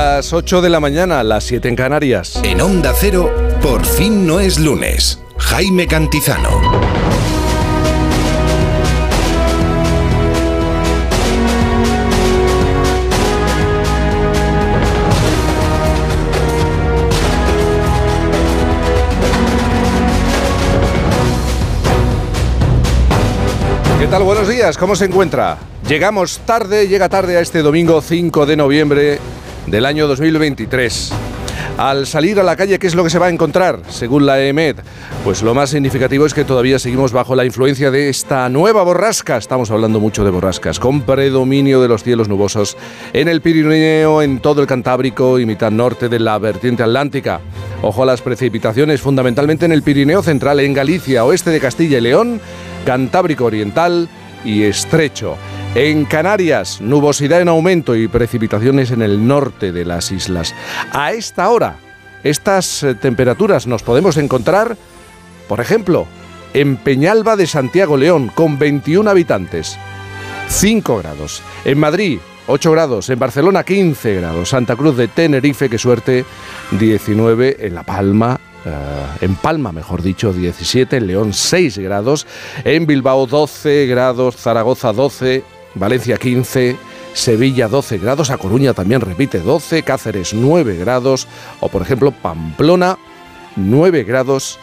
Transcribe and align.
Las 0.00 0.32
8 0.32 0.62
de 0.62 0.70
la 0.70 0.78
mañana, 0.78 1.24
las 1.24 1.42
7 1.42 1.66
en 1.68 1.74
Canarias. 1.74 2.40
En 2.44 2.60
Onda 2.60 2.92
Cero, 2.94 3.34
por 3.60 3.84
fin 3.84 4.28
no 4.28 4.38
es 4.38 4.60
lunes. 4.60 5.18
Jaime 5.38 5.88
Cantizano. 5.88 6.48
¿Qué 23.98 24.06
tal? 24.06 24.22
Buenos 24.22 24.46
días, 24.46 24.78
¿cómo 24.78 24.94
se 24.94 25.06
encuentra? 25.06 25.58
Llegamos 25.88 26.38
tarde, 26.46 26.86
llega 26.86 27.08
tarde 27.08 27.36
a 27.36 27.40
este 27.40 27.62
domingo 27.62 28.00
5 28.00 28.46
de 28.46 28.56
noviembre 28.56 29.18
del 29.70 29.86
año 29.86 30.06
2023. 30.06 31.12
Al 31.76 32.06
salir 32.06 32.40
a 32.40 32.42
la 32.42 32.56
calle, 32.56 32.78
¿qué 32.78 32.86
es 32.86 32.94
lo 32.94 33.04
que 33.04 33.10
se 33.10 33.18
va 33.18 33.26
a 33.26 33.30
encontrar, 33.30 33.80
según 33.88 34.26
la 34.26 34.42
EMED? 34.42 34.76
Pues 35.22 35.42
lo 35.42 35.54
más 35.54 35.70
significativo 35.70 36.26
es 36.26 36.34
que 36.34 36.44
todavía 36.44 36.78
seguimos 36.78 37.12
bajo 37.12 37.36
la 37.36 37.44
influencia 37.44 37.90
de 37.90 38.08
esta 38.08 38.48
nueva 38.48 38.82
borrasca. 38.82 39.36
Estamos 39.36 39.70
hablando 39.70 40.00
mucho 40.00 40.24
de 40.24 40.30
borrascas, 40.30 40.80
con 40.80 41.02
predominio 41.02 41.80
de 41.80 41.88
los 41.88 42.02
cielos 42.02 42.28
nubosos 42.28 42.76
en 43.12 43.28
el 43.28 43.40
Pirineo, 43.40 44.22
en 44.22 44.40
todo 44.40 44.60
el 44.60 44.66
Cantábrico 44.66 45.38
y 45.38 45.46
mitad 45.46 45.70
norte 45.70 46.08
de 46.08 46.18
la 46.18 46.38
vertiente 46.38 46.82
atlántica. 46.82 47.40
Ojo 47.82 48.02
a 48.02 48.06
las 48.06 48.22
precipitaciones, 48.22 49.00
fundamentalmente 49.00 49.66
en 49.66 49.72
el 49.72 49.82
Pirineo 49.82 50.22
central, 50.22 50.60
en 50.60 50.74
Galicia, 50.74 51.24
oeste 51.24 51.50
de 51.50 51.60
Castilla 51.60 51.98
y 51.98 52.02
León, 52.02 52.40
Cantábrico 52.84 53.44
Oriental 53.44 54.08
y 54.44 54.64
Estrecho. 54.64 55.36
En 55.74 56.06
Canarias, 56.06 56.80
nubosidad 56.80 57.40
en 57.40 57.48
aumento 57.48 57.94
y 57.94 58.08
precipitaciones 58.08 58.90
en 58.90 59.02
el 59.02 59.26
norte 59.26 59.70
de 59.70 59.84
las 59.84 60.10
islas. 60.10 60.54
A 60.92 61.12
esta 61.12 61.50
hora, 61.50 61.76
estas 62.24 62.82
eh, 62.82 62.94
temperaturas 62.94 63.66
nos 63.66 63.82
podemos 63.82 64.16
encontrar, 64.16 64.76
por 65.46 65.60
ejemplo, 65.60 66.06
en 66.54 66.76
Peñalba 66.78 67.36
de 67.36 67.46
Santiago 67.46 67.96
León, 67.96 68.32
con 68.34 68.58
21 68.58 69.08
habitantes, 69.08 69.78
5 70.48 70.98
grados. 70.98 71.42
En 71.64 71.78
Madrid, 71.78 72.18
8 72.46 72.72
grados. 72.72 73.10
En 73.10 73.18
Barcelona, 73.18 73.62
15 73.62 74.14
grados. 74.14 74.48
Santa 74.48 74.74
Cruz 74.74 74.96
de 74.96 75.08
Tenerife, 75.08 75.68
qué 75.68 75.78
suerte, 75.78 76.24
19. 76.72 77.66
En 77.66 77.74
La 77.74 77.82
Palma, 77.82 78.40
Uh, 78.64 79.24
en 79.24 79.36
Palma, 79.36 79.70
mejor 79.70 80.02
dicho, 80.02 80.32
17, 80.32 80.96
en 80.96 81.06
León 81.06 81.32
6 81.32 81.78
grados, 81.78 82.26
en 82.64 82.86
Bilbao 82.86 83.26
12 83.26 83.86
grados, 83.86 84.36
Zaragoza 84.36 84.92
12, 84.92 85.44
Valencia 85.78 86.16
15, 86.16 86.76
Sevilla 87.14 87.68
12 87.68 87.98
grados, 87.98 88.30
A 88.30 88.38
Coruña 88.38 88.74
también 88.74 89.00
repite 89.00 89.40
12, 89.40 89.82
Cáceres 89.82 90.34
9 90.34 90.76
grados 90.76 91.26
o 91.60 91.68
por 91.68 91.82
ejemplo 91.82 92.10
Pamplona 92.10 92.98
9 93.56 94.04
grados 94.04 94.58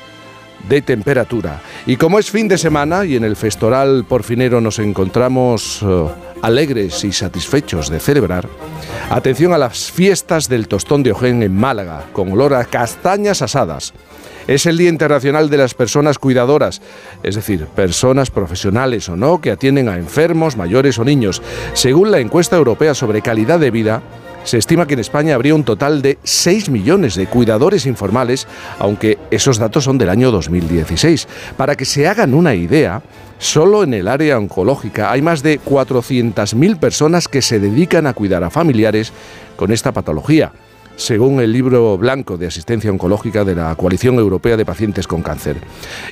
de 0.70 0.82
temperatura. 0.82 1.62
Y 1.86 1.98
como 1.98 2.20
es 2.20 2.32
fin 2.32 2.48
de 2.48 2.58
semana 2.58 3.06
y 3.06 3.16
en 3.16 3.24
el 3.24 3.36
Festoral 3.36 4.06
Porfinero 4.08 4.62
nos 4.62 4.80
encontramos 4.80 5.82
uh, 5.82 6.10
alegres 6.42 7.04
y 7.04 7.12
satisfechos 7.12 7.90
de 7.90 8.00
celebrar, 8.00 8.48
atención 9.10 9.54
a 9.54 9.58
las 9.58 9.92
fiestas 9.92 10.50
del 10.50 10.68
tostón 10.68 11.04
de 11.04 11.12
Ojén 11.12 11.44
en 11.44 11.56
Málaga, 11.56 12.06
con 12.14 12.32
olor 12.32 12.54
a 12.54 12.66
castañas 12.66 13.42
asadas. 13.42 13.94
Es 14.48 14.68
el 14.68 14.78
Día 14.78 14.90
Internacional 14.90 15.50
de 15.50 15.58
las 15.58 15.74
Personas 15.74 16.20
Cuidadoras, 16.20 16.80
es 17.24 17.34
decir, 17.34 17.66
personas 17.66 18.30
profesionales 18.30 19.10
o 19.10 19.16
no 19.16 19.42
que 19.42 19.50
atienden 19.50 19.90
a 19.90 19.98
enfermos, 19.98 20.56
mayores 20.56 21.00
o 21.00 21.04
niños. 21.04 21.42
Según 21.74 22.12
la 22.12 22.20
encuesta 22.20 22.56
europea 22.56 22.94
sobre 22.94 23.24
calidad 23.24 23.60
de 23.60 23.72
vida, 23.72 24.04
se 24.44 24.60
estima 24.60 24.86
que 24.86 24.94
en 24.94 25.00
España 25.00 25.34
habría 25.34 25.56
un 25.56 25.64
total 25.64 26.04
de 26.04 26.20
6 26.22 26.70
millones 26.70 27.16
de 27.16 27.26
cuidadores 27.26 27.88
informales, 27.88 28.46
aunque 28.78 29.18
esos 29.32 29.58
datos 29.58 29.86
son 29.86 29.98
del 29.98 30.10
año 30.10 30.30
2016. 30.30 31.28
Para 31.58 31.76
que 31.76 31.86
se 31.86 32.08
hagan 32.08 32.36
una 32.36 32.54
idea, 32.54 33.02
solo 33.40 33.82
en 33.82 33.96
el 33.96 34.08
área 34.08 34.38
oncológica 34.38 35.12
hay 35.12 35.24
más 35.24 35.42
de 35.42 35.60
400.000 35.60 36.78
personas 36.78 37.28
que 37.28 37.42
se 37.42 37.60
dedican 37.60 38.06
a 38.06 38.14
cuidar 38.14 38.44
a 38.44 38.52
familiares 38.52 39.12
con 39.56 39.72
esta 39.72 39.92
patología 39.92 40.52
según 40.96 41.40
el 41.40 41.52
libro 41.52 41.98
blanco 41.98 42.38
de 42.38 42.48
asistencia 42.48 42.92
oncológica 42.92 43.44
de 43.44 43.56
la 43.56 43.76
Coalición 43.76 44.16
Europea 44.16 44.58
de 44.58 44.66
Pacientes 44.66 45.08
con 45.08 45.22
Cáncer. 45.22 45.58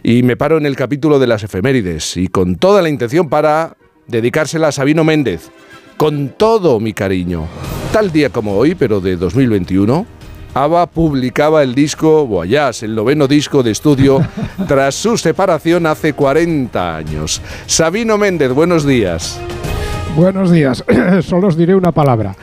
Y 0.03 0.23
me 0.23 0.38
paro 0.38 0.57
en 0.57 0.66
el 0.66 0.75
capítulo 0.75 1.19
de 1.19 1.27
las 1.27 1.44
efemérides 1.44 2.17
y 2.17 2.27
con 2.27 2.55
toda 2.55 2.81
la 2.81 2.89
intención 2.89 3.29
para 3.29 3.77
dedicársela 4.07 4.69
a 4.69 4.71
Sabino 4.71 5.03
Méndez, 5.03 5.49
con 5.97 6.29
todo 6.29 6.79
mi 6.79 6.94
cariño. 6.94 7.47
Tal 7.91 8.11
día 8.11 8.29
como 8.29 8.55
hoy, 8.55 8.75
pero 8.75 8.99
de 8.99 9.16
2021, 9.16 10.05
ABBA 10.53 10.88
publicaba 10.88 11.63
el 11.63 11.73
disco 11.73 12.27
Voyage, 12.27 12.85
el 12.85 12.95
noveno 12.95 13.27
disco 13.27 13.63
de 13.63 13.71
estudio, 13.71 14.19
tras 14.67 14.95
su 14.95 15.17
separación 15.17 15.85
hace 15.85 16.13
40 16.13 16.95
años. 16.95 17.41
Sabino 17.65 18.17
Méndez, 18.17 18.51
buenos 18.51 18.85
días. 18.85 19.39
Buenos 20.16 20.51
días. 20.51 20.84
Solo 21.22 21.47
os 21.47 21.57
diré 21.57 21.74
una 21.75 21.91
palabra. 21.91 22.35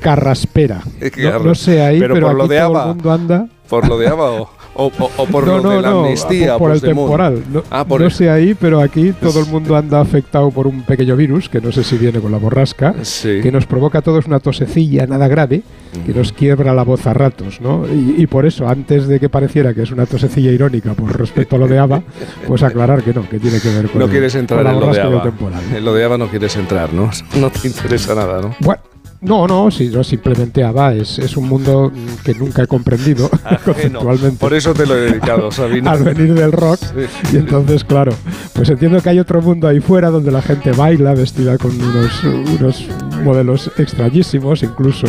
Carraspera. 0.00 0.80
No, 1.18 1.38
no 1.40 1.54
sé 1.54 1.82
ahí, 1.82 2.00
pero, 2.00 2.14
por 2.14 2.24
aquí 2.24 2.36
lo 2.36 2.48
de 2.48 2.58
todo 2.58 2.80
el 2.80 2.88
mundo 2.88 3.12
anda. 3.12 3.48
¿Por 3.68 3.86
lo 3.86 3.98
de 3.98 4.08
ABBA 4.08 4.48
o, 4.78 4.86
o- 4.86 4.90
o- 5.04 5.10
o 5.18 5.26
por 5.26 5.46
no, 5.46 5.56
lo 5.58 5.62
no, 5.64 5.70
de 5.70 5.82
la 5.82 5.90
no, 5.90 6.04
amnistía? 6.04 6.52
por, 6.56 6.68
por 6.68 6.70
el 6.72 6.80
Puigdemont? 6.80 7.06
temporal. 7.08 7.42
No, 7.52 7.62
Ah, 7.70 7.84
por 7.84 8.00
no 8.00 8.06
el- 8.06 8.12
sé 8.12 8.30
ahí, 8.30 8.54
pero 8.54 8.80
aquí 8.80 9.12
todo 9.20 9.40
el 9.40 9.46
mundo 9.46 9.76
anda 9.76 10.00
afectado 10.00 10.50
por 10.50 10.66
un 10.66 10.82
pequeño 10.82 11.16
virus, 11.16 11.48
que 11.48 11.60
no 11.60 11.70
sé 11.72 11.84
si 11.84 11.98
viene 11.98 12.20
con 12.20 12.32
la 12.32 12.38
borrasca, 12.38 12.94
Sí. 13.02 13.40
que 13.42 13.52
nos 13.52 13.66
provoca 13.66 13.98
a 13.98 14.02
todos 14.02 14.26
una 14.26 14.38
tosecilla 14.40 15.06
nada 15.06 15.28
grave, 15.28 15.62
que 16.06 16.14
nos 16.14 16.32
quiebra 16.32 16.72
la 16.74 16.84
voz 16.84 17.06
a 17.06 17.12
ratos, 17.14 17.60
¿no? 17.60 17.84
Y, 17.86 18.14
y 18.22 18.26
por 18.26 18.46
eso, 18.46 18.68
antes 18.68 19.08
de 19.08 19.18
que 19.18 19.28
pareciera 19.28 19.74
que 19.74 19.82
es 19.82 19.90
una 19.90 20.06
tosecilla 20.06 20.50
irónica 20.52 20.94
por 20.94 21.18
respecto 21.18 21.56
a 21.56 21.58
lo 21.58 21.66
de 21.66 21.78
ABBA, 21.78 22.02
pues 22.46 22.62
aclarar 22.62 23.02
que 23.02 23.12
no, 23.12 23.28
que 23.28 23.38
tiene 23.40 23.60
que 23.60 23.68
ver 23.74 23.88
con, 23.88 23.98
No 23.98 24.04
el- 24.04 24.10
quieres 24.10 24.34
entrar 24.36 24.64
en 24.66 24.78
lo 24.80 24.92
de 24.92 25.00
ABBA. 25.00 25.22
temporal. 25.24 25.60
En 25.74 25.84
lo 25.84 25.92
de 25.94 26.04
ABBA 26.04 26.18
no 26.18 26.28
quieres 26.28 26.54
entrar, 26.56 26.92
¿no? 26.92 27.10
No 27.40 27.50
te 27.50 27.66
interesa 27.68 28.14
nada, 28.14 28.40
¿no? 28.40 28.54
Bueno, 28.60 28.80
no, 29.20 29.46
no, 29.46 29.70
si 29.70 29.88
no 29.88 30.04
simplemente 30.04 30.62
ABBA 30.62 30.94
es, 30.94 31.18
es 31.18 31.36
un 31.36 31.48
mundo 31.48 31.90
mm, 31.94 32.22
que 32.24 32.34
nunca 32.34 32.62
he 32.62 32.66
comprendido 32.66 33.28
conceptualmente. 33.64 34.36
Por 34.38 34.54
eso 34.54 34.74
te 34.74 34.86
lo 34.86 34.96
he 34.96 35.00
dedicado, 35.10 35.50
Sabino. 35.52 35.90
al 35.90 36.02
venir 36.04 36.34
del 36.34 36.52
rock. 36.52 36.78
Sí. 36.80 37.34
Y 37.34 37.36
entonces, 37.36 37.84
claro, 37.84 38.12
pues 38.54 38.68
entiendo 38.70 39.00
que 39.02 39.08
hay 39.10 39.18
otro 39.18 39.42
mundo 39.42 39.66
ahí 39.68 39.80
fuera 39.80 40.10
donde 40.10 40.30
la 40.30 40.42
gente 40.42 40.72
baila 40.72 41.14
vestida 41.14 41.58
con 41.58 41.72
unos, 41.80 42.24
unos 42.24 42.84
modelos 43.24 43.70
extrañísimos, 43.76 44.62
incluso 44.62 45.06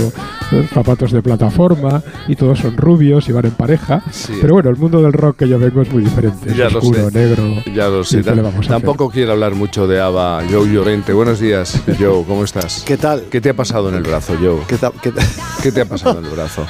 eh, 0.51 0.67
zapatos 0.73 1.11
de 1.11 1.21
plataforma, 1.21 2.01
y 2.27 2.35
todos 2.35 2.59
son 2.59 2.75
rubios 2.77 3.29
y 3.29 3.31
van 3.31 3.45
en 3.45 3.51
pareja. 3.51 4.01
Sí. 4.11 4.33
Pero 4.41 4.55
bueno, 4.55 4.69
el 4.71 4.77
mundo 4.77 5.01
del 5.01 5.13
rock 5.13 5.37
que 5.37 5.47
yo 5.47 5.59
vengo 5.59 5.81
es 5.81 5.91
muy 5.91 6.03
diferente. 6.03 6.49
Es 6.49 6.57
Ya 6.57 6.69
lo 6.69 6.79
oscuro, 6.79 7.09
sé. 7.11 7.19
negro. 7.19 7.43
Ya 7.75 7.87
lo 7.87 8.03
sé. 8.03 8.19
¿Y 8.19 8.23
qué 8.23 8.35
le 8.35 8.41
vamos 8.41 8.65
a 8.67 8.69
Tampoco 8.69 9.09
quiero 9.09 9.33
hablar 9.33 9.53
mucho 9.55 9.87
de 9.87 9.99
ABBA. 10.01 10.43
Joe 10.51 10.67
Llorente. 10.71 11.13
Buenos 11.13 11.39
días, 11.39 11.79
Joe. 11.99 12.23
¿Cómo 12.25 12.43
estás? 12.43 12.83
¿Qué 12.85 12.97
tal? 12.97 13.23
¿Qué 13.29 13.39
te 13.41 13.49
ha 13.49 13.53
pasado 13.53 13.89
en 13.89 13.95
el 13.99 14.03
brazo, 14.09 14.35
Joe? 14.41 14.59
¿Qué 14.67 14.77
te 15.71 15.81
ha 15.81 15.85
pasado 15.85 16.19
en 16.19 16.25
el 16.25 16.31
brazo? 16.31 16.65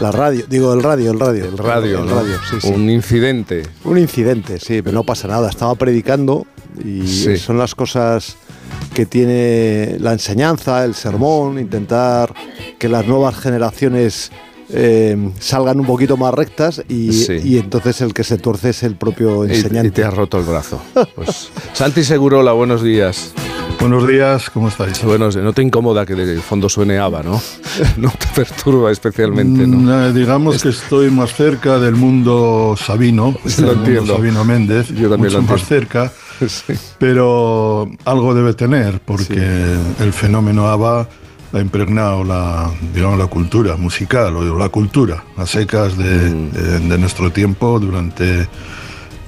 La 0.00 0.10
radio, 0.10 0.44
digo 0.48 0.72
el 0.74 0.82
radio, 0.82 1.10
el 1.12 1.18
radio. 1.20 1.44
El 1.46 1.58
radio, 1.58 2.00
el 2.00 2.06
¿no? 2.06 2.14
radio, 2.16 2.36
sí, 2.50 2.56
sí. 2.60 2.68
Un 2.68 2.90
incidente. 2.90 3.62
Un 3.84 3.98
incidente, 3.98 4.58
sí, 4.58 4.82
pero 4.82 4.92
no 4.94 5.04
pasa 5.04 5.28
nada. 5.28 5.48
Estaba 5.48 5.74
predicando 5.74 6.46
y 6.84 7.06
Sí. 7.06 7.36
son 7.36 7.58
las 7.58 7.74
cosas 7.74 8.36
que 8.94 9.06
tiene 9.06 9.96
la 10.00 10.12
enseñanza, 10.12 10.84
el 10.84 10.94
sermón, 10.94 11.58
intentar 11.58 12.32
que 12.78 12.88
las 12.88 13.06
nuevas 13.06 13.36
generaciones 13.38 14.30
eh, 14.74 15.30
salgan 15.38 15.78
un 15.80 15.86
poquito 15.86 16.16
más 16.16 16.32
rectas 16.32 16.82
y, 16.88 17.12
Sí. 17.12 17.34
y 17.44 17.58
entonces 17.58 18.00
el 18.00 18.14
que 18.14 18.24
se 18.24 18.38
tuerce 18.38 18.70
es 18.70 18.82
el 18.82 18.96
propio 18.96 19.44
Y, 19.46 19.50
enseñante. 19.50 19.88
y 19.88 19.90
te 19.90 20.02
has 20.04 20.14
roto 20.14 20.38
el 20.38 20.44
brazo. 20.44 20.80
Pues, 21.14 21.50
Santi 21.74 22.02
Segurola, 22.04 22.52
buenos 22.52 22.82
días. 22.82 23.32
Buenos 23.82 24.06
días, 24.06 24.48
¿cómo 24.50 24.68
estáis? 24.68 25.02
Bueno, 25.02 25.28
no 25.28 25.52
te 25.52 25.60
incomoda 25.60 26.06
que 26.06 26.14
de 26.14 26.40
fondo 26.40 26.68
suene 26.68 26.98
ABBA, 26.98 27.24
¿no? 27.24 27.42
No 27.96 28.10
te 28.10 28.26
perturba 28.32 28.92
especialmente, 28.92 29.66
¿no? 29.66 29.78
Mm, 29.78 29.90
eh, 29.90 30.12
digamos 30.12 30.62
que 30.62 30.68
estoy 30.68 31.10
más 31.10 31.34
cerca 31.34 31.80
del 31.80 31.96
mundo 31.96 32.76
Sabino, 32.78 33.34
Sí, 33.44 33.56
del 33.56 33.66
lo 33.66 33.74
mundo 33.74 33.84
entiendo. 33.90 34.16
Sabino 34.16 34.44
Méndez, 34.44 34.88
Yo 34.90 35.10
también 35.10 35.32
mucho 35.32 35.38
lo 35.38 35.42
más 35.42 35.60
entiendo. 35.62 35.66
cerca, 35.66 36.12
Sí. 36.48 36.74
pero 36.98 37.90
algo 38.04 38.34
debe 38.34 38.54
tener, 38.54 39.00
porque 39.00 39.34
el 39.98 40.12
fenómeno 40.12 40.68
ABBA 40.68 41.08
ha 41.54 41.58
impregnado 41.60 42.22
la, 42.22 42.70
digamos, 42.94 43.18
la 43.18 43.26
cultura 43.26 43.76
musical 43.76 44.36
o 44.36 44.58
la 44.58 44.68
cultura 44.68 45.24
a 45.36 45.44
secas 45.44 45.98
de, 45.98 46.30
Mm. 46.30 46.50
de- 46.52 46.78
de 46.88 46.98
nuestro 46.98 47.32
tiempo 47.32 47.80
durante 47.80 48.46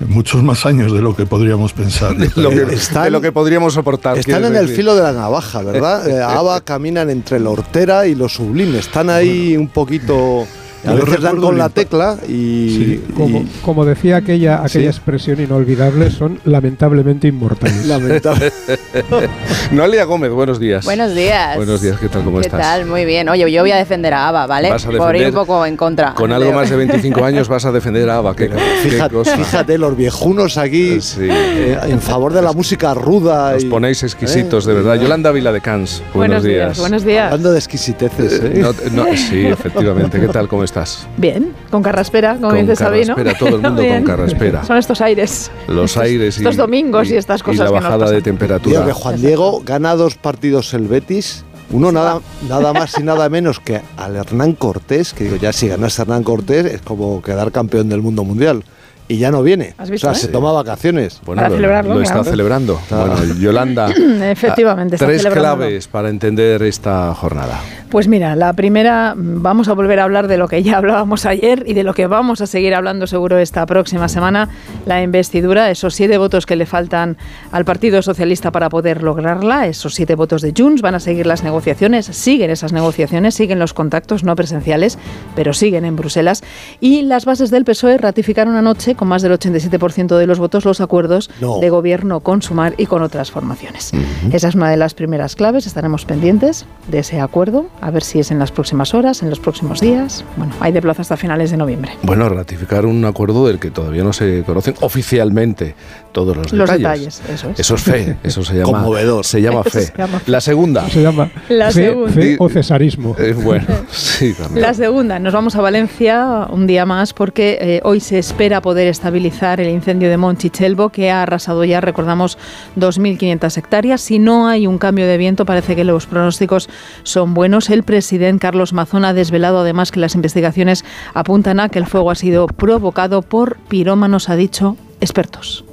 muchos 0.01 0.43
más 0.43 0.67
años 0.67 0.93
de 0.93 1.01
lo 1.01 1.15
que 1.17 1.27
podríamos 1.27 1.73
pensar. 1.73 2.17
De 2.17 2.31
lo, 2.41 2.51
que, 2.51 2.75
Están- 2.75 3.05
de 3.05 3.11
lo 3.11 3.21
que 3.21 3.33
podríamos 3.33 3.75
soportar. 3.75 4.19
Están 4.19 4.45
en 4.45 4.57
el 4.57 4.69
filo 4.69 4.95
de 4.95 5.03
la 5.03 5.13
navaja, 5.13 5.63
¿verdad? 5.63 6.09
Eh, 6.15 6.21
ABBA 6.21 6.61
caminan 6.63 7.09
entre 7.11 7.41
la 7.41 7.51
hortera 7.51 8.07
y 8.07 8.15
lo 8.15 8.29
sublime. 8.29 8.79
Están 8.79 9.09
ahí 9.11 9.57
un 9.57 9.69
poquito 9.69 10.47
A 10.87 10.95
Yo 10.95 11.05
veces 11.07 11.23
dan 11.23 11.41
con 11.41 11.57
la 11.57 11.71
tecla 11.71 12.17
y, 12.29 12.97
Como, 13.17 13.41
y- 13.41 13.47
como 13.65 13.85
decía 13.87 14.17
aquella, 14.17 14.57
aquella 14.63 14.69
Sí. 14.93 14.99
expresión 14.99 15.41
inolvidable, 15.41 16.11
son 16.11 16.39
lamentablemente 16.45 17.29
inmortales. 17.29 17.87
lamentable. 17.87 18.53
Noelia 19.73 20.05
Gómez, 20.05 20.31
buenos 20.31 20.59
días. 20.61 20.85
Buenos 20.85 21.15
días. 21.15 21.57
Buenos 21.57 21.81
días, 21.81 21.99
¿qué 21.99 22.09
tal? 22.09 22.23
¿Cómo 22.25 22.39
¿Qué 22.41 22.47
estás? 22.47 22.61
tal? 22.61 22.87
Muy 22.87 23.05
bien. 23.07 23.29
Oye, 23.31 23.51
yo 23.51 23.63
voy 23.63 23.71
a 23.73 23.77
defender 23.77 24.13
a 24.13 24.29
Ava, 24.29 24.47
¿vale? 24.47 24.69
Vas 24.71 24.85
a 24.87 24.91
Por 24.91 25.17
ir 25.17 25.29
un 25.29 25.33
poco 25.35 25.65
en 25.65 25.77
contra. 25.77 26.13
Con 26.15 26.33
algo 26.33 26.53
más 26.53 26.69
de 26.69 26.77
25 26.77 27.25
años 27.25 27.49
vas 27.49 27.65
a 27.65 27.73
defender 27.73 28.09
a 28.11 28.19
Ava. 28.19 28.37
¿Qué, 28.37 28.51
qué 28.51 28.59
Fíjate, 28.91 29.15
cosa? 29.15 29.37
fíjate, 29.39 29.79
los 29.79 29.97
viejunos 29.97 30.59
aquí 30.59 31.01
Sí. 31.01 31.27
eh, 31.31 31.79
en 31.87 32.01
favor 32.01 32.33
de 32.35 32.43
la 32.43 32.53
música 32.53 32.93
ruda. 32.93 33.55
Os 33.57 33.65
y- 33.65 33.69
ponéis 33.69 34.03
exquisitos, 34.03 34.67
¿eh? 34.67 34.69
de 34.69 34.75
verdad. 34.75 34.95
Yolanda 35.01 35.31
Vila 35.33 35.51
de 35.51 35.61
Cans, 35.63 36.03
buenos, 36.13 36.43
días. 36.43 36.79
Buenos 36.79 37.05
días. 37.05 37.25
Hablando 37.27 37.53
de 37.53 37.59
exquisiteces, 37.59 38.33
Eh, 38.43 38.53
¿eh? 38.57 38.59
no- 38.93 39.05
no, 39.05 39.17
sí, 39.17 39.47
efectivamente. 39.47 40.21
¿Qué 40.21 40.29
tal? 40.29 40.47
¿Cómo 40.47 40.63
estás? 40.63 40.74
Bien, 41.17 41.53
con 41.71 41.83
carraspera, 41.83 42.35
como 42.37 42.49
Con 42.51 42.61
dice 42.61 42.77
Sabino. 42.77 43.15
carraspera, 43.15 43.39
todo 43.39 43.57
el 43.57 43.63
mundo 43.63 43.83
con 43.89 44.05
carraspera. 44.05 44.65
Son 44.65 44.77
estos 44.77 45.01
aires. 45.01 45.51
Los 45.69 45.91
Estos- 45.93 46.03
aires 46.03 46.37
y, 46.39 46.41
Estos 46.41 46.57
domingos 46.57 47.09
y, 47.11 47.17
estas 47.17 47.43
cosas 47.43 47.57
y 47.57 47.59
la 47.61 47.67
que 47.67 47.73
nos 47.75 47.83
bajada 47.83 47.99
pasan. 48.01 48.09
de 48.11 48.17
Digo 48.17 48.25
temperatura. 48.25 48.85
que 48.87 48.93
Juan 48.93 49.21
Diego 49.21 49.63
gana 49.65 49.95
dos 49.97 50.17
partidos 50.17 50.75
el 50.75 50.89
Betis. 50.89 51.45
Uno 51.71 51.91
nada, 51.93 52.21
nada 52.49 52.73
más 52.73 52.99
y 52.99 53.03
nada 53.03 53.29
menos 53.29 53.59
que 53.59 53.81
al 53.97 54.17
Hernán 54.17 54.53
Cortés, 54.53 55.15
que 55.15 55.25
digo, 55.25 55.37
ya 55.37 55.53
si 55.53 55.67
ganas 55.67 55.99
a 55.99 56.03
Hernán 56.03 56.23
Cortés 56.23 56.67
es 56.67 56.83
como 56.83 57.23
quedar 57.23 57.51
campeón 57.53 57.89
del 57.89 58.03
mundo 58.03 58.23
mundial. 58.23 58.63
Y 59.07 59.19
ya 59.19 59.31
no 59.31 59.43
viene. 59.43 59.75
¿Has 59.77 59.91
visto, 59.91 60.09
o 60.09 60.15
sea, 60.15 60.19
eh? 60.19 60.27
se 60.27 60.29
toma 60.29 60.51
vacaciones. 60.53 61.21
Bueno, 61.27 61.41
Para 61.43 61.51
lo, 61.51 61.57
celebrarlo, 61.57 61.95
lo 61.95 62.01
está 62.01 62.15
claro. 62.15 62.31
celebrando. 62.31 62.81
Claro. 62.89 63.17
Bueno, 63.17 63.35
Yolanda. 63.35 63.91
Efectivamente, 64.31 64.97
está 64.97 65.07
Tres 65.07 65.27
claves 65.27 65.89
para 65.89 66.09
entender 66.09 66.63
esta 66.63 67.15
jornada. 67.15 67.61
Pues 67.91 68.09
mira, 68.09 68.35
la 68.35 68.53
primera, 68.55 69.15
vamos 69.17 69.69
a 69.69 69.73
volver 69.75 70.01
a 70.01 70.05
hablar 70.05 70.27
de 70.27 70.37
lo 70.37 70.49
que 70.49 70.63
ya 70.63 70.77
hablábamos 70.79 71.27
ayer 71.27 71.63
y 71.67 71.75
de 71.75 71.85
lo 71.85 71.95
que 71.95 72.07
vamos 72.07 72.41
a 72.41 72.47
seguir 72.47 72.75
hablando 72.75 73.07
seguro 73.07 73.39
esta 73.39 73.67
próxima 73.67 74.09
semana, 74.09 74.49
la 74.87 75.03
investidura, 75.03 75.71
esos 75.71 75.95
siete 75.95 76.19
votos 76.19 76.47
que 76.47 76.57
le 76.57 76.67
faltan 76.67 77.17
al 77.53 77.65
Partido 77.65 78.03
Socialista 78.03 78.51
para 78.51 78.69
poder 78.69 79.03
lograrla, 79.03 79.67
esos 79.67 79.95
siete 79.95 80.15
votos 80.15 80.43
de 80.43 80.53
Junts, 80.57 80.83
van 80.83 80.95
a 80.95 81.01
seguir 81.01 81.27
las 81.27 81.45
negociaciones, 81.45 82.07
siguen 82.07 82.51
esas 82.51 82.73
negociaciones, 82.73 83.35
siguen 83.35 83.59
los 83.59 83.75
contactos 83.75 84.25
no 84.25 84.35
presenciales, 84.35 84.99
pero 85.37 85.53
siguen 85.53 85.85
en 85.85 85.95
Bruselas, 85.95 86.43
y 86.81 87.03
las 87.03 87.27
bases 87.27 87.51
del 87.51 87.65
PSOE 87.65 87.99
ratificaron 87.99 88.57
anoche, 88.57 88.94
con 88.95 89.09
más 89.09 89.23
del 89.23 89.33
87% 89.33 90.17
de 90.17 90.27
los 90.27 90.39
votos, 90.39 90.65
los 90.65 90.81
acuerdos 90.81 91.31
No. 91.41 91.59
de 91.61 91.71
gobierno 91.71 92.21
con 92.21 92.43
Sumar 92.43 92.75
y 92.79 92.87
con 92.87 93.03
otras 93.03 93.31
formaciones. 93.31 93.93
Esa 94.33 94.49
es 94.49 94.55
una 94.55 94.71
de 94.71 94.77
las 94.77 94.95
primeras 94.95 95.35
claves, 95.37 95.67
estaremos 95.67 96.05
pendientes 96.05 96.67
de 96.89 96.99
ese 97.01 97.21
acuerdo, 97.21 97.67
a 97.81 97.91
ver 97.91 98.03
si 98.03 98.19
es 98.21 98.31
en 98.31 98.39
las 98.39 98.51
próximas 98.53 98.95
horas, 98.95 99.23
en 99.23 99.31
los 99.31 99.39
próximos 99.41 99.81
días. 99.81 100.25
Bueno, 100.37 100.53
hay 100.61 100.73
de 100.73 100.81
plazo 100.83 101.03
hasta 101.03 101.17
finales 101.17 101.51
de 101.51 101.57
noviembre. 101.57 101.93
Bueno, 102.03 102.29
ratificar 102.29 102.87
un 102.87 103.05
acuerdo 103.05 103.47
del 103.47 103.59
que 103.59 103.71
todavía 103.71 104.05
no 104.05 104.13
se 104.13 104.43
conocen 104.45 104.75
oficialmente 104.81 105.75
todos 106.13 106.37
los, 106.37 106.53
Los 106.53 106.71
detalles. 106.71 107.21
detalles, 107.21 107.23
eso 107.41 107.51
es. 107.51 107.61
Eso 107.61 107.75
es 107.75 107.83
fe, 107.83 108.17
eso 108.23 108.45
se 108.45 108.55
llama, 108.55 108.73
Conmovedor. 108.73 109.25
Se 109.25 109.41
llama 109.43 109.61
Eso 109.65 109.71
fe. 109.71 109.83
se 109.87 109.93
llama 109.99 110.19
fe. 110.21 110.31
La 110.31 110.41
segunda. 110.41 110.89
Se 110.89 111.03
llama 111.03 111.31
La 111.49 111.67
fe, 111.67 111.73
segunda. 111.87 112.13
fe 112.13 112.37
o 112.39 112.49
cesarismo. 112.49 113.17
Eh, 113.19 113.33
bueno, 113.35 113.65
sí, 113.91 114.33
también. 114.35 114.63
La 114.63 114.75
segunda, 114.75 115.19
nos 115.19 115.33
vamos 115.33 115.57
a 115.57 115.61
Valencia 115.61 116.47
un 116.51 116.67
día 116.67 116.87
más 116.87 117.13
porque 117.13 117.59
eh, 117.61 117.81
hoy 117.85 118.01
se 118.01 118.19
espera 118.19 118.61
poder 118.63 118.84
estabilizar 118.89 119.61
el 119.61 119.69
incendio 119.69 120.09
de 120.09 120.17
Monchichelvo 120.17 120.91
que 120.91 121.11
ha 121.11 121.23
arrasado 121.23 121.65
ya, 121.65 121.81
recordamos, 121.81 122.39
2.500 122.77 123.59
hectáreas. 123.59 124.01
Si 124.01 124.19
no 124.19 124.49
hay 124.49 124.67
un 124.67 124.79
cambio 124.79 125.07
de 125.07 125.17
viento, 125.17 125.45
parece 125.45 125.77
que 125.77 125.85
los 125.85 126.07
pronósticos 126.07 126.69
son 127.03 127.35
buenos. 127.35 127.71
El 127.71 127.83
presidente 127.83 128.45
Carlos 128.45 128.73
Mazón 128.73 129.05
ha 129.05 129.15
desvelado 129.15 129.61
además 129.61 129.91
que 129.91 130.01
las 130.01 130.15
investigaciones 130.15 130.85
apuntan 131.15 131.61
a 131.61 131.69
que 131.69 131.79
el 131.79 131.87
fuego 131.87 132.11
ha 132.11 132.15
sido 132.15 132.47
provocado 132.47 133.23
por 133.23 133.57
pirómanos, 133.69 134.29
ha 134.29 134.37
dicho 134.37 134.77
expertos. 135.01 135.65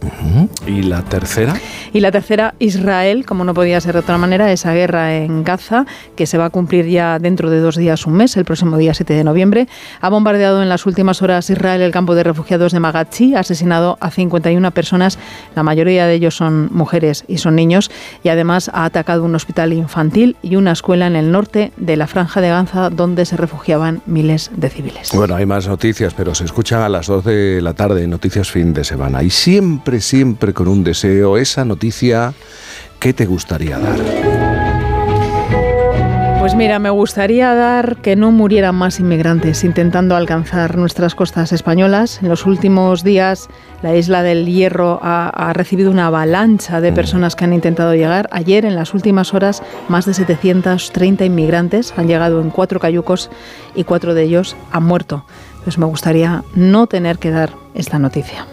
¿Y 0.68 0.84
la 0.84 1.02
tercera? 1.04 1.54
Y 1.94 2.00
la 2.00 2.12
tercera, 2.12 2.56
Israel, 2.60 3.26
como 3.26 3.44
no 3.44 3.54
podía 3.54 3.80
ser 3.82 3.94
de 3.94 4.00
otra 4.00 4.18
manera, 4.18 4.52
esa 4.52 4.74
guerra 4.74 5.16
en 5.16 5.44
Gaza, 5.44 5.86
que 6.16 6.26
se 6.26 6.38
va 6.38 6.46
a 6.46 6.50
cumplir 6.50 6.88
ya 6.88 7.20
dentro 7.20 7.50
de 7.50 7.60
dos 7.60 7.76
días, 7.76 8.06
un 8.06 8.14
mes, 8.14 8.38
el 8.38 8.46
próximo 8.46 8.78
día 8.78 8.94
7 8.94 9.14
de 9.14 9.24
noviembre. 9.24 9.68
Ha 10.00 10.10
bombardeado 10.10 10.62
en 10.62 10.70
las 10.70 10.86
últimas 10.86 11.22
horas 11.22 11.50
Israel 11.50 11.82
el 11.82 11.92
campo 11.92 12.16
de 12.16 12.24
refugiados 12.24 12.72
de 12.72 12.80
Magachi, 12.80 13.36
ha 13.36 13.40
asesinado 13.40 13.98
a 14.00 14.12
51 14.12 14.72
personas, 14.72 15.20
la 15.56 15.64
mayoría 15.64 16.06
de 16.06 16.14
ellos 16.14 16.36
son 16.36 16.70
mujeres 16.72 17.26
y 17.28 17.38
son 17.38 17.56
niños, 17.56 17.92
y 18.24 18.30
además 18.30 18.70
ha 18.74 18.86
atacado 18.86 19.24
un 19.24 19.36
hospital 19.36 19.74
infantil 19.74 20.36
y 20.42 20.56
una 20.56 20.72
escuela 20.72 21.08
en 21.08 21.16
el 21.16 21.32
norte 21.32 21.72
de 21.78 21.98
la 21.98 22.08
franja 22.08 22.42
de 22.42 22.50
Gaza, 22.50 22.90
donde 22.90 23.26
se 23.26 23.38
refugiaban 23.38 24.02
miles 24.06 24.52
de 24.56 24.70
civiles. 24.70 25.10
Bueno, 25.14 25.36
hay 25.36 25.46
más 25.46 25.68
noticias, 25.68 26.14
pero 26.14 26.34
se 26.36 26.46
escuchan 26.46 26.82
a 26.82 26.90
las 26.90 27.08
2 27.08 27.26
de 27.26 27.62
la 27.62 27.74
tarde, 27.74 28.08
noticias 28.08 28.50
fin 28.50 28.74
de 28.74 28.84
semana. 28.84 29.11
Y 29.20 29.30
siempre, 29.30 30.00
siempre 30.00 30.54
con 30.54 30.68
un 30.68 30.84
deseo, 30.84 31.38
esa 31.38 31.66
noticia 31.66 32.34
que 33.00 33.14
te 33.14 33.26
gustaría 33.26 33.78
dar. 33.78 34.00
Pues 36.40 36.56
mira, 36.56 36.80
me 36.80 36.90
gustaría 36.90 37.54
dar 37.54 37.98
que 37.98 38.16
no 38.16 38.32
murieran 38.32 38.74
más 38.74 39.00
inmigrantes 39.00 39.64
intentando 39.64 40.16
alcanzar 40.16 40.76
nuestras 40.76 41.14
costas 41.14 41.52
españolas. 41.52 42.20
En 42.24 42.30
los 42.30 42.48
últimos 42.48 43.04
días 43.04 43.48
la 43.84 43.96
isla 43.96 44.24
del 44.24 44.48
Hierro 44.48 45.00
ha, 45.04 45.30
ha 45.30 45.54
recibido 45.54 45.92
una 45.92 46.08
avalancha 46.08 46.82
de 46.82 46.92
personas 46.92 47.36
que 47.36 47.44
han 47.44 47.54
intentado 47.54 47.94
llegar. 47.94 48.28
Ayer, 48.32 48.66
en 48.66 48.76
las 48.76 48.96
últimas 48.96 49.36
horas, 49.36 49.62
más 49.88 50.06
de 50.08 50.16
730 50.16 51.26
inmigrantes 51.26 51.94
han 51.96 52.08
llegado 52.08 52.42
en 52.42 52.50
cuatro 52.50 52.80
cayucos 52.80 53.30
y 53.76 53.84
cuatro 53.84 54.16
de 54.16 54.24
ellos 54.24 54.56
han 54.72 54.84
muerto. 54.84 55.26
Pues 55.64 55.78
me 55.78 55.86
gustaría 55.86 56.44
no 56.56 56.88
tener 56.88 57.20
que 57.20 57.30
dar 57.30 57.52
esta 57.76 58.00
noticia. 58.00 58.48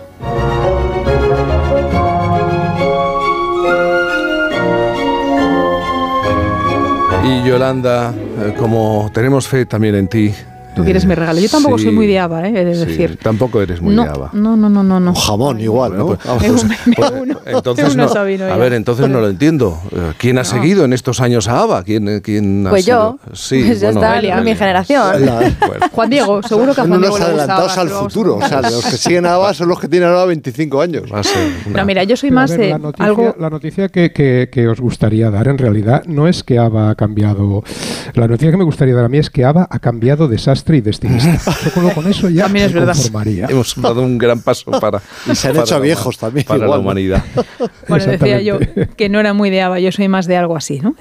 Y 7.24 7.42
Yolanda, 7.46 8.14
eh, 8.14 8.54
como 8.58 9.10
tenemos 9.12 9.46
fe 9.46 9.66
también 9.66 9.94
en 9.94 10.08
ti. 10.08 10.34
Tú 10.78 10.84
quieres 10.84 11.04
mi 11.06 11.14
regalo. 11.14 11.38
Yo 11.40 11.48
tampoco 11.48 11.78
soy 11.78 11.90
muy 11.92 12.06
de 12.06 12.18
Ava, 12.18 12.48
¿eh? 12.48 12.52
he 12.54 12.64
de 12.64 12.74
sí, 12.74 12.84
decir. 12.86 13.18
Tampoco 13.22 13.60
eres 13.60 13.80
muy 13.82 13.94
no, 13.94 14.04
de 14.04 14.08
Ava. 14.10 14.30
no, 14.32 14.56
no, 14.56 14.68
no, 14.68 14.82
no, 14.82 14.98
no. 15.00 15.10
Un 15.10 15.16
jamón 15.16 15.60
igual, 15.60 15.96
¿no? 15.96 16.06
pues- 16.06 16.18
Pues, 16.96 17.10
uno. 17.20 17.38
entonces 17.46 17.96
no, 17.96 18.04
a 18.04 18.22
ver, 18.56 18.72
entonces 18.72 19.08
no 19.08 19.20
lo 19.20 19.28
entiendo. 19.28 19.78
Eh, 19.92 20.12
¿Quién 20.18 20.38
ha 20.38 20.44
seguido 20.44 20.84
en 20.84 20.92
estos 20.92 21.20
años 21.20 21.48
a 21.48 21.60
Ava? 21.60 21.82
¿Quién, 21.82 22.20
quién 22.20 22.66
ha 22.66 22.70
Pues 22.70 22.84
sido? 22.84 23.18
yo. 23.26 23.34
Sí, 23.34 23.62
Pues 23.66 23.80
ya 23.80 23.88
bueno, 23.92 24.00
está, 24.00 24.30
vale, 24.34 24.42
mi 24.50 24.54
generación. 24.56 25.26
La- 25.26 25.38
Bueno, 25.66 25.86
Juan 25.92 26.10
Diego, 26.10 26.42
seguro 26.42 26.74
que 26.74 26.80
a 26.80 26.86
Juan 26.86 27.00
Diego 27.00 27.16
adelantados 27.16 27.72
Ava, 27.72 27.82
al 27.82 27.88
futuro. 27.90 28.36
O 28.36 28.46
sea, 28.48 28.62
los 28.62 28.84
que 28.84 28.96
siguen 28.96 29.26
a 29.26 29.34
Ava 29.34 29.52
son 29.54 29.68
los 29.68 29.78
que 29.80 29.88
tienen 29.88 30.08
ahora 30.08 30.24
25 30.26 30.80
años. 30.80 31.04
va 31.12 31.20
a 31.20 31.24
ser 31.24 31.36
una- 31.66 31.80
No, 31.80 31.86
mira, 31.86 32.04
yo 32.04 32.16
soy 32.16 32.30
Pero, 32.30 32.40
más 32.40 32.50
ver, 32.50 32.60
de 32.60 32.68
la 32.70 32.78
noticia, 32.78 33.04
algo. 33.06 33.36
la 33.38 33.50
noticia 33.50 33.88
que, 33.88 34.12
que- 34.12 34.48
que 34.52 34.68
os 34.68 34.80
gustaría 34.80 35.30
dar 35.30 35.48
en 35.48 35.58
realidad 35.58 36.02
no 36.06 36.28
es 36.28 36.42
que 36.44 36.58
ABA 36.58 36.90
ha 36.90 36.94
cambiado. 36.94 37.62
La 38.14 38.28
noticia 38.28 38.50
que 38.50 38.56
me 38.56 38.64
gustaría 38.64 38.94
dar 38.94 39.04
a 39.04 39.08
mí 39.08 39.18
es 39.18 39.30
que 39.30 39.44
ABA 39.44 39.66
ha 39.70 39.78
cambiado 39.78 40.28
desastre 40.28 40.67
y 40.74 40.80
destinista. 40.80 41.54
Yo 41.64 41.72
con, 41.72 41.90
con 41.90 42.06
eso 42.08 42.28
ya 42.28 42.44
También 42.44 42.66
es 42.66 42.74
me 42.74 42.80
verdad. 42.80 42.94
conformaría. 42.94 43.46
Hemos 43.48 43.74
dado 43.80 44.02
un 44.02 44.18
gran 44.18 44.40
paso 44.40 44.70
para. 44.72 45.00
Y 45.30 45.34
se 45.34 45.48
han 45.48 45.56
hecho 45.56 45.74
la 45.74 45.80
viejos 45.80 46.18
también, 46.18 46.46
Para 46.46 46.66
la 46.66 46.78
humanidad. 46.78 47.22
Bueno, 47.88 48.04
decía 48.04 48.40
yo 48.42 48.58
que 48.96 49.08
no 49.08 49.18
era 49.20 49.32
muy 49.32 49.50
de 49.50 49.62
Ava, 49.62 49.80
yo 49.80 49.90
soy 49.92 50.08
más 50.08 50.26
de 50.26 50.36
algo 50.36 50.56
así, 50.56 50.80
¿no? 50.80 50.94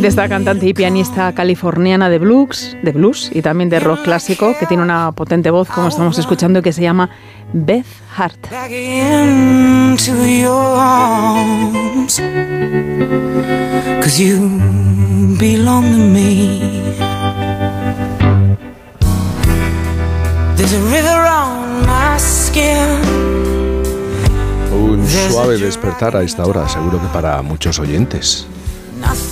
De 0.00 0.08
esta 0.08 0.28
cantante 0.28 0.66
y 0.66 0.74
pianista 0.74 1.32
californiana 1.34 2.10
de 2.10 2.18
blues, 2.18 2.76
de 2.82 2.92
blues 2.92 3.30
y 3.32 3.40
también 3.40 3.70
de 3.70 3.80
rock 3.80 4.02
clásico, 4.02 4.54
que 4.58 4.66
tiene 4.66 4.82
una 4.82 5.12
potente 5.12 5.50
voz, 5.50 5.68
como 5.68 5.88
estamos 5.88 6.18
escuchando, 6.18 6.60
que 6.60 6.72
se 6.72 6.82
llama 6.82 7.08
Beth 7.52 7.86
Hart. 8.16 8.48
There's 20.56 20.72
a 20.72 20.80
river 20.80 21.26
on 21.26 21.84
my 21.84 22.16
skin. 22.16 23.53
Un 24.74 25.06
suave 25.08 25.58
despertar 25.58 26.16
a 26.16 26.22
esta 26.22 26.44
hora, 26.44 26.68
seguro 26.68 27.00
que 27.00 27.06
para 27.08 27.40
muchos 27.42 27.78
oyentes. 27.78 28.46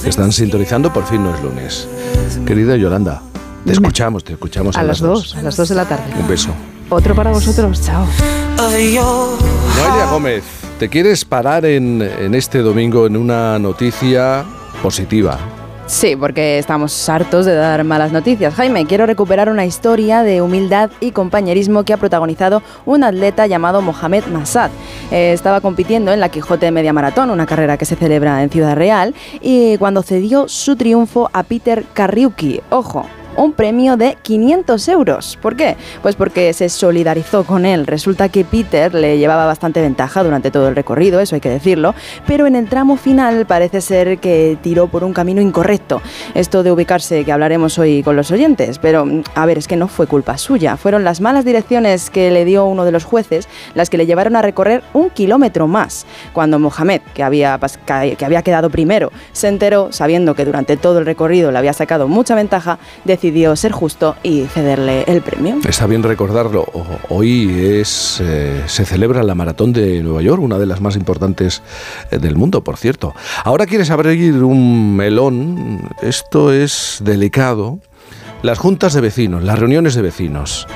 Están 0.05 0.33
sintonizando, 0.33 0.93
por 0.93 1.05
fin 1.07 1.23
no 1.23 1.35
es 1.35 1.43
lunes. 1.43 1.89
Querida 2.47 2.77
Yolanda, 2.77 3.23
te 3.65 3.73
escuchamos, 3.73 4.25
te 4.25 4.35
escuchamos 4.35 4.77
A 4.77 4.83
las 4.83 5.01
dos, 5.01 5.35
a 5.35 5.43
las 5.43 5.57
dos 5.57 5.69
de 5.69 5.75
la 5.75 5.85
tarde. 5.87 6.13
Un 6.19 6.29
beso. 6.29 6.51
Otro 6.91 7.15
para 7.15 7.31
vosotros, 7.31 7.83
chao. 7.83 8.07
Noelia 8.57 10.07
Gómez, 10.11 10.45
¿te 10.79 10.89
quieres 10.89 11.25
parar 11.25 11.65
en, 11.65 12.03
en 12.03 12.35
este 12.35 12.59
domingo 12.59 13.07
en 13.07 13.17
una 13.17 13.59
noticia 13.59 14.45
positiva. 14.83 15.39
Sí, 15.93 16.17
porque 16.17 16.59
estamos 16.59 17.07
hartos 17.11 17.45
de 17.45 17.55
dar 17.55 17.85
malas 17.85 18.13
noticias. 18.13 18.55
Jaime, 18.55 18.87
quiero 18.87 19.05
recuperar 19.05 19.51
una 19.51 19.67
historia 19.67 20.23
de 20.23 20.41
humildad 20.41 20.91
y 21.01 21.11
compañerismo 21.11 21.85
que 21.85 21.93
ha 21.93 21.99
protagonizado 21.99 22.63
un 22.87 23.05
atleta 23.05 23.47
llamado 23.47 23.83
Mohamed 23.83 24.25
Massad. 24.25 24.71
Eh, 25.11 25.33
estaba 25.35 25.61
compitiendo 25.61 26.11
en 26.11 26.19
la 26.19 26.31
Quijote 26.31 26.71
Media 26.71 26.95
Maratón, 26.95 27.31
una 27.31 27.45
carrera 27.45 27.77
que 27.77 27.85
se 27.85 27.95
celebra 27.95 28.43
en 28.43 28.49
Ciudad 28.49 28.75
Real, 28.75 29.15
y 29.43 29.77
cuando 29.77 30.03
cedió 30.03 30.49
su 30.49 30.77
triunfo 30.77 31.29
a 31.35 31.43
Peter 31.43 31.85
Carriuki. 31.93 32.63
Ojo, 32.71 33.05
un 33.37 33.53
premio 33.53 33.97
de 33.97 34.17
500 34.23 34.89
euros. 34.89 35.39
¿Por 35.41 35.57
qué? 35.57 35.77
Pues 36.03 36.17
porque 36.17 36.53
se 36.53 36.69
solidarizó 36.69 37.45
con 37.45 37.65
él. 37.67 37.87
Resulta 37.87 38.29
que 38.29 38.45
Peter 38.45 38.95
le 38.95 39.19
llevaba 39.19 39.47
bastante 39.47 39.81
ventaja 39.81 40.23
durante 40.23 40.51
todo 40.51 40.69
el 40.69 40.77
recorrido, 40.77 41.21
eso 41.21 41.35
hay 41.35 41.41
que 41.41 41.49
decirlo, 41.49 41.95
pero 42.27 42.47
en 42.47 42.57
el 42.57 42.69
tramo 42.69 42.97
final 42.97 43.47
parece 43.47 43.81
ser 43.81 44.19
que 44.19 44.59
tiró 44.63 44.89
por 44.89 45.05
un 45.05 45.13
camino 45.13 45.41
incorrecto. 45.41 46.03
Esto 46.35 46.63
de 46.63 46.73
ubicarse 46.73 47.25
que 47.25 47.33
hablaremos 47.33 47.79
hoy 47.79 48.03
con 48.03 48.17
los 48.17 48.31
oyentes, 48.31 48.79
pero 48.79 49.07
a 49.35 49.47
ver, 49.47 49.59
es 49.59 49.69
que 49.69 49.77
no 49.77 49.89
fue 49.89 50.07
culpa 50.07 50.39
suya. 50.39 50.77
Fueron 50.77 51.05
las 51.05 51.21
malas 51.21 51.45
direcciones 51.45 52.11
que 52.11 52.31
le 52.31 52.45
dio 52.45 52.65
uno 52.67 52.85
de 52.85 52.93
los 52.93 53.05
jueces 53.05 53.49
las 53.75 53.91
que 53.91 53.99
le 53.99 54.07
llevaron 54.07 54.37
a 54.37 54.43
recorrer 54.43 54.83
un 54.93 55.11
kilómetro 55.11 55.67
más. 55.67 56.07
Cuando 56.33 56.59
Mohamed, 56.59 57.01
que 57.15 57.23
había, 57.23 57.59
que 57.87 58.25
había 58.25 58.43
quedado 58.43 58.71
primero, 58.71 59.13
se 59.33 59.49
enteró, 59.49 59.93
sabiendo 59.93 60.35
que 60.35 60.45
durante 60.45 60.77
todo 60.77 60.99
el 60.99 61.07
recorrido 61.07 61.51
le 61.51 61.59
había 61.59 61.73
sacado 61.73 62.09
mucha 62.09 62.35
ventaja, 62.35 62.79
decidió 63.23 63.55
ser 63.55 63.71
justo 63.71 64.17
y 64.25 64.47
cederle 64.47 65.05
el 65.07 65.23
premio. 65.23 65.61
Está 65.65 65.87
bien 65.87 66.03
recordarlo. 66.03 66.67
Hoy 67.09 67.79
es, 67.79 68.21
eh, 68.21 68.65
se 68.67 68.85
celebra 68.85 69.23
la 69.23 69.37
maratón 69.37 69.73
de 69.73 70.03
Nueva 70.03 70.23
York, 70.23 70.43
una 70.43 70.59
de 70.59 70.67
las 70.67 70.81
más 70.81 70.97
importantes 70.97 71.63
eh, 72.11 72.19
del 72.19 72.35
mundo, 72.35 72.65
por 72.65 72.79
cierto. 72.79 73.15
Ahora 73.45 73.67
quieres 73.67 73.91
abrir 73.91 74.43
un 74.43 74.97
melón. 74.97 75.89
Esto 76.03 76.53
es 76.53 76.99
delicado. 77.05 77.79
Las 78.43 78.59
juntas 78.59 78.93
de 78.93 79.01
vecinos, 79.01 79.45
las 79.45 79.57
reuniones 79.57 79.95
de 79.95 80.03
vecinos. 80.03 80.67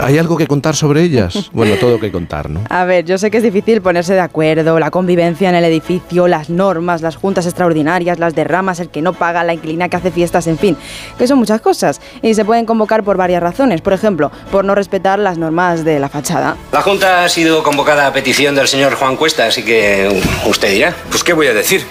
¿Hay 0.00 0.18
algo 0.18 0.36
que 0.36 0.46
contar 0.46 0.76
sobre 0.76 1.02
ellas? 1.02 1.50
Bueno, 1.60 1.74
todo 1.76 1.98
que 2.00 2.10
contar, 2.10 2.48
¿no? 2.48 2.60
A 2.70 2.84
ver, 2.84 3.04
yo 3.04 3.18
sé 3.18 3.30
que 3.30 3.36
es 3.36 3.42
difícil 3.42 3.82
ponerse 3.82 4.14
de 4.14 4.20
acuerdo, 4.20 4.78
la 4.78 4.90
convivencia 4.90 5.48
en 5.48 5.54
el 5.56 5.64
edificio, 5.64 6.26
las 6.28 6.48
normas, 6.48 7.02
las 7.02 7.16
juntas 7.16 7.44
extraordinarias, 7.44 8.18
las 8.18 8.34
derramas, 8.34 8.80
el 8.80 8.88
que 8.88 9.02
no 9.02 9.12
paga, 9.12 9.44
la 9.44 9.52
inquilina 9.52 9.88
que 9.88 9.96
hace 9.96 10.10
fiestas, 10.10 10.46
en 10.46 10.58
fin, 10.58 10.76
que 11.18 11.26
son 11.26 11.38
muchas 11.38 11.60
cosas 11.60 12.00
y 12.22 12.34
se 12.34 12.44
pueden 12.44 12.66
convocar 12.66 13.02
por 13.02 13.16
varias 13.16 13.42
razones. 13.42 13.80
Por 13.82 13.92
ejemplo, 13.92 14.30
por 14.50 14.64
no 14.64 14.74
respetar 14.74 15.18
las 15.18 15.38
normas 15.38 15.84
de 15.84 15.98
la 15.98 16.08
fachada. 16.08 16.56
La 16.72 16.82
junta 16.82 17.24
ha 17.24 17.28
sido 17.28 17.62
convocada 17.62 18.06
a 18.06 18.12
petición 18.12 18.54
del 18.54 18.68
señor 18.68 18.94
Juan 18.94 19.16
Cuesta, 19.16 19.46
así 19.46 19.62
que 19.62 20.22
usted 20.46 20.72
dirá. 20.72 20.94
Pues 21.10 21.24
qué 21.24 21.32
voy 21.32 21.48
a 21.48 21.54
decir, 21.54 21.84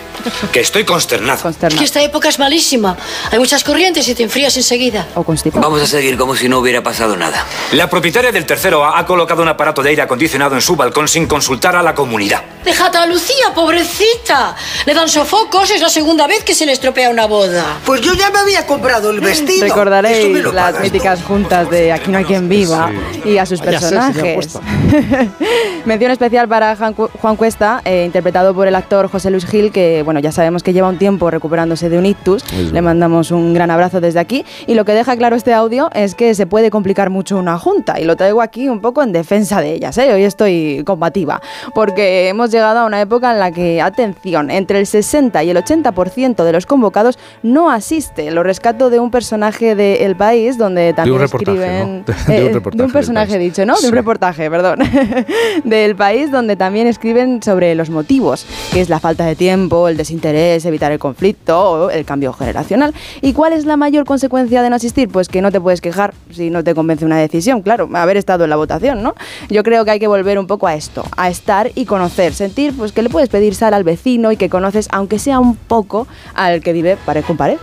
que 0.52 0.60
estoy 0.60 0.84
consternado. 0.84 1.42
Consternado. 1.42 1.80
Que 1.80 1.86
esta 1.86 2.02
época 2.02 2.30
es 2.30 2.40
malísima. 2.40 2.98
Hay 3.32 3.40
muchas 3.40 3.64
corrientes 3.64 4.08
y 4.08 4.16
te 4.16 4.24
enfrías 4.24 4.56
enseguida. 4.58 5.08
O 5.16 5.24
constipado. 5.24 5.62
Vamos 5.62 5.82
a 5.82 5.88
seguir 5.88 6.18
como 6.18 6.36
si 6.36 6.50
no 6.50 6.60
hubiera 6.60 6.82
pasado 6.84 7.16
nada. 7.16 7.46
La 7.72 7.89
propietaria 7.90 8.32
del 8.32 8.46
tercero 8.46 8.86
ha 8.86 9.06
colocado 9.06 9.42
un 9.42 9.48
aparato 9.48 9.82
de 9.82 9.90
aire 9.90 10.02
acondicionado 10.02 10.56
en 10.56 10.62
su 10.62 10.76
balcón 10.76 11.08
sin 11.08 11.28
consultar 11.28 11.76
a 11.76 11.84
la 11.84 11.94
comunidad. 11.94 12.42
Déjate 12.64 12.98
a 12.98 13.06
Lucía, 13.06 13.54
pobrecita. 13.56 14.56
Le 14.86 14.94
dan 14.94 15.10
sofocos, 15.10 15.72
es 15.72 15.82
la 15.82 15.90
segunda 15.90 16.28
vez 16.28 16.44
que 16.44 16.54
se 16.54 16.66
le 16.66 16.74
estropea 16.74 17.10
una 17.10 17.26
boda. 17.26 17.80
Pues 17.86 18.02
yo 18.02 18.14
ya 18.14 18.30
me 18.30 18.40
había 18.40 18.66
comprado 18.66 19.10
el 19.12 19.20
vestido. 19.20 19.66
Recordaréis 19.66 20.44
las 20.44 20.54
pagas 20.54 20.82
míticas 20.82 21.24
juntas 21.24 21.70
de 21.70 21.92
Aquí 21.92 22.12
no 22.12 22.18
hay 22.18 22.26
quien 22.26 22.48
viva 22.48 22.92
y 23.26 23.38
a 23.38 23.46
sus 23.46 23.60
Vaya 23.60 23.80
ser, 23.80 23.90
señor 23.90 24.36
personajes. 24.36 24.60
Mención 25.86 26.12
especial 26.12 26.48
para 26.48 26.76
Juan 26.76 27.36
Cuesta, 27.36 27.82
eh, 27.86 28.04
interpretado 28.06 28.54
por 28.54 28.68
el 28.68 28.76
actor 28.76 29.10
José 29.10 29.32
Luis 29.32 29.46
Gil, 29.46 29.72
que 29.72 30.04
bueno, 30.04 30.20
ya 30.20 30.32
sabemos 30.32 30.64
que 30.64 30.74
lleva 30.74 30.90
un 30.90 30.98
tiempo 30.98 31.32
recuperándose 31.32 31.90
de 31.90 31.98
un 31.98 32.06
ictus. 32.06 32.44
Le 32.52 32.82
mandamos 32.82 33.32
un 33.32 33.54
gran 33.54 33.72
abrazo 33.72 34.02
desde 34.02 34.20
aquí. 34.20 34.46
Y 34.68 34.76
lo 34.76 34.86
que 34.86 34.94
deja 34.94 35.16
claro 35.18 35.36
este 35.36 35.54
audio 35.54 35.90
es 35.94 36.16
que 36.16 36.36
se 36.36 36.46
puede 36.46 36.70
complicar 36.70 37.10
mucho 37.10 37.38
una 37.38 37.58
junta. 37.58 37.79
Y 38.00 38.04
lo 38.06 38.16
traigo 38.16 38.42
aquí 38.42 38.68
un 38.68 38.82
poco 38.82 39.04
en 39.04 39.12
defensa 39.12 39.62
de 39.62 39.74
ellas. 39.74 39.98
¿eh? 39.98 40.14
Hoy 40.14 40.24
estoy 40.24 40.84
combativa. 40.86 41.42
Porque 41.74 42.30
hemos 42.30 42.52
llegado 42.52 42.80
a 42.80 42.86
una 42.86 43.02
época 43.02 43.32
en 43.32 43.40
la 43.40 43.52
que, 43.52 43.82
atención, 43.82 44.52
entre 44.52 44.80
el 44.80 44.86
60 44.88 45.44
y 45.44 45.50
el 45.50 45.58
80% 45.58 46.44
de 46.44 46.52
los 46.52 46.66
convocados 46.66 47.18
no 47.44 47.70
asiste. 47.72 48.32
Lo 48.32 48.44
rescato 48.44 48.90
de 48.90 49.00
un 49.00 49.12
personaje 49.12 49.76
de 49.76 50.06
El 50.06 50.16
País, 50.16 50.58
donde 50.58 50.94
también 50.94 51.22
escriben... 51.22 52.04
¿no? 52.08 52.14
De- 52.28 52.34
de 52.40 52.42
un 52.42 52.50
eh, 52.50 52.52
de 52.52 52.58
un 52.58 52.78
del 52.78 52.92
personaje 52.92 53.38
dicho, 53.38 53.66
¿no? 53.66 53.76
De 53.80 53.88
un 53.88 53.94
reportaje, 53.94 54.50
perdón. 54.50 54.80
del 55.64 55.96
País, 55.96 56.32
donde 56.32 56.56
también 56.56 56.88
escriben 56.88 57.42
sobre 57.42 57.76
los 57.76 57.90
motivos, 57.90 58.46
que 58.72 58.82
es 58.82 58.90
la 58.90 59.00
falta 59.00 59.26
de 59.26 59.36
tiempo, 59.36 59.88
el 59.88 59.98
desinterés, 59.98 60.66
evitar 60.66 60.92
el 60.92 61.00
conflicto 61.00 61.90
el 61.90 62.06
cambio 62.06 62.34
generacional. 62.34 62.94
¿Y 63.22 63.34
cuál 63.34 63.54
es 63.54 63.66
la 63.66 63.78
mayor 63.78 64.06
consecuencia 64.06 64.62
de 64.62 64.70
no 64.70 64.76
asistir? 64.76 65.10
Pues 65.10 65.28
que 65.28 65.42
no 65.42 65.52
te 65.52 65.60
puedes 65.62 65.82
quejar 65.82 66.14
si 66.32 66.50
no 66.50 66.64
te 66.64 66.74
convence 66.74 67.06
una 67.06 67.18
decisión, 67.18 67.59
claro, 67.62 67.90
haber 67.94 68.18
estado 68.18 68.44
en 68.44 68.50
la 68.50 68.56
votación, 68.56 69.04
¿no? 69.04 69.16
Yo 69.50 69.64
creo 69.64 69.86
que 69.86 69.92
hay 69.92 70.00
que 70.00 70.08
volver 70.08 70.40
un 70.40 70.48
poco 70.48 70.68
a 70.68 70.76
esto, 70.76 71.04
a 71.18 71.30
estar 71.30 71.72
y 71.76 71.86
conocer, 71.86 72.34
sentir 72.34 72.74
pues 72.76 72.92
que 72.92 73.02
le 73.02 73.10
puedes 73.10 73.30
pedir 73.30 73.56
sal 73.56 73.74
al 73.74 73.84
vecino 73.84 74.32
y 74.32 74.38
que 74.38 74.50
conoces, 74.50 74.88
aunque 74.92 75.20
sea 75.20 75.40
un 75.40 75.56
poco, 75.56 76.08
al 76.34 76.62
que 76.62 76.74
vive 76.74 76.98
pared 77.06 77.24
con 77.24 77.38
pared. 77.38 77.58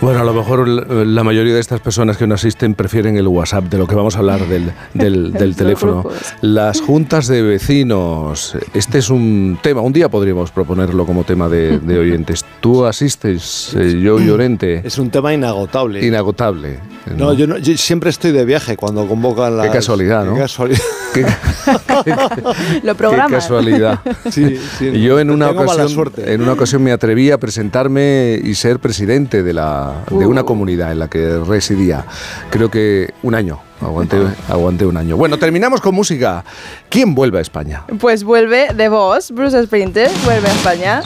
Bueno, 0.00 0.20
a 0.20 0.24
lo 0.24 0.34
mejor 0.34 0.66
la 0.68 1.22
la 1.22 1.24
mayoría 1.24 1.54
de 1.54 1.60
estas 1.60 1.80
personas 1.80 2.16
que 2.16 2.26
no 2.26 2.34
asisten 2.34 2.74
prefieren 2.74 3.16
el 3.16 3.28
WhatsApp, 3.28 3.64
de 3.66 3.78
lo 3.78 3.86
que 3.86 3.94
vamos 3.94 4.16
a 4.16 4.18
hablar 4.18 4.40
del, 4.48 4.72
del, 4.92 5.54
teléfono. 5.56 6.04
Las 6.40 6.80
juntas 6.80 7.28
de 7.28 7.42
vecinos. 7.42 8.56
Este 8.74 8.98
es 8.98 9.08
un 9.08 9.58
tema, 9.62 9.82
un 9.82 9.92
día 9.92 10.08
podríamos 10.08 10.50
proponerlo 10.50 11.06
como 11.06 11.22
tema 11.22 11.48
de, 11.48 11.78
de 11.78 11.98
oyentes. 11.98 12.44
Tú 12.60 12.84
asistes, 12.84 13.74
eh, 13.78 14.00
yo 14.02 14.18
Llorente, 14.18 14.82
Es 14.84 14.98
un 14.98 15.10
tema 15.10 15.32
inagotable. 15.32 16.04
inagotable. 16.04 16.80
no, 17.16 17.32
yo, 17.34 17.46
no- 17.46 17.58
yo 17.58 17.76
siempre 17.76 18.10
estoy 18.10 18.32
de 18.32 18.44
viaje 18.44 18.76
cuando 18.76 19.06
convocan 19.06 19.56
las... 19.56 19.70
casualidad, 19.70 20.24
¿no? 20.24 20.34
Qué 20.34 20.40
casualidad. 20.40 20.80
Qué, 21.12 21.26
Lo 22.82 22.96
qué 22.96 23.16
casualidad. 23.30 24.00
Sí, 24.30 24.56
sí. 24.78 24.86
Y 24.86 25.02
Yo 25.02 25.20
en 25.20 25.30
una 25.30 25.50
ocasión, 25.50 26.10
en 26.16 26.40
una 26.40 26.52
ocasión 26.52 26.82
me 26.82 26.90
atreví 26.92 27.30
a 27.30 27.38
presentarme 27.38 28.40
y 28.42 28.54
ser 28.54 28.78
presidente 28.78 29.41
de 29.42 29.52
la 29.52 30.02
de 30.10 30.26
una 30.26 30.42
Uh. 30.42 30.44
comunidad 30.46 30.92
en 30.92 30.98
la 30.98 31.08
que 31.08 31.38
residía. 31.38 32.04
Creo 32.50 32.70
que 32.70 33.12
un 33.22 33.34
año. 33.34 33.58
Aguanté, 33.80 34.16
aguanté 34.48 34.86
un 34.86 34.96
año. 34.96 35.16
Bueno, 35.16 35.38
terminamos 35.38 35.80
con 35.80 35.94
música. 35.94 36.44
¿Quién 36.88 37.14
vuelve 37.16 37.38
a 37.38 37.40
España? 37.40 37.82
Pues 37.98 38.22
vuelve 38.22 38.68
de 38.74 38.88
voz, 38.88 39.32
Bruce 39.32 39.60
Sprinter, 39.64 40.08
vuelve 40.24 40.48
a 40.48 40.52
España. 40.52 41.02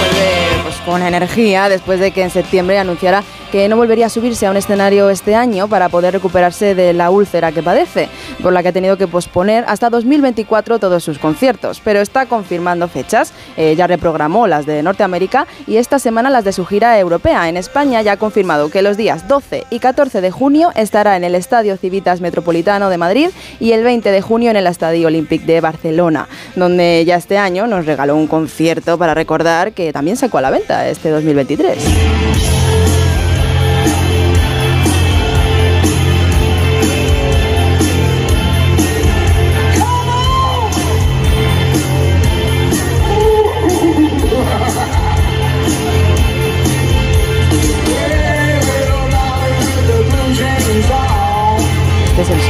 Vuelve 0.00 0.62
pues, 0.62 0.76
con 0.86 1.02
energía 1.02 1.68
después 1.68 2.00
de 2.00 2.10
que 2.12 2.22
en 2.22 2.30
septiembre 2.30 2.78
anunciara 2.78 3.22
que 3.50 3.68
no 3.68 3.76
volvería 3.76 4.06
a 4.06 4.08
subirse 4.10 4.46
a 4.46 4.50
un 4.50 4.56
escenario 4.56 5.10
este 5.10 5.34
año 5.34 5.68
para 5.68 5.88
poder 5.88 6.14
recuperarse 6.14 6.74
de 6.74 6.92
la 6.92 7.10
úlcera 7.10 7.52
que 7.52 7.62
padece, 7.62 8.08
por 8.42 8.52
la 8.52 8.62
que 8.62 8.68
ha 8.68 8.72
tenido 8.72 8.96
que 8.96 9.08
posponer 9.08 9.64
hasta 9.66 9.90
2024 9.90 10.78
todos 10.78 11.02
sus 11.02 11.18
conciertos. 11.18 11.80
Pero 11.84 12.00
está 12.00 12.26
confirmando 12.26 12.88
fechas, 12.88 13.32
eh, 13.56 13.74
ya 13.76 13.86
reprogramó 13.86 14.46
las 14.46 14.66
de 14.66 14.82
Norteamérica 14.82 15.46
y 15.66 15.76
esta 15.76 15.98
semana 15.98 16.30
las 16.30 16.44
de 16.44 16.52
su 16.52 16.64
gira 16.64 16.98
europea. 16.98 17.48
En 17.48 17.56
España 17.56 18.02
ya 18.02 18.12
ha 18.12 18.16
confirmado 18.16 18.70
que 18.70 18.82
los 18.82 18.96
días 18.96 19.26
12 19.26 19.64
y 19.70 19.78
14 19.80 20.20
de 20.20 20.30
junio 20.30 20.70
estará 20.74 21.16
en 21.16 21.24
el 21.24 21.34
Estadio 21.34 21.76
Civitas 21.76 22.20
Metropolitano 22.20 22.90
de 22.90 22.98
Madrid 22.98 23.30
y 23.58 23.72
el 23.72 23.82
20 23.82 24.10
de 24.10 24.22
junio 24.22 24.50
en 24.50 24.56
el 24.56 24.66
Estadio 24.66 25.08
Olímpic 25.08 25.42
de 25.42 25.60
Barcelona, 25.60 26.28
donde 26.54 27.04
ya 27.04 27.16
este 27.16 27.38
año 27.38 27.66
nos 27.66 27.86
regaló 27.86 28.16
un 28.16 28.26
concierto 28.26 28.98
para 28.98 29.14
recordar 29.14 29.72
que 29.72 29.92
también 29.92 30.16
sacó 30.16 30.38
a 30.38 30.42
la 30.42 30.50
venta 30.50 30.88
este 30.88 31.10
2023. 31.10 32.59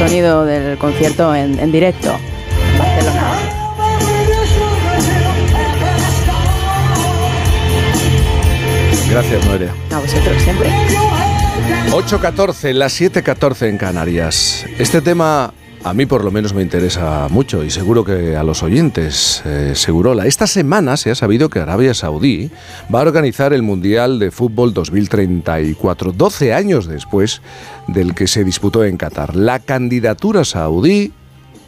Sonido 0.07 0.45
del 0.45 0.77
concierto 0.77 1.35
en, 1.35 1.59
en 1.59 1.71
directo 1.71 2.09
en 2.09 2.77
Barcelona. 2.79 3.31
Gracias, 9.09 9.45
Noelia. 9.45 9.73
A 9.91 9.99
vosotros 9.99 10.41
siempre. 10.41 10.69
8.14, 11.89 12.73
las 12.73 12.99
7.14 12.99 13.67
en 13.67 13.77
Canarias. 13.77 14.65
Este 14.79 15.01
tema 15.01 15.53
a 15.83 15.93
mí 15.93 16.05
por 16.05 16.23
lo 16.23 16.31
menos 16.31 16.53
me 16.53 16.61
interesa 16.61 17.27
mucho 17.29 17.63
y 17.63 17.69
seguro 17.69 18.03
que 18.03 18.35
a 18.35 18.43
los 18.43 18.63
oyentes, 18.63 19.41
eh, 19.45 19.73
Segurola. 19.75 20.27
Esta 20.27 20.47
semana 20.47 20.97
se 20.97 21.11
ha 21.11 21.15
sabido 21.15 21.49
que 21.49 21.59
Arabia 21.59 21.93
Saudí 21.93 22.51
va 22.93 22.99
a 22.99 23.03
organizar 23.03 23.53
el 23.53 23.63
Mundial 23.63 24.19
de 24.19 24.31
Fútbol 24.31 24.73
2034, 24.73 26.11
12 26.11 26.53
años 26.53 26.87
después 26.87 27.41
del 27.87 28.13
que 28.13 28.27
se 28.27 28.43
disputó 28.43 28.83
en 28.83 28.97
Qatar. 28.97 29.35
La 29.35 29.59
candidatura 29.59 30.45
saudí 30.45 31.13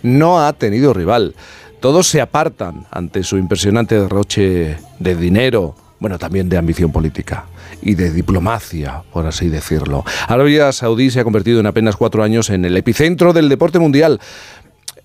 no 0.04 0.46
ha 0.46 0.54
tenido 0.54 0.94
rival. 0.94 1.36
Todos 1.80 2.08
se 2.08 2.22
apartan 2.22 2.86
ante 2.92 3.24
su 3.24 3.38
impresionante 3.38 4.00
derroche 4.00 4.78
de 5.00 5.16
dinero, 5.16 5.76
bueno, 6.04 6.20
también 6.20 6.50
de 6.50 6.58
ambición 6.58 6.92
política 6.92 7.46
y 7.82 7.96
de 7.96 8.12
diplomacia, 8.12 9.04
por 9.14 9.26
así 9.26 9.48
decirlo. 9.48 10.04
Arabia 10.28 10.74
Saudí 10.74 11.10
se 11.10 11.22
ha 11.22 11.24
convertido 11.24 11.62
en 11.62 11.66
apenas 11.66 11.96
cuatro 11.96 12.24
años 12.24 12.50
en 12.50 12.66
el 12.66 12.76
epicentro 12.76 13.32
del 13.32 13.48
deporte 13.48 13.80
mundial. 13.80 14.20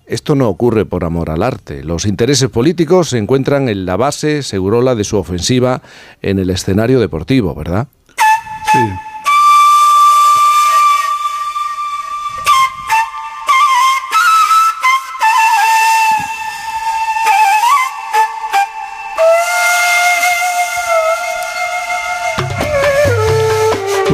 Esto 0.07 0.35
no 0.35 0.49
ocurre 0.49 0.83
por 0.83 1.05
amor 1.05 1.29
al 1.29 1.41
arte. 1.41 1.85
Los 1.85 2.05
intereses 2.05 2.49
políticos 2.49 3.11
se 3.11 3.17
encuentran 3.17 3.69
en 3.69 3.85
la 3.85 3.95
base, 3.95 4.43
segurola, 4.43 4.93
de 4.93 5.05
su 5.05 5.15
ofensiva 5.15 5.81
en 6.21 6.37
el 6.37 6.49
escenario 6.49 6.99
deportivo, 6.99 7.55
¿verdad? 7.55 7.87
Sí. 8.69 9.08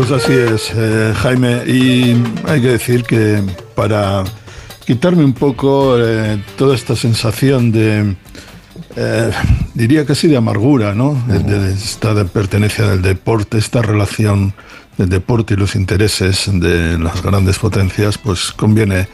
Pues 0.08 0.24
así 0.24 0.34
es, 0.34 0.72
eh, 0.76 1.14
Jaime, 1.16 1.64
y 1.66 2.16
hay 2.46 2.62
que 2.62 2.68
decir 2.68 3.04
que 3.06 3.42
para 3.74 4.24
quitarme 4.86 5.24
un 5.24 5.34
poco 5.34 5.98
eh, 5.98 6.40
toda 6.60 6.76
esta 6.76 6.96
sensación 6.96 7.72
de, 7.72 8.16
eh, 8.98 9.32
diría 9.74 10.06
casi 10.06 10.28
de 10.28 10.38
amargura, 10.38 10.94
¿no? 10.94 11.20
De, 11.28 11.74
esta 11.74 12.14
de 12.14 12.26
pertenencia 12.26 12.86
del 12.86 13.02
deporte, 13.02 13.58
esta 13.58 13.82
relación 13.82 14.54
del 15.00 15.10
deporte 15.10 15.56
y 15.56 15.58
los 15.58 15.76
intereses 15.76 16.52
de 16.54 17.00
las 17.00 17.24
grandes 17.24 17.58
potencias, 17.58 18.20
pues 18.20 18.52
conviene 18.52 19.08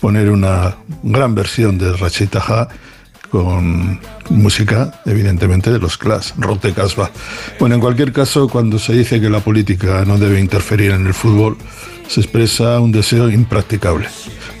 poner 0.00 0.30
una 0.30 0.76
gran 1.02 1.34
versión 1.34 1.76
de 1.76 1.94
Rachid 1.94 2.30
Taha 2.30 2.68
con 3.30 4.00
música, 4.30 5.00
evidentemente, 5.06 5.70
de 5.70 5.78
los 5.78 5.98
Clash, 5.98 6.32
Rote 6.38 6.72
Casbah. 6.72 7.10
Bueno, 7.58 7.76
en 7.76 7.80
cualquier 7.80 8.12
caso, 8.12 8.48
cuando 8.48 8.78
se 8.78 8.92
dice 8.94 9.20
que 9.20 9.30
la 9.30 9.40
política 9.40 10.04
no 10.06 10.18
debe 10.18 10.40
interferir 10.40 10.92
en 10.92 11.06
el 11.06 11.14
fútbol, 11.14 11.56
se 12.08 12.20
expresa 12.20 12.80
un 12.80 12.90
deseo 12.90 13.30
impracticable. 13.30 14.08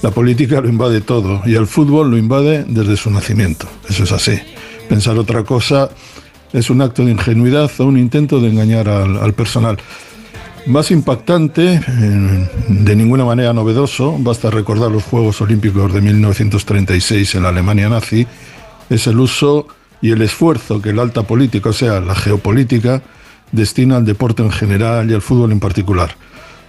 La 0.02 0.10
política 0.10 0.60
lo 0.60 0.68
invade 0.68 1.00
todo 1.00 1.42
y 1.44 1.54
el 1.54 1.66
fútbol 1.66 2.10
lo 2.10 2.16
invade 2.16 2.64
desde 2.68 2.96
su 2.96 3.10
nacimiento. 3.10 3.66
Eso 3.88 4.04
es 4.04 4.12
así. 4.12 4.38
Pensar 4.88 5.18
otra 5.18 5.42
cosa 5.42 5.90
es 6.52 6.70
un 6.70 6.80
acto 6.80 7.04
de 7.04 7.12
ingenuidad 7.12 7.70
o 7.78 7.84
un 7.84 7.98
intento 7.98 8.40
de 8.40 8.48
engañar 8.48 8.88
al, 8.88 9.34
personal. 9.34 9.78
Más 10.66 10.90
impactante, 10.90 11.80
de 12.68 12.96
ninguna 12.96 13.24
manera 13.24 13.52
novedoso, 13.52 14.16
basta 14.18 14.50
recordar 14.50 14.90
los 14.90 15.04
Juegos 15.04 15.40
Olímpicos 15.40 15.92
de 15.92 16.00
1936 16.00 17.34
en 17.36 17.42
la 17.42 17.48
Alemania 17.48 17.88
nazi, 17.88 18.26
es 18.90 19.06
el 19.06 19.18
uso 19.18 19.66
y 20.00 20.10
el 20.12 20.22
esfuerzo 20.22 20.80
que 20.80 20.92
la 20.92 21.02
alta 21.02 21.22
política, 21.22 21.70
o 21.70 21.72
sea, 21.72 22.00
la 22.00 22.14
geopolítica, 22.14 23.02
destina 23.52 23.96
al 23.96 24.04
deporte 24.04 24.42
en 24.42 24.50
general 24.50 25.10
y 25.10 25.14
al 25.14 25.22
fútbol 25.22 25.52
en 25.52 25.60
particular. 25.60 26.16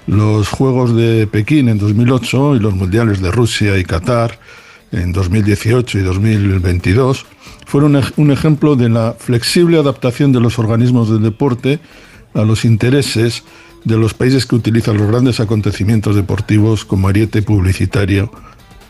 Los 0.07 0.47
Juegos 0.47 0.95
de 0.95 1.27
Pekín 1.27 1.69
en 1.69 1.77
2008 1.77 2.55
y 2.55 2.59
los 2.59 2.73
Mundiales 2.73 3.21
de 3.21 3.31
Rusia 3.31 3.77
y 3.77 3.83
Qatar 3.83 4.39
en 4.91 5.11
2018 5.11 5.99
y 5.99 6.01
2022 6.01 7.25
fueron 7.65 8.01
un 8.17 8.31
ejemplo 8.31 8.75
de 8.75 8.89
la 8.89 9.15
flexible 9.17 9.77
adaptación 9.77 10.31
de 10.31 10.39
los 10.39 10.57
organismos 10.57 11.11
del 11.11 11.21
deporte 11.21 11.79
a 12.33 12.41
los 12.41 12.65
intereses 12.65 13.43
de 13.83 13.97
los 13.97 14.13
países 14.13 14.45
que 14.45 14.55
utilizan 14.55 14.97
los 14.97 15.07
grandes 15.07 15.39
acontecimientos 15.39 16.15
deportivos 16.15 16.85
como 16.85 17.07
ariete 17.07 17.41
publicitario 17.41 18.31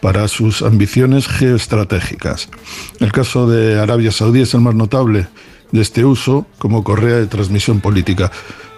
para 0.02 0.28
sus 0.28 0.62
ambiciones 0.62 1.28
geoestratégicas. 1.28 2.50
El 3.00 3.12
caso 3.12 3.50
de 3.50 3.80
Arabia 3.80 4.12
Saudí 4.12 4.42
es 4.42 4.54
el 4.54 4.62
más 4.62 4.76
notable 4.76 5.28
de 5.72 5.82
este 5.82 6.06
uso 6.06 6.46
como 6.58 6.84
correa 6.84 7.18
de 7.18 7.28
transmisión 7.28 7.80
política. 7.80 8.32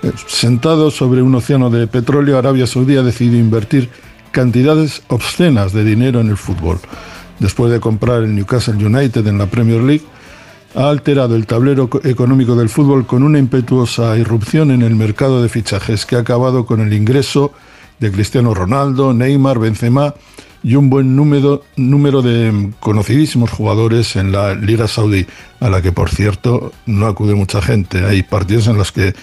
Eh, 0.03 0.11
sentado 0.27 0.91
sobre 0.91 1.21
un 1.21 1.35
océano 1.35 1.69
de 1.69 1.87
petróleo, 1.87 2.37
Arabia 2.37 2.67
Saudí 2.67 2.97
ha 2.97 3.03
decidido 3.03 3.37
invertir 3.37 3.89
cantidades 4.31 5.03
obscenas 5.07 5.73
de 5.73 5.83
dinero 5.83 6.21
en 6.21 6.29
el 6.29 6.37
fútbol. 6.37 6.79
Después 7.39 7.71
de 7.71 7.79
comprar 7.79 8.23
el 8.23 8.35
Newcastle 8.35 8.83
United 8.85 9.25
en 9.27 9.37
la 9.37 9.47
Premier 9.47 9.81
League, 9.81 10.05
ha 10.75 10.89
alterado 10.89 11.35
el 11.35 11.45
tablero 11.45 11.89
económico 12.03 12.55
del 12.55 12.69
fútbol 12.69 13.05
con 13.05 13.23
una 13.23 13.39
impetuosa 13.39 14.17
irrupción 14.17 14.71
en 14.71 14.81
el 14.83 14.95
mercado 14.95 15.41
de 15.41 15.49
fichajes 15.49 16.05
que 16.05 16.15
ha 16.15 16.19
acabado 16.19 16.65
con 16.65 16.79
el 16.79 16.93
ingreso 16.93 17.51
de 17.99 18.11
Cristiano 18.11 18.53
Ronaldo, 18.53 19.13
Neymar, 19.13 19.59
Benzema 19.59 20.13
y 20.63 20.75
un 20.75 20.89
buen 20.89 21.15
número, 21.15 21.63
número 21.75 22.21
de 22.21 22.71
conocidísimos 22.79 23.49
jugadores 23.51 24.15
en 24.15 24.31
la 24.31 24.53
Liga 24.53 24.87
Saudí, 24.87 25.25
a 25.59 25.69
la 25.69 25.81
que 25.81 25.91
por 25.91 26.09
cierto 26.09 26.71
no 26.85 27.07
acude 27.07 27.35
mucha 27.35 27.61
gente. 27.61 28.05
Hay 28.05 28.23
partidos 28.23 28.67
en 28.67 28.77
los 28.77 28.91
que 28.91 29.13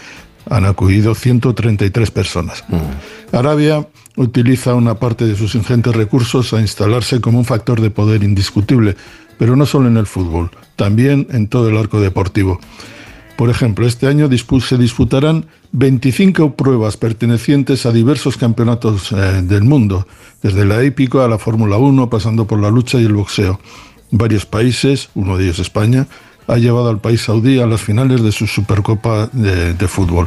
han 0.51 0.65
acudido 0.65 1.15
133 1.15 2.11
personas. 2.11 2.65
Mm. 2.69 3.37
Arabia 3.37 3.87
utiliza 4.17 4.75
una 4.75 4.95
parte 4.95 5.27
de 5.27 5.37
sus 5.37 5.55
ingentes 5.55 5.95
recursos 5.95 6.53
a 6.53 6.61
instalarse 6.61 7.21
como 7.21 7.39
un 7.39 7.45
factor 7.45 7.81
de 7.81 7.91
poder 7.91 8.25
indiscutible, 8.25 8.97
pero 9.39 9.55
no 9.55 9.67
solo 9.67 9.89
en 9.89 9.97
el 9.97 10.07
fútbol, 10.07 10.51
también 10.77 11.27
en 11.31 11.49
todo 11.49 11.69
el 11.69 11.77
arco 11.77 12.01
deportivo. 12.01 12.59
Por 13.39 13.51
ejemplo, 13.51 13.87
este 13.87 14.09
año 14.09 14.29
se 14.29 14.79
disputarán 14.79 15.47
25 15.71 16.57
pruebas 16.57 16.97
pertenecientes 16.97 17.87
a 17.87 17.93
diversos 17.93 18.37
campeonatos 18.37 19.13
eh, 19.13 19.43
del 19.45 19.63
mundo, 19.63 20.09
desde 20.43 20.65
la 20.65 20.83
épica 20.83 21.25
a 21.25 21.29
la 21.29 21.39
Fórmula 21.39 21.77
1, 21.77 22.11
pasando 22.11 22.49
por 22.49 22.59
la 22.59 22.69
lucha 22.69 23.01
y 23.01 23.05
el 23.05 23.13
boxeo. 23.13 23.61
Varios 24.11 24.45
países, 24.45 25.11
uno 25.15 25.39
de 25.39 25.45
ellos 25.45 25.61
España, 25.61 26.09
ha 26.49 26.57
llevado 26.57 26.89
al 26.91 26.99
país 26.99 27.21
saudí 27.21 27.61
a 27.61 27.67
las 27.69 27.81
finales 27.81 28.25
de 28.25 28.33
su 28.33 28.49
Supercopa 28.49 29.29
de, 29.33 29.87
fútbol. 29.87 30.27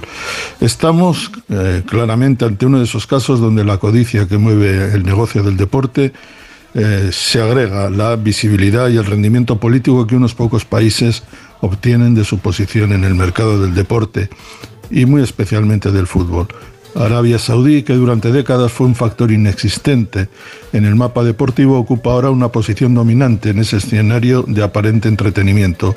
Estamos 0.61 1.33
eh, 1.49 1.83
claramente 1.85 2.45
ante 2.45 2.65
uno 2.65 2.77
de 2.77 2.85
esos 2.85 3.07
casos 3.07 3.41
donde 3.41 3.65
la 3.65 3.77
codicia 3.77 4.25
que 4.25 4.37
mueve 4.37 4.93
el 4.93 5.03
negocio 5.03 5.43
del 5.43 5.57
deporte 5.57 6.13
eh, 6.73 7.09
se 7.11 7.41
agrega 7.41 7.89
la 7.89 8.15
visibilidad 8.15 8.87
y 8.87 8.95
el 8.95 9.03
rendimiento 9.03 9.59
político 9.59 10.07
que 10.07 10.15
unos 10.15 10.33
pocos 10.33 10.63
países 10.63 11.23
obtienen 11.61 12.13
de 12.15 12.25
su 12.25 12.39
posición 12.39 12.91
en 12.91 13.03
el 13.03 13.15
mercado 13.15 13.61
del 13.61 13.73
deporte 13.73 14.29
y 14.89 15.05
muy 15.05 15.21
especialmente 15.21 15.91
del 15.91 16.07
fútbol. 16.07 16.47
Arabia 16.95 17.39
Saudí, 17.39 17.83
que 17.83 17.93
durante 17.93 18.31
décadas 18.31 18.71
fue 18.71 18.87
un 18.87 18.95
factor 18.95 19.31
inexistente 19.31 20.27
en 20.73 20.85
el 20.85 20.95
mapa 20.95 21.23
deportivo, 21.23 21.79
ocupa 21.79 22.11
ahora 22.11 22.29
una 22.29 22.49
posición 22.49 22.93
dominante 22.93 23.51
en 23.51 23.59
ese 23.59 23.77
escenario 23.77 24.43
de 24.45 24.63
aparente 24.63 25.07
entretenimiento. 25.07 25.95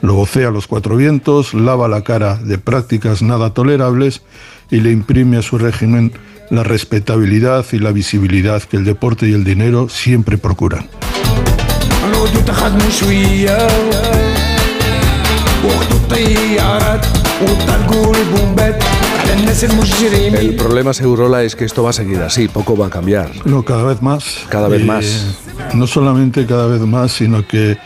Lo 0.00 0.14
vocea 0.14 0.48
a 0.48 0.50
los 0.50 0.66
cuatro 0.66 0.96
vientos, 0.96 1.52
lava 1.52 1.88
la 1.88 2.02
cara 2.02 2.36
de 2.36 2.56
prácticas 2.56 3.20
nada 3.20 3.52
tolerables 3.52 4.22
y 4.70 4.80
le 4.80 4.92
imprime 4.92 5.36
a 5.36 5.42
su 5.42 5.58
régimen 5.58 6.12
la 6.48 6.62
respetabilidad 6.62 7.66
y 7.72 7.78
la 7.78 7.92
visibilidad 7.92 8.62
que 8.62 8.78
el 8.78 8.84
deporte 8.84 9.28
y 9.28 9.34
el 9.34 9.44
dinero 9.44 9.88
siempre 9.88 10.38
procuran. 10.38 10.88
El 20.38 20.56
problema, 20.56 20.92
Segurola, 20.92 21.42
es 21.42 21.56
que 21.56 21.64
esto 21.64 21.82
va 21.82 21.90
a 21.90 21.92
seguir 21.92 22.18
así, 22.20 22.48
poco 22.48 22.76
va 22.76 22.86
a 22.86 22.90
cambiar. 22.90 23.30
No, 23.44 23.64
cada 23.64 23.84
vez 23.84 24.00
más. 24.02 24.46
Cada 24.48 24.68
vez 24.68 24.84
más. 24.84 25.38
No 25.74 25.86
solamente 25.86 26.46
cada 26.46 26.66
vez 26.66 26.80
más, 26.80 27.12
sino 27.12 27.46
que 27.46 27.76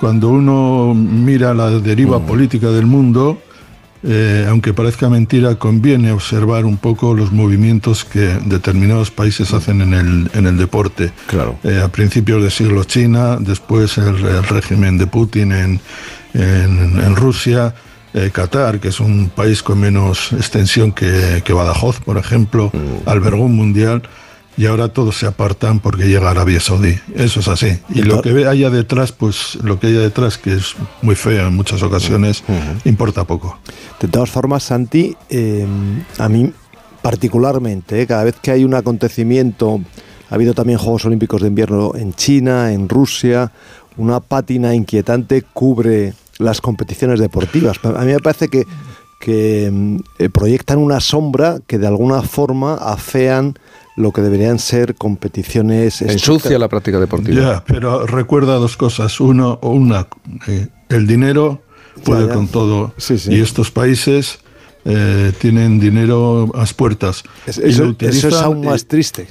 cuando 0.00 0.28
uno 0.28 0.94
mira 0.94 1.54
la 1.54 1.70
deriva 1.70 2.18
mm. 2.18 2.26
política 2.26 2.68
del 2.68 2.86
mundo, 2.86 3.38
eh, 4.04 4.46
aunque 4.48 4.72
parezca 4.72 5.08
mentira, 5.08 5.56
conviene 5.56 6.12
observar 6.12 6.64
un 6.64 6.76
poco 6.76 7.14
los 7.14 7.32
movimientos 7.32 8.04
que 8.04 8.38
determinados 8.44 9.10
países 9.10 9.52
hacen 9.52 9.80
en 9.80 9.94
el, 9.94 10.30
en 10.34 10.46
el 10.46 10.56
deporte. 10.56 11.12
Claro. 11.26 11.58
Eh, 11.64 11.80
a 11.84 11.88
principios 11.88 12.42
del 12.42 12.52
siglo 12.52 12.84
China, 12.84 13.38
después 13.40 13.98
el, 13.98 14.44
régimen 14.44 14.98
de 14.98 15.06
Putin 15.06 15.52
en, 15.52 15.80
en, 16.34 17.16
Rusia, 17.16 17.74
eh, 18.14 18.30
Qatar, 18.32 18.78
que 18.78 18.88
es 18.88 19.00
un 19.00 19.30
país 19.30 19.62
con 19.62 19.80
menos 19.80 20.32
extensión 20.32 20.92
que, 20.92 21.42
que 21.44 21.52
Badajoz, 21.52 22.00
por 22.00 22.18
ejemplo, 22.18 22.70
mm. 22.72 23.08
albergó 23.08 23.44
un 23.44 23.56
mundial 23.56 24.02
y 24.58 24.66
ahora 24.66 24.88
todos 24.88 25.16
se 25.16 25.26
apartan 25.26 25.78
porque 25.78 26.08
llega 26.08 26.28
Arabia 26.28 26.58
Saudí. 26.58 26.98
Eso 27.14 27.38
es 27.38 27.46
así. 27.46 27.78
Y 27.90 28.02
lo 28.02 28.20
que 28.20 28.44
haya 28.44 28.70
detrás, 28.70 29.12
pues 29.12 29.56
lo 29.62 29.78
que 29.78 29.86
haya 29.86 30.00
detrás, 30.00 30.36
que 30.36 30.54
es 30.54 30.74
muy 31.00 31.14
feo 31.14 31.46
en 31.46 31.54
muchas 31.54 31.80
ocasiones, 31.84 32.42
importa 32.84 33.22
poco. 33.22 33.56
De 34.00 34.08
todas 34.08 34.28
formas, 34.28 34.64
Santi, 34.64 35.16
em, 35.30 36.02
a 36.18 36.28
mí 36.28 36.52
particularmente, 37.02 38.02
eh, 38.02 38.06
cada 38.08 38.24
vez 38.24 38.34
que 38.42 38.50
hay 38.50 38.64
un 38.64 38.74
acontecimiento, 38.74 39.80
ha 40.28 40.34
habido 40.34 40.54
también 40.54 40.80
Juegos 40.80 41.04
Olímpicos 41.04 41.40
de 41.40 41.48
Invierno 41.48 41.92
en 41.94 42.12
China, 42.14 42.72
en 42.72 42.88
Rusia, 42.88 43.52
una 43.96 44.18
pátina 44.18 44.74
inquietante 44.74 45.42
cubre 45.42 46.14
las 46.38 46.60
competiciones 46.60 47.20
deportivas. 47.20 47.78
A 47.84 48.04
mí 48.04 48.12
me 48.12 48.18
parece 48.18 48.48
que 48.48 48.66
que 49.18 49.68
mm, 49.72 49.96
eh, 50.18 50.28
proyectan 50.28 50.78
una 50.78 51.00
sombra 51.00 51.58
que 51.66 51.78
de 51.78 51.86
alguna 51.86 52.22
forma 52.22 52.74
afean 52.74 53.58
lo 53.98 54.12
que 54.12 54.22
deberían 54.22 54.58
ser 54.58 54.94
competiciones. 54.94 56.02
Ensucia 56.02 56.58
la 56.58 56.68
práctica 56.68 57.00
deportiva. 57.00 57.40
Ya, 57.40 57.64
pero 57.66 58.06
recuerda 58.06 58.54
dos 58.54 58.76
cosas. 58.76 59.20
Uno, 59.20 59.58
o 59.62 59.70
una, 59.70 60.06
eh, 60.46 60.68
el 60.88 61.06
dinero 61.06 61.62
puede 62.04 62.32
con 62.32 62.48
todo. 62.48 62.94
Y 63.28 63.40
estos 63.40 63.70
países 63.70 64.38
eh, 64.84 65.32
tienen 65.38 65.80
dinero 65.80 66.50
a 66.54 66.58
las 66.58 66.74
puertas. 66.74 67.24
eso, 67.46 67.94
eso 67.98 68.28
es 68.28 68.34
aún 68.34 68.64
más 68.64 68.86
triste. 68.86 69.26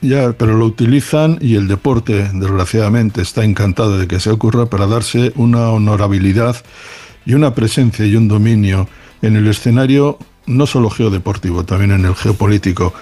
Ya, 0.00 0.32
pero 0.32 0.54
lo 0.56 0.66
utilizan 0.66 1.38
y 1.40 1.56
el 1.56 1.68
deporte, 1.68 2.30
desgraciadamente, 2.34 3.22
está 3.22 3.44
encantado 3.44 3.98
de 3.98 4.06
que 4.06 4.20
se 4.20 4.30
ocurra 4.30 4.66
para 4.66 4.86
darse 4.86 5.32
una 5.36 5.70
honorabilidad 5.70 6.56
y 7.24 7.34
una 7.34 7.54
presencia 7.54 8.04
y 8.06 8.14
un 8.14 8.28
dominio 8.28 8.88
en 9.22 9.36
el 9.36 9.46
escenario 9.48 10.18
no 10.46 10.66
solo 10.66 10.90
geodeportivo, 10.90 11.64
también 11.64 11.92
en 11.92 12.04
el 12.04 12.14
geopolítico. 12.14 12.92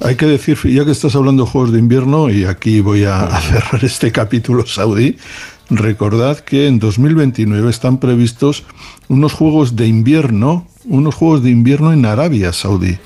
Hay 0.00 0.16
que 0.16 0.26
decir, 0.26 0.58
ya 0.64 0.84
que 0.84 0.90
estás 0.90 1.14
hablando 1.16 1.44
de 1.44 1.50
Juegos 1.50 1.72
de 1.72 1.78
Invierno, 1.78 2.30
y 2.30 2.44
aquí 2.44 2.80
voy 2.80 3.04
a, 3.04 3.26
cerrar 3.40 3.84
este 3.84 4.12
capítulo 4.12 4.66
saudí, 4.66 5.16
recordad 5.70 6.38
que 6.38 6.66
en 6.66 6.78
2029 6.78 7.70
están 7.70 7.98
previstos 7.98 8.64
unos 9.08 9.32
Juegos 9.32 9.76
de 9.76 9.86
Invierno, 9.86 10.66
unos 10.84 11.14
Juegos 11.14 11.42
de 11.42 11.50
Invierno 11.50 11.92
en 11.92 12.04
Arabia 12.04 12.52
Saudí. 12.52 12.98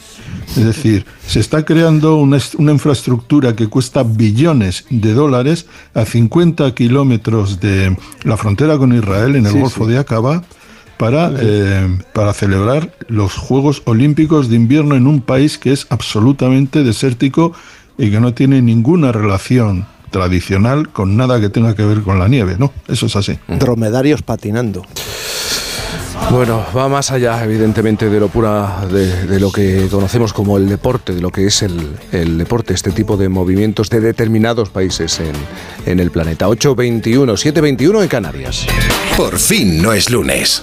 Es 0.57 0.65
decir, 0.65 1.05
se 1.27 1.41
está 1.41 1.65
creando 1.65 2.17
una, 2.17 2.39
infraestructura 2.59 3.55
que 3.55 3.69
cuesta 3.69 4.03
billones 4.03 4.87
de 4.91 5.13
dólares 5.13 5.67
a 5.95 6.05
50 6.05 6.75
kilómetros 6.75 7.61
de 7.61 7.97
la 8.25 8.37
frontera 8.37 8.79
con 8.79 8.97
Israel 8.97 9.37
en 9.37 9.47
el 9.47 9.61
Golfo 9.61 9.87
de 9.87 9.99
Aqaba 9.99 10.43
para, 10.99 11.33
eh, 11.41 11.99
para 12.13 12.35
celebrar 12.35 12.93
los 13.09 13.35
Juegos 13.37 13.83
Olímpicos 13.87 14.51
de 14.51 14.57
Invierno 14.57 14.97
en 14.97 15.07
un 15.07 15.21
país 15.23 15.57
que 15.57 15.73
es 15.73 15.87
absolutamente 15.91 16.83
desértico 16.83 17.53
y 17.97 18.11
que 18.11 18.21
no 18.21 18.35
tiene 18.35 18.61
ninguna 18.61 19.13
relación 19.13 19.87
tradicional 20.11 20.89
con 20.91 21.17
nada 21.17 21.41
que 21.41 21.49
tenga 21.49 21.75
que 21.75 21.85
ver 21.85 22.03
con 22.03 22.19
la 22.19 22.29
nieve, 22.29 22.57
¿no? 22.59 22.73
Eso 22.89 23.07
es 23.07 23.17
así. 23.17 23.39
Dromedarios 23.49 24.23
patinando. 24.23 24.85
Bueno, 26.31 26.63
va 26.77 26.89
más 26.89 27.11
allá, 27.11 27.43
evidentemente, 27.43 28.11
de 28.11 28.21
lo 28.21 28.29
pura, 28.29 28.87
de, 28.91 29.41
lo 29.41 29.51
que 29.51 29.87
conocemos 29.91 30.35
como 30.35 30.59
el 30.59 30.69
deporte, 30.69 31.15
de 31.15 31.23
lo 31.23 31.31
que 31.31 31.47
es 31.47 31.63
el, 31.63 32.37
deporte, 32.37 32.75
este 32.75 32.91
tipo 32.91 33.17
de 33.17 33.31
movimientos 33.31 33.89
de 33.89 34.01
determinados 34.01 34.69
países 34.69 35.21
en, 35.21 35.33
en 35.87 36.01
el 36.01 36.11
planeta. 36.11 36.47
8.21, 36.47 37.33
7.21 37.33 38.03
en 38.03 38.09
Canarias. 38.09 38.67
Por 39.17 39.39
fin 39.39 39.81
no 39.81 39.95
es 39.95 40.11
lunes. 40.11 40.63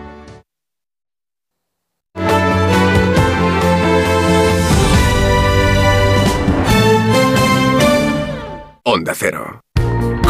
Onda 8.93 9.13
Cero. 9.15 9.70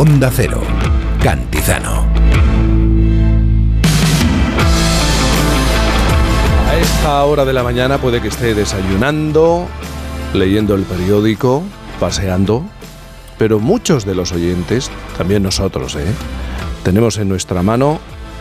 Onda 0.00 0.30
Cero, 0.32 0.62
Cantizano. 1.20 2.06
A 6.68 6.76
esta 6.76 7.24
hora 7.24 7.44
de 7.44 7.52
la 7.52 7.64
mañana 7.64 7.98
puede 7.98 8.22
que 8.22 8.28
esté 8.28 8.54
desayunando, 8.54 9.66
leyendo 10.34 10.76
el 10.76 10.84
periódico, 10.84 11.64
paseando, 11.98 12.64
pero 13.38 13.58
muchos 13.58 14.04
de 14.04 14.14
los 14.14 14.30
oyentes, 14.30 14.88
también 15.16 15.42
nosotros, 15.42 15.96
¿eh? 15.96 16.06
tenemos 16.84 17.18
en 17.18 17.28
nuestra 17.28 17.64
mano 17.64 17.98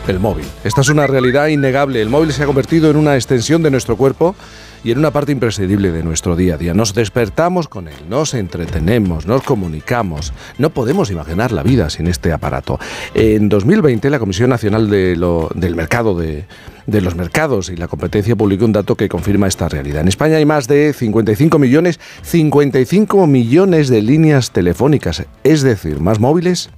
el 0.07 0.19
móvil. 0.19 0.45
Esta 0.63 0.81
es 0.81 0.89
una 0.89 1.07
realidad 1.07 1.47
innegable. 1.47 2.03
El 2.03 2.09
móvil 2.09 2.33
se 2.33 2.43
ha 2.43 2.45
convertido 2.45 2.91
en 2.91 2.97
una 2.97 3.15
extensión 3.15 3.63
de 3.63 3.71
nuestro 3.71 3.97
cuerpo 3.97 4.35
y 4.83 4.91
en 4.91 4.99
una 4.99 5.11
parte 5.11 5.31
imprescindible 5.31 5.91
de 5.91 6.03
nuestro 6.03 6.35
día 6.35 6.55
a 6.55 6.57
día. 6.57 6.73
Nos 6.73 6.93
despertamos 6.93 7.67
con 7.67 7.87
él, 7.87 7.95
nos 8.09 8.33
entretenemos, 8.33 9.25
nos 9.25 9.43
comunicamos. 9.43 10.33
No 10.57 10.69
podemos 10.69 11.11
imaginar 11.11 11.51
la 11.51 11.63
vida 11.63 11.89
sin 11.89 12.07
este 12.07 12.31
aparato. 12.31 12.79
En 13.13 13.49
2020 13.49 14.09
la 14.09 14.19
Comisión 14.19 14.49
Nacional 14.49 14.89
del 14.89 15.75
Mercado 15.75 16.17
de, 16.17 16.45
de 16.87 17.01
los 17.01 17.15
Mercados 17.15 17.69
y 17.69 17.75
la 17.75 17.87
Competencia 17.87 18.35
publicó 18.35 18.65
un 18.65 18.73
dato 18.73 18.95
que 18.95 19.09
confirma 19.09 19.47
esta 19.47 19.69
realidad. 19.69 20.01
En 20.01 20.07
España 20.07 20.37
hay 20.37 20.45
más 20.45 20.67
de 20.67 20.93
55 20.93 21.59
millones, 21.59 21.99
55 22.23 23.27
millones 23.27 23.89
de 23.89 24.01
líneas 24.01 24.51
telefónicas, 24.51 25.25
es 25.43 25.61
decir, 25.61 25.99
más 25.99 26.19
móviles 26.19 26.69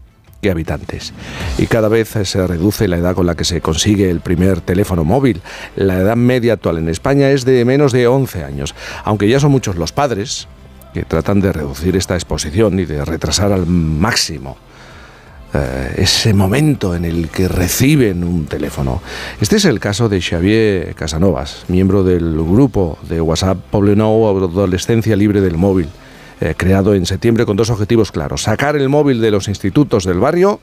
habitantes. 0.47 1.13
Y 1.57 1.67
cada 1.67 1.89
vez 1.89 2.15
se 2.23 2.47
reduce 2.47 2.87
la 2.87 2.97
edad 2.97 3.15
con 3.15 3.25
la 3.25 3.35
que 3.35 3.43
se 3.43 3.59
consigue 3.59 4.09
el 4.09 4.21
primer 4.21 4.61
teléfono 4.61 5.03
móvil. 5.03 5.41
La 5.75 5.97
edad 5.97 6.15
media 6.15 6.53
actual 6.53 6.77
en 6.77 6.87
España 6.87 7.29
es 7.31 7.43
de 7.43 7.65
menos 7.65 7.91
de 7.91 8.07
11 8.07 8.43
años, 8.45 8.75
aunque 9.03 9.27
ya 9.27 9.39
son 9.39 9.51
muchos 9.51 9.75
los 9.75 9.91
padres 9.91 10.47
que 10.93 11.03
tratan 11.03 11.41
de 11.41 11.51
reducir 11.51 11.95
esta 11.95 12.15
exposición 12.15 12.79
y 12.79 12.85
de 12.85 13.03
retrasar 13.03 13.51
al 13.51 13.65
máximo 13.65 14.57
eh, 15.53 15.95
ese 15.97 16.33
momento 16.33 16.95
en 16.95 17.05
el 17.05 17.29
que 17.29 17.47
reciben 17.47 18.23
un 18.23 18.45
teléfono. 18.45 19.01
Este 19.41 19.57
es 19.57 19.65
el 19.65 19.79
caso 19.79 20.07
de 20.07 20.21
Xavier 20.21 20.95
Casanovas, 20.95 21.65
miembro 21.67 22.03
del 22.03 22.35
grupo 22.35 22.97
de 23.07 23.19
WhatsApp 23.19 23.57
Poblenou 23.71 24.27
Adolescencia 24.27 25.15
Libre 25.15 25.41
del 25.41 25.57
Móvil 25.57 25.89
eh, 26.41 26.53
creado 26.55 26.93
en 26.93 27.05
septiembre 27.05 27.45
con 27.45 27.57
dos 27.57 27.69
objetivos 27.69 28.11
claros. 28.11 28.43
Sacar 28.43 28.75
el 28.75 28.89
móvil 28.89 29.21
de 29.21 29.31
los 29.31 29.47
institutos 29.47 30.05
del 30.05 30.19
barrio 30.19 30.59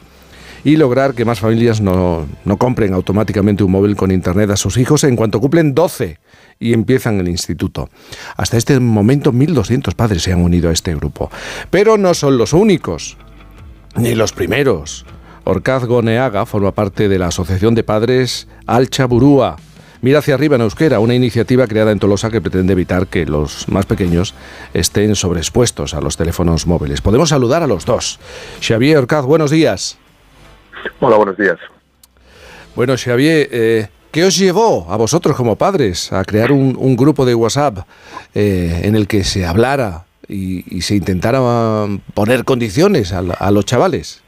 y 0.65 0.77
lograr 0.77 1.15
que 1.15 1.25
más 1.25 1.41
familias 1.41 1.81
no, 1.81 2.27
no, 2.45 2.57
compren 2.57 2.95
automáticamente 2.95 3.63
un 3.63 3.71
móvil 3.71 3.95
con 3.95 4.11
internet 4.11 4.51
a 4.51 4.57
sus 4.57 4.77
hijos 4.79 5.05
en 5.05 5.15
cuanto 5.15 5.41
cumplen 5.41 5.75
12 5.75 6.19
y 6.59 6.73
empiezan 6.73 7.21
el 7.21 7.29
instituto. 7.29 7.89
Hasta 8.37 8.57
este 8.57 8.81
momento 8.81 9.33
1.200 9.33 9.95
padres 9.95 10.23
se 10.23 10.33
han 10.33 10.41
unido 10.41 10.71
a 10.71 10.73
este 10.73 10.95
grupo. 10.95 11.31
Pero 11.71 11.99
no 11.99 12.15
son 12.15 12.39
los 12.39 12.53
únicos, 12.53 13.17
ni 13.97 14.15
los 14.15 14.33
primeros. 14.33 15.07
Orcaz 15.45 15.85
Goneaga 15.85 16.47
forma 16.47 16.73
parte 16.73 17.09
de 17.09 17.19
la 17.19 17.29
Asociación 17.29 17.75
de 17.75 17.85
Padres 17.85 18.49
Alcha 18.67 19.07
Burúa 19.07 19.57
Mira 20.07 20.21
hacia 20.21 20.35
arriba 20.35 20.55
en 20.55 20.63
euskera, 20.63 21.01
una 21.01 21.17
iniciativa 21.17 21.67
creada 21.67 21.91
en 21.91 21.99
Tolosa 21.99 22.31
que 22.31 22.41
pretende 22.41 22.75
evitar 22.75 23.09
que 23.09 23.27
los 23.27 23.69
más 23.69 23.87
pequeños 23.87 24.35
estén 24.73 25.17
sobreexpuestos 25.17 25.95
a 25.95 26.01
los 26.01 26.17
teléfonos 26.17 26.69
móviles. 26.69 27.01
Podemos 27.01 27.31
saludar 27.31 27.65
a 27.65 27.67
los 27.67 27.85
dos. 27.87 28.21
Xavier 28.63 28.99
Orcaz, 28.99 29.25
buenos 29.25 29.51
días. 29.51 29.99
Hola, 31.01 31.17
buenos 31.17 31.37
días. 31.37 31.57
Bueno, 32.77 32.95
Xavier, 32.97 33.49
eh, 33.51 33.89
¿qué 34.13 34.23
os 34.23 34.39
llevó 34.39 34.87
a 34.93 34.97
vosotros 34.97 35.35
como 35.35 35.57
padres 35.57 36.13
a 36.13 36.23
crear 36.23 36.53
un, 36.53 36.95
grupo 36.95 37.27
de 37.27 37.35
WhatsApp 37.35 37.79
eh, 38.33 38.83
en 38.85 38.95
el 38.95 39.09
que 39.09 39.25
se 39.25 39.45
hablara 39.45 40.05
y, 40.29 40.83
se 40.83 40.95
intentara 40.95 41.41
poner 42.15 42.45
condiciones 42.45 43.13
a 43.13 43.51
los 43.51 43.65
chavales? 43.65 44.23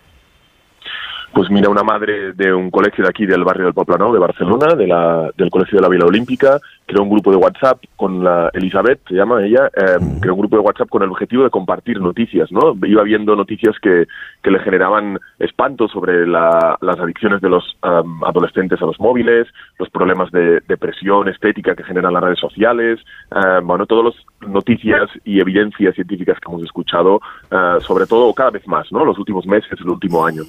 Pues 1.38 1.50
mira, 1.50 1.68
una 1.68 1.84
madre 1.84 2.32
de 2.32 2.52
un 2.52 2.68
colegio 2.68 3.04
de 3.04 3.10
aquí 3.10 3.24
del 3.24 3.44
barrio 3.44 3.66
del 3.66 3.72
Poplano, 3.72 4.12
de 4.12 4.18
Barcelona, 4.18 4.74
de 4.74 4.88
la, 4.88 5.30
del 5.36 5.50
Colegio 5.50 5.76
de 5.76 5.82
la 5.82 5.88
Vila 5.88 6.04
Olímpica, 6.04 6.58
creó 6.84 7.04
un 7.04 7.10
grupo 7.10 7.30
de 7.30 7.36
WhatsApp 7.36 7.80
con 7.94 8.24
la 8.24 8.50
Elizabeth, 8.54 9.06
se 9.06 9.14
llama 9.14 9.44
ella, 9.44 9.70
em, 9.76 10.18
creó 10.18 10.34
un 10.34 10.40
grupo 10.40 10.56
de 10.56 10.62
WhatsApp 10.62 10.88
con 10.88 11.04
el 11.04 11.10
objetivo 11.10 11.44
de 11.44 11.50
compartir 11.50 12.00
noticias, 12.00 12.50
¿no? 12.50 12.74
Iba 12.84 13.04
viendo 13.04 13.36
noticias 13.36 13.76
que, 13.80 14.06
que 14.42 14.50
le 14.50 14.58
generaban 14.58 15.20
espanto 15.38 15.86
sobre 15.86 16.26
las 16.26 16.98
adicciones 16.98 17.40
de 17.40 17.50
los 17.50 17.78
em, 17.84 18.24
adolescentes 18.24 18.82
a 18.82 18.86
los 18.86 18.98
móviles, 18.98 19.46
los 19.78 19.90
problemas 19.90 20.32
de 20.32 20.60
depresión 20.66 21.28
estética 21.28 21.76
que 21.76 21.84
generan 21.84 22.14
las 22.14 22.24
redes 22.24 22.40
sociales, 22.40 22.98
em, 23.30 23.64
bueno, 23.64 23.86
todas 23.86 24.12
las 24.12 24.50
noticias 24.50 25.08
y 25.24 25.38
evidencias 25.38 25.94
científicas 25.94 26.40
que 26.40 26.50
hemos 26.50 26.64
escuchado, 26.64 27.20
eh, 27.48 27.78
sobre 27.82 28.06
todo 28.06 28.34
cada 28.34 28.50
vez 28.50 28.66
más, 28.66 28.90
¿no? 28.90 29.04
Los 29.04 29.20
últimos 29.20 29.46
meses, 29.46 29.78
el 29.78 29.88
último 29.88 30.26
año. 30.26 30.42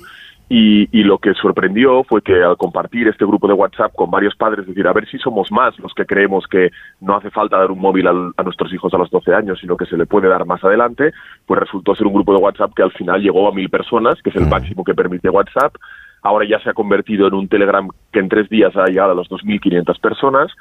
Y, 0.51 1.03
lo 1.03 1.19
que 1.19 1.35
sorprendió 1.35 2.03
fue 2.03 2.23
que 2.23 2.41
al 2.41 2.57
compartir 2.57 3.07
este 3.07 3.23
grupo 3.23 3.47
de 3.47 3.53
WhatsApp 3.53 3.93
con 3.95 4.09
varios 4.09 4.35
padres, 4.35 4.65
decir, 4.65 4.87
a 4.87 4.93
ver 4.93 5.07
si 5.07 5.19
somos 5.19 5.51
más 5.51 5.77
los 5.77 5.93
que 5.93 6.07
creemos 6.07 6.45
que 6.47 6.71
no 7.01 7.15
hace 7.15 7.29
falta 7.29 7.57
dar 7.57 7.69
un 7.69 7.79
móvil 7.79 8.07
a 8.07 8.43
nuestros 8.43 8.73
hijos 8.73 8.91
a 8.93 8.97
los 8.97 9.11
12 9.11 9.33
años, 9.33 9.59
sino 9.59 9.77
que 9.77 9.85
se 9.85 9.95
le 9.95 10.07
puede 10.07 10.27
dar 10.27 10.45
más 10.45 10.63
adelante, 10.63 11.11
pues 11.45 11.59
resultó 11.59 11.93
ser 11.93 12.07
un 12.07 12.13
grupo 12.13 12.33
de 12.33 12.39
WhatsApp 12.39 12.73
que 12.75 12.81
al 12.81 12.91
final 12.91 13.21
llegó 13.21 13.47
a 13.47 13.53
mil 13.53 13.69
personas, 13.69 14.19
que 14.23 14.31
es 14.31 14.35
el 14.37 14.47
mm. 14.47 14.49
máximo 14.49 14.83
que 14.83 14.95
permite 14.95 15.29
WhatsApp. 15.29 15.75
Ahora 16.23 16.45
ya 16.49 16.59
se 16.59 16.71
ha 16.71 16.73
convertido 16.73 17.27
en 17.27 17.35
un 17.35 17.47
Telegram 17.47 17.87
que 18.11 18.19
en 18.19 18.27
tres 18.27 18.49
días 18.49 18.75
ha 18.75 18.87
llegado 18.87 19.11
a 19.11 19.15
las 19.15 19.29
2.500 19.29 20.01
personas 20.01 20.51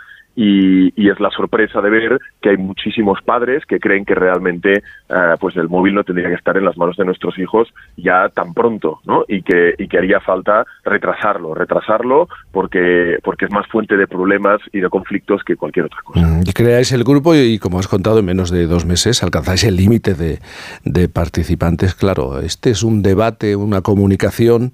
y, 0.40 1.08
es 1.08 1.18
la 1.18 1.30
sorpresa 1.30 1.80
de 1.80 1.90
ver 1.90 2.20
que 2.40 2.50
hay 2.50 2.56
muchísimos 2.58 3.20
padres 3.22 3.64
que 3.66 3.80
creen 3.80 4.04
que 4.04 4.14
realmente 4.14 4.82
eh, 5.08 5.34
pues 5.40 5.56
el 5.56 5.68
móvil 5.68 5.94
no 5.94 6.04
tendría 6.04 6.28
que 6.28 6.34
estar 6.34 6.56
en 6.56 6.64
las 6.64 6.76
manos 6.76 6.96
de 6.96 7.04
nuestros 7.04 7.36
hijos 7.38 7.68
ya 7.96 8.28
tan 8.28 8.54
pronto, 8.54 9.00
¿no? 9.04 9.24
Y 9.26 9.42
que, 9.42 9.74
y 9.78 9.88
que 9.88 9.98
haría 9.98 10.20
falta 10.20 10.64
retrasarlo, 10.84 11.54
retrasarlo 11.54 12.28
porque, 12.52 13.18
porque 13.24 13.46
es 13.46 13.50
más 13.50 13.66
fuente 13.66 13.96
de 13.96 14.06
problemas 14.06 14.60
y 14.72 14.78
de 14.78 14.88
conflictos 14.88 15.42
que 15.44 15.56
cualquier 15.56 15.86
otra 15.86 15.98
cosa. 16.04 16.20
Mm, 16.20 16.42
y 16.46 16.52
creáis 16.52 16.92
el 16.92 17.02
grupo 17.02 17.34
y, 17.34 17.58
como 17.58 17.80
has 17.80 17.88
contado, 17.88 18.20
en 18.20 18.26
menos 18.26 18.50
de 18.50 18.66
dos 18.66 18.84
meses 18.84 19.24
alcanzáis 19.24 19.64
el 19.64 19.74
límite 19.74 20.14
de, 20.14 20.38
de, 20.84 21.08
participantes. 21.08 21.96
Claro, 21.96 22.38
este 22.40 22.70
es 22.70 22.84
un 22.84 23.02
debate, 23.02 23.56
una 23.56 23.80
comunicación 23.80 24.70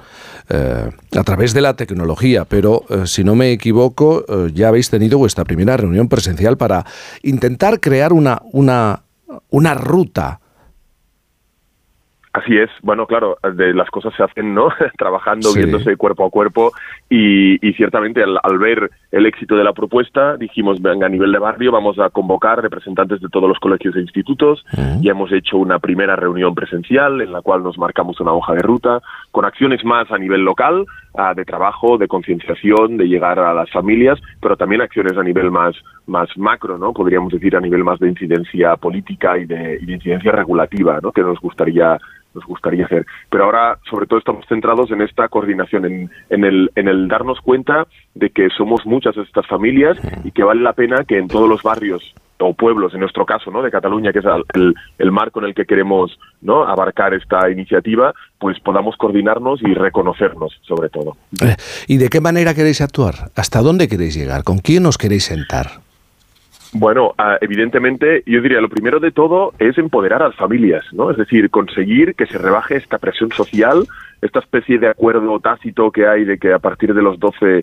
eh, 0.51 0.91
a 1.17 1.23
través 1.23 1.55
de 1.55 1.63
la 1.63 1.75
tecnología, 1.75 2.45
pero 2.45 2.83
eh, 2.91 3.07
si 3.07 3.25
no 3.25 3.35
me 3.35 3.53
equivoco, 3.53 4.25
ya 4.53 4.69
habéis 4.69 4.91
tenido 4.91 5.17
vuestra 5.17 5.45
reunión 5.77 6.09
presencial 6.09 6.57
para 6.57 6.85
intentar 7.23 7.81
crear 7.81 8.13
una, 8.13 8.43
una, 8.53 9.05
una 9.51 9.75
ruta 9.75 10.41
Así 12.35 12.59
es, 12.59 12.69
bueno, 12.83 13.07
claro, 13.07 13.39
de 13.55 13.73
las 13.73 13.89
cosas 13.91 14.13
se 14.17 14.25
hacen, 14.25 14.55
¿no? 14.55 14.69
Trabajando, 14.99 15.55
viéndose 15.55 15.97
cuerpo 15.97 16.27
a 16.27 16.31
cuerpo 16.31 16.73
y, 17.09 17.59
ciertamente 17.75 18.25
al, 18.25 18.59
ver 18.59 18.91
el 19.13 19.27
éxito 19.27 19.55
de 19.55 19.63
la 19.63 19.73
propuesta 19.73 20.37
dijimos, 20.37 20.83
venga, 20.83 21.07
a 21.07 21.09
nivel 21.09 21.31
de 21.31 21.39
barrio 21.39 21.71
vamos 21.71 21.97
a 22.01 22.11
convocar 22.11 22.61
representantes 22.61 23.21
de 23.21 23.29
todos 23.29 23.49
los 23.49 23.61
colegios 23.61 23.95
e 23.95 24.01
institutos. 24.01 24.67
y 25.01 25.09
hemos 25.09 25.31
hecho 25.31 25.59
una 25.59 25.79
primera 25.79 26.17
reunión 26.17 26.57
presencial 26.57 27.21
en 27.21 27.31
la 27.31 27.41
cual 27.41 27.63
nos 27.63 27.79
marcamos 27.79 28.19
una 28.19 28.33
hoja 28.33 28.53
de 28.55 28.63
ruta 28.63 29.01
con 29.31 29.45
acciones 29.45 29.85
más 29.85 30.11
a 30.11 30.19
nivel 30.19 30.41
local, 30.41 30.87
de 31.37 31.45
trabajo, 31.45 31.99
de 31.99 32.09
concienciación, 32.09 32.97
de 32.97 33.07
llegar 33.07 33.39
a 33.39 33.55
las 33.55 33.71
familias, 33.71 34.19
pero 34.41 34.57
también 34.57 34.81
acciones 34.81 35.17
a 35.17 35.23
nivel 35.23 35.53
más, 35.53 35.77
más 36.09 36.29
macro, 36.37 36.79
¿no? 36.79 36.93
Podríamos 36.93 37.33
decir 37.33 37.55
a 37.55 37.61
nivel 37.61 37.85
más 37.85 38.01
de 38.01 38.09
incidencia 38.09 38.75
política 38.75 39.39
y 39.39 39.45
de, 39.45 39.79
y 39.81 39.87
de 39.87 39.93
incidencia 39.93 40.33
regulativa, 40.33 40.99
¿no? 41.01 41.13
Que 41.13 41.23
nos 41.23 41.39
gustaría 41.39 41.97
nos 42.35 42.45
gustaría 42.45 42.87
hacer. 42.87 43.07
Pero 43.31 43.45
ahora, 43.45 43.79
sobre 43.89 44.07
todo, 44.07 44.19
estamos 44.19 44.45
centrados 44.49 44.91
en 44.91 45.03
esta 45.03 45.29
coordinación, 45.29 45.85
en, 45.85 46.11
en, 46.31 46.45
el, 46.45 46.71
en 46.75 46.89
el 46.89 47.09
darnos 47.09 47.41
cuenta 47.41 47.87
de 48.15 48.31
que 48.31 48.49
somos 48.51 48.85
muchas 48.87 49.15
de 49.17 49.23
estas 49.23 49.47
familias 49.47 49.97
y 50.25 50.31
que 50.31 50.45
vale 50.45 50.63
la 50.63 50.73
pena 50.73 51.05
que 51.05 51.19
en 51.19 51.29
todos 51.29 51.49
los 51.49 51.63
barrios 51.63 52.15
o 52.39 52.53
pueblos, 52.53 52.93
en 52.95 53.01
nuestro 53.01 53.25
caso, 53.25 53.51
¿no? 53.51 53.63
De 53.63 53.71
Cataluña, 53.71 54.13
que 54.13 54.19
es 54.19 54.25
el, 54.55 54.75
el 54.99 55.13
marco 55.13 55.41
en 55.41 55.47
el 55.47 55.55
que 55.55 55.65
queremos, 55.65 56.19
¿no? 56.43 56.65
Abarcar 56.65 57.15
esta 57.15 57.49
iniciativa, 57.51 58.13
pues 58.39 58.59
podamos 58.61 58.97
coordinarnos 58.97 59.63
y 59.63 59.73
reconocernos, 59.73 60.61
sobre 60.63 60.89
todo. 60.89 61.17
Eh, 61.41 61.57
¿Y 61.87 61.97
de 61.99 62.09
qué 62.09 62.21
manera 62.21 62.55
queréis 62.55 62.81
actuar? 62.81 63.31
¿Hasta 63.37 63.61
dónde 63.61 63.89
queréis 63.89 64.15
llegar? 64.15 64.43
¿Con 64.43 64.59
quién 64.59 64.85
os 64.87 64.99
queréis 64.99 65.25
sentar? 65.25 65.84
Bueno, 66.77 67.15
ah, 67.19 67.39
evidentemente, 67.41 68.25
yo 68.27 68.43
diría, 68.43 68.61
lo 68.61 68.69
primero 68.69 68.99
de 68.99 69.13
todo 69.13 69.55
es 69.61 69.79
empoderar 69.79 70.23
a 70.23 70.29
las 70.29 70.37
familias, 70.37 70.85
¿no? 70.93 71.09
Es 71.09 71.17
decir, 71.17 71.49
conseguir 71.49 72.17
que 72.17 72.27
se 72.27 72.37
rebaje 72.37 72.77
esta 72.77 72.99
presión 72.99 73.31
social, 73.31 73.87
esta 74.25 74.39
especie 74.39 74.79
de 74.79 74.89
acuerdo 74.89 75.39
tácito 75.39 75.91
que 75.91 76.07
hay 76.07 76.25
de 76.25 76.39
que 76.39 76.55
a 76.55 76.59
partir 76.59 76.95
de 76.95 77.03
los 77.03 77.21
12, 77.21 77.59
eh, 77.59 77.63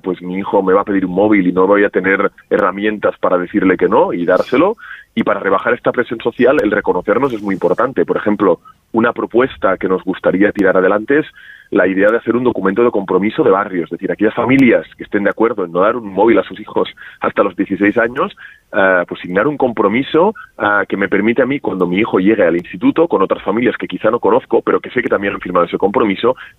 pues 0.00 0.22
mi 0.22 0.38
hijo 0.38 0.62
me 0.62 0.72
va 0.72 0.82
a 0.82 0.84
pedir 0.84 1.04
un 1.04 1.12
móvil 1.12 1.48
y 1.48 1.52
no 1.52 1.66
voy 1.66 1.82
a 1.82 1.90
tener 1.90 2.30
herramientas 2.48 3.16
para 3.18 3.36
decirle 3.36 3.76
que 3.76 3.88
no 3.88 4.12
y 4.12 4.24
dárselo. 4.24 4.76
Y 5.16 5.24
para 5.24 5.40
rebajar 5.40 5.74
esta 5.74 5.90
presión 5.90 6.20
social, 6.20 6.58
el 6.62 6.70
reconocernos 6.70 7.32
es 7.32 7.42
muy 7.42 7.54
importante. 7.54 8.04
Por 8.04 8.18
ejemplo, 8.18 8.60
una 8.92 9.12
propuesta 9.12 9.76
que 9.78 9.88
nos 9.88 10.04
gustaría 10.04 10.52
tirar 10.52 10.76
adelante 10.76 11.18
es 11.18 11.26
la 11.70 11.86
idea 11.86 12.10
de 12.10 12.18
hacer 12.18 12.36
un 12.36 12.44
documento 12.44 12.84
de 12.84 12.90
compromiso 12.90 13.42
de 13.42 13.50
barrio, 13.50 13.84
es 13.84 13.90
decir, 13.90 14.10
aquellas 14.10 14.34
familias 14.34 14.86
que 14.96 15.04
estén 15.04 15.24
de 15.24 15.30
acuerdo 15.30 15.64
en 15.64 15.72
no 15.72 15.80
dar 15.80 15.96
un 15.96 16.12
móvil 16.12 16.38
a 16.38 16.44
sus 16.44 16.60
hijos 16.60 16.88
hasta 17.20 17.42
los 17.42 17.56
16 17.56 17.98
años, 17.98 18.36
eh, 18.72 19.04
pues 19.08 19.20
signar 19.20 19.46
un 19.46 19.56
compromiso 19.56 20.34
eh, 20.58 20.84
que 20.88 20.96
me 20.96 21.08
permite 21.08 21.42
a 21.42 21.46
mí, 21.46 21.60
cuando 21.60 21.86
mi 21.86 21.98
hijo 21.98 22.18
llegue 22.18 22.44
al 22.44 22.56
instituto, 22.56 23.08
con 23.08 23.22
otras 23.22 23.42
familias 23.42 23.76
que 23.76 23.88
quizá 23.88 24.10
no 24.10 24.20
conozco, 24.20 24.62
pero 24.62 24.80
que 24.80 24.90
sé 24.90 25.02
que 25.02 25.08
también 25.08 25.34
han 25.34 25.40
firmado 25.40 25.66
ese 25.66 25.78
compromiso, 25.78 25.95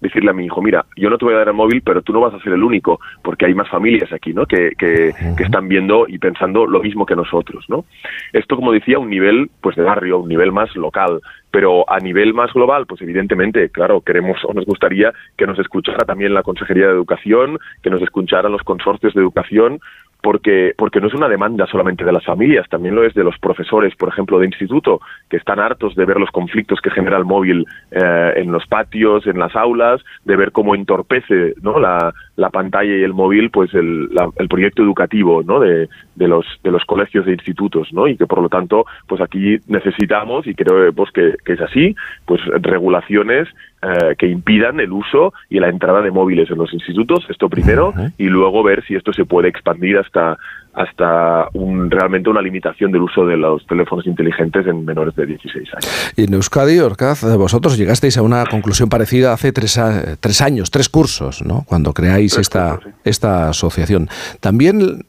decirle 0.02 0.32
a 0.32 0.34
mi 0.34 0.46
hijo, 0.46 0.62
mira, 0.62 0.86
yo 0.96 1.10
no 1.10 1.18
te 1.18 1.26
voy 1.26 1.34
a 1.34 1.38
dar 1.38 1.48
el 1.48 1.54
móvil, 1.54 1.82
pero 1.82 2.02
tú 2.02 2.14
no 2.14 2.22
vas 2.22 2.34
a 2.34 2.40
ser 2.40 2.54
el 2.54 2.64
único, 2.64 3.00
porque 3.22 3.46
hay 3.46 3.54
más 3.54 3.70
familias 3.70 4.12
aquí, 4.12 4.34
¿no? 4.34 4.46
Que, 4.46 4.72
que, 4.78 5.14
que 5.36 5.44
están 5.44 5.68
viendo 5.68 6.06
y 6.08 6.18
pensando 6.18 6.66
lo 6.66 6.82
mismo 6.82 7.06
que 7.06 7.16
nosotros, 7.16 7.66
¿no? 7.68 7.86
Esto, 8.34 8.56
como 8.56 8.72
decía, 8.72 9.00
un 9.00 9.10
nivel, 9.10 9.50
pues 9.62 9.76
de 9.76 9.84
barrio, 9.84 10.20
un 10.20 10.30
nivel 10.30 10.52
más 10.52 10.76
local, 10.76 11.22
pero 11.52 11.90
a 11.90 12.00
nivel 12.00 12.34
más 12.34 12.54
global, 12.54 12.86
pues 12.86 13.02
evidentemente, 13.02 13.70
claro, 13.70 14.02
queremos 14.02 14.38
o 14.46 14.54
nos 14.54 14.66
gustaría 14.66 15.14
que 15.38 15.48
nos 15.48 15.58
escuchara 15.60 16.06
también 16.06 16.34
la 16.34 16.44
Consejería 16.44 16.88
de 16.88 16.94
Educación, 16.94 17.58
que 17.82 17.90
nos 17.90 18.02
escucharan 18.02 18.52
los 18.52 18.62
consorcios 18.64 19.14
de 19.14 19.22
educación, 19.22 19.80
porque, 20.22 20.74
porque 20.78 21.00
no 21.00 21.08
es 21.08 21.14
una 21.14 21.30
demanda 21.30 21.66
solamente 21.68 22.04
de 22.04 22.12
las 22.12 22.26
familias, 22.26 22.68
también 22.70 22.96
lo 22.96 23.04
es 23.06 23.14
de 23.14 23.24
los 23.24 23.38
profesores, 23.40 23.96
por 23.96 24.10
ejemplo, 24.10 24.40
de 24.40 24.46
instituto, 24.48 25.00
que 25.30 25.38
están 25.38 25.60
hartos 25.60 25.96
de 25.96 26.06
ver 26.06 26.18
los 26.20 26.32
conflictos 26.32 26.82
que 26.82 26.90
genera 26.92 27.18
el 27.18 27.26
móvil 27.26 27.66
eh, 27.92 28.34
en 28.38 28.52
los 28.52 28.66
patios, 28.68 29.26
en 29.28 29.40
las 29.40 29.56
aulas, 29.56 30.02
de 30.26 30.36
ver 30.36 30.52
cómo 30.52 30.76
entorpece 30.76 31.54
¿no? 31.62 31.80
la, 31.80 32.14
la 32.36 32.50
pantalla 32.50 32.96
y 32.96 33.04
el 33.04 33.14
móvil, 33.14 33.50
pues 33.52 33.74
el, 33.74 34.14
la- 34.14 34.30
el 34.38 34.48
proyecto 34.48 34.82
educativo 34.84 35.44
¿no? 35.44 35.60
de, 35.60 35.88
de, 36.16 36.28
los, 36.28 36.46
de 36.64 36.72
los 36.72 36.84
colegios 36.86 37.28
e 37.28 37.32
institutos, 37.32 37.94
¿no? 37.94 38.08
y 38.08 38.18
que 38.18 38.26
por 38.26 38.42
lo 38.42 38.50
tanto, 38.50 38.86
pues 39.08 39.22
aquí 39.22 39.58
necesitamos, 39.68 40.48
y 40.48 40.56
creo 40.56 40.92
pues, 40.94 41.12
que, 41.12 41.36
que 41.46 41.54
es 41.54 41.62
así, 41.62 41.96
pues 42.26 42.42
regulaciones 42.62 43.48
eh, 43.82 44.16
que 44.18 44.28
impidan 44.28 44.80
el 44.80 44.92
uso 44.92 45.34
y 45.50 45.60
la 45.60 45.70
entrada 45.70 46.02
de 46.02 46.12
móviles 46.12 46.50
en 46.50 46.58
los 46.58 46.74
institutos, 46.74 47.26
esto 47.30 47.48
primero, 47.50 47.94
y 48.18 48.26
luego 48.26 48.64
ver 48.64 48.84
si 48.86 48.96
esto 48.96 49.14
se 49.14 49.26
puede 49.26 49.50
expandir 49.50 49.98
hasta 49.98 50.38
hasta 50.74 51.48
un, 51.54 51.90
realmente 51.90 52.30
una 52.30 52.40
limitación 52.40 52.92
del 52.92 53.02
uso 53.02 53.26
de 53.26 53.36
los 53.36 53.66
teléfonos 53.66 54.06
inteligentes 54.06 54.68
en 54.68 54.86
menores 54.86 55.16
de 55.16 55.26
16 55.26 55.68
años. 55.74 56.14
Y 56.16 56.26
en 56.26 56.36
Euskadi, 56.36 56.78
Orcaz, 56.80 57.24
vosotros 57.36 57.80
llegasteis 57.80 58.16
a 58.20 58.22
una 58.22 58.46
conclusión 58.46 58.88
parecida 58.88 59.34
hace 59.34 59.52
tres, 59.52 59.80
a- 59.80 60.18
tres 60.20 60.40
años, 60.40 60.70
tres 60.70 60.88
cursos, 60.88 61.44
¿no? 61.44 61.64
Cuando 61.68 61.94
creáis 61.94 62.38
esta, 62.38 62.78
esta 63.04 63.50
asociación. 63.50 64.08
También, 64.40 65.04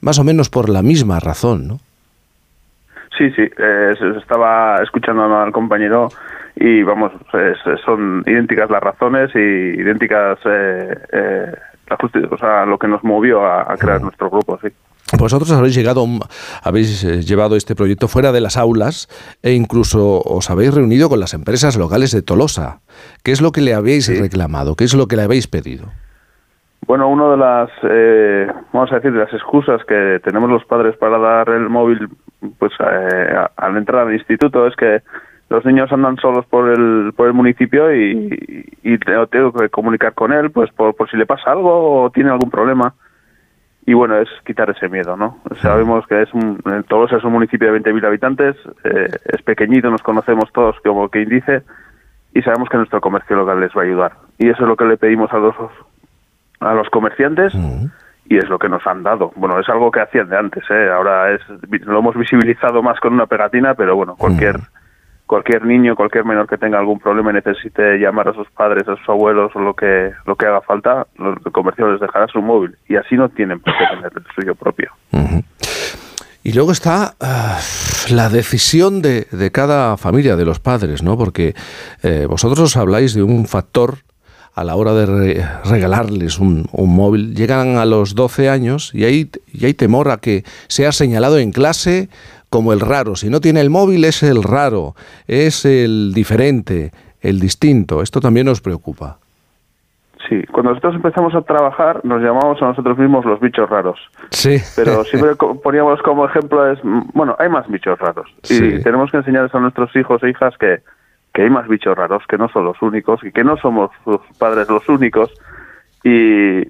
más 0.00 0.20
o 0.20 0.24
menos 0.24 0.50
por 0.50 0.68
la 0.68 0.82
misma 0.82 1.18
razón, 1.18 1.66
¿no? 1.66 1.80
Sí, 3.16 3.28
sí, 3.32 3.42
eh, 3.42 3.94
estaba 4.20 4.80
escuchando 4.84 5.24
al 5.36 5.50
compañero 5.50 6.10
y 6.60 6.82
vamos, 6.82 7.12
es- 7.34 7.80
son 7.84 8.22
idénticas 8.26 8.68
las 8.70 8.82
razones 8.82 9.30
y 9.34 9.38
idénticas 9.38 10.38
eh, 10.44 10.98
eh, 11.12 11.52
la 11.88 11.96
o 12.30 12.38
sea, 12.38 12.66
lo 12.66 12.78
que 12.78 12.88
nos 12.88 13.02
movió 13.04 13.44
a, 13.44 13.72
a 13.72 13.76
crear 13.76 14.00
nuestro 14.02 14.28
grupo, 14.30 14.58
sí. 14.62 14.68
Vosotros 15.18 15.50
habéis 15.52 15.74
llegado, 15.74 16.04
habéis 16.62 17.02
eh, 17.02 17.22
llevado 17.22 17.56
este 17.56 17.74
proyecto 17.74 18.08
fuera 18.08 18.30
de 18.30 18.42
las 18.42 18.58
aulas 18.58 19.08
e 19.42 19.52
incluso 19.52 20.20
os 20.20 20.50
habéis 20.50 20.74
reunido 20.74 21.08
con 21.08 21.18
las 21.18 21.32
empresas 21.32 21.78
locales 21.78 22.12
de 22.12 22.20
Tolosa. 22.20 22.80
¿Qué 23.24 23.32
es 23.32 23.40
lo 23.40 23.50
que 23.50 23.62
le 23.62 23.72
habéis 23.72 24.06
reclamado? 24.20 24.74
¿Qué 24.74 24.84
es 24.84 24.94
lo 24.94 25.06
que 25.06 25.16
le 25.16 25.22
habéis 25.22 25.46
pedido? 25.46 25.86
Bueno, 26.86 27.08
una 27.08 27.30
de 27.30 27.36
las, 27.38 27.70
eh, 27.84 28.46
vamos 28.72 28.92
a 28.92 28.96
decir, 28.96 29.12
de 29.12 29.18
las 29.20 29.32
excusas 29.32 29.80
que 29.88 30.20
tenemos 30.24 30.50
los 30.50 30.64
padres 30.66 30.94
para 30.98 31.16
dar 31.18 31.48
el 31.50 31.68
móvil, 31.70 32.08
pues 32.58 32.72
eh, 32.78 33.34
al 33.56 33.76
entrar 33.78 34.06
al 34.06 34.14
instituto 34.14 34.66
es 34.66 34.76
que 34.76 35.00
los 35.50 35.64
niños 35.64 35.90
andan 35.92 36.16
solos 36.16 36.44
por 36.46 36.68
el, 36.70 37.12
por 37.16 37.26
el 37.26 37.32
municipio 37.32 37.94
y, 37.94 38.68
y 38.82 38.98
tengo, 38.98 39.26
tengo 39.28 39.52
que 39.52 39.68
comunicar 39.70 40.14
con 40.14 40.32
él, 40.32 40.50
pues 40.50 40.70
por, 40.72 40.94
por 40.94 41.10
si 41.10 41.16
le 41.16 41.26
pasa 41.26 41.52
algo 41.52 42.02
o 42.02 42.10
tiene 42.10 42.30
algún 42.30 42.50
problema. 42.50 42.94
Y 43.86 43.94
bueno, 43.94 44.18
es 44.18 44.28
quitar 44.44 44.68
ese 44.68 44.90
miedo, 44.90 45.16
¿no? 45.16 45.38
Sabemos 45.62 46.06
que 46.06 46.20
es 46.20 46.34
un, 46.34 46.60
eh, 46.66 46.82
Tolosa 46.86 47.16
es 47.16 47.24
un 47.24 47.32
municipio 47.32 47.72
de 47.72 47.80
20.000 47.80 48.06
habitantes, 48.06 48.56
eh, 48.84 49.08
es 49.24 49.40
pequeñito, 49.40 49.90
nos 49.90 50.02
conocemos 50.02 50.52
todos 50.52 50.76
como 50.84 51.08
quien 51.08 51.30
dice, 51.30 51.62
y 52.34 52.42
sabemos 52.42 52.68
que 52.68 52.76
nuestro 52.76 53.00
comercio 53.00 53.34
local 53.34 53.60
les 53.60 53.74
va 53.74 53.80
a 53.80 53.84
ayudar. 53.86 54.12
Y 54.36 54.50
eso 54.50 54.64
es 54.64 54.68
lo 54.68 54.76
que 54.76 54.84
le 54.84 54.98
pedimos 54.98 55.32
a 55.32 55.38
los 55.38 55.54
a 56.60 56.74
los 56.74 56.90
comerciantes 56.90 57.54
y 58.26 58.36
es 58.36 58.48
lo 58.48 58.58
que 58.58 58.68
nos 58.68 58.86
han 58.86 59.02
dado. 59.02 59.32
Bueno, 59.36 59.58
es 59.58 59.68
algo 59.68 59.90
que 59.90 60.00
hacían 60.00 60.28
de 60.28 60.36
antes, 60.36 60.64
¿eh? 60.70 60.90
ahora 60.90 61.32
es 61.32 61.40
lo 61.86 62.00
hemos 62.00 62.16
visibilizado 62.16 62.82
más 62.82 63.00
con 63.00 63.14
una 63.14 63.26
pegatina, 63.26 63.74
pero 63.74 63.96
bueno, 63.96 64.16
cualquier 64.16 64.56
cualquier 65.28 65.64
niño, 65.64 65.94
cualquier 65.94 66.24
menor 66.24 66.48
que 66.48 66.58
tenga 66.58 66.80
algún 66.80 66.98
problema 66.98 67.30
y 67.30 67.34
necesite 67.34 67.98
llamar 67.98 68.28
a 68.28 68.32
sus 68.34 68.50
padres, 68.50 68.88
a 68.88 68.96
sus 68.96 69.08
abuelos 69.08 69.52
o 69.54 69.60
lo 69.60 69.74
que 69.74 70.10
lo 70.26 70.34
que 70.34 70.46
haga 70.46 70.60
falta, 70.62 71.06
los- 71.16 71.38
el 71.46 71.52
comercio 71.52 71.92
les 71.92 72.00
dejará 72.00 72.26
su 72.26 72.42
móvil 72.42 72.74
y 72.88 72.96
así 72.96 73.14
no 73.14 73.28
tienen 73.28 73.60
por 73.60 73.72
qué 73.78 73.84
tener 73.94 74.12
el 74.16 74.24
suyo 74.34 74.54
propio. 74.56 74.90
Y 76.42 76.52
luego 76.52 76.72
está 76.72 77.14
ah, 77.20 77.58
la 78.10 78.28
decisión 78.30 79.02
de, 79.02 79.26
de 79.30 79.50
cada 79.50 79.96
familia, 79.98 80.34
de 80.36 80.44
los 80.46 80.60
padres, 80.60 81.02
¿no? 81.02 81.18
Porque 81.18 81.54
eh, 82.02 82.26
vosotros 82.28 82.76
habláis 82.76 83.12
de 83.14 83.22
un 83.22 83.46
factor 83.46 83.98
a 84.54 84.64
la 84.64 84.74
hora 84.76 84.92
de 84.94 85.06
re- 85.06 85.46
regalarles 85.66 86.38
un, 86.38 86.66
un 86.72 86.94
móvil. 86.94 87.34
Llegan 87.34 87.76
a 87.76 87.84
los 87.84 88.14
12 88.14 88.48
años 88.48 88.92
y 88.94 89.04
hay, 89.04 89.30
y 89.52 89.66
hay 89.66 89.74
temor 89.74 90.10
a 90.10 90.16
que 90.18 90.42
sea 90.68 90.90
señalado 90.92 91.38
en 91.38 91.52
clase 91.52 92.08
como 92.50 92.72
el 92.72 92.80
raro. 92.80 93.16
Si 93.16 93.28
no 93.30 93.40
tiene 93.40 93.60
el 93.60 93.70
móvil 93.70 94.04
es 94.04 94.22
el 94.22 94.42
raro, 94.42 94.94
es 95.26 95.64
el 95.64 96.12
diferente, 96.14 96.92
el 97.20 97.40
distinto. 97.40 98.02
Esto 98.02 98.20
también 98.20 98.46
nos 98.46 98.60
preocupa. 98.60 99.18
Sí, 100.28 100.42
cuando 100.52 100.70
nosotros 100.70 100.94
empezamos 100.96 101.34
a 101.34 101.40
trabajar 101.40 102.04
nos 102.04 102.20
llamamos 102.20 102.60
a 102.60 102.66
nosotros 102.66 102.98
mismos 102.98 103.24
los 103.24 103.40
bichos 103.40 103.68
raros. 103.70 103.98
Sí. 104.30 104.58
Pero 104.76 105.04
siempre 105.10 105.34
poníamos 105.62 106.02
como 106.02 106.26
ejemplo 106.26 106.70
es, 106.70 106.78
bueno, 107.14 107.34
hay 107.38 107.48
más 107.48 107.66
bichos 107.68 107.98
raros. 107.98 108.26
Y 108.44 108.46
Sí. 108.54 108.82
tenemos 108.82 109.10
que 109.10 109.18
enseñarles 109.18 109.54
a 109.54 109.60
nuestros 109.60 109.94
hijos 109.96 110.22
e 110.22 110.30
hijas 110.30 110.54
que, 110.58 110.80
que 111.32 111.42
hay 111.42 111.50
más 111.50 111.66
bichos 111.68 111.96
raros, 111.96 112.22
que 112.28 112.36
no 112.36 112.48
son 112.50 112.64
los 112.66 112.80
únicos 112.82 113.20
y 113.24 113.32
que 113.32 113.42
no 113.44 113.56
somos 113.58 113.90
sus 114.04 114.20
padres 114.38 114.68
los 114.68 114.86
únicos. 114.88 115.30
Y 116.04 116.64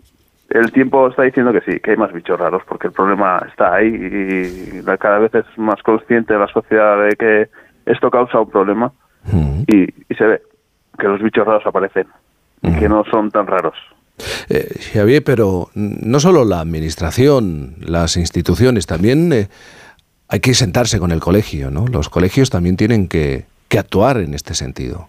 el 0.50 0.72
tiempo 0.72 1.08
está 1.08 1.22
diciendo 1.22 1.52
que 1.52 1.60
sí, 1.60 1.80
que 1.80 1.92
hay 1.92 1.96
más 1.96 2.12
bichos 2.12 2.38
raros, 2.38 2.62
porque 2.66 2.88
el 2.88 2.92
problema 2.92 3.44
está 3.48 3.74
ahí 3.74 3.88
y 3.88 4.82
cada 4.98 5.18
vez 5.18 5.34
es 5.34 5.46
más 5.58 5.82
consciente 5.82 6.34
la 6.34 6.48
sociedad 6.48 7.02
de 7.04 7.16
que 7.16 7.48
esto 7.86 8.10
causa 8.10 8.40
un 8.40 8.50
problema 8.50 8.92
y, 9.66 9.82
y 9.82 10.14
se 10.16 10.24
ve 10.24 10.42
que 10.98 11.06
los 11.06 11.22
bichos 11.22 11.46
raros 11.46 11.66
aparecen 11.66 12.06
y 12.62 12.72
que 12.72 12.88
no 12.88 13.04
son 13.10 13.30
tan 13.30 13.46
raros. 13.46 13.76
Eh, 14.48 14.68
Javier, 14.92 15.22
pero 15.22 15.68
no 15.74 16.18
solo 16.18 16.44
la 16.44 16.60
administración, 16.60 17.76
las 17.80 18.16
instituciones, 18.16 18.86
también 18.86 19.32
eh, 19.32 19.48
hay 20.28 20.40
que 20.40 20.54
sentarse 20.54 20.98
con 20.98 21.12
el 21.12 21.20
colegio, 21.20 21.70
¿no? 21.70 21.86
Los 21.86 22.08
colegios 22.08 22.50
también 22.50 22.76
tienen 22.76 23.06
que, 23.08 23.44
que 23.68 23.78
actuar 23.78 24.18
en 24.18 24.34
este 24.34 24.54
sentido. 24.54 25.08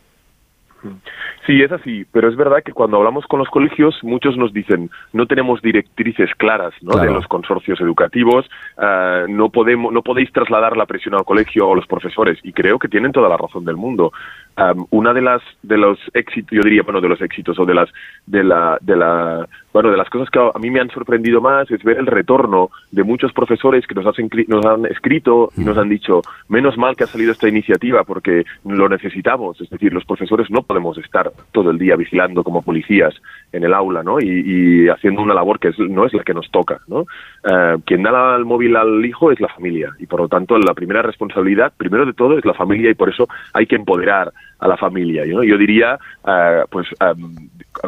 Sí, 1.46 1.62
es 1.62 1.72
así, 1.72 2.06
pero 2.12 2.30
es 2.30 2.36
verdad 2.36 2.62
que 2.64 2.74
cuando 2.74 2.98
hablamos 2.98 3.26
con 3.26 3.40
los 3.40 3.50
colegios, 3.50 3.98
muchos 4.04 4.38
nos 4.38 4.54
dicen 4.54 4.90
no 5.14 5.26
tenemos 5.26 5.62
directrices 5.62 6.30
claras 6.36 6.74
¿no? 6.82 6.92
Claro. 6.92 7.08
de 7.08 7.14
los 7.16 7.28
consorcios 7.28 7.80
educativos, 7.82 8.50
ah, 8.78 9.26
no 9.28 9.50
podemos, 9.50 9.92
no 9.94 10.02
podéis 10.02 10.32
trasladar 10.32 10.76
la 10.76 10.86
presión 10.86 11.16
al 11.16 11.24
colegio 11.24 11.68
o 11.68 11.74
a 11.74 11.76
los 11.76 11.88
profesores, 11.88 12.38
y 12.44 12.52
creo 12.52 12.78
que 12.78 12.88
tienen 12.88 13.12
toda 13.12 13.30
la 13.30 13.38
razón 13.38 13.66
del 13.66 13.78
mundo. 13.78 14.12
Am, 14.60 14.86
una 14.90 15.14
de 15.14 15.22
las 15.22 15.42
de 15.64 15.78
los 15.78 15.98
éxitos, 16.14 16.52
yo 16.52 16.62
diría, 16.64 16.84
bueno, 16.84 17.00
de 17.02 17.08
los 17.10 17.22
éxitos 17.22 17.58
o 17.60 17.66
de 17.66 17.74
las 17.74 17.90
de 18.26 18.44
la 18.44 18.78
de 18.82 18.96
la 18.96 19.48
bueno, 19.72 19.92
de 19.92 19.98
las 19.98 20.10
cosas 20.10 20.30
que 20.32 20.40
a 20.40 20.58
mí 20.60 20.72
me 20.72 20.80
han 20.80 20.90
sorprendido 20.90 21.42
más 21.42 21.70
es 21.70 21.84
ver 21.84 21.98
el 21.98 22.08
retorno 22.08 22.72
de 22.92 23.04
muchos 23.04 23.32
profesores 23.34 23.86
que 23.86 23.94
nos, 23.94 24.06
hacen, 24.08 24.28
nos 24.48 24.66
han 24.66 24.88
escrito 24.88 25.52
y 25.56 25.62
nos 25.64 25.78
han 25.78 25.90
dicho, 25.90 26.22
menos 26.48 26.76
mal 26.76 26.96
que 26.96 27.04
ha 27.04 27.08
salido 27.08 27.32
esta 27.32 27.48
iniciativa 27.48 28.04
porque 28.04 28.46
lo 28.66 28.90
necesitamos. 28.90 29.62
Es 29.62 29.70
decir, 29.70 29.94
los 29.94 30.06
profesores 30.06 30.50
no 30.50 30.64
podemos 30.64 30.98
estar 30.98 31.32
todo 31.52 31.70
el 31.70 31.78
día 31.78 31.96
vigilando 31.96 32.44
como 32.44 32.64
policías 32.64 33.14
en 33.52 33.64
el 33.64 33.76
aula 33.76 34.02
¿no? 34.02 34.20
y, 34.20 34.26
y 34.28 34.90
haciendo 34.90 35.22
una 35.22 35.36
labor 35.36 35.60
que 35.60 35.68
es- 35.68 35.78
no 35.80 36.06
es 36.08 36.14
la 36.16 36.24
que 36.24 36.34
nos 36.34 36.50
toca. 36.50 36.80
¿no? 36.88 37.02
Eh, 37.44 37.78
quien 37.86 38.02
da 38.02 38.12
la- 38.12 38.36
el 38.38 38.46
móvil 38.46 38.76
al 38.76 39.06
hijo 39.06 39.32
es 39.32 39.40
la 39.40 39.50
familia 39.50 39.92
y 40.00 40.08
por 40.08 40.20
lo 40.22 40.28
tanto 40.28 40.58
la 40.58 40.74
primera 40.74 41.04
responsabilidad, 41.04 41.72
primero 41.78 42.08
de 42.08 42.14
todo, 42.14 42.40
es 42.40 42.46
la 42.46 42.56
familia 42.56 42.90
y 42.90 42.96
por 42.96 43.10
eso 43.10 43.28
hay 43.54 43.68
que 43.68 43.76
empoderar 43.76 44.32
a 44.60 44.68
la 44.68 44.78
familia. 44.78 45.26
¿no? 45.26 45.44
Yo 45.44 45.58
diría, 45.58 45.98
eh, 46.28 46.64
pues 46.70 46.88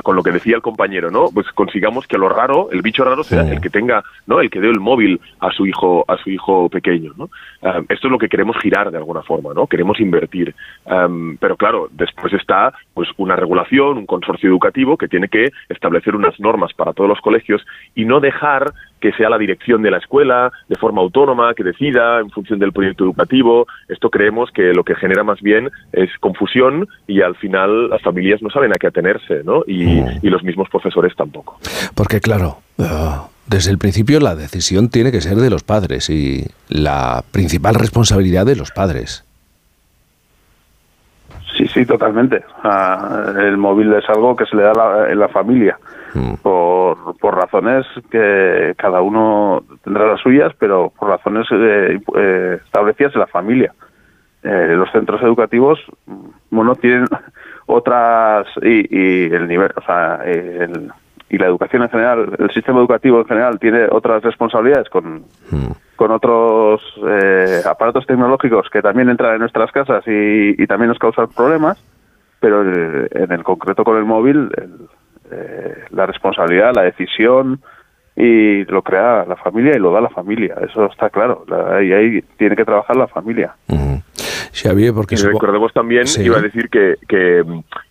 con 0.03 0.15
lo 0.15 0.23
que 0.23 0.31
decía 0.31 0.55
el 0.55 0.61
compañero, 0.61 1.11
¿no? 1.11 1.29
Pues 1.33 1.47
consigamos 1.53 2.07
que 2.07 2.17
lo 2.17 2.29
raro, 2.29 2.69
el 2.71 2.81
bicho 2.81 3.03
raro 3.03 3.23
sea 3.23 3.41
el 3.41 3.59
que 3.59 3.69
tenga, 3.69 4.03
¿no? 4.25 4.39
El 4.39 4.49
que 4.49 4.61
dé 4.61 4.69
el 4.69 4.79
móvil 4.79 5.19
a 5.39 5.51
su 5.51 5.65
hijo, 5.65 6.05
a 6.07 6.17
su 6.17 6.29
hijo 6.29 6.69
pequeño, 6.69 7.13
¿no? 7.17 7.29
Um, 7.61 7.85
esto 7.89 8.07
es 8.07 8.11
lo 8.11 8.17
que 8.17 8.29
queremos 8.29 8.57
girar 8.61 8.91
de 8.91 8.97
alguna 8.97 9.21
forma, 9.21 9.53
¿no? 9.53 9.67
Queremos 9.67 9.99
invertir. 9.99 10.55
Um, 10.85 11.37
pero 11.37 11.57
claro, 11.57 11.89
después 11.91 12.33
está 12.33 12.73
pues 12.93 13.09
una 13.17 13.35
regulación, 13.35 13.97
un 13.97 14.05
consorcio 14.05 14.49
educativo 14.49 14.97
que 14.97 15.07
tiene 15.07 15.27
que 15.27 15.51
establecer 15.69 16.15
unas 16.15 16.39
normas 16.39 16.73
para 16.73 16.93
todos 16.93 17.09
los 17.09 17.21
colegios 17.21 17.65
y 17.95 18.05
no 18.05 18.19
dejar 18.19 18.71
que 19.01 19.11
sea 19.13 19.29
la 19.29 19.37
dirección 19.37 19.81
de 19.81 19.91
la 19.91 19.97
escuela 19.97 20.51
de 20.69 20.75
forma 20.75 21.01
autónoma, 21.01 21.53
que 21.53 21.63
decida 21.63 22.19
en 22.19 22.29
función 22.29 22.59
del 22.59 22.71
proyecto 22.71 23.03
educativo. 23.03 23.67
Esto 23.89 24.09
creemos 24.09 24.51
que 24.51 24.73
lo 24.73 24.83
que 24.83 24.95
genera 24.95 25.23
más 25.23 25.41
bien 25.41 25.69
es 25.91 26.09
confusión 26.19 26.87
y 27.07 27.21
al 27.21 27.35
final 27.35 27.89
las 27.89 28.01
familias 28.01 28.41
no 28.41 28.49
saben 28.49 28.71
a 28.73 28.75
qué 28.75 28.87
atenerse, 28.87 29.43
¿no? 29.43 29.63
Y, 29.67 30.01
y 30.21 30.29
los 30.29 30.43
mismos 30.43 30.69
profesores 30.69 31.15
tampoco. 31.15 31.57
Porque 31.95 32.21
claro, 32.21 32.59
ah, 32.79 33.27
desde 33.47 33.71
el 33.71 33.77
principio 33.77 34.19
la 34.19 34.35
decisión 34.35 34.89
tiene 34.89 35.11
que 35.11 35.21
ser 35.21 35.37
de 35.37 35.49
los 35.49 35.63
padres 35.63 36.09
y 36.09 36.45
la 36.69 37.23
principal 37.31 37.75
responsabilidad 37.75 38.45
de 38.45 38.55
los 38.55 38.71
padres. 38.71 39.25
Sí, 41.57 41.67
sí, 41.67 41.85
totalmente. 41.85 42.43
el 43.39 43.57
móvil 43.57 43.93
es 43.93 44.07
algo 44.09 44.35
que 44.35 44.45
se 44.45 44.55
le 44.55 44.63
da 44.63 45.11
en 45.11 45.19
la 45.19 45.27
familia 45.27 45.77
por, 46.41 47.17
por 47.17 47.35
razones 47.35 47.85
que 48.09 48.73
cada 48.77 49.01
uno 49.01 49.63
tendrá 49.83 50.07
las 50.07 50.21
suyas, 50.21 50.53
pero 50.59 50.91
por 50.97 51.09
razones 51.09 51.47
eh, 51.51 51.99
eh, 52.15 52.59
establecidas 52.63 53.13
en 53.13 53.19
la 53.21 53.27
familia. 53.27 53.73
Eh, 54.43 54.73
los 54.75 54.91
centros 54.91 55.21
educativos, 55.21 55.79
bueno, 56.49 56.75
tienen 56.75 57.05
otras 57.67 58.47
y, 58.61 58.87
y 58.89 59.33
el 59.33 59.47
nivel, 59.47 59.71
o 59.75 59.81
sea, 59.81 60.21
el, 60.25 60.91
y 61.31 61.37
la 61.37 61.47
educación 61.47 61.83
en 61.83 61.89
general, 61.89 62.35
el 62.39 62.51
sistema 62.51 62.79
educativo 62.79 63.19
en 63.19 63.25
general 63.25 63.57
tiene 63.57 63.87
otras 63.89 64.21
responsabilidades 64.21 64.89
con, 64.89 65.23
con 65.95 66.11
otros 66.11 66.81
eh, 67.07 67.61
aparatos 67.65 68.05
tecnológicos 68.05 68.69
que 68.69 68.81
también 68.81 69.09
entran 69.09 69.35
en 69.35 69.39
nuestras 69.39 69.71
casas 69.71 70.03
y, 70.07 70.67
también 70.67 70.89
nos 70.89 70.99
causan 70.99 71.29
problemas, 71.29 71.81
pero 72.41 72.63
en 72.63 73.31
el 73.31 73.43
concreto 73.43 73.85
con 73.85 73.97
el 73.97 74.03
móvil, 74.03 74.49
eh, 75.31 75.85
la 75.91 76.05
responsabilidad, 76.05 76.73
la 76.75 76.83
decisión 76.83 77.61
y 78.15 78.65
lo 78.65 78.81
crea 78.81 79.25
la 79.25 79.37
familia 79.37 79.73
y 79.75 79.79
lo 79.79 79.91
da 79.91 80.01
la 80.01 80.09
familia, 80.09 80.55
eso 80.67 80.85
está 80.85 81.09
claro, 81.09 81.45
y 81.81 81.93
ahí 81.93 82.21
tiene 82.37 82.55
que 82.55 82.65
trabajar 82.65 82.95
la 82.97 83.07
familia. 83.07 83.55
Hmm. 83.67 83.97
Xavier, 84.53 84.93
porque... 84.93 85.15
Y 85.15 85.17
recordemos 85.19 85.71
también, 85.73 86.05
iba 86.19 86.37
a 86.37 86.41
decir 86.41 86.69
que, 86.69 86.95
que, 87.07 87.43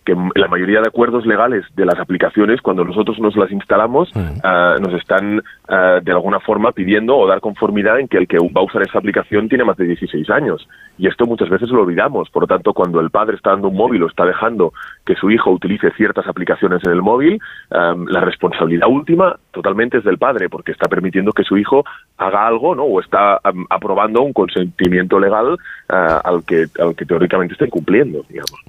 la 0.05 0.47
mayoría 0.47 0.81
de 0.81 0.87
acuerdos 0.87 1.25
legales 1.25 1.63
de 1.75 1.85
las 1.85 1.99
aplicaciones, 1.99 2.61
cuando 2.61 2.83
nosotros 2.83 3.19
nos 3.19 3.35
las 3.35 3.51
instalamos, 3.51 4.11
ah, 4.43 4.75
nos 4.79 4.93
están 4.93 5.43
ah, 5.67 5.99
de 6.01 6.11
alguna 6.11 6.39
forma 6.39 6.71
pidiendo 6.71 7.15
o 7.15 7.27
dar 7.27 7.39
conformidad 7.39 7.99
en 7.99 8.07
que 8.07 8.17
el 8.17 8.27
que 8.27 8.37
va 8.37 8.61
a 8.61 8.63
usar 8.63 8.81
esa 8.81 8.97
aplicación 8.97 9.47
tiene 9.47 9.63
más 9.63 9.77
de 9.77 9.85
16 9.85 10.29
años. 10.31 10.67
Y 10.97 11.07
esto 11.07 11.25
muchas 11.25 11.49
veces 11.49 11.69
lo 11.69 11.81
olvidamos. 11.81 12.29
Por 12.29 12.43
lo 12.43 12.47
tanto, 12.47 12.73
cuando 12.73 12.99
el 12.99 13.09
padre 13.09 13.35
está 13.35 13.51
dando 13.51 13.69
un 13.69 13.75
móvil 13.75 14.03
o 14.03 14.07
está 14.07 14.25
dejando 14.25 14.73
que 15.05 15.15
su 15.15 15.29
hijo 15.31 15.51
utilice 15.51 15.91
ciertas 15.91 16.27
aplicaciones 16.27 16.83
en 16.83 16.91
el 16.91 17.01
móvil, 17.01 17.39
la 17.69 18.19
responsabilidad 18.19 18.87
última 18.87 19.35
totalmente 19.51 19.97
es 19.97 20.03
del 20.03 20.17
padre, 20.17 20.49
porque 20.49 20.71
está 20.71 20.87
permitiendo 20.87 21.31
que 21.31 21.43
su 21.43 21.57
hijo 21.57 21.83
haga 22.17 22.45
algo, 22.45 22.75
¿no? 22.75 22.83
O 22.83 22.99
está 22.99 23.39
aprobando 23.69 24.21
un 24.21 24.33
consentimiento 24.33 25.19
legal 25.19 25.57
al 25.87 26.43
que, 26.45 26.67
al 26.79 26.95
que 26.95 27.05
teóricamente 27.05 27.53
está 27.53 27.65
incumpliendo, 27.65 28.23
digamos. 28.29 28.59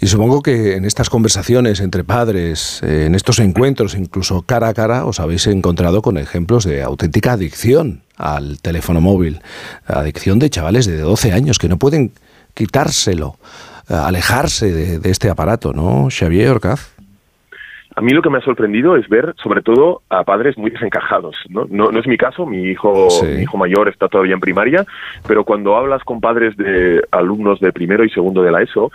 Y 0.00 0.06
supongo 0.06 0.40
que 0.42 0.76
en 0.76 0.84
estas 0.92 1.08
conversaciones 1.08 1.80
entre 1.80 2.04
padres, 2.04 2.82
eh, 2.82 3.06
en 3.06 3.14
estos 3.14 3.38
encuentros, 3.38 3.94
incluso 3.94 4.42
cara 4.42 4.68
a 4.68 4.74
cara, 4.74 5.06
os 5.06 5.20
habéis 5.20 5.46
encontrado 5.46 6.02
con 6.02 6.18
ejemplos 6.18 6.66
de 6.66 6.82
auténtica 6.82 7.32
adicción 7.32 8.02
al 8.18 8.60
teléfono 8.60 9.00
móvil, 9.00 9.40
adicción 9.86 10.38
de 10.38 10.50
chavales 10.50 10.84
de 10.84 10.98
12 10.98 11.32
años 11.32 11.58
que 11.58 11.70
no 11.70 11.78
pueden 11.78 12.12
quitárselo, 12.52 13.38
eh, 13.88 13.94
alejarse 13.94 14.70
de, 14.70 14.98
de 14.98 15.10
este 15.10 15.30
aparato, 15.30 15.72
¿no, 15.72 16.08
Xavier 16.10 16.50
Orcaz? 16.50 16.90
A 17.94 18.00
mí 18.00 18.12
lo 18.12 18.22
que 18.22 18.30
me 18.30 18.38
ha 18.38 18.42
sorprendido 18.42 18.96
es 18.96 19.08
ver, 19.08 19.34
sobre 19.42 19.62
todo, 19.62 20.02
a 20.08 20.24
padres 20.24 20.56
muy 20.56 20.70
desencajados. 20.70 21.36
No, 21.48 21.66
no, 21.68 21.90
es 21.98 22.06
mi 22.06 22.16
caso, 22.16 22.46
mi 22.46 22.62
hijo, 22.64 23.08
mi 23.22 23.42
hijo 23.42 23.56
mayor 23.58 23.88
está 23.88 24.08
todavía 24.08 24.34
en 24.34 24.40
primaria, 24.40 24.86
pero 25.26 25.44
cuando 25.44 25.76
hablas 25.76 26.02
con 26.04 26.20
padres 26.20 26.56
de 26.56 27.02
alumnos 27.10 27.60
de 27.60 27.72
primero 27.72 28.04
y 28.04 28.10
segundo 28.10 28.42
de 28.42 28.50
la 28.50 28.62
ESO, 28.62 28.90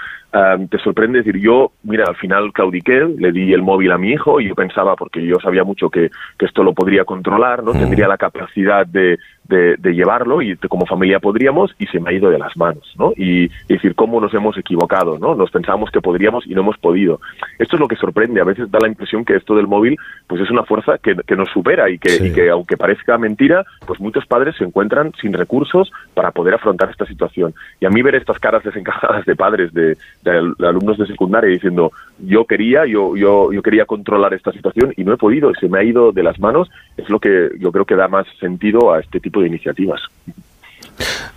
te 0.69 0.77
sorprende 0.79 1.19
decir, 1.19 1.37
yo, 1.37 1.71
mira, 1.83 2.05
al 2.07 2.15
final 2.15 2.51
claudiqué, 2.53 3.07
le 3.17 3.31
di 3.31 3.53
el 3.53 3.61
móvil 3.61 3.91
a 3.91 3.97
mi 3.97 4.11
hijo 4.11 4.39
y 4.39 4.47
yo 4.47 4.55
pensaba, 4.55 4.95
porque 4.95 5.23
yo 5.25 5.37
sabía 5.39 5.63
mucho 5.63 5.89
que, 5.89 6.09
que 6.37 6.45
esto 6.45 6.63
lo 6.63 6.73
podría 6.73 7.05
controlar, 7.05 7.63
no 7.63 7.73
tendría 7.73 8.07
la 8.07 8.17
capacidad 8.17 8.85
de, 8.85 9.17
de, 9.47 9.77
llevarlo 9.93 10.41
y 10.41 10.55
como 10.57 10.85
familia 10.85 11.19
podríamos 11.19 11.73
y 11.79 11.87
se 11.87 11.99
me 11.99 12.09
ha 12.09 12.13
ido 12.13 12.29
de 12.29 12.37
las 12.37 12.55
manos, 12.57 12.93
¿no? 12.97 13.13
Y, 13.15 13.49
decir, 13.67 13.95
¿cómo 13.95 14.19
nos 14.19 14.33
hemos 14.33 14.57
equivocado, 14.57 15.17
¿no? 15.19 15.35
Nos 15.35 15.51
pensábamos 15.51 15.91
que 15.91 16.01
podríamos 16.01 16.45
y 16.47 16.53
no 16.53 16.61
hemos 16.61 16.77
podido. 16.77 17.19
Esto 17.59 17.75
es 17.75 17.79
lo 17.79 17.87
que 17.87 17.95
sorprende, 17.95 18.41
a 18.41 18.45
veces 18.45 18.69
da 18.71 18.79
la 18.79 18.87
impresión 18.87 19.25
que 19.25 19.35
esto 19.35 19.55
del 19.55 19.67
móvil 19.67 19.97
pues 20.27 20.41
es 20.41 20.51
una 20.51 20.63
fuerza 20.63 20.97
que, 20.97 21.15
que 21.15 21.35
nos 21.35 21.49
supera 21.49 21.89
y 21.89 21.97
que, 21.97 22.27
y 22.27 22.33
que, 22.33 22.49
aunque 22.49 22.77
parezca 22.77 23.17
mentira, 23.17 23.65
pues 23.85 23.99
muchos 23.99 24.25
padres 24.25 24.55
se 24.57 24.65
encuentran 24.65 25.13
sin 25.21 25.33
recursos 25.33 25.91
para 26.13 26.31
poder 26.31 26.55
afrontar 26.55 26.89
esta 26.89 27.05
situación. 27.05 27.53
Y 27.79 27.85
a 27.85 27.89
mí 27.89 28.01
ver 28.01 28.15
estas 28.15 28.39
caras 28.39 28.63
desencajadas 28.63 29.25
de 29.25 29.35
padres, 29.35 29.73
de, 29.73 29.97
de, 30.23 30.53
alumnos 30.67 30.97
de 30.97 31.07
secundaria 31.07 31.49
diciendo 31.49 31.91
yo 32.19 32.45
quería, 32.45 32.85
yo, 32.85 33.15
yo, 33.15 33.51
yo 33.51 33.61
quería 33.61 33.85
controlar 33.85 34.33
esta 34.33 34.51
situación 34.51 34.93
y 34.97 35.03
no 35.03 35.13
he 35.13 35.17
podido 35.17 35.51
y 35.51 35.55
se 35.55 35.69
me 35.69 35.79
ha 35.79 35.83
ido 35.83 36.11
de 36.11 36.23
las 36.23 36.39
manos, 36.39 36.69
es 36.97 37.09
lo 37.09 37.19
que 37.19 37.51
yo 37.59 37.71
creo 37.71 37.85
que 37.85 37.95
da 37.95 38.07
más 38.07 38.25
sentido 38.39 38.93
a 38.93 38.99
este 38.99 39.19
tipo 39.19 39.36
de 39.41 39.47
iniciativas. 39.47 40.01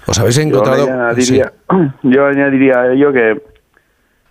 ¿Os 0.07 0.18
habéis 0.18 0.38
encontrado? 0.38 0.86
Yo 0.86 0.92
añadiría, 0.92 1.53
yo 2.03 2.26
añadiría 2.26 2.80
a 2.80 2.92
ello 2.92 3.12
que 3.12 3.40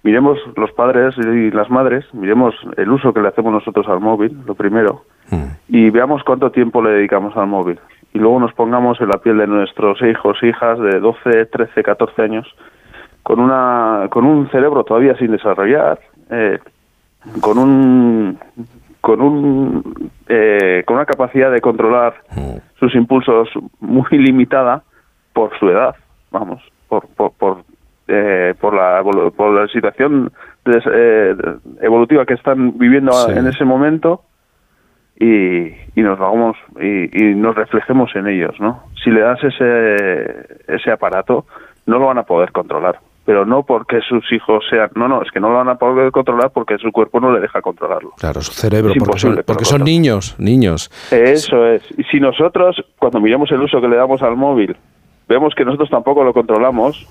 miremos 0.04 0.40
los 0.56 0.72
padres 0.72 1.16
y 1.18 1.52
las 1.52 1.70
madres, 1.70 2.06
miremos 2.14 2.56
el 2.78 2.90
uso 2.90 3.14
que 3.14 3.22
le 3.22 3.28
hacemos 3.28 3.54
nosotros 3.54 3.88
al 3.88 4.00
móvil, 4.00 4.38
lo 4.46 4.56
primero, 4.56 5.06
mm. 5.30 5.46
y 5.70 5.90
veamos 5.90 6.24
cuánto 6.24 6.52
tiempo 6.52 6.82
le 6.82 6.92
dedicamos 6.92 7.36
al 7.38 7.48
móvil. 7.48 7.80
Y 8.14 8.18
luego 8.18 8.40
nos 8.40 8.54
pongamos 8.54 9.00
en 9.02 9.10
la 9.10 9.20
piel 9.20 9.38
de 9.38 9.48
nuestros 9.48 10.02
hijos, 10.02 10.42
hijas 10.42 10.80
de 10.80 11.00
12, 11.00 11.46
13, 11.46 11.84
14 11.84 12.22
años 12.24 12.48
con, 13.24 13.40
una, 13.40 14.08
con 14.10 14.26
un 14.26 14.50
cerebro 14.50 14.84
todavía 14.84 15.16
sin 15.18 15.32
desarrollar, 15.32 16.00
eh, 16.32 16.58
con 17.42 17.58
un 17.58 18.40
con 19.02 19.22
un 19.22 20.12
eh, 20.28 20.84
con 20.86 20.98
una 20.98 21.06
capacidad 21.06 21.52
de 21.52 21.62
controlar 21.62 22.16
sus 22.80 22.94
impulsos 22.96 23.50
muy 23.80 24.10
limitada 24.12 24.84
por 25.34 25.58
su 25.58 25.70
edad, 25.70 25.96
vamos, 26.32 26.62
por 26.88 27.08
por 27.08 27.32
por, 27.34 27.64
eh, 28.08 28.54
por 28.60 28.74
la 28.74 29.02
por 29.36 29.54
la 29.54 29.68
situación 29.68 30.32
evolutiva 31.82 32.26
que 32.26 32.34
están 32.34 32.78
viviendo 32.78 33.12
en 33.30 33.48
ese 33.48 33.66
momento 33.66 34.24
y, 35.20 35.70
y 35.96 36.02
nos 36.02 36.20
hagamos 36.20 36.58
y, 36.80 37.32
y, 37.32 37.36
nos 37.36 37.56
reflejemos 37.56 38.16
en 38.16 38.28
ellos, 38.28 38.56
¿no? 38.60 38.84
Si 39.04 39.10
le 39.10 39.22
das 39.22 39.44
ese 39.44 40.58
ese 40.68 40.92
aparato, 40.92 41.46
no 41.86 41.98
lo 41.98 42.08
van 42.08 42.20
a 42.20 42.24
poder 42.24 42.52
controlar 42.52 43.00
pero 43.30 43.46
no 43.46 43.62
porque 43.62 44.00
sus 44.02 44.26
hijos 44.32 44.64
sean, 44.72 44.90
no, 44.96 45.08
no, 45.08 45.22
es 45.22 45.30
que 45.30 45.40
no 45.40 45.50
lo 45.50 45.58
van 45.58 45.70
a 45.70 45.76
poder 45.76 46.12
controlar 46.12 46.50
porque 46.52 46.80
su 46.80 46.92
cuerpo 46.92 47.20
no 47.20 47.32
le 47.32 47.40
deja 47.40 47.62
controlarlo. 47.62 48.14
Claro, 48.18 48.42
su 48.42 48.54
cerebro, 48.54 48.92
porque 48.98 49.20
son, 49.20 49.44
porque 49.46 49.66
son 49.66 49.84
niños, 49.84 50.34
niños. 50.40 50.90
Eso 51.12 51.68
es. 51.68 51.84
Y 51.96 52.06
si 52.06 52.20
nosotros, 52.20 52.84
cuando 52.98 53.20
miramos 53.20 53.52
el 53.52 53.62
uso 53.62 53.80
que 53.80 53.88
le 53.88 53.98
damos 53.98 54.24
al 54.24 54.36
móvil, 54.36 54.76
vemos 55.28 55.54
que 55.56 55.64
nosotros 55.64 55.92
tampoco 55.92 56.24
lo 56.24 56.34
controlamos, 56.34 57.06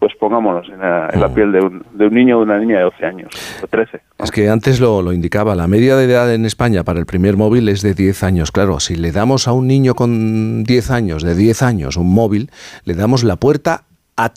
pues 0.00 0.12
pongámonos 0.18 0.68
en 0.70 0.80
la, 0.80 1.28
mm. 1.28 1.34
piel 1.34 1.52
de 1.52 1.60
un, 1.60 1.86
de 1.92 2.06
un, 2.08 2.14
niño 2.14 2.38
o 2.38 2.40
de 2.40 2.46
una 2.46 2.58
niña 2.58 2.78
de 2.78 2.82
12 2.82 3.06
años, 3.06 3.60
o 3.62 3.68
13. 3.68 4.00
Es 4.24 4.32
que 4.32 4.48
antes 4.48 4.80
lo, 4.80 5.02
lo, 5.02 5.12
indicaba, 5.12 5.54
la 5.54 5.68
media 5.68 5.94
de 5.94 6.06
edad 6.06 6.34
en 6.34 6.46
España 6.46 6.82
para 6.82 6.98
el 6.98 7.06
primer 7.06 7.36
móvil 7.36 7.68
es 7.68 7.80
de 7.80 7.94
10 7.94 8.24
años. 8.24 8.50
Claro, 8.50 8.80
si 8.80 8.96
le 8.96 9.12
damos 9.12 9.46
a 9.46 9.52
un 9.52 9.68
niño 9.68 9.94
con 9.94 10.64
10 10.64 10.90
años, 10.90 11.22
de 11.22 11.36
10 11.36 11.62
años, 11.62 11.96
un 11.96 12.12
móvil, 12.12 12.50
le 12.84 12.94
damos 12.94 13.22
la 13.22 13.36
puerta 13.36 13.84
a 14.16 14.32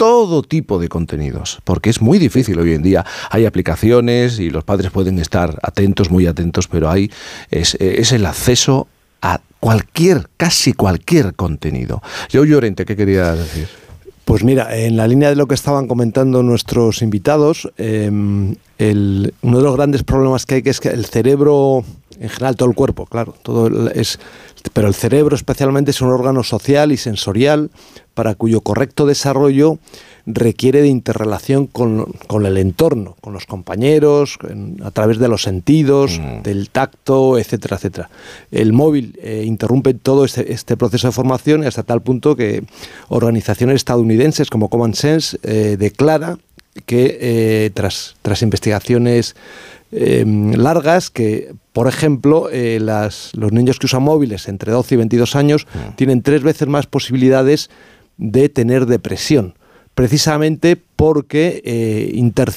todo 0.00 0.42
tipo 0.42 0.78
de 0.78 0.88
contenidos, 0.88 1.58
porque 1.62 1.90
es 1.90 2.00
muy 2.00 2.18
difícil 2.18 2.58
hoy 2.58 2.72
en 2.72 2.82
día. 2.82 3.04
Hay 3.28 3.44
aplicaciones 3.44 4.38
y 4.38 4.48
los 4.48 4.64
padres 4.64 4.90
pueden 4.90 5.18
estar 5.18 5.58
atentos, 5.62 6.10
muy 6.10 6.26
atentos, 6.26 6.68
pero 6.68 6.88
hay 6.88 7.10
es, 7.50 7.74
el 7.74 8.24
acceso 8.24 8.88
a 9.20 9.42
cualquier, 9.60 10.30
casi 10.38 10.72
cualquier 10.72 11.34
contenido. 11.34 12.00
Yo 12.30 12.46
Llorente, 12.46 12.86
¿qué 12.86 12.96
quería 12.96 13.34
decir? 13.34 13.68
Pues 14.24 14.42
mira, 14.42 14.74
en 14.74 14.96
la 14.96 15.06
línea 15.06 15.28
de 15.28 15.36
lo 15.36 15.46
que 15.46 15.54
estaban 15.54 15.86
comentando 15.86 16.42
nuestros 16.42 17.02
invitados, 17.02 17.70
em, 17.76 18.54
uno 18.78 19.58
de 19.58 19.62
los 19.62 19.76
grandes 19.76 20.02
problemas 20.02 20.46
que 20.46 20.54
hay 20.54 20.62
que 20.62 20.70
es 20.70 20.80
que 20.80 20.88
el 20.88 21.04
cerebro, 21.04 21.84
en 22.20 22.28
general 22.28 22.54
todo 22.54 22.68
el 22.68 22.74
cuerpo, 22.74 23.06
claro, 23.06 23.34
todo 23.42 23.90
es, 23.90 24.20
pero 24.72 24.86
el 24.86 24.94
cerebro 24.94 25.34
especialmente 25.34 25.90
es 25.90 26.00
un 26.02 26.10
órgano 26.10 26.44
social 26.44 26.92
y 26.92 26.98
sensorial 26.98 27.70
para 28.14 28.34
cuyo 28.34 28.60
correcto 28.60 29.06
desarrollo 29.06 29.78
requiere 30.26 30.82
de 30.82 30.88
interrelación 30.88 31.66
con, 31.66 32.06
el 32.44 32.56
entorno, 32.58 33.16
con 33.22 33.32
los 33.32 33.46
compañeros, 33.46 34.38
a 34.82 34.90
través 34.90 35.18
de 35.18 35.28
los 35.28 35.42
sentidos, 35.42 36.20
mm. 36.20 36.42
del 36.42 36.68
tacto, 36.68 37.38
etcétera, 37.38 37.76
etcétera. 37.76 38.10
El 38.50 38.74
móvil 38.74 39.18
eh, 39.22 39.44
interrumpe 39.46 39.94
todo 39.94 40.26
este, 40.26 40.52
este, 40.52 40.76
proceso 40.76 41.08
de 41.08 41.12
formación 41.12 41.64
hasta 41.64 41.82
tal 41.82 42.02
punto 42.02 42.36
que 42.36 42.62
organizaciones 43.08 43.76
estadounidenses 43.76 44.50
como 44.50 44.68
Common 44.68 44.94
Sense 44.94 45.38
eh, 45.42 45.76
declara 45.78 46.38
que 46.86 47.18
eh, 47.20 47.70
tras, 47.74 48.16
tras 48.22 48.42
investigaciones 48.42 49.34
largas 49.92 51.10
que, 51.10 51.54
por 51.72 51.88
ejemplo, 51.88 52.48
las, 52.52 53.32
los 53.34 53.52
niños 53.52 53.78
que 53.78 53.86
usan 53.86 54.02
móviles 54.02 54.48
entre 54.48 54.72
12 54.72 54.94
y 54.94 54.98
22 54.98 55.36
años 55.36 55.66
mm. 55.72 55.96
tienen 55.96 56.22
tres 56.22 56.42
veces 56.42 56.68
más 56.68 56.86
posibilidades 56.86 57.70
de 58.20 58.50
tener 58.50 58.86
depresión, 58.86 59.54
precisamente 59.94 60.76
porque 60.76 61.62
eh, 61.64 62.12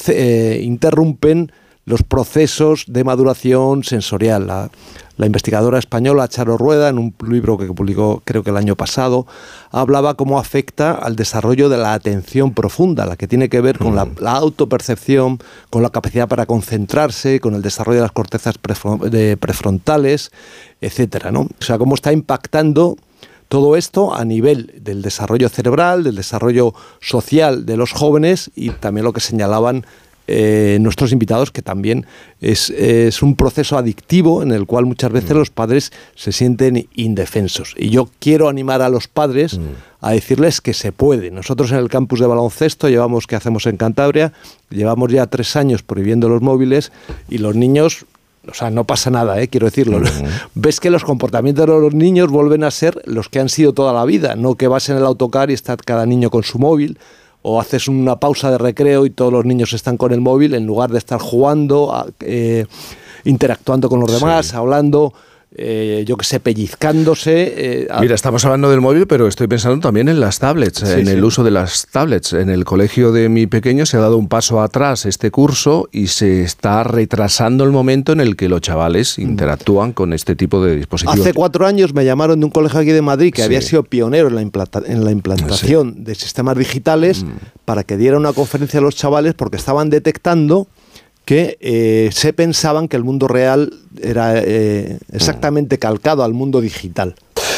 eh, 0.10 0.62
interrumpen 0.62 1.52
los 1.86 2.04
procesos 2.04 2.86
de 2.88 3.04
maduración 3.04 3.84
sensorial. 3.84 4.48
La, 4.48 4.70
la 5.18 5.26
investigadora 5.26 5.78
española 5.78 6.28
Charo 6.28 6.58
Rueda, 6.58 6.90
en 6.90 6.98
un 6.98 7.14
libro 7.28 7.58
que 7.58 7.68
publicó 7.68 8.22
creo 8.26 8.44
que 8.44 8.50
el 8.50 8.58
año 8.58 8.76
pasado, 8.76 9.28
hablaba 9.72 10.16
cómo 10.16 10.40
afecta 10.40 10.92
al 10.94 11.16
desarrollo 11.16 11.70
de 11.70 11.78
la 11.78 11.94
atención 11.94 12.54
profunda, 12.54 13.06
la 13.06 13.16
que 13.16 13.28
tiene 13.28 13.50
que 13.50 13.62
ver 13.62 13.78
con 13.78 13.96
la, 13.96 14.08
autopercepción, 14.32 15.40
con 15.70 15.84
la 15.84 15.90
capacidad 15.90 16.28
para 16.28 16.46
concentrarse, 16.46 17.40
con 17.40 17.54
el 17.54 17.62
desarrollo 17.62 17.98
de 17.98 18.04
las 18.04 18.12
cortezas 18.12 18.58
prefrontales, 18.58 20.32
etcétera, 20.82 21.32
¿no? 21.32 21.42
O 21.42 21.64
sea, 21.64 21.78
cómo 21.78 21.96
está 21.96 22.12
impactando 22.12 22.98
todo 23.54 23.76
esto 23.76 24.16
a 24.16 24.26
nivel 24.26 24.74
del 24.82 25.04
desarrollo 25.04 25.48
cerebral, 25.48 26.04
del 26.04 26.16
desarrollo 26.16 26.74
social 27.02 27.68
de 27.68 27.78
los 27.78 27.92
jóvenes 27.92 28.50
y 28.56 28.72
también 28.72 29.04
lo 29.04 29.14
que 29.14 29.20
señalaban 29.20 29.86
eh, 30.26 30.78
nuestros 30.80 31.12
invitados, 31.12 31.52
que 31.52 31.62
también 31.62 32.06
es, 32.40 32.72
un 33.22 33.36
proceso 33.36 33.78
adictivo 33.78 34.42
en 34.42 34.52
el 34.52 34.66
cual 34.66 34.86
muchas 34.86 35.12
veces 35.12 35.32
mm. 35.32 35.38
los 35.38 35.50
padres 35.50 35.92
se 36.16 36.32
sienten 36.32 36.88
indefensos. 36.96 37.76
Y 37.78 37.90
yo 37.90 38.10
quiero 38.20 38.48
animar 38.48 38.82
a 38.82 38.90
los 38.90 39.08
padres 39.08 39.58
mm. 39.58 39.62
a 40.02 40.12
decirles 40.12 40.62
que 40.62 40.74
se 40.74 40.92
puede. 40.92 41.30
Nosotros 41.30 41.72
en 41.72 41.78
el 41.78 41.90
campus 41.90 42.22
de 42.22 42.28
baloncesto 42.28 42.88
llevamos, 42.88 43.28
que 43.28 43.36
hacemos 43.36 43.66
en 43.66 43.76
Cantabria? 43.76 44.32
Llevamos 44.70 45.12
ya 45.12 45.28
tres 45.28 45.56
años 45.56 45.84
prohibiendo 45.84 46.30
los 46.30 46.42
móviles 46.42 46.92
y 47.30 47.40
los 47.40 47.56
niños 47.56 48.06
o 48.50 48.54
sea, 48.54 48.70
no 48.70 48.84
pasa 48.84 49.10
nada, 49.10 49.40
¿eh? 49.42 49.48
quiero 49.48 49.68
decirlo. 49.68 50.00
Mm. 50.00 50.04
Ves 50.56 50.80
que 50.80 50.90
los 50.90 51.04
comportamientos 51.06 51.66
de 51.66 51.72
los 51.72 51.94
niños 51.94 52.30
vuelven 52.30 52.64
a 52.64 52.72
ser 52.72 53.02
los 53.06 53.30
que 53.30 53.40
han 53.40 53.50
sido 53.50 53.74
toda 53.74 53.94
la 53.94 54.04
vida, 54.06 54.36
no 54.36 54.56
que 54.56 54.68
vas 54.68 54.90
en 54.90 54.98
el 54.98 55.06
autocar 55.06 55.50
y 55.50 55.54
está 55.54 55.78
cada 55.78 56.06
niño 56.06 56.30
con 56.30 56.44
su 56.44 56.60
móvil, 56.60 56.98
o 57.44 57.62
haces 57.62 57.88
una 57.88 58.20
pausa 58.20 58.50
de 58.50 58.58
recreo 58.58 59.06
y 59.06 59.10
todos 59.10 59.32
los 59.32 59.46
niños 59.46 59.74
están 59.74 59.98
con 59.98 60.12
el 60.12 60.22
móvil 60.22 60.56
en 60.56 60.66
lugar 60.66 60.92
de 60.92 60.98
estar 60.98 61.20
jugando, 61.20 62.08
eh, 62.22 62.66
interactuando 63.26 63.90
con 63.90 64.00
los 64.00 64.12
demás, 64.12 64.54
hablando. 64.54 65.14
Eh, 65.56 66.04
yo 66.08 66.18
que 66.18 66.26
sé, 66.26 66.40
pellizcándose. 66.40 67.54
Eh, 67.56 67.88
Mira, 68.00 68.16
estamos 68.16 68.44
hablando 68.44 68.72
del 68.72 68.82
móvil, 68.82 69.06
pero 69.06 69.28
estoy 69.28 69.48
pensando 69.48 69.80
también 69.80 70.10
en 70.10 70.20
las 70.20 70.40
tablets, 70.40 70.82
en 70.82 71.08
el 71.08 71.24
uso 71.24 71.44
de 71.44 71.52
las 71.52 71.88
tablets. 71.92 72.34
En 72.34 72.50
el 72.50 72.66
colegio 72.66 73.12
de 73.12 73.30
mi 73.30 73.46
pequeño 73.46 73.86
se 73.86 73.98
ha 73.98 74.00
dado 74.00 74.18
un 74.18 74.28
paso 74.28 74.62
atrás 74.62 75.06
este 75.06 75.30
curso 75.30 75.90
y 75.92 76.08
se 76.08 76.42
está 76.42 76.84
retrasando 76.84 77.64
el 77.66 77.72
momento 77.72 78.14
en 78.14 78.20
el 78.20 78.36
que 78.36 78.50
los 78.50 78.62
chavales 78.62 79.20
mm. 79.20 79.22
interactúan 79.22 79.94
con 79.94 80.14
este 80.14 80.36
tipo 80.36 80.64
de 80.64 80.76
dispositivos. 80.76 81.20
Hace 81.20 81.34
cuatro 81.34 81.68
años 81.68 81.94
me 81.94 82.04
llamaron 82.04 82.40
de 82.40 82.46
un 82.46 82.52
colegio 82.52 82.80
aquí 82.80 82.92
de 82.92 83.04
Madrid 83.04 83.32
que 83.32 83.44
había 83.44 83.62
sido 83.62 83.84
pionero 83.84 84.30
en 84.30 84.36
la, 84.36 84.70
en 84.86 85.06
la 85.06 85.12
implantación 85.12 86.04
de 86.04 86.16
sistemas 86.16 86.58
digitales 86.58 87.24
mm. 87.24 87.30
para 87.66 87.84
que 87.84 87.98
diera 87.98 88.18
una 88.18 88.34
conferencia 88.34 88.80
a 88.80 88.84
los 88.84 88.96
chavales 88.96 89.36
porque 89.36 89.58
estaban 89.58 89.92
detectando 89.92 90.68
que 91.26 91.58
eh, 91.62 92.10
se 92.12 92.34
pensaban 92.34 92.88
que 92.88 92.98
el 92.98 93.04
mundo 93.04 93.28
real 93.28 93.74
era 94.02 94.38
eh, 94.38 95.00
exactamente 95.12 95.80
calcado 95.80 96.24
al 96.24 96.34
mundo 96.34 96.62
digital. 96.62 97.16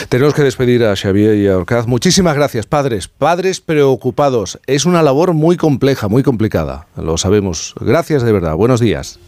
Tenemos 0.09 0.33
que 0.33 0.43
despedir 0.43 0.83
a 0.83 0.95
Xavier 0.95 1.35
y 1.35 1.47
a 1.47 1.57
Orcaz. 1.57 1.87
Muchísimas 1.87 2.35
gracias, 2.35 2.67
padres. 2.67 3.07
Padres 3.07 3.61
preocupados. 3.61 4.59
Es 4.67 4.85
una 4.85 5.01
labor 5.01 5.33
muy 5.33 5.57
compleja, 5.57 6.07
muy 6.07 6.21
complicada. 6.21 6.87
Lo 6.95 7.17
sabemos. 7.17 7.73
Gracias 7.79 8.23
de 8.23 8.31
verdad. 8.31 8.55
Buenos 8.55 8.79
días. 8.79 9.19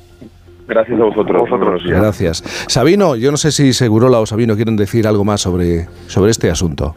Gracias 0.67 0.99
a 0.99 1.03
vosotros. 1.03 1.81
Gracias. 1.85 2.43
Sabino, 2.67 3.15
yo 3.15 3.31
no 3.31 3.37
sé 3.37 3.51
si 3.51 3.73
Segurola 3.73 4.19
o 4.19 4.25
Sabino 4.25 4.55
quieren 4.55 4.75
decir 4.75 5.07
algo 5.07 5.23
más 5.23 5.41
sobre, 5.41 5.87
sobre 6.07 6.31
este 6.31 6.51
asunto. 6.51 6.95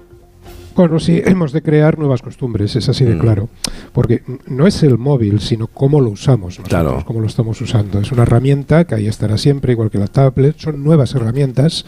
Bueno, 0.81 0.99
sí, 0.99 1.21
hemos 1.27 1.53
de 1.53 1.61
crear 1.61 1.99
nuevas 1.99 2.23
costumbres, 2.23 2.75
es 2.75 2.89
así 2.89 3.05
de 3.05 3.15
mm. 3.15 3.19
claro. 3.19 3.49
Porque 3.93 4.23
no 4.47 4.67
es 4.67 4.83
el 4.83 4.97
móvil, 4.97 5.41
sino 5.41 5.67
cómo 5.67 6.01
lo 6.01 6.09
usamos 6.09 6.59
nosotros, 6.59 7.05
cómo 7.05 7.21
lo 7.21 7.27
estamos 7.27 7.61
usando. 7.61 8.01
Es 8.01 8.13
una 8.13 8.23
herramienta 8.23 8.85
que 8.87 8.95
ahí 8.95 9.07
estará 9.07 9.37
siempre, 9.37 9.73
igual 9.73 9.91
que 9.91 9.99
la 9.99 10.07
tablet. 10.07 10.57
Son 10.59 10.83
nuevas 10.83 11.15
herramientas 11.15 11.85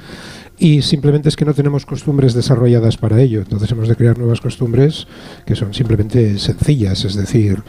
y 0.63 0.81
simplemente 0.83 1.29
es 1.29 1.35
que 1.35 1.45
no 1.45 1.55
tenemos 1.55 1.85
costumbres 1.85 2.35
desarrolladas 2.35 2.97
para 2.97 3.21
ello. 3.21 3.41
Entonces 3.41 3.69
hemos 3.73 3.89
de 3.89 3.97
crear 3.97 4.17
nuevas 4.17 4.41
costumbres 4.41 5.09
que 5.45 5.57
son 5.57 5.75
simplemente 5.75 6.39
sencillas, 6.39 7.05
es 7.05 7.17
decir, 7.17 7.65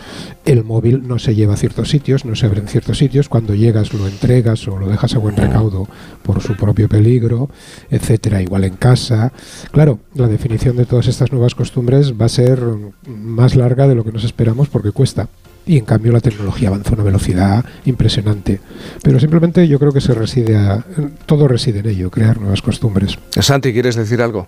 el 0.46 0.64
móvil 0.64 1.08
no 1.08 1.18
se 1.18 1.34
lleva 1.34 1.56
a 1.56 1.58
ciertos 1.58 1.90
sitios, 1.90 2.24
no 2.24 2.36
se 2.36 2.46
abre 2.46 2.60
en 2.60 2.68
ciertos 2.68 3.00
sitios, 3.00 3.30
cuando 3.30 3.56
llegas 3.56 3.96
lo 3.96 4.08
entregas 4.08 4.68
o 4.68 4.78
lo 4.78 4.88
dejas 4.88 5.16
a 5.16 5.18
buen 5.18 5.36
recaudo 5.36 5.88
por 6.22 6.40
su 6.44 6.56
propio 6.56 6.88
peligro, 6.88 7.50
etcétera, 7.90 8.44
igual 8.44 8.64
en 8.64 8.76
casa. 8.76 9.34
Claro, 9.72 9.98
la 10.14 10.28
definición 10.28 10.78
de 10.78 10.86
todas 10.86 11.08
estas 11.08 11.32
nuevas 11.32 11.56
costumbres 11.56 12.14
va 12.14 12.28
a 12.28 12.30
ser 12.30 12.62
más 13.08 13.56
larga 13.56 13.88
de 13.88 13.96
lo 13.96 14.04
que 14.04 14.12
nos 14.12 14.24
esperamos 14.24 14.70
porque 14.70 14.92
cuesta 14.92 15.30
y 15.66 15.78
en 15.78 15.86
cambio 15.86 16.12
la 16.12 16.20
tecnología 16.20 16.70
avanza 16.70 16.92
a 16.92 16.94
una 16.94 17.04
velocidad 17.04 17.66
impresionante. 17.86 18.60
Pero 19.02 19.20
simplemente 19.20 19.68
yo 19.68 19.80
creo 19.80 19.92
que 19.92 20.02
se 20.02 20.14
reside 20.14 20.58
a, 20.58 20.84
todo 21.26 21.48
reside 21.48 21.80
en 21.80 21.88
ello, 21.88 22.12
crear 22.12 22.40
nuevas 22.40 22.62
costumbres. 22.62 23.18
Santi, 23.40 23.74
¿quieres 23.74 23.96
decir 23.96 24.22
algo? 24.22 24.48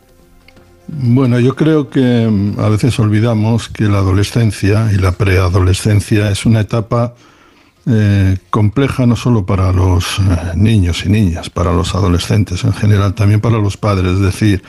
Bueno, 0.88 1.39
yo 1.39 1.55
creo 1.55 1.89
que 1.89 2.28
mm, 2.30 2.59
a 2.59 2.70
veces 2.70 2.99
olvidamos 2.99 3.70
que 3.70 3.86
la 3.86 3.99
adolescencia 3.99 4.89
y 4.93 4.97
la 4.97 5.13
preadolescencia 5.13 6.30
es 6.30 6.45
una 6.45 6.61
etapa 6.61 7.16
eh, 7.88 8.38
compleja 8.49 9.05
no 9.05 9.16
solo 9.16 9.45
para 9.45 9.72
los 9.72 10.20
eh, 10.20 10.22
niños 10.55 11.05
y 11.05 11.09
niñas, 11.09 11.49
para 11.49 11.72
los 11.72 11.93
adolescentes 11.95 12.63
en 12.63 12.74
general, 12.74 13.13
también 13.13 13.41
para 13.41 13.57
los 13.57 13.78
padres. 13.78 14.13
Es 14.13 14.22
decir, 14.22 14.63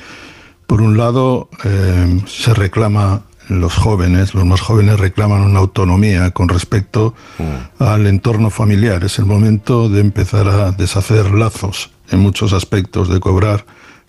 por 0.66 0.82
un 0.82 0.96
lado 0.96 1.48
eh, 1.64 2.20
se 2.26 2.54
reclama 2.54 3.22
los 3.48 3.74
jóvenes, 3.74 4.34
los 4.34 4.44
más 4.44 4.60
jóvenes 4.60 4.98
reclaman 4.98 5.42
una 5.42 5.60
autonomía 5.60 6.30
con 6.32 6.48
respecto 6.48 7.14
mm. 7.38 7.82
al 7.82 8.06
entorno 8.06 8.50
familiar. 8.50 9.04
Es 9.04 9.18
el 9.18 9.26
momento 9.26 9.88
de 9.88 10.00
empezar 10.00 10.48
a 10.48 10.72
deshacer 10.72 11.30
lazos 11.32 11.90
en 12.10 12.20
muchos 12.20 12.52
aspectos, 12.52 13.08
de 13.08 13.20
cobrar 13.20 13.64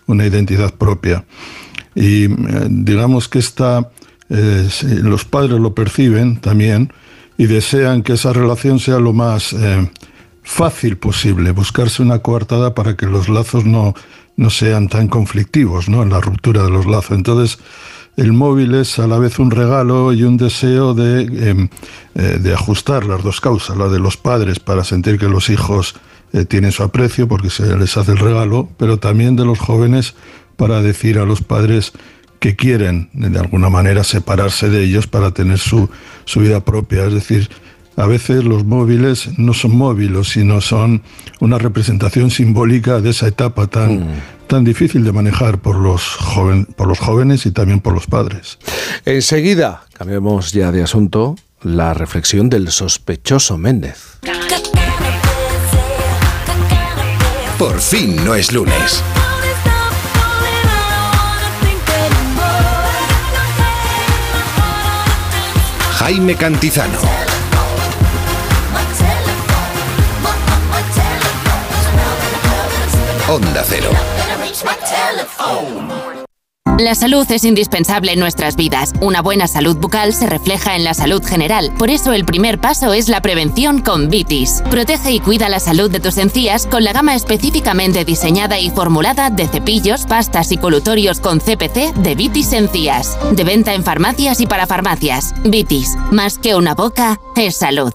una 0.06 0.26
identidad 0.26 0.74
propia. 0.74 1.24
Y 1.94 2.24
eh, 2.24 2.28
digamos 2.68 3.28
que 3.28 3.38
esta, 3.38 3.90
eh, 4.28 4.68
los 5.02 5.24
padres 5.24 5.60
lo 5.60 5.74
perciben 5.74 6.40
también 6.40 6.92
y 7.36 7.46
desean 7.46 8.02
que 8.02 8.14
esa 8.14 8.32
relación 8.32 8.80
sea 8.80 8.98
lo 8.98 9.12
más 9.12 9.52
eh, 9.52 9.90
fácil 10.42 10.96
posible, 10.96 11.52
buscarse 11.52 12.02
una 12.02 12.18
coartada 12.20 12.74
para 12.74 12.96
que 12.96 13.06
los 13.06 13.28
lazos 13.28 13.64
no, 13.64 13.94
no 14.36 14.50
sean 14.50 14.88
tan 14.88 15.08
conflictivos, 15.08 15.88
¿no? 15.88 16.02
En 16.02 16.10
la 16.10 16.20
ruptura 16.20 16.62
de 16.62 16.70
los 16.70 16.86
lazos. 16.86 17.12
Entonces, 17.12 17.58
el 18.18 18.32
móvil 18.32 18.74
es 18.74 18.98
a 18.98 19.06
la 19.06 19.16
vez 19.16 19.38
un 19.38 19.52
regalo 19.52 20.12
y 20.12 20.24
un 20.24 20.36
deseo 20.36 20.92
de, 20.92 21.22
em, 21.50 21.68
eh, 22.16 22.38
de 22.40 22.52
ajustar 22.52 23.04
las 23.04 23.22
dos 23.22 23.40
causas, 23.40 23.76
la 23.76 23.88
de 23.88 24.00
los 24.00 24.16
padres 24.16 24.58
para 24.58 24.82
sentir 24.82 25.18
que 25.18 25.28
los 25.28 25.48
hijos 25.50 25.94
eh, 26.32 26.44
tienen 26.44 26.72
su 26.72 26.82
aprecio 26.82 27.28
porque 27.28 27.48
se 27.48 27.76
les 27.76 27.96
hace 27.96 28.10
el 28.10 28.18
regalo, 28.18 28.68
pero 28.76 28.98
también 28.98 29.36
de 29.36 29.44
los 29.44 29.60
jóvenes 29.60 30.16
para 30.56 30.82
decir 30.82 31.20
a 31.20 31.24
los 31.24 31.42
padres 31.42 31.92
que 32.40 32.56
quieren 32.56 33.08
de 33.12 33.38
alguna 33.38 33.70
manera 33.70 34.02
separarse 34.02 34.68
de 34.68 34.82
ellos 34.82 35.06
para 35.06 35.30
tener 35.30 35.58
su, 35.58 35.88
su 36.24 36.40
vida 36.40 36.64
propia. 36.64 37.04
Es 37.04 37.14
decir, 37.14 37.48
a 37.98 38.06
veces 38.06 38.44
los 38.44 38.64
móviles 38.64 39.28
no 39.38 39.52
son 39.52 39.76
móviles, 39.76 40.28
sino 40.28 40.60
son 40.60 41.02
una 41.40 41.58
representación 41.58 42.30
simbólica 42.30 43.00
de 43.00 43.10
esa 43.10 43.26
etapa 43.26 43.66
tan, 43.66 43.98
mm. 43.98 44.20
tan 44.46 44.62
difícil 44.62 45.02
de 45.02 45.10
manejar 45.10 45.58
por 45.58 45.76
los, 45.76 46.02
joven, 46.14 46.64
por 46.64 46.86
los 46.86 47.00
jóvenes 47.00 47.44
y 47.44 47.50
también 47.50 47.80
por 47.80 47.92
los 47.92 48.06
padres. 48.06 48.58
Enseguida, 49.04 49.82
cambiamos 49.94 50.52
ya 50.52 50.70
de 50.70 50.84
asunto, 50.84 51.34
la 51.60 51.92
reflexión 51.92 52.48
del 52.48 52.70
sospechoso 52.70 53.58
Méndez. 53.58 54.18
Por 57.58 57.80
fin 57.80 58.24
no 58.24 58.36
es 58.36 58.52
lunes. 58.52 59.02
Jaime 65.98 66.36
Cantizano. 66.36 67.17
Onda 73.30 73.62
Cero. 73.62 73.90
La 76.78 76.94
salud 76.94 77.30
es 77.30 77.44
indispensable 77.44 78.12
en 78.12 78.20
nuestras 78.20 78.56
vidas. 78.56 78.94
Una 79.02 79.20
buena 79.20 79.46
salud 79.46 79.76
bucal 79.76 80.14
se 80.14 80.26
refleja 80.26 80.76
en 80.76 80.84
la 80.84 80.94
salud 80.94 81.22
general. 81.22 81.70
Por 81.78 81.90
eso 81.90 82.14
el 82.14 82.24
primer 82.24 82.58
paso 82.58 82.94
es 82.94 83.10
la 83.10 83.20
prevención 83.20 83.82
con 83.82 84.08
Vitis. 84.08 84.62
Protege 84.70 85.10
y 85.10 85.20
cuida 85.20 85.50
la 85.50 85.60
salud 85.60 85.90
de 85.90 86.00
tus 86.00 86.16
encías 86.16 86.66
con 86.66 86.84
la 86.84 86.94
gama 86.94 87.14
específicamente 87.14 88.06
diseñada 88.06 88.58
y 88.58 88.70
formulada 88.70 89.28
de 89.28 89.46
cepillos, 89.46 90.06
pastas 90.06 90.50
y 90.50 90.56
colutorios 90.56 91.20
con 91.20 91.40
CPC 91.40 91.96
de 91.96 92.14
Vitis 92.14 92.54
Encías. 92.54 93.18
De 93.32 93.44
venta 93.44 93.74
en 93.74 93.84
farmacias 93.84 94.40
y 94.40 94.46
para 94.46 94.66
farmacias. 94.66 95.34
Vitis, 95.44 95.98
más 96.10 96.38
que 96.38 96.54
una 96.54 96.74
boca, 96.74 97.20
es 97.36 97.58
salud. 97.58 97.92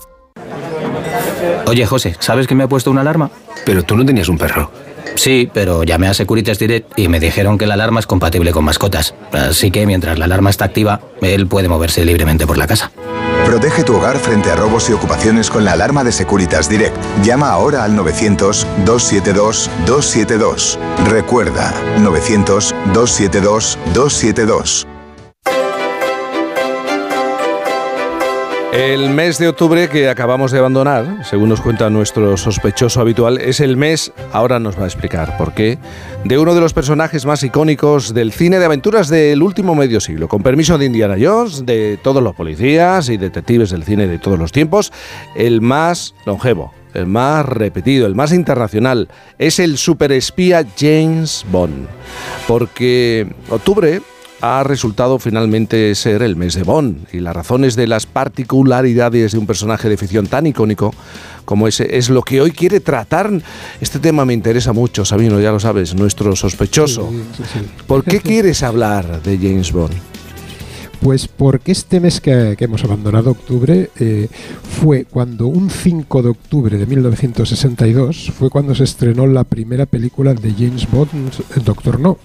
Oye, 1.65 1.87
José, 1.87 2.15
¿sabes 2.19 2.45
que 2.45 2.53
me 2.53 2.65
ha 2.65 2.67
puesto 2.67 2.91
una 2.91 3.01
alarma? 3.01 3.31
Pero 3.65 3.81
tú 3.81 3.95
no 3.95 4.05
tenías 4.05 4.29
un 4.29 4.37
perro. 4.37 4.92
Sí, 5.15 5.49
pero 5.53 5.83
llamé 5.83 6.07
a 6.07 6.13
Securitas 6.13 6.59
Direct 6.59 6.97
y 6.97 7.07
me 7.07 7.19
dijeron 7.19 7.57
que 7.57 7.65
la 7.65 7.73
alarma 7.75 7.99
es 7.99 8.07
compatible 8.07 8.51
con 8.51 8.65
mascotas. 8.65 9.15
Así 9.31 9.71
que 9.71 9.85
mientras 9.85 10.19
la 10.19 10.25
alarma 10.25 10.49
está 10.49 10.65
activa, 10.65 10.99
él 11.21 11.47
puede 11.47 11.69
moverse 11.69 12.03
libremente 12.05 12.47
por 12.47 12.57
la 12.57 12.67
casa. 12.67 12.91
Protege 13.45 13.83
tu 13.83 13.95
hogar 13.95 14.17
frente 14.17 14.51
a 14.51 14.55
robos 14.55 14.89
y 14.89 14.93
ocupaciones 14.93 15.49
con 15.49 15.65
la 15.65 15.73
alarma 15.73 16.03
de 16.03 16.11
Securitas 16.11 16.69
Direct. 16.69 16.95
Llama 17.23 17.49
ahora 17.49 17.83
al 17.83 17.97
900-272-272. 17.97 20.77
Recuerda, 21.09 21.73
900-272-272. 21.99 24.85
El 28.73 29.11
mes 29.11 29.37
de 29.37 29.47
octubre 29.47 29.87
que 29.87 30.09
acabamos 30.09 30.51
de 30.51 30.57
abandonar, 30.57 31.23
según 31.29 31.49
nos 31.49 31.61
cuenta 31.61 31.91
nuestro 31.91 32.37
sospechoso 32.37 33.01
habitual, 33.01 33.37
es 33.37 33.59
el 33.59 33.77
mes, 33.77 34.11
ahora 34.31 34.59
nos 34.59 34.79
va 34.79 34.85
a 34.85 34.87
explicar 34.87 35.37
por 35.37 35.53
qué, 35.53 35.77
de 36.23 36.39
uno 36.39 36.55
de 36.55 36.61
los 36.61 36.73
personajes 36.73 37.27
más 37.27 37.43
icónicos 37.43 38.15
del 38.15 38.31
cine 38.31 38.57
de 38.57 38.65
aventuras 38.65 39.09
del 39.09 39.43
último 39.43 39.75
medio 39.75 40.01
siglo. 40.01 40.27
Con 40.27 40.41
permiso 40.41 40.79
de 40.79 40.87
Indiana 40.87 41.17
Jones, 41.21 41.67
de 41.67 41.99
todos 42.01 42.23
los 42.23 42.33
policías 42.33 43.09
y 43.09 43.17
detectives 43.17 43.69
del 43.69 43.83
cine 43.83 44.07
de 44.07 44.17
todos 44.17 44.39
los 44.39 44.51
tiempos, 44.51 44.91
el 45.35 45.61
más 45.61 46.15
longevo, 46.25 46.73
el 46.95 47.05
más 47.05 47.45
repetido, 47.45 48.07
el 48.07 48.15
más 48.15 48.33
internacional, 48.33 49.07
es 49.37 49.59
el 49.59 49.77
superespía 49.77 50.65
James 50.79 51.45
Bond. 51.51 51.87
Porque 52.47 53.27
octubre 53.51 54.01
ha 54.43 54.61
resultado 54.61 55.19
finalmente 55.19 55.95
ser 55.95 56.21
el 56.21 56.35
mes 56.35 56.53
de 56.53 56.63
Bond 56.63 57.07
y 57.13 57.21
las 57.21 57.33
razones 57.33 57.77
de 57.77 57.87
las 57.87 58.05
particularidades 58.05 59.31
de 59.31 59.37
un 59.37 59.47
personaje 59.47 59.87
de 59.87 59.95
ficción 59.95 60.27
tan 60.27 60.45
icónico 60.45 60.93
como 61.45 61.65
ese 61.65 61.97
es 61.97 62.09
lo 62.09 62.23
que 62.23 62.41
hoy 62.41 62.51
quiere 62.51 62.81
tratar. 62.81 63.31
Este 63.79 63.99
tema 63.99 64.25
me 64.25 64.33
interesa 64.33 64.73
mucho, 64.73 65.05
Sabino, 65.05 65.39
ya 65.39 65.53
lo 65.53 65.61
sabes, 65.61 65.95
nuestro 65.95 66.35
sospechoso. 66.35 67.09
¿Por 67.87 68.03
qué 68.03 68.19
quieres 68.19 68.63
hablar 68.63 69.23
de 69.23 69.37
James 69.37 69.71
Bond? 69.71 69.93
Pues 70.99 71.29
porque 71.29 71.71
este 71.71 72.01
mes 72.01 72.19
que, 72.19 72.57
hemos 72.59 72.83
abandonado, 72.83 73.31
octubre, 73.31 73.91
eh, 73.97 74.27
fue 74.81 75.05
cuando 75.05 75.47
un 75.47 75.69
5 75.69 76.21
de 76.21 76.29
octubre 76.29 76.77
de 76.77 76.85
1962 76.85 78.33
fue 78.37 78.49
cuando 78.49 78.75
se 78.75 78.83
estrenó 78.83 79.25
la 79.25 79.45
primera 79.45 79.85
película 79.85 80.33
de 80.33 80.51
James 80.51 80.89
Bond, 80.91 81.31
Doctor 81.63 81.97
No. 81.97 82.17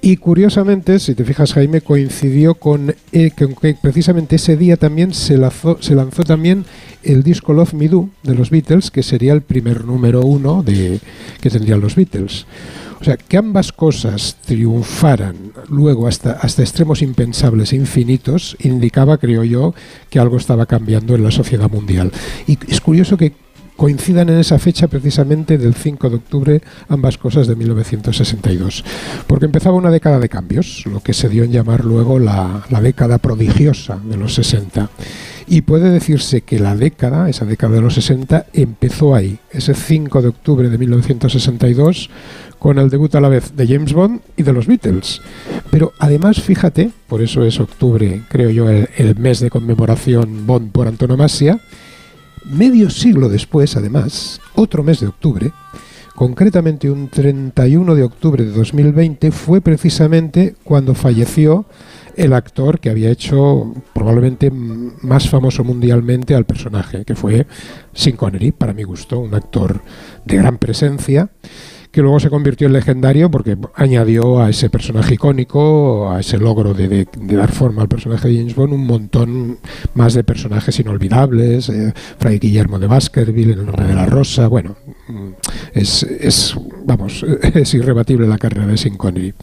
Y 0.00 0.16
curiosamente, 0.16 1.00
si 1.00 1.14
te 1.14 1.24
fijas, 1.24 1.52
Jaime, 1.54 1.80
coincidió 1.80 2.54
con, 2.54 2.94
eh, 3.12 3.32
que, 3.36 3.76
precisamente 3.80 4.36
ese 4.36 4.56
día 4.56 4.76
también 4.76 5.12
se 5.12 5.36
lanzó, 5.36 5.78
se 5.80 5.94
lanzó 5.94 6.22
también 6.22 6.64
el 7.02 7.24
disco 7.24 7.52
Love 7.52 7.74
Me 7.74 7.88
Do 7.88 8.08
de 8.22 8.34
los 8.34 8.50
Beatles, 8.50 8.90
que 8.90 9.02
sería 9.02 9.32
el 9.32 9.42
primer 9.42 9.84
número 9.84 10.22
uno 10.22 10.62
de, 10.62 11.00
que 11.40 11.50
tendrían 11.50 11.80
los 11.80 11.96
Beatles. 11.96 12.46
O 13.00 13.04
sea, 13.04 13.16
que 13.16 13.36
ambas 13.36 13.72
cosas 13.72 14.36
triunfaran 14.44 15.52
luego 15.68 16.08
hasta, 16.08 16.32
hasta 16.32 16.62
extremos 16.62 17.02
impensables 17.02 17.72
e 17.72 17.76
infinitos, 17.76 18.56
indicaba, 18.60 19.18
creo 19.18 19.44
yo, 19.44 19.74
que 20.10 20.18
algo 20.18 20.36
estaba 20.36 20.66
cambiando 20.66 21.14
en 21.14 21.22
la 21.22 21.30
sociedad 21.30 21.70
mundial. 21.70 22.12
Y 22.46 22.58
es 22.68 22.80
curioso 22.80 23.16
que 23.16 23.32
coincidan 23.78 24.28
en 24.28 24.38
esa 24.40 24.58
fecha 24.58 24.88
precisamente 24.88 25.56
del 25.56 25.72
5 25.72 26.10
de 26.10 26.16
octubre 26.16 26.62
ambas 26.88 27.16
cosas 27.16 27.46
de 27.46 27.54
1962, 27.54 28.84
porque 29.28 29.44
empezaba 29.46 29.76
una 29.76 29.92
década 29.92 30.18
de 30.18 30.28
cambios, 30.28 30.84
lo 30.86 30.98
que 30.98 31.14
se 31.14 31.28
dio 31.28 31.44
en 31.44 31.52
llamar 31.52 31.84
luego 31.84 32.18
la, 32.18 32.66
década 32.82 33.18
prodigiosa 33.18 34.00
de 34.02 34.16
los 34.16 34.34
60. 34.34 34.90
Y 35.46 35.60
puede 35.60 35.90
decirse 35.90 36.40
que 36.40 36.58
la 36.58 36.74
década, 36.74 37.30
esa 37.30 37.44
década 37.44 37.76
de 37.76 37.80
los 37.80 37.94
60, 37.94 38.46
empezó 38.52 39.14
ahí, 39.14 39.38
ese 39.52 39.74
5 39.74 40.22
de 40.22 40.28
octubre 40.28 40.68
de 40.68 40.76
1962, 40.76 42.10
con 42.58 42.80
el 42.80 42.90
debut 42.90 43.14
a 43.14 43.20
la 43.20 43.28
vez 43.28 43.56
de 43.56 43.68
James 43.68 43.92
Bond 43.92 44.22
y 44.36 44.42
de 44.42 44.52
los 44.52 44.66
Beatles. 44.66 45.22
Pero 45.70 45.92
además, 46.00 46.40
fíjate, 46.42 46.90
por 47.06 47.22
eso 47.22 47.44
es 47.44 47.60
octubre, 47.60 48.22
creo 48.28 48.50
yo, 48.50 48.68
el 48.68 49.14
mes 49.16 49.38
de 49.38 49.50
conmemoración 49.50 50.48
Bond 50.48 50.72
por 50.72 50.88
antonomasia, 50.88 51.60
Medio 52.48 52.88
siglo 52.88 53.28
después, 53.28 53.76
además, 53.76 54.40
otro 54.54 54.82
mes 54.82 55.00
de 55.00 55.06
octubre, 55.06 55.52
concretamente 56.14 56.90
un 56.90 57.08
31 57.08 57.94
de 57.94 58.02
octubre 58.02 58.42
de 58.42 58.52
2020, 58.52 59.30
fue 59.32 59.60
precisamente 59.60 60.54
cuando 60.64 60.94
falleció 60.94 61.66
el 62.16 62.32
actor 62.32 62.80
que 62.80 62.88
había 62.88 63.10
hecho 63.10 63.74
probablemente 63.92 64.50
más 64.50 65.28
famoso 65.28 65.62
mundialmente 65.62 66.34
al 66.34 66.46
personaje, 66.46 67.04
que 67.04 67.14
fue 67.14 67.46
Sin 67.92 68.16
Connery, 68.16 68.52
para 68.52 68.72
mi 68.72 68.82
gusto, 68.82 69.18
un 69.18 69.34
actor 69.34 69.82
de 70.24 70.36
gran 70.38 70.56
presencia 70.56 71.28
que 71.90 72.02
luego 72.02 72.20
se 72.20 72.30
convirtió 72.30 72.66
en 72.66 72.74
legendario 72.74 73.30
porque 73.30 73.56
añadió 73.74 74.40
a 74.40 74.50
ese 74.50 74.70
personaje 74.70 75.14
icónico, 75.14 76.10
a 76.10 76.20
ese 76.20 76.38
logro 76.38 76.74
de, 76.74 77.06
dar 77.14 77.50
forma 77.50 77.82
al 77.82 77.88
personaje 77.88 78.28
de 78.28 78.36
James 78.36 78.54
Bond, 78.54 78.72
un 78.72 78.86
montón 78.86 79.58
más 79.94 80.14
de 80.14 80.24
personajes 80.24 80.78
inolvidables, 80.78 81.68
eh, 81.68 81.92
Fray 82.18 82.38
Guillermo 82.38 82.78
de 82.78 82.86
Baskerville, 82.86 83.52
el 83.52 83.64
nombre 83.64 83.86
de 83.86 83.94
la 83.94 84.06
rosa, 84.06 84.48
bueno, 84.48 84.76
mm, 85.08 85.28
es, 85.74 86.02
es, 86.02 86.54
vamos, 86.84 87.24
es 87.54 87.74
irrebatible 87.74 88.26
la 88.26 88.38
carrera 88.38 88.66
de 88.66 88.76
Sin 88.76 88.96
Connery. 88.96 89.34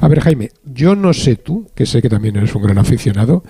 A 0.00 0.08
ver, 0.08 0.20
Jaime, 0.20 0.50
yo 0.64 0.94
no 0.94 1.12
sé 1.12 1.36
tú, 1.36 1.70
que 1.74 1.86
sé 1.86 2.02
que 2.02 2.08
también 2.08 2.36
eres 2.36 2.54
un 2.54 2.62
gran 2.62 2.78
aficionado, 2.78 3.42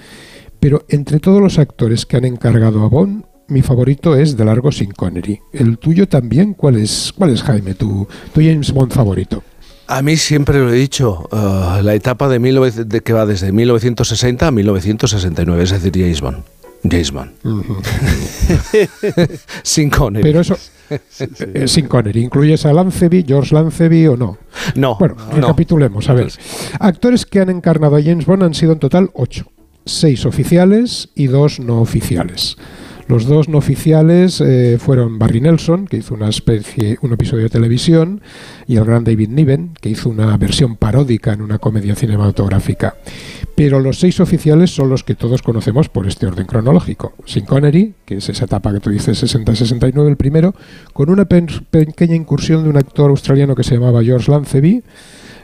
pero 0.61 0.85
entre 0.89 1.21
todos 1.21 1.41
los 1.41 1.59
actores 1.59 2.07
que 2.07 2.17
han 2.17 2.25
encargado 2.25 2.83
a 2.85 2.89
Bond, 2.89 3.25
mi 3.49 3.63
favorito 3.63 4.17
es 4.17 4.37
de 4.37 4.45
largo 4.45 4.73
sin 4.73 4.93
Connery. 4.93 5.41
¿El 5.53 5.79
tuyo 5.79 6.09
también? 6.09 6.55
¿Cuál 6.55 6.77
es, 6.77 7.13
cuál 7.17 7.31
es 7.31 7.43
Jaime, 7.43 7.75
tu, 7.75 8.07
tu 8.33 8.41
James 8.41 8.73
Bond 8.73 8.93
favorito? 8.93 9.43
A 9.89 10.03
mí 10.03 10.17
siempre 10.17 10.59
lo 10.59 10.73
he 10.73 10.77
dicho, 10.77 11.29
uh, 11.31 11.83
la 11.83 11.95
etapa 11.95 12.29
de, 12.29 12.39
de, 12.41 13.01
que 13.03 13.13
va 13.13 13.25
desde 13.25 13.53
1960 13.53 14.49
a 14.49 14.51
1969, 14.51 15.63
es 15.63 15.71
decir, 15.71 15.93
James 15.95 16.21
Bond. 16.21 16.39
James 16.83 17.13
Bond. 17.13 17.31
sin 19.63 19.91
Connery. 19.91 20.23
Pero 20.25 20.41
eso, 20.41 20.57
eh, 20.91 21.69
sin 21.69 21.87
Connery. 21.87 22.25
¿Incluyes 22.25 22.67
a 22.67 22.73
Lanceby, 22.73 23.25
George 23.27 23.55
Lanceby 23.55 24.09
o 24.09 24.17
no? 24.17 24.39
No. 24.75 24.97
Bueno, 24.99 25.17
recapitulemos. 25.33 26.09
A 26.09 26.15
ver, 26.15 26.33
actores 26.81 27.27
que 27.27 27.41
han 27.41 27.51
encarnado 27.51 27.97
a 27.97 28.03
James 28.03 28.27
Bond 28.27 28.43
han 28.43 28.55
sido 28.55 28.73
en 28.73 28.79
total 28.79 29.11
ocho. 29.15 29.47
Seis 29.85 30.27
oficiales 30.27 31.11
y 31.15 31.29
dos 31.29 31.61
no 31.61 31.81
oficiales. 31.81 32.57
Los 33.09 33.27
dos 33.27 33.49
no 33.49 33.59
oficiales 33.59 34.41
eh, 34.41 34.79
fueron 34.81 35.19
Barry 35.19 35.41
Nelson, 35.41 35.87
que 35.87 35.99
hizo 35.99 36.15
una 36.15 36.29
especie, 36.29 36.99
un 37.03 37.13
episodio 37.13 37.45
de 37.45 37.51
televisión, 37.51 38.21
y 38.67 38.77
el 38.77 38.85
gran 38.85 39.05
David 39.05 39.29
Niven, 39.29 39.75
que 39.81 39.91
hizo 39.91 40.09
una 40.09 40.37
versión 40.37 40.77
paródica 40.77 41.33
en 41.33 41.43
una 41.43 41.59
comedia 41.59 41.95
cinematográfica. 41.95 42.97
Pero 43.55 43.79
los 43.79 44.01
seis 44.01 44.19
oficiales 44.19 44.71
son 44.71 44.91
los 44.91 45.05
que 45.05 45.15
todos 45.15 45.43
conocemos 45.43 45.89
por 45.89 46.09
este 46.09 46.27
orden 46.27 46.47
cronológico. 46.47 47.15
Sin 47.25 47.45
Connery, 47.45 47.95
que 48.05 48.17
es 48.17 48.29
esa 48.29 48.47
etapa 48.47 48.73
que 48.73 48.81
tú 48.81 48.91
dices 48.91 49.23
60-69, 49.23 50.09
el 50.09 50.17
primero, 50.17 50.55
con 50.93 51.09
una 51.09 51.27
pequeña 51.27 52.17
incursión 52.17 52.65
de 52.65 52.71
un 52.71 52.77
actor 52.77 53.11
australiano 53.11 53.55
que 53.55 53.63
se 53.63 53.77
llamaba 53.77 54.03
George 54.03 54.31
Lanceby, 54.33 54.83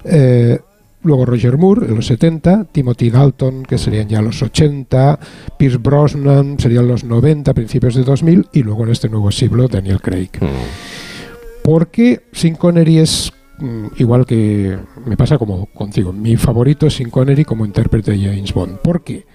eh, 0.04 0.58
Luego 1.04 1.26
Roger 1.26 1.58
Moore 1.58 1.86
en 1.86 1.96
los 1.96 2.06
70, 2.06 2.66
Timothy 2.70 3.10
Dalton, 3.10 3.64
que 3.64 3.76
serían 3.76 4.08
ya 4.08 4.22
los 4.22 4.40
80, 4.40 5.18
Pierce 5.58 5.78
Brosnan 5.78 6.58
serían 6.60 6.86
los 6.86 7.02
90, 7.02 7.52
principios 7.54 7.94
de 7.96 8.04
2000, 8.04 8.46
y 8.52 8.62
luego 8.62 8.84
en 8.84 8.90
este 8.90 9.08
nuevo 9.08 9.32
siglo 9.32 9.66
Daniel 9.66 10.00
Craig. 10.00 10.30
Mm. 10.40 11.62
Porque 11.64 12.22
Sin 12.32 12.54
Connery 12.54 12.98
es 12.98 13.32
mm, 13.58 13.86
igual 13.98 14.26
que 14.26 14.78
me 15.04 15.16
pasa 15.16 15.38
como 15.38 15.66
contigo. 15.66 16.12
Mi 16.12 16.36
favorito 16.36 16.86
es 16.86 16.94
Sin 16.94 17.10
Connery 17.10 17.44
como 17.44 17.66
intérprete 17.66 18.12
de 18.12 18.18
James 18.18 18.54
Bond. 18.54 18.78
¿Por 18.78 19.02
qué? 19.02 19.26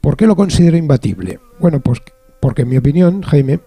¿Por 0.00 0.16
qué 0.16 0.26
lo 0.26 0.36
considero 0.36 0.76
imbatible? 0.76 1.40
Bueno, 1.60 1.80
pues 1.80 2.00
porque 2.40 2.62
en 2.62 2.68
mi 2.68 2.76
opinión, 2.76 3.22
Jaime, 3.22 3.60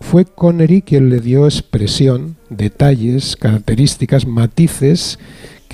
fue 0.00 0.24
Connery 0.24 0.82
quien 0.82 1.08
le 1.08 1.20
dio 1.20 1.46
expresión, 1.46 2.36
detalles, 2.50 3.36
características, 3.36 4.26
matices 4.26 5.18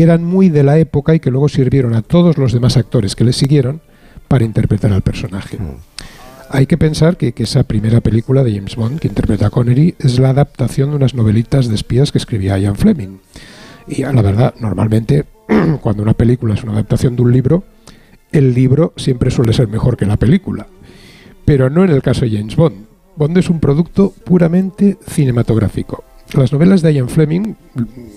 que 0.00 0.04
eran 0.04 0.24
muy 0.24 0.48
de 0.48 0.62
la 0.62 0.78
época 0.78 1.14
y 1.14 1.20
que 1.20 1.30
luego 1.30 1.50
sirvieron 1.50 1.92
a 1.92 2.00
todos 2.00 2.38
los 2.38 2.54
demás 2.54 2.78
actores 2.78 3.14
que 3.14 3.22
le 3.22 3.34
siguieron 3.34 3.82
para 4.28 4.46
interpretar 4.46 4.94
al 4.94 5.02
personaje. 5.02 5.58
Mm. 5.58 5.76
Hay 6.48 6.64
que 6.64 6.78
pensar 6.78 7.18
que, 7.18 7.34
esa 7.36 7.64
primera 7.64 8.00
película 8.00 8.42
de 8.42 8.54
James 8.54 8.76
Bond 8.76 8.98
que 8.98 9.08
interpreta 9.08 9.48
a 9.48 9.50
Connery 9.50 9.96
es 9.98 10.18
la 10.18 10.30
adaptación 10.30 10.88
de 10.88 10.96
unas 10.96 11.12
novelitas 11.12 11.68
de 11.68 11.74
espías 11.74 12.12
que 12.12 12.16
escribía 12.16 12.58
Ian 12.58 12.76
Fleming. 12.76 13.18
Y 13.88 14.00
la 14.00 14.22
verdad, 14.22 14.54
normalmente, 14.58 15.26
cuando 15.82 16.02
una 16.02 16.14
película 16.14 16.54
es 16.54 16.62
una 16.62 16.72
adaptación 16.72 17.14
de 17.14 17.20
un 17.20 17.32
libro, 17.32 17.64
el 18.32 18.54
libro 18.54 18.94
siempre 18.96 19.30
suele 19.30 19.52
ser 19.52 19.68
mejor 19.68 19.98
que 19.98 20.06
la 20.06 20.16
película. 20.16 20.66
Pero 21.44 21.68
no 21.68 21.84
en 21.84 21.90
el 21.90 22.00
caso 22.00 22.22
de 22.22 22.38
James 22.38 22.56
Bond. 22.56 22.86
Bond 23.16 23.36
es 23.36 23.50
un 23.50 23.60
producto 23.60 24.14
puramente 24.24 24.96
cinematográfico. 25.06 26.04
Las 26.34 26.52
novelas 26.52 26.80
de 26.82 26.94
Ian 26.94 27.08
Fleming, 27.08 27.54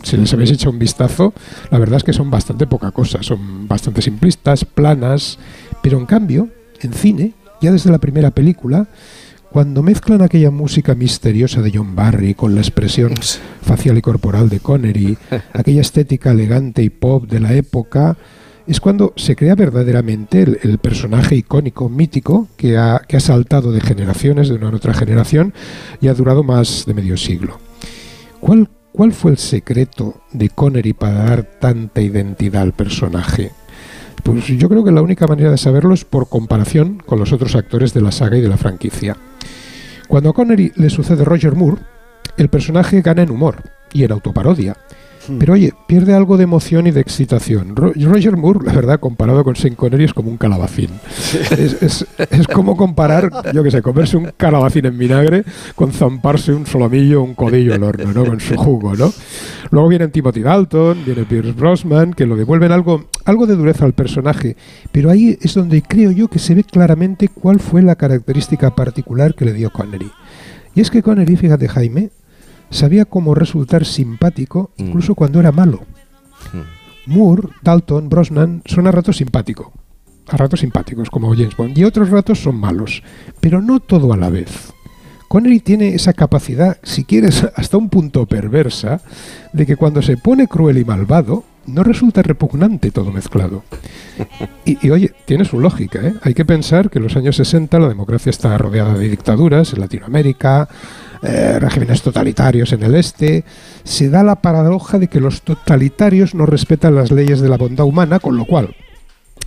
si 0.03 0.17
les 0.17 0.31
habéis 0.33 0.51
hecho 0.51 0.69
un 0.69 0.77
vistazo, 0.77 1.33
la 1.71 1.79
verdad 1.79 1.97
es 1.97 2.03
que 2.03 2.13
son 2.13 2.29
bastante 2.29 2.67
poca 2.67 2.91
cosa, 2.91 3.23
son 3.23 3.67
bastante 3.67 4.01
simplistas, 4.01 4.65
planas, 4.65 5.39
pero 5.81 5.97
en 5.97 6.05
cambio, 6.05 6.49
en 6.81 6.93
cine, 6.93 7.33
ya 7.59 7.71
desde 7.71 7.89
la 7.89 7.97
primera 7.97 8.29
película, 8.29 8.87
cuando 9.51 9.81
mezclan 9.81 10.21
aquella 10.21 10.51
música 10.51 10.93
misteriosa 10.95 11.61
de 11.61 11.71
John 11.73 11.95
Barry 11.95 12.35
con 12.35 12.53
la 12.53 12.61
expresión 12.61 13.13
facial 13.61 13.97
y 13.97 14.01
corporal 14.01 14.49
de 14.49 14.59
Connery, 14.59 15.17
aquella 15.53 15.81
estética 15.81 16.31
elegante 16.31 16.83
y 16.83 16.89
pop 16.89 17.27
de 17.27 17.39
la 17.39 17.53
época, 17.53 18.15
es 18.67 18.79
cuando 18.79 19.13
se 19.15 19.35
crea 19.35 19.55
verdaderamente 19.55 20.41
el, 20.41 20.77
personaje 20.77 21.35
icónico, 21.35 21.89
mítico, 21.89 22.47
que 22.57 22.77
ha, 22.77 23.01
que 23.07 23.17
ha 23.17 23.19
saltado 23.19 23.71
de 23.71 23.81
generaciones, 23.81 24.49
de 24.49 24.55
una 24.55 24.69
a 24.69 24.75
otra 24.75 24.93
generación, 24.93 25.53
y 25.99 26.07
ha 26.07 26.13
durado 26.13 26.43
más 26.43 26.85
de 26.85 26.93
medio 26.93 27.17
siglo. 27.17 27.59
¿Cuál, 28.43 28.67
¿Cuál 28.91 29.13
fue 29.13 29.31
el 29.31 29.37
secreto 29.37 30.21
de 30.33 30.49
Connery 30.49 30.91
para 30.91 31.23
dar 31.23 31.43
tanta 31.43 32.01
identidad 32.01 32.63
al 32.63 32.73
personaje? 32.73 33.53
Pues 34.21 34.47
yo 34.47 34.67
creo 34.67 34.83
que 34.83 34.91
la 34.91 35.01
única 35.01 35.27
manera 35.27 35.49
de 35.49 35.57
saberlo 35.57 35.93
es 35.93 36.03
por 36.03 36.27
comparación 36.27 37.01
con 37.05 37.19
los 37.19 37.31
otros 37.31 37.55
actores 37.55 37.93
de 37.93 38.01
la 38.01 38.11
saga 38.11 38.37
y 38.37 38.41
de 38.41 38.49
la 38.49 38.57
franquicia. 38.57 39.15
Cuando 40.09 40.31
a 40.31 40.33
Connery 40.33 40.73
le 40.75 40.89
sucede 40.89 41.23
Roger 41.23 41.55
Moore, 41.55 41.83
el 42.35 42.49
personaje 42.49 43.01
gana 43.01 43.23
en 43.23 43.31
humor 43.31 43.63
y 43.93 44.03
en 44.03 44.11
autoparodia. 44.11 44.75
Hmm. 45.27 45.37
Pero 45.39 45.53
oye, 45.53 45.73
pierde 45.87 46.13
algo 46.13 46.37
de 46.37 46.43
emoción 46.43 46.87
y 46.87 46.91
de 46.91 47.01
excitación. 47.01 47.75
Roger 47.75 48.37
Moore, 48.37 48.59
la 48.65 48.73
verdad, 48.73 48.99
comparado 48.99 49.43
con 49.43 49.55
Sean 49.55 49.75
Connery, 49.75 50.05
es 50.05 50.13
como 50.13 50.29
un 50.29 50.37
calabacín. 50.37 50.89
Es, 51.51 52.05
como 52.53 52.75
comparar, 52.75 53.29
yo 53.53 53.63
que 53.63 53.71
sé, 53.71 53.81
comerse 53.81 54.17
un 54.17 54.31
calabacín 54.37 54.85
en 54.85 54.97
vinagre 54.97 55.43
con 55.75 55.91
zamparse 55.91 56.53
un 56.53 56.65
solomillo 56.65 57.23
un 57.23 57.33
codillo 57.33 57.73
al 57.73 57.83
horno, 57.83 58.13
¿no? 58.13 58.25
Con 58.25 58.39
su 58.39 58.55
jugo, 58.55 58.95
¿no? 58.95 59.11
Luego 59.71 59.87
viene 59.87 60.07
Timothy 60.09 60.41
Dalton, 60.41 61.03
viene 61.05 61.23
Pierce 61.23 61.53
Brosnan, 61.53 62.13
que 62.13 62.25
lo 62.25 62.35
devuelven 62.35 62.71
algo, 62.71 63.05
algo 63.25 63.47
de 63.47 63.55
dureza 63.55 63.85
al 63.85 63.93
personaje. 63.93 64.55
Pero 64.91 65.09
ahí 65.09 65.37
es 65.41 65.53
donde 65.53 65.81
creo 65.81 66.11
yo 66.11 66.27
que 66.27 66.39
se 66.39 66.55
ve 66.55 66.63
claramente 66.63 67.27
cuál 67.27 67.59
fue 67.59 67.81
la 67.81 67.95
característica 67.95 68.75
particular 68.75 69.35
que 69.35 69.45
le 69.45 69.53
dio 69.53 69.71
Connery. 69.71 70.11
Y 70.75 70.81
es 70.81 70.89
que 70.89 71.03
Connery, 71.03 71.35
fíjate 71.35 71.67
Jaime, 71.67 72.09
sabía 72.73 73.05
cómo 73.05 73.35
resultar 73.35 73.85
simpático 73.85 74.71
mm. 74.77 74.83
incluso 74.83 75.15
cuando 75.15 75.39
era 75.39 75.51
malo. 75.51 75.81
Mm. 76.51 77.11
Moore, 77.13 77.49
Dalton, 77.61 78.09
Brosnan 78.09 78.61
son 78.65 78.87
a 78.87 78.91
ratos 78.91 79.17
simpáticos, 79.17 79.67
a 80.27 80.37
ratos 80.37 80.61
simpáticos 80.61 81.09
como 81.09 81.33
James 81.33 81.55
Bond, 81.55 81.77
y 81.77 81.83
otros 81.83 82.09
ratos 82.09 82.41
son 82.41 82.55
malos, 82.55 83.03
pero 83.39 83.61
no 83.61 83.79
todo 83.79 84.13
a 84.13 84.17
la 84.17 84.29
vez. 84.29 84.73
Connery 85.27 85.61
tiene 85.61 85.95
esa 85.95 86.13
capacidad, 86.13 86.77
si 86.83 87.05
quieres, 87.05 87.43
hasta 87.55 87.77
un 87.77 87.89
punto 87.89 88.25
perversa, 88.25 89.01
de 89.51 89.65
que 89.65 89.75
cuando 89.75 90.01
se 90.01 90.15
pone 90.15 90.47
cruel 90.47 90.77
y 90.77 90.85
malvado, 90.85 91.43
no 91.65 91.83
resulta 91.83 92.21
repugnante 92.21 92.91
todo 92.91 93.11
mezclado. 93.11 93.63
Y, 94.65 94.91
oye, 94.91 95.11
tiene 95.25 95.43
su 95.43 95.59
lógica, 95.59 95.99
¿eh? 96.01 96.13
Hay 96.21 96.33
que 96.33 96.45
pensar 96.45 96.89
que 96.89 96.99
en 96.99 97.03
los 97.03 97.17
años 97.17 97.35
60 97.35 97.79
la 97.79 97.89
democracia 97.89 98.29
está 98.29 98.57
rodeada 98.57 98.93
de 98.93 99.09
dictaduras, 99.09 99.73
en 99.73 99.81
Latinoamérica, 99.81 100.69
eh, 101.23 101.57
regímenes 101.57 102.01
totalitarios 102.01 102.73
en 102.73 102.83
el 102.83 102.95
este, 102.95 103.45
se 103.85 104.09
da 104.09 104.23
la 104.23 104.41
paradoja 104.41 104.99
de 104.99 105.07
que 105.07 105.21
los 105.21 105.41
totalitarios 105.41 106.35
no 106.35 106.45
respetan 106.45 106.95
las 106.95 107.11
leyes 107.11 107.39
de 107.39 107.47
la 107.47 107.57
bondad 107.57 107.85
humana, 107.85 108.19
con 108.19 108.35
lo 108.35 108.43
cual, 108.45 108.75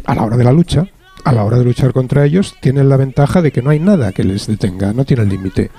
a 0.06 0.14
la 0.14 0.22
hora 0.22 0.38
de 0.38 0.44
la 0.44 0.52
lucha, 0.52 0.86
a 1.24 1.32
la 1.32 1.44
hora 1.44 1.58
de 1.58 1.64
luchar 1.64 1.92
contra 1.92 2.24
ellos, 2.24 2.54
tienen 2.60 2.88
la 2.88 2.96
ventaja 2.96 3.42
de 3.42 3.52
que 3.52 3.60
no 3.60 3.68
hay 3.68 3.78
nada 3.78 4.12
que 4.12 4.24
les 4.24 4.46
detenga, 4.46 4.94
no 4.94 5.04
tiene 5.04 5.26
límite. 5.26 5.70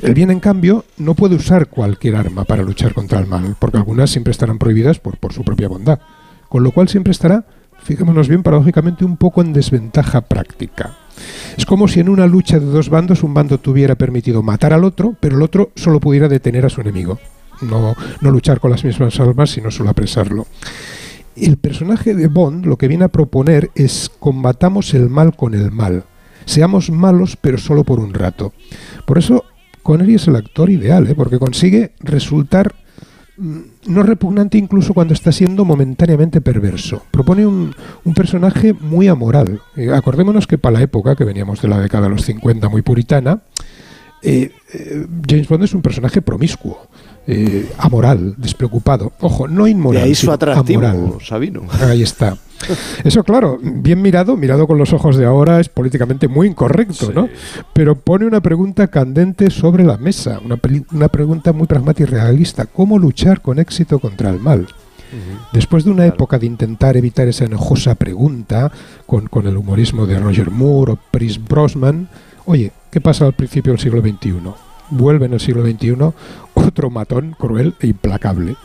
El 0.00 0.14
bien, 0.14 0.30
en 0.30 0.38
cambio, 0.38 0.84
no 0.96 1.14
puede 1.14 1.34
usar 1.34 1.66
cualquier 1.66 2.14
arma 2.14 2.44
para 2.44 2.62
luchar 2.62 2.94
contra 2.94 3.18
el 3.18 3.26
mal, 3.26 3.56
porque 3.58 3.78
algunas 3.78 4.10
siempre 4.10 4.30
estarán 4.30 4.58
prohibidas 4.58 5.00
por, 5.00 5.18
por 5.18 5.32
su 5.32 5.42
propia 5.44 5.66
bondad, 5.66 5.98
con 6.48 6.62
lo 6.62 6.70
cual 6.70 6.88
siempre 6.88 7.10
estará, 7.10 7.46
fijémonos 7.82 8.28
bien, 8.28 8.44
paradójicamente, 8.44 9.04
un 9.04 9.16
poco 9.16 9.40
en 9.40 9.52
desventaja 9.52 10.20
práctica. 10.20 11.01
Es 11.56 11.66
como 11.66 11.88
si 11.88 12.00
en 12.00 12.08
una 12.08 12.26
lucha 12.26 12.58
de 12.58 12.66
dos 12.66 12.88
bandos 12.88 13.22
un 13.22 13.34
bando 13.34 13.58
tuviera 13.58 13.94
permitido 13.94 14.42
matar 14.42 14.72
al 14.72 14.84
otro, 14.84 15.16
pero 15.20 15.36
el 15.36 15.42
otro 15.42 15.70
solo 15.74 16.00
pudiera 16.00 16.28
detener 16.28 16.66
a 16.66 16.70
su 16.70 16.80
enemigo. 16.80 17.18
No, 17.60 17.94
no 18.20 18.30
luchar 18.30 18.60
con 18.60 18.70
las 18.70 18.84
mismas 18.84 19.18
armas, 19.20 19.50
sino 19.50 19.70
solo 19.70 19.90
apresarlo. 19.90 20.46
El 21.36 21.56
personaje 21.56 22.14
de 22.14 22.28
Bond 22.28 22.66
lo 22.66 22.76
que 22.76 22.88
viene 22.88 23.04
a 23.04 23.08
proponer 23.08 23.70
es 23.74 24.10
combatamos 24.18 24.92
el 24.94 25.08
mal 25.08 25.34
con 25.34 25.54
el 25.54 25.70
mal. 25.70 26.04
Seamos 26.44 26.90
malos, 26.90 27.36
pero 27.40 27.58
solo 27.58 27.84
por 27.84 28.00
un 28.00 28.12
rato. 28.12 28.52
Por 29.06 29.18
eso 29.18 29.44
Connery 29.82 30.16
es 30.16 30.28
el 30.28 30.36
actor 30.36 30.70
ideal, 30.70 31.06
¿eh? 31.08 31.14
porque 31.14 31.38
consigue 31.38 31.92
resultar 32.00 32.74
no 33.36 34.02
repugnante 34.02 34.58
incluso 34.58 34.94
cuando 34.94 35.14
está 35.14 35.32
siendo 35.32 35.64
momentáneamente 35.64 36.40
perverso. 36.40 37.02
Propone 37.10 37.46
un, 37.46 37.74
personaje 38.14 38.72
muy 38.74 39.08
amoral. 39.08 39.60
Eh, 39.76 39.90
acordémonos 39.92 40.46
que 40.46 40.58
para 40.58 40.74
la 40.74 40.82
época, 40.82 41.16
que 41.16 41.24
veníamos 41.24 41.62
de 41.62 41.68
la 41.68 41.80
década 41.80 42.04
de 42.04 42.10
los 42.10 42.24
50 42.24 42.68
muy 42.68 42.82
puritana, 42.82 43.42
eh, 44.22 44.52
eh, 44.72 45.06
James 45.28 45.48
Bond 45.48 45.64
es 45.64 45.74
un 45.74 45.82
personaje 45.82 46.22
promiscuo. 46.22 46.88
Amoral, 47.78 48.34
despreocupado. 48.36 49.12
Ojo, 49.20 49.48
no 49.48 49.66
inmoral. 49.66 50.02
De 50.02 50.08
ahí 50.08 50.14
su 50.14 50.30
atractivo, 50.30 51.18
Sabino. 51.20 51.62
Ahí 51.80 52.02
está. 52.02 52.36
Eso, 53.04 53.24
claro, 53.24 53.58
bien 53.60 54.00
mirado, 54.00 54.36
mirado 54.36 54.66
con 54.66 54.78
los 54.78 54.92
ojos 54.92 55.16
de 55.16 55.24
ahora, 55.24 55.60
es 55.60 55.68
políticamente 55.68 56.28
muy 56.28 56.46
incorrecto, 56.46 57.12
¿no? 57.12 57.28
Pero 57.72 57.96
pone 57.96 58.26
una 58.26 58.40
pregunta 58.40 58.88
candente 58.88 59.50
sobre 59.50 59.84
la 59.84 59.98
mesa, 59.98 60.40
una, 60.44 60.58
una 60.92 61.08
pregunta 61.08 61.52
muy 61.52 61.66
pragmática 61.66 62.04
y 62.04 62.06
realista. 62.06 62.66
¿Cómo 62.66 62.98
luchar 62.98 63.40
con 63.40 63.58
éxito 63.58 63.98
contra 63.98 64.30
el 64.30 64.38
mal? 64.38 64.68
Después 65.52 65.84
de 65.84 65.90
una 65.90 66.06
época 66.06 66.38
de 66.38 66.46
intentar 66.46 66.96
evitar 66.96 67.28
esa 67.28 67.44
enojosa 67.44 67.94
pregunta 67.96 68.72
con, 69.04 69.26
con 69.26 69.46
el 69.46 69.58
humorismo 69.58 70.06
de 70.06 70.18
Roger 70.18 70.50
Moore 70.50 70.92
o 70.92 70.98
Chris 71.10 71.42
Brosnan, 71.42 72.08
oye, 72.46 72.72
¿qué 72.90 73.00
pasa 73.00 73.26
al 73.26 73.34
principio 73.34 73.72
del 73.72 73.80
siglo 73.80 74.00
XXI? 74.00 74.32
Vuelve 74.92 75.26
en 75.26 75.34
el 75.34 75.40
siglo 75.40 75.64
XXI 75.64 75.96
otro 76.54 76.90
matón 76.90 77.34
cruel 77.38 77.74
e 77.80 77.88
implacable. 77.88 78.56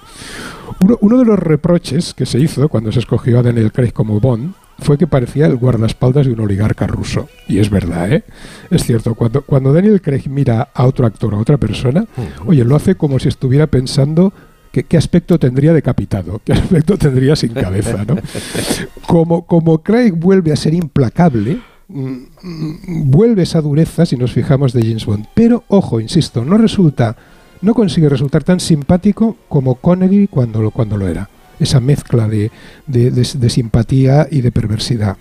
Uno, 1.02 1.18
de 1.18 1.26
los 1.26 1.40
reproches 1.40 2.14
que 2.14 2.26
se 2.26 2.40
hizo 2.40 2.70
cuando 2.70 2.92
se 2.92 3.00
escogió 3.00 3.40
a 3.40 3.44
Daniel 3.44 3.72
Craig 3.72 3.94
como 3.94 4.20
Bond 4.20 4.54
fue 4.80 4.98
que 4.98 5.08
parecía 5.08 5.48
el 5.48 5.56
guardaespaldas 5.56 6.28
de 6.28 6.34
un 6.34 6.42
oligarca 6.42 6.86
ruso. 6.86 7.28
Y 7.48 7.60
es 7.60 7.70
verdad, 7.70 8.12
¿eh? 8.12 8.24
Es 8.70 8.84
cierto, 8.84 9.16
cuando, 9.16 9.42
cuando 9.42 9.74
Daniel 9.74 10.02
Craig 10.02 10.24
mira 10.30 10.70
a 10.74 10.86
otro 10.86 11.08
actor, 11.08 11.34
a 11.34 11.38
otra 11.38 11.58
persona, 11.58 12.06
oye, 12.46 12.64
lo 12.64 12.76
hace 12.76 12.96
como 12.96 13.18
si 13.18 13.28
estuviera 13.28 13.68
pensando 13.68 14.34
qué 14.72 14.98
aspecto 14.98 15.40
tendría 15.40 15.74
decapitado, 15.74 16.42
qué 16.44 16.54
aspecto 16.54 16.98
tendría 16.98 17.36
sin 17.36 17.54
cabeza, 17.54 18.06
¿no? 18.06 18.18
Como, 19.08 19.46
como 19.46 19.82
Craig 19.82 20.12
vuelve 20.12 20.52
a 20.52 20.58
ser 20.58 20.74
implacable, 20.74 21.62
vuelve 21.90 23.44
esa 23.44 23.62
dureza 23.62 24.06
si 24.06 24.18
nos 24.18 24.32
fijamos 24.34 24.74
de 24.74 24.82
James 24.82 25.06
Bond. 25.06 25.28
Pero, 25.34 25.64
ojo, 25.68 26.00
insisto, 26.00 26.44
no 26.44 26.58
resulta, 26.58 27.16
no 27.62 27.74
consigue 27.74 28.10
resultar 28.10 28.44
tan 28.44 28.60
simpático 28.60 29.38
como 29.48 29.76
Connery 29.76 30.28
cuando 30.28 30.62
lo, 30.62 30.72
cuando 30.72 30.98
lo 30.98 31.08
era. 31.08 31.30
Esa 31.60 31.80
mezcla 31.80 32.28
de, 32.28 32.52
de, 32.86 33.50
simpatía 33.50 34.28
y 34.30 34.42
de 34.42 34.52
perversidad. 34.52 35.18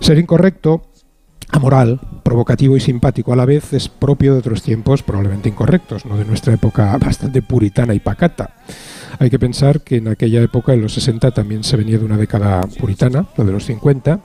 Ser 0.00 0.18
incorrecto, 0.18 0.82
amoral, 1.50 2.00
provocativo 2.24 2.76
y 2.76 2.80
simpático 2.80 3.32
a 3.32 3.36
la 3.36 3.44
vez 3.44 3.72
es 3.72 3.88
propio 3.88 4.32
de 4.32 4.40
otros 4.40 4.62
tiempos 4.62 5.02
probablemente 5.02 5.48
incorrectos, 5.48 6.06
no 6.06 6.16
de 6.16 6.24
nuestra 6.24 6.54
época 6.54 6.96
bastante 6.98 7.40
puritana 7.42 7.94
y 7.94 8.00
pacata. 8.00 8.56
Hay 9.20 9.30
que 9.30 9.38
pensar 9.38 9.80
que 9.80 9.96
en 9.96 10.08
aquella 10.08 10.42
época, 10.42 10.72
en 10.72 10.82
los 10.82 10.94
60, 10.94 11.30
también 11.30 11.64
se 11.64 11.76
venía 11.76 11.98
de 11.98 12.04
una 12.04 12.16
década 12.16 12.60
puritana, 12.80 13.26
la 13.36 13.44
de 13.44 13.52
los 13.52 13.64
50, 13.64 14.20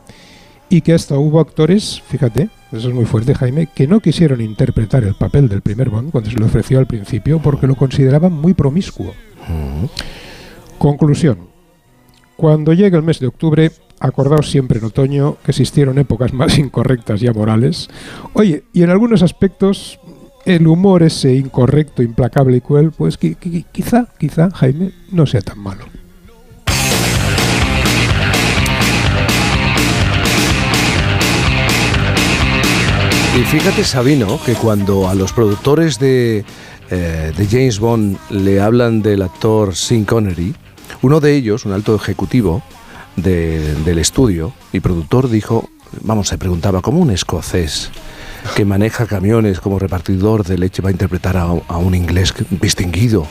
y 0.73 0.81
que 0.81 0.93
hasta 0.93 1.19
hubo 1.19 1.39
actores, 1.39 2.01
fíjate, 2.07 2.49
eso 2.71 2.89
es 2.89 2.95
muy 2.95 3.05
fuerte 3.05 3.35
Jaime, 3.35 3.67
que 3.67 3.85
no 3.85 3.99
quisieron 3.99 4.41
interpretar 4.41 5.03
el 5.03 5.13
papel 5.13 5.47
del 5.47 5.61
primer 5.61 5.91
Bond 5.91 6.09
cuando 6.09 6.31
se 6.31 6.39
lo 6.39 6.47
ofreció 6.47 6.79
al 6.79 6.87
principio 6.87 7.39
porque 7.39 7.67
lo 7.67 7.75
consideraban 7.75 8.33
muy 8.33 8.55
promiscuo. 8.55 9.13
Conclusión. 10.79 11.37
Cuando 12.35 12.73
llegue 12.73 12.97
el 12.97 13.03
mes 13.03 13.19
de 13.19 13.27
octubre, 13.27 13.71
acordaos 13.99 14.49
siempre 14.49 14.79
en 14.79 14.85
otoño 14.85 15.37
que 15.45 15.51
existieron 15.51 15.99
épocas 15.99 16.33
más 16.33 16.57
incorrectas 16.57 17.21
y 17.21 17.27
amorales. 17.27 17.87
Oye, 18.33 18.63
y 18.73 18.81
en 18.81 18.89
algunos 18.89 19.21
aspectos 19.21 19.99
el 20.43 20.65
humor 20.65 21.03
ese 21.03 21.35
incorrecto, 21.35 22.01
implacable 22.01 22.57
y 22.57 22.61
cruel, 22.61 22.91
pues 22.97 23.19
quizá, 23.19 24.07
quizá, 24.17 24.49
Jaime, 24.49 24.91
no 25.11 25.27
sea 25.27 25.41
tan 25.41 25.59
malo. 25.59 25.85
Y 33.35 33.43
fíjate, 33.45 33.83
Sabino, 33.83 34.39
que 34.45 34.53
cuando 34.53 35.09
a 35.09 35.15
los 35.15 35.33
productores 35.33 35.97
de, 35.97 36.45
eh, 36.91 37.33
de 37.35 37.47
James 37.47 37.79
Bond 37.79 38.19
le 38.29 38.61
hablan 38.61 39.01
del 39.01 39.23
actor 39.23 39.75
Sean 39.75 40.05
Connery, 40.05 40.53
uno 41.01 41.19
de 41.19 41.35
ellos, 41.35 41.65
un 41.65 41.71
alto 41.71 41.95
ejecutivo 41.95 42.61
del 43.15 43.97
estudio 43.97 44.53
y 44.71 44.81
productor, 44.81 45.31
dijo, 45.31 45.67
vamos, 46.01 46.27
se 46.27 46.37
preguntaba, 46.37 46.81
¿cómo 46.81 46.99
un 46.99 47.09
escocés 47.09 47.89
que 48.55 48.65
maneja 48.65 49.07
camiones 49.07 49.59
como 49.59 49.79
repartidor 49.79 50.43
de 50.43 50.59
leche 50.59 50.83
va 50.83 50.89
a 50.89 50.91
interpretar 50.91 51.35
a, 51.35 51.47
un 51.47 51.95
inglés 51.95 52.35
distinguido 52.61 53.25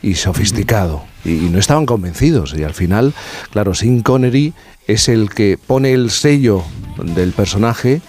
y 0.00 0.14
sofisticado? 0.14 1.02
Y, 1.24 1.30
y, 1.46 1.50
no 1.50 1.58
estaban 1.58 1.86
convencidos. 1.86 2.54
Y 2.56 2.62
al 2.62 2.74
final, 2.74 3.14
claro, 3.50 3.74
Sean 3.74 4.02
Connery 4.02 4.54
es 4.86 5.08
el 5.08 5.28
que 5.28 5.58
pone 5.58 5.92
el 5.92 6.10
sello 6.10 6.62
del 7.02 7.32
personaje 7.32 8.00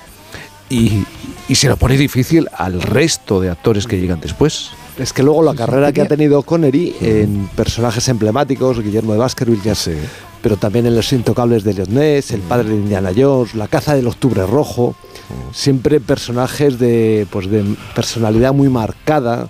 y, 0.72 1.04
se 1.56 1.68
lo 1.68 1.78
pone 1.78 1.98
difícil 1.98 2.48
al 2.54 2.82
resto 2.82 3.42
de 3.42 3.50
actores 3.50 3.88
que 3.88 4.00
llegan 4.00 4.22
después. 4.22 4.72
Es 4.98 5.14
que 5.14 5.24
luego 5.24 5.42
la 5.42 5.56
carrera 5.56 5.92
que 5.92 6.02
ha 6.02 6.08
tenido 6.08 6.44
Connery 6.44 6.96
en 7.02 7.50
personajes 7.56 8.08
emblemáticos, 8.08 8.82
Guillermo 8.82 9.14
de 9.14 9.20
Baskerville, 9.20 9.62
ya 9.64 9.76
sé, 9.76 9.98
pero 10.42 10.58
también 10.58 10.86
en 10.86 10.96
Los 10.96 11.12
Intocables 11.14 11.64
de 11.64 11.74
Leonés, 11.74 12.32
El 12.32 12.42
padre 12.42 12.70
de 12.70 12.76
Indiana 12.76 13.12
Jones, 13.16 13.56
La 13.56 13.68
caza 13.68 13.96
del 13.96 14.08
Octubre 14.08 14.46
Rojo, 14.46 14.96
siempre 15.52 16.00
personajes 16.00 16.78
de, 16.78 17.28
pues 17.32 17.50
de 17.50 17.64
personalidad 17.96 18.54
muy 18.54 18.70
marcada, 18.70 19.50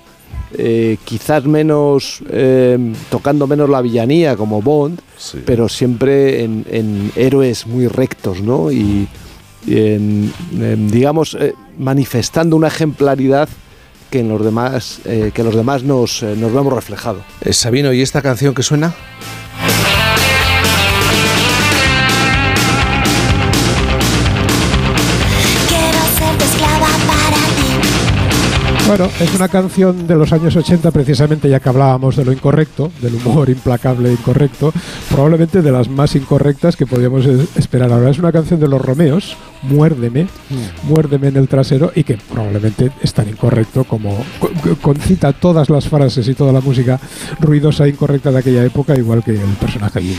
eh, 0.53 0.97
quizás 1.05 1.45
menos, 1.45 2.21
eh, 2.29 2.93
tocando 3.09 3.47
menos 3.47 3.69
la 3.69 3.81
villanía 3.81 4.35
como 4.35 4.61
Bond, 4.61 4.99
pero 5.45 5.69
siempre 5.69 6.43
en, 6.43 7.11
héroes 7.15 7.67
muy 7.67 7.87
rectos, 7.87 8.41
¿no? 8.41 8.71
Y, 8.71 9.07
digamos, 9.65 11.35
eh, 11.39 11.53
manifestando 11.77 12.55
una 12.55 12.67
ejemplaridad 12.67 13.49
que 14.09 14.19
en 14.19 14.29
los 14.29 14.43
demás, 14.43 14.99
que 15.05 15.43
los 15.43 15.55
demás 15.55 15.83
nos, 15.83 16.21
nos 16.21 16.53
vemos 16.53 16.73
reflejado. 16.73 17.21
Sabino, 17.51 17.93
¿y 17.93 18.01
esta 18.01 18.21
canción 18.21 18.53
que 18.53 18.61
suena? 18.61 18.93
Bueno, 28.91 29.09
es 29.21 29.33
una 29.35 29.47
canción 29.47 30.05
de 30.05 30.15
los 30.15 30.33
años 30.33 30.53
80, 30.53 30.91
precisamente 30.91 31.47
ya 31.47 31.61
que 31.61 31.69
hablábamos 31.69 32.17
de 32.17 32.25
lo 32.25 32.33
incorrecto, 32.33 32.91
del 33.01 33.15
humor 33.15 33.49
implacable 33.49 34.09
e 34.09 34.11
incorrecto, 34.11 34.73
probablemente 35.09 35.61
de 35.61 35.71
las 35.71 35.87
más 35.87 36.13
incorrectas 36.17 36.75
que 36.75 36.85
podíamos 36.85 37.25
esperar 37.25 37.89
ahora. 37.89 38.09
Es 38.09 38.19
una 38.19 38.33
canción 38.33 38.59
de 38.59 38.67
los 38.67 38.81
Romeos, 38.81 39.37
Muérdeme, 39.61 40.25
mm. 40.25 40.89
Muérdeme 40.89 41.29
en 41.29 41.37
el 41.37 41.47
trasero, 41.47 41.93
y 41.95 42.03
que 42.03 42.17
probablemente 42.17 42.91
es 43.01 43.13
tan 43.13 43.29
incorrecto 43.29 43.85
como 43.85 44.25
concita 44.81 45.31
todas 45.31 45.69
las 45.69 45.87
frases 45.87 46.27
y 46.27 46.33
toda 46.33 46.51
la 46.51 46.59
música 46.59 46.99
ruidosa 47.39 47.85
e 47.85 47.91
incorrecta 47.91 48.29
de 48.29 48.39
aquella 48.39 48.65
época, 48.65 48.97
igual 48.97 49.23
que 49.23 49.31
el 49.31 49.55
personaje 49.57 50.01
de 50.01 50.15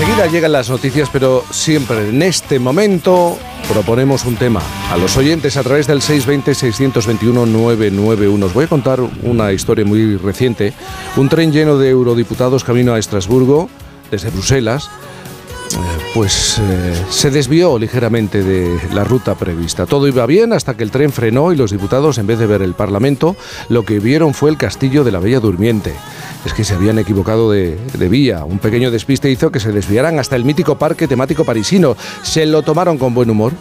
Enseguida 0.00 0.28
llegan 0.28 0.52
las 0.52 0.70
noticias, 0.70 1.10
pero 1.12 1.42
siempre 1.50 2.10
en 2.10 2.22
este 2.22 2.60
momento 2.60 3.36
proponemos 3.68 4.24
un 4.26 4.36
tema 4.36 4.62
a 4.92 4.96
los 4.96 5.16
oyentes 5.16 5.56
a 5.56 5.64
través 5.64 5.88
del 5.88 6.00
620-621-991. 6.02 8.44
Os 8.44 8.54
voy 8.54 8.66
a 8.66 8.68
contar 8.68 9.00
una 9.24 9.52
historia 9.52 9.84
muy 9.84 10.16
reciente. 10.16 10.72
Un 11.16 11.28
tren 11.28 11.50
lleno 11.50 11.78
de 11.78 11.90
eurodiputados 11.90 12.62
camino 12.62 12.94
a 12.94 13.00
Estrasburgo 13.00 13.68
desde 14.08 14.30
Bruselas 14.30 14.88
pues 16.14 16.58
eh, 16.58 17.04
se 17.10 17.30
desvió 17.30 17.78
ligeramente 17.78 18.42
de 18.42 18.78
la 18.92 19.04
ruta 19.04 19.34
prevista. 19.34 19.86
Todo 19.86 20.08
iba 20.08 20.26
bien 20.26 20.52
hasta 20.52 20.74
que 20.74 20.82
el 20.82 20.90
tren 20.90 21.12
frenó 21.12 21.52
y 21.52 21.56
los 21.56 21.70
diputados, 21.70 22.18
en 22.18 22.26
vez 22.26 22.38
de 22.38 22.46
ver 22.46 22.62
el 22.62 22.74
Parlamento, 22.74 23.36
lo 23.68 23.84
que 23.84 24.00
vieron 24.00 24.34
fue 24.34 24.50
el 24.50 24.56
castillo 24.56 25.04
de 25.04 25.12
la 25.12 25.20
Bella 25.20 25.40
Durmiente 25.40 25.94
es 26.44 26.52
que 26.52 26.64
se 26.64 26.74
habían 26.74 26.98
equivocado 26.98 27.50
de, 27.50 27.78
vía. 28.08 28.44
Un 28.44 28.58
pequeño 28.58 28.90
despiste 28.90 29.30
hizo 29.30 29.50
que 29.50 29.60
se 29.60 29.72
desviaran 29.72 30.18
hasta 30.18 30.36
el 30.36 30.44
mítico 30.44 30.78
parque 30.78 31.08
temático 31.08 31.44
parisino. 31.44 31.96
Se 32.22 32.46
lo 32.46 32.62
tomaron 32.62 32.98
con 32.98 33.14
buen 33.14 33.30
humor 33.30 33.52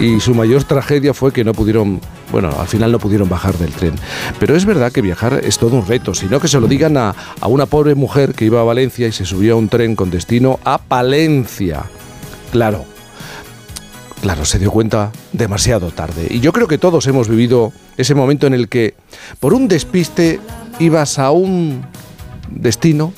y 0.00 0.20
su 0.20 0.34
mayor 0.34 0.64
tragedia 0.64 1.14
fue 1.14 1.32
que 1.32 1.44
no 1.44 1.54
pudieron, 1.54 2.00
bueno, 2.30 2.50
al 2.58 2.66
final 2.66 2.92
no 2.92 2.98
pudieron 2.98 3.28
bajar 3.28 3.56
del 3.58 3.72
tren. 3.72 3.94
Pero 4.38 4.56
es 4.56 4.64
verdad 4.64 4.92
que 4.92 5.02
viajar 5.02 5.40
es 5.44 5.58
todo 5.58 5.76
un 5.76 5.86
reto, 5.86 6.14
sino 6.14 6.40
que 6.40 6.48
se 6.48 6.60
lo 6.60 6.66
digan 6.66 6.96
a, 6.96 7.14
a 7.40 7.48
una 7.48 7.66
pobre 7.66 7.94
mujer 7.94 8.34
que 8.34 8.44
iba 8.44 8.60
a 8.60 8.64
Valencia 8.64 9.06
y 9.06 9.12
se 9.12 9.24
subió 9.24 9.54
a 9.54 9.56
un 9.56 9.68
tren 9.68 9.96
con 9.96 10.10
destino 10.10 10.58
a 10.64 10.78
Palencia. 10.78 11.84
Claro, 12.52 12.84
claro, 14.22 14.44
se 14.44 14.58
dio 14.58 14.70
cuenta 14.70 15.12
demasiado 15.32 15.90
tarde. 15.90 16.26
Y 16.30 16.40
yo 16.40 16.52
creo 16.52 16.68
que 16.68 16.78
todos 16.78 17.06
hemos 17.06 17.28
vivido 17.28 17.72
ese 17.96 18.14
momento 18.14 18.46
en 18.46 18.54
el 18.54 18.68
que, 18.68 18.94
por 19.40 19.54
un 19.54 19.68
despiste, 19.68 20.40
ibas 20.78 21.18
a 21.18 21.30
un 21.30 21.84
destino 22.50 23.12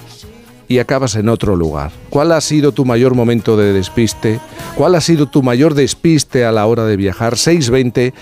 y 0.69 0.79
acabas 0.79 1.17
en 1.17 1.29
otro 1.29 1.57
lugar. 1.57 1.91
¿Cuál 2.11 2.31
ha 2.33 2.41
sido 2.41 2.73
tu 2.73 2.85
mayor 2.85 3.15
momento 3.15 3.57
de 3.57 3.73
despiste? 3.73 4.39
¿Cuál 4.75 4.95
ha 4.95 5.01
sido 5.01 5.27
tu 5.27 5.43
mayor 5.43 5.75
despiste 5.75 6.45
a 6.45 6.53
la 6.53 6.67
hora 6.67 6.85
de 6.85 6.97
viajar? 6.97 7.35
620-621-991. 7.35 8.13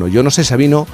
Yo 0.08 0.22
no 0.22 0.30
sé, 0.30 0.44
Sabino, 0.44 0.86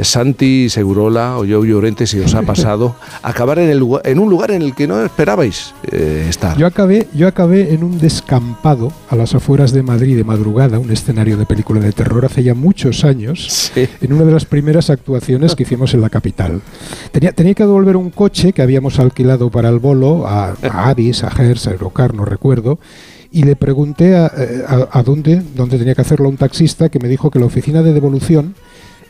Santi 0.00 0.68
Segurola 0.68 1.38
o 1.38 1.44
yo 1.44 1.64
Llorente, 1.64 2.06
si 2.06 2.18
os 2.20 2.34
ha 2.34 2.42
pasado 2.42 2.96
acabar 3.22 3.58
en, 3.58 3.70
el, 3.70 3.82
en 4.04 4.18
un 4.18 4.30
lugar 4.30 4.50
en 4.50 4.62
el 4.62 4.74
que 4.74 4.86
no 4.86 5.04
esperabais 5.04 5.74
eh, 5.90 6.26
estar. 6.28 6.56
Yo 6.56 6.66
acabé, 6.66 7.08
yo 7.14 7.28
acabé 7.28 7.74
en 7.74 7.84
un 7.84 7.98
descampado 7.98 8.92
a 9.08 9.16
las 9.16 9.34
afueras 9.34 9.72
de 9.72 9.82
Madrid 9.82 10.16
de 10.16 10.24
madrugada, 10.24 10.78
un 10.78 10.90
escenario 10.90 11.36
de 11.36 11.46
película 11.46 11.80
de 11.80 11.92
terror 11.92 12.24
hace 12.24 12.42
ya 12.42 12.54
muchos 12.54 13.04
años, 13.04 13.72
en 13.74 14.12
una 14.12 14.24
de 14.24 14.32
las 14.32 14.44
primeras 14.44 14.90
actuaciones 14.90 15.54
que 15.54 15.64
hicimos 15.64 15.94
en 15.94 16.00
la 16.00 16.10
capital. 16.10 16.60
Tenía, 17.12 17.32
tenía 17.32 17.54
que 17.54 17.64
devolver 17.64 17.96
un 17.96 18.10
coche 18.10 18.52
que 18.52 18.62
habíamos 18.62 18.98
alquilado 18.98 19.50
para 19.50 19.68
el 19.68 19.78
bolo 19.78 20.26
a, 20.26 20.56
a 20.62 20.88
Avis, 20.88 21.24
a 21.24 21.30
Gers, 21.30 21.66
a 21.66 21.72
Eurocar, 21.72 22.14
no 22.14 22.24
recuerdo, 22.24 22.78
y 23.36 23.42
le 23.42 23.54
pregunté 23.54 24.16
a, 24.16 24.32
a, 24.90 25.02
dónde, 25.02 25.42
dónde 25.54 25.76
tenía 25.76 25.94
que 25.94 26.00
hacerlo 26.00 26.30
un 26.30 26.38
taxista 26.38 26.88
que 26.88 26.98
me 26.98 27.06
dijo 27.06 27.30
que 27.30 27.38
la 27.38 27.44
oficina 27.44 27.82
de 27.82 27.92
devolución 27.92 28.54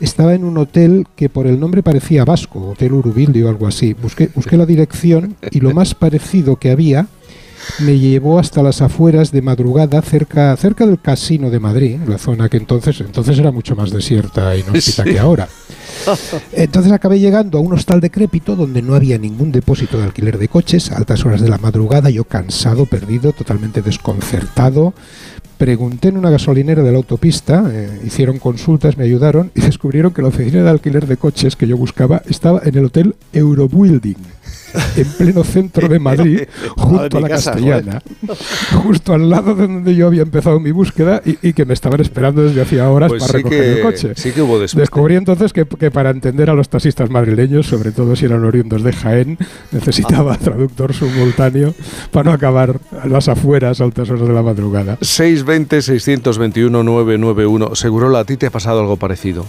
estaba 0.01 0.33
en 0.33 0.43
un 0.43 0.57
hotel 0.57 1.07
que 1.15 1.29
por 1.29 1.47
el 1.47 1.61
nombre 1.61 1.81
parecía 1.81 2.25
vasco, 2.25 2.71
Hotel 2.71 2.91
Urubildi 2.91 3.41
o 3.43 3.47
algo 3.47 3.67
así. 3.67 3.93
Busqué, 3.93 4.29
busqué 4.35 4.57
la 4.57 4.65
dirección 4.65 5.37
y 5.49 5.61
lo 5.61 5.73
más 5.73 5.95
parecido 5.95 6.57
que 6.57 6.71
había 6.71 7.07
me 7.79 7.99
llevó 7.99 8.39
hasta 8.39 8.63
las 8.63 8.81
afueras 8.81 9.31
de 9.31 9.41
madrugada, 9.41 10.01
cerca, 10.01 10.55
cerca 10.57 10.85
del 10.85 10.99
casino 10.99 11.49
de 11.49 11.59
Madrid, 11.59 11.97
la 12.07 12.17
zona 12.17 12.49
que 12.49 12.57
entonces, 12.57 12.99
entonces 13.01 13.37
era 13.37 13.51
mucho 13.51 13.75
más 13.75 13.91
desierta 13.91 14.55
y 14.55 14.63
no 14.63 14.73
sí. 14.81 15.01
que 15.03 15.19
ahora. 15.19 15.47
Entonces 16.53 16.91
acabé 16.91 17.19
llegando 17.19 17.57
a 17.57 17.61
un 17.61 17.73
hostal 17.73 17.99
decrépito 17.99 18.55
donde 18.55 18.81
no 18.81 18.95
había 18.95 19.17
ningún 19.17 19.51
depósito 19.51 19.97
de 19.97 20.05
alquiler 20.05 20.37
de 20.37 20.47
coches, 20.47 20.91
a 20.91 20.97
altas 20.97 21.25
horas 21.25 21.41
de 21.41 21.49
la 21.49 21.57
madrugada, 21.57 22.09
yo 22.09 22.23
cansado, 22.23 22.85
perdido, 22.85 23.33
totalmente 23.33 23.81
desconcertado. 23.81 24.93
Pregunté 25.57 26.09
en 26.09 26.17
una 26.17 26.29
gasolinera 26.29 26.83
de 26.83 26.91
la 26.91 26.97
autopista, 26.97 27.65
eh, 27.71 28.01
hicieron 28.05 28.37
consultas, 28.37 28.97
me 28.97 29.05
ayudaron 29.05 29.51
y 29.55 29.61
descubrieron 29.67 30.13
que 30.13 30.21
la 30.21 30.27
oficina 30.29 30.63
de 30.63 30.69
alquiler 30.69 31.07
de 31.07 31.17
coches 31.17 31.55
que 31.55 31.67
yo 31.67 31.77
buscaba 31.77 32.21
estaba 32.27 32.61
en 32.63 32.77
el 32.77 32.85
hotel 32.85 33.15
Eurobuilding 33.33 34.36
en 34.95 35.05
pleno 35.05 35.43
centro 35.43 35.87
de 35.87 35.99
Madrid, 35.99 36.41
junto 36.77 37.17
a 37.17 37.21
la 37.21 37.29
Castellana, 37.29 38.01
justo 38.83 39.13
al 39.13 39.29
lado 39.29 39.53
de 39.55 39.67
donde 39.67 39.95
yo 39.95 40.07
había 40.07 40.23
empezado 40.23 40.59
mi 40.59 40.71
búsqueda 40.71 41.21
y, 41.25 41.53
que 41.53 41.63
me 41.65 41.73
estaban 41.73 42.01
esperando 42.01 42.43
desde 42.43 42.61
hacía 42.61 42.89
horas 42.89 43.09
pues 43.09 43.23
para 43.23 43.33
recoger 43.33 43.63
el 43.63 43.81
coche. 43.81 44.13
Sí 44.15 44.31
que 44.31 44.41
hubo 44.41 44.59
Descubrí 44.59 45.15
entonces 45.15 45.53
que, 45.53 45.65
para 45.65 46.09
entender 46.09 46.49
a 46.49 46.53
los 46.53 46.67
taxistas 46.69 47.09
madrileños, 47.09 47.67
sobre 47.67 47.91
todo 47.91 48.15
si 48.15 48.23
eran 48.25 48.43
oriundos 48.43 48.83
de 48.83 48.93
Jaén, 48.93 49.37
necesitaba 49.71 50.33
ah. 50.33 50.37
traductor 50.37 50.93
simultáneo 50.93 51.73
para 52.11 52.25
no 52.25 52.33
acabar 52.33 52.79
a 53.01 53.07
las 53.07 53.29
afueras 53.29 53.81
a 53.81 53.85
altas 53.85 54.09
horas 54.09 54.27
de 54.27 54.33
la 54.33 54.41
madrugada. 54.41 54.97
620-621-991. 54.99 57.75
Seguro 57.75 58.17
a 58.17 58.25
ti 58.25 58.37
te 58.37 58.47
ha 58.47 58.51
pasado 58.51 58.79
algo 58.79 58.97
parecido. 58.97 59.45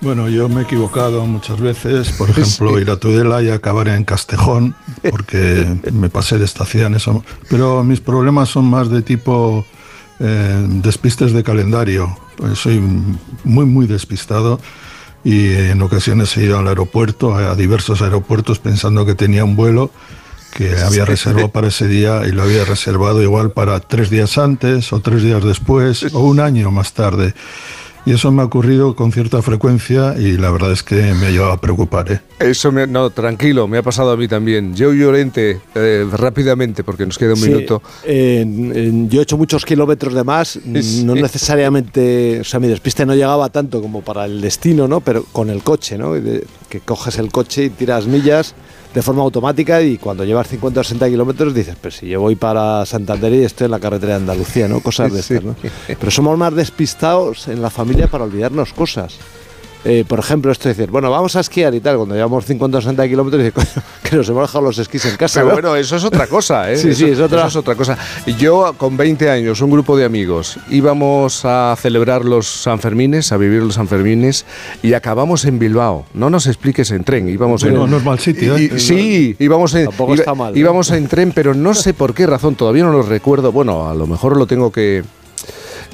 Bueno, 0.00 0.30
yo 0.30 0.48
me 0.48 0.62
he 0.62 0.64
equivocado 0.64 1.26
muchas 1.26 1.60
veces, 1.60 2.10
por 2.12 2.30
ejemplo, 2.30 2.78
ir 2.78 2.90
a 2.90 2.96
Tudela 2.96 3.42
y 3.42 3.50
acabar 3.50 3.88
en 3.88 4.04
Castejón, 4.04 4.74
porque 5.10 5.66
me 5.92 6.08
pasé 6.08 6.38
de 6.38 6.46
estaciones. 6.46 7.04
Pero 7.48 7.84
mis 7.84 8.00
problemas 8.00 8.48
son 8.48 8.64
más 8.64 8.88
de 8.88 9.02
tipo 9.02 9.64
eh, 10.18 10.66
despistes 10.82 11.32
de 11.32 11.42
calendario. 11.42 12.16
Pues 12.36 12.58
soy 12.58 12.80
muy, 13.44 13.66
muy 13.66 13.86
despistado 13.86 14.58
y 15.22 15.52
en 15.52 15.82
ocasiones 15.82 16.34
he 16.36 16.44
ido 16.44 16.58
al 16.58 16.68
aeropuerto, 16.68 17.34
a 17.34 17.54
diversos 17.54 18.00
aeropuertos, 18.00 18.58
pensando 18.58 19.04
que 19.04 19.14
tenía 19.14 19.44
un 19.44 19.56
vuelo 19.56 19.90
que 20.54 20.76
había 20.80 21.04
reservado 21.04 21.48
para 21.48 21.68
ese 21.68 21.86
día 21.86 22.22
y 22.26 22.32
lo 22.32 22.42
había 22.42 22.64
reservado 22.64 23.22
igual 23.22 23.52
para 23.52 23.78
tres 23.80 24.10
días 24.10 24.36
antes 24.38 24.92
o 24.92 25.00
tres 25.00 25.22
días 25.22 25.44
después 25.44 26.06
o 26.12 26.20
un 26.20 26.40
año 26.40 26.70
más 26.70 26.92
tarde. 26.92 27.34
Y 28.06 28.12
eso 28.12 28.32
me 28.32 28.42
ha 28.42 28.46
ocurrido 28.46 28.96
con 28.96 29.12
cierta 29.12 29.42
frecuencia 29.42 30.14
y 30.18 30.36
la 30.36 30.50
verdad 30.50 30.72
es 30.72 30.82
que 30.82 30.96
me 31.14 31.26
ha 31.26 31.30
llevado 31.30 31.52
a 31.52 31.60
preocupar. 31.60 32.10
¿eh? 32.10 32.20
Eso, 32.38 32.72
me, 32.72 32.86
no, 32.86 33.10
tranquilo, 33.10 33.68
me 33.68 33.78
ha 33.78 33.82
pasado 33.82 34.10
a 34.10 34.16
mí 34.16 34.26
también. 34.26 34.74
Yo 34.74 34.92
Llorente, 34.92 35.60
eh, 35.74 36.06
rápidamente, 36.10 36.82
porque 36.82 37.04
nos 37.04 37.18
queda 37.18 37.34
un 37.34 37.40
minuto. 37.40 37.82
yo 38.04 39.20
he 39.20 39.22
hecho 39.22 39.36
muchos 39.36 39.64
kilómetros 39.64 40.14
de 40.14 40.24
más, 40.24 40.58
no 40.64 41.14
necesariamente, 41.14 42.40
o 42.40 42.44
sea, 42.44 42.58
mi 42.58 42.68
despiste 42.68 43.04
no 43.04 43.14
llegaba 43.14 43.48
tanto 43.50 43.82
como 43.82 44.02
para 44.02 44.24
el 44.24 44.40
destino, 44.40 44.88
¿no? 44.88 45.00
Pero 45.00 45.24
con 45.32 45.50
el 45.50 45.62
coche, 45.62 45.98
¿no? 45.98 46.14
que 46.68 46.80
coges 46.80 47.18
el 47.18 47.30
coche 47.30 47.64
y 47.64 47.70
tiras 47.70 48.06
millas 48.06 48.54
de 48.94 49.02
forma 49.02 49.22
automática 49.22 49.80
y 49.82 49.98
cuando 49.98 50.24
llevas 50.24 50.48
50 50.48 50.80
o 50.80 50.84
60 50.84 51.08
kilómetros 51.08 51.54
dices, 51.54 51.76
pero 51.80 51.92
si 51.92 52.08
yo 52.08 52.20
voy 52.20 52.34
para 52.34 52.84
Santander 52.86 53.32
y 53.32 53.44
estoy 53.44 53.66
en 53.66 53.70
la 53.70 53.78
carretera 53.78 54.14
de 54.14 54.20
Andalucía, 54.20 54.68
¿no? 54.68 54.80
Cosas 54.80 55.12
de 55.12 55.20
estas, 55.20 55.44
¿no? 55.44 55.56
Pero 55.86 56.10
somos 56.10 56.36
más 56.36 56.54
despistados 56.54 57.48
en 57.48 57.62
la 57.62 57.70
familia 57.70 58.08
para 58.08 58.24
olvidarnos 58.24 58.72
cosas. 58.72 59.16
Eh, 59.84 60.04
por 60.06 60.18
ejemplo, 60.18 60.52
esto 60.52 60.68
de 60.68 60.74
decir, 60.74 60.90
bueno, 60.90 61.10
vamos 61.10 61.36
a 61.36 61.40
esquiar 61.40 61.74
y 61.74 61.80
tal, 61.80 61.96
cuando 61.96 62.14
llevamos 62.14 62.44
50 62.44 62.78
o 62.78 62.80
60 62.80 63.08
kilómetros, 63.08 63.46
y 63.46 63.50
que 64.08 64.16
nos 64.16 64.28
hemos 64.28 64.42
dejado 64.42 64.64
los 64.64 64.78
esquís 64.78 65.04
en 65.06 65.16
casa. 65.16 65.40
Pero 65.40 65.54
bueno, 65.54 65.76
eso 65.76 65.96
es 65.96 66.04
otra 66.04 66.26
cosa, 66.26 66.70
¿eh? 66.70 66.76
Sí, 66.80 66.94
sí, 66.94 67.06
es 67.06 67.20
otra, 67.20 67.46
es 67.46 67.56
otra 67.56 67.74
cosa. 67.74 67.96
Yo, 68.38 68.74
con 68.76 68.96
20 68.96 69.30
años, 69.30 69.60
un 69.60 69.70
grupo 69.70 69.96
de 69.96 70.04
amigos, 70.04 70.58
íbamos 70.70 71.44
a 71.44 71.74
celebrar 71.80 72.24
los 72.24 72.46
Sanfermines, 72.46 73.32
a 73.32 73.36
vivir 73.36 73.62
los 73.62 73.74
Sanfermines, 73.74 74.44
y 74.82 74.92
acabamos 74.92 75.44
en 75.44 75.58
Bilbao. 75.58 76.06
No 76.14 76.30
nos 76.30 76.46
expliques 76.46 76.90
en 76.90 77.04
tren, 77.04 77.28
íbamos 77.28 77.62
en... 77.62 77.74
No, 77.74 77.86
no 77.86 77.96
es 77.96 78.04
mal 78.04 78.18
sitio, 78.18 78.56
¿eh? 78.56 78.78
sí, 78.78 79.36
íbamos 79.38 79.74
en, 79.74 79.88
está 80.12 80.34
mal, 80.34 80.56
íbamos 80.56 80.90
en 80.90 81.08
tren, 81.08 81.32
pero 81.34 81.54
no 81.54 81.74
sé 81.74 81.94
por 81.94 82.14
qué 82.14 82.26
razón, 82.26 82.54
todavía 82.54 82.84
no 82.84 82.92
lo 82.92 83.02
recuerdo. 83.02 83.52
Bueno, 83.52 83.88
a 83.88 83.94
lo 83.94 84.06
mejor 84.06 84.36
lo 84.36 84.46
tengo 84.46 84.70
que 84.70 85.02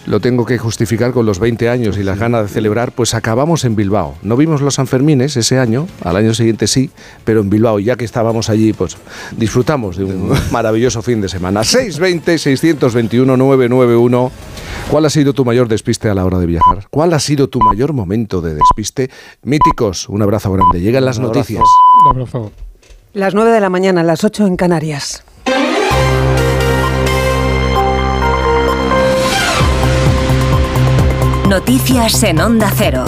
lo 0.06 0.20
tengo 0.20 0.46
que 0.46 0.56
justificar 0.56 1.12
con 1.12 1.26
los 1.26 1.38
20 1.38 1.68
años 1.68 1.98
y 1.98 2.02
las 2.02 2.18
ganas 2.18 2.44
de 2.44 2.48
celebrar, 2.48 2.92
pues 2.92 3.12
acabamos 3.14 3.64
en 3.64 3.76
Bilbao. 3.76 4.14
No 4.22 4.36
vimos 4.36 4.62
los 4.62 4.74
Sanfermines 4.74 5.36
ese 5.36 5.58
año, 5.58 5.88
al 6.02 6.16
año 6.16 6.32
siguiente 6.32 6.68
sí, 6.68 6.90
pero 7.24 7.40
en 7.40 7.50
Bilbao, 7.50 7.80
ya 7.80 7.96
que 7.96 8.04
estábamos 8.04 8.48
allí, 8.48 8.72
pues 8.72 8.96
disfrutamos 9.36 9.96
de 9.96 10.04
un 10.04 10.32
maravilloso 10.52 11.02
fin 11.02 11.20
de 11.20 11.28
semana. 11.28 11.62
620-621-991. 11.62 14.30
¿Cuál 14.90 15.04
ha 15.04 15.10
sido 15.10 15.32
tu 15.32 15.44
mayor 15.44 15.68
despiste 15.68 16.08
a 16.08 16.14
la 16.14 16.24
hora 16.24 16.38
de 16.38 16.46
viajar? 16.46 16.86
¿Cuál 16.90 17.12
ha 17.12 17.18
sido 17.18 17.48
tu 17.48 17.58
mayor 17.60 17.92
momento 17.92 18.40
de 18.40 18.54
despiste? 18.54 19.10
Míticos, 19.42 20.08
un 20.08 20.22
abrazo 20.22 20.52
grande. 20.52 20.80
Llegan 20.80 21.04
las 21.04 21.18
noticias. 21.18 21.64
Un 22.04 22.10
abrazo. 22.12 22.52
Las 23.12 23.34
9 23.34 23.50
de 23.50 23.60
la 23.60 23.70
mañana, 23.70 24.04
las 24.04 24.22
8 24.22 24.46
en 24.46 24.56
Canarias. 24.56 25.24
Noticias 31.48 32.24
en 32.24 32.40
Onda 32.40 32.72
Cero. 32.74 33.04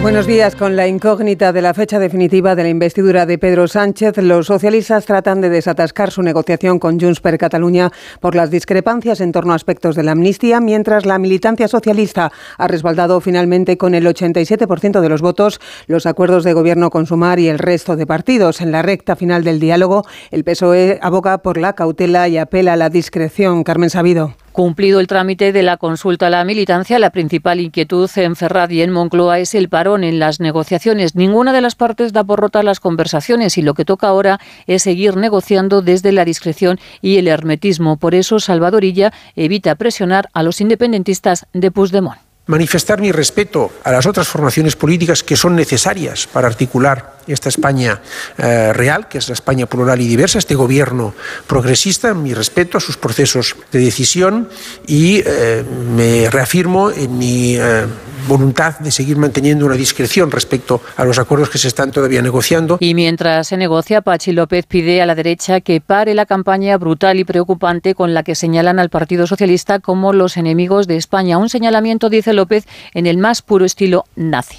Buenos 0.00 0.28
días. 0.28 0.54
Con 0.54 0.76
la 0.76 0.86
incógnita 0.86 1.52
de 1.52 1.60
la 1.60 1.74
fecha 1.74 1.98
definitiva 1.98 2.54
de 2.54 2.62
la 2.62 2.68
investidura 2.68 3.26
de 3.26 3.36
Pedro 3.36 3.66
Sánchez, 3.66 4.16
los 4.18 4.46
socialistas 4.46 5.06
tratan 5.06 5.40
de 5.40 5.50
desatascar 5.50 6.12
su 6.12 6.22
negociación 6.22 6.78
con 6.78 7.00
Junts 7.00 7.20
per 7.20 7.36
Catalunya 7.36 7.90
por 8.20 8.36
las 8.36 8.48
discrepancias 8.48 9.20
en 9.20 9.32
torno 9.32 9.52
a 9.52 9.56
aspectos 9.56 9.96
de 9.96 10.04
la 10.04 10.12
amnistía, 10.12 10.60
mientras 10.60 11.04
la 11.04 11.18
militancia 11.18 11.66
socialista 11.66 12.30
ha 12.56 12.68
respaldado 12.68 13.20
finalmente 13.20 13.76
con 13.76 13.96
el 13.96 14.06
87% 14.06 15.00
de 15.00 15.08
los 15.08 15.22
votos 15.22 15.60
los 15.88 16.06
acuerdos 16.06 16.44
de 16.44 16.52
gobierno 16.52 16.90
con 16.90 17.06
Sumar 17.06 17.40
y 17.40 17.48
el 17.48 17.58
resto 17.58 17.96
de 17.96 18.06
partidos. 18.06 18.60
En 18.60 18.70
la 18.70 18.82
recta 18.82 19.16
final 19.16 19.42
del 19.42 19.58
diálogo, 19.58 20.04
el 20.30 20.44
PSOE 20.44 21.00
aboga 21.02 21.38
por 21.38 21.58
la 21.58 21.72
cautela 21.72 22.28
y 22.28 22.38
apela 22.38 22.74
a 22.74 22.76
la 22.76 22.88
discreción. 22.88 23.64
Carmen 23.64 23.90
Sabido. 23.90 24.36
Cumplido 24.52 24.98
el 24.98 25.06
trámite 25.06 25.52
de 25.52 25.62
la 25.62 25.76
consulta 25.76 26.26
a 26.26 26.30
la 26.30 26.44
militancia, 26.44 26.98
la 26.98 27.10
principal 27.10 27.60
inquietud 27.60 28.10
en 28.16 28.34
Ferraz 28.34 28.70
y 28.72 28.82
en 28.82 28.90
Moncloa 28.90 29.38
es 29.38 29.54
el 29.54 29.68
parón 29.68 30.02
en 30.02 30.18
las 30.18 30.40
negociaciones. 30.40 31.14
Ninguna 31.14 31.52
de 31.52 31.60
las 31.60 31.76
partes 31.76 32.12
da 32.12 32.24
por 32.24 32.40
rota 32.40 32.64
las 32.64 32.80
conversaciones 32.80 33.56
y 33.58 33.62
lo 33.62 33.74
que 33.74 33.84
toca 33.84 34.08
ahora 34.08 34.40
es 34.66 34.82
seguir 34.82 35.16
negociando 35.16 35.82
desde 35.82 36.10
la 36.10 36.24
discreción 36.24 36.80
y 37.00 37.18
el 37.18 37.28
hermetismo. 37.28 37.96
Por 37.96 38.16
eso, 38.16 38.40
Salvadorilla 38.40 39.12
evita 39.36 39.76
presionar 39.76 40.28
a 40.32 40.42
los 40.42 40.60
independentistas 40.60 41.46
de 41.52 41.70
Puigdemont 41.70 42.18
manifestar 42.50 43.00
mi 43.00 43.12
respeto 43.12 43.70
a 43.84 43.92
las 43.92 44.06
otras 44.06 44.26
formaciones 44.26 44.74
políticas 44.74 45.22
que 45.22 45.36
son 45.36 45.54
necesarias 45.54 46.26
para 46.26 46.48
articular 46.48 47.19
esta 47.26 47.48
España 47.48 48.00
eh, 48.38 48.72
real, 48.72 49.08
que 49.08 49.18
es 49.18 49.28
la 49.28 49.34
España 49.34 49.66
plural 49.66 50.00
y 50.00 50.08
diversa, 50.08 50.38
este 50.38 50.54
gobierno 50.54 51.14
progresista, 51.46 52.14
mi 52.14 52.34
respeto 52.34 52.78
a 52.78 52.80
sus 52.80 52.96
procesos 52.96 53.56
de 53.72 53.80
decisión 53.80 54.48
y 54.86 55.22
eh, 55.24 55.64
me 55.96 56.28
reafirmo 56.30 56.90
en 56.90 57.18
mi 57.18 57.56
eh, 57.56 57.84
voluntad 58.28 58.78
de 58.78 58.90
seguir 58.90 59.16
manteniendo 59.16 59.66
una 59.66 59.74
discreción 59.74 60.30
respecto 60.30 60.80
a 60.96 61.04
los 61.04 61.18
acuerdos 61.18 61.50
que 61.50 61.58
se 61.58 61.68
están 61.68 61.90
todavía 61.90 62.22
negociando. 62.22 62.76
Y 62.80 62.94
mientras 62.94 63.48
se 63.48 63.56
negocia, 63.56 64.00
Pachi 64.02 64.32
López 64.32 64.66
pide 64.66 65.02
a 65.02 65.06
la 65.06 65.14
derecha 65.14 65.60
que 65.60 65.80
pare 65.80 66.14
la 66.14 66.26
campaña 66.26 66.76
brutal 66.78 67.18
y 67.18 67.24
preocupante 67.24 67.94
con 67.94 68.14
la 68.14 68.22
que 68.22 68.34
señalan 68.34 68.78
al 68.78 68.90
Partido 68.90 69.26
Socialista 69.26 69.78
como 69.78 70.12
los 70.12 70.36
enemigos 70.36 70.86
de 70.86 70.96
España. 70.96 71.38
Un 71.38 71.48
señalamiento, 71.48 72.08
dice 72.08 72.32
López, 72.32 72.66
en 72.94 73.06
el 73.06 73.18
más 73.18 73.42
puro 73.42 73.64
estilo 73.64 74.04
nazi. 74.16 74.58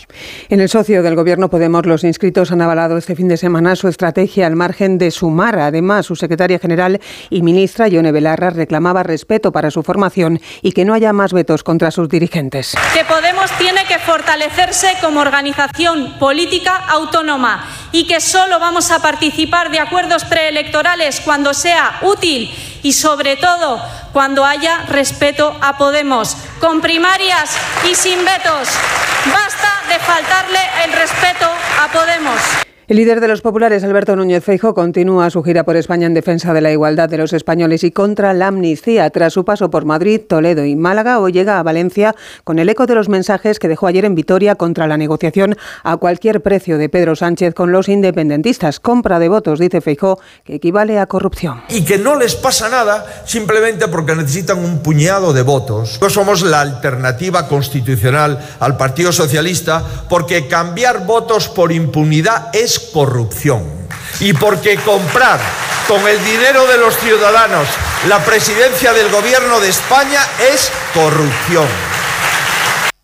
En 0.49 0.59
el 0.59 0.69
socio 0.69 1.03
del 1.03 1.15
Gobierno 1.15 1.49
Podemos, 1.49 1.85
los 1.85 2.03
inscritos 2.03 2.50
han 2.51 2.61
avalado 2.61 2.97
este 2.97 3.15
fin 3.15 3.27
de 3.27 3.37
semana 3.37 3.75
su 3.75 3.87
estrategia 3.87 4.47
al 4.47 4.55
margen 4.55 4.97
de 4.97 5.11
sumar. 5.11 5.59
Además, 5.59 6.05
su 6.05 6.15
secretaria 6.15 6.59
general 6.59 6.99
y 7.29 7.41
ministra, 7.41 7.87
Yone 7.87 8.11
Belarra, 8.11 8.49
reclamaba 8.49 9.03
respeto 9.03 9.51
para 9.51 9.71
su 9.71 9.83
formación 9.83 10.39
y 10.61 10.71
que 10.71 10.85
no 10.85 10.93
haya 10.93 11.13
más 11.13 11.33
vetos 11.33 11.63
contra 11.63 11.91
sus 11.91 12.09
dirigentes. 12.09 12.75
Que 12.93 13.05
Podemos 13.05 13.51
tiene 13.57 13.85
que 13.87 13.99
fortalecerse 13.99 14.87
como 15.01 15.19
organización 15.19 16.17
política 16.17 16.75
autónoma 16.75 17.63
y 17.91 18.05
que 18.05 18.21
solo 18.21 18.59
vamos 18.59 18.91
a 18.91 19.01
participar 19.01 19.71
de 19.71 19.79
acuerdos 19.79 20.25
preelectorales 20.25 21.21
cuando 21.21 21.53
sea 21.53 21.99
útil 22.01 22.53
y 22.83 22.93
sobre 22.93 23.35
todo 23.37 23.81
cuando 24.13 24.45
haya 24.45 24.83
respeto 24.87 25.57
a 25.61 25.77
Podemos, 25.77 26.35
con 26.59 26.81
primarias 26.81 27.51
y 27.89 27.95
sin 27.95 28.23
vetos. 28.25 28.69
Basta 29.31 29.81
de 29.87 29.99
faltarle 29.99 30.59
el 30.85 30.93
respeto 30.93 31.49
a 31.81 31.87
Podemos. 31.91 32.70
El 32.91 32.97
líder 32.97 33.21
de 33.21 33.29
los 33.29 33.39
populares, 33.39 33.85
Alberto 33.85 34.17
Núñez 34.17 34.43
Feijo, 34.43 34.73
continúa 34.73 35.29
su 35.29 35.41
gira 35.43 35.63
por 35.63 35.77
España 35.77 36.07
en 36.07 36.13
defensa 36.13 36.53
de 36.53 36.59
la 36.59 36.73
igualdad 36.73 37.07
de 37.07 37.17
los 37.17 37.31
españoles 37.31 37.85
y 37.85 37.91
contra 37.91 38.33
la 38.33 38.47
amnistía. 38.47 39.09
Tras 39.11 39.31
su 39.31 39.45
paso 39.45 39.69
por 39.69 39.85
Madrid, 39.85 40.19
Toledo 40.27 40.65
y 40.65 40.75
Málaga, 40.75 41.19
hoy 41.21 41.31
llega 41.31 41.57
a 41.57 41.63
Valencia 41.63 42.13
con 42.43 42.59
el 42.59 42.67
eco 42.67 42.87
de 42.87 42.95
los 42.95 43.07
mensajes 43.07 43.59
que 43.59 43.69
dejó 43.69 43.87
ayer 43.87 44.03
en 44.03 44.13
Vitoria 44.13 44.55
contra 44.55 44.87
la 44.87 44.97
negociación 44.97 45.55
a 45.83 45.95
cualquier 45.95 46.41
precio 46.41 46.77
de 46.77 46.89
Pedro 46.89 47.15
Sánchez 47.15 47.53
con 47.53 47.71
los 47.71 47.87
independentistas. 47.87 48.81
Compra 48.81 49.19
de 49.19 49.29
votos, 49.29 49.57
dice 49.57 49.79
Feijo, 49.79 50.19
que 50.43 50.55
equivale 50.55 50.99
a 50.99 51.05
corrupción. 51.05 51.63
Y 51.69 51.85
que 51.85 51.97
no 51.97 52.17
les 52.17 52.35
pasa 52.35 52.67
nada 52.67 53.05
simplemente 53.25 53.87
porque 53.87 54.17
necesitan 54.17 54.59
un 54.59 54.79
puñado 54.79 55.31
de 55.31 55.43
votos. 55.43 55.97
No 56.01 56.09
somos 56.09 56.41
la 56.41 56.59
alternativa 56.59 57.47
constitucional 57.47 58.37
al 58.59 58.75
Partido 58.75 59.13
Socialista 59.13 59.81
porque 60.09 60.49
cambiar 60.49 61.05
votos 61.05 61.47
por 61.47 61.71
impunidad 61.71 62.49
es 62.51 62.80
corrupción. 62.93 63.63
Y 64.19 64.33
porque 64.33 64.77
comprar 64.77 65.39
con 65.87 66.07
el 66.07 66.23
dinero 66.23 66.65
de 66.67 66.77
los 66.77 66.95
ciudadanos 66.97 67.67
la 68.07 68.23
presidencia 68.23 68.93
del 68.93 69.09
gobierno 69.09 69.59
de 69.59 69.69
España 69.69 70.21
es 70.53 70.71
corrupción. 70.93 71.67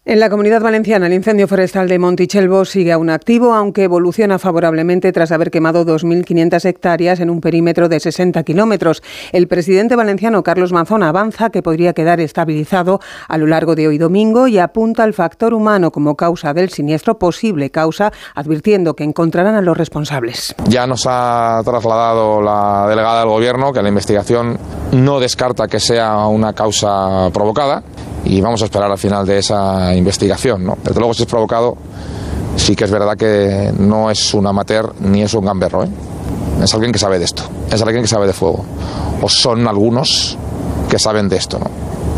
En 0.10 0.22
la 0.22 0.30
comunidad 0.30 0.62
valenciana, 0.62 1.08
el 1.08 1.12
incendio 1.12 1.49
forestal 1.49 1.89
de 1.89 1.99
Montichelvo 1.99 2.64
sigue 2.64 2.93
aún 2.93 3.10
activo, 3.10 3.53
aunque 3.53 3.84
evoluciona 3.84 4.39
favorablemente 4.39 5.12
tras 5.12 5.34
haber 5.34 5.51
quemado 5.51 5.86
2.500 5.86 6.64
hectáreas 6.64 7.20
en 7.20 7.30
un 7.30 7.41
perímetro 7.41 7.89
de 7.89 7.99
60 7.99 8.41
kilómetros. 8.43 9.03
El 9.34 9.49
presidente 9.49 9.97
valenciano 9.97 10.43
Carlos 10.43 10.72
Manzón 10.72 11.03
avanza 11.03 11.49
que 11.49 11.62
podría 11.62 11.91
quedar 11.91 12.22
estabilizado 12.22 13.01
a 13.28 13.38
lo 13.38 13.47
largo 13.47 13.76
de 13.76 13.89
hoy 13.89 13.97
domingo 13.97 14.47
y 14.47 14.60
apunta 14.60 15.03
al 15.03 15.14
factor 15.14 15.53
humano 15.53 15.91
como 15.91 16.16
causa 16.16 16.53
del 16.53 16.70
siniestro, 16.70 17.20
posible 17.20 17.70
causa, 17.70 18.14
advirtiendo 18.34 18.93
que 18.93 19.03
encontrarán 19.03 19.55
a 19.55 19.62
los 19.62 19.76
responsables. 19.76 20.55
Ya 20.70 20.88
nos 20.88 21.05
ha 21.05 21.62
trasladado 21.66 22.41
la 22.41 22.86
delegada 22.88 23.20
del 23.20 23.28
Gobierno 23.28 23.74
que 23.74 23.82
la 23.82 23.89
investigación 23.89 24.58
no 24.93 25.20
descarta 25.20 25.68
que 25.68 25.82
sea 25.82 26.28
una 26.28 26.53
causa 26.53 27.30
provocada 27.34 27.84
y 28.30 28.41
vamos 28.41 28.61
a 28.61 28.65
esperar 28.65 28.91
al 28.91 28.97
final 28.97 29.25
de 29.25 29.39
esa 29.39 29.95
investigación. 29.95 30.65
¿no? 30.65 30.78
Desde 30.84 30.99
luego, 30.99 31.13
si 31.13 31.23
es 31.23 31.30
provocado, 31.30 31.78
sí 32.55 32.75
que 32.75 32.84
es 32.84 32.91
verdad 32.91 33.15
que 33.15 33.71
no 33.78 34.11
es 34.11 34.34
un 34.34 34.45
amateur 34.47 34.93
ni 34.99 35.23
es 35.23 35.34
un 35.34 35.45
gamberro. 35.45 35.84
¿eh? 35.84 35.89
Es 36.61 36.73
alguien 36.73 36.91
que 36.91 36.99
sabe 36.99 37.19
de 37.19 37.25
esto, 37.25 37.43
es 37.71 37.82
alguien 37.82 38.01
que 38.01 38.07
sabe 38.07 38.28
de 38.28 38.34
fuego. 38.34 38.65
O 39.21 39.30
son 39.30 39.67
algunos 39.67 40.38
que 40.89 40.99
saben 40.99 41.30
de 41.30 41.38
esto. 41.38 41.59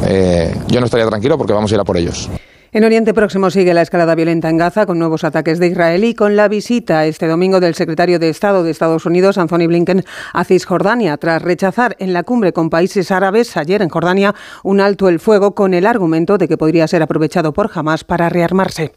Eh, 0.05 0.55
yo 0.68 0.80
no 0.80 0.86
estaría 0.86 1.07
tranquilo 1.07 1.38
porque 1.38 1.53
vamos 1.53 1.72
a 1.72 1.76
ir 1.76 1.82
a 1.82 1.84
por 1.84 1.97
ellos. 1.97 2.30
En 2.72 2.84
Oriente 2.84 3.15
Próximo 3.15 3.49
sigue 3.49 3.74
la 3.74 3.82
escalada 3.82 4.13
violenta 4.13 4.47
en 4.47 4.57
Gaza 4.57 4.86
con 4.86 4.99
nuevos 4.99 5.24
ataques 5.24 5.57
de 5.57 5.65
Israel 5.65 6.03
y 6.03 6.13
con 6.13 6.36
la 6.36 6.47
visita 6.47 7.07
este 7.07 7.28
domingo 7.28 7.59
del 7.59 7.74
secretario 7.74 8.20
de 8.20 8.30
Estado 8.30 8.61
de 8.61 8.70
Estados 8.70 9.07
Unidos, 9.07 9.39
Anthony 9.39 9.65
Blinken, 9.65 10.03
a 10.34 10.43
Cisjordania, 10.43 11.17
tras 11.17 11.41
rechazar 11.41 11.95
en 11.97 12.13
la 12.13 12.22
cumbre 12.22 12.53
con 12.53 12.70
países 12.70 13.09
árabes 13.09 13.57
ayer 13.57 13.82
en 13.82 13.89
Jordania 13.89 14.36
un 14.63 14.82
alto 14.82 15.09
el 15.09 15.20
fuego 15.20 15.55
con 15.55 15.74
el 15.74 15.88
argumento 15.88 16.38
de 16.38 16.47
que 16.47 16.57
podría 16.57 16.88
ser 16.88 17.01
aprovechado 17.01 17.53
por 17.53 17.72
Hamas 17.74 18.03
para 18.03 18.30
rearmarse. 18.30 18.93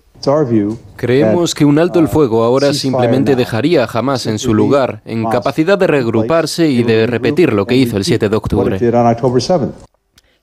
Creemos 0.96 1.54
que 1.54 1.64
un 1.64 1.78
alto 1.78 1.98
el 1.98 2.08
fuego 2.08 2.44
ahora 2.44 2.74
simplemente 2.74 3.36
dejaría 3.36 3.84
a 3.84 3.88
Hamas 3.90 4.26
en 4.26 4.38
su 4.38 4.52
lugar, 4.52 5.00
en 5.06 5.24
capacidad 5.24 5.78
de 5.78 5.86
reagruparse 5.86 6.68
y 6.68 6.82
de 6.82 7.06
repetir 7.06 7.54
lo 7.54 7.66
que 7.66 7.76
hizo 7.76 7.96
el 7.96 8.04
7 8.04 8.28
de 8.28 8.36
octubre. 8.36 8.78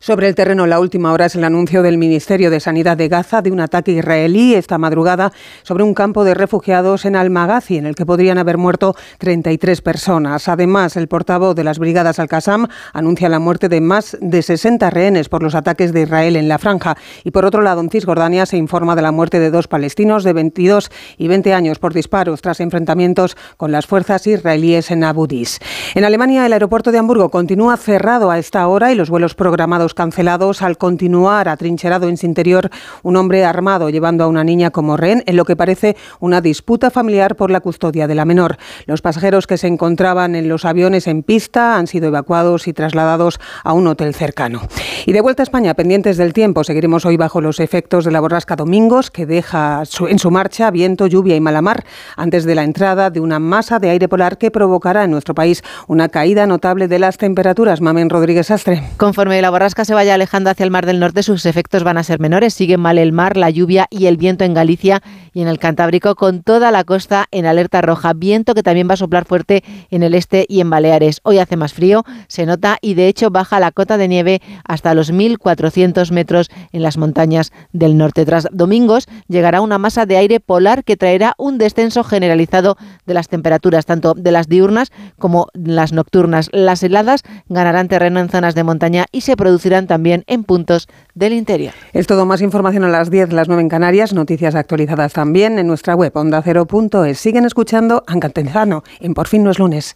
Sobre 0.02 0.30
el 0.30 0.36
terreno, 0.36 0.66
la 0.66 0.80
última 0.80 1.12
hora 1.12 1.26
es 1.26 1.36
el 1.36 1.43
anuncio 1.43 1.84
del 1.84 1.97
Ministerio 1.97 2.50
de 2.50 2.62
Sanidad 2.62 2.95
de 2.95 3.10
Gaza 3.10 3.41
de 3.41 3.52
un 3.52 3.60
ataque 3.60 3.91
israelí 3.91 4.54
esta 4.56 4.78
madrugada 4.78 5.34
sobre 5.64 5.84
un 5.84 5.93
campo 5.93 6.24
de 6.24 6.34
refugiados 6.34 7.04
en 7.04 7.18
Al-Maghazi, 7.18 7.76
en 7.76 7.86
el 7.86 7.95
que 7.95 8.06
podrían 8.06 8.38
haber 8.38 8.58
muerto 8.58 8.95
33 9.18 9.82
personas. 9.82 10.47
Además, 10.47 10.95
el 10.95 11.10
portavoz 11.10 11.54
de 11.54 11.66
las 11.66 11.80
brigadas 11.80 12.18
Al-Qassam 12.18 12.68
anuncia 12.93 13.28
la 13.28 13.39
muerte 13.39 13.68
de 13.68 13.82
más 13.82 14.18
de 14.22 14.41
60 14.41 14.89
rehenes 14.89 15.28
por 15.28 15.43
los 15.43 15.54
ataques 15.54 15.91
de 15.91 16.04
Israel 16.04 16.38
en 16.38 16.47
la 16.47 16.60
franja. 16.60 16.95
Y 17.26 17.32
por 17.32 17.43
otro 17.43 17.62
lado, 17.62 17.82
en 17.82 17.89
Cisjordania 17.89 18.45
se 18.45 18.56
informa 18.56 18.95
de 18.95 19.02
la 19.02 19.12
muerte 19.12 19.41
de 19.41 19.52
dos 19.52 19.68
palestinos 19.68 20.24
de 20.24 20.32
22 20.32 20.91
y 21.18 21.28
20 21.28 21.54
años 21.54 21.78
por 21.78 21.93
disparos 21.93 22.41
tras 22.41 22.62
enfrentamientos 22.62 23.36
con 23.58 23.74
las 23.74 23.86
fuerzas 23.86 24.26
israelíes 24.28 24.91
en 24.91 25.04
Abu 25.04 25.28
Dis. 25.28 25.60
En 25.93 26.06
Alemania, 26.06 26.45
el 26.45 26.54
aeropuerto 26.54 26.93
de 26.93 27.00
Hamburgo 27.00 27.28
continúa 27.28 27.76
cerrado 27.76 28.32
a 28.32 28.39
esta 28.39 28.66
hora 28.66 28.93
y 28.93 28.95
los 28.95 29.10
vuelos 29.10 29.36
programados 29.36 29.88
cancelados 29.93 30.61
al 30.61 30.77
continuar 30.77 31.49
atrincherado 31.49 32.07
en 32.07 32.17
su 32.17 32.25
interior 32.25 32.69
un 33.03 33.15
hombre 33.15 33.45
armado 33.45 33.89
llevando 33.89 34.23
a 34.23 34.27
una 34.27 34.43
niña 34.43 34.71
como 34.71 34.97
rehén 34.97 35.23
en 35.25 35.35
lo 35.35 35.45
que 35.45 35.55
parece 35.55 35.95
una 36.19 36.41
disputa 36.41 36.89
familiar 36.91 37.35
por 37.35 37.51
la 37.51 37.61
custodia 37.61 38.07
de 38.07 38.15
la 38.15 38.25
menor. 38.25 38.57
Los 38.85 39.01
pasajeros 39.01 39.47
que 39.47 39.57
se 39.57 39.67
encontraban 39.67 40.35
en 40.35 40.49
los 40.49 40.65
aviones 40.65 41.07
en 41.07 41.23
pista 41.23 41.77
han 41.77 41.87
sido 41.87 42.07
evacuados 42.07 42.67
y 42.67 42.73
trasladados 42.73 43.39
a 43.63 43.73
un 43.73 43.87
hotel 43.87 44.13
cercano. 44.13 44.61
Y 45.05 45.11
de 45.11 45.21
vuelta 45.21 45.41
a 45.41 45.45
España, 45.45 45.73
pendientes 45.73 46.17
del 46.17 46.33
tiempo, 46.33 46.63
seguiremos 46.63 47.05
hoy 47.05 47.17
bajo 47.17 47.41
los 47.41 47.59
efectos 47.59 48.05
de 48.05 48.11
la 48.11 48.19
borrasca 48.19 48.55
Domingos, 48.55 49.11
que 49.11 49.25
deja 49.25 49.83
en 50.07 50.19
su 50.19 50.31
marcha 50.31 50.71
viento, 50.71 51.07
lluvia 51.07 51.35
y 51.35 51.41
malamar 51.41 51.85
antes 52.15 52.45
de 52.45 52.55
la 52.55 52.63
entrada 52.63 53.09
de 53.09 53.19
una 53.19 53.39
masa 53.39 53.79
de 53.79 53.89
aire 53.89 54.07
polar 54.07 54.37
que 54.37 54.51
provocará 54.51 55.03
en 55.03 55.11
nuestro 55.11 55.33
país 55.33 55.63
una 55.87 56.09
caída 56.09 56.45
notable 56.47 56.87
de 56.87 56.99
las 56.99 57.17
temperaturas. 57.17 57.81
Mamen 57.81 58.09
Rodríguez 58.09 58.51
Astre. 58.51 58.83
Conforme 58.97 59.41
la 59.41 59.49
borrasca 59.49 59.78
se 59.86 59.93
vaya 59.93 60.15
alejando 60.15 60.49
hacia 60.49 60.63
el 60.63 60.71
Mar 60.71 60.86
del 60.86 60.99
Norte, 60.99 61.23
sus 61.23 61.45
efectos 61.45 61.84
van 61.84 61.97
a 61.97 62.03
ser 62.03 62.19
menores. 62.19 62.53
Siguen 62.53 62.80
mal 62.80 62.97
el 62.97 63.11
mar, 63.11 63.38
la 63.38 63.49
lluvia 63.49 63.88
y 63.89 64.07
el 64.07 64.17
viento 64.17 64.43
en 64.43 64.53
Galicia 64.53 65.01
y 65.34 65.41
en 65.41 65.47
el 65.47 65.59
Cantábrico, 65.59 66.15
con 66.15 66.43
toda 66.43 66.71
la 66.71 66.84
costa 66.84 67.27
en 67.32 67.45
alerta 67.45 67.82
roja. 67.82 68.13
Viento 68.13 68.53
que 68.53 68.63
también 68.63 68.89
va 68.89 68.93
a 68.93 68.97
soplar 68.97 69.25
fuerte 69.25 69.63
en 69.89 70.03
el 70.03 70.15
este 70.15 70.45
y 70.49 70.59
en 70.59 70.69
Baleares. 70.69 71.21
Hoy 71.23 71.39
hace 71.39 71.55
más 71.55 71.73
frío, 71.73 72.03
se 72.27 72.45
nota 72.45 72.77
y 72.82 72.95
de 72.95 73.07
hecho 73.07 73.30
baja 73.30 73.59
la 73.59 73.71
cota 73.71 73.97
de 73.97 74.07
nieve 74.07 74.41
hasta 74.65 74.93
los 74.93 75.13
1.400 75.13 76.11
metros 76.11 76.49
en 76.71 76.84
las 76.84 76.97
montañas 76.97 77.51
del 77.71 77.97
norte. 77.97 78.25
Tras 78.25 78.47
domingos 78.51 79.07
llegará 79.27 79.61
una 79.61 79.77
masa 79.77 80.05
de 80.05 80.17
aire 80.17 80.39
polar 80.39 80.84
que 80.84 80.97
traerá 80.97 81.36
un 81.38 81.57
descenso 81.57 82.03
generalizado 82.03 82.77
de 83.05 83.13
las 83.13 83.27
temperaturas, 83.27 83.86
tanto 83.86 84.13
de 84.13 84.32
las 84.32 84.47
diurnas 84.47 84.91
como 85.17 85.47
las 85.53 85.93
nocturnas. 85.93 86.49
Las 86.51 86.84
heladas 86.84 87.23
ganarán 87.47 87.88
terreno 87.88 88.19
en 88.19 88.30
zonas 88.30 88.55
de 88.55 88.63
montaña 88.63 89.05
y 89.11 89.21
se 89.21 89.38
producirán 89.38 89.68
también 89.88 90.24
en 90.28 90.43
puntos 90.43 90.88
del 91.13 91.34
interior. 91.34 91.74
Es 91.93 92.07
todo 92.07 92.26
más 92.26 92.41
información 92.41 92.84
a 92.84 92.89
las 92.89 93.09
10, 93.09 93.34
las 93.34 93.47
9 93.47 93.61
en 93.61 93.70
Canarias, 93.70 94.13
noticias 94.13 94.55
actualizadas 94.55 95.13
también 95.13 95.59
en 95.59 95.67
nuestra 95.67 95.95
web 95.95 96.11
ondacero.es. 96.15 97.20
Siguen 97.20 97.45
escuchando 97.45 98.03
Ancantenzano 98.07 98.84
en 98.99 99.13
Por 99.13 99.28
fin 99.28 99.43
no 99.43 99.51
es 99.51 99.59
lunes. 99.59 99.95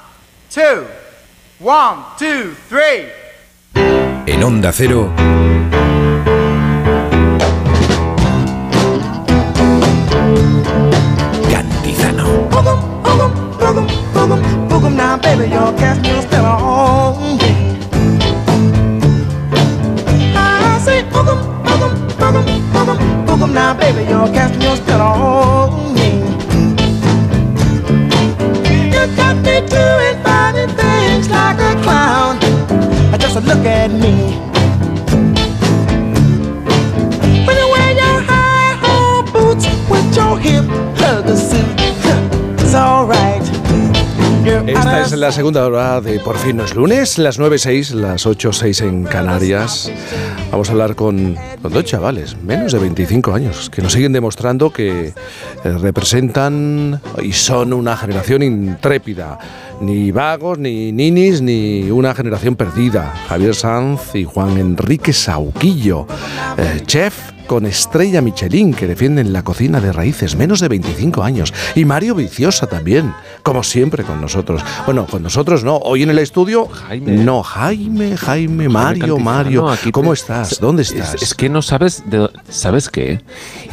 two, 0.51 0.85
one, 1.59 2.03
two, 2.19 2.53
three. 2.67 3.07
En 3.73 4.43
Onda 4.43 4.73
Cero. 4.73 5.13
Cantizano. 11.49 12.49
now, 14.97 15.17
baby, 15.17 15.49
your 15.49 15.71
cast 15.77 16.05
your 16.05 16.21
spell 16.21 16.45
on 16.45 17.37
me. 17.37 17.77
I 20.35 20.79
say, 20.83 21.03
boogum, 21.03 21.39
boogum, 21.63 21.93
boogum, 22.19 22.45
boogum, 22.73 23.25
boogum 23.25 23.53
now, 23.53 23.73
baby, 23.73 24.03
you're 24.09 24.27
casting 24.33 24.61
your 24.61 24.75
spell 24.75 25.01
on 25.01 25.93
me. 25.93 26.09
You 28.93 29.15
got 29.15 29.37
me 29.37 29.61
doing 29.67 30.30
things 31.21 31.29
like 31.29 31.59
a 31.59 31.81
clown. 31.81 32.39
Just 33.19 33.35
look 33.45 33.65
at 33.65 33.91
me. 33.91 34.35
When 37.45 37.57
you 37.57 37.67
wear 37.71 37.91
your 37.93 38.21
high 38.27 38.75
hole 38.81 39.23
boots 39.31 39.65
with 39.89 40.15
your 40.15 40.39
hip 40.39 40.65
hugger 40.97 41.35
suit, 41.35 42.61
it's 42.61 42.73
alright. 42.73 43.41
Esta 44.43 45.01
es 45.01 45.11
la 45.11 45.31
segunda 45.31 45.63
hora 45.63 46.01
de 46.01 46.19
Por 46.19 46.35
fin 46.35 46.57
no 46.57 46.65
es 46.65 46.73
lunes, 46.73 47.19
las 47.19 47.39
9.06, 47.39 47.93
las 47.93 48.25
8.06 48.25 48.87
en 48.87 49.03
Canarias. 49.03 49.91
Vamos 50.49 50.69
a 50.69 50.71
hablar 50.71 50.95
con, 50.95 51.37
con, 51.61 51.71
dos 51.71 51.85
chavales, 51.85 52.35
menos 52.41 52.71
de 52.71 52.79
25 52.79 53.33
años, 53.35 53.69
que 53.69 53.83
nos 53.83 53.93
siguen 53.93 54.13
demostrando 54.13 54.73
que 54.73 55.09
eh, 55.09 55.13
representan 55.63 56.99
y 57.21 57.33
son 57.33 57.71
una 57.71 57.95
generación 57.95 58.41
intrépida. 58.41 59.37
Ni 59.81 60.11
vagos, 60.11 60.59
ni 60.59 60.91
ninis, 60.91 61.41
ni 61.41 61.89
una 61.89 62.13
generación 62.13 62.55
perdida. 62.55 63.13
Javier 63.27 63.55
Sanz 63.55 64.13
y 64.13 64.23
Juan 64.23 64.57
Enrique 64.57 65.11
Sauquillo, 65.11 66.05
eh, 66.57 66.81
chef 66.85 67.31
con 67.51 67.65
estrella 67.65 68.21
Michelin 68.21 68.73
que 68.73 68.87
defienden 68.87 69.33
la 69.33 69.43
cocina 69.43 69.81
de 69.81 69.91
raíces, 69.91 70.37
menos 70.37 70.61
de 70.61 70.69
25 70.69 71.21
años. 71.21 71.53
Y 71.75 71.83
Mario 71.83 72.15
Viciosa 72.15 72.65
también, 72.65 73.13
como 73.43 73.61
siempre 73.61 74.05
con 74.05 74.21
nosotros. 74.21 74.61
Bueno, 74.85 75.05
con 75.05 75.21
nosotros 75.21 75.63
no, 75.65 75.75
hoy 75.75 76.03
en 76.03 76.11
el 76.11 76.19
estudio. 76.19 76.67
Jaime. 76.67 77.11
No, 77.11 77.43
Jaime, 77.43 78.15
Jaime, 78.15 78.69
Mario, 78.69 79.17
Mario. 79.17 79.67
¿Cómo 79.91 80.13
estás? 80.13 80.61
¿Dónde 80.61 80.83
estás? 80.83 81.15
Es, 81.15 81.23
es, 81.23 81.33
que 81.33 81.49
no 81.49 81.61
sabes, 81.61 82.03
de, 82.09 82.29
¿sabes 82.47 82.87
qué? 82.87 83.19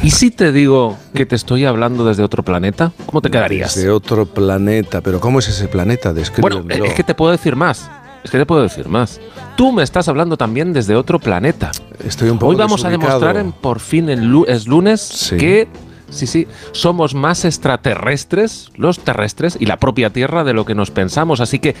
¿Y 0.03 0.11
si 0.11 0.29
te 0.31 0.51
digo 0.51 0.97
que 1.13 1.25
te 1.25 1.35
estoy 1.35 1.63
hablando 1.63 2.03
desde 2.03 2.23
otro 2.23 2.43
planeta? 2.43 2.91
¿Cómo 3.05 3.21
te 3.21 3.31
quedarías? 3.31 3.75
Desde 3.75 3.91
otro 3.91 4.25
planeta, 4.25 4.99
pero 4.99 5.21
¿cómo 5.21 5.39
es 5.39 5.47
ese 5.47 5.69
planeta? 5.69 5.98
Descríbemelo. 6.03 6.63
Bueno, 6.63 6.85
es 6.85 6.93
que 6.93 7.03
te 7.03 7.13
puedo 7.15 7.31
decir 7.31 7.55
más. 7.55 7.89
Es 8.23 8.31
que 8.31 8.37
te 8.37 8.45
puedo 8.45 8.61
decir 8.63 8.87
más. 8.89 9.19
Tú 9.55 9.71
me 9.71 9.83
estás 9.83 10.07
hablando 10.07 10.35
también 10.37 10.73
desde 10.73 10.95
otro 10.95 11.19
planeta. 11.19 11.71
Estoy 12.05 12.29
un 12.29 12.37
poco 12.39 12.51
Hoy 12.51 12.55
vamos 12.55 12.81
desubicado. 12.83 13.11
a 13.11 13.17
demostrar 13.33 13.37
en 13.37 13.51
por 13.51 13.79
fin 13.79 14.09
en 14.09 14.43
es 14.47 14.67
lunes 14.67 15.01
Sí. 15.01 15.37
que 15.37 15.67
sí, 16.09 16.27
sí, 16.27 16.47
somos 16.71 17.13
más 17.13 17.45
extraterrestres, 17.45 18.71
los 18.75 18.99
terrestres 18.99 19.57
y 19.59 19.65
la 19.65 19.77
propia 19.77 20.09
Tierra 20.11 20.43
de 20.43 20.53
lo 20.53 20.65
que 20.65 20.75
nos 20.75 20.91
pensamos. 20.91 21.39
Así 21.39 21.59
que 21.59 21.75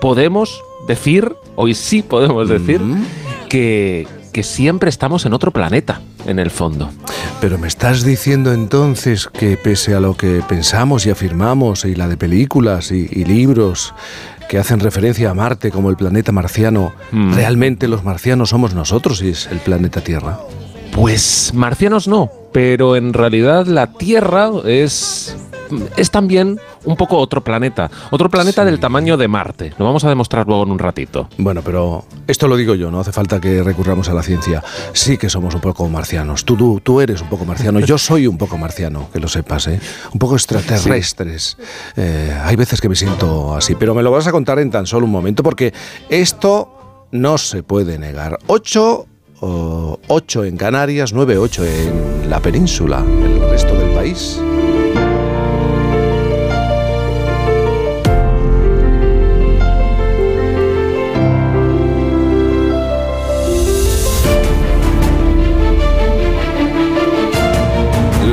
podemos 0.00 0.60
decir, 0.88 1.34
hoy 1.56 1.74
sí 1.74 2.02
podemos 2.02 2.48
decir, 2.48 2.80
que, 3.48 4.06
que 4.36 4.42
siempre 4.42 4.90
estamos 4.90 5.24
en 5.24 5.32
otro 5.32 5.50
planeta, 5.50 6.02
en 6.26 6.38
el 6.38 6.50
fondo. 6.50 6.90
Pero 7.40 7.56
me 7.56 7.68
estás 7.68 8.04
diciendo 8.04 8.52
entonces 8.52 9.28
que 9.28 9.56
pese 9.56 9.94
a 9.94 10.00
lo 10.00 10.14
que 10.14 10.42
pensamos 10.46 11.06
y 11.06 11.10
afirmamos, 11.10 11.86
y 11.86 11.94
la 11.94 12.06
de 12.06 12.18
películas 12.18 12.92
y, 12.92 13.08
y 13.10 13.24
libros 13.24 13.94
que 14.50 14.58
hacen 14.58 14.80
referencia 14.80 15.30
a 15.30 15.34
Marte 15.34 15.70
como 15.70 15.88
el 15.88 15.96
planeta 15.96 16.32
marciano, 16.32 16.92
Mm. 17.12 17.32
realmente 17.32 17.88
los 17.88 18.04
marcianos 18.04 18.50
somos 18.50 18.74
nosotros 18.74 19.22
y 19.22 19.30
es 19.30 19.46
el 19.46 19.56
planeta 19.60 20.02
Tierra. 20.02 20.38
Pues 20.92 21.52
marcianos 21.54 22.06
no, 22.06 22.30
pero 22.52 22.94
en 22.94 23.14
realidad 23.14 23.66
la 23.66 23.86
Tierra 23.94 24.50
es 24.66 25.34
es 25.96 26.10
también 26.10 26.58
un 26.84 26.96
poco 26.96 27.18
otro 27.18 27.42
planeta, 27.42 27.90
otro 28.10 28.28
planeta 28.28 28.64
del 28.64 28.80
tamaño 28.80 29.16
de 29.16 29.28
Marte. 29.28 29.72
Lo 29.78 29.84
vamos 29.84 30.04
a 30.04 30.08
demostrar 30.08 30.46
luego 30.46 30.64
en 30.64 30.70
un 30.70 30.78
ratito. 30.78 31.28
Bueno, 31.38 31.62
pero 31.62 32.04
esto 32.26 32.48
lo 32.48 32.56
digo 32.56 32.74
yo, 32.74 32.90
no 32.90 33.00
hace 33.00 33.12
falta 33.12 33.40
que 33.40 33.62
recurramos 33.62 34.08
a 34.08 34.14
la 34.14 34.22
ciencia. 34.22 34.62
Sí 34.92 35.18
que 35.18 35.28
somos 35.28 35.54
un 35.54 35.60
poco 35.60 35.88
marcianos. 35.88 36.44
Tú, 36.44 36.56
tú, 36.56 36.80
tú 36.82 37.00
eres 37.00 37.20
un 37.20 37.28
poco 37.28 37.44
marciano, 37.44 37.80
yo 37.80 37.98
soy 37.98 38.26
un 38.26 38.38
poco 38.38 38.58
marciano, 38.58 39.08
que 39.12 39.20
lo 39.20 39.28
sepas, 39.28 39.66
¿eh? 39.68 39.80
Un 40.12 40.18
poco 40.18 40.34
extraterrestres. 40.34 41.56
Eh, 41.96 42.36
hay 42.44 42.56
veces 42.56 42.80
que 42.80 42.88
me 42.88 42.96
siento 42.96 43.54
así, 43.54 43.74
pero 43.74 43.94
me 43.94 44.02
lo 44.02 44.10
vas 44.10 44.26
a 44.26 44.32
contar 44.32 44.58
en 44.58 44.70
tan 44.70 44.86
solo 44.86 45.06
un 45.06 45.12
momento 45.12 45.42
porque 45.42 45.72
esto 46.08 47.08
no 47.12 47.38
se 47.38 47.62
puede 47.62 47.98
negar. 47.98 48.38
8 48.46 49.06
o 49.40 49.98
8 50.08 50.44
en 50.44 50.56
Canarias, 50.56 51.12
9, 51.12 51.38
8 51.38 51.64
en 51.64 52.30
la 52.30 52.40
península, 52.40 53.04
en 53.06 53.42
el 53.42 53.50
resto 53.50 53.74
del 53.74 53.90
país. 53.90 54.40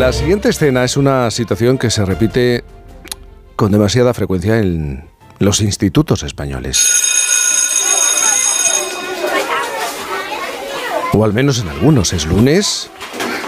La 0.04 0.12
siguiente 0.12 0.50
escena 0.50 0.84
es 0.84 0.98
una 0.98 1.32
situación 1.32 1.78
que 1.78 1.90
se 1.90 2.04
repite 2.04 2.66
con 3.56 3.72
demasiada 3.72 4.14
frecuencia 4.14 4.60
en 4.60 5.06
los 5.40 5.62
institutos 5.62 6.24
españoles. 6.24 7.02
O 11.14 11.24
al 11.24 11.32
menos 11.32 11.62
en 11.62 11.70
algunos. 11.70 12.12
Es 12.12 12.26
lunes, 12.26 12.92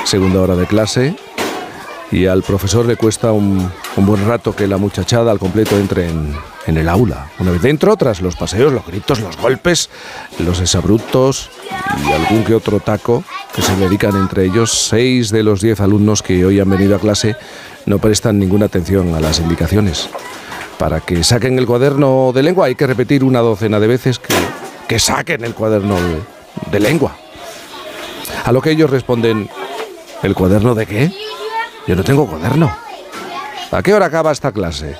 segunda 0.06 0.40
hora 0.40 0.56
de 0.56 0.66
clase, 0.66 1.18
y 2.10 2.28
al 2.28 2.42
profesor 2.42 2.86
le 2.86 2.96
cuesta 2.96 3.34
un, 3.34 3.70
buen 3.98 4.26
rato 4.26 4.56
que 4.56 4.66
la 4.66 4.78
muchachada 4.78 5.32
al 5.32 5.40
completo 5.40 5.78
entre 5.78 6.08
en, 6.08 6.34
en 6.68 6.78
el 6.78 6.90
aula. 6.90 7.30
Una 7.40 7.52
vez 7.52 7.62
dentro, 7.62 7.96
tras 7.96 8.22
los 8.22 8.36
paseos, 8.36 8.74
los 8.74 8.86
gritos, 8.86 9.20
los 9.20 9.38
golpes, 9.38 9.90
los 10.40 10.60
exabruptos 10.60 11.50
y 12.04 12.12
algún 12.12 12.44
que 12.44 12.56
otro 12.56 12.80
taco 12.80 13.24
que 13.54 13.62
se 13.62 13.76
dedican 13.76 14.16
entre 14.16 14.46
ellos, 14.46 14.72
seis 14.72 15.30
de 15.32 15.44
los 15.44 15.62
diez 15.62 15.80
alumnos 15.80 16.22
que 16.22 16.46
hoy 16.46 16.60
han 16.60 16.70
venido 16.70 16.96
a 16.96 17.00
clase 17.00 17.36
no 17.86 18.00
prestan 18.00 18.40
ninguna 18.40 18.66
atención 18.66 19.14
a 19.16 19.20
las 19.20 19.40
indicaciones. 19.40 20.10
Para 20.78 21.00
que 21.00 21.24
saquen 21.24 21.58
el 21.58 21.66
cuaderno 21.66 22.32
de 22.34 22.44
lengua 22.44 22.66
hay 22.66 22.76
que 22.76 22.88
repetir 22.88 23.24
una 23.24 23.40
docena 23.40 23.80
de 23.80 23.88
veces 23.88 24.20
que, 24.20 24.34
que 24.88 25.00
saquen 25.00 25.46
el 25.46 25.54
cuaderno 25.54 25.96
de, 25.96 26.22
de 26.72 26.80
lengua. 26.80 27.16
A 28.44 28.52
lo 28.52 28.62
que 28.62 28.72
ellos 28.72 28.90
responden, 28.90 29.50
¿el 30.22 30.36
cuaderno 30.36 30.76
de 30.76 30.86
qué? 30.86 31.12
Yo 31.88 31.96
no 31.96 32.04
tengo 32.04 32.28
cuaderno. 32.28 32.76
¿A 33.72 33.82
qué 33.82 33.94
hora 33.94 34.08
acaba 34.08 34.32
esta 34.32 34.52
clase? 34.52 34.96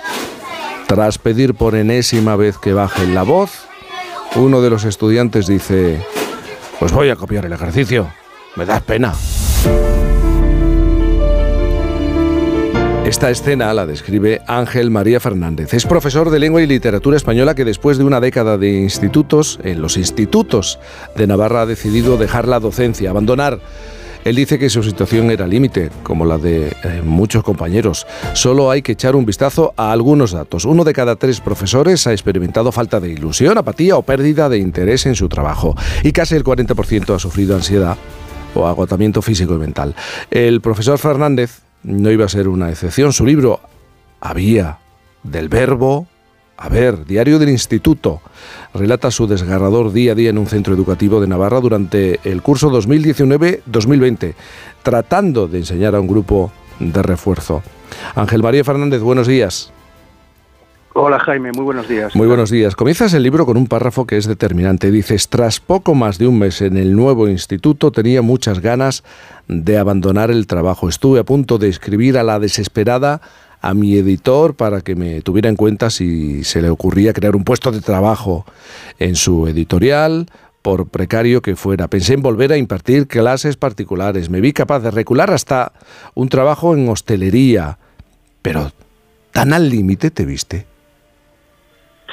Tras 0.88 1.18
pedir 1.18 1.56
por 1.56 1.76
enésima 1.76 2.36
vez 2.36 2.58
que 2.58 2.74
bajen 2.74 3.16
la 3.16 3.24
voz, 3.24 3.66
uno 4.36 4.62
de 4.62 4.70
los 4.70 4.84
estudiantes 4.84 5.48
dice, 5.48 6.00
pues 6.80 6.92
voy 6.92 7.10
a 7.10 7.16
copiar 7.16 7.46
el 7.46 7.54
ejercicio. 7.54 8.08
Me 8.56 8.66
da 8.66 8.80
pena. 8.80 9.14
Esta 13.06 13.30
escena 13.30 13.72
la 13.74 13.86
describe 13.86 14.42
Ángel 14.48 14.90
María 14.90 15.20
Fernández. 15.20 15.74
Es 15.74 15.86
profesor 15.86 16.32
de 16.32 16.40
lengua 16.40 16.62
y 16.62 16.68
literatura 16.68 17.18
española 17.18 17.54
que 17.54 17.64
después 17.64 17.98
de 17.98 18.04
una 18.04 18.20
década 18.20 18.58
de 18.58 18.82
institutos, 18.82 19.60
en 19.64 19.82
los 19.82 19.96
institutos 19.98 20.80
de 21.16 21.28
Navarra 21.28 21.62
ha 21.62 21.66
decidido 21.68 22.18
dejar 22.18 22.48
la 22.48 22.60
docencia, 22.60 23.12
abandonar. 23.12 23.60
Él 24.26 24.36
dice 24.36 24.58
que 24.58 24.72
su 24.72 24.82
situación 24.82 25.30
era 25.30 25.46
límite, 25.46 25.92
como 26.02 26.26
la 26.26 26.40
de 26.40 26.76
eh, 26.84 27.02
muchos 27.06 27.44
compañeros. 27.44 28.08
Solo 28.34 28.72
hay 28.72 28.82
que 28.82 28.94
echar 28.94 29.16
un 29.16 29.24
vistazo 29.24 29.76
a 29.78 29.92
algunos 29.92 30.32
datos. 30.32 30.66
Uno 30.66 30.84
de 30.84 30.94
cada 30.94 31.16
tres 31.16 31.40
profesores 31.42 32.08
ha 32.08 32.12
experimentado 32.12 32.72
falta 32.72 33.00
de 33.00 33.12
ilusión, 33.12 33.60
apatía 33.60 33.98
o 33.98 34.02
pérdida 34.02 34.50
de 34.50 34.58
interés 34.58 35.06
en 35.06 35.14
su 35.14 35.30
trabajo. 35.30 35.76
Y 36.02 36.12
casi 36.12 36.34
el 36.34 36.44
40% 36.44 37.14
ha 37.14 37.20
sufrido 37.20 37.56
ansiedad 37.56 37.98
o 38.56 38.66
agotamiento 38.66 39.22
físico 39.22 39.54
y 39.54 39.60
mental. 39.60 39.94
El 40.32 40.60
profesor 40.60 40.98
Fernández 40.98 41.60
no 41.84 42.10
iba 42.10 42.26
a 42.26 42.30
ser 42.30 42.48
una 42.48 42.72
excepción. 42.72 43.14
Su 43.14 43.28
libro 43.28 43.60
Había 44.22 44.80
del 45.22 45.50
verbo 45.50 46.08
a 46.58 46.70
ver, 46.70 47.06
Diario 47.06 47.40
del 47.40 47.50
Instituto, 47.50 48.22
relata 48.74 49.12
su 49.12 49.28
desgarrador 49.28 49.92
día 49.92 50.14
a 50.14 50.16
día 50.16 50.30
en 50.30 50.38
un 50.38 50.48
centro 50.48 50.74
educativo 50.74 51.20
de 51.20 51.28
Navarra 51.28 51.60
durante 51.60 52.20
el 52.24 52.42
curso 52.42 52.72
2019-2020, 52.72 54.36
tratando 54.82 55.48
de 55.48 55.60
enseñar 55.60 55.96
a 55.96 56.00
un 56.00 56.08
grupo 56.08 56.52
de 56.80 57.02
refuerzo. 57.02 57.62
Ángel 58.16 58.42
María 58.42 58.64
Fernández, 58.64 59.02
buenos 59.02 59.28
días. 59.28 59.72
Hola 60.98 61.20
Jaime, 61.20 61.52
muy 61.52 61.66
buenos 61.66 61.90
días. 61.90 62.16
Muy 62.16 62.26
buenos 62.26 62.50
días. 62.50 62.74
Comienzas 62.74 63.14
el 63.14 63.24
libro 63.24 63.46
con 63.46 63.58
un 63.58 63.68
párrafo 63.68 64.08
que 64.08 64.16
es 64.16 64.28
determinante. 64.28 64.92
Dices, 64.92 65.28
tras 65.28 65.60
poco 65.60 65.94
más 65.94 66.18
de 66.18 66.28
un 66.28 66.40
mes 66.40 66.62
en 66.62 66.78
el 66.78 66.96
nuevo 66.96 67.28
instituto 67.28 67.92
tenía 67.92 68.22
muchas 68.22 68.62
ganas 68.62 69.04
de 69.50 69.78
abandonar 69.78 70.32
el 70.32 70.48
trabajo. 70.48 70.88
Estuve 70.88 71.20
a 71.20 71.26
punto 71.26 71.58
de 71.58 71.68
escribir 71.68 72.18
a 72.18 72.24
la 72.24 72.40
desesperada 72.40 73.20
a 73.66 73.74
mi 73.74 73.96
editor 73.96 74.56
para 74.56 74.82
que 74.82 74.96
me 74.96 75.22
tuviera 75.22 75.50
en 75.50 75.56
cuenta 75.56 75.90
si 75.90 76.44
se 76.44 76.62
le 76.62 76.70
ocurría 76.70 77.14
crear 77.14 77.36
un 77.36 77.44
puesto 77.44 77.72
de 77.72 77.82
trabajo 77.82 78.46
en 79.00 79.16
su 79.16 79.48
editorial, 79.48 80.28
por 80.62 80.90
precario 80.90 81.42
que 81.42 81.56
fuera. 81.56 81.88
Pensé 81.88 82.14
en 82.14 82.22
volver 82.22 82.52
a 82.52 82.58
impartir 82.58 83.08
clases 83.08 83.58
particulares. 83.58 84.30
Me 84.30 84.40
vi 84.40 84.54
capaz 84.54 84.82
de 84.82 84.92
recular 84.92 85.32
hasta 85.32 85.72
un 86.14 86.30
trabajo 86.30 86.76
en 86.76 86.88
hostelería. 86.90 87.78
Pero, 88.44 88.72
¿tan 89.32 89.52
al 89.52 89.70
límite 89.70 90.12
te 90.12 90.26
viste? 90.26 90.66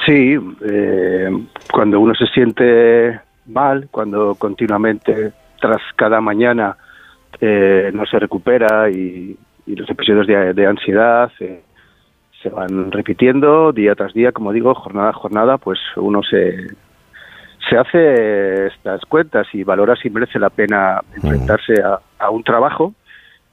Sí, 0.05 0.35
eh, 0.65 1.29
cuando 1.71 1.99
uno 1.99 2.15
se 2.15 2.25
siente 2.27 3.19
mal, 3.45 3.89
cuando 3.91 4.35
continuamente, 4.35 5.33
tras 5.61 5.81
cada 5.95 6.19
mañana, 6.19 6.77
eh, 7.39 7.91
no 7.93 8.05
se 8.05 8.17
recupera 8.19 8.89
y, 8.89 9.37
y 9.65 9.75
los 9.75 9.89
episodios 9.89 10.27
de, 10.27 10.65
ansiedad 10.65 11.31
eh, 11.39 11.61
se 12.41 12.49
van 12.49 12.91
repitiendo 12.91 13.71
día 13.71 13.95
tras 13.95 14.13
día, 14.13 14.31
como 14.31 14.51
digo, 14.51 14.73
jornada 14.75 15.09
a 15.09 15.13
jornada, 15.13 15.57
pues 15.57 15.79
uno 15.95 16.21
se, 16.23 16.67
se 17.69 17.77
hace 17.77 18.67
estas 18.67 19.01
cuentas 19.05 19.47
y 19.53 19.63
valora 19.63 19.95
si 19.95 20.09
merece 20.09 20.39
la 20.39 20.49
pena 20.49 20.99
enfrentarse 21.15 21.81
a, 21.81 21.99
a 22.19 22.29
un 22.29 22.43
trabajo 22.43 22.93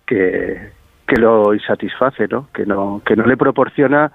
que, 0.07 0.73
que 1.07 1.17
lo 1.17 1.55
insatisface, 1.55 2.27
¿no? 2.29 2.49
Que 2.53 2.67
no 2.67 3.03
que 3.05 3.17
no 3.17 3.25
le 3.25 3.37
proporciona 3.37 4.13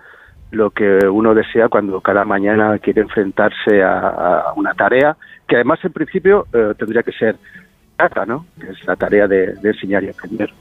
lo 0.51 0.69
que 0.71 0.99
uno 1.07 1.33
desea 1.33 1.67
cuando 1.67 1.99
cada 2.01 2.23
mañana 2.23 2.77
quiere 2.79 3.01
enfrentarse 3.01 3.83
a, 3.83 4.53
una 4.55 4.73
tarea 4.73 5.17
que 5.47 5.55
además 5.55 5.79
en 5.83 5.91
principio 5.91 6.47
eh, 6.53 6.73
tendría 6.77 7.03
que 7.03 7.11
ser 7.11 7.35
¿no? 8.27 8.45
Que 8.59 8.71
es 8.71 8.85
la 8.85 8.95
tarea 8.95 9.27
de 9.27 9.55
enseñar 9.63 10.03
y 10.03 10.09
aprender. 10.09 10.51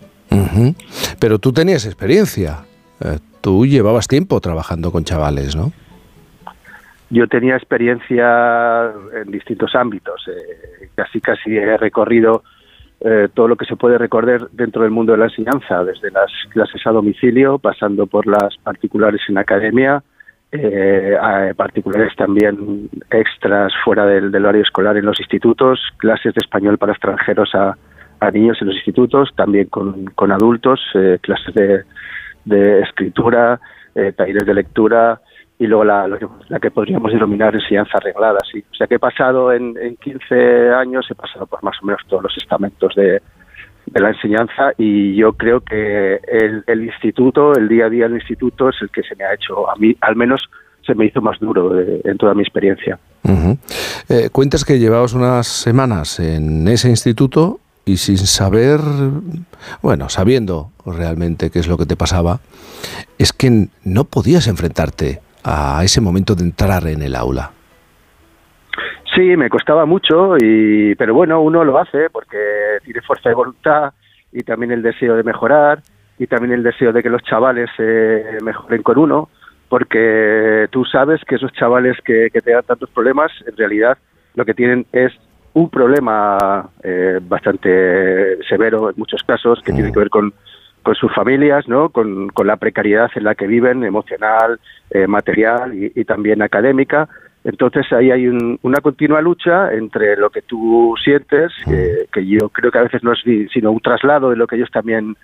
Pero 1.19 1.39
tú 1.39 1.53
tenías 1.53 1.87
experiencia. 1.87 2.65
Eh, 3.01 3.19
tú 3.41 3.67
llevabas 3.67 4.09
tiempo 4.09 4.41
trabajando 4.41 4.91
con 4.91 5.05
chavales, 5.05 5.57
¿no? 5.57 5.73
Yo 7.11 7.29
tenía 7.29 7.57
experiencia 7.57 8.93
en 9.15 9.31
distintos 9.31 9.75
ámbitos. 9.75 10.27
eh, 10.29 10.89
casi 10.95 11.21
casi 11.21 11.57
he 11.57 11.77
recorrido 11.77 12.43
eh, 13.01 13.29
todo 13.35 13.49
lo 13.49 13.57
que 13.57 13.67
se 13.67 13.77
puede 13.77 13.99
recorrer 13.99 14.49
dentro 14.53 14.83
del 14.83 14.91
mundo 14.91 15.13
de 15.13 15.19
la 15.19 15.27
enseñanza, 15.27 15.85
desde 15.85 16.11
las 16.11 16.31
clases 16.51 16.87
a 16.87 16.91
domicilio, 16.91 17.59
pasando 17.59 18.07
por 18.07 18.27
las 18.27 18.57
particulares 18.63 19.21
en 19.29 19.37
academia, 19.37 20.03
eh, 20.51 21.15
a 21.21 21.53
particulares 21.55 22.15
también 22.17 22.89
extras 23.11 23.73
fuera 23.85 24.07
del, 24.07 24.31
del 24.31 24.45
horario 24.45 24.63
escolar 24.63 24.97
en 24.97 25.05
los 25.05 25.21
institutos, 25.21 25.81
clases 25.99 26.33
de 26.33 26.41
español 26.41 26.79
para 26.79 26.93
extranjeros 26.93 27.55
a, 27.55 27.77
a 28.21 28.31
niños 28.31 28.59
en 28.61 28.69
los 28.69 28.77
institutos, 28.77 29.31
también 29.37 29.67
con, 29.67 30.07
con 30.07 30.33
adultos, 30.33 30.81
eh, 30.95 31.19
clases 31.21 31.55
de, 31.55 31.83
de 32.45 32.81
escritura, 32.81 33.61
eh, 33.95 34.13
talleres 34.13 34.47
de 34.47 34.55
lectura 34.55 35.21
y 35.59 35.67
luego 35.67 35.85
la, 35.85 36.09
la 36.49 36.59
que 36.59 36.71
podríamos 36.71 37.13
denominar 37.13 37.55
enseñanza 37.55 37.99
arreglada. 37.99 38.39
Sí. 38.51 38.65
O 38.73 38.75
sea 38.75 38.87
que 38.87 38.97
he 38.97 38.99
pasado 38.99 39.53
en, 39.53 39.77
en 39.81 39.97
15 39.97 40.71
años, 40.71 41.07
he 41.11 41.15
pasado 41.15 41.47
por 41.47 41.63
más 41.63 41.77
o 41.83 41.87
menos 41.87 42.03
todos 42.09 42.25
los 42.25 42.37
estamentos 42.37 42.93
de, 42.97 43.23
de 43.87 44.01
la 44.01 44.09
enseñanza 44.11 44.73
y 44.77 45.15
yo 45.15 45.33
creo 45.35 45.61
que 45.61 46.17
el, 46.27 46.65
el 46.67 46.85
instituto, 46.85 47.55
el 47.55 47.69
día 47.69 47.87
a 47.87 47.91
día 47.91 48.05
del 48.05 48.17
instituto 48.17 48.69
es 48.69 48.77
el 48.81 48.91
que 48.91 49.03
se 49.03 49.15
me 49.17 49.25
ha 49.25 49.35
hecho, 49.35 49.71
a 49.71 49.77
mí 49.77 49.97
al 50.01 50.17
menos 50.17 50.43
se 50.85 50.95
me 50.95 51.07
hizo 51.07 51.21
más 51.21 51.39
duro 51.39 51.79
eh, 51.79 52.01
en 52.05 52.19
toda 52.19 52.35
mi 52.35 52.43
experiencia. 52.43 52.99
Eh, 54.09 54.29
cuentas 54.31 54.65
que 54.65 54.79
llevabas 54.79 55.15
unas 55.15 55.47
semanas 55.47 56.21
en 56.21 56.69
ese 56.69 56.91
instituto 56.91 57.61
y 57.85 57.99
sin 57.99 58.19
saber, 58.19 58.81
bueno, 59.83 60.09
sabiendo 60.09 60.71
realmente 60.87 61.51
qué 61.51 61.59
es 61.59 61.69
lo 61.69 61.77
que 61.77 61.87
te 61.87 61.97
pasaba, 61.97 62.41
es 63.19 63.33
que 63.33 63.69
no 63.85 64.05
podías 64.05 64.47
enfrentarte 64.47 65.21
a 65.45 65.83
ese 65.85 66.01
momento 66.01 66.35
de 66.35 66.45
entrar 66.45 66.87
en 66.87 67.03
el 67.03 67.15
aula. 67.15 67.51
Sí, 69.15 69.37
me 69.37 69.49
costaba 69.49 69.87
mucho, 69.87 70.37
y, 70.39 70.95
pero 70.97 71.15
bueno, 71.15 71.41
uno 71.41 71.63
lo 71.63 71.79
hace 71.79 72.11
porque 72.11 72.79
tiene 72.85 73.01
fuerza 73.03 73.29
de 73.29 73.35
voluntad 73.35 73.93
y 74.33 74.43
también 74.43 74.73
el 74.73 74.83
deseo 74.83 75.15
de 75.15 75.23
mejorar 75.23 75.83
y 76.19 76.27
también 76.27 76.53
el 76.53 76.63
deseo 76.63 76.93
de 76.93 77.03
que 77.03 77.11
los 77.11 77.23
chavales 77.23 77.71
eh, 77.79 78.39
mejoren 78.43 78.83
con 78.83 78.99
uno, 78.99 79.29
porque 79.69 80.67
tú 80.71 80.85
sabes 80.85 81.21
que 81.27 81.37
esos 81.37 81.53
chavales 81.53 81.97
que, 82.05 82.29
que 82.33 82.41
te 82.41 82.53
dan 82.53 82.65
tantos 82.65 82.91
problemas, 82.91 83.31
en 83.47 83.57
realidad 83.57 83.99
lo 84.35 84.45
que 84.45 84.55
tienen 84.55 84.87
es 84.93 85.13
un 85.55 85.71
problema 85.71 86.69
eh, 86.83 87.21
bastante 87.23 88.43
severo 88.49 88.91
en 88.91 88.97
muchos 88.97 89.23
casos 89.23 89.61
que 89.65 89.73
tiene 89.73 89.93
que 89.93 89.99
ver 90.01 90.11
con, 90.11 90.33
con 90.83 90.95
sus 90.95 91.13
familias, 91.15 91.67
¿no? 91.69 91.89
con, 91.91 92.29
con 92.29 92.47
la 92.47 92.57
precariedad 92.57 93.11
en 93.15 93.25
la 93.25 93.35
que 93.35 93.47
viven, 93.47 93.85
emocional, 93.85 94.59
eh, 94.91 95.07
material 95.07 95.73
y, 95.75 95.93
y 95.95 96.05
también 96.05 96.43
académica. 96.43 97.09
Entonces 97.45 97.91
ahí 97.93 98.11
hay 98.11 98.27
un- 98.27 98.59
una 98.63 98.81
continua 98.81 99.21
lucha 99.21 99.73
entre 99.73 100.17
lo 100.17 100.31
que 100.31 100.43
tú 100.43 100.95
sientes, 101.03 101.53
que, 101.65 102.07
que 102.13 102.27
yo 102.27 102.49
creo 102.49 102.71
que 102.73 102.79
a 102.79 102.83
veces 102.85 103.05
no 103.05 103.13
es 103.13 103.21
sino 103.53 103.71
un 103.71 103.81
traslado 103.81 104.31
de 104.31 104.37
lo 104.37 104.47
que 104.47 104.57
ellos 104.57 104.71
también 104.73 105.15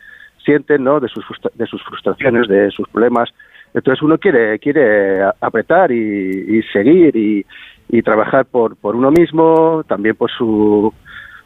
sienten, 0.45 0.85
¿no? 0.85 1.01
de, 1.01 1.09
sus, 1.09 1.25
de 1.55 1.67
sus 1.67 1.83
frustraciones, 1.83 2.47
de 2.49 2.71
sus 2.71 2.89
problemas. 2.89 3.31
Entonces 3.73 4.03
uno 4.03 4.19
quiere, 4.19 4.59
quiere 4.59 5.23
apretar 5.41 5.93
y, 5.93 6.59
y 6.59 6.63
seguir 6.73 7.15
y, 7.17 7.47
y 7.91 8.03
trabajar 8.03 8.47
por, 8.47 8.77
por 8.77 8.95
uno 8.97 9.11
mismo, 9.11 9.83
también 9.87 10.17
por 10.17 10.31
su 10.31 10.93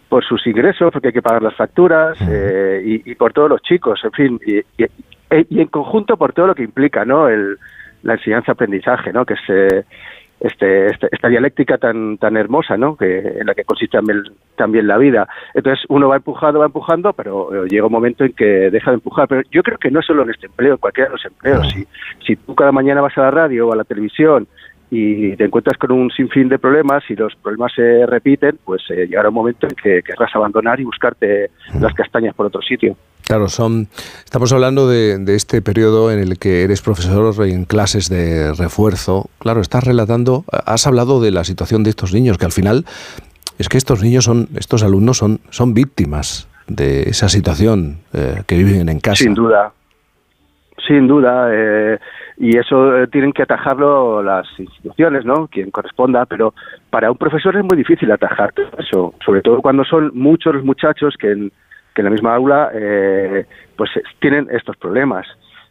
por 0.09 0.23
sus 0.25 0.47
ingresos, 0.47 0.93
porque 0.93 1.09
hay 1.09 1.13
que 1.15 1.23
pagar 1.23 1.43
las 1.43 1.55
facturas 1.57 2.17
eh, 2.31 2.83
y, 2.85 3.11
y 3.11 3.15
por 3.17 3.33
todos 3.33 3.49
los 3.51 3.63
chicos, 3.63 4.01
en 4.05 4.13
fin, 4.13 4.41
y, 4.47 4.59
y- 4.83 4.87
y 5.49 5.61
en 5.61 5.67
conjunto 5.69 6.17
por 6.17 6.33
todo 6.33 6.47
lo 6.49 6.55
que 6.55 6.63
implica, 6.63 7.05
¿no? 7.05 7.29
El, 7.29 7.57
la 8.05 8.13
enseñanza-aprendizaje, 8.15 9.13
¿no? 9.13 9.25
Que 9.25 9.35
es 9.35 9.41
eh, 9.49 9.85
este, 10.41 10.87
este- 10.91 11.09
esta 11.11 11.29
dialéctica 11.29 11.79
tan 11.79 12.19
tan 12.19 12.37
hermosa, 12.37 12.77
¿no? 12.77 12.97
Que 12.97 13.19
en 13.41 13.47
la 13.47 13.55
que 13.55 13.65
consiste 13.65 13.97
también, 13.97 14.23
también 14.57 14.87
la 14.87 14.99
vida. 14.99 15.27
Entonces 15.55 15.85
uno 15.89 16.09
va 16.09 16.17
empujando, 16.17 16.61
va 16.61 16.67
empujando, 16.67 17.13
pero 17.15 17.65
eh, 17.65 17.69
llega 17.69 17.87
un 17.87 17.93
momento 17.93 18.23
en 18.25 18.35
que 18.35 18.71
deja 18.71 18.91
de 18.91 18.97
empujar. 18.97 19.27
Pero 19.27 19.43
yo 19.51 19.63
creo 19.65 19.79
que 19.79 19.91
no 19.91 20.03
solo 20.03 20.23
en 20.23 20.31
este 20.31 20.47
empleo, 20.47 20.73
en 20.75 20.79
cualquiera 20.79 21.09
de 21.09 21.17
los 21.17 21.25
empleos. 21.25 21.67
Si, 21.73 21.87
si 22.27 22.37
tú 22.37 22.55
cada 22.55 22.71
mañana 22.71 23.01
vas 23.01 23.17
a 23.19 23.23
la 23.23 23.31
radio 23.31 23.69
o 23.69 23.73
a 23.73 23.77
la 23.77 23.85
televisión 23.85 24.47
y 24.91 25.37
te 25.37 25.45
encuentras 25.45 25.77
con 25.79 25.93
un 25.93 26.11
sinfín 26.11 26.49
de 26.49 26.59
problemas 26.59 27.03
y 27.09 27.17
los 27.17 27.35
problemas 27.37 27.73
se 27.75 28.07
repiten, 28.07 28.59
pues 28.65 28.83
eh, 28.91 29.07
llegará 29.07 29.29
un 29.29 29.35
momento 29.35 29.67
en 29.67 29.75
que 29.75 30.03
querrás 30.03 30.35
abandonar 30.35 30.81
y 30.81 30.85
buscarte 30.85 31.51
las 31.81 31.95
castañas 31.95 32.35
por 32.35 32.47
otro 32.47 32.63
sitio. 32.63 32.97
Claro, 33.23 33.49
son, 33.49 33.89
estamos 34.25 34.53
hablando 34.53 34.87
de, 34.87 35.19
de 35.19 35.35
este 35.35 35.63
periodo 35.63 36.13
en 36.13 36.19
el 36.19 36.39
que 36.39 36.63
eres 36.63 36.83
profesor 36.83 37.35
en 37.47 37.65
clases 37.65 38.11
de 38.11 38.53
refuerzo. 38.53 39.31
Claro, 39.39 39.61
estás 39.63 39.85
relatando, 39.85 40.45
has 40.51 40.87
hablado 40.87 41.21
de 41.21 41.31
la 41.31 41.45
situación 41.45 41.83
de 41.83 41.91
estos 41.91 42.13
niños, 42.13 42.37
que 42.37 42.45
al 42.45 42.53
final 42.53 42.85
es 43.59 43.69
que 43.69 43.79
estos 43.79 44.03
niños 44.03 44.25
son, 44.25 44.49
estos 44.57 44.83
alumnos 44.83 45.19
son, 45.19 45.41
son 45.51 45.75
víctimas 45.75 46.49
de 46.67 47.03
esa 47.05 47.29
situación 47.29 47.99
eh, 48.13 48.43
que 48.47 48.57
viven 48.57 48.89
en 48.89 49.01
casa. 49.01 49.23
Sin 49.23 49.35
duda, 49.35 49.73
sin 50.87 51.07
duda, 51.07 51.49
eh, 51.53 51.99
y 52.39 52.57
eso 52.57 52.97
eh, 52.97 53.07
tienen 53.07 53.33
que 53.33 53.43
atajarlo 53.43 54.23
las 54.23 54.47
instituciones, 54.59 55.25
¿no? 55.25 55.47
Quien 55.49 55.71
corresponda, 55.71 56.27
pero 56.27 56.55
para 56.91 57.11
un 57.11 57.17
profesor 57.17 57.57
es 57.57 57.65
muy 57.65 57.77
difícil 57.77 58.11
atajar 58.11 58.53
todo 58.53 58.71
eso, 58.79 59.15
sobre 59.25 59.43
todo 59.43 59.63
cuando 59.63 59.85
son 59.85 60.11
muchos 60.15 60.55
los 60.55 60.65
muchachos 60.65 61.15
que 61.19 61.33
en, 61.33 61.53
que 61.95 62.03
en 62.03 62.05
la 62.05 62.11
misma 62.11 62.35
aula 62.35 62.71
eh, 62.75 63.47
pues 63.77 63.91
eh, 63.97 64.03
tienen 64.21 64.49
estos 64.51 64.77
problemas. 64.77 65.27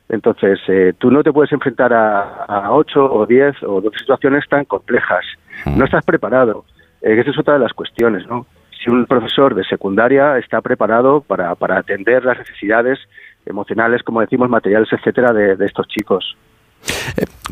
Entonces, 0.10 0.60
eh, 0.68 0.94
tú 0.98 1.11
no 1.11 1.23
te 1.23 1.31
puedes 1.31 1.52
enfrentar 1.52 1.94
a, 1.94 2.45
a 2.45 2.72
8 2.72 3.14
o 3.14 3.26
10 3.26 3.64
o 3.64 3.81
12 3.81 3.99
situaciones 3.99 4.48
tan 4.49 4.65
complejas. 4.65 5.26
No 5.65 5.85
estás 5.85 6.03
preparado. 6.03 6.65
Esa 7.02 7.30
es 7.30 7.38
otra 7.38 7.56
de 7.56 7.60
las 7.60 7.73
cuestiones, 7.73 8.26
¿no? 8.27 8.45
Si 8.84 8.90
un 8.90 9.06
profesor 9.06 9.56
de 9.56 9.64
secundaria 9.64 10.38
está 10.38 10.61
preparado 10.61 11.22
para, 11.22 11.56
para 11.56 11.80
atender 11.80 12.26
las 12.26 12.38
necesidades 12.38 12.99
emocionales, 13.45 14.03
como 14.03 14.22
decimos, 14.22 14.49
materiales, 14.49 14.91
etcétera, 14.91 15.34
de, 15.34 15.56
de 15.56 15.65
estos 15.65 15.88
chicos. 15.88 16.36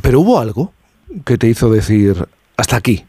Pero 0.01 0.21
hubo 0.21 0.39
algo 0.39 0.73
que 1.25 1.37
te 1.37 1.47
hizo 1.47 1.69
decir 1.69 2.15
hasta 2.57 2.77
aquí. 2.77 3.03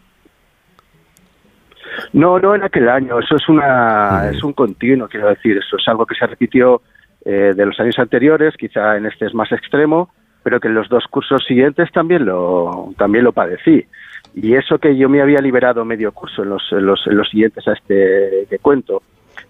No, 2.13 2.39
no 2.39 2.55
en 2.55 2.63
aquel 2.65 2.89
año. 2.89 3.19
Eso 3.19 3.37
es 3.37 3.49
una, 3.49 4.31
es 4.31 4.43
un 4.43 4.53
continuo, 4.53 5.09
quiero 5.09 5.29
decir. 5.29 5.57
Eso 5.57 5.77
es 5.77 5.89
algo 5.89 6.07
que 6.07 6.15
se 6.15 6.27
repitió 6.27 6.83
eh, 7.25 7.53
de 7.55 7.67
los 7.67 7.79
años 7.81 7.99
anteriores. 7.99 8.55
Quizá 8.57 8.97
en 8.97 9.07
este 9.07 9.27
es 9.27 9.35
más 9.35 9.51
extremo, 9.53 10.11
pero 10.43 10.61
que 10.61 10.69
en 10.69 10.75
los 10.75 10.89
dos 10.89 11.05
cursos 11.09 11.45
siguientes 11.47 11.91
también 11.93 12.25
lo, 12.25 12.93
también 12.97 13.25
lo 13.25 13.33
padecí. 13.33 13.87
Y 14.35 14.55
eso 14.55 14.79
que 14.79 14.97
yo 14.97 15.09
me 15.09 15.21
había 15.21 15.41
liberado 15.41 15.85
medio 15.85 16.13
curso 16.13 16.43
en 16.43 16.51
los, 16.51 16.63
en 16.73 16.87
los, 16.87 17.07
en 17.07 17.17
los 17.17 17.29
siguientes 17.29 17.67
a 17.69 17.73
este 17.73 18.47
que 18.49 18.59
cuento. 18.59 19.03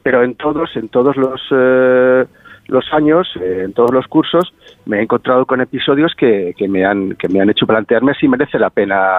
Pero 0.02 0.22
en 0.22 0.34
todos, 0.34 0.74
en 0.76 0.88
todos 0.88 1.16
los 1.16 1.40
eh, 1.52 2.26
los 2.68 2.84
años, 2.92 3.28
eh, 3.40 3.62
en 3.64 3.72
todos 3.72 3.92
los 3.92 4.06
cursos, 4.06 4.52
me 4.86 4.98
he 4.98 5.02
encontrado 5.02 5.44
con 5.46 5.60
episodios 5.60 6.14
que, 6.16 6.54
que 6.56 6.68
me 6.68 6.84
han 6.84 7.16
que 7.16 7.28
me 7.28 7.40
han 7.40 7.50
hecho 7.50 7.66
plantearme 7.66 8.14
si 8.14 8.28
merece 8.28 8.58
la 8.58 8.70
pena 8.70 9.16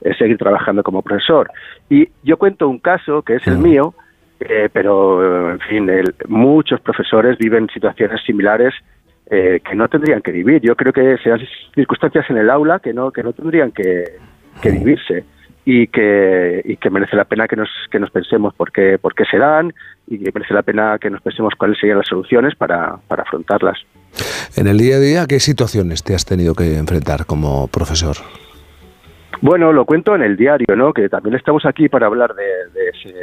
eh, 0.00 0.14
seguir 0.18 0.38
trabajando 0.38 0.82
como 0.82 1.02
profesor. 1.02 1.50
Y 1.88 2.08
yo 2.22 2.36
cuento 2.38 2.68
un 2.68 2.78
caso 2.78 3.22
que 3.22 3.36
es 3.36 3.46
el 3.46 3.58
mío, 3.58 3.94
eh, 4.40 4.68
pero 4.72 5.52
en 5.52 5.60
fin, 5.60 5.88
el- 5.90 6.14
muchos 6.28 6.80
profesores 6.80 7.36
viven 7.38 7.68
situaciones 7.72 8.20
similares 8.24 8.74
eh, 9.30 9.60
que 9.64 9.76
no 9.76 9.86
tendrían 9.88 10.22
que 10.22 10.32
vivir. 10.32 10.60
Yo 10.62 10.74
creo 10.74 10.92
que 10.92 11.16
sean 11.22 11.38
circunstancias 11.74 12.24
en 12.30 12.38
el 12.38 12.50
aula 12.50 12.80
que 12.80 12.92
no 12.92 13.10
que 13.12 13.22
no 13.22 13.32
tendrían 13.32 13.70
que, 13.72 14.04
que 14.62 14.70
vivirse 14.70 15.24
y 15.64 15.86
que, 15.88 16.62
y 16.64 16.76
que 16.76 16.90
merece 16.90 17.16
la 17.16 17.24
pena 17.24 17.46
que 17.46 17.56
nos, 17.56 17.68
que 17.90 17.98
nos 17.98 18.10
pensemos 18.10 18.54
por 18.54 18.72
qué, 18.72 18.98
por 18.98 19.14
qué 19.14 19.24
se 19.30 19.38
dan 19.38 19.72
y 20.06 20.18
que 20.18 20.30
merece 20.34 20.54
la 20.54 20.62
pena 20.62 20.98
que 20.98 21.10
nos 21.10 21.20
pensemos 21.20 21.54
cuáles 21.56 21.78
serían 21.78 21.98
las 21.98 22.08
soluciones 22.08 22.54
para, 22.56 22.96
para 23.08 23.22
afrontarlas. 23.22 23.78
En 24.56 24.66
el 24.66 24.78
día 24.78 24.96
a 24.96 25.00
día, 25.00 25.26
¿qué 25.28 25.38
situaciones 25.38 26.02
te 26.02 26.14
has 26.14 26.24
tenido 26.24 26.54
que 26.54 26.76
enfrentar 26.76 27.26
como 27.26 27.68
profesor? 27.68 28.16
Bueno, 29.42 29.72
lo 29.72 29.84
cuento 29.84 30.14
en 30.14 30.22
el 30.22 30.36
diario, 30.36 30.74
¿no? 30.76 30.92
Que 30.92 31.08
también 31.08 31.34
estamos 31.36 31.64
aquí 31.64 31.88
para 31.88 32.06
hablar 32.06 32.34
de, 32.34 32.44
de 32.74 32.88
ese 32.90 33.14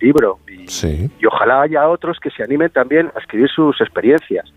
libro 0.00 0.38
y, 0.48 0.66
Sí. 0.68 1.10
y 1.20 1.26
ojalá 1.26 1.62
haya 1.62 1.88
otros 1.88 2.18
que 2.20 2.30
se 2.30 2.42
animen 2.42 2.70
también 2.70 3.10
a 3.14 3.18
escribir 3.18 3.48
sus 3.50 3.78
experiencias, 3.80 4.50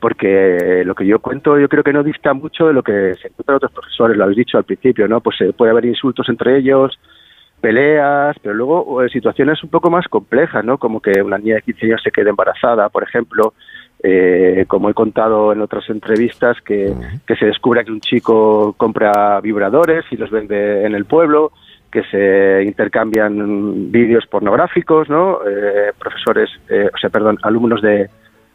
porque 0.00 0.82
lo 0.84 0.94
que 0.94 1.06
yo 1.06 1.18
cuento 1.18 1.58
yo 1.58 1.68
creo 1.68 1.82
que 1.82 1.92
no 1.92 2.02
dista 2.02 2.32
mucho 2.32 2.66
de 2.66 2.72
lo 2.72 2.82
que 2.82 3.14
se 3.20 3.28
encuentran 3.28 3.56
otros 3.56 3.72
profesores, 3.72 4.16
lo 4.16 4.24
habéis 4.24 4.38
dicho 4.38 4.58
al 4.58 4.64
principio, 4.64 5.08
¿no? 5.08 5.20
Pues 5.20 5.40
eh, 5.40 5.52
puede 5.56 5.72
haber 5.72 5.86
insultos 5.86 6.28
entre 6.28 6.58
ellos, 6.58 6.98
peleas, 7.60 8.36
pero 8.42 8.54
luego 8.54 9.02
eh, 9.02 9.08
situaciones 9.08 9.62
un 9.62 9.70
poco 9.70 9.90
más 9.90 10.06
complejas, 10.08 10.64
¿no? 10.64 10.78
Como 10.78 11.00
que 11.00 11.22
una 11.22 11.38
niña 11.38 11.56
de 11.56 11.62
15 11.62 11.86
años 11.86 12.02
se 12.02 12.10
quede 12.10 12.30
embarazada, 12.30 12.88
por 12.88 13.02
ejemplo, 13.02 13.54
eh, 14.02 14.64
como 14.68 14.90
he 14.90 14.94
contado 14.94 15.52
en 15.52 15.60
otras 15.60 15.88
entrevistas, 15.90 16.56
que, 16.60 16.94
que 17.26 17.36
se 17.36 17.46
descubra 17.46 17.82
que 17.82 17.90
un 17.90 18.00
chico 18.00 18.74
compra 18.76 19.40
vibradores 19.40 20.04
y 20.10 20.16
los 20.16 20.30
vende 20.30 20.86
en 20.86 20.94
el 20.94 21.04
pueblo, 21.04 21.52
que 21.90 22.02
se 22.04 22.62
intercambian 22.64 23.90
vídeos 23.90 24.26
pornográficos, 24.26 25.08
¿no? 25.08 25.40
Eh, 25.46 25.92
profesores, 25.98 26.50
eh, 26.68 26.90
o 26.92 26.98
sea, 26.98 27.10
perdón, 27.10 27.38
alumnos 27.42 27.80
de 27.82 28.08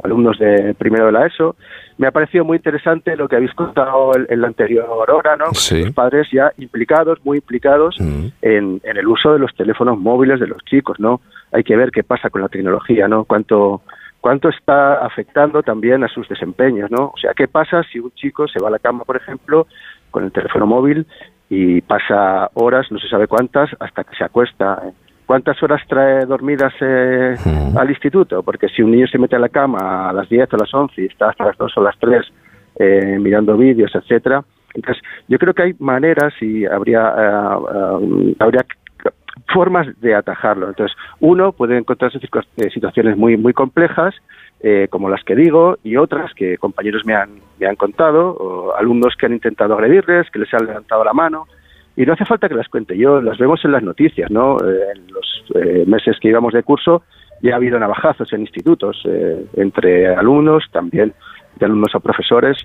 alumnos 0.03 0.37
de 0.37 0.73
primero 0.75 1.07
de 1.07 1.11
la 1.11 1.25
ESO. 1.27 1.55
Me 1.97 2.07
ha 2.07 2.11
parecido 2.11 2.43
muy 2.43 2.57
interesante 2.57 3.15
lo 3.15 3.27
que 3.27 3.35
habéis 3.35 3.53
contado 3.53 4.15
en, 4.15 4.25
en 4.29 4.41
la 4.41 4.47
anterior 4.47 5.09
hora, 5.09 5.35
¿no? 5.35 5.53
Sí. 5.53 5.83
Los 5.83 5.93
padres 5.93 6.27
ya 6.31 6.51
implicados, 6.57 7.19
muy 7.23 7.37
implicados 7.37 7.95
en, 7.99 8.81
en 8.83 8.97
el 8.97 9.07
uso 9.07 9.33
de 9.33 9.39
los 9.39 9.53
teléfonos 9.55 9.97
móviles 9.99 10.39
de 10.39 10.47
los 10.47 10.63
chicos, 10.65 10.99
¿no? 10.99 11.21
Hay 11.51 11.63
que 11.63 11.75
ver 11.75 11.91
qué 11.91 12.03
pasa 12.03 12.29
con 12.29 12.41
la 12.41 12.49
tecnología, 12.49 13.07
¿no? 13.07 13.25
Cuánto 13.25 13.81
cuánto 14.23 14.47
está 14.47 15.05
afectando 15.05 15.63
también 15.63 16.01
a 16.05 16.07
sus 16.07 16.29
desempeños, 16.29 16.89
¿no? 16.89 17.11
O 17.13 17.17
sea, 17.17 17.33
¿qué 17.35 17.49
pasa 17.49 17.83
si 17.91 17.99
un 17.99 18.11
chico 18.11 18.47
se 18.47 18.57
va 18.57 18.69
a 18.69 18.71
la 18.71 18.79
cama, 18.79 19.03
por 19.03 19.17
ejemplo, 19.17 19.67
con 20.11 20.23
el 20.23 20.31
teléfono 20.31 20.65
móvil 20.65 21.05
y 21.49 21.81
pasa 21.81 22.49
horas, 22.53 22.89
no 22.89 22.99
se 22.99 23.09
sabe 23.09 23.27
cuántas, 23.27 23.69
hasta 23.81 24.05
que 24.05 24.15
se 24.15 24.23
acuesta? 24.23 24.81
¿Cuántas 25.25 25.61
horas 25.63 25.81
trae 25.87 26.25
dormidas 26.25 26.73
eh, 26.81 27.35
al 27.75 27.89
instituto? 27.89 28.43
Porque 28.43 28.67
si 28.69 28.81
un 28.81 28.91
niño 28.91 29.07
se 29.07 29.17
mete 29.17 29.35
a 29.35 29.39
la 29.39 29.49
cama 29.49 30.09
a 30.09 30.13
las 30.13 30.27
10 30.29 30.51
o 30.51 30.55
a 30.55 30.59
las 30.59 30.73
11 30.73 31.01
y 31.01 31.05
está 31.05 31.29
hasta 31.29 31.45
las 31.45 31.57
2 31.57 31.77
o 31.77 31.81
las 31.81 31.97
3 31.99 32.25
eh, 32.79 33.17
mirando 33.19 33.55
vídeos, 33.57 33.93
etcétera, 33.95 34.43
entonces 34.73 35.01
yo 35.27 35.37
creo 35.37 35.53
que 35.53 35.63
hay 35.63 35.75
maneras 35.79 36.33
y 36.41 36.65
habría, 36.65 37.13
eh, 37.17 37.57
eh, 37.73 38.35
habría 38.39 38.65
formas 39.51 39.87
de 40.01 40.15
atajarlo. 40.15 40.69
Entonces, 40.69 40.95
uno 41.19 41.51
puede 41.51 41.77
encontrarse 41.77 42.19
eh, 42.57 42.69
situaciones 42.71 43.17
muy 43.17 43.37
muy 43.37 43.53
complejas, 43.53 44.15
eh, 44.61 44.87
como 44.89 45.09
las 45.09 45.23
que 45.23 45.35
digo, 45.35 45.77
y 45.83 45.97
otras 45.97 46.33
que 46.33 46.57
compañeros 46.57 47.05
me 47.05 47.15
han, 47.15 47.29
me 47.59 47.67
han 47.67 47.75
contado, 47.75 48.31
o 48.31 48.75
alumnos 48.75 49.15
que 49.17 49.25
han 49.25 49.33
intentado 49.33 49.73
agredirles, 49.73 50.29
que 50.31 50.39
les 50.39 50.53
han 50.53 50.65
levantado 50.65 51.03
la 51.03 51.13
mano, 51.13 51.47
y 51.95 52.05
no 52.05 52.13
hace 52.13 52.25
falta 52.25 52.49
que 52.49 52.55
las 52.55 52.67
cuente 52.69 52.97
yo, 52.97 53.21
las 53.21 53.37
vemos 53.37 53.63
en 53.63 53.71
las 53.71 53.83
noticias, 53.83 54.31
¿no? 54.31 54.57
Eh, 54.57 54.79
en 54.95 55.13
los 55.13 55.43
eh, 55.55 55.83
meses 55.85 56.17
que 56.19 56.29
íbamos 56.29 56.53
de 56.53 56.63
curso 56.63 57.03
ya 57.43 57.53
ha 57.53 57.55
habido 57.57 57.77
navajazos 57.77 58.31
en 58.31 58.41
institutos, 58.41 59.01
eh, 59.05 59.45
entre 59.57 60.15
alumnos, 60.15 60.63
también 60.71 61.13
de 61.59 61.65
alumnos 61.65 61.93
a 61.93 61.99
profesores. 61.99 62.57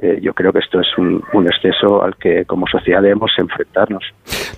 Eh, 0.00 0.18
yo 0.22 0.32
creo 0.32 0.52
que 0.52 0.58
esto 0.58 0.80
es 0.80 0.86
un, 0.96 1.22
un 1.34 1.46
exceso 1.46 2.02
al 2.02 2.16
que 2.16 2.44
como 2.46 2.66
sociedad 2.66 3.02
debemos 3.02 3.30
enfrentarnos. 3.38 4.02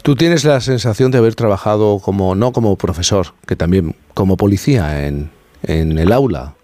Tú 0.02 0.14
tienes 0.14 0.44
la 0.44 0.60
sensación 0.60 1.10
de 1.10 1.18
haber 1.18 1.34
trabajado 1.34 1.98
como, 2.02 2.34
no 2.36 2.52
como 2.52 2.76
profesor, 2.76 3.26
que 3.46 3.56
también 3.56 3.96
como 4.14 4.36
policía 4.36 5.06
en, 5.06 5.30
en 5.64 5.98
el 5.98 6.12
aula. 6.12 6.54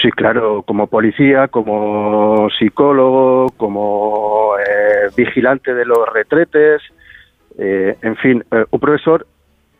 Sí, 0.00 0.10
claro, 0.10 0.62
como 0.62 0.86
policía, 0.86 1.48
como 1.48 2.48
psicólogo, 2.58 3.50
como 3.56 4.54
eh, 4.58 5.08
vigilante 5.16 5.74
de 5.74 5.84
los 5.84 6.08
retretes, 6.12 6.80
eh, 7.58 7.96
en 8.02 8.16
fin, 8.16 8.42
eh, 8.50 8.64
un 8.70 8.80
profesor 8.80 9.26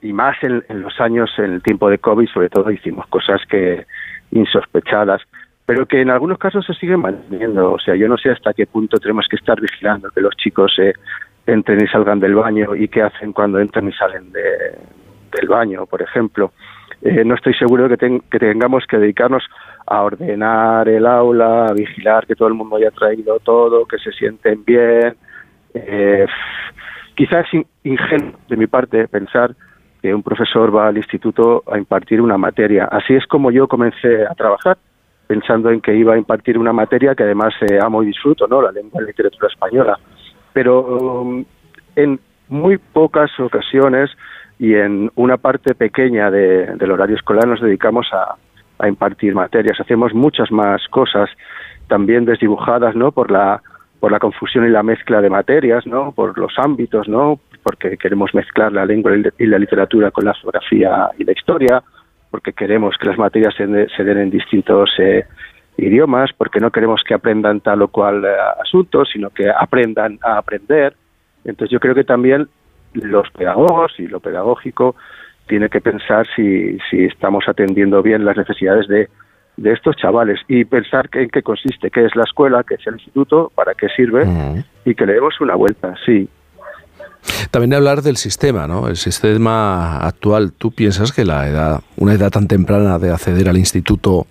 y 0.03 0.13
más 0.13 0.37
en, 0.43 0.63
los 0.83 1.01
años, 1.01 1.31
en 1.39 1.53
el 1.55 1.63
tiempo 1.63 1.89
de 1.89 1.99
COVID, 1.99 2.29
sobre 2.29 2.51
todo, 2.51 2.71
hicimos 2.71 3.07
cosas 3.07 3.41
que 3.49 3.87
insospechadas, 4.33 5.23
pero 5.65 5.87
que 5.87 6.01
en 6.01 6.11
algunos 6.11 6.39
casos 6.39 6.67
se 6.67 6.75
siguen 6.75 7.01
manteniendo. 7.01 7.73
O 7.73 7.79
sea, 7.79 7.95
yo 7.95 8.09
no 8.09 8.19
sé 8.19 8.31
hasta 8.31 8.53
qué 8.53 8.67
punto 8.67 8.99
tenemos 8.99 9.27
que 9.31 9.37
estar 9.37 9.61
vigilando 9.61 10.11
que 10.11 10.21
los 10.21 10.37
chicos 10.37 10.75
eh, 10.79 10.93
entren 11.47 11.83
y 11.83 11.89
salgan 11.89 12.21
del 12.21 12.35
baño 12.35 12.75
y 12.77 12.89
qué 12.89 13.03
hacen 13.03 13.33
cuando 13.33 13.59
entran 13.61 13.89
y 13.89 13.93
salen 13.93 14.31
de- 14.33 14.77
del 15.33 15.49
baño, 15.49 15.87
por 15.87 16.03
ejemplo. 16.03 16.53
No 17.25 17.35
estoy 17.35 17.55
seguro 17.55 17.85
de 17.85 17.89
que, 17.91 17.97
ten- 17.97 18.23
que 18.31 18.39
tengamos 18.39 18.85
que 18.87 18.97
dedicarnos 18.99 19.43
a 19.93 20.03
ordenar 20.03 20.89
el 20.89 21.05
aula, 21.07 21.67
a 21.67 21.73
vigilar 21.75 22.27
que 22.27 22.35
todo 22.35 22.49
el 22.49 22.55
mundo 22.55 22.77
haya 22.77 22.91
traído 22.91 23.39
todo, 23.41 23.85
que 23.85 23.99
se 23.99 24.11
sienten 24.13 24.65
bien. 24.65 25.15
Eh, 25.75 26.27
quizás 27.15 27.47
es 27.47 27.55
in- 27.55 27.67
ingenuo 27.85 28.33
de 28.49 28.57
mi 28.57 28.67
parte 28.67 29.07
pensar 29.09 29.55
que 30.01 30.15
un 30.15 30.23
profesor 30.23 30.75
va 30.75 30.89
al 30.89 30.97
instituto 30.97 31.63
a 31.71 31.77
impartir 31.79 32.21
una 32.21 32.39
materia. 32.39 32.85
Así 32.87 33.15
es 33.15 33.27
como 33.27 33.51
yo 33.51 33.69
comencé 33.69 34.27
a 34.27 34.35
trabajar, 34.35 34.77
pensando 35.27 35.71
en 35.71 35.81
que 35.81 35.95
iba 35.95 36.15
a 36.15 36.19
impartir 36.19 36.57
una 36.59 36.73
materia 36.73 37.15
que 37.15 37.25
además 37.25 37.53
eh, 37.61 37.79
amo 37.81 38.03
y 38.03 38.07
disfruto, 38.07 38.47
¿no? 38.47 38.63
La 38.63 38.73
lengua 38.73 39.03
y 39.03 39.07
literatura 39.07 39.49
española. 39.49 39.99
Pero 40.55 40.81
um, 41.21 41.45
en 41.97 42.19
muy 42.49 42.79
pocas 42.79 43.31
ocasiones 43.39 44.11
y 44.59 44.75
en 44.75 45.11
una 45.17 45.37
parte 45.37 45.75
pequeña 45.75 46.31
del 46.31 46.91
horario 46.91 47.17
escolar 47.17 47.47
nos 47.47 47.61
dedicamos 47.61 48.07
a, 48.13 48.37
a 48.83 48.89
impartir 48.89 49.35
materias. 49.35 49.81
Hacemos 49.81 50.13
muchas 50.13 50.51
más 50.51 50.87
cosas, 50.89 51.31
también 51.89 52.25
desdibujadas, 52.25 52.95
¿no? 52.95 53.13
Por 53.13 53.31
la 53.31 53.63
por 54.01 54.11
la 54.11 54.19
confusión 54.19 54.67
y 54.67 54.69
la 54.69 54.83
mezcla 54.83 55.21
de 55.21 55.31
materias, 55.31 55.87
¿no? 55.87 56.11
Por 56.11 56.37
los 56.37 56.53
ámbitos, 56.59 57.07
¿no? 57.07 57.39
Porque 57.63 57.97
queremos 57.97 58.35
mezclar 58.35 58.73
la 58.73 58.85
lengua 58.85 59.13
y 59.39 59.47
la 59.47 59.61
literatura 59.61 60.11
con 60.11 60.25
la 60.25 60.35
geografía 60.35 61.11
y 61.17 61.23
la 61.23 61.31
historia, 61.31 61.81
porque 62.29 62.53
queremos 62.53 62.97
que 62.99 63.07
las 63.07 63.17
materias 63.17 63.55
se, 63.55 63.65
den 63.65 64.19
en 64.19 64.31
distintos 64.31 64.91
eh, 64.99 65.25
idiomas, 65.77 66.31
porque 66.37 66.59
no 66.59 66.73
queremos 66.73 67.01
que 67.07 67.15
aprendan 67.15 67.61
tal 67.61 67.83
o 67.83 67.89
cual 67.89 68.25
eh, 68.25 68.35
asunto, 68.61 69.05
sino 69.05 69.31
que 69.31 69.49
aprendan 69.49 70.19
a 70.21 70.39
aprender. 70.39 70.97
Entonces 71.45 71.71
yo 71.71 71.79
creo 71.79 71.95
que 71.95 72.03
también 72.03 72.49
los 72.95 73.31
pedagogos 73.31 73.93
y 74.01 74.09
lo 74.09 74.19
pedagógico 74.19 74.97
tiene 75.47 75.69
que 75.69 75.81
pensar 75.81 76.27
si, 76.35 76.79
si 76.91 77.05
estamos 77.05 77.45
atendiendo 77.49 78.03
bien 78.03 78.25
las 78.25 78.37
necesidades 78.37 78.89
de, 78.89 79.09
de 79.57 79.73
estos 79.73 79.97
chavales 79.97 80.41
y 80.49 80.65
pensar 80.65 81.09
que, 81.09 81.23
en 81.23 81.29
qué 81.29 81.43
consiste, 81.43 81.91
qué 81.91 82.05
es 82.05 82.17
la 82.17 82.25
escuela, 82.25 82.65
qué 82.67 82.75
es 82.75 82.87
el 82.87 82.95
instituto, 82.95 83.53
para 83.55 83.75
qué 83.75 83.89
sirve 83.89 84.27
y 84.85 84.95
que 84.95 85.07
le 85.07 85.15
demos 85.15 85.41
una 85.41 85.55
vuelta, 85.55 85.95
sí. 86.05 86.29
También 87.51 87.75
hablar 87.75 88.03
del 88.03 88.17
sistema, 88.17 88.67
¿no? 88.67 88.89
El 88.89 88.97
sistema 88.97 89.99
actual. 89.99 90.53
¿Tú 90.53 90.73
piensas 90.73 91.13
que 91.13 91.25
la 91.25 91.47
edad, 91.49 91.81
una 91.97 92.15
edad 92.15 92.31
tan 92.31 92.49
temprana 92.49 92.99
de 92.99 93.11
acceder 93.11 93.49
al 93.49 93.57
instituto 93.57 94.27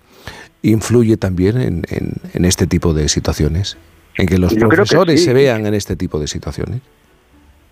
influye 0.62 1.16
también 1.16 1.60
en, 1.60 1.82
en, 1.88 2.44
este 2.44 2.66
tipo 2.66 2.92
de 2.92 3.08
situaciones? 3.08 3.78
En 4.18 4.26
que 4.26 4.38
los 4.38 4.54
profesores 4.54 5.24
se 5.24 5.32
vean 5.32 5.64
en 5.66 5.72
este 5.72 5.96
tipo 5.96 6.18
de 6.18 6.26
situaciones. 6.26 6.82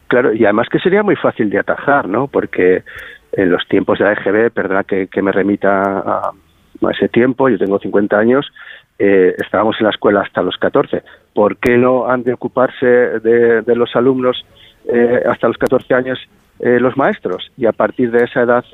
Claro, 0.09 0.33
y 0.33 0.45
además 0.45 0.69
que 0.71 0.79
sería 0.79 1.03
muy 1.03 1.17
fácil 1.17 1.51
de 1.51 1.59
atajar, 1.59 2.09
¿no? 2.09 2.27
Porque 2.27 2.83
en 3.33 3.51
los 3.51 3.67
tiempos 3.69 3.99
de 3.99 4.05
la 4.05 4.13
EGB, 4.13 4.51
perdona 4.51 4.85
que, 4.85 5.09
me 5.23 5.33
remita 5.33 5.83
a, 5.83 6.33
ese 6.91 7.09
tiempo, 7.09 7.49
yo 7.49 7.59
tengo 7.59 7.79
50 7.79 8.19
años, 8.19 8.51
eh, 8.99 9.35
estábamos 9.39 9.77
en 9.81 9.85
la 9.85 9.91
escuela 9.91 10.23
hasta 10.23 10.43
los 10.43 10.57
14. 10.57 11.03
¿Por 11.35 11.57
qué 11.59 11.77
no 11.77 12.09
han 12.09 12.23
de 12.23 12.33
ocuparse 12.33 12.87
de, 12.87 13.75
los 13.75 13.95
alumnos 13.95 14.45
eh, 14.87 15.23
hasta 15.29 15.49
los 15.49 15.59
14 15.59 15.95
años 15.95 16.19
eh, 16.59 16.79
los 16.79 16.97
maestros 16.97 17.51
y 17.57 17.65
a 17.67 17.73
partir 17.73 18.11
de 18.11 18.25
esa 18.25 18.43
edad 18.43 18.65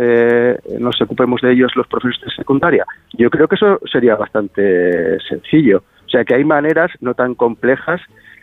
nos 0.81 1.01
ocupemos 1.01 1.41
de 1.41 1.53
ellos 1.53 1.73
los 1.77 1.87
profesores 1.87 2.21
de 2.25 2.35
secundaria? 2.35 2.85
Yo 3.13 3.31
creo 3.31 3.49
que 3.49 3.57
eso 3.57 3.81
sería 3.91 4.17
bastante 4.17 5.19
sencillo. 5.29 5.83
O 6.07 6.09
sea 6.09 6.25
que 6.25 6.35
hay 6.35 6.45
maneras 6.45 6.91
no 7.01 7.15
tan 7.15 7.35
complejas 7.35 8.01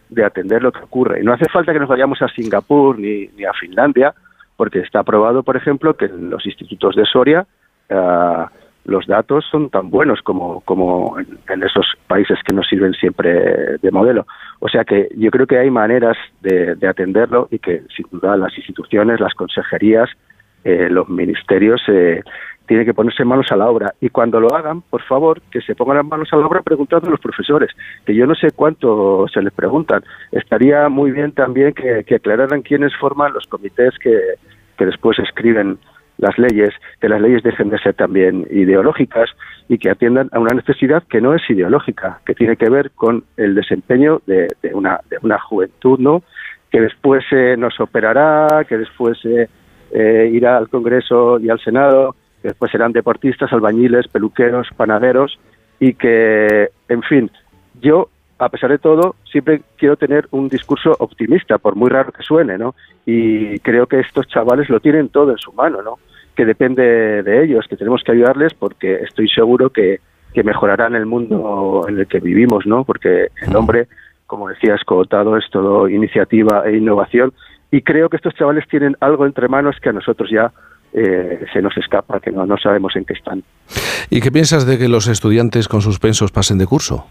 de 0.10 0.24
atender 0.26 0.62
lo 0.62 0.72
que 0.72 0.84
ocurre. 0.84 1.22
Y 1.22 1.24
no 1.24 1.34
hace 1.34 1.50
falta 1.50 1.74
que 1.74 1.80
nos 1.80 1.90
vayamos 1.90 2.22
a 2.22 2.28
Singapur 2.28 3.00
ni, 3.00 3.28
ni 3.36 3.46
a 3.46 3.54
Finlandia, 3.54 4.14
porque 4.56 4.80
está 4.80 5.00
aprobado, 5.00 5.44
por 5.44 5.58
ejemplo, 5.58 5.96
que 5.96 6.06
en 6.06 6.30
los 6.30 6.46
institutos 6.46 6.96
de 6.96 7.06
Soria 7.06 7.46
los 8.86 9.08
datos 9.08 9.46
son 9.50 9.70
tan 9.70 9.90
buenos 9.90 10.22
como, 10.22 10.62
como 10.62 11.18
en, 11.20 11.64
esos 11.64 11.86
países 12.08 12.38
que 12.46 12.54
nos 12.54 12.68
sirven 12.68 12.94
siempre 12.94 13.78
de 13.78 13.92
modelo. 13.92 14.26
O 14.60 14.68
sea 14.68 14.84
que 14.84 15.10
yo 15.16 15.32
creo 15.32 15.48
que 15.48 15.58
hay 15.58 15.70
maneras 15.70 16.18
de, 16.42 16.76
atenderlo 16.88 17.48
y 17.50 17.60
que 17.60 17.84
sin 17.96 18.06
duda 18.12 18.36
las 18.36 18.56
instituciones, 18.58 19.20
las 19.20 19.34
consejerías, 19.36 20.10
eh, 20.66 20.88
los 20.90 21.08
ministerios 21.10 21.82
eh, 21.88 22.24
tienen 22.68 22.86
que 22.86 22.94
ponerse 22.94 23.26
manos 23.26 23.52
a 23.52 23.56
la 23.56 23.70
obra. 23.70 23.94
Y 24.00 24.10
cuando 24.10 24.40
lo 24.40 24.54
hagan, 24.54 24.82
por 24.82 25.02
favor, 25.04 25.42
que 25.52 25.62
se 25.62 25.76
pongan 25.76 25.98
las 25.98 26.06
manos 26.06 26.30
a 26.32 26.38
la 26.38 26.46
obra 26.46 26.62
preguntando 26.62 27.08
a 27.08 27.12
los 27.12 27.20
profesores, 27.20 27.72
que 28.06 28.16
yo 28.16 28.26
no 28.26 28.36
sé 28.36 28.52
cuánto 28.52 29.28
se 29.28 29.42
les 29.42 29.54
preguntan. 29.54 30.04
Estaría 30.32 30.90
muy 30.90 31.12
bien 31.12 31.32
también 31.32 31.74
que, 31.74 32.04
que 32.06 32.16
aclararan 32.16 32.62
quiénes 32.62 32.96
forman 32.96 33.34
los 33.34 33.46
comités 33.48 33.98
que, 34.00 34.18
que 34.78 34.86
después 34.86 35.20
escriben 35.20 35.78
las 36.18 36.38
leyes, 36.38 36.74
que 37.02 37.10
las 37.10 37.22
leyes 37.22 37.44
dejen 37.44 37.70
de 37.70 37.80
ser 37.80 37.96
también 37.96 38.48
ideológicas 38.52 39.30
y 39.68 39.78
que 39.78 39.90
atiendan 39.90 40.30
a 40.32 40.40
una 40.40 40.54
necesidad 40.54 41.04
que 41.10 41.22
no 41.22 41.34
es 41.34 41.42
ideológica, 41.50 42.20
que 42.26 42.36
tiene 42.36 42.56
que 42.56 42.70
ver 42.70 42.92
con 42.92 43.24
el 43.38 43.56
desempeño 43.56 44.22
de, 44.28 44.48
una, 44.74 45.00
de 45.10 45.18
una 45.22 45.40
juventud, 45.40 46.00
¿no? 46.00 46.24
que 46.72 46.82
después 46.82 47.24
eh, 47.32 47.56
nos 47.58 47.80
operará, 47.80 48.66
que 48.68 48.78
después 48.78 49.18
eh, 49.26 49.48
eh, 49.92 50.30
irá 50.34 50.58
al 50.58 50.70
Congreso 50.70 51.40
y 51.40 51.50
al 51.50 51.60
Senado, 51.60 52.16
que 52.44 52.50
después 52.50 52.72
serán 52.72 52.92
deportistas, 52.92 53.52
albañiles, 53.54 54.10
peluqueros, 54.10 54.68
panaderos 54.76 55.40
y 55.80 55.94
que, 55.94 56.70
en 56.90 57.02
fin, 57.02 57.32
yo 57.82 58.10
a 58.38 58.50
pesar 58.50 58.70
de 58.70 58.78
todo, 58.78 59.16
siempre 59.32 59.62
quiero 59.78 59.96
tener 59.96 60.28
un 60.32 60.50
discurso 60.50 60.96
optimista, 61.00 61.58
por 61.58 61.76
muy 61.76 61.90
raro 61.90 62.12
que 62.12 62.24
suene, 62.24 62.58
¿no? 62.58 62.76
Y 63.06 63.58
creo 63.60 63.88
que 63.88 64.02
estos 64.02 64.28
chavales 64.28 64.70
lo 64.70 64.82
tienen 64.82 65.08
todo 65.08 65.32
en 65.32 65.38
su 65.38 65.54
mano, 65.54 65.82
¿no? 65.82 65.98
Que 66.36 66.46
depende 66.46 67.24
de 67.24 67.44
ellos, 67.44 67.66
que 67.70 67.78
tenemos 67.78 68.04
que 68.04 68.12
ayudarles 68.12 68.54
porque 68.54 68.96
estoy 68.96 69.30
seguro 69.30 69.70
que, 69.70 70.02
que 70.34 70.44
mejorarán 70.44 70.96
el 70.96 71.06
mundo 71.06 71.86
en 71.88 72.00
el 72.00 72.08
que 72.08 72.20
vivimos, 72.20 72.66
¿no? 72.66 72.84
Porque 72.84 73.30
el 73.42 73.56
hombre, 73.56 73.88
como 74.28 74.50
decía 74.50 74.76
Escotado, 74.76 75.38
es 75.38 75.50
todo 75.50 75.88
iniciativa 75.88 76.64
e 76.66 76.76
innovación 76.76 77.32
y 77.72 77.82
creo 77.82 78.10
que 78.10 78.18
estos 78.18 78.36
chavales 78.36 78.68
tienen 78.68 78.98
algo 79.00 79.26
entre 79.26 79.48
manos 79.48 79.78
que 79.82 79.90
a 79.90 79.94
nosotros 79.94 80.30
ya 80.30 80.52
eh, 80.94 81.46
se 81.52 81.62
nos 81.62 81.76
escapa, 81.78 82.20
que 82.20 82.32
no, 82.32 82.46
no 82.46 82.58
sabemos 82.58 82.96
en 82.96 83.06
qué 83.06 83.14
están. 83.14 83.44
¿Y 84.10 84.22
qué 84.22 84.32
piensas 84.32 84.66
de 84.66 84.78
que 84.78 84.88
los 84.88 85.08
estudiantes 85.08 85.68
con 85.68 85.82
suspensos 85.82 86.32
pasen 86.32 86.58
de 86.58 86.66
curso? 86.66 87.08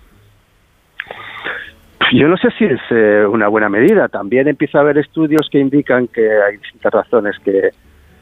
Yo 2.12 2.28
no 2.28 2.36
sé 2.36 2.48
si 2.58 2.64
es 2.64 2.80
eh, 2.90 3.24
una 3.26 3.48
buena 3.48 3.68
medida. 3.68 4.08
También 4.08 4.46
empieza 4.46 4.78
a 4.78 4.80
haber 4.82 4.98
estudios 4.98 5.48
que 5.50 5.58
indican 5.58 6.08
que 6.08 6.30
hay 6.30 6.58
distintas 6.58 6.92
razones 6.92 7.36
que, 7.42 7.70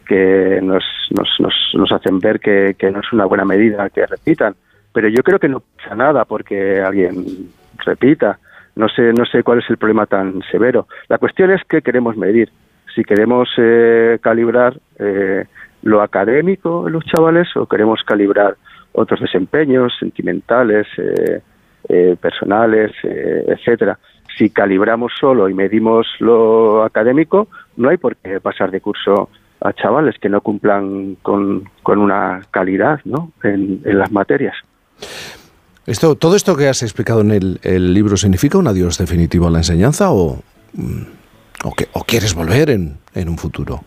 que 0.07 0.61
nos, 0.63 0.85
nos, 1.11 1.29
nos, 1.75 1.93
hacen 1.93 2.21
ver 2.21 2.39
que, 2.39 2.77
que, 2.79 2.91
no 2.91 3.01
es 3.01 3.13
una 3.13 3.25
buena 3.25 3.45
medida 3.45 3.91
que 3.91 4.07
repitan. 4.07 4.55
Pero 4.93 5.09
yo 5.09 5.23
creo 5.25 5.41
que 5.41 5.49
no 5.49 5.61
pasa 5.61 5.97
nada 5.97 6.25
porque 6.25 6.81
alguien 6.81 7.51
repita. 7.85 8.39
No 8.77 8.89
sé, 8.89 9.13
no 9.13 9.27
sé 9.27 9.43
cuál 9.43 9.59
es 9.59 9.69
el 9.69 9.77
problema 9.77 10.07
tan 10.07 10.41
severo. 10.51 10.87
La 11.09 11.19
cuestión 11.19 11.51
es 11.51 11.63
que 11.65 11.83
queremos 11.83 12.17
medir. 12.17 12.49
Si 12.95 13.05
queremos 13.05 13.49
eh, 13.57 14.19
calibrar 14.21 14.79
eh, 14.99 15.45
lo 15.83 16.03
académico 16.03 16.87
en 16.87 16.93
los 16.93 17.05
chavales 17.05 17.49
o 17.57 17.67
queremos 17.67 18.03
calibrar 18.05 18.57
otros 18.93 19.21
desempeños 19.21 19.93
sentimentales, 19.99 20.87
eh, 20.99 21.41
eh, 21.89 22.17
personales, 22.21 22.93
eh, 23.03 23.45
etcétera. 23.49 23.99
Si 24.37 24.51
calibramos 24.51 25.13
solo 25.19 25.49
y 25.49 25.55
medimos 25.55 26.07
lo 26.21 26.85
académico, 26.85 27.49
no 27.77 27.89
hay 27.89 27.97
por 27.97 28.17
qué 28.17 28.41
pasar 28.41 28.71
de 28.71 28.81
curso 28.81 29.29
a 29.61 29.73
chavales 29.73 30.17
que 30.21 30.29
no 30.29 30.41
cumplan 30.41 31.17
con, 31.23 31.69
una 31.85 32.43
calidad 32.51 33.01
¿no? 33.05 33.33
en, 33.43 33.81
las 33.85 34.13
materias. 34.13 34.55
Esto, 35.87 36.15
¿Todo 36.15 36.37
esto 36.37 36.57
que 36.57 36.69
has 36.69 36.83
explicado 36.83 37.23
en 37.23 37.33
el, 37.33 37.95
libro 37.95 38.17
significa 38.17 38.59
un 38.59 38.69
adiós 38.69 38.99
definitivo 38.99 39.49
a 39.49 39.51
la 39.51 39.59
enseñanza 39.59 40.13
o, 40.13 40.39
mm, 40.75 41.03
o, 41.65 41.73
que, 41.73 41.89
o 41.93 42.05
quieres 42.05 42.35
volver 42.35 42.71
en, 42.71 42.99
en 43.15 43.29
un 43.29 43.39
futuro? 43.39 43.81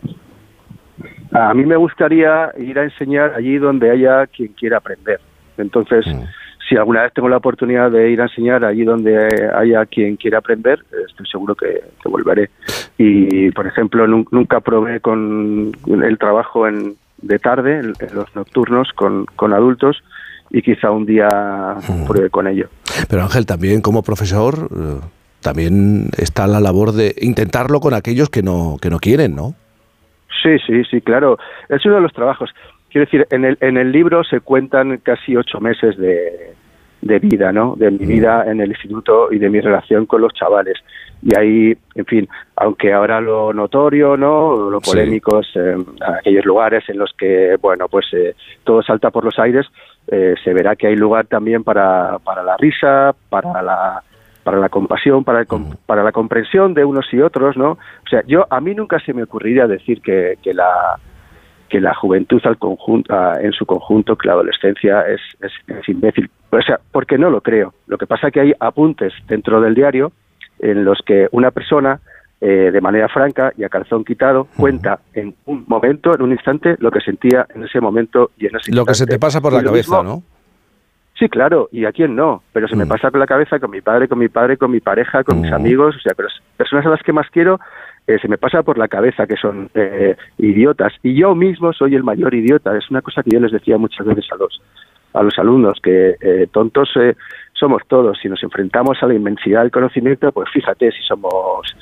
A 1.32 1.52
mí 1.54 1.64
me 1.64 1.76
gustaría 1.76 2.52
ir 2.58 2.78
a 2.78 2.84
enseñar 2.84 3.34
allí 3.34 3.58
donde 3.58 3.90
haya 3.90 4.26
quien 4.28 4.52
quiera 4.52 4.78
aprender. 4.78 5.20
Entonces, 5.56 6.06
mm 6.06 6.22
si 6.68 6.76
alguna 6.76 7.02
vez 7.02 7.12
tengo 7.12 7.28
la 7.28 7.36
oportunidad 7.36 7.90
de 7.90 8.10
ir 8.10 8.20
a 8.20 8.24
enseñar 8.24 8.64
allí 8.64 8.84
donde 8.84 9.50
haya 9.54 9.84
quien 9.86 10.16
quiera 10.16 10.38
aprender, 10.38 10.84
estoy 11.06 11.26
seguro 11.26 11.54
que, 11.54 11.82
volveré. 12.04 12.50
Y, 12.96 13.50
por 13.50 13.66
ejemplo, 13.66 14.06
nunca 14.06 14.60
probé 14.60 15.00
con 15.00 15.72
el 15.86 16.18
trabajo 16.18 16.66
en, 16.66 16.96
de 17.20 17.38
tarde, 17.38 17.80
en, 17.80 17.92
los 18.14 18.34
nocturnos, 18.34 18.90
con, 18.94 19.26
con 19.36 19.52
adultos, 19.52 20.02
y 20.50 20.62
quizá 20.62 20.90
un 20.90 21.04
día 21.04 21.28
pruebe 22.06 22.30
con 22.30 22.46
ello. 22.46 22.68
Pero 23.08 23.22
Ángel, 23.22 23.44
también 23.44 23.80
como 23.80 24.02
profesor, 24.02 24.68
eh, 24.74 25.00
también 25.44 26.08
está 26.16 26.46
la 26.46 26.58
labor 26.58 26.92
de 26.92 27.14
intentarlo 27.20 27.78
con 27.78 27.92
aquellos 27.92 28.30
que 28.30 28.42
no, 28.42 28.78
que 28.80 28.88
no 28.88 28.98
quieren, 28.98 29.36
¿no? 29.36 29.54
Sí, 30.42 30.56
sí, 30.66 30.82
sí, 30.90 31.02
claro. 31.02 31.38
Es 31.68 31.84
uno 31.84 31.96
de 31.96 32.00
los 32.00 32.12
trabajos. 32.12 32.50
Quiero 32.90 33.04
decir, 33.04 33.26
en 33.30 33.44
el, 33.44 33.58
en 33.60 33.76
el 33.76 33.92
libro 33.92 34.24
se 34.24 34.40
cuentan 34.40 34.98
casi 34.98 35.36
ocho 35.36 35.60
meses 35.60 35.98
de, 35.98 36.54
de 37.02 37.18
vida, 37.18 37.52
¿no? 37.52 37.74
De 37.76 37.90
mi 37.90 38.06
vida 38.06 38.44
en 38.50 38.60
el 38.60 38.70
instituto 38.70 39.30
y 39.30 39.38
de 39.38 39.50
mi 39.50 39.60
relación 39.60 40.06
con 40.06 40.22
los 40.22 40.32
chavales. 40.32 40.78
Y 41.22 41.36
ahí, 41.38 41.76
en 41.94 42.04
fin, 42.06 42.28
aunque 42.56 42.92
ahora 42.92 43.20
lo 43.20 43.52
notorio, 43.52 44.16
¿no? 44.16 44.70
Lo 44.70 44.80
polémico 44.80 45.40
es 45.40 45.48
eh, 45.56 45.76
aquellos 46.18 46.46
lugares 46.46 46.88
en 46.88 46.98
los 46.98 47.12
que, 47.18 47.56
bueno, 47.60 47.88
pues 47.88 48.06
eh, 48.14 48.34
todo 48.64 48.82
salta 48.82 49.10
por 49.10 49.24
los 49.24 49.38
aires, 49.38 49.66
eh, 50.08 50.34
se 50.42 50.54
verá 50.54 50.74
que 50.74 50.86
hay 50.86 50.96
lugar 50.96 51.26
también 51.26 51.62
para, 51.64 52.18
para 52.20 52.42
la 52.42 52.56
risa, 52.56 53.14
para 53.28 53.62
la 53.62 54.02
para 54.44 54.58
la 54.58 54.68
compasión, 54.68 55.24
para, 55.24 55.44
para 55.86 56.04
la 56.04 56.12
comprensión 56.12 56.74
de 56.74 56.84
unos 56.84 57.06
y 57.12 57.20
otros, 57.20 57.56
¿no? 57.56 57.72
O 57.72 58.08
sea, 58.08 58.22
yo 58.26 58.46
a 58.50 58.60
mí 58.60 58.74
nunca 58.74 59.00
se 59.00 59.12
me 59.12 59.24
ocurriría 59.24 59.66
decir 59.66 60.00
que, 60.00 60.38
que 60.42 60.54
la 60.54 60.98
que 61.68 61.80
la 61.80 61.94
juventud 61.94 62.40
al 62.44 62.56
conjunto, 62.56 63.12
en 63.40 63.52
su 63.52 63.66
conjunto, 63.66 64.16
que 64.16 64.28
la 64.28 64.34
adolescencia 64.34 65.00
es, 65.08 65.20
es, 65.40 65.88
imbécil. 65.88 66.30
O 66.50 66.62
sea, 66.62 66.78
porque 66.92 67.18
no 67.18 67.30
lo 67.30 67.40
creo. 67.40 67.74
Lo 67.88 67.98
que 67.98 68.06
pasa 68.06 68.28
es 68.28 68.32
que 68.32 68.40
hay 68.40 68.52
apuntes 68.60 69.12
dentro 69.26 69.60
del 69.60 69.74
diario 69.74 70.12
en 70.60 70.84
los 70.84 71.00
que 71.04 71.26
una 71.32 71.50
persona, 71.50 71.98
eh, 72.40 72.70
de 72.72 72.80
manera 72.80 73.08
franca 73.08 73.52
y 73.56 73.64
a 73.64 73.68
calzón 73.68 74.04
quitado, 74.04 74.46
cuenta 74.56 75.00
en 75.14 75.34
un 75.46 75.64
momento, 75.66 76.14
en 76.14 76.22
un 76.22 76.30
instante, 76.30 76.76
lo 76.78 76.92
que 76.92 77.00
sentía 77.00 77.46
en 77.52 77.64
ese 77.64 77.80
momento 77.80 78.30
y 78.38 78.46
en 78.46 78.54
ese 78.54 78.72
Lo 78.72 78.84
que 78.84 78.94
se 78.94 79.06
te 79.06 79.18
pasa 79.18 79.40
por 79.40 79.52
la 79.52 79.64
cabeza, 79.64 80.00
¿no? 80.02 80.22
Sí, 81.24 81.30
claro, 81.30 81.70
y 81.72 81.86
a 81.86 81.92
quién 81.92 82.14
no, 82.14 82.42
pero 82.52 82.68
se 82.68 82.76
me 82.76 82.84
mm. 82.84 82.88
pasa 82.88 83.10
por 83.10 83.18
la 83.18 83.26
cabeza 83.26 83.58
con 83.58 83.70
mi 83.70 83.80
padre, 83.80 84.08
con 84.08 84.18
mi 84.18 84.28
padre, 84.28 84.58
con 84.58 84.70
mi 84.70 84.80
pareja, 84.80 85.24
con 85.24 85.40
mis 85.40 85.50
mm. 85.50 85.54
amigos, 85.54 85.96
o 85.96 85.98
sea, 86.00 86.12
pero 86.14 86.28
personas 86.58 86.84
a 86.84 86.90
las 86.90 87.02
que 87.02 87.14
más 87.14 87.30
quiero, 87.30 87.60
eh, 88.06 88.18
se 88.20 88.28
me 88.28 88.36
pasa 88.36 88.62
por 88.62 88.76
la 88.76 88.88
cabeza 88.88 89.26
que 89.26 89.36
son 89.36 89.70
eh, 89.74 90.16
idiotas, 90.36 90.92
y 91.02 91.14
yo 91.14 91.34
mismo 91.34 91.72
soy 91.72 91.94
el 91.94 92.04
mayor 92.04 92.34
idiota, 92.34 92.76
es 92.76 92.90
una 92.90 93.00
cosa 93.00 93.22
que 93.22 93.30
yo 93.30 93.40
les 93.40 93.52
decía 93.52 93.78
muchas 93.78 94.04
veces 94.06 94.26
a 94.32 94.36
los, 94.36 94.60
a 95.14 95.22
los 95.22 95.38
alumnos, 95.38 95.78
que 95.82 96.14
eh, 96.20 96.46
tontos 96.52 96.90
somos 97.54 97.80
todos, 97.88 98.18
si 98.20 98.28
nos 98.28 98.42
enfrentamos 98.42 99.02
a 99.02 99.06
la 99.06 99.14
inmensidad 99.14 99.62
del 99.62 99.70
conocimiento, 99.70 100.30
pues 100.30 100.50
fíjate 100.52 100.92
si 100.92 101.02
somos 101.04 101.74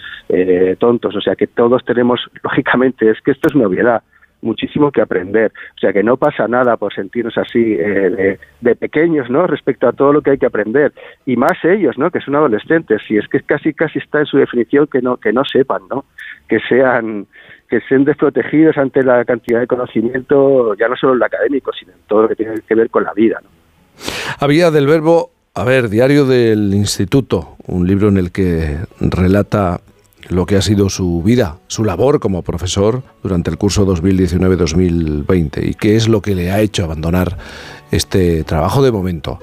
tontos, 0.79 1.17
o 1.17 1.21
sea 1.21 1.35
que 1.35 1.49
todos 1.49 1.85
tenemos, 1.85 2.21
lógicamente, 2.45 3.11
es 3.11 3.21
que 3.23 3.33
esto 3.33 3.49
es 3.49 3.57
una 3.57 3.67
obviedad, 3.67 4.05
muchísimo 4.43 4.91
que 4.91 5.01
aprender. 5.01 5.53
O 5.77 5.81
sea 5.81 5.93
que 5.93 6.03
no 6.03 6.17
pasa 6.17 6.47
nada 6.47 6.77
por 6.77 6.93
sentirnos 6.93 7.39
así 7.39 7.77
eh, 7.79 8.39
de, 8.61 8.77
pequeños, 8.77 9.31
¿no? 9.31 9.47
Respecto 9.47 9.89
a 9.89 9.93
todo 9.93 10.13
lo 10.13 10.21
que 10.21 10.33
hay 10.33 10.39
que 10.39 10.47
aprender. 10.47 10.93
Y 11.25 11.37
más 11.37 11.53
ellos, 11.65 11.97
¿no? 11.97 12.11
Que 12.11 12.21
son 12.21 12.37
adolescentes. 12.37 13.01
Si 13.09 13.17
es 13.17 13.27
que 13.29 13.41
casi 13.41 13.73
casi 13.73 13.99
está 13.99 14.21
en 14.21 14.27
su 14.27 14.37
definición 14.37 14.87
que 14.87 15.01
no 15.01 15.17
que 15.17 15.33
no 15.33 15.45
sepan, 15.45 15.83
¿no? 15.89 16.05
Que 16.49 16.59
sean 16.69 17.27
que 17.69 17.81
sean 17.89 18.05
desprotegidos 18.05 18.77
ante 18.77 19.03
la 19.03 19.25
cantidad 19.25 19.61
de 19.61 19.67
conocimiento, 19.67 20.75
ya 20.75 20.89
no 20.89 20.97
solo 20.97 21.15
en 21.15 21.21
lo 21.21 21.25
académico, 21.25 21.73
sino 21.73 21.93
en 21.93 21.99
todo 22.07 22.23
lo 22.23 22.29
que 22.29 22.37
tiene 22.37 22.55
que 22.69 22.75
ver 22.75 22.91
con 22.91 23.05
la 23.05 23.15
vida. 23.15 23.41
Había 24.39 24.71
del 24.71 24.87
verbo, 24.87 25.31
a 25.55 25.65
ver, 25.65 25.89
Diario 25.89 26.27
del 26.27 26.75
Instituto, 26.75 27.57
un 27.67 27.87
libro 27.87 28.09
en 28.09 28.19
el 28.19 28.31
que 28.31 28.77
relata 29.01 29.81
lo 30.29 30.47
que 30.47 30.57
ha 30.57 30.63
sido 30.63 30.89
su 30.89 31.23
vida, 31.23 31.57
su 31.67 31.85
labor 31.85 32.21
como 32.21 32.43
profesor 32.43 33.03
durante 33.23 33.51
el 33.51 33.59
curso 33.59 33.87
2019-2020 33.87 35.69
y 35.69 35.75
qué 35.75 35.97
es 35.97 36.09
lo 36.09 36.21
que 36.21 36.35
le 36.35 36.51
ha 36.51 36.61
hecho 36.61 36.85
abandonar 36.85 37.37
este 37.91 38.45
trabajo 38.45 38.83
de 38.83 38.93
momento. 38.93 39.39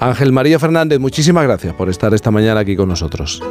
Ángel 0.00 0.32
María 0.32 0.58
Fernández, 0.58 0.98
muchísimas 0.98 1.44
gracias 1.44 1.74
por 1.74 1.88
estar 1.88 2.12
esta 2.14 2.30
mañana 2.30 2.60
aquí 2.60 2.76
con 2.76 2.88
nosotros. 2.88 3.42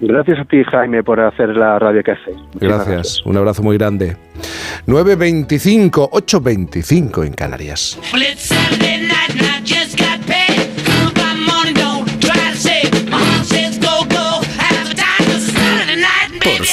Gracias 0.00 0.38
a 0.38 0.44
ti, 0.44 0.62
Jaime, 0.64 1.02
por 1.02 1.20
hacer 1.20 1.56
la 1.56 1.78
radio 1.78 2.02
que 2.02 2.12
haces. 2.12 2.36
Gracias. 2.60 3.24
un 3.24 3.36
abrazo 3.36 3.62
muy 3.62 3.78
grande. 3.78 4.16
9.25, 4.86 6.10
8.25 6.10 7.26
en 7.26 7.32
Canarias. 7.32 7.98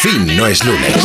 Fin 0.04 0.36
no 0.36 0.46
es 0.46 0.62
lunes. 0.66 0.98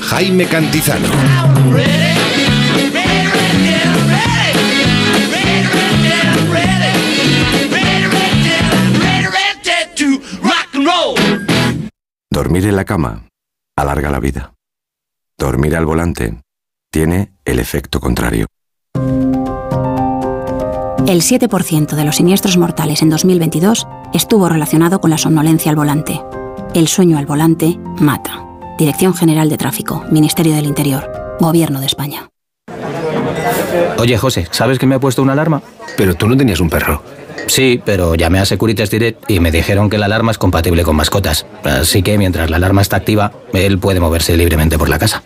Jaime 0.00 0.46
Cantizano. 0.46 1.08
Dormir 12.32 12.66
en 12.66 12.74
la 12.74 12.84
cama 12.84 13.28
alarga 13.76 14.10
la 14.10 14.18
vida. 14.18 14.57
Dormir 15.40 15.76
al 15.76 15.86
volante 15.86 16.40
tiene 16.90 17.32
el 17.44 17.60
efecto 17.60 18.00
contrario. 18.00 18.46
El 21.06 21.22
7% 21.22 21.94
de 21.94 22.04
los 22.04 22.16
siniestros 22.16 22.56
mortales 22.56 23.02
en 23.02 23.10
2022 23.10 23.86
estuvo 24.12 24.48
relacionado 24.48 25.00
con 25.00 25.10
la 25.10 25.18
somnolencia 25.18 25.70
al 25.70 25.76
volante. 25.76 26.20
El 26.74 26.88
sueño 26.88 27.18
al 27.18 27.26
volante 27.26 27.78
mata. 28.00 28.44
Dirección 28.78 29.14
General 29.14 29.48
de 29.48 29.56
Tráfico, 29.56 30.04
Ministerio 30.10 30.56
del 30.56 30.66
Interior, 30.66 31.36
Gobierno 31.38 31.78
de 31.78 31.86
España. 31.86 32.28
Oye, 33.98 34.18
José, 34.18 34.48
¿sabes 34.50 34.80
que 34.80 34.86
me 34.86 34.96
ha 34.96 35.00
puesto 35.00 35.22
una 35.22 35.34
alarma? 35.34 35.62
Pero 35.96 36.16
tú 36.16 36.28
no 36.28 36.36
tenías 36.36 36.58
un 36.58 36.68
perro. 36.68 37.00
Sí, 37.46 37.80
pero 37.84 38.14
llamé 38.14 38.40
a 38.40 38.44
Securitas 38.44 38.90
Direct 38.90 39.30
y 39.30 39.40
me 39.40 39.50
dijeron 39.50 39.88
que 39.88 39.96
la 39.98 40.04
alarma 40.06 40.32
es 40.32 40.38
compatible 40.38 40.84
con 40.84 40.96
mascotas. 40.96 41.46
Así 41.64 42.02
que 42.02 42.18
mientras 42.18 42.50
la 42.50 42.56
alarma 42.56 42.82
está 42.82 42.96
activa, 42.96 43.32
él 43.52 43.78
puede 43.78 44.00
moverse 44.00 44.36
libremente 44.36 44.76
por 44.78 44.88
la 44.88 44.98
casa. 44.98 45.22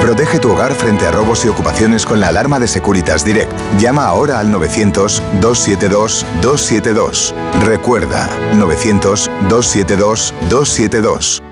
Protege 0.00 0.40
tu 0.40 0.50
hogar 0.50 0.72
frente 0.72 1.06
a 1.06 1.12
robos 1.12 1.44
y 1.44 1.48
ocupaciones 1.48 2.06
con 2.06 2.18
la 2.18 2.28
alarma 2.28 2.58
de 2.58 2.66
Securitas 2.66 3.24
Direct. 3.24 3.52
Llama 3.78 4.06
ahora 4.06 4.40
al 4.40 4.52
900-272-272. 4.52 7.34
Recuerda, 7.64 8.28
900-272-272. 8.54 11.51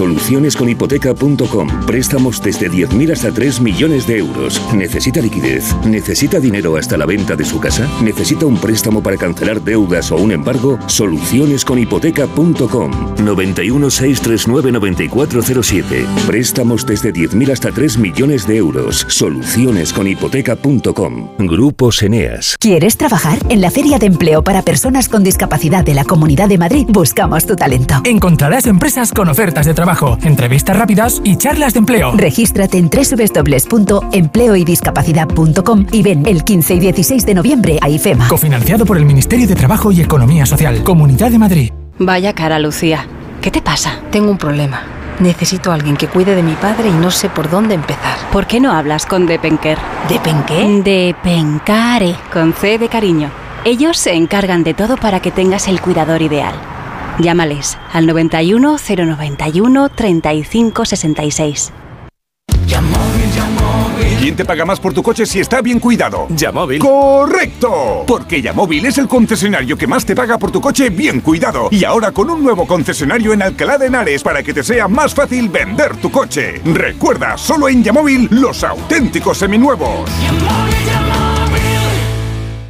Solucionesconhipoteca.com. 0.00 1.68
Préstamos 1.86 2.42
desde 2.42 2.70
10.000 2.70 3.12
hasta 3.12 3.30
3 3.30 3.60
millones 3.60 4.06
de 4.06 4.16
euros. 4.16 4.58
¿Necesita 4.74 5.20
liquidez? 5.20 5.76
¿Necesita 5.84 6.40
dinero 6.40 6.78
hasta 6.78 6.96
la 6.96 7.04
venta 7.04 7.36
de 7.36 7.44
su 7.44 7.60
casa? 7.60 7.86
¿Necesita 8.02 8.46
un 8.46 8.56
préstamo 8.56 9.02
para 9.02 9.18
cancelar 9.18 9.60
deudas 9.60 10.10
o 10.10 10.16
un 10.16 10.32
embargo? 10.32 10.78
Solucionesconhipoteca.com. 10.86 12.90
91 13.22 13.90
639 13.90 14.72
9407. 14.72 16.06
Préstamos 16.26 16.86
desde 16.86 17.12
10.000 17.12 17.52
hasta 17.52 17.70
3 17.70 17.98
millones 17.98 18.46
de 18.46 18.56
euros. 18.56 19.04
Solucionesconhipoteca.com. 19.06 21.28
Grupo 21.40 21.90
Eneas. 22.00 22.56
¿Quieres 22.58 22.96
trabajar? 22.96 23.38
En 23.50 23.60
la 23.60 23.70
Feria 23.70 23.98
de 23.98 24.06
Empleo 24.06 24.42
para 24.42 24.62
Personas 24.62 25.10
con 25.10 25.24
Discapacidad 25.24 25.84
de 25.84 25.92
la 25.92 26.04
Comunidad 26.04 26.48
de 26.48 26.56
Madrid 26.56 26.86
buscamos 26.88 27.44
tu 27.44 27.54
talento. 27.54 28.00
Encontrarás 28.04 28.66
empresas 28.66 29.12
con 29.12 29.28
ofertas 29.28 29.66
de 29.66 29.74
trabajo, 29.74 29.89
entrevistas 30.22 30.76
rápidas 30.76 31.20
y 31.24 31.36
charlas 31.36 31.72
de 31.74 31.80
empleo. 31.80 32.12
Regístrate 32.16 32.78
en 32.78 32.88
www.empleoydiscapacidad.com 32.90 35.86
y 35.92 36.02
ven 36.02 36.24
el 36.26 36.44
15 36.44 36.74
y 36.74 36.80
16 36.80 37.26
de 37.26 37.34
noviembre 37.34 37.78
a 37.82 37.88
IFEMA. 37.88 38.28
Cofinanciado 38.28 38.86
por 38.86 38.96
el 38.96 39.04
Ministerio 39.04 39.48
de 39.48 39.56
Trabajo 39.56 39.90
y 39.92 40.00
Economía 40.00 40.46
Social, 40.46 40.82
Comunidad 40.84 41.30
de 41.30 41.38
Madrid. 41.38 41.72
Vaya 41.98 42.32
cara, 42.34 42.58
Lucía. 42.58 43.06
¿Qué 43.42 43.50
te 43.50 43.60
pasa? 43.62 44.00
Tengo 44.10 44.30
un 44.30 44.38
problema. 44.38 44.82
Necesito 45.18 45.70
a 45.70 45.74
alguien 45.74 45.96
que 45.96 46.06
cuide 46.06 46.34
de 46.34 46.42
mi 46.42 46.54
padre 46.54 46.88
y 46.88 46.92
no 46.92 47.10
sé 47.10 47.28
por 47.28 47.50
dónde 47.50 47.74
empezar. 47.74 48.16
¿Por 48.32 48.46
qué 48.46 48.60
no 48.60 48.72
hablas 48.72 49.04
con 49.06 49.26
Depenker? 49.26 49.76
¿Depenqué? 50.08 50.82
Depencare, 50.84 52.14
con 52.32 52.54
C 52.54 52.78
de 52.78 52.88
cariño. 52.88 53.30
Ellos 53.64 53.98
se 53.98 54.14
encargan 54.14 54.62
de 54.62 54.72
todo 54.72 54.96
para 54.96 55.20
que 55.20 55.30
tengas 55.30 55.68
el 55.68 55.80
cuidador 55.80 56.22
ideal 56.22 56.54
Llámales 57.20 57.76
al 57.92 58.06
91 58.06 58.76
091 58.78 59.88
35 59.90 60.84
66. 60.84 61.72
¿Quién 64.20 64.36
te 64.36 64.44
paga 64.44 64.66
más 64.66 64.78
por 64.78 64.92
tu 64.92 65.02
coche 65.02 65.24
si 65.24 65.40
está 65.40 65.62
bien 65.62 65.80
cuidado? 65.80 66.26
Yamóvil. 66.28 66.78
¡Correcto! 66.78 68.04
Porque 68.06 68.42
Yamóvil 68.42 68.84
es 68.84 68.98
el 68.98 69.08
concesionario 69.08 69.78
que 69.78 69.86
más 69.86 70.04
te 70.04 70.14
paga 70.14 70.36
por 70.36 70.50
tu 70.50 70.60
coche 70.60 70.90
bien 70.90 71.20
cuidado. 71.20 71.68
Y 71.70 71.84
ahora 71.84 72.12
con 72.12 72.28
un 72.28 72.42
nuevo 72.42 72.66
concesionario 72.66 73.32
en 73.32 73.42
Alcalá 73.42 73.78
de 73.78 73.86
Henares 73.86 74.22
para 74.22 74.42
que 74.42 74.52
te 74.52 74.62
sea 74.62 74.88
más 74.88 75.14
fácil 75.14 75.48
vender 75.48 75.96
tu 75.96 76.10
coche. 76.10 76.60
Recuerda, 76.64 77.38
solo 77.38 77.68
en 77.68 77.82
Yamóvil 77.82 78.28
los 78.30 78.62
auténticos 78.62 79.38
seminuevos. 79.38 80.10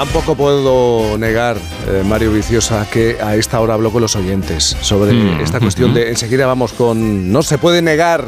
Tampoco 0.00 0.34
puedo 0.34 1.18
negar, 1.18 1.58
eh, 1.86 2.02
Mario 2.06 2.32
Viciosa, 2.32 2.86
que 2.90 3.18
a 3.20 3.36
esta 3.36 3.60
hora 3.60 3.74
hablo 3.74 3.92
con 3.92 4.00
los 4.00 4.16
oyentes 4.16 4.74
sobre 4.80 5.12
Mm, 5.12 5.40
esta 5.42 5.60
cuestión 5.60 5.92
de. 5.92 6.08
Enseguida 6.08 6.46
vamos 6.46 6.72
con. 6.72 7.30
No 7.30 7.42
se 7.42 7.58
puede 7.58 7.82
negar. 7.82 8.24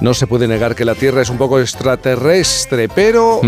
No 0.00 0.14
se 0.14 0.28
puede 0.28 0.46
negar 0.46 0.76
que 0.76 0.84
la 0.84 0.94
Tierra 0.94 1.20
es 1.20 1.30
un 1.30 1.36
poco 1.36 1.58
extraterrestre, 1.58 2.88
pero 2.88 3.40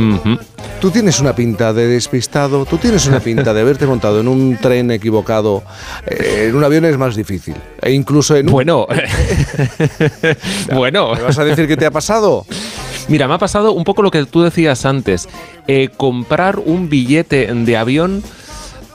tú 0.80 0.90
tienes 0.90 1.20
una 1.20 1.32
pinta 1.32 1.72
de 1.72 1.86
despistado, 1.86 2.66
tú 2.66 2.78
tienes 2.78 3.06
una 3.06 3.20
pinta 3.20 3.54
de 3.54 3.60
haberte 3.60 3.86
montado 3.86 4.18
en 4.18 4.26
un 4.26 4.56
tren 4.56 4.90
equivocado. 4.90 5.62
Eh, 6.08 6.46
en 6.48 6.56
un 6.56 6.64
avión 6.64 6.84
es 6.84 6.98
más 6.98 7.14
difícil. 7.14 7.54
E 7.80 7.92
incluso 7.92 8.34
en 8.34 8.46
un... 8.46 8.52
Bueno, 8.52 8.88
bueno. 10.74 11.14
¿Me 11.14 11.22
vas 11.22 11.38
a 11.38 11.44
decir 11.44 11.68
qué 11.68 11.76
te 11.76 11.86
ha 11.86 11.92
pasado? 11.92 12.44
Mira, 13.10 13.26
me 13.26 13.34
ha 13.34 13.38
pasado 13.38 13.72
un 13.72 13.82
poco 13.82 14.02
lo 14.02 14.10
que 14.12 14.24
tú 14.24 14.42
decías 14.42 14.86
antes. 14.86 15.28
Eh, 15.66 15.90
comprar 15.96 16.60
un 16.60 16.88
billete 16.88 17.52
de 17.52 17.76
avión 17.76 18.22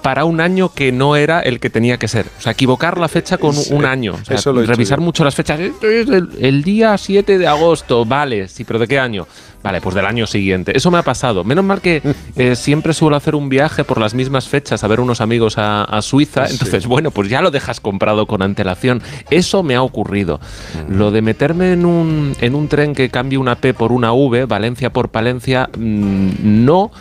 para 0.01 0.23
un 0.23 0.39
año 0.39 0.71
que 0.71 0.91
no 0.93 1.17
era 1.17 1.41
el 1.41 1.59
que 1.59 1.69
tenía 1.69 1.97
que 1.97 2.07
ser. 2.07 2.27
O 2.37 2.41
sea, 2.41 2.53
equivocar 2.53 2.97
la 2.97 3.09
fecha 3.09 3.37
con 3.37 3.53
Sí, 3.53 3.73
un 3.73 3.85
año. 3.85 4.13
O 4.13 4.23
sea, 4.23 4.37
eso 4.37 4.53
lo 4.53 4.65
revisar 4.65 5.01
mucho 5.01 5.25
las 5.25 5.35
fechas. 5.35 5.59
Esto 5.59 5.89
es 5.89 6.07
el, 6.07 6.29
el 6.39 6.63
día 6.63 6.97
7 6.97 7.37
de 7.37 7.45
agosto. 7.45 8.05
Vale, 8.05 8.47
sí, 8.47 8.63
pero 8.63 8.79
¿de 8.79 8.87
qué 8.87 8.99
año? 8.99 9.27
Vale, 9.65 9.81
pues 9.81 9.95
del 9.95 10.05
año 10.05 10.27
siguiente. 10.27 10.77
Eso 10.77 10.91
me 10.91 10.99
ha 10.99 11.01
pasado. 11.01 11.43
Menos 11.43 11.65
mal 11.65 11.81
que 11.81 12.03
eh, 12.35 12.55
siempre 12.55 12.93
suelo 12.93 13.15
hacer 13.15 13.33
un 13.33 13.49
viaje 13.49 13.83
por 13.83 13.99
las 13.99 14.13
mismas 14.13 14.47
fechas 14.47 14.83
a 14.83 14.87
ver 14.87 14.99
unos 14.99 15.21
amigos 15.21 15.57
a, 15.57 15.83
a 15.83 16.03
Suiza. 16.03 16.45
Sí. 16.45 16.53
Entonces, 16.53 16.85
bueno, 16.85 17.09
pues 17.09 17.29
ya 17.29 17.41
lo 17.41 17.49
dejas 17.49 17.79
comprado 17.79 18.27
con 18.27 18.43
antelación. 18.43 19.01
Eso 19.31 19.63
me 19.63 19.73
ha 19.73 19.81
ocurrido. 19.81 20.39
Lo 20.87 21.09
de 21.09 21.23
meterme 21.23 21.73
en 21.73 21.87
un, 21.87 22.35
en 22.41 22.53
un 22.53 22.67
tren 22.67 22.93
que 22.93 23.09
cambie 23.09 23.39
una 23.39 23.55
P 23.55 23.73
por 23.73 23.91
una 23.91 24.13
V, 24.13 24.45
Valencia 24.45 24.93
por 24.93 25.09
Palencia, 25.09 25.67
mm, 25.75 26.29
no. 26.63 26.91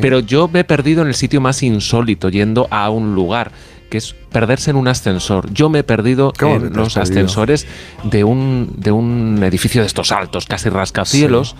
Pero 0.00 0.18
yo 0.18 0.48
me 0.48 0.60
he 0.60 0.64
perdido 0.64 1.02
en 1.02 1.08
el 1.08 1.14
sitio 1.14 1.40
más 1.40 1.62
insólito, 1.62 2.28
yendo 2.28 2.66
a 2.72 2.90
un 2.90 3.14
lugar 3.14 3.52
que 3.90 3.98
es 3.98 4.14
perderse 4.30 4.70
en 4.70 4.76
un 4.76 4.88
ascensor. 4.88 5.52
Yo 5.52 5.68
me 5.68 5.80
he 5.80 5.82
perdido 5.82 6.32
¿Cómo 6.38 6.56
en 6.56 6.72
los 6.72 6.94
perdido? 6.94 7.02
ascensores 7.02 7.66
de 8.04 8.24
un, 8.24 8.72
de 8.76 8.92
un 8.92 9.42
edificio 9.42 9.82
de 9.82 9.88
estos 9.88 10.12
altos, 10.12 10.46
casi 10.46 10.70
rascacielos. 10.70 11.56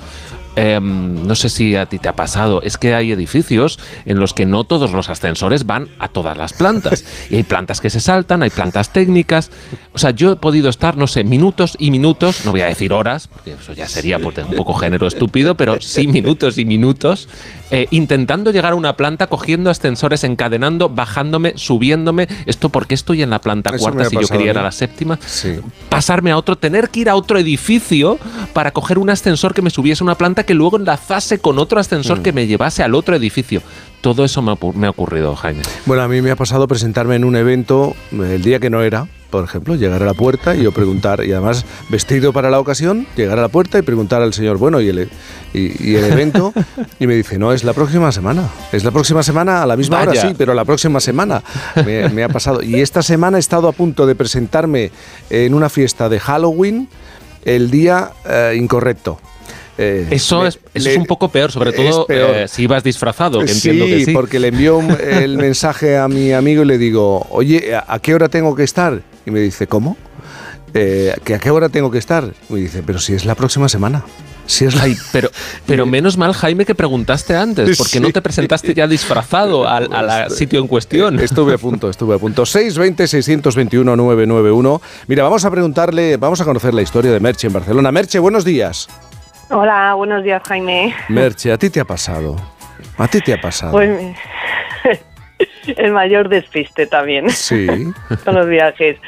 Em, 0.56 1.27
no 1.27 1.35
sé 1.36 1.48
si 1.48 1.77
a 1.77 1.86
ti 1.86 1.98
te 1.98 2.09
ha 2.09 2.16
pasado, 2.16 2.60
es 2.62 2.77
que 2.77 2.94
hay 2.94 3.12
edificios 3.12 3.78
en 4.05 4.18
los 4.18 4.35
que 4.35 4.47
no 4.47 4.64
todos 4.64 4.93
los 4.93 5.09
ascensores 5.09 5.64
van 5.64 5.89
a 5.98 6.09
todas 6.09 6.36
las 6.36 6.52
plantas. 6.52 7.05
Y 7.31 7.36
hay 7.36 7.43
plantas 7.44 7.81
que 7.81 7.90
se 7.90 8.01
saltan, 8.01 8.43
hay 8.43 8.51
plantas 8.51 8.93
técnicas. 8.93 9.51
O 9.93 9.98
sea, 9.98 10.10
yo 10.10 10.32
he 10.32 10.36
podido 10.36 10.68
estar, 10.68 10.97
no 10.97 11.06
sé, 11.06 11.22
minutos 11.22 11.77
y 11.78 11.90
minutos, 11.90 12.44
no 12.44 12.51
voy 12.51 12.62
a 12.62 12.66
decir 12.66 12.93
horas, 12.93 13.28
porque 13.28 13.52
eso 13.52 13.72
ya 13.72 13.86
sería 13.86 14.18
un 14.18 14.56
poco 14.56 14.74
género 14.74 15.06
estúpido, 15.06 15.56
pero 15.56 15.81
sí 15.81 16.06
minutos 16.09 16.59
y 16.59 16.64
minutos, 16.64 17.28
eh, 17.70 17.86
intentando 17.90 18.51
llegar 18.51 18.72
a 18.72 18.76
una 18.76 18.97
planta, 18.97 19.26
cogiendo 19.28 19.70
ascensores, 19.70 20.24
encadenando, 20.24 20.88
bajándome, 20.88 21.52
subiéndome. 21.56 22.28
Esto 22.47 22.68
porque 22.68 22.94
estoy 22.94 23.22
en 23.22 23.30
la 23.30 23.40
planta 23.40 23.70
Eso 23.70 23.78
cuarta 23.84 24.05
si 24.06 24.16
yo 24.16 24.26
quería 24.28 24.51
ir 24.52 24.59
a 24.59 24.62
la 24.62 24.72
séptima 24.72 25.18
pasarme 25.88 26.30
a 26.30 26.36
otro, 26.36 26.56
tener 26.56 26.88
que 26.90 27.01
ir 27.01 27.09
a 27.09 27.14
otro 27.16 27.38
edificio 27.38 28.18
para 28.52 28.70
coger 28.72 28.98
un 28.98 29.10
ascensor 29.10 29.55
que 29.55 29.62
me 29.62 29.70
subiese 29.70 30.02
a 30.02 30.05
una 30.05 30.14
planta 30.16 30.44
que 30.44 30.55
luego 30.55 30.76
enlazase 30.76 31.38
con 31.38 31.59
otro 31.59 31.80
ascensor 31.80 32.20
Mm. 32.20 32.22
que 32.22 32.32
me 32.32 32.47
llevase 32.47 32.82
al 32.82 32.94
otro 32.94 33.14
edificio. 33.16 33.62
Todo 34.01 34.24
eso 34.24 34.40
me 34.42 34.52
ha, 34.52 34.55
pu- 34.55 34.72
me 34.74 34.86
ha 34.86 34.90
ocurrido, 34.90 35.36
Jaime. 35.36 35.62
Bueno, 35.86 36.02
a 36.02 36.09
mí 36.09 36.22
me 36.22 36.30
ha 36.30 36.36
pasado 36.36 36.66
presentarme 36.66 37.16
en 37.16 37.24
un 37.24 37.36
evento 37.36 37.94
eh, 38.12 38.34
el 38.36 38.42
día 38.42 38.59
que 38.59 38.70
no 38.70 38.82
era, 38.82 39.06
por 39.31 39.44
ejemplo, 39.44 39.77
llegar 39.77 40.02
a 40.02 40.07
la 40.07 40.15
puerta 40.15 40.55
y 40.55 40.62
yo 40.65 40.73
preguntar, 40.73 41.24
y 41.24 41.32
además 41.32 41.65
vestido 41.89 42.32
para 42.32 42.51
la 42.51 42.59
ocasión, 42.59 43.07
llegar 43.16 43.39
a 43.39 43.43
la 43.43 43.48
puerta 43.48 43.78
y 43.78 43.82
preguntar 43.82 44.23
al 44.23 44.35
señor, 44.35 44.59
bueno, 44.59 44.81
¿y 44.81 44.89
el, 44.89 45.09
y, 45.55 45.90
y 45.90 45.97
el 45.97 46.05
evento? 46.05 46.52
Y 46.98 47.07
me 47.07 47.15
dice, 47.15 47.39
no, 47.39 47.52
es 47.52 47.65
la 47.65 47.73
próxima 47.73 48.12
semana. 48.12 48.48
Es 48.73 48.85
la 48.85 48.90
próxima 48.90 49.23
semana 49.23 49.62
a 49.62 49.66
la 49.66 49.77
misma 49.77 50.02
hora, 50.02 50.15
sí, 50.15 50.35
pero 50.36 50.55
la 50.55 50.65
próxima 50.65 51.01
semana 51.01 51.43
me, 51.86 52.09
me 52.11 52.24
ha 52.24 52.28
pasado. 52.28 52.62
Y 52.62 52.81
esta 52.81 53.02
semana 53.02 53.39
he 53.39 53.40
estado 53.40 53.69
a 53.69 53.73
punto 53.73 54.07
de 54.07 54.15
presentarme 54.15 54.90
en 55.31 55.55
una 55.55 55.69
fiesta 55.69 56.09
de 56.09 56.20
Halloween 56.20 56.89
el 57.44 57.70
día 57.70 58.11
eh, 58.28 58.55
incorrecto. 58.57 59.19
Eh, 59.82 60.09
Eso, 60.11 60.43
le- 60.43 60.51
es, 60.51 60.59
eso 60.74 60.85
le- 60.85 60.93
es 60.93 60.98
un 60.98 61.07
poco 61.07 61.31
peor, 61.31 61.51
sobre 61.51 61.73
todo 61.73 62.05
peor. 62.07 62.36
eh, 62.36 62.48
si 62.48 62.65
ibas 62.65 62.85
disfrazado, 62.85 63.43
que 63.43 63.51
entiendo 63.51 63.86
que 63.86 64.05
sí. 64.05 64.12
porque 64.12 64.39
le 64.39 64.48
envió 64.48 64.77
un- 64.77 64.90
el 65.01 65.39
mensaje 65.39 65.97
a 65.97 66.07
mi 66.07 66.32
amigo 66.32 66.65
y 66.65 66.66
le 66.66 66.77
digo, 66.77 67.27
oye, 67.31 67.73
¿a 67.74 67.98
qué 67.98 68.15
hora 68.15 68.28
tengo 68.28 68.55
que 68.55 68.62
estar? 68.65 69.01
Y 69.24 69.31
me 69.31 69.40
dice, 69.40 69.66
¿cómo? 69.66 69.97
Eh, 70.74 71.15
¿que 71.24 71.35
¿A 71.35 71.39
qué 71.39 71.51
hora 71.51 71.70
tengo 71.70 71.90
que 71.90 71.97
estar? 71.98 72.31
Y 72.51 72.52
me 72.52 72.61
dice, 72.61 72.82
pero 72.85 72.98
si 72.98 73.15
es 73.15 73.24
la 73.24 73.35
próxima 73.35 73.70
semana. 73.70 74.05
Si 74.47 74.65
es 74.65 74.74
la... 74.74 74.82
Ay, 74.82 74.97
pero, 75.12 75.31
pero 75.66 75.86
menos 75.86 76.16
mal, 76.16 76.32
Jaime, 76.35 76.65
que 76.66 76.74
preguntaste 76.74 77.36
antes, 77.36 77.78
porque 77.78 78.01
no 78.01 78.11
te 78.11 78.20
presentaste 78.20 78.74
ya 78.74 78.86
disfrazado 78.86 79.66
al, 79.66 79.90
al- 79.94 80.11
al 80.11 80.31
sitio 80.31 80.61
en 80.61 80.66
cuestión. 80.66 81.19
Estuve 81.20 81.55
a 81.55 81.59
punto, 81.59 81.89
estuve 81.89 82.16
a 82.16 82.19
punto. 82.19 82.43
620-621-991. 82.44 84.81
Mira, 85.07 85.23
vamos 85.24 85.44
a 85.44 85.51
preguntarle, 85.51 86.16
vamos 86.16 86.40
a 86.40 86.44
conocer 86.44 86.74
la 86.74 86.82
historia 86.82 87.12
de 87.12 87.20
Merche 87.20 87.47
en 87.47 87.52
Barcelona. 87.52 87.93
Merche, 87.93 88.19
buenos 88.19 88.44
días. 88.44 88.89
Hola, 89.51 89.94
buenos 89.94 90.22
días, 90.22 90.43
Jaime. 90.47 90.94
Merche, 91.09 91.52
¿a 91.52 91.59
ti 91.59 91.70
te 91.70 91.81
ha 91.81 91.85
pasado? 91.85 92.36
¿A 92.98 93.09
ti 93.09 93.20
te 93.20 93.32
ha 93.35 93.40
pasado? 93.40 93.72
Pues 93.72 94.16
el 95.77 95.93
mayor 95.93 96.28
despiste 96.28 96.86
también 96.86 97.28
Sí. 97.31 97.66
con 98.24 98.35
los 98.36 98.47
viajes. 98.48 98.98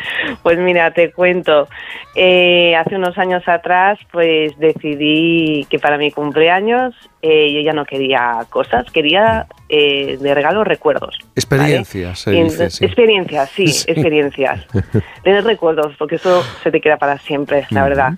Pues 0.43 0.59
mira, 0.59 0.91
te 0.93 1.13
cuento. 1.13 1.69
Eh, 2.17 2.75
hace 2.77 2.97
unos 2.97 3.17
años 3.19 3.47
atrás, 3.47 3.99
pues 4.11 4.59
decidí 4.59 5.65
que 5.71 5.79
para 5.79 5.97
mi 5.97 6.11
cumpleaños 6.11 6.95
eh, 7.23 7.53
yo 7.55 7.61
ya 7.61 7.73
no 7.73 7.85
quería 7.85 8.45
cosas, 8.51 8.85
quería 8.93 9.47
eh, 9.69 10.19
de 10.21 10.35
regalo 10.35 10.65
recuerdos. 10.65 11.17
Experiencias, 11.37 12.25
dice, 12.25 12.37
entonces- 12.39 12.75
sí. 12.75 12.85
Experiencias, 12.85 13.51
sí, 13.51 13.69
Sí. 13.69 13.85
experiencias. 13.91 14.67
Tener 15.23 15.45
recuerdos, 15.45 15.95
porque 15.99 16.17
eso 16.17 16.43
se 16.65 16.71
te 16.73 16.81
queda 16.81 16.97
para 16.97 17.19
siempre, 17.19 17.65
la 17.71 17.85
verdad. 17.85 18.13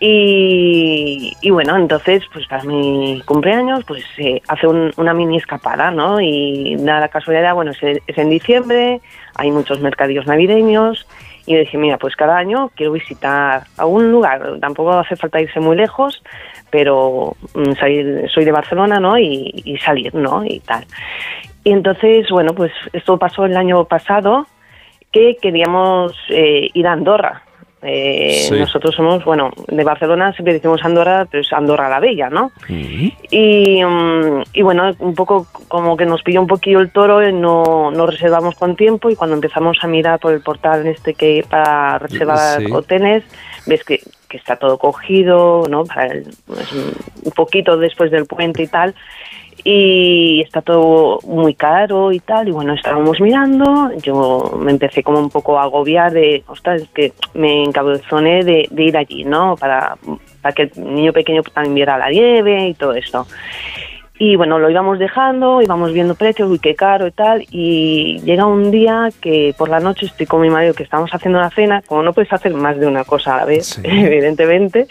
Y, 0.00 1.50
bueno, 1.50 1.76
entonces, 1.76 2.22
pues 2.32 2.46
para 2.46 2.62
mi 2.64 3.20
cumpleaños, 3.26 3.84
pues 3.84 4.04
eh, 4.18 4.40
hace 4.48 4.66
un- 4.66 4.92
una 4.96 5.12
mini 5.12 5.36
escapada, 5.38 5.90
¿no? 5.90 6.20
Y 6.20 6.76
nada, 6.76 7.00
la 7.00 7.08
casualidad, 7.08 7.54
bueno, 7.54 7.72
es, 7.72 7.82
es 7.82 8.18
en 8.18 8.30
diciembre, 8.30 9.00
hay 9.34 9.50
muchos 9.50 9.80
mercadillos 9.80 10.26
navideños, 10.26 11.06
y 11.46 11.54
yo 11.54 11.60
dije, 11.60 11.78
mira, 11.78 11.98
pues 11.98 12.14
cada 12.14 12.36
año 12.36 12.70
quiero 12.76 12.92
visitar 12.92 13.62
algún 13.76 14.12
lugar, 14.12 14.58
tampoco 14.60 14.92
hace 14.92 15.16
falta 15.16 15.40
irse 15.40 15.60
muy 15.60 15.76
lejos, 15.76 16.22
pero 16.70 17.34
mm, 17.54 17.72
salir, 17.80 18.30
soy 18.32 18.44
de 18.44 18.52
Barcelona, 18.52 19.00
¿no? 19.00 19.18
Y, 19.18 19.50
y 19.64 19.78
salir, 19.78 20.14
¿no? 20.14 20.44
Y 20.44 20.60
tal. 20.60 20.84
Y 21.64 21.72
entonces, 21.72 22.28
bueno, 22.30 22.52
pues 22.54 22.70
esto 22.92 23.18
pasó 23.18 23.46
el 23.46 23.56
año 23.56 23.84
pasado, 23.86 24.46
que 25.10 25.36
queríamos 25.40 26.12
eh, 26.28 26.68
ir 26.74 26.86
a 26.86 26.92
Andorra. 26.92 27.42
Eh, 27.82 28.46
Sí. 28.48 28.54
Nosotros 28.58 28.94
somos, 28.94 29.24
bueno, 29.24 29.50
de 29.68 29.84
Barcelona 29.84 30.32
siempre 30.32 30.54
decimos 30.54 30.80
Andorra, 30.84 31.26
pero 31.30 31.42
es 31.42 31.52
Andorra 31.52 31.88
la 31.88 32.00
Bella, 32.00 32.28
¿no? 32.28 32.50
Y, 33.30 33.82
mm, 33.84 34.42
y 34.52 34.62
bueno, 34.62 34.90
un 34.98 35.14
poco 35.14 35.46
como 35.68 35.96
que 35.96 36.04
nos 36.06 36.22
pilló 36.22 36.40
un 36.40 36.46
poquillo 36.48 36.80
el 36.80 36.90
toro, 36.90 37.26
y 37.26 37.32
no, 37.32 37.90
no 37.92 38.06
reservamos 38.06 38.56
con 38.56 38.74
tiempo 38.74 39.10
y 39.10 39.16
cuando 39.16 39.36
empezamos 39.36 39.76
a 39.82 39.86
mirar 39.86 40.18
por 40.18 40.32
el 40.32 40.40
portal 40.40 40.86
este 40.86 41.14
que 41.14 41.44
para 41.48 41.98
reservar 41.98 42.60
Sí. 42.60 42.72
hoteles, 42.72 43.22
ves 43.66 43.84
que, 43.84 44.00
que 44.28 44.36
está 44.38 44.56
todo 44.56 44.76
cogido, 44.78 45.62
¿no? 45.68 45.84
Para 45.84 46.06
el- 46.06 46.26
pues, 46.46 46.72
un 46.72 47.32
poquito 47.32 47.76
después 47.76 48.10
del 48.10 48.26
puente 48.26 48.64
y 48.64 48.66
tal. 48.68 48.94
Y 49.70 50.40
está 50.40 50.62
todo 50.62 51.18
muy 51.26 51.52
caro 51.52 52.10
y 52.10 52.20
tal. 52.20 52.48
Y 52.48 52.52
bueno, 52.52 52.72
estábamos 52.72 53.20
mirando. 53.20 53.90
Yo 54.00 54.58
me 54.58 54.70
empecé 54.70 55.02
como 55.02 55.18
un 55.18 55.28
poco 55.28 55.58
a 55.58 55.64
agobiar 55.64 56.10
de, 56.10 56.42
ostras, 56.46 56.80
es 56.80 56.88
que 56.88 57.12
me 57.34 57.64
encabezoné 57.64 58.44
de, 58.44 58.66
de 58.70 58.82
ir 58.82 58.96
allí, 58.96 59.24
¿no? 59.24 59.56
Para, 59.56 59.98
para 60.40 60.54
que 60.54 60.62
el 60.62 60.94
niño 60.94 61.12
pequeño 61.12 61.42
también 61.42 61.74
viera 61.74 61.98
la 61.98 62.08
nieve 62.08 62.68
y 62.68 62.74
todo 62.74 62.94
esto. 62.94 63.26
Y 64.20 64.34
bueno, 64.34 64.58
lo 64.58 64.68
íbamos 64.68 64.98
dejando, 64.98 65.62
íbamos 65.62 65.92
viendo 65.92 66.16
precios, 66.16 66.50
uy, 66.50 66.58
qué 66.58 66.74
caro 66.74 67.06
y 67.06 67.12
tal. 67.12 67.44
Y 67.50 68.20
llega 68.24 68.46
un 68.46 68.72
día 68.72 69.10
que 69.20 69.54
por 69.56 69.68
la 69.68 69.78
noche 69.78 70.06
estoy 70.06 70.26
con 70.26 70.40
mi 70.40 70.50
marido 70.50 70.74
que 70.74 70.82
estamos 70.82 71.10
haciendo 71.12 71.38
una 71.38 71.50
cena, 71.50 71.82
como 71.86 72.02
no 72.02 72.12
puedes 72.12 72.32
hacer 72.32 72.52
más 72.54 72.78
de 72.80 72.88
una 72.88 73.04
cosa 73.04 73.34
a 73.34 73.38
la 73.38 73.44
vez, 73.44 73.80
evidentemente. 73.84 74.88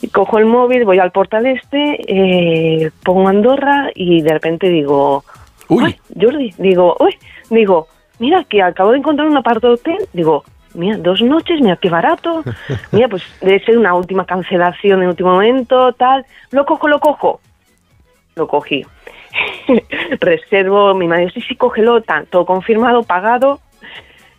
Y 0.00 0.08
cojo 0.08 0.38
el 0.38 0.46
móvil, 0.46 0.86
voy 0.86 0.98
al 0.98 1.12
portal 1.12 1.44
este, 1.44 1.98
eh, 2.08 2.90
pongo 3.04 3.28
Andorra 3.28 3.90
y 3.94 4.22
de 4.22 4.32
repente 4.32 4.70
digo, 4.70 5.24
uy, 5.68 5.94
Jordi, 6.18 6.54
digo, 6.56 6.96
uy, 6.98 7.14
digo, 7.50 7.88
mira 8.18 8.44
que 8.44 8.62
acabo 8.62 8.92
de 8.92 8.98
encontrar 8.98 9.28
un 9.28 9.36
aparto 9.36 9.72
hotel, 9.72 9.98
digo, 10.14 10.44
mira, 10.72 10.96
dos 10.96 11.20
noches, 11.20 11.60
mira 11.60 11.76
qué 11.76 11.90
barato, 11.90 12.42
mira, 12.92 13.08
pues 13.08 13.22
debe 13.42 13.62
ser 13.64 13.76
una 13.76 13.92
última 13.92 14.24
cancelación 14.24 15.02
en 15.02 15.08
último 15.08 15.32
momento, 15.32 15.92
tal, 15.92 16.24
lo 16.52 16.64
cojo, 16.64 16.88
lo 16.88 17.00
cojo, 17.00 17.40
lo 18.36 18.46
cogí. 18.46 18.84
Reservo, 20.20 20.94
mi 20.94 21.08
marido, 21.08 21.30
sí, 21.30 21.40
sí, 21.40 21.56
cógelo, 21.56 22.02
todo 22.30 22.46
confirmado, 22.46 23.02
pagado. 23.02 23.60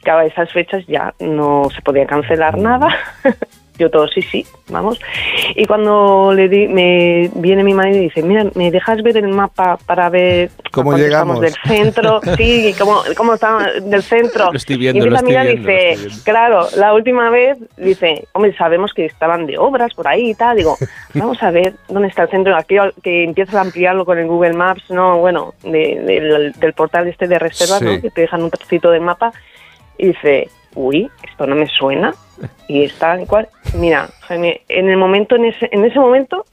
Claro, 0.04 0.20
a 0.20 0.26
esas 0.26 0.52
fechas 0.52 0.86
ya 0.88 1.14
no 1.20 1.70
se 1.74 1.82
podía 1.82 2.06
cancelar 2.06 2.58
nada. 2.58 2.96
Yo 3.78 3.92
todo, 3.92 4.08
sí, 4.08 4.22
sí, 4.24 4.46
vamos. 4.70 5.00
Y 5.56 5.66
cuando 5.66 6.34
le 6.34 6.50
di, 6.50 6.68
me 6.68 7.30
viene 7.36 7.64
mi 7.64 7.74
marido 7.76 7.98
y 7.98 8.02
dice, 8.06 8.24
mira, 8.24 8.46
¿me 8.56 8.72
dejas 8.72 9.04
ver 9.04 9.18
el 9.18 9.28
mapa 9.28 9.78
para 9.86 10.10
ver 10.10 10.50
¿Cómo 10.72 10.98
llegamos? 10.98 11.44
estamos 11.44 11.64
del 11.66 11.84
centro? 11.84 12.22
Sí, 12.38 12.74
cómo, 12.78 13.02
cómo 13.16 13.36
estamos 13.36 13.64
del 13.84 14.02
centro. 14.02 14.52
Lo 14.52 14.58
estoy 14.58 14.78
viendo, 14.78 15.06
y 15.06 15.08
empieza 15.08 15.22
lo 15.22 15.28
a 15.28 15.30
mirar 15.30 15.46
y 15.48 15.58
dice, 15.58 15.96
viendo. 15.98 16.24
claro, 16.24 16.68
la 16.76 16.94
última 16.94 17.30
vez 17.30 17.58
dice, 17.78 18.28
hombre, 18.34 18.56
sabemos 18.58 18.94
que 18.96 19.06
estaban 19.06 19.46
de 19.46 19.58
obras 19.60 19.94
por 19.94 20.08
ahí 20.08 20.32
y 20.32 20.34
tal. 20.36 20.58
Digo, 20.58 20.76
vamos 21.14 21.42
a 21.44 21.52
ver 21.52 21.76
dónde 21.88 22.08
está 22.08 22.24
el 22.24 22.30
centro. 22.30 22.56
Aquí 22.56 22.76
que 23.04 23.24
empiezas 23.26 23.56
a 23.56 23.62
ampliarlo 23.62 24.06
con 24.06 24.18
el 24.18 24.26
Google 24.28 24.54
Maps, 24.54 24.90
no, 24.90 25.20
bueno, 25.20 25.54
de- 25.64 26.02
del, 26.04 26.52
del 26.54 26.74
portal 26.74 27.08
este 27.08 27.28
de 27.28 27.38
reservas, 27.38 27.80
Sí. 27.80 27.86
¿no? 27.86 28.02
Que 28.02 28.10
te 28.10 28.22
dejan 28.22 28.42
un 28.42 28.50
trocito 28.50 28.90
del 28.90 29.02
mapa. 29.02 29.32
Y 30.00 30.08
dice, 30.08 30.50
uy, 30.76 31.10
esto 31.30 31.46
no 31.46 31.56
me 31.56 31.68
suena. 31.68 32.14
Y 32.68 32.84
está 32.84 33.20
igual. 33.22 33.48
Mira, 33.76 34.10
Jaime, 34.22 34.62
en 34.70 34.90
el 34.90 34.98
momento, 34.98 35.36
en 35.36 35.46
ese, 35.46 35.70
en 35.72 35.86
ese 35.86 36.00
momento, 36.00 36.46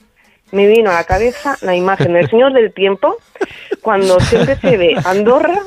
me 0.52 0.66
vino 0.68 0.90
a 0.90 0.94
la 0.94 1.04
cabeza 1.04 1.56
la 1.62 1.74
imagen 1.74 2.12
del 2.12 2.28
Señor 2.30 2.52
del 2.52 2.72
Tiempo 2.72 3.16
cuando 3.82 4.20
siempre 4.20 4.56
se 4.56 4.76
ve 4.76 4.96
Andorra 5.04 5.58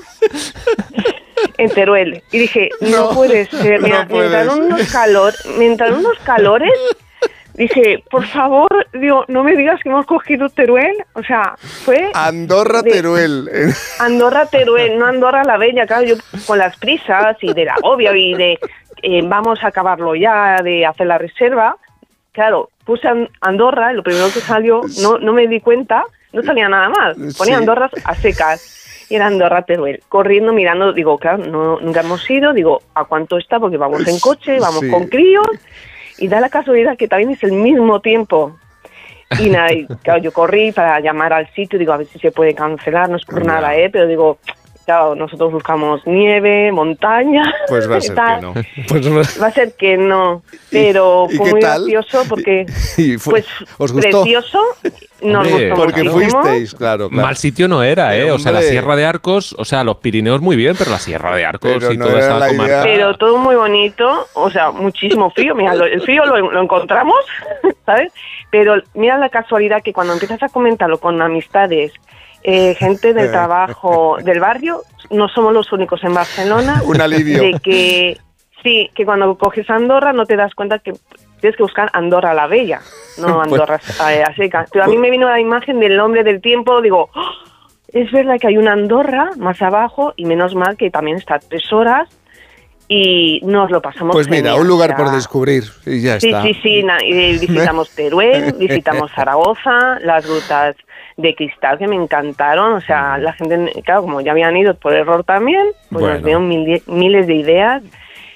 en 1.57 1.69
Teruel. 1.69 2.23
Y 2.31 2.39
dije, 2.39 2.69
no, 2.81 2.89
No, 2.89 3.10
puede 3.11 3.45
ser. 3.49 3.81
Mira, 3.81 4.06
no 4.06 4.15
me 4.15 4.26
entraron 4.26 4.61
unos 4.61 4.91
calor, 4.91 5.34
me 5.57 5.65
entraron 5.65 5.99
unos 5.99 6.18
calores. 6.19 6.72
Dije, 7.53 8.03
por 8.11 8.23
favor, 8.27 8.69
digo, 8.94 9.26
no 9.30 9.44
me 9.44 9.56
digas 9.56 9.80
que 9.81 9.89
hemos 9.89 10.06
cogido 10.06 10.48
Teruel. 10.49 10.95
O 11.14 11.23
sea, 11.23 11.56
fue 11.57 12.11
Andorra 12.14 12.84
de- 12.84 12.91
Teruel. 12.91 13.49
Andorra 13.99 14.45
Teruel, 14.45 14.98
no 14.99 15.07
Andorra 15.07 15.44
la 15.44 15.57
Bella, 15.57 15.88
claro, 15.88 16.03
yo 16.06 16.15
con 16.45 16.60
las 16.60 16.77
prisas 16.77 17.35
y 17.41 17.53
del 17.53 17.69
agobio 17.69 18.14
y 18.15 18.35
de 18.35 18.60
eh, 19.02 19.22
vamos 19.26 19.64
a 19.64 19.68
acabarlo 19.68 20.15
ya, 20.15 20.57
de 20.64 20.86
hacer 20.86 21.07
la 21.07 21.18
reserva, 21.18 21.78
claro, 22.32 22.69
puse 22.86 23.07
An- 23.07 23.30
Andorra, 23.41 23.94
lo 23.94 24.03
primero 24.03 24.26
que 24.28 24.40
salió, 24.40 24.82
no, 25.02 25.18
no 25.18 25.34
me 25.34 25.48
di 25.48 25.60
cuenta, 25.60 26.03
no 26.34 26.44
salía 26.44 26.69
nada 26.69 26.90
mal, 26.90 27.14
ponía 27.15 27.34
Sí. 27.36 27.53
Andorra 27.53 27.90
a 28.03 28.15
secas 28.15 29.07
y 29.10 29.15
era 29.15 29.28
Andorra 29.28 29.61
Teruel, 29.64 30.02
corriendo, 30.10 30.53
mirando, 30.53 30.91
digo, 30.94 31.18
claro, 31.18 31.38
no, 31.45 31.80
nunca 31.80 32.02
hemos 32.02 32.30
ido, 32.30 32.53
digo, 32.53 32.82
¿a 32.94 33.06
cuánto 33.06 33.38
está? 33.38 33.60
Porque 33.60 33.78
vamos 33.78 34.06
en 34.07 34.19
coche, 34.19 34.60
vamos 34.60 34.82
Sí. 34.82 34.90
con 34.91 35.07
críos, 35.07 35.48
y 36.19 36.28
da 36.28 36.40
la 36.40 36.49
casualidad 36.49 36.98
que 36.98 37.07
también 37.07 37.32
es 37.32 37.44
el 37.44 37.53
mismo 37.53 38.02
tiempo. 38.02 38.57
Y 39.40 39.49
nada, 39.49 39.72
y, 39.74 39.86
claro, 40.03 40.19
yo 40.22 40.32
corrí 40.32 40.72
para 40.72 40.99
llamar 40.99 41.34
al 41.34 41.48
sitio, 41.53 41.78
digo, 41.78 41.94
a 41.94 41.98
ver 41.98 42.07
si 42.07 42.18
se 42.19 42.32
puede 42.32 42.53
cancelar, 42.56 43.10
no 43.10 43.18
es 43.18 43.26
por 43.26 43.45
nada, 43.45 43.76
¿eh? 43.76 43.90
Pero 43.90 44.07
digo, 44.07 44.38
claro, 44.88 45.14
nosotros 45.15 45.51
buscamos 45.51 46.01
nieve, 46.07 46.72
montaña. 46.72 47.43
Pues 47.68 47.91
va 47.91 47.97
a 47.97 48.01
ser 48.01 48.15
tal. 48.15 48.39
que 48.39 48.41
no. 48.45 48.53
Pues 48.88 49.41
va- 49.41 49.47
a 49.47 49.51
ser 49.51 49.73
que 49.76 49.97
no, 49.97 50.41
pero 50.72 51.27
¿Y 51.30 51.35
fue 51.35 51.51
muy 51.51 51.59
tal? 51.61 51.81
gracioso 51.81 52.23
porque, 52.27 52.65
Y 52.97 53.18
fue- 53.18 53.34
pues, 53.43 53.45
¿Os 53.77 53.91
gustó? 53.91 54.22
precioso, 54.23 54.59
nos 55.22 55.45
Hombre, 55.47 55.69
gustó 55.69 55.84
Porque 55.84 56.03
muchísimo. 56.03 56.41
fuisteis, 56.41 56.73
claro, 56.73 57.09
claro. 57.09 57.26
Mal 57.26 57.35
sitio 57.38 57.68
no 57.68 57.84
era, 57.84 58.15
¿eh? 58.18 58.31
O 58.31 58.39
sea, 58.39 58.51
la. 58.53 58.61
Sierra 58.61 58.95
de 58.95 59.05
Arcos, 59.05 59.55
o 59.59 59.65
sea, 59.65 59.84
los 59.84 59.97
Pirineos 59.97 60.41
muy 60.41 60.55
bien, 60.55 60.76
pero 60.77 60.91
la 60.91 60.99
Sierra 60.99 61.35
de 61.35 61.45
Arcos 61.45 61.72
Pero 61.80 61.91
y 61.93 61.97
no 61.97 62.05
toda 62.07 62.19
esa 62.19 62.47
comarca. 62.47 62.81
Pero 62.84 63.14
todo 63.18 63.38
muy 63.38 63.55
bonito, 63.55 64.27
o 64.34 64.49
sea, 64.49 64.72
muchísimo 64.72 65.30
frío. 65.31 65.53
Mira, 65.53 65.76
lo- 65.76 65.85
el 65.85 66.01
frío 66.01 66.26
lo, 66.26 66.51
lo 66.51 66.61
encontramos, 66.61 67.18
¿sabes? 67.85 68.14
Pero 68.51 68.76
mira 68.93 69.18
la 69.18 69.27
casualidad 69.30 69.81
que 69.84 69.91
cuando 69.91 70.14
empiezas 70.14 70.41
a 70.43 70.49
comentarlo 70.49 70.97
con 70.99 71.22
amistades, 71.22 71.91
eh, 72.43 72.76
gente 72.76 73.14
del 73.14 73.31
trabajo, 73.31 74.18
del 74.23 74.39
barrio, 74.39 74.81
no 75.09 75.27
somos 75.30 75.53
los 75.53 75.72
únicos 75.72 76.03
en 76.03 76.14
Barcelona. 76.14 76.81
Un 76.85 77.01
alivio. 77.01 77.41
De 77.41 77.59
que, 77.61 78.18
sí, 78.64 78.89
que 78.95 79.05
cuando 79.05 79.38
coges 79.38 79.69
Andorra 79.69 80.14
no 80.14 80.26
te 80.26 80.35
das 80.35 80.53
cuenta 80.55 80.80
que 80.80 80.93
tienes 81.39 81.55
que 81.57 81.64
buscar 81.64 81.89
Andorra 81.93 82.34
la 82.34 82.47
Bella, 82.47 82.81
no 83.19 83.27
Pues- 83.35 83.43
Andorra 83.61 83.80
eh, 84.11 84.23
a 84.23 84.35
seca. 84.35 84.65
Pero 84.72 84.85
a 84.85 84.88
mí 84.88 84.97
me 84.97 85.11
vino 85.11 85.30
la 85.30 85.39
imagen 85.39 85.80
del 85.80 85.99
hombre 85.99 86.23
del 86.23 86.41
tiempo, 86.41 86.81
digo, 86.81 87.09
¡oh! 87.14 87.31
es 87.93 88.11
verdad 88.11 88.35
que 88.39 88.47
hay 88.47 88.57
una 88.57 88.73
Andorra 88.73 89.30
más 89.38 89.61
abajo 89.61 90.14
y 90.18 90.26
menos 90.26 90.55
mal 90.55 90.76
que 90.77 90.89
también 90.91 91.18
está 91.18 91.35
a 91.35 91.39
tres 91.39 91.72
horas 91.72 92.09
y 92.89 93.41
nos 93.43 93.69
lo 93.69 93.81
pasamos 93.81 94.15
Pues 94.15 94.30
mira, 94.30 94.43
genial, 94.49 94.61
un 94.61 94.68
lugar 94.68 94.95
por 94.95 95.11
descubrir 95.11 95.64
y 95.85 96.01
ya 96.01 96.19
Sí, 96.19 96.27
está. 96.27 96.41
sí, 96.43 96.53
sí, 96.61 96.85
y 97.05 97.38
visitamos 97.39 97.89
Teruel, 97.91 98.53
visitamos 98.53 99.11
Zaragoza, 99.14 99.99
las 100.01 100.27
rutas 100.27 100.76
de 101.18 101.34
cristal 101.34 101.80
que 101.80 101.88
me 101.88 101.95
encantaron, 101.95 102.73
o 102.73 102.81
sea, 102.81 103.18
la 103.18 103.34
gente, 103.34 103.72
claro, 103.84 104.03
como 104.03 104.22
ya 104.22 104.31
habían 104.31 104.56
ido 104.56 104.76
por 104.76 104.94
error 104.94 105.23
también, 105.23 105.65
pues 105.89 106.02
Bueno. 106.02 106.14
nos 106.15 106.23
dieron 106.23 106.48
mil- 106.48 106.84
miles 106.85 107.26
de 107.26 107.34
ideas, 107.34 107.81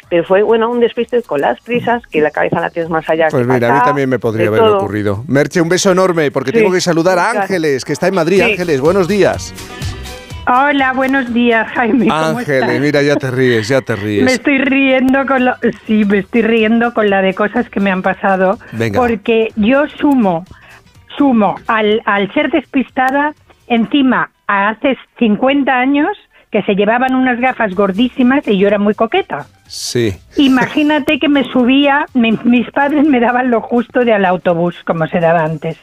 pero 0.10 0.24
fue, 0.24 0.41
bueno, 0.41 0.68
un 0.72 0.80
despiste 0.80 1.22
con 1.22 1.41
las 1.41 1.62
prisas, 1.62 2.02
que 2.08 2.22
la 2.22 2.32
cabeza 2.32 2.60
la 2.60 2.72
tienes 2.72 2.90
más 2.90 3.08
allá 3.08 3.28
Pues 3.30 3.45
que 3.45 3.53
mira, 3.53 3.68
a 3.68 3.72
mí 3.72 3.78
acá, 3.78 3.86
también 3.86 4.10
me 4.10 4.18
podría 4.18 4.48
haber 4.48 4.62
todo. 4.62 4.78
ocurrido. 4.80 5.24
Merche, 5.28 5.62
un 5.62 5.70
beso 5.70 5.91
enorme 5.91 6.32
porque 6.32 6.49
Sí. 6.52 6.58
tengo 6.58 6.72
que 6.72 6.82
saludar 6.82 7.20
a. 7.20 7.30
Ángeles, 7.44 7.86
que 7.86 7.94
está 7.94 8.08
en 8.08 8.16
Madrid. 8.16 8.38
Sí. 8.44 8.52
Ángeles, 8.53 8.82
buenos 8.82 9.08
días. 9.08 9.53
Hola, 10.48 10.94
buenos 10.94 11.32
días, 11.36 11.68
Jaime. 11.74 12.08
¿cómo 12.08 12.40
Ángeles, 12.40 12.64
estás? 12.64 12.80
mira, 12.80 13.02
ya 13.03 13.16
te 13.16 13.30
ríes, 13.30 13.68
ya 13.68 13.82
te 13.82 13.95
Me 13.95 14.02
ríes. 14.02 14.32
estoy 14.34 14.58
riendo 14.58 15.24
con 15.28 15.45
lo, 15.45 15.53
sí, 15.86 16.03
me 16.03 16.18
estoy 16.18 16.41
riendo 16.41 16.95
con 16.95 17.12
la 17.12 17.22
de 17.22 17.36
cosas 17.36 17.70
que 17.70 17.80
me 17.80 17.91
han 17.91 18.02
pasado. 18.02 18.58
Venga. 18.72 18.99
Porque 18.99 19.49
yo 19.56 19.88
sumo, 19.88 20.44
sumo 21.18 21.56
al, 21.68 22.02
al 22.06 22.32
ser 22.34 22.50
despistada, 22.52 23.34
encima 23.68 24.30
a 24.48 24.70
hace 24.70 24.98
50 25.20 25.72
años 25.74 26.10
que 26.52 26.62
se 26.64 26.76
llevaban 26.76 27.16
unas 27.16 27.40
gafas 27.40 27.74
gordísimas 27.74 28.46
y 28.48 28.58
yo 28.58 28.68
era 28.68 28.78
muy 28.78 28.94
coqueta. 28.94 29.46
Sí. 29.68 30.12
Imagínate 30.36 31.18
que 31.18 31.30
me 31.30 31.46
subía, 31.46 32.06
mi- 32.14 32.38
mis 32.44 32.70
padres 32.72 33.08
me 33.08 33.22
daban 33.22 33.50
lo 33.50 33.62
justo 33.62 34.04
de 34.04 34.12
al 34.14 34.26
autobús, 34.26 34.76
como 34.86 35.08
se 35.08 35.22
daba 35.22 35.46
antes. 35.46 35.78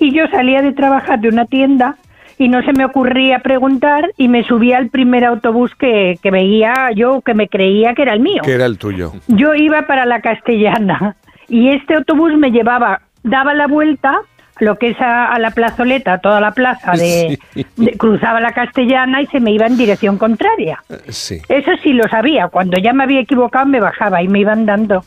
Y 0.00 0.12
yo 0.12 0.26
salía 0.28 0.60
de 0.60 0.72
trabajar 0.72 1.20
de 1.20 1.28
una 1.28 1.44
tienda 1.46 1.94
y 2.36 2.48
no 2.48 2.62
se 2.62 2.72
me 2.72 2.84
ocurría 2.84 3.38
preguntar 3.40 4.10
y 4.16 4.26
me 4.26 4.42
subía 4.42 4.78
al 4.78 4.88
primer 4.88 5.24
autobús 5.24 5.72
que, 5.76 6.18
que 6.20 6.30
veía 6.32 6.90
yo, 6.96 7.20
que 7.20 7.34
me 7.34 7.46
creía 7.48 7.94
que 7.94 8.02
era 8.02 8.14
el 8.14 8.20
mío. 8.20 8.42
Que 8.44 8.54
era 8.54 8.66
el 8.66 8.76
tuyo. 8.78 9.12
Yo 9.28 9.54
iba 9.54 9.82
para 9.82 10.04
la 10.04 10.20
castellana 10.20 11.14
y 11.48 11.68
este 11.68 11.94
autobús 11.94 12.34
me 12.36 12.50
llevaba, 12.50 13.02
daba 13.22 13.54
la 13.54 13.68
vuelta, 13.68 14.18
lo 14.60 14.78
que 14.78 14.90
es 14.90 15.00
a, 15.00 15.26
a 15.32 15.38
la 15.38 15.50
plazoleta, 15.50 16.18
toda 16.18 16.40
la 16.40 16.52
plaza, 16.52 16.92
de, 16.92 17.38
Sí. 17.54 17.66
de- 17.76 17.92
cruzaba 17.98 18.40
la 18.40 18.52
castellana 18.52 19.22
y 19.22 19.26
se 19.26 19.40
me 19.40 19.50
iba 19.52 19.66
en 19.66 19.76
dirección 19.76 20.18
contraria. 20.18 20.82
Sí. 21.08 21.40
Eso 21.48 21.70
sí 21.82 21.92
lo 21.92 22.08
sabía. 22.08 22.48
Cuando 22.48 22.78
ya 22.78 22.92
me 22.92 23.04
había 23.04 23.20
equivocado 23.20 23.66
me 23.66 23.80
bajaba 23.80 24.22
y 24.22 24.28
me 24.28 24.40
iban 24.40 24.66
dando. 24.66 25.04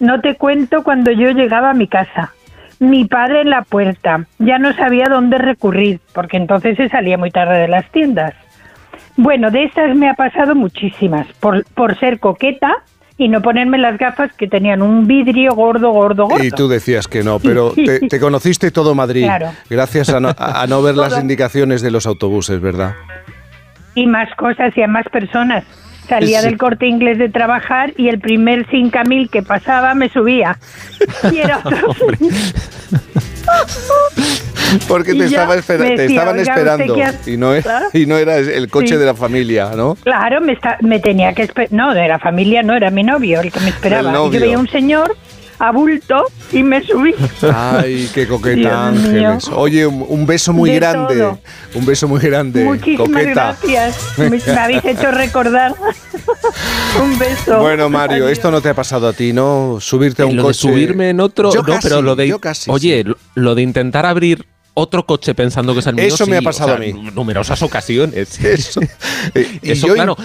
No 0.00 0.20
te 0.20 0.36
cuento 0.36 0.82
cuando 0.84 1.10
yo 1.10 1.30
llegaba 1.30 1.70
a 1.70 1.74
mi 1.74 1.88
casa. 1.88 2.32
Mi 2.80 3.04
padre 3.06 3.40
en 3.40 3.50
la 3.50 3.62
puerta. 3.62 4.24
Ya 4.38 4.58
no 4.60 4.72
sabía 4.74 5.06
dónde 5.08 5.38
recurrir, 5.38 6.00
porque 6.12 6.36
entonces 6.36 6.76
se 6.76 6.88
salía 6.88 7.18
muy 7.18 7.30
tarde 7.32 7.58
de 7.58 7.68
las 7.68 7.90
tiendas. 7.90 8.34
Bueno, 9.16 9.50
de 9.50 9.64
estas 9.64 9.96
me 9.96 10.08
ha 10.08 10.14
pasado 10.14 10.54
muchísimas. 10.54 11.26
Por, 11.40 11.64
por 11.74 11.98
ser 11.98 12.20
coqueta, 12.20 12.72
y 13.18 13.28
no 13.28 13.42
ponerme 13.42 13.78
las 13.78 13.98
gafas 13.98 14.32
que 14.32 14.46
tenían 14.46 14.80
un 14.80 15.06
vidrio 15.08 15.52
gordo, 15.54 15.90
gordo, 15.90 16.26
gordo. 16.28 16.44
Y 16.44 16.50
tú 16.52 16.68
decías 16.68 17.08
que 17.08 17.22
no, 17.24 17.38
pero 17.40 17.72
te, 17.74 18.00
te 18.08 18.20
conociste 18.20 18.70
todo 18.70 18.94
Madrid 18.94 19.24
Claro. 19.24 19.50
gracias 19.68 20.08
a 20.10 20.20
no, 20.20 20.30
a 20.38 20.66
no 20.68 20.80
ver 20.82 20.96
las 20.96 21.18
indicaciones 21.20 21.82
de 21.82 21.90
los 21.90 22.06
autobuses, 22.06 22.60
¿verdad? 22.60 22.94
Y 23.94 24.06
más 24.06 24.32
cosas 24.36 24.72
y 24.76 24.82
a 24.82 24.86
más 24.88 25.04
personas. 25.10 25.64
Salía 26.08 26.40
Sí. 26.40 26.46
del 26.46 26.56
corte 26.56 26.86
inglés 26.86 27.18
de 27.18 27.28
trabajar 27.28 27.92
y 27.98 28.08
el 28.08 28.18
primer 28.20 28.66
5000 28.70 29.28
que 29.28 29.42
pasaba 29.42 29.94
me 29.94 30.08
subía. 30.08 30.56
Y 31.32 31.38
era 31.38 31.58
otro. 31.58 31.88
Porque 34.86 35.14
te, 35.14 35.24
estaba 35.24 35.54
espera- 35.56 35.84
me 35.84 35.96
te 35.96 36.02
decía, 36.02 36.18
estaban 36.18 36.38
"Oiga, 36.38 36.52
esperando 36.52 36.84
¿usted 36.84 36.94
qué 36.96 37.04
hace?". 37.04 37.30
y 37.32 37.36
no, 37.38 37.54
era, 37.54 37.62
Claro. 37.62 37.86
y 37.94 38.06
no 38.06 38.18
era 38.18 38.36
el 38.36 38.68
coche 38.68 38.88
Sí. 38.88 38.96
de 38.96 39.06
la 39.06 39.14
familia, 39.14 39.70
¿no? 39.74 39.96
Claro, 40.02 40.40
me, 40.42 40.52
está- 40.52 40.76
me 40.82 40.98
tenía 41.00 41.32
que 41.32 41.42
esperar. 41.44 41.72
No, 41.72 41.94
de 41.94 42.06
la 42.06 42.18
familia 42.18 42.62
no, 42.62 42.74
era 42.74 42.90
mi 42.90 43.02
novio 43.02 43.40
el 43.40 43.50
que 43.50 43.60
me 43.60 43.70
esperaba. 43.70 44.12
Yo 44.12 44.28
veía 44.30 44.58
un 44.58 44.68
señor 44.68 45.16
a 45.58 45.72
bulto 45.72 46.24
y 46.52 46.62
me 46.62 46.82
subí. 46.86 47.14
Ay, 47.52 48.08
qué 48.14 48.26
coqueta, 48.28 48.56
Dios 48.58 48.72
Ángeles. 48.72 49.48
mío. 49.48 49.56
Oye, 49.56 49.86
un, 49.86 50.04
un 50.08 50.26
beso 50.26 50.52
muy 50.52 50.70
De 50.70 50.76
grande. 50.76 51.16
todo. 51.16 51.38
Un 51.74 51.86
beso 51.86 52.06
muy 52.08 52.20
grande. 52.20 52.64
Muchísimas 52.64 53.08
coqueta. 53.08 53.56
gracias. 53.60 54.18
Me, 54.18 54.30
me 54.30 54.38
habéis 54.60 54.84
hecho 54.84 55.10
recordar. 55.10 55.74
un 57.02 57.18
beso. 57.18 57.58
Bueno, 57.60 57.88
Mario, 57.88 58.16
Adiós. 58.24 58.32
esto 58.32 58.50
no 58.50 58.60
te 58.60 58.68
ha 58.68 58.74
pasado 58.74 59.08
a 59.08 59.12
ti, 59.12 59.32
¿no? 59.32 59.78
Subirte 59.80 60.22
a 60.22 60.26
un 60.26 60.36
lo 60.36 60.42
coche. 60.44 60.68
de 60.68 60.72
subirme 60.74 61.10
en 61.10 61.20
otro, 61.20 61.52
Yo 61.52 61.60
no, 61.62 61.66
casi, 61.66 61.88
pero 61.88 62.02
lo 62.02 62.16
de 62.16 62.28
yo 62.28 62.38
casi, 62.38 62.70
oye, 62.70 63.04
lo, 63.04 63.16
lo 63.34 63.54
de 63.54 63.62
intentar 63.62 64.06
abrir 64.06 64.46
otro 64.74 65.04
coche 65.06 65.34
pensando 65.34 65.72
que 65.74 65.80
es 65.80 65.86
el 65.88 65.96
mío. 65.96 66.04
Eso 66.04 66.26
me 66.26 66.36
ha 66.36 66.42
pasado 66.42 66.74
o 66.74 66.76
sea, 66.78 66.84
a 66.84 66.86
mí. 66.86 66.92
nu- 66.92 67.10
Numerosas 67.10 67.60
ocasiones. 67.62 68.38
Eso. 68.44 68.80
Y 69.34 69.72
Eso, 69.72 69.88
yo- 69.88 69.94
claro, 69.94 70.16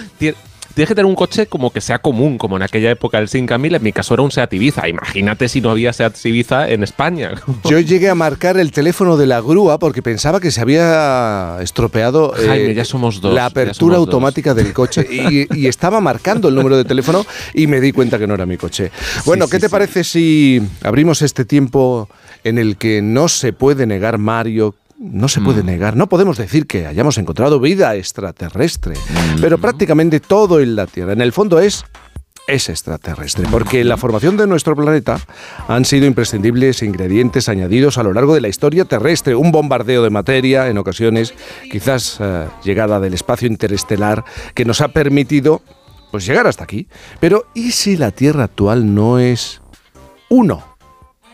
tienes 0.74 0.88
que 0.88 0.94
tener 0.94 1.06
un 1.06 1.14
coche 1.14 1.46
como 1.46 1.70
que 1.70 1.80
sea 1.80 2.00
común, 2.00 2.38
como 2.38 2.56
en 2.56 2.62
aquella 2.62 2.90
época 2.90 3.18
el 3.18 3.28
5000. 3.28 3.76
En 3.76 3.82
mi 3.82 3.92
caso 3.92 4.14
era 4.14 4.22
un 4.22 4.30
Seat 4.30 4.52
Ibiza. 4.52 4.88
Imagínate 4.88 5.48
si 5.48 5.60
no 5.60 5.70
había 5.70 5.92
Seat 5.92 6.16
Ibiza 6.24 6.68
en 6.68 6.82
España. 6.82 7.32
Yo 7.64 7.78
llegué 7.80 8.10
a 8.10 8.14
marcar 8.14 8.58
el 8.58 8.72
teléfono 8.72 9.16
de 9.16 9.26
la 9.26 9.40
grúa 9.40 9.78
porque 9.78 10.02
pensaba 10.02 10.40
que 10.40 10.50
se 10.50 10.60
había 10.60 11.58
estropeado 11.60 12.34
eh, 12.36 12.46
Jaime, 12.46 12.74
ya 12.74 12.84
somos 12.84 13.20
dos, 13.20 13.34
la 13.34 13.46
apertura 13.46 13.96
dos. 13.96 14.06
automática 14.06 14.54
del 14.54 14.72
coche 14.72 15.06
y, 15.08 15.58
y 15.58 15.66
estaba 15.66 16.00
marcando 16.00 16.48
el 16.48 16.54
número 16.54 16.76
de 16.76 16.84
teléfono 16.84 17.24
y 17.54 17.66
me 17.66 17.80
di 17.80 17.92
cuenta 17.92 18.18
que 18.18 18.26
no 18.26 18.34
era 18.34 18.46
mi 18.46 18.56
coche. 18.56 18.90
Bueno, 19.24 19.48
¿qué 19.48 19.58
te 19.58 19.68
parece 19.68 20.04
si 20.04 20.60
abrimos 20.82 21.22
este 21.22 21.44
tiempo 21.44 22.08
en 22.42 22.58
el 22.58 22.76
que 22.76 23.00
no 23.02 23.28
se 23.28 23.52
puede 23.52 23.86
negar, 23.86 24.18
Mario? 24.18 24.74
No 25.12 25.28
se 25.28 25.40
Mm. 25.40 25.44
puede 25.44 25.62
negar, 25.62 25.96
no 25.96 26.08
podemos 26.08 26.38
decir 26.38 26.66
que 26.66 26.86
hayamos 26.86 27.18
encontrado 27.18 27.60
vida 27.60 27.94
extraterrestre, 27.94 28.94
Mm. 28.96 29.40
pero 29.40 29.58
prácticamente 29.58 30.18
todo 30.20 30.60
en 30.60 30.76
la 30.76 30.86
Tierra, 30.86 31.12
en 31.12 31.20
el 31.20 31.32
fondo 31.32 31.58
es 31.60 31.84
es 32.46 32.68
extraterrestre, 32.68 33.46
porque 33.50 33.80
en 33.80 33.88
la 33.88 33.96
formación 33.96 34.36
de 34.36 34.46
nuestro 34.46 34.76
planeta 34.76 35.18
han 35.66 35.86
sido 35.86 36.04
imprescindibles 36.04 36.82
ingredientes 36.82 37.48
añadidos 37.48 37.96
a 37.96 38.02
lo 38.02 38.12
largo 38.12 38.34
de 38.34 38.42
la 38.42 38.48
historia 38.48 38.84
terrestre, 38.84 39.34
un 39.34 39.50
bombardeo 39.50 40.02
de 40.02 40.10
materia, 40.10 40.68
en 40.68 40.76
ocasiones 40.76 41.32
quizás 41.70 42.18
eh, 42.20 42.46
llegada 42.62 43.00
del 43.00 43.14
espacio 43.14 43.48
interestelar, 43.48 44.24
que 44.54 44.66
nos 44.66 44.82
ha 44.82 44.88
permitido 44.88 45.62
pues 46.10 46.26
llegar 46.26 46.46
hasta 46.46 46.64
aquí. 46.64 46.86
Pero 47.18 47.46
¿y 47.54 47.70
si 47.72 47.96
la 47.96 48.10
Tierra 48.10 48.44
actual 48.44 48.94
no 48.94 49.18
es 49.18 49.62
uno, 50.28 50.73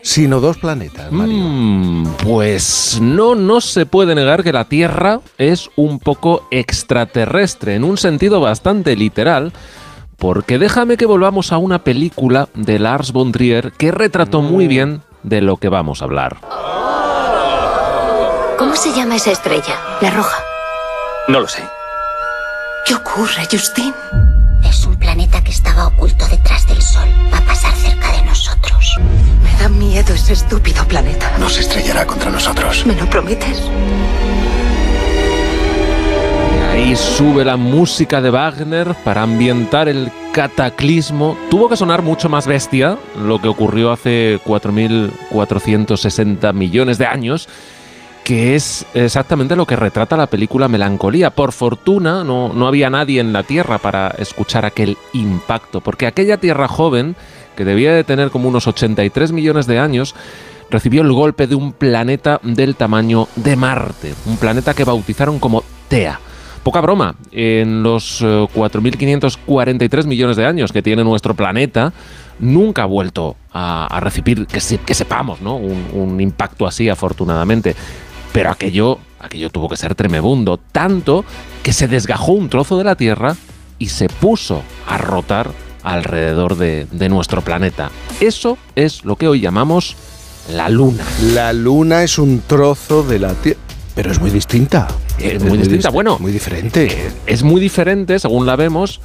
sino 0.01 0.39
dos 0.39 0.57
planetas, 0.57 1.11
Mario? 1.11 1.37
Mm, 1.37 2.15
pues 2.23 2.99
no, 3.01 3.35
no 3.35 3.61
se 3.61 3.85
puede 3.85 4.15
negar 4.15 4.43
que 4.43 4.53
la 4.53 4.65
Tierra 4.65 5.19
es 5.37 5.69
un 5.75 5.99
poco 5.99 6.47
extraterrestre, 6.51 7.75
en 7.75 7.83
un 7.83 7.97
sentido 7.97 8.39
bastante 8.39 8.95
literal, 8.95 9.53
porque 10.17 10.59
déjame 10.59 10.97
que 10.97 11.05
volvamos 11.05 11.51
a 11.51 11.57
una 11.57 11.83
película 11.83 12.49
de 12.53 12.79
Lars 12.79 13.11
von 13.11 13.31
Trier 13.31 13.71
que 13.73 13.91
retrató 13.91 14.41
muy 14.41 14.67
bien 14.67 15.01
de 15.23 15.41
lo 15.41 15.57
que 15.57 15.69
vamos 15.69 16.01
a 16.01 16.05
hablar. 16.05 16.37
¿Cómo 18.57 18.75
se 18.75 18.93
llama 18.93 19.15
esa 19.15 19.31
estrella? 19.31 19.75
La 20.01 20.11
roja. 20.11 20.37
No 21.27 21.39
lo 21.39 21.47
sé. 21.47 21.63
¿Qué 22.85 22.93
ocurre, 22.95 23.47
Justin? 23.51 23.93
Es 24.63 24.85
un 24.85 24.95
planeta 24.95 25.43
que 25.43 25.51
estaba 25.51 25.87
oculto 25.87 26.25
detrás 26.27 26.67
del 26.67 26.81
Sol. 26.81 27.09
Va 27.33 27.37
a 27.39 27.45
pasar 27.45 27.73
cerca 27.73 28.11
de 28.11 28.21
nosotros. 28.23 28.95
Da 29.61 29.69
miedo 29.69 30.13
ese 30.15 30.33
estúpido 30.33 30.83
planeta. 30.87 31.37
No 31.37 31.47
se 31.47 31.61
estrellará 31.61 32.07
contra 32.07 32.31
nosotros. 32.31 32.83
¿Me 32.87 32.95
lo 32.95 33.07
prometes? 33.07 33.61
Ahí 36.71 36.95
sube 36.95 37.45
la 37.45 37.57
música 37.57 38.21
de 38.21 38.31
Wagner 38.31 38.95
para 39.03 39.21
ambientar 39.21 39.87
el 39.87 40.11
cataclismo. 40.33 41.37
Tuvo 41.51 41.69
que 41.69 41.77
sonar 41.77 42.01
mucho 42.01 42.27
más 42.27 42.47
bestia 42.47 42.97
lo 43.23 43.39
que 43.39 43.49
ocurrió 43.49 43.91
hace 43.91 44.39
4.460 44.43 46.53
millones 46.53 46.97
de 46.97 47.05
años, 47.05 47.47
que 48.23 48.55
es 48.55 48.87
exactamente 48.95 49.55
lo 49.55 49.67
que 49.67 49.75
retrata 49.75 50.17
la 50.17 50.25
película 50.25 50.69
Melancolía. 50.69 51.29
Por 51.29 51.51
fortuna 51.51 52.23
no, 52.23 52.51
no 52.51 52.67
había 52.67 52.89
nadie 52.89 53.21
en 53.21 53.31
la 53.31 53.43
Tierra 53.43 53.77
para 53.77 54.07
escuchar 54.17 54.65
aquel 54.65 54.97
impacto, 55.13 55.81
porque 55.81 56.07
aquella 56.07 56.37
Tierra 56.37 56.67
joven, 56.67 57.15
que 57.61 57.65
debía 57.65 57.93
de 57.93 58.03
tener 58.03 58.31
como 58.31 58.49
unos 58.49 58.65
83 58.65 59.31
millones 59.31 59.67
de 59.67 59.77
años, 59.77 60.15
recibió 60.71 61.03
el 61.03 61.11
golpe 61.11 61.45
de 61.45 61.53
un 61.53 61.73
planeta 61.73 62.39
del 62.41 62.75
tamaño 62.75 63.27
de 63.35 63.55
Marte, 63.55 64.15
un 64.25 64.37
planeta 64.37 64.73
que 64.73 64.83
bautizaron 64.83 65.37
como 65.37 65.63
Tea. 65.87 66.19
Poca 66.63 66.81
broma, 66.81 67.13
en 67.31 67.83
los 67.83 68.21
eh, 68.21 68.25
4.543 68.25 70.05
millones 70.05 70.37
de 70.37 70.45
años 70.47 70.71
que 70.71 70.81
tiene 70.81 71.03
nuestro 71.03 71.35
planeta, 71.35 71.93
nunca 72.39 72.81
ha 72.81 72.87
vuelto 72.87 73.35
a, 73.53 73.99
recibir, 74.01 74.47
que 74.47 74.59
sepamos, 74.95 75.39
¿no? 75.41 75.55
Un, 75.55 75.85
un 75.93 76.19
impacto 76.19 76.65
así, 76.65 76.89
afortunadamente. 76.89 77.75
Pero 78.33 78.49
aquello, 78.49 78.97
aquello 79.19 79.51
tuvo 79.51 79.69
que 79.69 79.77
ser 79.77 79.93
tremebundo, 79.93 80.57
tanto 80.57 81.25
que 81.61 81.73
se 81.73 81.87
desgajó 81.87 82.31
un 82.31 82.49
trozo 82.49 82.79
de 82.79 82.85
la 82.85 82.95
Tierra 82.95 83.35
y 83.77 83.89
se 83.89 84.07
puso 84.07 84.63
a 84.87 84.97
rotar 84.97 85.51
alrededor 85.83 86.57
de, 86.57 86.87
de 86.91 87.09
nuestro 87.09 87.41
planeta. 87.41 87.91
Eso 88.19 88.57
es 88.75 89.03
lo 89.05 89.15
que 89.15 89.27
hoy 89.27 89.41
llamamos 89.41 89.95
la 90.53 90.69
Luna. 90.69 91.03
La 91.33 91.53
Luna 91.53 92.03
es 92.03 92.17
un 92.17 92.41
trozo 92.45 93.03
de 93.03 93.19
la 93.19 93.33
Tierra, 93.33 93.59
pero 93.95 94.11
es 94.11 94.19
muy 94.19 94.29
distinta. 94.31 94.87
Es 95.19 95.43
muy 95.43 95.57
distinta, 95.57 95.89
dist- 95.89 95.93
bueno. 95.93 96.17
Muy 96.19 96.31
diferente. 96.31 97.11
Es 97.27 97.43
muy 97.43 97.61
diferente 97.61 98.17
según 98.17 98.45
la 98.45 98.55
vemos, 98.55 99.01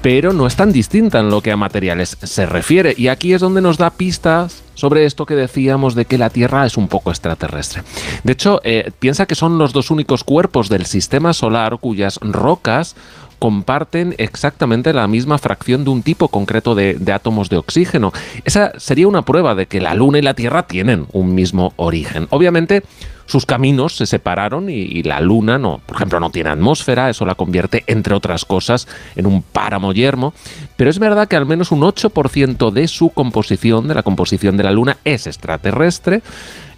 pero 0.00 0.32
no 0.32 0.48
es 0.48 0.56
tan 0.56 0.72
distinta 0.72 1.20
en 1.20 1.30
lo 1.30 1.40
que 1.40 1.52
a 1.52 1.56
materiales 1.56 2.16
se 2.20 2.46
refiere. 2.46 2.94
Y 2.96 3.06
aquí 3.08 3.32
es 3.32 3.40
donde 3.40 3.60
nos 3.60 3.78
da 3.78 3.90
pistas 3.90 4.62
sobre 4.74 5.04
esto 5.04 5.26
que 5.26 5.36
decíamos 5.36 5.94
de 5.94 6.06
que 6.06 6.18
la 6.18 6.30
Tierra 6.30 6.66
es 6.66 6.76
un 6.76 6.88
poco 6.88 7.10
extraterrestre. 7.10 7.84
De 8.24 8.32
hecho, 8.32 8.60
eh, 8.64 8.90
piensa 8.98 9.26
que 9.26 9.36
son 9.36 9.58
los 9.58 9.72
dos 9.72 9.92
únicos 9.92 10.24
cuerpos 10.24 10.68
del 10.68 10.86
sistema 10.86 11.32
solar 11.32 11.78
cuyas 11.78 12.18
rocas 12.20 12.96
comparten 13.42 14.14
exactamente 14.18 14.92
la 14.92 15.08
misma 15.08 15.36
fracción 15.36 15.82
de 15.82 15.90
un 15.90 16.04
tipo 16.04 16.28
concreto 16.28 16.76
de, 16.76 16.96
átomos 17.12 17.48
de 17.48 17.56
oxígeno. 17.56 18.12
Esa 18.44 18.78
sería 18.78 19.08
una 19.08 19.22
prueba 19.22 19.56
de 19.56 19.66
que 19.66 19.80
la 19.80 19.94
Luna 19.94 20.18
y 20.18 20.22
la 20.22 20.34
Tierra 20.34 20.68
tienen 20.68 21.06
un 21.10 21.34
mismo 21.34 21.72
origen. 21.74 22.28
Obviamente, 22.30 22.84
sus 23.26 23.44
caminos 23.44 23.96
se 23.96 24.06
separaron 24.06 24.70
y, 24.70 24.74
y 24.74 25.02
la 25.02 25.20
Luna, 25.20 25.58
no, 25.58 25.80
por 25.84 25.96
ejemplo, 25.96 26.20
no 26.20 26.30
tiene 26.30 26.50
atmósfera, 26.50 27.10
eso 27.10 27.26
la 27.26 27.34
convierte, 27.34 27.82
entre 27.88 28.14
otras 28.14 28.44
cosas, 28.44 28.86
en 29.16 29.26
un 29.26 29.42
páramo 29.42 29.92
yermo. 29.92 30.34
Pero 30.76 30.88
es 30.88 31.00
verdad 31.00 31.26
que 31.26 31.34
al 31.34 31.44
menos 31.44 31.72
un 31.72 31.80
8% 31.80 32.70
de 32.70 32.86
su 32.86 33.10
composición, 33.10 33.88
de 33.88 33.94
la 33.96 34.04
composición 34.04 34.56
de 34.56 34.62
la 34.62 34.70
Luna, 34.70 34.98
es 35.04 35.26
extraterrestre. 35.26 36.22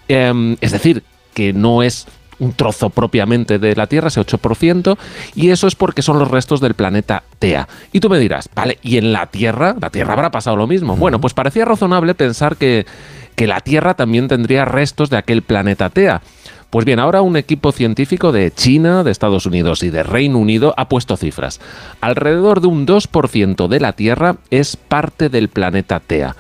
Em, 0.09 0.57
es 0.63 0.73
decir, 0.73 1.03
que 1.35 1.53
no 1.53 1.83
es 1.83 2.07
un 2.39 2.53
trozo 2.53 2.91
propiamente 2.91 3.59
de 3.59 3.75
la 3.77 3.87
Tierra, 3.87 4.09
ese 4.09 4.21
8%, 4.21 4.97
y 5.35 5.51
eso 5.51 5.67
es 5.67 5.75
porque 5.75 6.03
son 6.03 6.19
los 6.19 6.31
restos 6.31 6.61
del 6.61 6.75
planeta 6.75 7.23
Tea. 7.39 7.69
Y 7.93 8.01
tú 8.01 8.09
me 8.09 8.19
dirás, 8.19 8.49
vale, 8.55 8.79
¿y 8.83 8.97
en 8.97 9.13
la 9.13 9.27
Tierra? 9.27 9.75
¿La 9.81 9.91
Tierra 9.91 10.15
habrá 10.15 10.31
pasado 10.31 10.57
lo 10.57 10.67
mismo? 10.67 10.97
Bueno, 10.97 11.21
pues 11.21 11.35
parecía 11.35 11.65
razonable 11.65 12.15
pensar 12.15 12.57
que, 12.57 12.87
que 13.35 13.47
la 13.47 13.61
Tierra 13.61 13.95
también 13.95 14.29
tendría 14.29 14.65
restos 14.65 15.11
de 15.11 15.17
aquel 15.17 15.43
planeta 15.43 15.91
Tea. 15.91 16.23
Pues 16.71 16.85
bien, 16.85 16.99
ahora 16.99 17.23
un 17.23 17.37
equipo 17.37 17.71
científico 17.71 18.33
de 18.33 18.51
China, 18.51 19.05
de 19.05 19.13
Estados 19.13 19.47
Unidos 19.47 19.85
y 19.85 19.91
de 19.91 20.03
Reino 20.03 20.39
Unido 20.39 20.75
ha 20.77 20.89
puesto 20.89 21.17
cifras. 21.17 21.61
Alrededor 22.01 22.61
de 22.61 22.67
un 22.67 22.85
2% 22.85 23.69
de 23.69 23.79
la 23.79 23.93
Tierra 23.93 24.39
es 24.51 24.77
parte 24.77 25.29
del 25.29 25.49
planeta 25.49 26.01
Tea 26.01 26.35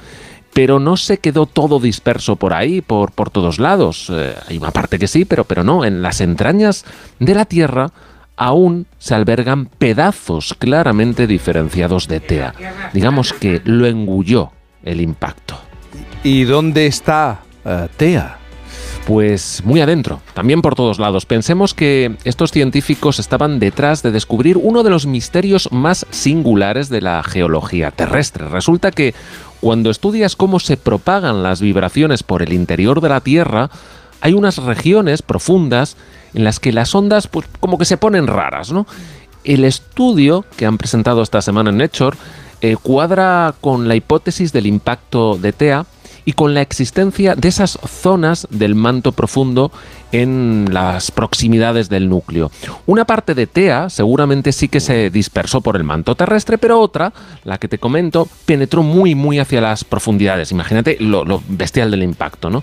pero 0.54 0.78
no 0.78 0.96
se 0.96 1.18
quedó 1.18 1.46
todo 1.46 1.80
disperso 1.80 2.36
por 2.36 2.54
ahí, 2.54 2.80
por, 2.80 3.10
por 3.10 3.28
todos 3.28 3.58
lados. 3.58 4.10
Eh, 4.10 4.34
hay 4.48 4.56
una 4.56 4.70
parte 4.70 4.98
que 4.98 5.08
sí, 5.08 5.24
pero, 5.24 5.44
pero 5.44 5.64
no. 5.64 5.84
En 5.84 6.00
las 6.00 6.20
entrañas 6.20 6.84
de 7.18 7.34
la 7.34 7.44
Tierra 7.44 7.90
aún 8.36 8.86
se 8.98 9.14
albergan 9.14 9.66
pedazos 9.66 10.54
claramente 10.58 11.26
diferenciados 11.26 12.08
de 12.08 12.20
Tea. 12.20 12.54
Digamos 12.92 13.32
que 13.32 13.60
lo 13.64 13.86
engulló 13.86 14.52
el 14.84 15.00
impacto. 15.00 15.58
¿Y 16.22 16.44
dónde 16.44 16.86
está 16.86 17.40
eh, 17.64 17.88
Tea? 17.96 18.38
Pues 19.06 19.62
muy 19.66 19.82
adentro, 19.82 20.22
también 20.32 20.62
por 20.62 20.74
todos 20.74 20.98
lados. 20.98 21.26
Pensemos 21.26 21.74
que 21.74 22.16
estos 22.24 22.52
científicos 22.52 23.18
estaban 23.18 23.58
detrás 23.58 24.02
de 24.02 24.10
descubrir 24.10 24.56
uno 24.56 24.82
de 24.82 24.88
los 24.88 25.04
misterios 25.04 25.70
más 25.72 26.06
singulares 26.08 26.88
de 26.88 27.02
la 27.02 27.22
geología 27.22 27.90
terrestre. 27.90 28.48
Resulta 28.48 28.90
que 28.90 29.14
cuando 29.60 29.90
estudias 29.90 30.36
cómo 30.36 30.58
se 30.58 30.78
propagan 30.78 31.42
las 31.42 31.60
vibraciones 31.60 32.22
por 32.22 32.42
el 32.42 32.54
interior 32.54 33.02
de 33.02 33.10
la 33.10 33.20
Tierra, 33.20 33.68
hay 34.22 34.32
unas 34.32 34.56
regiones 34.56 35.20
profundas 35.20 35.98
en 36.32 36.44
las 36.44 36.58
que 36.58 36.72
las 36.72 36.94
ondas 36.94 37.28
pues 37.28 37.46
como 37.60 37.76
que 37.76 37.84
se 37.84 37.98
ponen 37.98 38.26
raras, 38.26 38.72
¿no? 38.72 38.86
El 39.44 39.64
estudio 39.64 40.46
que 40.56 40.64
han 40.64 40.78
presentado 40.78 41.22
esta 41.22 41.42
semana 41.42 41.68
en 41.68 41.76
Nature 41.76 42.16
eh, 42.62 42.76
cuadra 42.82 43.54
con 43.60 43.86
la 43.86 43.96
hipótesis 43.96 44.50
del 44.50 44.66
impacto 44.66 45.36
de 45.36 45.52
TEA 45.52 45.84
y 46.24 46.32
con 46.32 46.54
la 46.54 46.60
existencia 46.60 47.34
de 47.34 47.48
esas 47.48 47.78
zonas 47.86 48.46
del 48.50 48.74
manto 48.74 49.12
profundo 49.12 49.70
en 50.12 50.68
las 50.70 51.10
proximidades 51.10 51.88
del 51.88 52.08
núcleo. 52.08 52.52
Una 52.86 53.04
parte 53.04 53.34
de 53.34 53.48
TEA 53.48 53.90
seguramente 53.90 54.52
sí 54.52 54.68
que 54.68 54.78
se 54.78 55.10
dispersó 55.10 55.60
por 55.60 55.74
el 55.74 55.82
manto 55.82 56.14
terrestre, 56.14 56.56
pero 56.56 56.78
otra, 56.78 57.12
la 57.42 57.58
que 57.58 57.66
te 57.66 57.78
comento, 57.78 58.28
penetró 58.46 58.84
muy 58.84 59.16
muy 59.16 59.40
hacia 59.40 59.60
las 59.60 59.82
profundidades. 59.82 60.52
Imagínate 60.52 60.98
lo, 61.00 61.42
bestial 61.48 61.90
del 61.90 62.04
impacto, 62.04 62.48
¿no? 62.48 62.62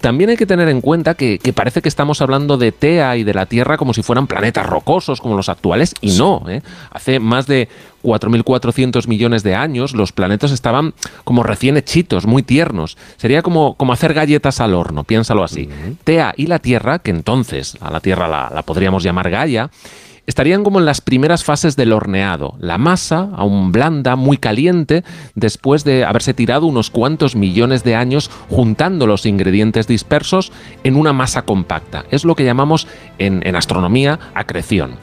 También 0.00 0.30
hay 0.30 0.36
que 0.36 0.46
tener 0.46 0.68
en 0.68 0.80
cuenta 0.80 1.14
que, 1.14 1.40
parece 1.54 1.82
que 1.82 1.88
estamos 1.88 2.20
hablando 2.22 2.56
de 2.56 2.70
TEA 2.70 3.16
y 3.16 3.24
de 3.24 3.34
la 3.34 3.46
Tierra 3.46 3.76
como 3.76 3.94
si 3.94 4.02
fueran 4.02 4.28
planetas 4.28 4.66
rocosos 4.66 5.20
como 5.20 5.36
los 5.36 5.48
actuales, 5.48 5.94
y 6.00 6.12
no, 6.12 6.44
¿eh? 6.48 6.62
Hace 6.90 7.18
más 7.18 7.46
de 7.48 7.68
4.400 8.02 9.06
millones 9.08 9.42
de 9.42 9.54
años, 9.54 9.94
los 9.94 10.12
planetas 10.12 10.52
estaban 10.52 10.94
como 11.24 11.42
recién 11.42 11.76
hechitos, 11.76 12.26
muy 12.26 12.42
tiernos. 12.42 12.96
Sería 13.16 13.42
como, 13.42 13.74
como 13.76 13.92
hacer 13.92 14.14
galletas 14.14 14.60
al 14.60 14.74
horno, 14.74 15.04
piénsalo 15.04 15.44
así. 15.44 15.68
TEA 16.04 16.34
y 16.36 16.46
la 16.46 16.58
Tierra, 16.58 16.98
que 16.98 17.10
entonces 17.10 17.76
a 17.80 17.90
la 17.90 18.00
Tierra 18.00 18.28
la, 18.28 18.50
la 18.54 18.62
podríamos 18.62 19.02
llamar 19.02 19.30
Gaia, 19.30 19.70
estarían 20.26 20.64
como 20.64 20.78
en 20.78 20.86
las 20.86 21.00
primeras 21.00 21.44
fases 21.44 21.76
del 21.76 21.92
horneado. 21.92 22.54
La 22.60 22.78
masa, 22.78 23.28
aún 23.34 23.72
blanda, 23.72 24.16
muy 24.16 24.36
caliente, 24.36 25.04
después 25.34 25.84
de 25.84 26.04
haberse 26.04 26.34
tirado 26.34 26.66
unos 26.66 26.90
cuantos 26.90 27.34
millones 27.34 27.84
de 27.84 27.94
años 27.94 28.30
juntando 28.48 29.06
los 29.06 29.26
ingredientes 29.26 29.86
dispersos 29.86 30.52
en 30.84 30.96
una 30.96 31.12
masa 31.12 31.42
compacta. 31.42 32.04
Es 32.10 32.24
lo 32.24 32.34
que 32.34 32.44
llamamos 32.44 32.86
en, 33.18 33.46
en 33.46 33.56
astronomía 33.56 34.18
acreción. 34.34 34.96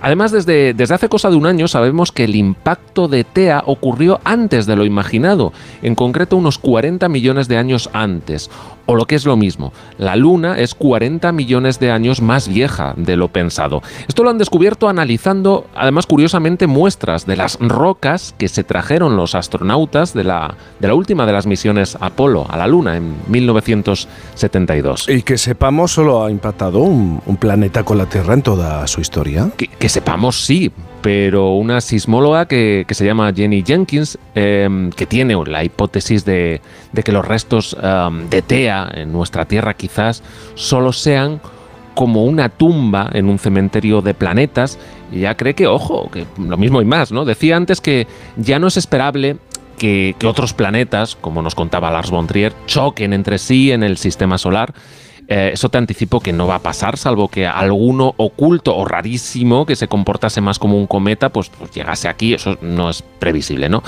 Además, 0.00 0.30
desde, 0.30 0.74
desde, 0.74 0.94
hace 0.94 1.08
cosa 1.08 1.30
de 1.30 1.36
un 1.36 1.46
año 1.46 1.66
sabemos 1.66 2.12
que 2.12 2.24
el 2.24 2.36
impacto 2.36 3.08
de 3.08 3.24
TEA 3.24 3.62
ocurrió 3.66 4.20
antes 4.24 4.66
de 4.66 4.76
lo 4.76 4.84
imaginado, 4.84 5.52
en 5.82 5.94
concreto 5.94 6.36
unos 6.36 6.58
40 6.58 7.08
millones 7.08 7.48
de 7.48 7.56
años 7.56 7.90
antes. 7.92 8.50
O 8.90 8.96
lo 8.96 9.04
que 9.04 9.16
es 9.16 9.26
lo 9.26 9.36
mismo, 9.36 9.74
la 9.98 10.16
Luna 10.16 10.58
es 10.58 10.74
40 10.74 11.30
millones 11.32 11.78
de 11.78 11.90
años 11.90 12.22
más 12.22 12.48
vieja 12.48 12.94
de 12.96 13.16
lo 13.16 13.28
pensado. 13.28 13.82
Esto 14.08 14.24
lo 14.24 14.30
han 14.30 14.38
descubierto 14.38 14.88
analizando, 14.88 15.66
además 15.74 16.06
curiosamente, 16.06 16.66
muestras 16.66 17.26
de 17.26 17.36
las 17.36 17.58
rocas 17.60 18.34
que 18.38 18.48
se 18.48 18.64
trajeron 18.64 19.14
los 19.14 19.34
astronautas 19.34 20.14
de 20.14 20.24
la, 20.24 20.54
de 20.80 20.88
la 20.88 20.94
última 20.94 21.26
de 21.26 21.32
las 21.34 21.46
misiones 21.46 21.98
Apolo 22.00 22.46
a 22.48 22.56
la 22.56 22.66
Luna 22.66 22.96
en 22.96 23.14
1972. 23.28 25.06
Y 25.10 25.20
que 25.20 25.36
sepamos, 25.36 25.92
solo 25.92 26.24
ha 26.24 26.30
impactado 26.30 26.78
un, 26.78 27.20
planeta 27.38 27.84
con 27.84 27.98
la 27.98 28.06
Tierra 28.06 28.32
en 28.32 28.40
toda 28.40 28.86
su 28.86 29.02
historia. 29.02 29.50
que 29.56 29.88
sepamos, 29.90 30.46
sí, 30.46 30.72
pero 31.00 31.52
una 31.52 31.80
sismóloga 31.80 32.46
que, 32.46 32.84
se 32.90 33.04
llama 33.04 33.32
Jenny 33.32 33.62
Jenkins, 33.64 34.18
em, 34.34 34.90
que 34.90 35.06
tiene 35.06 35.36
la 35.46 35.64
hipótesis 35.64 36.24
de, 36.24 36.60
que 37.04 37.12
los 37.12 37.26
restos 37.26 37.76
em, 37.80 38.28
de 38.28 38.42
TEA 38.42 38.90
en 38.94 39.12
nuestra 39.12 39.44
Tierra 39.44 39.74
quizás 39.74 40.22
solo 40.54 40.92
sean 40.92 41.40
como 41.94 42.24
una 42.24 42.48
tumba 42.48 43.10
en 43.12 43.28
un 43.28 43.38
cementerio 43.38 44.02
de 44.02 44.14
planetas, 44.14 44.78
y 45.10 45.20
ya 45.20 45.36
cree 45.36 45.54
que, 45.54 45.66
ojo, 45.66 46.10
que 46.10 46.26
lo 46.38 46.56
mismo 46.56 46.80
y 46.80 46.84
más, 46.84 47.10
¿no? 47.10 47.24
Decía 47.24 47.56
antes 47.56 47.80
que 47.80 48.06
ya 48.36 48.58
no 48.58 48.68
es 48.68 48.76
esperable 48.76 49.36
que, 49.78 50.14
que 50.18 50.26
otros 50.26 50.52
planetas, 50.52 51.16
como 51.16 51.42
nos 51.42 51.54
contaba 51.54 51.90
Lars 51.90 52.10
von 52.10 52.28
choquen 52.66 53.12
entre 53.12 53.38
sí 53.38 53.72
en 53.72 53.82
el 53.82 53.96
sistema 53.96 54.38
solar, 54.38 54.74
eh, 55.30 55.50
eso 55.52 55.68
te 55.68 55.76
anticipo 55.76 56.20
que 56.20 56.32
no 56.32 56.46
va 56.46 56.54
a 56.54 56.58
pasar, 56.60 56.96
salvo 56.96 57.28
que 57.28 57.46
alguno 57.46 58.14
oculto 58.16 58.74
o 58.74 58.86
rarísimo 58.86 59.66
que 59.66 59.76
se 59.76 59.86
comportase 59.86 60.40
más 60.40 60.58
como 60.58 60.78
un 60.78 60.86
cometa, 60.86 61.28
pues, 61.28 61.50
pues 61.50 61.70
llegase 61.70 62.08
aquí, 62.08 62.32
eso 62.32 62.56
no 62.62 62.88
es 62.88 63.02
previsible, 63.02 63.68
¿no? 63.68 63.82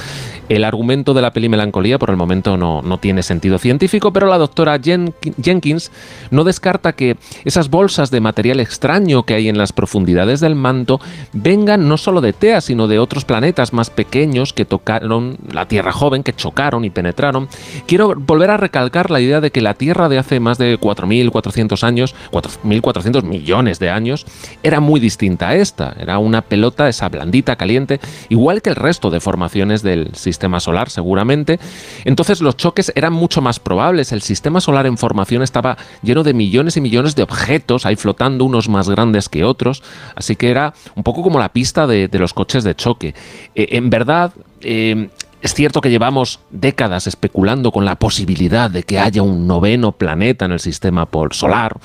El 0.51 0.65
argumento 0.65 1.15
de 1.15 1.23
la 1.23 1.33
peli 1.33 1.49
Melancolía 1.49 1.99
por 1.99 2.11
el 2.11 2.17
momento 2.17 2.59
no, 2.59 2.83
no 2.83 2.99
tiene 2.99 3.23
sentido 3.23 3.57
científico, 3.59 4.13
pero 4.13 4.27
la 4.27 4.37
doctora 4.37 4.79
Jenkins 4.79 5.91
no 6.31 6.45
descarta 6.45 6.93
que 6.93 7.17
esas 7.45 7.71
bolsas 7.71 8.11
de 8.11 8.21
material 8.21 8.61
extraño 8.61 9.23
que 9.23 9.35
hay 9.35 9.49
en 9.49 9.57
las 9.57 9.73
profundidades 9.73 10.41
del 10.41 10.57
manto 10.57 11.01
vengan 11.33 11.89
no 11.89 11.97
solo 11.97 12.21
de 12.21 12.35
TEA, 12.35 12.61
sino 12.61 12.87
de 12.87 12.99
otros 12.99 13.25
planetas 13.25 13.73
más 13.73 13.89
pequeños 13.89 14.53
que 14.53 14.67
tocaron 14.67 15.39
la 15.51 15.67
Tierra 15.69 15.93
joven, 15.93 16.23
que 16.23 16.35
chocaron 16.35 16.85
y 16.85 16.91
penetraron. 16.91 17.49
Quiero 17.87 18.15
volver 18.15 18.51
a 18.51 18.57
recalcar 18.57 19.11
la 19.11 19.21
idea 19.21 19.41
de 19.41 19.51
que 19.51 19.61
la 19.63 19.75
Tierra 19.75 20.09
de 20.09 20.19
hace 20.19 20.41
más 20.41 20.59
de 20.59 20.79
4.000 20.79 21.30
1.400 21.31 21.83
años, 21.83 22.15
1.400 22.33 23.23
millones 23.23 23.79
de 23.79 23.91
años, 23.91 24.27
era 24.63 24.81
muy 24.81 25.01
distinta 25.01 25.51
a 25.51 25.57
esta. 25.57 25.95
Era 25.99 26.19
una 26.19 26.43
pelota, 26.43 26.89
esa 26.89 27.09
blandita, 27.09 27.57
caliente, 27.57 28.01
igual 28.29 28.63
que 28.63 28.71
el 28.71 28.77
resto 28.77 29.11
de 29.11 29.21
formaciones 29.21 29.83
del 29.83 30.15
sistema 30.15 30.61
solar, 30.61 30.91
seguramente. 30.91 31.59
Entonces 32.05 32.41
los 32.41 32.57
choques 32.57 32.93
eran 32.95 33.13
mucho 33.13 33.41
más 33.41 33.61
probables. 33.61 34.13
El 34.13 34.23
sistema 34.23 34.61
solar 34.61 34.87
en 34.87 34.99
formación 34.99 35.43
estaba 35.43 35.77
lleno 36.03 36.23
de 36.23 36.35
millones 36.35 36.77
y 36.77 36.81
millones 36.81 37.15
de 37.15 37.23
objetos, 37.23 37.87
ahí 37.87 37.97
flotando 37.97 38.45
unos 38.45 38.69
más 38.69 38.89
grandes 38.89 39.29
que 39.29 39.45
otros. 39.45 39.83
Así 40.15 40.37
que 40.37 40.51
era 40.51 40.75
un 40.95 41.03
poco 41.03 41.23
como 41.23 41.39
la 41.39 41.51
pista 41.51 41.87
de, 41.87 42.09
los 42.13 42.35
coches 42.35 42.65
de 42.65 42.75
choque. 42.75 43.15
Eh, 43.55 43.69
en 43.71 43.89
verdad, 43.89 44.33
eh, 44.61 45.09
es 45.43 45.55
cierto 45.55 45.81
que 45.81 45.91
llevamos 45.91 46.41
décadas 46.51 47.07
especulando 47.07 47.73
con 47.73 47.85
la 47.85 47.97
posibilidad 47.97 48.71
de 48.71 48.83
que 48.83 48.99
haya 48.99 49.23
un 49.23 49.47
noveno 49.47 49.93
planeta 49.93 50.45
en 50.45 50.53
el 50.53 50.61
sistema 50.61 51.09
solar, 51.31 51.79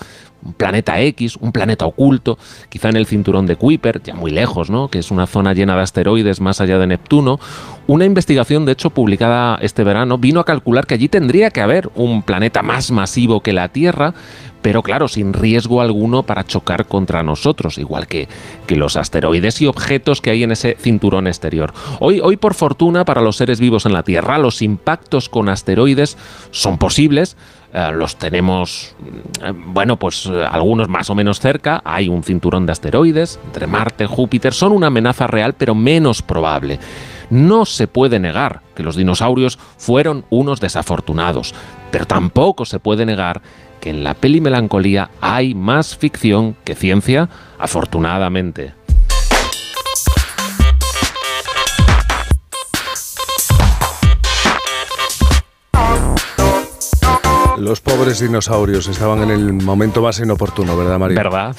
un 0.44 0.54
planeta 0.54 1.00
X, 1.02 1.38
un 1.38 1.52
planeta 1.52 1.86
oculto, 1.86 2.38
quizá 2.70 2.90
en 2.90 2.98
el 2.98 3.08
cinturón 3.08 3.48
de 3.48 3.56
Kuiper, 3.56 4.02
ya 4.04 4.14
muy 4.14 4.32
lejos, 4.32 4.70
¿no? 4.70 4.90
que 4.90 5.00
es 5.00 5.10
una 5.10 5.26
zona 5.26 5.54
llena 5.54 5.76
de 5.76 5.82
asteroides 5.82 6.42
más 6.42 6.62
allá 6.62 6.78
de 6.78 6.86
Neptuno. 6.86 7.40
Una 7.88 8.06
investigación, 8.06 8.66
de 8.66 8.74
hecho, 8.74 8.92
publicada 8.92 9.58
este 9.62 9.84
verano, 9.84 10.18
vino 10.18 10.40
a 10.40 10.46
calcular 10.46 10.86
que 10.86 10.94
allí 10.94 11.10
tendría 11.10 11.50
que 11.50 11.62
haber 11.62 11.90
un 11.96 12.22
planeta 12.24 12.62
más 12.62 12.92
masivo 12.92 13.42
que 13.42 13.54
la 13.54 13.70
Tierra, 13.70 14.14
pero 14.66 14.82
claro, 14.82 15.08
sin 15.08 15.32
riesgo 15.32 15.80
alguno 15.80 16.24
para 16.24 16.44
chocar 16.44 16.88
contra 16.88 17.22
nosotros, 17.22 17.78
igual 17.78 18.08
que, 18.08 18.28
los 18.70 18.98
asteroides 18.98 19.62
y 19.62 19.68
objetos 19.68 20.22
que 20.22 20.32
hay 20.32 20.42
en 20.42 20.52
ese 20.52 20.76
cinturón 20.80 21.28
exterior. 21.28 21.72
Hoy, 22.00 22.20
hoy, 22.20 22.36
por 22.36 22.56
fortuna, 22.56 23.06
para 23.06 23.22
los 23.22 23.36
seres 23.36 23.60
vivos 23.60 23.86
en 23.86 23.94
la 23.94 24.02
Tierra, 24.02 24.40
los 24.40 24.64
impactos 24.64 25.30
con 25.30 25.50
asteroides 25.50 26.18
son 26.50 26.80
posibles, 26.80 27.38
eh, 27.76 27.92
los 27.94 28.16
tenemos, 28.16 28.96
eh, 29.44 29.54
bueno, 29.56 30.00
pues 30.00 30.26
eh, 30.26 30.44
algunos 30.50 30.90
más 30.90 31.12
o 31.12 31.16
menos 31.16 31.40
cerca. 31.40 31.84
Hay 31.86 32.10
un 32.10 32.24
cinturón 32.24 32.66
de 32.66 32.72
asteroides 32.72 33.40
entre 33.46 33.68
Marte, 33.68 34.08
Júpiter. 34.08 34.52
Son 34.52 34.72
una 34.72 34.88
amenaza 34.88 35.28
real, 35.28 35.54
pero 35.54 35.76
menos 35.76 36.24
probable. 36.24 36.80
No 37.30 37.66
se 37.66 37.88
puede 37.88 38.20
negar 38.20 38.62
que 38.76 38.82
los 38.82 38.96
dinosaurios 38.96 39.60
fueron 39.78 40.26
unos 40.32 40.60
desafortunados, 40.60 41.54
pero 41.92 42.06
tampoco 42.06 42.66
se 42.66 42.80
puede 42.80 43.06
negar 43.06 43.42
que 43.86 43.92
en 43.92 44.04
la 44.04 44.16
peli 44.16 44.42
Melancolía 44.42 45.12
hay 45.22 45.54
más 45.54 45.96
ficción 45.96 46.56
que 46.64 46.74
ciencia, 46.74 47.30
afortunadamente. 47.60 48.74
Los 57.60 57.80
pobres 57.80 58.20
dinosaurios 58.20 58.88
estaban 58.88 59.22
en 59.22 59.30
el 59.30 59.54
momento 59.54 60.02
más 60.02 60.20
inoportuno, 60.20 60.76
¿verdad, 60.76 60.98
María? 60.98 61.18
¿Verdad? 61.18 61.56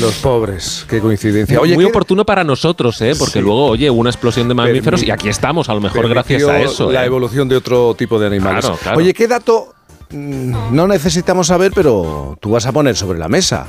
Los, 0.00 0.14
pobres, 0.22 0.86
qué 0.88 1.00
coincidencia. 1.00 1.60
Oye, 1.60 1.74
Muy 1.74 1.84
oportuno 1.84 2.24
para 2.24 2.44
nosotros, 2.44 3.00
¿eh? 3.02 3.14
Porque 3.18 3.40
luego, 3.40 3.66
oye, 3.66 3.90
una 3.90 4.10
explosión 4.10 4.46
de 4.46 4.54
mamíferos 4.54 5.02
y 5.02 5.10
aquí 5.10 5.28
estamos, 5.28 5.68
a 5.68 5.74
lo 5.74 5.80
mejor 5.80 6.08
gracias 6.08 6.44
a 6.44 6.60
eso. 6.60 6.92
La 6.92 7.02
¿eh? 7.02 7.06
evolución 7.06 7.48
de 7.48 7.56
otro 7.56 7.94
tipo 7.94 8.20
de 8.20 8.28
animales. 8.28 8.70
Oye, 8.94 9.12
¿qué 9.12 9.26
dato 9.26 9.74
no 10.12 10.86
necesitamos 10.86 11.48
saber, 11.48 11.72
pero 11.74 12.36
tú 12.40 12.50
vas 12.50 12.66
a 12.66 12.72
poner 12.72 12.96
sobre 12.96 13.18
la 13.18 13.28
mesa. 13.28 13.66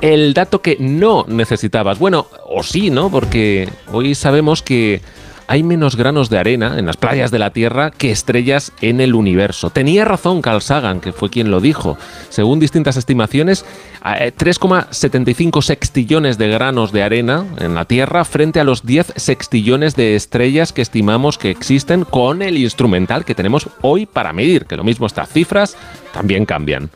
El 0.00 0.34
dato 0.34 0.60
que 0.60 0.76
no 0.80 1.24
necesitabas. 1.28 1.98
Bueno, 1.98 2.26
o 2.46 2.62
sí, 2.62 2.90
¿no? 2.90 3.10
Porque 3.10 3.68
hoy 3.92 4.14
sabemos 4.14 4.62
que 4.62 5.00
hay 5.46 5.62
menos 5.62 5.96
granos 5.96 6.30
de 6.30 6.38
arena 6.38 6.78
en 6.78 6.86
las 6.86 6.96
playas 6.96 7.30
de 7.30 7.38
la 7.38 7.50
Tierra 7.50 7.90
que 7.90 8.10
estrellas 8.10 8.72
en 8.80 9.00
el 9.00 9.14
universo. 9.14 9.70
Tenía 9.70 10.04
razón 10.04 10.42
Carl 10.42 10.62
Sagan, 10.62 11.00
que 11.00 11.12
fue 11.12 11.30
quien 11.30 11.50
lo 11.50 11.60
dijo. 11.60 11.98
Según 12.28 12.60
distintas 12.60 12.96
estimaciones, 12.96 13.64
3,75 14.02 15.62
sextillones 15.62 16.38
de 16.38 16.48
granos 16.48 16.92
de 16.92 17.02
arena 17.02 17.44
en 17.58 17.74
la 17.74 17.84
Tierra 17.84 18.24
frente 18.24 18.60
a 18.60 18.64
los 18.64 18.84
10 18.84 19.14
sextillones 19.16 19.96
de 19.96 20.16
estrellas 20.16 20.72
que 20.72 20.82
estimamos 20.82 21.38
que 21.38 21.50
existen 21.50 22.04
con 22.04 22.42
el 22.42 22.58
instrumental 22.58 23.24
que 23.24 23.34
tenemos 23.34 23.68
hoy 23.82 24.06
para 24.06 24.32
medir, 24.32 24.66
que 24.66 24.76
lo 24.76 24.84
mismo 24.84 25.06
estas 25.06 25.30
cifras 25.30 25.76
también 26.12 26.46
cambian. 26.46 26.90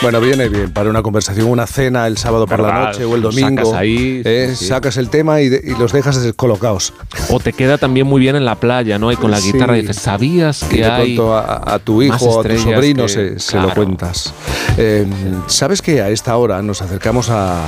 Bueno, 0.00 0.20
viene 0.20 0.48
bien 0.48 0.72
para 0.72 0.90
una 0.90 1.02
conversación, 1.02 1.48
una 1.48 1.66
cena 1.66 2.06
el 2.06 2.18
sábado 2.18 2.46
por 2.46 2.60
la 2.60 2.86
noche 2.86 3.04
o 3.04 3.16
el 3.16 3.22
domingo. 3.22 3.64
sacas 3.64 3.74
ahí, 3.80 4.22
¿eh? 4.24 4.54
sí. 4.56 4.66
Sacas 4.66 4.96
el 4.96 5.10
tema 5.10 5.40
y, 5.40 5.48
de- 5.48 5.60
y 5.64 5.76
los 5.76 5.92
dejas 5.92 6.22
descolocados. 6.22 6.92
O 7.30 7.40
te 7.40 7.52
queda 7.52 7.78
también 7.78 8.06
muy 8.06 8.20
bien 8.20 8.36
en 8.36 8.44
la 8.44 8.54
playa, 8.54 8.96
¿no? 9.00 9.10
Y 9.10 9.16
con 9.16 9.32
la 9.32 9.40
Sí. 9.40 9.52
guitarra 9.52 9.74
dices, 9.74 9.96
¿sabías 9.96 10.62
Y 10.62 10.66
que 10.68 10.76
de 10.82 10.84
hay 10.84 11.16
pronto 11.16 11.36
a, 11.36 11.74
a 11.74 11.78
tu 11.80 12.00
hijo 12.02 12.24
o 12.26 12.40
a 12.40 12.44
tu 12.44 12.58
sobrino 12.58 13.02
que- 13.06 13.08
se, 13.08 13.38
se 13.40 13.58
lo 13.58 13.74
cuentas. 13.74 14.32
Eh, 14.76 15.04
¿Sabes 15.48 15.82
que 15.82 16.00
a 16.00 16.10
esta 16.10 16.36
hora 16.36 16.62
nos 16.62 16.80
acercamos 16.80 17.28
a, 17.30 17.64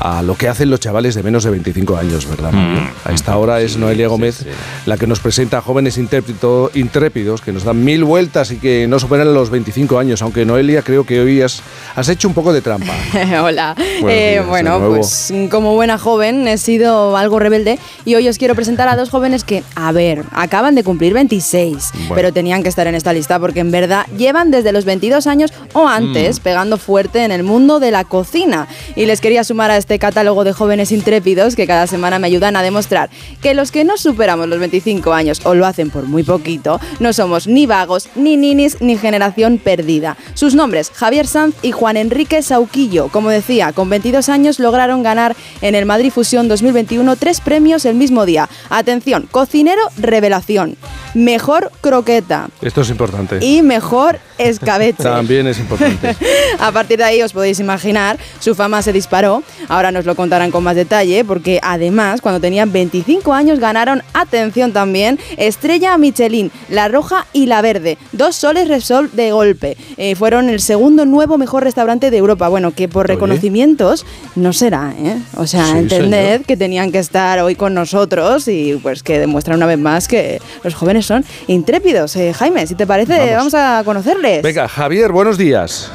a 0.00 0.22
lo 0.22 0.36
que 0.36 0.48
hacen 0.48 0.70
los 0.70 0.80
chavales 0.80 1.14
de 1.14 1.22
menos 1.22 1.44
de 1.44 1.50
25 1.50 1.96
años, 1.96 2.28
verdad? 2.28 2.52
Mm. 2.52 2.88
A 3.04 3.12
esta 3.12 3.36
hora 3.36 3.60
es 3.60 3.76
Noelia 3.76 4.08
Gómez 4.08 4.44
la 4.86 4.96
que 4.96 5.06
nos 5.06 5.20
presenta 5.20 5.58
a 5.58 5.60
jóvenes 5.62 5.96
intrépidos 5.98 7.40
que 7.40 7.52
nos 7.52 7.64
dan 7.64 7.84
mil 7.84 8.04
vueltas 8.04 8.50
y 8.50 8.56
que 8.56 8.86
no 8.88 8.98
superan 8.98 9.32
los 9.34 9.50
25 9.50 9.98
años, 9.98 10.22
aunque 10.22 10.44
Noelia 10.44 10.82
creo 10.82 11.04
que 11.04 11.20
hoy 11.20 11.42
has, 11.42 11.62
has 11.94 12.08
hecho 12.08 12.28
un 12.28 12.34
poco 12.34 12.52
de 12.52 12.60
trampa. 12.60 12.92
Hola. 13.42 13.74
Eh, 13.78 14.32
días, 14.34 14.46
bueno, 14.46 14.80
pues 14.88 15.32
como 15.50 15.74
buena 15.74 15.98
joven 15.98 16.46
he 16.48 16.58
sido 16.58 17.16
algo 17.16 17.38
rebelde 17.38 17.78
y 18.04 18.14
hoy 18.14 18.28
os 18.28 18.38
quiero 18.38 18.54
presentar 18.54 18.88
a 18.88 18.96
dos 18.96 19.10
jóvenes 19.10 19.44
que, 19.44 19.62
a 19.74 19.92
ver, 19.92 20.24
acaban 20.32 20.74
de 20.74 20.84
cumplir 20.84 21.14
26, 21.14 21.90
Bueno. 21.92 22.14
pero 22.14 22.32
tenían 22.32 22.62
que 22.62 22.68
estar 22.68 22.86
en 22.86 22.94
esta 22.94 23.12
lista 23.12 23.38
porque 23.38 23.60
en 23.60 23.70
verdad 23.70 24.06
llevan 24.16 24.50
desde 24.50 24.72
los 24.72 24.84
22 24.84 25.26
años 25.26 25.52
o 25.72 25.86
antes 25.88 26.38
Mm. 26.40 26.42
pegando 26.42 26.78
fuerte 26.78 27.24
en 27.24 27.32
el 27.32 27.42
mundo 27.42 27.80
de 27.80 27.90
la 27.90 28.04
cocina. 28.04 28.66
Y 28.96 29.06
les 29.06 29.20
quería 29.20 29.44
sumar 29.44 29.70
a 29.70 29.76
este 29.84 29.98
catálogo 29.98 30.44
de 30.44 30.54
jóvenes 30.54 30.92
intrépidos 30.92 31.54
que 31.56 31.66
cada 31.66 31.86
semana 31.86 32.18
me 32.18 32.26
ayudan 32.26 32.56
a 32.56 32.62
demostrar 32.62 33.10
que 33.42 33.52
los 33.52 33.70
que 33.70 33.84
no 33.84 33.98
superamos 33.98 34.48
los 34.48 34.58
25 34.58 35.12
años 35.12 35.42
o 35.44 35.54
lo 35.54 35.66
hacen 35.66 35.90
por 35.90 36.04
muy 36.04 36.22
poquito, 36.22 36.80
no 37.00 37.12
somos 37.12 37.46
ni 37.46 37.66
vagos, 37.66 38.08
ni 38.14 38.38
ninis, 38.38 38.80
ni 38.80 38.96
generación 38.96 39.58
perdida. 39.58 40.16
Sus 40.32 40.54
nombres, 40.54 40.90
Javier 40.90 41.26
Sanz 41.26 41.54
y 41.60 41.72
Juan 41.72 41.98
Enrique 41.98 42.40
Sauquillo. 42.40 43.08
Como 43.08 43.28
decía, 43.28 43.74
con 43.74 43.90
22 43.90 44.30
años 44.30 44.58
lograron 44.58 45.02
ganar 45.02 45.36
en 45.60 45.74
el 45.74 45.84
Madrid 45.84 46.10
Fusión 46.10 46.48
2021 46.48 47.16
tres 47.16 47.42
premios 47.42 47.84
el 47.84 47.94
mismo 47.94 48.24
día. 48.24 48.48
Atención, 48.70 49.28
cocinero 49.30 49.82
revelación, 49.98 50.78
mejor 51.12 51.70
croqueta 51.82 52.48
Esto 52.62 52.80
es 52.80 52.88
importante. 52.88 53.44
y 53.44 53.60
mejor 53.60 54.18
escabeche. 54.38 55.02
También 55.02 55.46
es 55.46 55.58
importante. 55.58 56.16
A 56.58 56.72
partir 56.72 56.98
de 56.98 57.04
ahí 57.04 57.22
os 57.22 57.34
podéis 57.34 57.60
imaginar, 57.60 58.18
su 58.40 58.54
fama 58.54 58.80
se 58.80 58.92
disparó. 58.94 59.42
Ahora 59.74 59.90
nos 59.90 60.04
lo 60.06 60.14
contarán 60.14 60.52
con 60.52 60.62
más 60.62 60.76
detalle, 60.76 61.24
porque 61.24 61.58
además, 61.60 62.20
cuando 62.20 62.40
tenían 62.40 62.70
25 62.70 63.32
años, 63.32 63.58
ganaron, 63.58 64.04
atención 64.12 64.72
también, 64.72 65.18
Estrella 65.36 65.98
Michelin, 65.98 66.52
la 66.68 66.86
roja 66.86 67.26
y 67.32 67.46
la 67.46 67.60
verde. 67.60 67.98
Dos 68.12 68.36
soles 68.36 68.68
Repsol 68.68 69.10
de 69.14 69.32
golpe. 69.32 69.76
Eh, 69.96 70.14
fueron 70.14 70.48
el 70.48 70.60
segundo 70.60 71.04
nuevo 71.06 71.38
mejor 71.38 71.64
restaurante 71.64 72.12
de 72.12 72.16
Europa. 72.18 72.46
Bueno, 72.46 72.70
que 72.70 72.86
por 72.88 73.08
reconocimientos 73.08 74.06
no 74.36 74.52
será, 74.52 74.94
¿eh? 74.96 75.16
O 75.36 75.48
sea, 75.48 75.64
Sí, 75.66 75.78
entended 75.78 76.24
señor. 76.34 76.46
que 76.46 76.56
tenían 76.56 76.92
que 76.92 77.00
estar 77.00 77.40
hoy 77.40 77.56
con 77.56 77.74
nosotros 77.74 78.46
y 78.46 78.78
pues 78.80 79.02
que 79.02 79.18
demuestran 79.18 79.56
una 79.56 79.66
vez 79.66 79.78
más 79.80 80.06
que 80.06 80.40
los 80.62 80.74
jóvenes 80.74 81.04
son 81.04 81.24
intrépidos. 81.48 82.14
Eh, 82.14 82.32
Jaime, 82.32 82.64
si 82.68 82.76
te 82.76 82.86
parece, 82.86 83.18
Vamos. 83.18 83.52
vamos 83.52 83.54
a 83.54 83.82
conocerles. 83.84 84.40
Venga, 84.42 84.68
Javier, 84.68 85.10
buenos 85.10 85.36
días. 85.36 85.90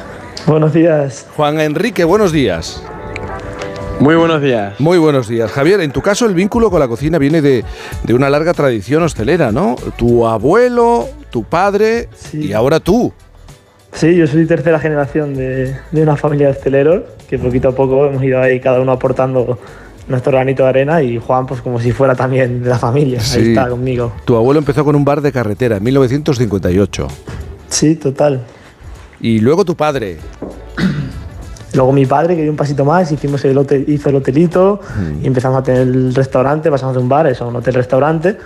Buenos 0.46 0.74
días. 0.74 1.24
Juan 1.34 1.58
Enrique, 1.60 2.04
buenos 2.04 2.30
días. 2.30 2.82
Muy 4.00 4.14
buenos 4.16 4.40
días. 4.40 4.80
Muy 4.80 4.98
buenos 4.98 5.28
días. 5.28 5.50
Javier, 5.52 5.80
en 5.80 5.92
tu 5.92 6.00
caso 6.00 6.24
el 6.26 6.34
vínculo 6.34 6.70
con 6.70 6.80
la 6.80 6.88
cocina 6.88 7.18
viene 7.18 7.42
de, 7.42 7.64
de 8.02 8.14
una 8.14 8.30
larga 8.30 8.54
tradición 8.54 9.02
hostelera, 9.02 9.52
¿no? 9.52 9.76
Tu 9.98 10.26
abuelo, 10.26 11.06
tu 11.30 11.44
padre 11.44 12.08
y 12.32 12.52
ahora 12.52 12.80
tú. 12.80 13.12
Sí, 13.92 14.16
yo 14.16 14.26
soy 14.26 14.46
tercera 14.46 14.78
generación 14.78 15.34
de, 15.34 15.76
de 15.90 16.02
una 16.02 16.16
familia 16.16 16.46
de 16.46 16.52
hosteleros 16.52 17.02
que 17.28 17.38
poquito 17.38 17.68
a 17.68 17.72
poco 17.74 18.06
hemos 18.06 18.22
ido 18.22 18.40
ahí 18.40 18.58
cada 18.60 18.80
uno 18.80 18.92
aportando 18.92 19.58
nuestro 20.08 20.32
granito 20.32 20.62
de 20.62 20.68
arena 20.70 21.02
y 21.02 21.18
Juan 21.18 21.46
pues 21.46 21.60
como 21.60 21.78
si 21.78 21.92
fuera 21.92 22.14
también 22.14 22.62
de 22.62 22.70
la 22.70 22.78
familia, 22.78 23.20
Sí. 23.20 23.38
ahí 23.40 23.48
está 23.50 23.68
conmigo. 23.68 24.12
Tu 24.24 24.34
abuelo 24.34 24.58
empezó 24.60 24.82
con 24.84 24.96
un 24.96 25.04
bar 25.04 25.20
de 25.20 25.30
carretera 25.30 25.76
en 25.76 25.82
1958. 25.84 27.06
Sí, 27.68 27.96
total. 27.96 28.40
Y 29.20 29.40
luego 29.40 29.64
tu 29.66 29.76
padre. 29.76 30.16
Luego 31.74 31.92
mi 31.92 32.04
padre 32.06 32.34
que 32.36 32.42
dio 32.42 32.50
un 32.50 32.56
pasito 32.56 32.84
más, 32.84 33.10
hicimos 33.12 33.44
el 33.44 33.56
hotel, 33.56 33.84
hizo 33.88 34.08
el 34.08 34.16
hotelito 34.16 34.80
Mm. 34.96 35.24
y 35.24 35.26
empezamos 35.26 35.58
a 35.60 35.62
tener 35.62 35.82
el 35.82 36.14
restaurante, 36.14 36.70
pasamos 36.70 36.94
de 36.96 37.00
un 37.02 37.08
bar 37.08 37.26
eso, 37.28 37.44
a 37.44 37.48
un 37.48 37.56
hotel-restaurante 37.56 38.36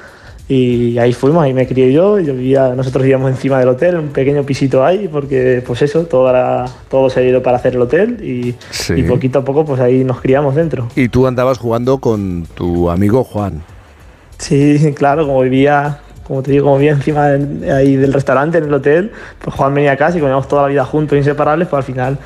y 0.46 0.98
ahí 0.98 1.14
fuimos, 1.14 1.42
ahí 1.42 1.54
me 1.54 1.66
crié 1.66 1.90
yo, 1.90 2.18
yo 2.18 2.34
vivía, 2.34 2.74
nosotros 2.74 3.02
vivíamos 3.02 3.30
encima 3.30 3.58
del 3.58 3.68
hotel, 3.68 3.96
un 3.96 4.08
pequeño 4.08 4.42
pisito 4.44 4.84
ahí 4.84 5.08
porque 5.08 5.62
pues 5.66 5.80
eso, 5.80 6.02
todo, 6.04 6.28
era- 6.28 6.66
todo 6.90 7.08
se 7.08 7.20
ha 7.20 7.22
ido 7.22 7.42
para 7.42 7.56
hacer 7.56 7.74
el 7.76 7.80
hotel 7.80 8.22
y, 8.22 8.54
Sí. 8.70 8.92
y 8.94 9.02
poquito 9.04 9.38
a 9.38 9.44
poco 9.44 9.64
pues 9.64 9.80
ahí 9.80 10.04
nos 10.04 10.20
criamos 10.20 10.54
dentro. 10.54 10.88
Y 10.94 11.08
tú 11.08 11.26
andabas 11.26 11.56
jugando 11.56 11.96
con 11.98 12.46
tu 12.54 12.90
amigo 12.90 13.24
Juan. 13.24 13.62
Sí, 14.38 14.92
claro, 14.94 15.26
como 15.26 15.40
vivía, 15.40 16.00
como 16.26 16.42
te 16.42 16.50
digo, 16.50 16.64
como 16.66 16.76
vivía 16.76 16.92
encima 16.92 17.28
del- 17.28 17.70
ahí 17.70 17.96
del 17.96 18.12
restaurante, 18.12 18.58
en 18.58 18.64
el 18.64 18.74
hotel, 18.74 19.12
pues 19.42 19.56
Juan 19.56 19.72
venía 19.72 19.92
a 19.92 19.96
casa 19.96 20.18
y 20.18 20.20
comíamos 20.20 20.46
toda 20.48 20.62
la 20.62 20.68
vida 20.68 20.84
juntos, 20.84 21.16
inseparables, 21.16 21.68
pues 21.68 21.78
al 21.78 21.84
final, 21.84 22.18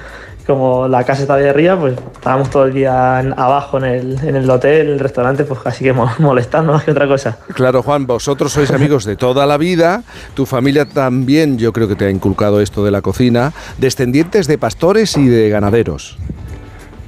como 0.48 0.88
la 0.88 1.04
casa 1.04 1.22
estaba 1.22 1.38
de 1.38 1.50
arriba, 1.50 1.78
pues 1.78 1.94
estábamos 2.14 2.50
todo 2.50 2.64
el 2.64 2.72
día 2.72 3.20
en- 3.20 3.34
abajo 3.38 3.76
en 3.78 3.84
el, 3.84 4.18
en 4.26 4.34
el 4.34 4.50
hotel, 4.50 4.86
en 4.88 4.92
el 4.94 4.98
restaurante, 4.98 5.44
pues 5.44 5.60
casi 5.60 5.84
que 5.84 5.92
mo- 5.92 6.10
molestando 6.18 6.72
más 6.72 6.82
que 6.84 6.90
otra 6.90 7.06
cosa. 7.06 7.38
Claro, 7.54 7.82
Juan, 7.82 8.06
vosotros 8.06 8.52
sois 8.52 8.70
amigos 8.72 9.04
de 9.04 9.14
toda 9.16 9.46
la 9.46 9.58
vida. 9.58 10.02
Tu 10.34 10.46
familia 10.46 10.86
también, 10.86 11.58
yo 11.58 11.72
creo 11.72 11.86
que 11.86 11.94
te 11.96 12.06
ha 12.06 12.10
inculcado 12.10 12.60
esto 12.60 12.84
de 12.84 12.90
la 12.90 13.02
cocina. 13.02 13.52
Descendientes 13.76 14.46
de 14.48 14.56
pastores 14.58 15.16
y 15.18 15.26
de 15.28 15.50
ganaderos. 15.50 16.16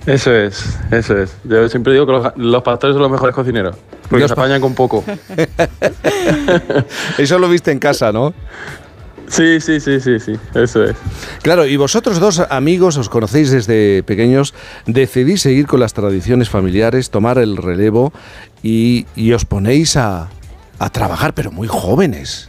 Eso 0.06 0.32
es, 0.34 0.78
eso 0.90 1.16
es. 1.16 1.34
Yo 1.44 1.66
siempre 1.68 1.92
digo 1.94 2.06
que 2.06 2.12
los, 2.12 2.36
los 2.36 2.62
pastores 2.62 2.94
son 2.94 3.02
los 3.02 3.10
mejores 3.10 3.34
cocineros, 3.34 3.76
porque 4.08 4.22
Los 4.22 4.30
se 4.30 4.34
pa- 4.34 4.42
apañan 4.42 4.60
con 4.60 4.74
poco. 4.74 5.02
Eso 7.18 7.38
lo 7.38 7.48
viste 7.48 7.70
en 7.70 7.78
casa, 7.78 8.12
¿no? 8.12 8.32
Sí, 9.30 9.60
sí, 9.60 9.78
sí, 9.78 10.00
sí, 10.00 10.18
sí, 10.18 10.32
eso 10.54 10.84
es. 10.84 10.96
Claro, 11.42 11.64
y 11.64 11.76
vosotros 11.76 12.18
dos 12.18 12.40
amigos 12.50 12.96
os 12.96 13.08
conocéis 13.08 13.50
desde 13.52 14.02
pequeños, 14.02 14.54
decidís 14.86 15.40
seguir 15.42 15.66
con 15.68 15.78
las 15.78 15.94
tradiciones 15.94 16.50
familiares, 16.50 17.10
tomar 17.10 17.38
el 17.38 17.56
relevo 17.56 18.12
y, 18.62 19.06
y 19.14 19.32
os 19.32 19.44
ponéis 19.44 19.96
a, 19.96 20.28
a 20.80 20.90
trabajar, 20.90 21.32
pero 21.32 21.52
muy 21.52 21.68
jóvenes. 21.68 22.48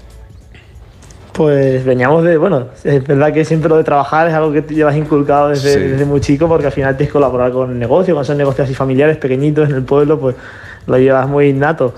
Pues 1.34 1.86
veníamos 1.86 2.24
de, 2.24 2.36
bueno, 2.38 2.68
es 2.84 3.08
verdad 3.08 3.32
que 3.32 3.46
siempre 3.46 3.70
lo 3.70 3.78
de 3.78 3.84
trabajar 3.86 4.28
es 4.28 4.34
algo 4.34 4.52
que 4.52 4.62
te 4.62 4.74
llevas 4.74 4.96
inculcado 4.98 5.50
desde, 5.50 5.74
Sí. 5.76 5.80
desde 5.80 6.06
muy 6.06 6.20
chico 6.20 6.48
porque 6.50 6.66
al 6.66 6.74
final 6.74 6.98
tienes 6.98 7.10
que 7.10 7.14
colaborar 7.14 7.52
con 7.54 7.72
el 7.72 7.80
negocio, 7.80 8.14
cuando 8.16 8.26
son 8.26 8.38
negocios 8.38 8.66
así 8.66 8.74
familiares, 8.76 9.18
pequeñitos 9.18 9.70
en 9.70 9.76
el 9.76 9.84
pueblo, 9.84 10.20
pues 10.20 10.36
lo 10.88 10.98
llevas 10.98 11.30
muy 11.30 11.48
innato. 11.48 11.96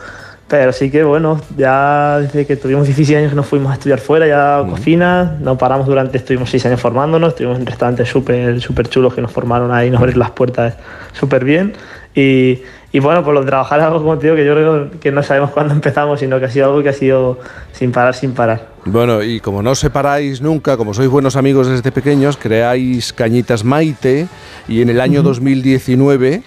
Pero 0.54 0.72
sí 0.72 0.92
que 0.92 1.04
bueno, 1.04 1.42
ya 1.58 2.20
desde 2.20 2.46
que 2.46 2.56
tuvimos 2.56 2.86
16 2.86 3.18
años 3.18 3.30
que 3.32 3.36
nos 3.36 3.48
fuimos 3.48 3.72
a 3.72 3.74
estudiar 3.74 4.00
fuera, 4.00 4.28
ya 4.28 4.64
cocina, 4.70 5.36
no 5.40 5.58
paramos 5.58 5.88
durante, 5.88 6.20
estuvimos 6.20 6.52
6 6.52 6.68
años 6.68 6.80
formándonos, 6.80 7.30
estuvimos 7.30 7.58
en 7.58 7.66
restaurantes 7.66 8.08
súper 8.08 8.62
súper 8.62 8.88
chulos 8.88 9.16
que 9.16 9.22
nos 9.22 9.32
formaron 9.32 9.72
ahí, 9.72 9.90
nos 9.90 10.00
abrieron 10.00 10.20
las 10.20 10.30
puertas 10.30 10.76
súper 11.12 11.44
bien. 11.44 11.74
Y, 12.14 12.62
y 12.92 13.00
bueno, 13.00 13.24
por 13.24 13.34
lo 13.34 13.40
de 13.40 13.48
trabajar 13.48 13.80
algo, 13.80 13.98
como 13.98 14.20
te 14.20 14.28
digo, 14.28 14.36
que 14.36 14.46
yo 14.46 14.54
creo 14.54 14.92
que 15.02 15.12
no 15.12 15.24
sabemos 15.24 15.50
cuándo 15.50 15.74
empezamos, 15.80 16.20
sino 16.20 16.38
que 16.40 16.46
ha 16.46 16.52
sido 16.52 16.68
algo 16.68 16.84
que 16.84 16.90
ha 16.90 16.94
sido 16.94 17.40
sin 17.72 17.92
parar, 17.92 18.14
sin 18.14 18.34
parar. 18.34 18.68
Bueno, 18.86 19.24
y 19.24 19.40
como 19.40 19.64
no 19.64 19.72
os 19.72 19.80
separáis 19.80 20.40
nunca, 20.40 20.78
como 20.78 20.94
sois 20.94 21.10
buenos 21.10 21.36
amigos 21.36 21.66
desde 21.68 21.92
pequeños, 21.92 22.38
creáis 22.38 23.12
Cañitas 23.12 23.64
Maite 23.64 24.28
y 24.68 24.84
en 24.84 24.92
el 24.92 25.02
año 25.02 25.22
Ujú. 25.22 25.30
2019 25.30 26.44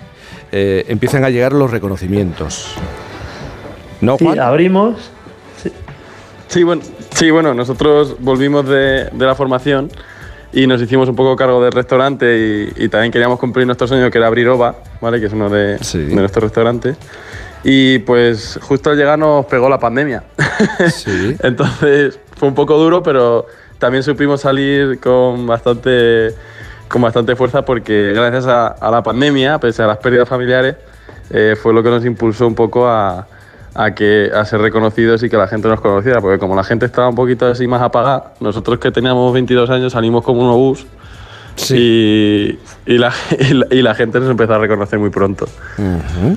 eh, 0.53 0.85
empiezan 0.87 1.25
a 1.25 1.31
llegar 1.31 1.53
los 1.53 1.73
reconocimientos. 1.73 2.77
¿No, 4.01 4.19
Juan? 4.19 4.39
abrimos. 4.41 5.11
Sí, 6.49 6.63
bueno, 6.63 6.83
sí, 7.15 7.31
bueno, 7.31 7.55
nosotros 7.55 8.17
volvimos 8.21 8.69
de, 8.69 9.11
de 9.13 9.27
la 9.27 9.35
formación 9.35 9.91
y 10.53 10.67
nos 10.67 10.81
hicimos 10.81 11.09
un 11.09 11.17
poco 11.17 11.35
cargo 11.37 11.63
del 11.63 11.73
restaurante 11.73 12.73
y, 12.77 12.85
y 12.85 12.89
también 12.89 13.13
queríamos 13.13 13.39
cumplir 13.39 13.67
nuestro 13.67 13.87
sueño 13.87 14.11
que 14.11 14.19
era 14.19 14.29
abrir 14.29 14.49
OVA, 14.49 14.77
¿vale? 15.01 15.21
Que 15.21 15.27
es 15.27 15.33
uno 15.33 15.51
de, 15.51 15.77
de 15.77 16.15
nuestros 16.15 16.45
restaurantes. 16.45 16.97
Y 17.65 17.99
pues 18.01 18.59
justo 18.63 18.91
al 18.91 18.97
llegar 18.97 19.19
nos 19.19 19.45
pegó 19.47 19.69
la 19.69 19.79
pandemia. 19.81 20.23
Entonces 21.43 22.19
fue 22.37 22.49
un 22.49 22.55
poco 22.55 22.79
duro, 22.79 23.03
pero 23.03 23.47
también 23.79 24.05
supimos 24.05 24.41
salir 24.43 25.01
con 25.01 25.47
bastante, 25.47 26.33
con 26.89 27.03
bastante 27.03 27.35
fuerza 27.35 27.65
porque 27.65 28.13
gracias 28.15 28.47
a, 28.47 28.69
a 28.69 28.91
la 28.91 29.03
pandemia, 29.03 29.59
pese 29.59 29.83
a 29.83 29.89
las 29.89 29.99
pérdidas 29.99 30.29
familiares, 30.29 30.77
eh, 31.31 31.57
fue 31.61 31.75
lo 31.75 31.83
que 31.83 31.91
nos 31.91 32.05
impulsó 32.05 32.47
un 32.47 32.55
poco 32.55 32.87
a, 32.87 33.27
a 33.77 33.95
que, 33.95 34.31
a 34.35 34.45
ser 34.45 34.61
reconocidos 34.61 35.23
y 35.23 35.29
que 35.29 35.37
la 35.37 35.47
gente 35.47 35.69
nos 35.69 35.81
conociera. 35.81 36.21
Porque 36.21 36.39
como 36.39 36.57
la 36.57 36.65
gente 36.65 36.87
estaba 36.87 37.09
un 37.09 37.15
poquito 37.15 37.47
así 37.47 37.67
más 37.67 37.83
apagada, 37.83 38.33
nosotros 38.41 38.79
que 38.79 38.91
teníamos 38.91 39.33
22 39.33 39.69
años 39.71 39.93
salimos 39.93 40.25
como 40.25 40.41
un 40.41 40.49
obús 40.49 40.87
Y, 41.71 42.59
y 42.87 42.99
la, 42.99 43.13
y, 43.39 43.55
la, 43.55 43.67
y 43.71 43.83
la 43.83 43.95
gente 43.95 44.21
nos 44.21 44.31
empezó 44.31 44.55
a 44.55 44.59
reconocer 44.59 44.99
muy 44.99 45.11
pronto. 45.11 45.47
Ujú. 45.77 46.37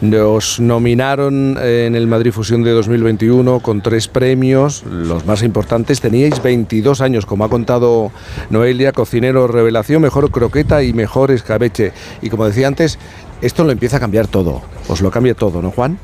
Nos 0.00 0.58
nominaron 0.58 1.56
en 1.60 1.94
el 1.94 2.06
Madrid 2.08 2.32
Fusión 2.32 2.62
de 2.64 2.72
2021 2.72 3.60
con 3.60 3.82
tres 3.82 4.08
premios, 4.08 4.84
los 4.84 5.26
más 5.26 5.42
importantes. 5.42 6.00
Teníais 6.00 6.42
22 6.42 7.00
años, 7.00 7.24
como 7.24 7.44
ha 7.44 7.48
contado 7.48 8.10
Noelia, 8.50 8.92
cocinero 8.92 9.46
revelación, 9.46 10.02
mejor 10.02 10.30
croqueta 10.30 10.82
y 10.82 10.92
mejor 10.92 11.30
escabeche. 11.30 11.92
Y 12.20 12.30
como 12.30 12.46
decía 12.46 12.66
antes, 12.66 12.98
esto 13.42 13.64
lo 13.64 13.70
empieza 13.70 13.98
a 13.98 14.00
cambiar 14.00 14.26
todo. 14.26 14.62
Os 14.88 15.00
lo 15.00 15.10
cambia 15.10 15.34
todo, 15.34 15.62
¿no, 15.62 15.70
Juan? 15.70 15.98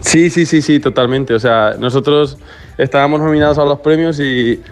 Sí, 0.00 0.30
sí, 0.30 0.46
sí, 0.46 0.62
sí, 0.62 0.80
totalmente. 0.80 1.34
O 1.34 1.38
sea, 1.38 1.74
nosotros 1.78 2.38
estábamos 2.78 3.20
nominados 3.20 3.58
a 3.58 3.64
los 3.64 3.80
premios 3.80 4.18
y 4.20 4.62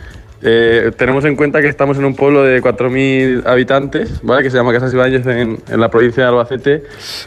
eh, 0.42 0.90
tenemos 0.96 1.24
en 1.24 1.36
cuenta 1.36 1.60
que 1.60 1.68
estamos 1.68 1.98
en 1.98 2.04
un 2.04 2.16
pueblo 2.16 2.42
de 2.42 2.60
4.000 2.60 3.46
habitantes, 3.46 4.20
¿vale? 4.22 4.42
Que 4.42 4.50
se 4.50 4.56
llama 4.56 4.72
Casas 4.72 4.92
Ibáñez 4.92 5.26
en, 5.26 5.58
en 5.68 5.80
la 5.80 5.90
provincia 5.90 6.24
de 6.24 6.28
Albacete 6.28 6.82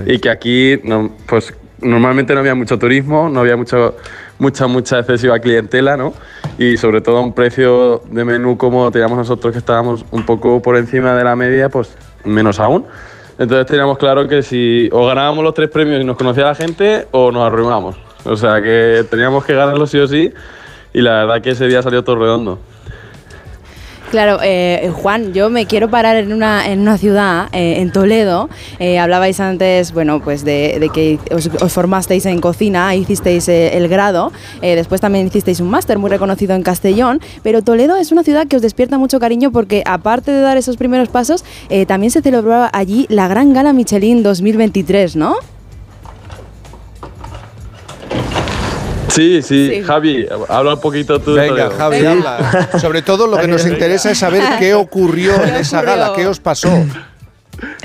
y 0.06 0.20
que 0.20 0.30
aquí, 0.30 0.80
no, 0.84 1.16
pues 1.26 1.54
normalmente 1.82 2.34
no 2.34 2.40
había 2.40 2.56
mucho 2.56 2.78
turismo, 2.78 3.30
no 3.30 3.40
había 3.40 3.56
mucho, 3.56 3.96
mucha, 4.40 4.68
mucha 4.68 5.00
excesiva 5.00 5.40
clientela, 5.40 5.96
¿no? 5.96 6.14
Y 6.58 6.78
sobre 6.78 7.02
todo 7.02 7.18
a 7.18 7.22
un 7.22 7.34
precio 7.34 8.02
de 8.10 8.26
menú 8.26 8.58
como 8.58 8.92
teníamos 8.92 9.18
nosotros 9.18 9.54
que 9.54 9.60
estábamos 9.60 10.06
un 10.12 10.26
poco 10.26 10.62
por 10.62 10.78
encima 10.78 11.16
de 11.16 11.24
la 11.24 11.36
media, 11.36 11.70
pues 11.70 11.96
menos 12.24 12.60
aún. 12.60 12.86
Entonces 13.38 13.66
teníamos 13.66 13.98
claro 13.98 14.28
que 14.28 14.42
si 14.42 14.90
o 14.92 15.06
ganábamos 15.06 15.44
los 15.44 15.54
tres 15.54 15.70
premios 15.70 16.02
y 16.02 16.06
nos 16.06 16.18
conocía 16.18 16.46
la 16.46 16.56
gente 16.56 17.08
o 17.12 17.32
nos 17.32 17.46
arruinamos. 17.46 17.98
O 18.24 18.38
sea 18.38 18.62
que 18.62 19.06
teníamos 19.10 19.46
que 19.46 19.54
ganarlo 19.54 19.86
sí 19.86 20.00
o 20.00 20.08
sí 20.08 20.32
y 20.94 21.02
la 21.02 21.26
verdad 21.26 21.42
que 21.42 21.52
ese 21.52 21.68
día 21.68 21.82
salió 21.82 22.04
todo 22.04 22.16
redondo. 22.16 22.60
Claro, 24.16 24.40
eh, 24.42 24.94
Juan, 24.94 25.34
yo 25.34 25.50
me 25.50 25.66
quiero 25.66 25.90
parar 25.90 26.16
en 26.16 26.32
una, 26.32 26.72
en 26.72 26.80
una 26.80 26.98
ciudad, 26.98 27.50
eh, 27.52 27.82
en 27.82 27.92
Toledo. 27.92 28.48
Eh, 28.80 28.98
hablabais 28.98 29.42
antes, 29.42 29.92
bueno, 29.92 30.22
pues 30.22 30.46
de, 30.46 30.90
que 30.94 31.20
os, 31.36 31.48
os 31.48 31.74
formasteis 31.74 32.26
en 32.26 32.40
cocina, 32.40 32.96
hicisteis 32.96 33.50
el 33.50 33.90
grado, 33.90 34.32
después 34.62 35.02
también 35.02 35.28
hicisteis 35.28 35.60
un 35.60 35.70
máster 35.70 36.00
muy 36.00 36.10
reconocido 36.10 36.56
en 36.56 36.64
Castellón, 36.64 37.20
pero 37.44 37.62
Toledo 37.62 37.98
es 37.98 38.14
una 38.14 38.24
ciudad 38.24 38.48
que 38.48 38.56
os 38.56 38.62
despierta 38.62 38.98
mucho 38.98 39.20
cariño 39.20 39.52
porque 39.52 39.84
aparte 39.86 40.32
de 40.32 40.40
dar 40.40 40.56
esos 40.56 40.78
primeros 40.78 41.10
pasos, 41.10 41.44
también 41.86 42.10
se 42.10 42.22
celebró 42.22 42.70
allí 42.72 43.08
la 43.10 43.28
Gran 43.28 43.52
Gala 43.52 43.74
Michelin 43.74 44.24
2023, 44.24 45.18
¿no? 45.18 45.36
Sí, 49.16 49.42
sí, 49.42 49.82
Javi, 49.82 50.28
habla 50.50 50.74
un 50.74 50.82
poquito 50.82 51.20
tú. 51.20 51.36
Venga. 51.36 51.70
Javi, 51.70 52.06
habla. 52.06 52.70
Sobre 52.80 53.02
todo 53.02 53.28
lo 53.28 53.38
que 53.38 53.48
nos 53.48 53.66
interesa 53.66 54.12
es 54.12 54.18
saber 54.18 54.44
qué 54.60 54.74
ocurrió 54.74 55.34
en 55.44 55.56
esa 55.56 55.82
gala, 55.82 56.12
qué 56.14 56.28
os 56.28 56.42
pasó. 56.42 56.70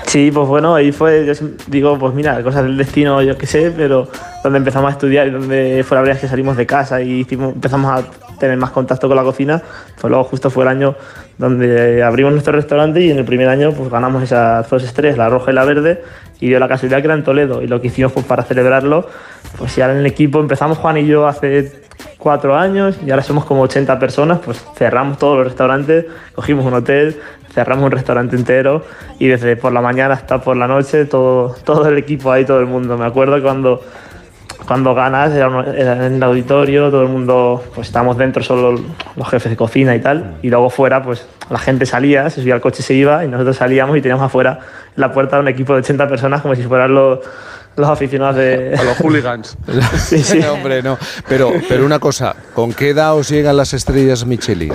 Sí, 0.07 0.33
pues 0.33 0.49
bueno, 0.49 0.75
ahí 0.75 0.91
fue, 0.91 1.25
yo 1.25 1.33
digo, 1.69 1.97
pues 1.97 2.13
mira, 2.15 2.43
cosas 2.43 2.65
del 2.65 2.77
destino, 2.77 3.23
yo 3.23 3.39
qué 3.39 3.47
sé, 3.47 3.73
pero 3.77 4.09
donde 4.43 4.59
empezamos 4.59 4.89
a 4.89 4.93
estudiar 4.93 5.29
y 5.29 5.31
donde 5.31 5.85
fue 5.87 5.97
la 5.97 6.03
verdad 6.03 6.21
que 6.21 6.27
salimos 6.27 6.57
de 6.57 6.67
casa 6.67 7.01
y 7.01 7.21
hicimos, 7.21 7.55
empezamos 7.55 7.93
a 7.93 8.05
tener 8.41 8.57
más 8.57 8.71
contacto 8.71 9.07
con 9.07 9.17
la 9.17 9.23
cocina, 9.23 9.63
pues 10.01 10.11
luego 10.11 10.25
justo 10.25 10.51
fue 10.51 10.65
el 10.65 10.71
año 10.71 10.97
donde 11.39 12.03
abrimos 12.03 12.33
nuestro 12.33 12.53
restaurante 12.53 13.01
y 13.01 13.11
en 13.11 13.19
el 13.19 13.25
primer 13.25 13.49
año 13.49 13.73
pues 13.73 13.89
ganamos 13.89 14.25
esas 14.25 14.69
dos 14.69 14.83
estrellas, 14.83 15.17
la 15.17 15.29
roja 15.29 15.53
y 15.53 15.55
la 15.55 15.65
verde, 15.65 16.03
y 16.41 16.49
dio 16.49 16.59
la 16.59 16.67
casualidad 16.67 16.99
que 16.99 17.05
era 17.05 17.15
en 17.15 17.23
Toledo, 17.23 17.63
y 17.63 17.69
lo 17.69 17.81
que 17.81 17.87
hicimos 17.87 18.11
pues 18.11 18.27
para 18.27 18.43
celebrarlo, 18.43 19.09
pues 19.59 19.77
ya 19.77 19.91
en 19.91 19.99
el 19.99 20.07
equipo 20.07 20.41
empezamos 20.41 20.79
Juan 20.79 20.99
y 20.99 21.07
yo 21.07 21.27
hace 21.27 21.81
cuatro 22.19 22.57
años 22.57 22.99
y 23.05 23.11
ahora 23.11 23.23
somos 23.23 23.45
como 23.45 23.63
80 23.63 23.99
personas, 23.99 24.39
pues 24.45 24.65
cerramos 24.77 25.19
todos 25.19 25.39
los 25.39 25.47
restaurantes, 25.47 26.07
cogimos 26.35 26.65
un 26.65 26.75
hotel, 26.75 27.19
cerramos 27.53 27.87
un 27.87 27.91
restaurante 27.91 28.37
entero 28.37 28.85
y 29.19 29.27
desde 29.27 29.57
por 29.57 29.73
la 29.73 29.81
mañana 29.81 30.15
hasta 30.15 30.41
por 30.41 30.57
la 30.57 30.69
noche 30.69 31.07
todo, 31.07 31.57
todo 31.65 31.89
el 31.89 31.99
equipo 31.99 32.31
ahí, 32.31 32.45
todo 32.45 32.61
el 32.61 32.67
mundo. 32.67 32.97
Me 32.97 33.07
acuerdo 33.07 33.43
cuando, 33.43 33.83
cuando 34.67 34.95
ganas, 34.95 35.33
era, 35.33 36.07
en 36.07 36.15
el 36.15 36.23
auditorio, 36.23 36.91
todo 36.91 37.03
el 37.03 37.09
mundo, 37.09 37.65
pues 37.75 37.89
estábamos 37.89 38.17
dentro 38.17 38.43
solo 38.43 38.81
los 39.17 39.29
jefes 39.29 39.51
de 39.51 39.57
cocina 39.57 39.97
y 39.97 40.01
tal, 40.01 40.37
y 40.43 40.51
luego 40.51 40.71
fuera 40.71 41.03
pues 41.03 41.27
la 41.49 41.59
gente 41.59 41.87
salía, 41.87 42.31
se 42.31 42.43
subía 42.43 42.55
al 42.55 42.61
coche 42.61 42.83
se 42.83 42.95
iba 42.95 43.25
y 43.25 43.29
nosotros 43.29 43.57
salíamos 43.57 43.97
y 43.97 44.01
teníamos 44.01 44.25
afuera 44.25 44.61
la 44.95 45.11
puerta 45.11 45.41
un 45.41 45.49
equipo 45.49 45.73
de 45.73 45.81
80 45.81 46.07
personas 46.07 46.43
como 46.43 46.55
si 46.55 46.63
fueran 46.63 46.95
los, 46.95 47.19
los 47.81 47.91
aficionados 47.91 48.37
de... 48.37 48.75
A 48.79 48.85
los 48.85 48.97
hooligans. 48.99 49.57
sí, 50.09 50.23
sí. 50.23 50.39
No, 50.41 50.53
hombre, 50.55 50.83
no. 50.83 50.99
Pero, 51.29 51.53
pero 51.69 51.85
una 51.85 51.99
cosa, 51.99 52.35
¿con 52.55 52.73
qué 52.73 52.91
edad 52.91 53.15
os 53.15 53.29
llegan 53.29 53.57
las 53.57 53.75
estrellas 53.75 54.25
Michelin? 54.25 54.73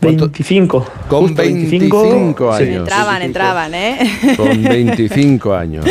25. 0.00 0.86
Con 1.08 1.20
Justo 1.28 1.42
25 1.42 2.56
sí. 2.58 2.64
años. 2.64 2.80
Entraban, 2.80 3.22
entraban, 3.22 3.74
¿eh? 3.74 4.36
Con 4.36 4.62
25 4.62 5.54
años. 5.54 5.84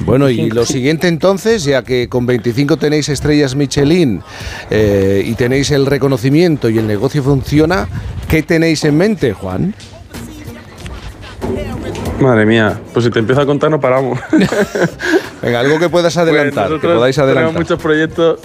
Bueno, 0.00 0.28
y 0.28 0.50
lo 0.50 0.64
siguiente 0.64 1.08
entonces, 1.08 1.64
ya 1.64 1.82
que 1.82 2.08
con 2.08 2.26
25 2.26 2.76
tenéis 2.76 3.08
estrellas 3.08 3.54
Michelin 3.54 4.22
eh, 4.70 5.22
y 5.24 5.34
tenéis 5.34 5.70
el 5.70 5.86
reconocimiento 5.86 6.68
y 6.68 6.78
el 6.78 6.86
negocio 6.86 7.22
funciona, 7.22 7.88
¿qué 8.28 8.42
tenéis 8.42 8.84
en 8.84 8.96
mente, 8.96 9.32
Juan? 9.32 9.74
Madre 12.24 12.46
mía, 12.46 12.78
pues 12.92 13.04
si 13.04 13.10
te 13.10 13.18
empiezo 13.18 13.40
a 13.42 13.46
contar 13.46 13.70
no 13.70 13.80
paramos. 13.80 14.18
Venga, 15.42 15.60
algo 15.60 15.78
que 15.78 15.88
puedas 15.88 16.16
adelantar, 16.16 16.64
que 16.66 16.70
nosotros 16.74 16.94
podáis 16.96 17.16
Tenemos 17.16 17.36
adelantar. 17.36 17.62
muchos 17.62 17.82
proyectos. 17.82 18.40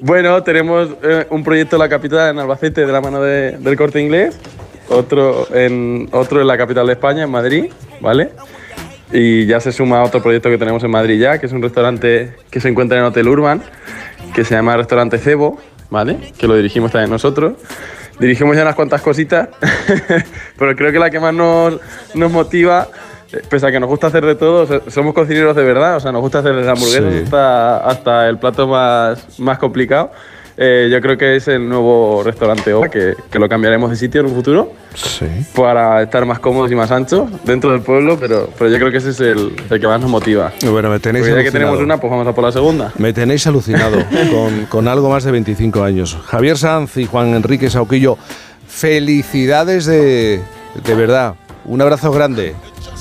Bueno, 0.00 0.42
tenemos 0.42 0.88
eh, 1.02 1.26
un 1.30 1.42
proyecto 1.44 1.76
en 1.76 1.80
la 1.80 1.88
capital, 1.88 2.30
en 2.30 2.38
Albacete, 2.38 2.86
de 2.86 2.92
la 2.92 3.00
mano 3.00 3.20
de- 3.20 3.58
del 3.58 3.76
Corte 3.76 4.00
Inglés. 4.00 4.36
Otro 4.88 5.46
en, 5.54 6.08
otro 6.12 6.40
en 6.40 6.46
la 6.46 6.56
capital 6.58 6.86
de 6.86 6.92
España, 6.94 7.22
en 7.24 7.30
Madrid, 7.30 7.66
¿vale? 8.00 8.30
Y 9.12 9.46
ya 9.46 9.60
se 9.60 9.72
suma 9.72 10.02
otro 10.02 10.22
proyecto 10.22 10.48
que 10.50 10.58
tenemos 10.58 10.82
en 10.84 10.90
Madrid 10.90 11.18
ya, 11.20 11.38
que 11.38 11.46
es 11.46 11.52
un 11.52 11.62
restaurante 11.62 12.34
que 12.50 12.60
se 12.60 12.68
encuentra 12.68 12.98
en 12.98 13.04
Hotel 13.04 13.28
Urban, 13.28 13.62
que 14.34 14.44
se 14.44 14.54
llama 14.54 14.76
Restaurante 14.76 15.18
Cebo, 15.18 15.58
¿vale? 15.90 16.32
Que 16.36 16.46
lo 16.46 16.56
dirigimos 16.56 16.90
también 16.92 17.10
nosotros. 17.10 17.54
Dirigimos 18.20 18.56
ya 18.56 18.62
unas 18.62 18.74
cuantas 18.74 19.00
cositas, 19.00 19.48
pero 20.58 20.76
creo 20.76 20.92
que 20.92 20.98
la 20.98 21.10
que 21.10 21.18
más 21.20 21.34
nos, 21.34 21.78
nos 22.14 22.30
motiva, 22.30 22.88
eh, 23.32 23.40
pese 23.48 23.66
a 23.66 23.70
que 23.72 23.80
nos 23.80 23.88
gusta 23.88 24.08
hacer 24.08 24.24
de 24.24 24.34
todo, 24.34 24.82
somos 24.90 25.14
cocineros 25.14 25.56
de 25.56 25.64
verdad, 25.64 25.96
o 25.96 26.00
sea, 26.00 26.12
nos 26.12 26.20
gusta 26.20 26.38
hacer 26.40 26.54
desde 26.54 26.70
hamburguesas 26.70 27.12
Sí. 27.12 27.20
hasta, 27.24 27.76
hasta 27.78 28.28
el 28.28 28.38
plato 28.38 28.68
más, 28.68 29.38
más 29.40 29.58
complicado. 29.58 30.12
Eh, 30.56 30.88
yo 30.92 31.00
creo 31.00 31.16
que 31.16 31.36
es 31.36 31.48
el 31.48 31.66
nuevo 31.68 32.22
restaurante 32.24 32.74
OVA, 32.74 32.88
que, 32.88 33.14
que 33.30 33.38
lo 33.38 33.48
cambiaremos 33.48 33.90
de 33.90 33.96
sitio 33.96 34.20
en 34.20 34.26
un 34.26 34.34
futuro 34.34 34.72
Sí. 34.94 35.26
para 35.56 36.02
estar 36.02 36.26
más 36.26 36.38
cómodos 36.38 36.70
y 36.70 36.74
más 36.74 36.90
anchos 36.90 37.30
dentro 37.44 37.70
del 37.72 37.80
pueblo, 37.80 38.18
pero, 38.20 38.50
pero 38.58 38.68
yo 38.70 38.76
creo 38.76 38.90
que 38.90 38.98
ese 38.98 39.10
es 39.10 39.20
el, 39.20 39.56
el 39.70 39.80
que 39.80 39.86
más 39.86 39.98
nos 40.00 40.10
motiva. 40.10 40.52
Bueno, 40.70 40.90
me 40.90 41.00
tenéis 41.00 41.24
Porque 41.26 41.40
ya 41.40 41.44
que 41.44 41.50
tenemos 41.50 41.78
una, 41.78 41.96
pues 41.98 42.10
vamos 42.10 42.26
a 42.26 42.34
por 42.34 42.44
la 42.44 42.52
segunda. 42.52 42.92
Me 42.98 43.14
tenéis 43.14 43.46
alucinado 43.46 43.96
con, 44.30 44.66
con 44.66 44.88
algo 44.88 45.08
más 45.08 45.24
de 45.24 45.30
25 45.32 45.82
años. 45.82 46.18
Javier 46.26 46.58
Sanz 46.58 46.98
y 46.98 47.06
Juan 47.06 47.28
Enrique 47.34 47.70
Sauquillo, 47.70 48.18
felicidades 48.68 49.86
de, 49.86 50.42
de 50.84 50.94
verdad. 50.94 51.34
Un 51.64 51.80
abrazo 51.80 52.12
grande. 52.12 52.54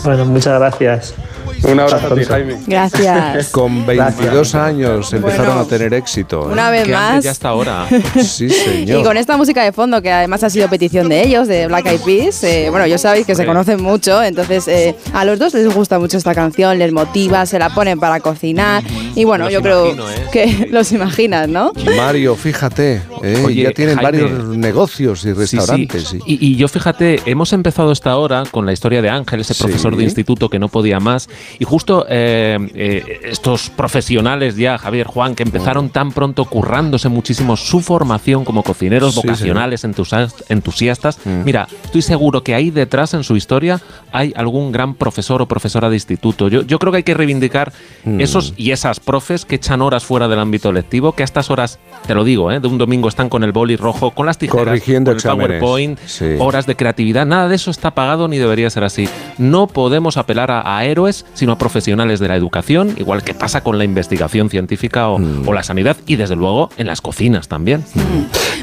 Bueno, 0.06 0.24
muchas 0.26 0.58
graas. 0.58 1.14
Un 1.64 1.80
abrazo 1.80 2.08
a 2.08 2.16
ti, 2.16 2.24
Jaime. 2.24 2.58
Gracias. 2.68 3.50
Con 3.50 3.86
22 3.86 4.56
años 4.56 5.14
empezaron 5.14 5.46
Bueno, 5.48 5.62
a 5.62 5.66
tener 5.68 5.94
éxito. 5.94 6.50
¿eh? 6.50 6.54
Una 6.54 6.70
vez 6.72 6.88
más. 6.90 7.24
ya 7.24 7.32
hasta 7.32 7.50
ahora. 7.50 7.88
Sí, 8.22 8.50
señor. 8.50 9.00
Y 9.00 9.04
con 9.04 9.18
esta 9.18 9.38
música 9.38 9.64
de 9.64 9.72
fondo, 9.72 10.02
que 10.02 10.12
además 10.12 10.44
ha 10.44 10.50
sido 10.50 10.68
petición 10.70 11.10
de 11.10 11.24
ellos, 11.24 11.48
de 11.48 11.68
Black 11.68 11.86
Eyed 11.88 12.02
Peas, 12.02 12.44
eh, 12.44 12.68
bueno, 12.70 12.86
ya 12.88 12.98
sabéis 12.98 13.26
que 13.26 13.36
se 13.36 13.46
conocen 13.46 13.82
mucho, 13.82 14.22
entonces 14.24 14.68
eh, 14.68 14.96
a 15.14 15.24
los 15.26 15.38
dos 15.40 15.54
les 15.54 15.74
gusta 15.74 16.00
mucho 16.00 16.18
esta 16.18 16.34
canción, 16.34 16.78
les 16.80 16.92
motiva, 16.92 17.46
se 17.46 17.60
la 17.60 17.70
ponen 17.70 18.00
para 18.00 18.20
cocinar 18.20 18.84
y 19.16 19.24
bueno, 19.26 19.46
Los 19.46 19.54
yo 19.54 19.62
creo 19.62 19.92
imagino, 19.94 20.10
¿eh? 20.10 20.28
que 20.32 20.68
los 20.72 20.92
imaginas, 20.92 21.48
¿no? 21.48 21.72
Mario, 21.98 22.36
fíjate, 22.36 23.02
¿eh? 23.24 23.44
Oye, 23.46 23.64
ya 23.64 23.72
tienen 23.72 23.96
Jaime. 23.98 24.22
varios 24.24 24.48
negocios 24.58 25.20
y 25.26 25.28
sí. 25.30 25.34
restaurantes. 25.34 26.04
sí. 26.08 26.20
Y, 26.26 26.46
y 26.54 26.56
yo 26.56 26.68
fíjate, 26.68 27.22
hemos 27.26 27.54
empezado 27.54 27.92
esta 27.92 28.16
hora 28.18 28.44
con 28.50 28.66
la 28.66 28.74
historia 28.74 29.02
de 29.02 29.10
Ángel, 29.10 29.42
ese 29.42 29.54
Sí. 29.54 29.64
profesor 29.64 29.96
de 29.96 30.04
instituto 30.04 30.50
que 30.50 30.60
no 30.60 30.68
podía 30.70 31.00
más. 31.00 31.28
Y 31.60 31.66
justo 31.66 32.06
eh, 32.10 32.58
eh, 32.76 33.20
estos 33.24 33.70
profesionales 33.70 34.56
ya, 34.56 34.78
Javier, 34.78 35.08
Juan, 35.08 35.36
que 35.36 35.44
empezaron 35.44 35.90
tan 35.90 36.12
pronto 36.12 36.46
currándose 36.46 37.10
muchísimo 37.10 37.56
su 37.58 37.82
formación 37.82 38.46
como 38.46 38.64
cocineros 38.64 39.14
Sí, 39.14 39.22
vocacionales, 39.22 39.84
entusias- 39.84 40.44
entusiastas. 40.50 41.20
Mm. 41.26 41.44
Mira, 41.44 41.68
estoy 41.84 42.02
seguro 42.02 42.44
que 42.44 42.56
ahí 42.56 42.72
detrás 42.72 43.14
en 43.14 43.24
su 43.24 43.36
historia 43.36 43.80
hay 44.12 44.34
algún 44.36 44.72
gran 44.72 44.96
profesor 44.96 45.42
o 45.42 45.48
profesora 45.48 45.90
de 45.90 45.96
instituto. 45.96 46.48
Yo, 46.48 46.62
yo 46.64 46.80
creo 46.80 46.92
que 46.92 46.98
hay 46.98 47.04
que 47.04 47.14
reivindicar 47.14 47.72
Mm. 48.04 48.20
esos 48.22 48.54
y 48.58 48.72
esas 48.72 49.00
profes 49.00 49.46
que 49.46 49.56
echan 49.56 49.82
horas 49.82 50.04
fuera 50.04 50.28
del 50.28 50.40
ámbito 50.40 50.72
lectivo, 50.72 51.12
que 51.14 51.24
a 51.24 51.26
estas 51.26 51.50
horas, 51.52 51.80
te 52.08 52.16
lo 52.16 52.24
digo, 52.24 52.52
¿eh? 52.52 52.60
de 52.60 52.68
un 52.68 52.78
domingo 52.78 53.08
están 53.10 53.30
con 53.30 53.44
el 53.44 53.52
boli 53.52 53.76
rojo, 53.76 54.12
con 54.12 54.26
las 54.26 54.38
tijeras, 54.38 54.66
Corrigiendo 54.66 55.12
con 55.16 55.42
el. 55.42 55.48
PowerPoint, 55.48 56.00
Sí. 56.06 56.26
horas 56.40 56.66
de 56.66 56.76
creatividad, 56.76 57.26
nada 57.26 57.48
de 57.48 57.56
eso 57.56 57.70
está 57.72 57.92
pagado 57.92 58.28
ni 58.28 58.38
debería 58.38 58.70
ser 58.70 58.84
así. 58.84 59.08
No 59.38 59.68
podemos 59.68 60.18
apelar 60.18 60.50
a, 60.52 60.78
a 60.78 60.86
héroes 60.86 61.26
sino 61.42 61.54
a 61.54 61.58
profesionales 61.58 62.20
de 62.20 62.28
la 62.28 62.36
educación, 62.36 62.94
igual 62.98 63.24
que 63.24 63.34
pasa 63.34 63.62
con 63.62 63.80
la 63.80 63.84
investigación 63.84 64.52
científica 64.52 65.10
o, 65.10 65.18
Mm. 65.18 65.48
o 65.50 65.54
la 65.54 65.64
sanidad, 65.64 65.98
y 66.06 66.16
desde 66.18 66.36
luego 66.36 66.70
en 66.78 66.86
las 66.86 67.02
cocinas 67.02 67.48
también. 67.48 67.84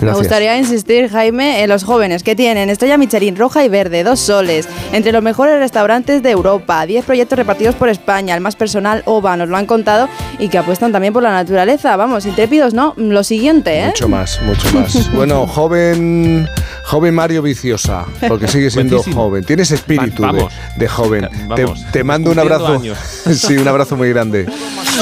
Me 0.00 0.12
gustaría 0.12 0.56
insistir, 0.56 1.08
Jaime, 1.10 1.64
en 1.64 1.68
los 1.70 1.82
jóvenes 1.82 2.22
que 2.22 2.36
tienen 2.36 2.70
estrella 2.70 2.96
Michelin 2.96 3.34
roja 3.34 3.64
y 3.64 3.68
verde, 3.68 4.04
dos 4.04 4.20
soles, 4.20 4.68
entre 4.92 5.10
los 5.10 5.24
mejores 5.24 5.58
restaurantes 5.58 6.22
de 6.22 6.30
Europa, 6.30 6.86
10 6.86 7.04
proyectos 7.04 7.36
repartidos 7.36 7.74
por 7.74 7.88
España, 7.88 8.36
el 8.36 8.40
más 8.40 8.54
personal 8.54 9.02
OVA, 9.06 9.36
nos 9.36 9.48
lo 9.48 9.56
han 9.56 9.66
contado, 9.66 10.08
y 10.38 10.46
que 10.50 10.58
apuestan 10.58 10.92
también 10.92 11.12
por 11.12 11.24
la 11.24 11.32
naturaleza. 11.32 11.96
Vamos, 11.96 12.26
intrépidos, 12.26 12.74
¿no? 12.74 12.94
Lo 12.96 13.24
siguiente, 13.24 13.80
¿eh? 13.80 13.86
Mucho 13.86 14.08
más, 14.08 14.38
mucho 14.46 14.68
más. 14.78 15.12
Bueno, 15.12 15.48
joven, 15.48 16.48
joven 16.84 17.12
Mario 17.16 17.42
Viciosa, 17.42 18.04
porque 18.28 18.46
sigue 18.46 18.70
siendo 18.70 18.98
Buenísimo. 18.98 19.20
joven. 19.24 19.42
Tienes 19.42 19.72
espíritu 19.72 20.22
Va- 20.22 20.28
de, 20.32 20.38
vamos. 20.38 20.52
de 20.76 20.86
joven. 20.88 21.28
Te, 21.56 21.64
vamos, 21.64 21.84
te 21.90 22.04
mando 22.04 22.30
un 22.30 22.36
cumpliendo 22.36 22.64
abrazo. 22.68 22.82
años. 22.82 22.98
Sí, 23.38 23.56
un 23.56 23.68
abrazo 23.68 23.96
muy 23.96 24.08
grande. 24.08 24.46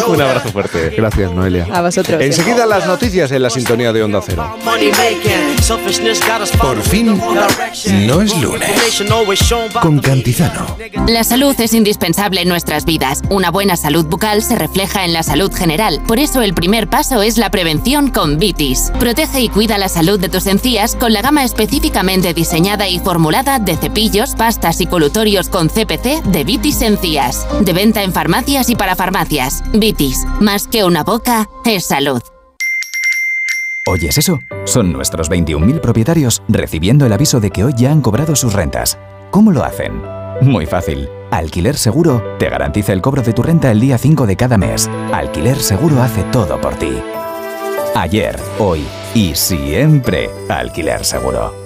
Un 0.07 0.21
abrazo 0.21 0.51
fuerte. 0.51 0.93
Gracias, 0.97 1.33
Noelia. 1.33 1.67
A 1.73 1.83
vosotros. 1.83 2.21
Enseguida 2.21 2.67
las 2.67 2.87
noticias 2.87 3.31
en 3.33 3.43
la 3.43 3.51
sintonía 3.51 3.93
de 3.93 4.03
Onda 4.03 4.21
Cero. 4.25 4.57
Por 6.61 6.83
fin, 6.83 7.21
no 8.07 8.21
es 8.21 8.41
lunes. 8.41 8.71
Con 9.81 10.01
Cantizano. 10.01 10.77
La 11.07 11.25
salud 11.25 11.55
es 11.59 11.73
indispensable 11.73 12.43
en 12.43 12.49
nuestras 12.49 12.85
vidas. 12.85 13.23
Una 13.31 13.51
buena 13.51 13.77
salud 13.77 14.05
bucal 14.07 14.43
se 14.43 14.57
refleja 14.57 15.05
en 15.05 15.13
la 15.13 15.23
salud 15.23 15.53
general. 15.53 16.03
Por 16.07 16.19
eso 16.19 16.43
el 16.43 16.55
primer 16.55 16.89
paso 16.89 17.23
es 17.23 17.39
la 17.39 17.51
prevención 17.51 18.11
con 18.11 18.39
Vitis. 18.39 18.93
Protege 18.99 19.41
y 19.41 19.49
cuida 19.49 19.79
la 19.79 19.89
salud 19.89 20.19
de 20.21 20.29
tus 20.29 20.47
encías 20.47 20.97
con 20.97 21.13
la 21.13 21.23
gama 21.23 21.45
específicamente 21.45 22.35
diseñada 22.35 22.89
y 22.89 22.99
formulada 22.99 23.59
de 23.59 23.77
cepillos, 23.77 24.35
pastas 24.37 24.81
y 24.81 24.87
colutorios 24.87 25.49
con 25.49 25.69
CPC 25.69 26.23
de 26.25 26.45
Vitis 26.45 26.83
Encías. 26.83 27.46
De 27.61 27.73
venta 27.73 28.03
en 28.03 28.13
farmacias 28.13 28.69
y 28.71 28.77
para 28.77 28.97
farmacias. 28.97 29.63
Vitis, 29.73 30.25
más 30.41 30.67
que 30.67 30.85
una 30.85 31.05
boca, 31.05 31.49
es 31.65 31.87
salud. 31.87 32.21
¿Oyes 33.89 34.19
eso? 34.19 34.41
Son 34.65 34.93
nuestros 34.93 35.31
21.000 35.31 35.81
propietarios 35.81 36.43
recibiendo 36.49 37.07
el 37.07 37.13
aviso 37.13 37.39
de 37.39 37.51
que 37.51 37.63
hoy 37.63 37.73
ya 37.77 37.93
han 37.93 38.01
cobrado 38.01 38.35
sus 38.35 38.53
rentas. 38.53 38.99
¿Cómo 39.31 39.53
lo 39.53 39.63
hacen? 39.63 40.03
Muy 40.41 40.67
fácil. 40.67 41.09
Alquiler 41.31 41.77
Seguro 41.77 42.23
te 42.39 42.49
garantiza 42.49 42.93
el 42.93 43.01
cobro 43.01 43.23
de 43.23 43.33
tu 43.33 43.43
renta 43.43 43.71
el 43.71 43.81
día 43.81 43.97
5 43.97 44.27
de 44.27 44.37
cada 44.37 44.59
mes. 44.59 44.91
Alquiler 45.13 45.59
Seguro 45.59 46.03
hace 46.03 46.25
todo 46.25 46.61
por 46.61 46.75
ti. 46.75 46.99
Ayer, 47.95 48.39
hoy 48.59 48.85
y 49.15 49.35
siempre 49.35 50.31
Alquiler 50.49 51.05
Seguro. 51.05 51.66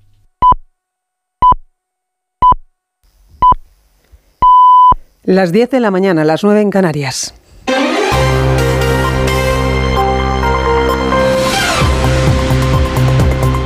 Las 5.23 5.51
10 5.51 5.69
de 5.69 5.79
la 5.79 5.91
mañana, 5.91 6.23
las 6.23 6.43
9 6.43 6.61
en 6.61 6.71
Canarias. 6.71 7.35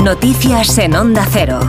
Noticias 0.03 0.77
en 0.79 0.95
Onda 0.97 1.25
Cero. 1.31 1.61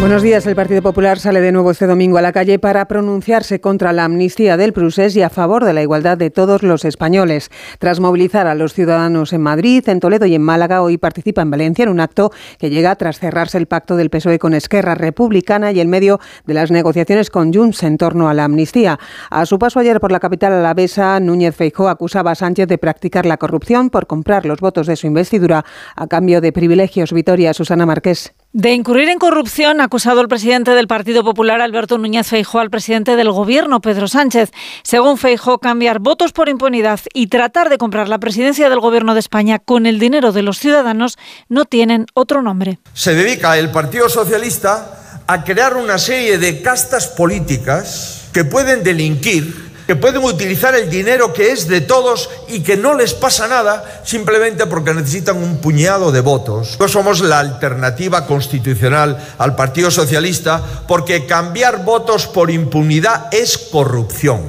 Buenos 0.00 0.22
días. 0.22 0.46
El 0.46 0.56
Partido 0.56 0.80
Popular 0.80 1.18
sale 1.18 1.42
de 1.42 1.52
nuevo 1.52 1.70
este 1.70 1.86
domingo 1.86 2.16
a 2.16 2.22
la 2.22 2.32
calle 2.32 2.58
para 2.58 2.88
pronunciarse 2.88 3.60
contra 3.60 3.92
la 3.92 4.06
amnistía 4.06 4.56
del 4.56 4.72
Prusés 4.72 5.14
y 5.14 5.20
a 5.20 5.28
favor 5.28 5.62
de 5.62 5.74
la 5.74 5.82
igualdad 5.82 6.16
de 6.16 6.30
todos 6.30 6.62
los 6.62 6.86
españoles. 6.86 7.50
Tras 7.78 8.00
movilizar 8.00 8.46
a 8.46 8.54
los 8.54 8.72
ciudadanos 8.72 9.34
en 9.34 9.42
Madrid, 9.42 9.86
en 9.90 10.00
Toledo 10.00 10.24
y 10.24 10.34
en 10.34 10.40
Málaga, 10.40 10.80
hoy 10.80 10.96
participa 10.96 11.42
en 11.42 11.50
Valencia 11.50 11.82
en 11.82 11.90
un 11.90 12.00
acto 12.00 12.32
que 12.58 12.70
llega 12.70 12.96
tras 12.96 13.18
cerrarse 13.18 13.58
el 13.58 13.66
pacto 13.66 13.96
del 13.96 14.08
PSOE 14.08 14.38
con 14.38 14.54
Esquerra 14.54 14.94
Republicana 14.94 15.70
y 15.70 15.80
en 15.80 15.90
medio 15.90 16.18
de 16.46 16.54
las 16.54 16.70
negociaciones 16.70 17.28
con 17.28 17.52
Junts 17.52 17.82
en 17.82 17.98
torno 17.98 18.30
a 18.30 18.34
la 18.34 18.44
amnistía. 18.44 18.98
A 19.28 19.44
su 19.44 19.58
paso 19.58 19.80
ayer 19.80 20.00
por 20.00 20.12
la 20.12 20.20
capital 20.20 20.54
alavesa, 20.54 21.20
Núñez 21.20 21.54
Feijóo 21.54 21.88
acusaba 21.88 22.30
a 22.30 22.36
Sánchez 22.36 22.68
de 22.68 22.78
practicar 22.78 23.26
la 23.26 23.36
corrupción 23.36 23.90
por 23.90 24.06
comprar 24.06 24.46
los 24.46 24.60
votos 24.60 24.86
de 24.86 24.96
su 24.96 25.06
investidura 25.06 25.66
a 25.94 26.06
cambio 26.06 26.40
de 26.40 26.52
privilegios. 26.52 27.12
Vitoria, 27.12 27.52
Susana 27.52 27.84
Marqués. 27.84 28.32
De 28.52 28.72
incurrir 28.72 29.08
en 29.08 29.20
corrupción, 29.20 29.80
acusado 29.80 30.20
el 30.20 30.26
presidente 30.26 30.72
del 30.72 30.88
Partido 30.88 31.22
Popular, 31.22 31.60
Alberto 31.60 31.98
Núñez 31.98 32.26
Feijóo, 32.26 32.60
al 32.60 32.68
presidente 32.68 33.14
del 33.14 33.30
Gobierno, 33.30 33.80
Pedro 33.80 34.08
Sánchez. 34.08 34.50
Según 34.82 35.18
Feijóo, 35.18 35.58
cambiar 35.58 36.00
votos 36.00 36.32
por 36.32 36.48
impunidad 36.48 36.98
y 37.14 37.28
tratar 37.28 37.68
de 37.70 37.78
comprar 37.78 38.08
la 38.08 38.18
presidencia 38.18 38.68
del 38.68 38.80
Gobierno 38.80 39.14
de 39.14 39.20
España 39.20 39.60
con 39.60 39.86
el 39.86 40.00
dinero 40.00 40.32
de 40.32 40.42
los 40.42 40.58
ciudadanos 40.58 41.16
no 41.48 41.64
tienen 41.64 42.06
otro 42.14 42.42
nombre. 42.42 42.80
Se 42.92 43.14
dedica 43.14 43.56
el 43.56 43.70
Partido 43.70 44.08
Socialista 44.08 45.22
a 45.28 45.44
crear 45.44 45.76
una 45.76 45.98
serie 45.98 46.36
de 46.38 46.60
castas 46.60 47.06
políticas 47.06 48.30
que 48.32 48.44
pueden 48.44 48.82
delinquir, 48.82 49.69
que 49.90 49.96
pueden 49.96 50.22
utilizar 50.22 50.72
el 50.76 50.88
dinero 50.88 51.32
que 51.32 51.50
es 51.50 51.66
de 51.66 51.80
todos 51.80 52.30
y 52.46 52.60
que 52.60 52.76
no 52.76 52.94
les 52.94 53.12
pasa 53.12 53.48
nada 53.48 54.02
simplemente 54.04 54.66
porque 54.66 54.94
necesitan 54.94 55.36
un 55.36 55.60
puñado 55.60 56.12
de 56.12 56.20
votos. 56.20 56.68
Nosotros 56.68 56.92
somos 56.92 57.20
la 57.22 57.40
alternativa 57.40 58.24
constitucional 58.24 59.18
al 59.36 59.56
Partido 59.56 59.90
Socialista 59.90 60.62
porque 60.86 61.26
cambiar 61.26 61.84
votos 61.84 62.28
por 62.28 62.52
impunidad 62.52 63.34
es 63.34 63.58
corrupción. 63.58 64.42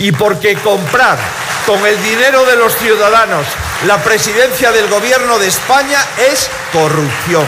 Y 0.00 0.10
porque 0.10 0.54
comprar 0.54 1.18
con 1.66 1.86
el 1.86 2.02
dinero 2.02 2.44
de 2.46 2.56
los 2.56 2.74
ciudadanos 2.74 3.46
la 3.86 4.02
presidencia 4.02 4.72
del 4.72 4.88
gobierno 4.88 5.38
de 5.38 5.46
España 5.46 6.00
es 6.32 6.50
corrupción. 6.72 7.46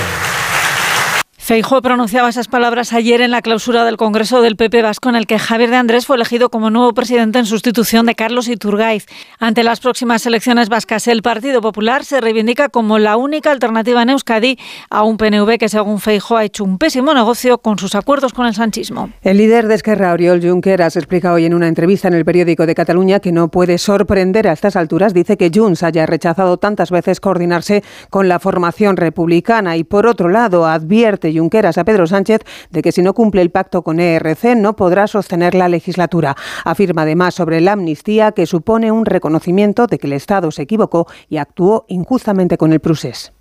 Feijóo 1.43 1.83
pronunciaba 1.83 2.29
esas 2.29 2.47
palabras 2.47 2.93
ayer 2.93 3.21
en 3.21 3.33
la 3.33 3.43
clausura 3.43 3.85
del 3.85 3.97
Congreso 3.97 4.43
del 4.43 4.55
PP 4.55 4.81
Vasco, 4.81 5.09
en 5.09 5.17
el 5.17 5.27
que 5.27 5.41
Javier 5.41 5.71
de 5.71 5.77
Andrés 5.77 6.07
fue 6.07 6.15
elegido 6.15 6.51
como 6.51 6.71
nuevo 6.71 6.95
presidente 6.95 7.41
en 7.41 7.47
sustitución 7.47 8.07
de 8.07 8.15
Carlos 8.15 8.47
Iturgaiz. 8.47 9.07
Ante 9.41 9.65
las 9.65 9.81
próximas 9.81 10.25
elecciones 10.25 10.69
vascas, 10.69 11.09
el 11.09 11.21
Partido 11.21 11.61
Popular 11.61 12.05
se 12.05 12.21
reivindica 12.21 12.69
como 12.69 13.01
la 13.01 13.17
única 13.17 13.51
alternativa 13.51 14.03
en 14.03 14.11
Euskadi 14.11 14.57
a 14.89 15.03
un 15.03 15.17
PNV 15.17 15.59
que, 15.59 15.69
según 15.69 15.99
Feijóo, 15.99 16.37
ha 16.37 16.45
hecho 16.45 16.63
un 16.63 16.79
pésimo 16.79 17.13
negocio 17.13 17.59
con 17.59 17.77
sus 17.77 17.97
acuerdos 17.97 18.33
con 18.33 18.47
el 18.47 18.55
sanchismo. 18.55 19.11
El 19.23 19.39
líder 19.39 19.67
de 19.67 19.75
Esquerra, 19.75 20.13
Oriol 20.13 20.41
Junqueras, 20.41 20.95
explica 20.95 21.33
hoy 21.33 21.47
en 21.47 21.55
una 21.55 21.67
entrevista 21.67 22.07
en 22.07 22.15
el 22.15 22.25
periódico 22.25 22.67
de 22.67 22.77
Cataluña 22.77 23.19
que 23.19 23.33
no 23.33 23.49
puede 23.49 23.79
sorprender 23.79 24.47
a 24.47 24.53
estas 24.53 24.77
alturas. 24.77 25.13
Dice 25.13 25.37
que 25.37 25.51
Junts 25.53 25.83
haya 25.83 26.07
rechazado 26.07 26.59
tantas 26.59 26.93
veces 26.93 27.19
coordinarse 27.19 27.83
con 28.11 28.29
la 28.29 28.39
formación 28.39 28.97
republicana 28.97 29.77
y, 29.77 29.83
por 29.83 30.07
otro 30.07 30.29
lado, 30.29 30.69
advierte 30.69 31.32
Junqueras 31.37 31.79
a 31.79 31.85
Pedro 31.85 32.07
Sánchez 32.07 32.43
de 32.71 32.83
que 32.83 32.93
si 32.93 33.03
no 33.03 33.15
cumple 33.15 33.43
el 33.43 33.51
pacto 33.51 33.83
con 33.83 34.01
ERC 34.01 34.57
no 34.57 34.77
podrá 34.77 35.07
sostener 35.07 35.55
la 35.55 35.69
legislatura. 35.69 36.37
Afirma 36.65 37.03
además 37.03 37.35
sobre 37.35 37.61
la 37.61 37.73
amnistía 37.73 38.33
que 38.33 38.47
supone 38.47 38.93
un 38.93 39.07
reconocimiento 39.07 39.87
de 39.87 39.99
que 39.99 40.07
el 40.07 40.15
Estado 40.15 40.51
se 40.51 40.63
equivocó 40.63 41.07
y 41.29 41.39
actuó 41.39 41.85
injustamente 41.89 42.57
con 42.57 42.73
el 42.73 42.81
Prusés. 42.81 43.33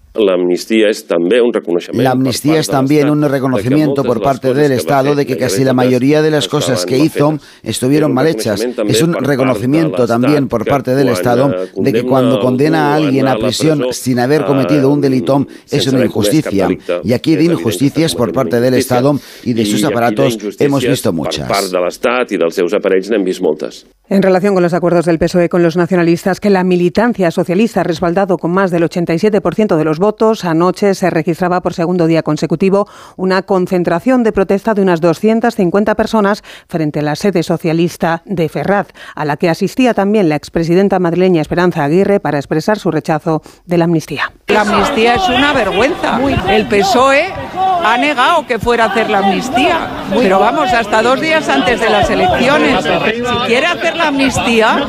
La 2.03 2.11
amnistía 2.11 2.59
es 2.59 2.67
también 2.67 3.09
un 3.09 3.21
un 3.21 3.29
reconocimiento 3.29 4.03
por 4.03 4.21
parte 4.21 4.53
del 4.53 4.71
Estado 4.71 5.15
de 5.15 5.25
que 5.25 5.37
casi 5.37 5.63
la 5.63 5.73
mayoría 5.73 6.21
de 6.21 6.31
las 6.31 6.47
cosas 6.47 6.85
que 6.85 6.97
hizo 6.97 7.37
estuvieron 7.63 8.13
mal 8.13 8.27
hechas. 8.27 8.65
Es 8.87 9.01
un 9.01 9.13
reconocimiento 9.13 10.07
también 10.07 10.47
por 10.47 10.65
parte 10.65 10.95
del 10.95 11.09
Estado 11.09 11.51
de 11.75 11.93
que 11.93 12.03
cuando 12.03 12.39
condena 12.39 12.91
a 12.91 12.95
alguien 12.95 13.27
a 13.27 13.35
prisión 13.35 13.85
sin 13.91 14.19
haber 14.19 14.45
cometido 14.45 14.89
un 14.89 15.01
delito 15.01 15.45
es 15.69 15.87
una 15.87 16.03
injusticia. 16.03 16.67
Y 17.03 17.13
aquí 17.13 17.35
de 17.35 17.45
injusticias 17.45 18.15
por 18.15 18.33
parte 18.33 18.59
del 18.59 18.73
Estado 18.73 19.19
y 19.43 19.53
de 19.53 19.65
sus 19.65 19.83
aparatos 19.83 20.37
hemos 20.59 20.83
visto 20.83 21.13
muchas. 21.13 21.47
En 24.11 24.21
relación 24.21 24.53
con 24.53 24.61
los 24.61 24.73
acuerdos 24.73 25.05
del 25.05 25.19
PSOE 25.19 25.47
con 25.47 25.63
los 25.63 25.77
nacionalistas, 25.77 26.41
que 26.41 26.49
la 26.49 26.65
militancia 26.65 27.31
socialista 27.31 27.79
ha 27.79 27.83
respaldado 27.85 28.37
con 28.37 28.51
más 28.51 28.69
del 28.69 28.83
87% 28.83 29.77
de 29.77 29.85
los 29.85 29.99
votos, 29.99 30.43
anoche 30.43 30.95
se 30.95 31.09
registraba 31.09 31.61
por 31.61 31.73
segundo 31.73 32.07
día 32.07 32.21
consecutivo 32.21 32.89
una 33.15 33.41
concentración 33.43 34.23
de 34.23 34.33
protesta 34.33 34.73
de 34.73 34.81
unas 34.81 34.99
250 34.99 35.95
personas 35.95 36.43
frente 36.67 36.99
a 36.99 37.03
la 37.03 37.15
sede 37.15 37.41
socialista 37.41 38.21
de 38.25 38.49
Ferraz, 38.49 38.87
a 39.15 39.23
la 39.23 39.37
que 39.37 39.47
asistía 39.47 39.93
también 39.93 40.27
la 40.27 40.35
expresidenta 40.35 40.99
madrileña 40.99 41.41
Esperanza 41.41 41.85
Aguirre 41.85 42.19
para 42.19 42.37
expresar 42.37 42.79
su 42.79 42.91
rechazo 42.91 43.41
de 43.65 43.77
la 43.77 43.85
amnistía. 43.85 44.33
La 44.51 44.61
amnistía 44.61 45.15
es 45.15 45.29
una 45.29 45.53
vergüenza. 45.53 46.19
El 46.49 46.67
PSOE 46.67 47.33
ha 47.83 47.97
negado 47.97 48.45
que 48.45 48.59
fuera 48.59 48.85
a 48.85 48.87
hacer 48.87 49.09
la 49.09 49.19
amnistía. 49.19 49.87
Pero 50.13 50.39
vamos, 50.39 50.71
hasta 50.71 51.01
dos 51.01 51.19
días 51.21 51.47
antes 51.49 51.79
de 51.79 51.89
las 51.89 52.09
elecciones. 52.09 52.83
Si 52.83 53.35
quiere 53.47 53.67
hacer 53.67 53.95
la 53.95 54.07
amnistía, 54.07 54.85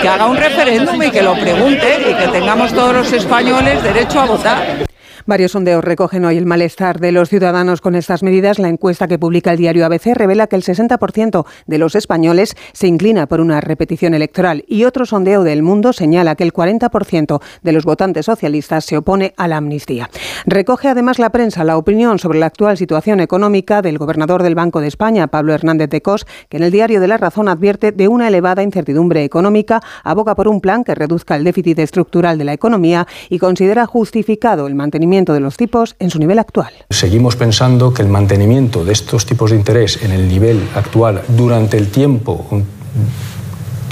que 0.00 0.08
haga 0.08 0.26
un 0.26 0.36
referéndum 0.36 1.02
y 1.02 1.10
que 1.10 1.22
lo 1.22 1.34
pregunte 1.34 2.06
y 2.10 2.14
que 2.14 2.28
tengamos 2.28 2.72
todos 2.72 2.94
los 2.94 3.12
españoles 3.12 3.82
derecho 3.82 4.20
a 4.20 4.26
votar. 4.26 4.91
Varios 5.24 5.52
sondeos 5.52 5.84
recogen 5.84 6.24
hoy 6.24 6.36
el 6.36 6.46
malestar 6.46 6.98
de 6.98 7.12
los 7.12 7.28
ciudadanos 7.28 7.80
con 7.80 7.94
estas 7.94 8.24
medidas. 8.24 8.58
La 8.58 8.68
encuesta 8.68 9.06
que 9.06 9.20
publica 9.20 9.52
el 9.52 9.56
diario 9.56 9.86
ABC 9.86 10.14
revela 10.14 10.48
que 10.48 10.56
el 10.56 10.64
60% 10.64 11.46
de 11.66 11.78
los 11.78 11.94
españoles 11.94 12.56
se 12.72 12.88
inclina 12.88 13.26
por 13.26 13.40
una 13.40 13.60
repetición 13.60 14.14
electoral 14.14 14.64
y 14.66 14.82
otro 14.82 15.06
sondeo 15.06 15.44
del 15.44 15.62
mundo 15.62 15.92
señala 15.92 16.34
que 16.34 16.42
el 16.42 16.52
40% 16.52 17.40
de 17.62 17.72
los 17.72 17.84
votantes 17.84 18.26
socialistas 18.26 18.84
se 18.84 18.96
opone 18.96 19.32
a 19.36 19.46
la 19.46 19.58
amnistía. 19.58 20.10
Recoge 20.44 20.88
además 20.88 21.20
la 21.20 21.30
prensa 21.30 21.62
la 21.62 21.76
opinión 21.76 22.18
sobre 22.18 22.40
la 22.40 22.46
actual 22.46 22.76
situación 22.76 23.20
económica 23.20 23.80
del 23.80 23.98
gobernador 23.98 24.42
del 24.42 24.56
Banco 24.56 24.80
de 24.80 24.88
España, 24.88 25.28
Pablo 25.28 25.54
Hernández 25.54 25.90
de 25.90 26.02
Cos, 26.02 26.26
que 26.48 26.56
en 26.56 26.64
el 26.64 26.72
diario 26.72 27.00
de 27.00 27.06
La 27.06 27.16
Razón 27.16 27.48
advierte 27.48 27.92
de 27.92 28.08
una 28.08 28.26
elevada 28.26 28.64
incertidumbre 28.64 29.22
económica, 29.22 29.82
aboga 30.02 30.34
por 30.34 30.48
un 30.48 30.60
plan 30.60 30.82
que 30.82 30.96
reduzca 30.96 31.36
el 31.36 31.44
déficit 31.44 31.78
estructural 31.78 32.38
de 32.38 32.44
la 32.44 32.54
economía 32.54 33.06
y 33.28 33.38
considera 33.38 33.86
justificado 33.86 34.66
el 34.66 34.74
mantenimiento 34.74 35.11
de 35.12 35.40
los 35.40 35.58
tipos 35.58 35.94
en 35.98 36.08
su 36.08 36.18
nivel 36.18 36.38
actual. 36.38 36.72
Seguimos 36.88 37.36
pensando 37.36 37.92
que 37.92 38.00
el 38.00 38.08
mantenimiento 38.08 38.82
de 38.82 38.92
estos 38.92 39.26
tipos 39.26 39.50
de 39.50 39.58
interés 39.58 40.02
en 40.02 40.10
el 40.10 40.26
nivel 40.26 40.66
actual 40.74 41.22
durante 41.28 41.76
el 41.76 41.88
tiempo 41.88 42.46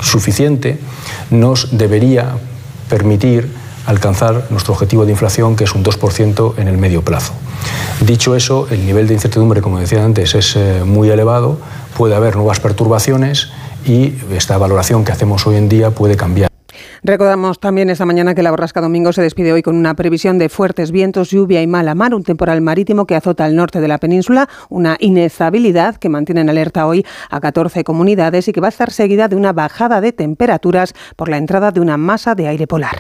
suficiente 0.01 0.78
nos 1.30 1.76
debería 1.76 2.36
permitir 2.88 3.51
alcanzar 3.84 4.47
nuestro 4.51 4.72
objetivo 4.72 5.05
de 5.05 5.12
inflación, 5.12 5.56
que 5.56 5.64
es 5.64 5.74
un 5.74 5.84
2% 5.84 6.55
en 6.56 6.68
el 6.68 6.78
medio 6.78 7.02
plazo. 7.02 7.34
Dicho 8.01 8.34
eso, 8.34 8.66
el 8.70 8.86
nivel 8.86 9.06
de 9.06 9.14
incertidumbre, 9.14 9.60
como 9.60 9.78
decía 9.78 10.02
antes, 10.02 10.34
es 10.34 10.56
eh, 10.56 10.82
muy 10.86 11.10
elevado, 11.10 11.59
puede 11.98 12.14
haber 12.14 12.36
nuevas 12.36 12.60
perturbaciones 12.60 13.51
y 13.84 14.14
esta 14.32 14.56
valoración 14.56 15.05
que 15.05 15.12
hacemos 15.12 15.47
hoy 15.47 15.56
en 15.56 15.68
día 15.68 15.90
puede 15.90 16.16
cambiar. 16.16 16.49
Recordamos 17.02 17.60
también 17.60 17.90
esta 17.90 18.06
mañana 18.06 18.34
que 18.34 18.42
la 18.42 18.51
borrasca 18.51 18.80
Domingo 18.80 19.12
se 19.12 19.22
despide 19.22 19.52
hoy 19.52 19.62
con 19.62 19.76
una 19.76 19.94
previsión 19.94 20.38
de 20.38 20.48
fuertes 20.48 20.90
vientos, 20.90 21.30
lluvia 21.30 21.62
y 21.62 21.66
mala 21.66 21.94
mar, 21.94 22.14
un 22.14 22.24
temporal 22.24 22.60
marítimo 22.60 23.06
que 23.06 23.16
azota 23.16 23.44
al 23.44 23.56
norte 23.56 23.80
de 23.80 23.88
la 23.88 23.98
península, 23.98 24.48
una 24.68 24.97
inestabilidad 25.01 25.97
que 25.97 26.09
mantiene 26.09 26.42
en 26.42 26.51
alerta 26.51 26.86
hoy 26.86 27.05
a 27.30 27.40
14 27.40 27.84
comunidades 27.84 28.48
y 28.48 28.52
que 28.52 28.60
va 28.60 28.68
a 28.68 28.70
estar 28.70 28.90
seguida 28.90 29.28
de 29.28 29.36
una 29.36 29.52
bajada 29.52 30.01
de 30.01 30.12
temperaturas 30.12 30.94
por 31.16 31.28
la 31.28 31.36
entrada 31.36 31.70
de 31.70 31.80
una 31.80 31.97
masa 31.97 32.34
de 32.34 32.48
aire 32.48 32.66
polar. 32.66 32.97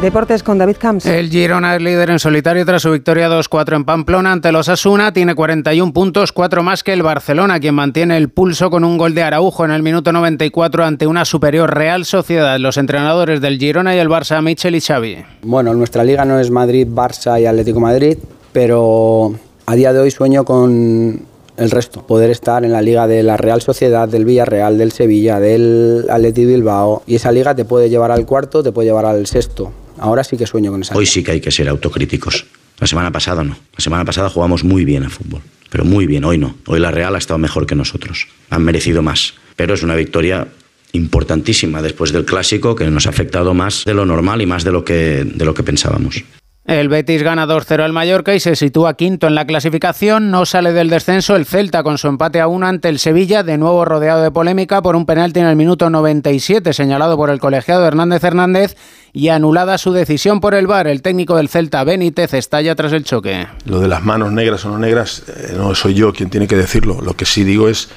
Deportes 0.00 0.42
con 0.42 0.58
David 0.58 0.76
Camps. 0.78 1.06
El 1.06 1.30
Girona 1.30 1.74
es 1.74 1.80
líder 1.80 2.10
en 2.10 2.18
solitario 2.18 2.66
tras 2.66 2.82
su 2.82 2.92
victoria 2.92 3.30
2-4 3.30 3.76
en 3.76 3.84
Pamplona 3.86 4.30
ante 4.30 4.52
los 4.52 4.68
Asuna. 4.68 5.12
Tiene 5.12 5.34
41 5.34 5.94
puntos, 5.94 6.32
4 6.32 6.62
más 6.62 6.84
que 6.84 6.92
el 6.92 7.02
Barcelona, 7.02 7.58
quien 7.58 7.74
mantiene 7.74 8.18
el 8.18 8.28
pulso 8.28 8.68
con 8.70 8.84
un 8.84 8.98
gol 8.98 9.14
de 9.14 9.22
Araujo 9.22 9.64
en 9.64 9.70
el 9.70 9.82
minuto 9.82 10.12
94 10.12 10.84
ante 10.84 11.06
una 11.06 11.24
superior 11.24 11.74
Real 11.74 12.04
Sociedad. 12.04 12.58
Los 12.58 12.76
entrenadores 12.76 13.40
del 13.40 13.58
Girona 13.58 13.96
y 13.96 13.98
el 13.98 14.10
Barça, 14.10 14.42
Michel 14.42 14.74
y 14.74 14.82
Xavi. 14.82 15.24
Bueno, 15.42 15.72
nuestra 15.72 16.04
liga 16.04 16.26
no 16.26 16.38
es 16.38 16.50
Madrid, 16.50 16.86
Barça 16.86 17.40
y 17.40 17.46
Atlético 17.46 17.80
Madrid, 17.80 18.18
pero 18.52 19.34
a 19.64 19.74
día 19.74 19.94
de 19.94 20.00
hoy 20.00 20.10
sueño 20.10 20.44
con 20.44 21.22
el 21.56 21.70
resto. 21.70 22.06
Poder 22.06 22.28
estar 22.28 22.66
en 22.66 22.72
la 22.72 22.82
liga 22.82 23.06
de 23.06 23.22
la 23.22 23.38
Real 23.38 23.62
Sociedad, 23.62 24.06
del 24.06 24.26
Villarreal, 24.26 24.76
del 24.76 24.92
Sevilla, 24.92 25.40
del 25.40 26.04
Atleti 26.10 26.44
Bilbao. 26.44 27.02
Y 27.06 27.14
esa 27.14 27.32
liga 27.32 27.54
te 27.54 27.64
puede 27.64 27.88
llevar 27.88 28.12
al 28.12 28.26
cuarto, 28.26 28.62
te 28.62 28.72
puede 28.72 28.88
llevar 28.88 29.06
al 29.06 29.26
sexto. 29.26 29.72
Ahora 29.98 30.24
sí 30.24 30.36
que 30.36 30.46
sueño 30.46 30.70
con 30.70 30.82
esa. 30.82 30.94
Hoy 30.94 31.06
sí 31.06 31.22
que 31.22 31.32
hay 31.32 31.40
que 31.40 31.50
ser 31.50 31.68
autocríticos. 31.68 32.46
La 32.78 32.86
semana 32.86 33.10
pasada 33.10 33.42
no. 33.42 33.56
La 33.76 33.82
semana 33.82 34.04
pasada 34.04 34.28
jugamos 34.28 34.64
muy 34.64 34.84
bien 34.84 35.04
a 35.04 35.10
fútbol. 35.10 35.40
Pero 35.70 35.84
muy 35.84 36.06
bien, 36.06 36.24
hoy 36.24 36.38
no. 36.38 36.56
Hoy 36.66 36.80
la 36.80 36.90
Real 36.90 37.14
ha 37.14 37.18
estado 37.18 37.38
mejor 37.38 37.66
que 37.66 37.74
nosotros. 37.74 38.28
Han 38.50 38.62
merecido 38.62 39.02
más. 39.02 39.34
Pero 39.56 39.74
es 39.74 39.82
una 39.82 39.94
victoria 39.94 40.48
importantísima 40.92 41.82
después 41.82 42.12
del 42.12 42.24
clásico 42.24 42.74
que 42.74 42.88
nos 42.90 43.06
ha 43.06 43.10
afectado 43.10 43.54
más 43.54 43.84
de 43.84 43.94
lo 43.94 44.06
normal 44.06 44.40
y 44.42 44.46
más 44.46 44.64
de 44.64 44.72
lo 44.72 44.84
que, 44.84 45.24
de 45.24 45.44
lo 45.44 45.54
que 45.54 45.62
pensábamos. 45.62 46.24
El 46.66 46.88
Betis 46.88 47.22
gana 47.22 47.46
2-0 47.46 47.84
al 47.84 47.92
Mallorca 47.92 48.34
y 48.34 48.40
se 48.40 48.56
sitúa 48.56 48.94
quinto 48.94 49.28
en 49.28 49.36
la 49.36 49.46
clasificación. 49.46 50.32
No 50.32 50.44
sale 50.46 50.72
del 50.72 50.90
descenso 50.90 51.36
el 51.36 51.46
Celta 51.46 51.84
con 51.84 51.96
su 51.96 52.08
empate 52.08 52.40
a 52.40 52.48
1 52.48 52.66
ante 52.66 52.88
el 52.88 52.98
Sevilla, 52.98 53.44
de 53.44 53.56
nuevo 53.56 53.84
rodeado 53.84 54.20
de 54.20 54.32
polémica 54.32 54.82
por 54.82 54.96
un 54.96 55.06
penalti 55.06 55.38
en 55.38 55.46
el 55.46 55.54
minuto 55.54 55.90
97 55.90 56.72
señalado 56.72 57.16
por 57.16 57.30
el 57.30 57.38
colegiado 57.38 57.86
Hernández 57.86 58.24
Hernández 58.24 58.76
y 59.12 59.28
anulada 59.28 59.78
su 59.78 59.92
decisión 59.92 60.40
por 60.40 60.56
el 60.56 60.66
VAR. 60.66 60.88
El 60.88 61.02
técnico 61.02 61.36
del 61.36 61.48
Celta, 61.48 61.84
Benítez, 61.84 62.34
estalla 62.34 62.74
tras 62.74 62.92
el 62.92 63.04
choque. 63.04 63.46
Lo 63.64 63.78
de 63.78 63.86
las 63.86 64.02
manos 64.02 64.32
negras 64.32 64.64
o 64.64 64.70
no 64.70 64.78
negras, 64.80 65.22
eh, 65.28 65.54
no 65.56 65.72
soy 65.76 65.94
yo 65.94 66.12
quien 66.12 66.30
tiene 66.30 66.48
que 66.48 66.56
decirlo. 66.56 67.00
Lo 67.00 67.14
que 67.14 67.26
sí 67.26 67.44
digo 67.44 67.68
es 67.68 67.90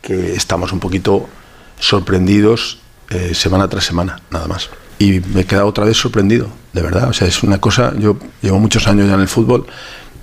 que 0.00 0.32
estamos 0.32 0.72
un 0.72 0.80
poquito 0.80 1.28
sorprendidos 1.78 2.78
eh, 3.10 3.34
semana 3.34 3.68
tras 3.68 3.84
semana, 3.84 4.22
nada 4.30 4.48
más 4.48 4.70
y 4.98 5.20
me 5.34 5.42
he 5.42 5.44
quedado 5.44 5.66
otra 5.66 5.84
vez 5.84 5.96
sorprendido, 5.96 6.48
de 6.76 6.82
verdad. 6.82 7.08
O 7.08 7.12
sea, 7.12 7.26
es 7.26 7.42
una 7.42 7.58
cosa, 7.58 7.94
yo 7.98 8.18
llevo 8.42 8.58
muchos 8.60 8.86
años 8.86 9.08
ya 9.08 9.14
en 9.14 9.20
el 9.20 9.28
fútbol 9.28 9.66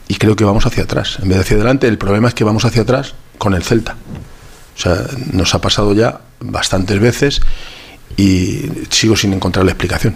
y 0.08 0.16
creo 0.16 0.36
que 0.36 0.46
vamos 0.46 0.66
hacia 0.66 0.84
atrás. 0.84 1.18
En 1.22 1.28
vez 1.28 1.38
de 1.38 1.42
hacia 1.42 1.56
adelante, 1.58 1.88
el 1.88 1.98
problema 1.98 2.28
es 2.28 2.36
que 2.36 2.44
vamos 2.44 2.64
hacia 2.64 2.84
atrás 2.84 3.16
con 3.40 3.56
el 3.56 3.64
Celta. 3.64 3.96
O 4.76 4.80
sea, 4.80 4.98
nos 5.32 5.54
ha 5.56 5.62
pasado 5.62 5.94
ya 5.94 6.22
bastantes 6.40 7.00
veces 7.00 7.42
y 8.16 8.70
sigo 8.90 9.16
sin 9.16 9.34
encontrar 9.34 9.66
la 9.66 9.72
explicación. 9.72 10.16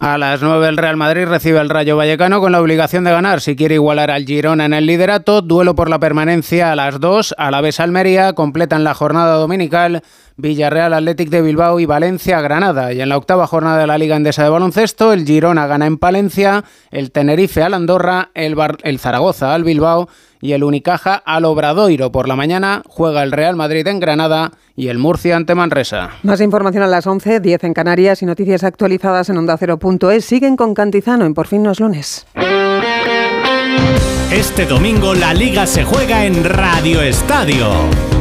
A 0.00 0.18
las 0.18 0.42
9 0.42 0.68
el 0.68 0.76
Real 0.76 0.96
Madrid 0.96 1.24
recibe 1.24 1.60
al 1.60 1.70
Rayo 1.70 1.96
Vallecano 1.96 2.40
con 2.40 2.52
la 2.52 2.60
obligación 2.60 3.04
de 3.04 3.12
ganar 3.12 3.40
si 3.40 3.54
quiere 3.54 3.76
igualar 3.76 4.10
al 4.10 4.26
Girona 4.26 4.66
en 4.66 4.74
el 4.74 4.86
liderato. 4.86 5.40
Duelo 5.40 5.74
por 5.74 5.88
la 5.88 6.00
permanencia 6.00 6.72
a 6.72 6.76
las 6.76 6.98
2. 6.98 7.36
A 7.38 7.50
la 7.50 7.60
vez 7.60 7.78
Almería 7.78 8.32
completan 8.32 8.82
la 8.84 8.94
jornada 8.94 9.36
dominical 9.36 10.02
Villarreal 10.36 10.94
Athletic 10.94 11.30
de 11.30 11.42
Bilbao 11.42 11.78
y 11.78 11.86
Valencia 11.86 12.40
Granada. 12.40 12.92
Y 12.92 13.00
en 13.00 13.08
la 13.08 13.16
octava 13.16 13.46
jornada 13.46 13.78
de 13.78 13.86
la 13.86 13.96
Liga 13.96 14.16
Endesa 14.16 14.42
de 14.42 14.50
Baloncesto, 14.50 15.12
el 15.12 15.24
Girona 15.24 15.68
gana 15.68 15.86
en 15.86 15.96
Palencia, 15.96 16.64
el 16.90 17.12
Tenerife 17.12 17.62
al 17.62 17.74
Andorra, 17.74 18.30
el, 18.34 18.56
el 18.82 18.98
Zaragoza 18.98 19.54
al 19.54 19.62
Bilbao 19.62 20.08
y 20.44 20.52
el 20.52 20.62
Unicaja 20.62 21.14
al 21.14 21.46
Obradoiro. 21.46 22.12
Por 22.12 22.28
la 22.28 22.36
mañana 22.36 22.82
juega 22.86 23.22
el 23.22 23.32
Real 23.32 23.56
Madrid 23.56 23.86
en 23.86 23.98
Granada 23.98 24.52
y 24.76 24.88
el 24.88 24.98
Murcia 24.98 25.36
ante 25.36 25.54
Manresa. 25.54 26.10
Más 26.22 26.42
información 26.42 26.82
a 26.82 26.86
las 26.86 27.06
11, 27.06 27.40
10 27.40 27.64
en 27.64 27.72
Canarias 27.72 28.20
y 28.20 28.26
noticias 28.26 28.62
actualizadas 28.62 29.30
en 29.30 29.38
onda 29.38 29.54
ondacero.es. 29.54 30.22
Siguen 30.22 30.56
con 30.56 30.74
Cantizano 30.74 31.24
en 31.24 31.32
Por 31.32 31.46
fin 31.46 31.62
no 31.62 31.70
es 31.70 31.80
lunes. 31.80 32.26
Este 34.30 34.66
domingo 34.66 35.14
la 35.14 35.32
liga 35.32 35.66
se 35.66 35.82
juega 35.82 36.26
en 36.26 36.44
Radio 36.44 37.00
Estadio. 37.00 37.68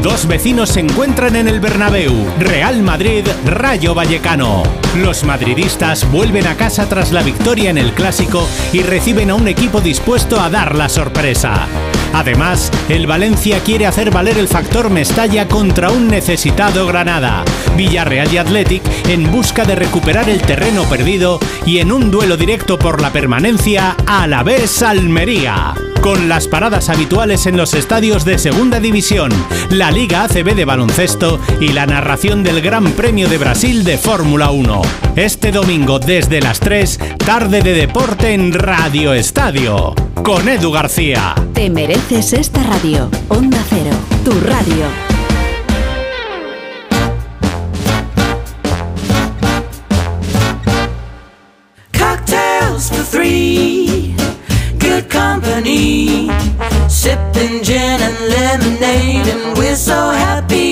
Dos 0.01 0.25
vecinos 0.25 0.69
se 0.69 0.79
encuentran 0.79 1.35
en 1.35 1.49
el 1.49 1.59
Bernabéu, 1.59 2.13
Real 2.39 2.83
Madrid, 2.83 3.25
Rayo 3.45 3.93
Vallecano. 3.93 4.63
Los 4.97 5.25
madridistas 5.25 6.09
vuelven 6.09 6.47
a 6.47 6.55
casa 6.55 6.87
tras 6.87 7.11
la 7.11 7.21
victoria 7.21 7.69
en 7.69 7.77
el 7.77 7.91
clásico 7.91 8.47
y 8.71 8.81
reciben 8.81 9.29
a 9.29 9.35
un 9.35 9.49
equipo 9.49 9.81
dispuesto 9.81 10.39
a 10.39 10.49
dar 10.49 10.75
la 10.75 10.87
sorpresa. 10.87 11.67
Además, 12.13 12.71
el 12.89 13.07
Valencia 13.07 13.59
quiere 13.59 13.87
hacer 13.87 14.11
valer 14.11 14.37
el 14.37 14.47
factor 14.47 14.89
Mestalla 14.89 15.47
contra 15.47 15.89
un 15.91 16.07
necesitado 16.07 16.85
Granada. 16.85 17.43
Villarreal 17.75 18.31
y 18.31 18.37
Athletic 18.37 18.83
en 19.09 19.31
busca 19.31 19.65
de 19.65 19.75
recuperar 19.75 20.29
el 20.29 20.41
terreno 20.41 20.83
perdido 20.83 21.39
y 21.65 21.79
en 21.79 21.91
un 21.91 22.11
duelo 22.11 22.37
directo 22.37 22.77
por 22.77 23.01
la 23.01 23.11
permanencia 23.11 23.95
a 24.05 24.27
la 24.27 24.43
vez 24.43 24.81
Almería. 24.83 25.73
Con 26.03 26.27
las 26.27 26.49
paradas 26.49 26.89
habituales 26.89 27.45
en 27.45 27.55
los 27.55 27.73
estadios 27.73 28.25
de 28.25 28.37
Segunda 28.37 28.81
División, 28.81 29.31
la 29.69 29.89
Liga 29.89 30.25
ACB 30.25 30.53
de 30.53 30.65
baloncesto 30.65 31.39
y 31.61 31.69
la 31.69 31.85
narración 31.85 32.43
del 32.43 32.59
Gran 32.59 32.91
Premio 32.91 33.29
de 33.29 33.37
Brasil 33.37 33.85
de 33.85 33.97
Fórmula 33.97 34.51
1. 34.51 34.81
Este 35.15 35.53
domingo 35.53 35.99
desde 35.99 36.41
las 36.41 36.59
3, 36.59 36.99
tarde 37.25 37.61
de 37.61 37.73
deporte 37.73 38.33
en 38.33 38.51
Radio 38.51 39.13
Estadio. 39.13 39.95
Con 40.25 40.49
Edu 40.49 40.73
García. 40.73 41.35
Te 41.53 41.69
mereces 41.69 42.33
esta 42.33 42.61
radio. 42.63 43.09
Onda 43.29 43.63
Cero, 43.69 43.95
tu 44.25 44.31
radio. 44.41 44.85
Cocktails 51.97 52.89
for 52.89 53.05
three. 53.05 53.72
Good 54.93 55.09
company. 55.09 56.29
Sipping 56.87 57.63
gin 57.63 57.99
and 57.99 58.17
lemonade, 58.29 59.27
and 59.27 59.57
we're 59.57 59.75
so 59.75 60.11
happy. 60.11 60.62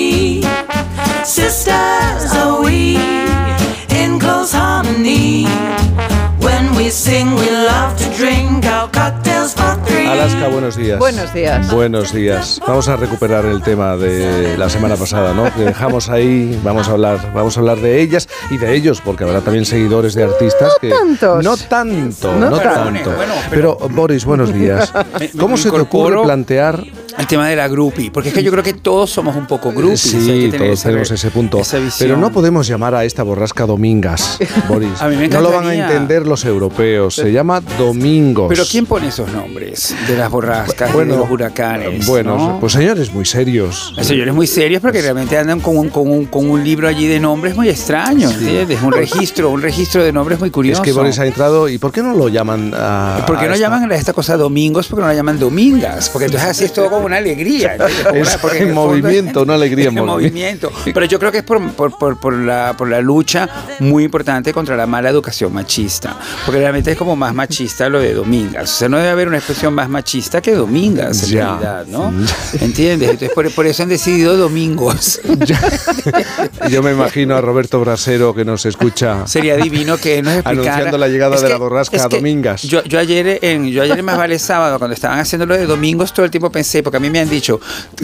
Buenos 10.50 10.76
días. 10.76 10.98
Buenos 10.98 11.32
días. 11.34 11.70
Buenos 11.72 12.12
días. 12.12 12.60
Vamos 12.66 12.88
a 12.88 12.96
recuperar 12.96 13.44
el 13.44 13.62
tema 13.62 13.96
de 13.96 14.56
la 14.58 14.68
semana 14.68 14.96
pasada, 14.96 15.32
¿no? 15.34 15.52
Que 15.54 15.62
dejamos 15.64 16.08
ahí, 16.08 16.58
vamos 16.62 16.88
a 16.88 16.92
hablar, 16.92 17.32
vamos 17.34 17.56
a 17.56 17.60
hablar 17.60 17.78
de 17.80 18.00
ellas 18.00 18.28
y 18.50 18.58
de 18.58 18.74
ellos, 18.74 19.00
porque 19.04 19.24
habrá 19.24 19.40
también 19.40 19.64
seguidores 19.64 20.14
de 20.14 20.24
artistas 20.24 20.74
que 20.80 20.90
tantos. 20.90 21.44
no 21.44 21.56
tanto, 21.56 22.32
No 22.34 22.50
no, 22.50 22.58
tanto. 22.58 23.10
tanto. 23.10 23.14
pero, 23.50 23.76
Boris, 23.90 24.24
buenos 24.24 24.52
días. 24.54 24.92
¿Cómo 25.38 25.56
se 25.56 25.70
te 25.70 25.80
ocurre 25.80 26.22
plantear 26.22 26.84
El 27.22 27.28
tema 27.28 27.48
de 27.48 27.54
la 27.54 27.68
groupie, 27.68 28.10
porque 28.10 28.30
es 28.30 28.34
que 28.34 28.42
yo 28.42 28.50
creo 28.50 28.64
que 28.64 28.72
todos 28.74 29.08
somos 29.08 29.36
un 29.36 29.46
poco 29.46 29.70
groupies. 29.70 30.12
hay 30.12 30.20
Sí, 30.20 30.26
que 30.26 30.32
tener 30.50 30.58
todos 30.58 30.72
esa- 30.80 30.88
tenemos 30.88 31.10
ese 31.12 31.30
punto. 31.30 31.58
esa 31.60 31.78
visión. 31.78 32.08
Pero 32.08 32.16
no 32.20 32.32
podemos 32.32 32.66
llamar 32.66 32.96
a 32.96 33.04
esta 33.04 33.22
borrasca 33.22 33.64
Domingas, 33.64 34.38
Boris. 34.68 35.00
A 35.00 35.06
mí 35.08 35.14
me 35.16 35.28
no 35.28 35.40
lo 35.40 35.52
van 35.52 35.66
a 35.68 35.72
encantaría. 35.72 35.86
entender 35.86 36.26
los 36.26 36.44
europeos. 36.44 37.14
Se 37.14 37.30
llama 37.30 37.60
Domingos. 37.78 38.46
Pero 38.48 38.64
¿quién 38.68 38.86
pone 38.86 39.06
esos 39.06 39.32
nombres 39.32 39.94
de 40.08 40.16
las 40.16 40.30
borrascas, 40.32 40.92
Bueno, 40.92 41.12
de 41.14 41.18
los 41.20 41.30
huracanes? 41.30 42.06
Bueno, 42.08 42.36
¿no? 42.36 42.58
pues 42.60 42.72
señores 42.72 43.12
muy 43.14 43.24
serios. 43.24 43.94
Hay 43.96 44.04
señores 44.04 44.34
muy 44.34 44.48
serios 44.48 44.82
porque 44.82 45.00
realmente 45.00 45.38
andan 45.38 45.60
con 45.60 45.76
un, 45.78 45.90
con 45.90 46.10
un, 46.10 46.24
con 46.26 46.50
un 46.50 46.64
libro 46.64 46.88
allí 46.88 47.06
de 47.06 47.20
nombres 47.20 47.54
muy 47.54 47.68
extraños, 47.68 48.32
¿entiendes? 48.34 48.82
Un 48.82 48.90
registro, 48.92 49.50
un 49.50 49.62
registro 49.62 50.02
de 50.02 50.12
nombres 50.12 50.40
muy 50.40 50.48
Es 50.48 50.52
curioso. 50.52 50.82
que 50.82 50.90
Boris 50.90 51.20
ha 51.20 51.26
entrado. 51.26 51.68
¿Y 51.68 51.78
por 51.78 51.92
qué 51.92 52.02
no 52.02 52.14
lo 52.14 52.26
llaman 52.28 52.72
a.? 52.76 53.22
¿Por 53.28 53.38
qué 53.38 53.44
a 53.44 53.48
no 53.48 53.54
esta- 53.54 53.64
llaman 53.68 53.92
a 53.92 53.94
esta 53.94 54.12
cosa 54.12 54.36
domingos? 54.36 54.88
¿Por 54.88 54.98
qué 54.98 55.02
no 55.02 55.06
la 55.08 55.14
llaman 55.14 55.38
domingas? 55.38 56.08
Porque 56.08 56.24
entonces 56.26 56.48
así 56.50 56.64
es 56.64 56.72
todo 56.72 56.90
como 56.90 57.11
una 57.12 57.18
alegría. 57.18 57.76
Es 58.14 58.36
porque 58.38 58.58
en 58.58 58.68
el 58.68 58.74
fondo 58.74 58.88
movimiento, 58.98 59.42
una 59.42 59.54
alegría 59.54 59.88
en 59.88 59.98
en 59.98 60.04
movimiento. 60.04 60.70
movimiento. 60.70 60.92
Pero 60.94 61.06
yo 61.06 61.18
creo 61.18 61.30
que 61.32 61.38
es 61.38 61.44
por, 61.44 61.72
por, 61.72 61.96
por, 61.98 62.18
por 62.20 62.34
la, 62.34 62.74
por 62.76 62.88
la 62.88 63.00
lucha 63.00 63.48
muy 63.80 64.04
importante 64.04 64.52
contra 64.52 64.76
la 64.76 64.86
mala 64.86 65.10
educación 65.10 65.52
machista. 65.52 66.16
Porque 66.44 66.60
realmente 66.60 66.92
es 66.92 66.98
como 66.98 67.16
más 67.16 67.34
machista 67.34 67.88
lo 67.88 68.00
de 68.00 68.14
domingas. 68.14 68.70
O 68.72 68.76
sea, 68.76 68.88
no 68.88 68.96
debe 68.98 69.10
haber 69.10 69.28
una 69.28 69.38
expresión 69.38 69.74
más 69.74 69.88
machista 69.88 70.40
que 70.40 70.52
domingas, 70.52 71.22
en 71.24 71.28
Ya. 71.30 71.46
realidad, 71.46 71.86
¿no? 71.86 72.12
¿Entiendes? 72.60 73.10
Entonces 73.10 73.30
por, 73.34 73.50
por 73.52 73.66
eso 73.66 73.82
han 73.82 73.88
decidido 73.88 74.36
domingos. 74.36 75.20
Yo 76.70 76.82
me 76.82 76.92
imagino 76.92 77.36
a 77.36 77.40
Roberto 77.40 77.80
Brasero 77.80 78.34
que 78.34 78.44
nos 78.44 78.64
escucha. 78.66 79.26
Sería 79.26 79.56
divino 79.56 79.96
que 79.98 80.22
nos 80.22 80.34
explicara. 80.34 80.50
Anunciando 80.74 80.98
la 80.98 81.08
llegada 81.08 81.34
Es 81.36 81.42
de 81.42 81.46
que- 81.48 81.52
la 81.52 81.58
borrasca 81.58 82.08
que 82.08 82.16
Domingas. 82.16 82.62
Yo, 82.62 82.82
yo 82.84 82.98
ayer 82.98 83.38
en 83.42 83.68
yo 83.70 83.82
ayer 83.82 84.02
Más 84.02 84.16
Vale 84.18 84.38
Sábado, 84.38 84.78
cuando 84.78 84.94
estaban 84.94 85.18
haciendo 85.18 85.46
lo 85.46 85.54
de 85.56 85.66
domingos, 85.66 86.12
todo 86.12 86.24
el 86.24 86.30
tiempo 86.30 86.50
pensé, 86.50 86.82
porque 86.92 87.06
a 87.06 87.08
mí 87.08 87.08
me 87.10 87.20
han 87.20 87.30
dicho, 87.30 87.58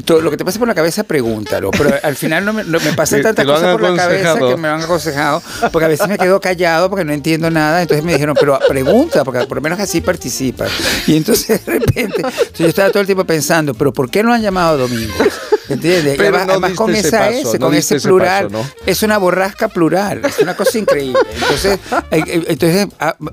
todo 0.07 0.23
lo 0.23 0.31
que 0.31 0.39
te 0.39 0.47
pase 0.47 0.59
por 0.59 0.67
la 0.67 0.75
cabeza, 0.75 1.05
pregúntalo. 1.05 1.71
Pero 1.73 1.95
al 2.03 2.17
final 2.17 2.43
no 2.47 2.55
me, 2.55 2.65
no- 2.65 2.81
me 2.81 2.93
pasan 2.95 3.21
tantas 3.21 3.45
cosas 3.45 3.73
por 3.73 3.83
la 3.83 3.95
cabeza 3.95 4.39
que 4.39 4.57
me 4.57 4.67
han 4.69 4.81
aconsejado, 4.81 5.43
porque 5.71 5.85
a 5.85 5.89
veces 5.89 6.09
me 6.09 6.17
quedo 6.17 6.41
callado 6.41 6.89
porque 6.89 7.05
no 7.05 7.13
entiendo 7.13 7.51
nada. 7.51 7.83
Entonces 7.83 8.03
me 8.03 8.15
dijeron, 8.15 8.35
pero 8.41 8.59
pregunta, 8.67 9.25
porque 9.25 9.47
por 9.47 9.59
lo 9.59 9.61
menos 9.63 9.79
así 9.79 10.01
participas. 10.01 10.71
Y 11.07 11.19
entonces 11.19 11.67
de 11.67 11.73
repente, 11.75 12.23
yo 12.59 12.67
estaba 12.67 12.89
todo 12.89 13.01
el 13.01 13.07
tiempo 13.07 13.25
pensando, 13.27 13.75
pero 13.75 13.93
¿por 13.93 14.09
qué 14.11 14.23
no 14.23 14.33
han 14.33 14.41
llamado 14.41 14.79
domingos? 14.79 15.29
¿Entiendes? 15.69 16.15
Pero 16.17 16.29
además, 16.35 16.47
no 16.47 16.53
además 16.53 16.73
con 16.73 16.95
ese 16.95 17.09
esa 17.09 17.19
paso, 17.19 17.33
S, 17.51 17.59
no 17.59 17.67
con 17.67 17.75
ese 17.75 17.97
ese 17.97 18.09
plural, 18.09 18.49
paso, 18.49 18.65
¿no? 18.65 18.71
es 18.87 19.03
una 19.03 19.19
borrasca 19.19 19.69
plural, 19.69 20.23
es 20.25 20.39
una 20.39 20.57
cosa 20.57 20.79
increíble. 20.79 21.19
Entonces, 21.35 21.79
eh, 22.11 22.45
entonces 22.49 22.87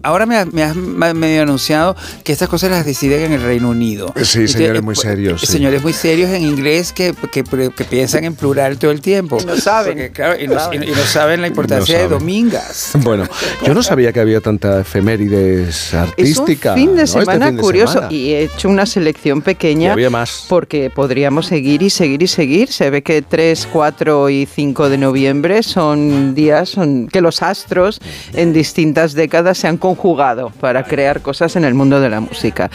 ahora 0.03 0.25
me, 0.25 0.35
has- 0.63 0.75
medio 0.75 1.43
anunciado 1.43 1.95
que 2.25 2.33
estas 2.33 2.49
cosas 2.49 2.71
las 2.71 2.85
deciden 2.85 3.21
en 3.21 3.31
el 3.31 3.41
Reino 3.41 3.69
Unido. 3.69 4.13
Sí, 4.21 4.49
señores 4.49 4.79
eh, 4.79 4.81
muy 4.81 4.95
pues, 4.95 4.99
serios, 5.07 5.41
sí. 5.45 5.53
Señores 5.53 5.81
muy 5.83 5.93
serios 5.93 6.29
en 6.31 6.43
inglés 6.43 6.91
que, 6.93 7.13
que, 7.31 7.43
que 7.43 7.83
piensan 7.85 8.23
en 8.25 8.35
plural 8.35 8.77
todo 8.77 8.91
el 8.91 9.01
tiempo. 9.01 9.37
no 9.45 9.55
saben. 9.57 9.93
Porque, 9.93 10.11
claro, 10.11 10.35
y, 10.41 10.47
no, 10.47 10.55
y 10.73 10.77
no- 10.79 10.83
y 10.85 10.89
no 10.91 11.03
saben 11.05 11.41
la 11.41 11.47
importancia 11.47 11.97
de 11.97 12.03
saben. 12.05 12.19
domingas. 12.19 12.91
Bueno, 13.05 13.25
yo 13.65 13.73
no 13.73 13.83
sabía 13.83 14.11
que 14.11 14.19
había 14.19 14.41
tanta 14.41 14.79
efemérides 14.81 15.67
Es 15.87 15.93
un 15.93 15.99
artística. 15.99 16.73
fin 16.73 16.87
¿no? 16.87 16.93
de 16.93 17.03
Este 17.03 17.19
semana 17.19 17.47
fin 17.47 17.55
de 17.57 17.61
curioso 17.61 17.93
semana. 17.93 18.11
y 18.13 18.31
he 18.33 18.43
hecho 18.43 18.69
una 18.69 18.85
selección 18.85 19.39
Y 19.39 19.41
pequeña 19.41 19.93
había 19.93 20.09
más. 20.09 20.45
porque 20.49 20.89
podríamos 20.89 21.45
seguir 21.47 21.81
y 21.83 21.89
seguir 21.89 22.23
y 22.23 22.27
seguir. 22.27 22.71
Se 22.71 22.89
ve 22.89 23.01
que 23.03 23.21
3, 23.21 23.67
4 23.71 24.29
y 24.29 24.45
5 24.45 24.89
de 24.89 24.97
noviembre 24.97 25.63
son 25.63 26.33
días 26.35 26.69
son, 26.69 27.07
que 27.07 27.21
los 27.21 27.41
astros 27.41 27.99
en 28.33 28.53
distintas 28.53 29.13
décadas 29.13 29.57
se 29.57 29.67
han 29.67 29.77
conjugado 29.77 30.51
para 30.59 30.83
crear 30.83 31.21
cosas 31.21 31.55
en 31.55 31.63
el 31.65 31.73
mundo 31.73 31.99
de 31.99 32.09
la 32.09 32.19
música. 32.19 32.69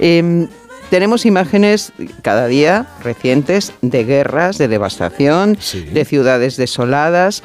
Em, 0.00 0.48
tenemos 0.90 1.26
imágenes 1.26 1.92
cada 2.22 2.46
día 2.46 2.86
recientes 3.02 3.72
de 3.82 4.04
guerras, 4.04 4.58
de 4.58 4.68
devastación, 4.68 5.58
de 5.92 6.04
ciudades 6.04 6.56
desoladas. 6.56 7.42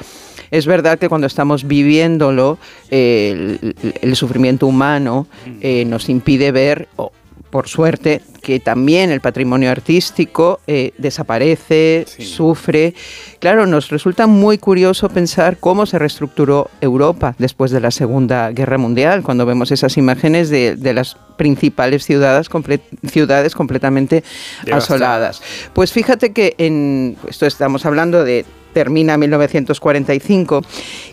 Es 0.50 0.66
verdad 0.66 0.98
que 0.98 1.08
cuando 1.08 1.26
estamos 1.26 1.66
viviéndolo, 1.66 2.58
eh, 2.90 3.58
el, 3.62 3.94
el 4.00 4.16
sufrimiento 4.16 4.66
humano 4.66 5.26
eh, 5.60 5.84
nos 5.86 6.08
impide 6.08 6.52
ver, 6.52 6.88
o, 6.96 7.10
por 7.52 7.68
suerte, 7.68 8.22
que 8.40 8.60
también 8.60 9.10
el 9.10 9.20
patrimonio 9.20 9.70
artístico 9.70 10.58
eh, 10.66 10.92
desaparece, 10.96 12.06
sufre. 12.18 12.94
Claro, 13.40 13.66
nos 13.66 13.90
resulta 13.90 14.26
muy 14.26 14.56
curioso 14.56 15.10
pensar 15.10 15.58
cómo 15.60 15.84
se 15.84 15.98
reestructuró 15.98 16.70
Europa 16.80 17.34
después 17.38 17.70
de 17.70 17.80
la 17.80 17.90
Segunda 17.90 18.50
Guerra 18.52 18.78
Mundial, 18.78 19.22
cuando 19.22 19.44
vemos 19.44 19.70
esas 19.70 19.98
imágenes 19.98 20.48
de, 20.48 20.76
de 20.76 20.94
las 20.94 21.18
principales 21.36 22.04
ciudades, 22.06 22.48
comple- 22.50 22.80
ciudades 23.06 23.54
completamente 23.54 24.24
asoladas. 24.72 25.42
Pues 25.74 25.92
fíjate 25.92 26.32
que 26.32 26.54
en 26.56 27.16
esto 27.28 27.44
estamos 27.44 27.84
hablando 27.84 28.24
de 28.24 28.46
termina 28.72 29.18
1945 29.18 30.62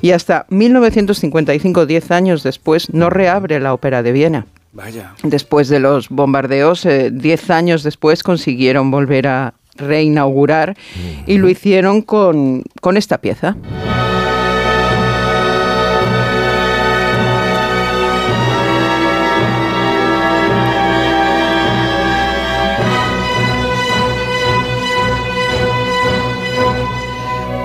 y 0.02 0.12
hasta 0.12 0.46
1955, 0.50 1.86
10 1.86 2.12
años 2.12 2.44
después, 2.44 2.94
no 2.94 3.10
reabre 3.10 3.60
la 3.60 3.74
ópera 3.74 4.02
de 4.04 4.14
Viena. 4.14 4.46
Vaya. 4.72 5.16
Después 5.24 5.68
de 5.68 5.80
los 5.80 6.10
bombardeos, 6.10 6.86
eh, 6.86 7.10
10 7.12 7.50
años 7.50 7.84
después 7.84 8.24
consiguieron 8.24 8.92
volver 8.92 9.28
a 9.28 9.54
reinaugurar 9.76 10.78
y 11.26 11.38
lo 11.38 11.50
hicieron 11.50 12.02
con, 12.02 12.64
con 12.82 12.98
esta 12.98 13.20
pieza. 13.20 13.56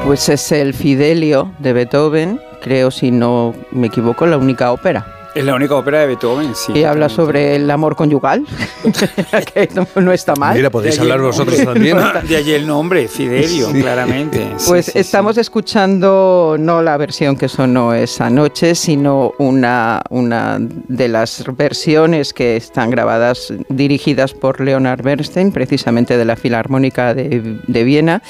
Pues 0.06 0.28
es 0.28 0.52
el 0.52 0.74
Fidelio 0.74 1.52
de 1.58 1.72
Beethoven, 1.72 2.40
creo 2.60 2.90
si 2.90 3.10
no 3.10 3.54
me 3.72 3.86
equivoco, 3.86 4.26
la 4.26 4.36
única 4.36 4.70
ópera. 4.70 5.23
Es 5.34 5.44
la 5.44 5.54
única 5.56 5.74
ópera 5.74 6.00
de 6.00 6.06
Beethoven, 6.06 6.54
sí. 6.54 6.72
Y 6.74 6.84
habla 6.84 7.08
sobre 7.08 7.56
el 7.56 7.68
amor 7.68 7.96
conyugal, 7.96 8.46
que 9.54 9.68
no, 9.74 9.86
no 10.00 10.12
está 10.12 10.34
mal. 10.36 10.56
Mira, 10.56 10.70
podéis 10.70 10.98
hablar 11.00 11.18
el 11.18 11.24
vosotros 11.24 11.56
también. 11.64 11.98
De 12.28 12.36
allí 12.36 12.52
el 12.52 12.66
nombre, 12.66 13.08
Fidelio, 13.08 13.66
Sí. 13.72 13.80
claramente. 13.80 14.52
Sí, 14.58 14.64
Pues 14.68 14.86
sí, 14.86 14.92
sí. 14.92 14.98
estamos 15.00 15.36
escuchando 15.38 16.56
no 16.58 16.82
la 16.82 16.96
versión 16.96 17.36
que 17.36 17.48
sonó 17.48 17.94
esa 17.94 18.30
noche, 18.30 18.76
sino 18.76 19.32
una, 19.38 20.02
una 20.10 20.58
de 20.60 21.08
las 21.08 21.44
versiones 21.56 22.32
que 22.32 22.56
están 22.56 22.90
grabadas, 22.90 23.52
dirigidas 23.68 24.34
por 24.34 24.60
Leonard 24.60 25.02
Bernstein, 25.02 25.50
precisamente 25.50 26.16
de 26.16 26.24
la 26.24 26.36
Filarmónica 26.36 27.12
de, 27.12 27.58
de 27.66 27.84
Viena. 27.84 28.22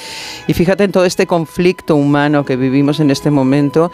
Y 0.47 0.53
fíjate 0.55 0.85
en 0.85 0.91
todo 0.91 1.05
este 1.05 1.27
conflicto 1.27 1.95
humano 1.95 2.45
que 2.45 2.55
vivimos 2.55 2.99
en 2.99 3.11
este 3.11 3.29
momento, 3.29 3.91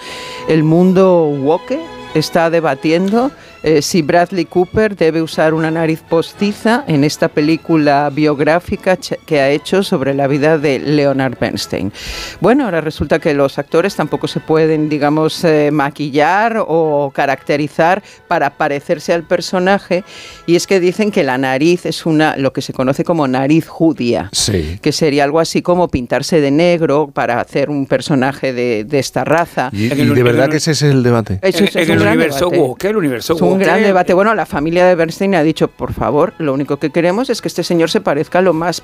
el 0.47 0.63
mundo 0.63 1.25
woke 1.25 1.77
está 2.13 2.49
debatiendo 2.49 3.31
eh, 3.63 3.81
si 3.81 4.01
Bradley 4.01 4.45
Cooper 4.45 4.95
debe 4.95 5.21
usar 5.21 5.53
una 5.53 5.69
nariz 5.71 6.01
postiza 6.07 6.83
en 6.87 7.03
esta 7.03 7.27
película 7.27 8.09
biográfica 8.11 8.97
que 9.25 9.39
ha 9.39 9.49
hecho 9.49 9.83
sobre 9.83 10.13
la 10.13 10.27
vida 10.27 10.57
de 10.57 10.79
Leonard 10.79 11.37
Bernstein. 11.39 11.91
Bueno, 12.39 12.65
ahora 12.65 12.81
resulta 12.81 13.19
que 13.19 13.33
los 13.33 13.57
actores 13.59 13.95
tampoco 13.95 14.27
se 14.27 14.39
pueden, 14.39 14.89
digamos, 14.89 15.43
eh, 15.43 15.69
maquillar 15.71 16.57
o 16.67 17.11
caracterizar 17.13 18.01
para 18.27 18.51
parecerse 18.57 19.13
al 19.13 19.23
personaje 19.23 20.03
y 20.45 20.55
es 20.55 20.67
que 20.67 20.79
dicen 20.79 21.11
que 21.11 21.23
la 21.23 21.37
nariz 21.37 21.85
es 21.85 22.05
una 22.05 22.35
lo 22.37 22.53
que 22.53 22.61
se 22.61 22.73
conoce 22.73 23.03
como 23.03 23.27
nariz 23.27 23.67
judía 23.67 24.29
Sí. 24.31 24.79
que 24.81 24.91
sería 24.91 25.23
algo 25.23 25.39
así 25.39 25.61
como 25.61 25.87
pintarse 25.87 26.41
de 26.41 26.51
negro 26.51 27.09
para 27.13 27.39
hacer 27.39 27.69
un 27.69 27.85
personaje 27.85 28.53
de, 28.53 28.83
de 28.85 28.99
esta 28.99 29.23
raza. 29.23 29.69
Y, 29.71 29.89
de 29.89 30.23
verdad 30.23 30.49
que 30.49 30.57
ese 30.57 30.71
es 30.71 30.81
el 30.81 31.03
debate. 31.03 31.39
Eso 31.41 31.59
En, 31.59 31.65
es- 31.65 31.75
en 31.75 31.91
el 31.91 32.01
universo 32.01 32.45
debate. 32.49 32.59
woke, 32.59 32.83
el 32.85 32.97
universo 32.97 33.33
Es 33.33 33.41
un 33.53 33.59
gran 33.59 33.81
debate. 33.83 34.13
Bueno, 34.13 34.33
la 34.35 34.45
familia 34.45 34.85
de 34.85 34.95
Bernstein 34.95 35.35
ha 35.35 35.43
dicho, 35.43 35.67
por 35.67 35.93
favor, 35.93 36.33
lo 36.37 36.53
único 36.53 36.77
que 36.77 36.89
queremos 36.89 37.29
es 37.29 37.41
que 37.41 37.47
este 37.47 37.63
señor 37.63 37.89
se 37.89 38.01
parezca 38.01 38.41
lo 38.41 38.53
más 38.53 38.83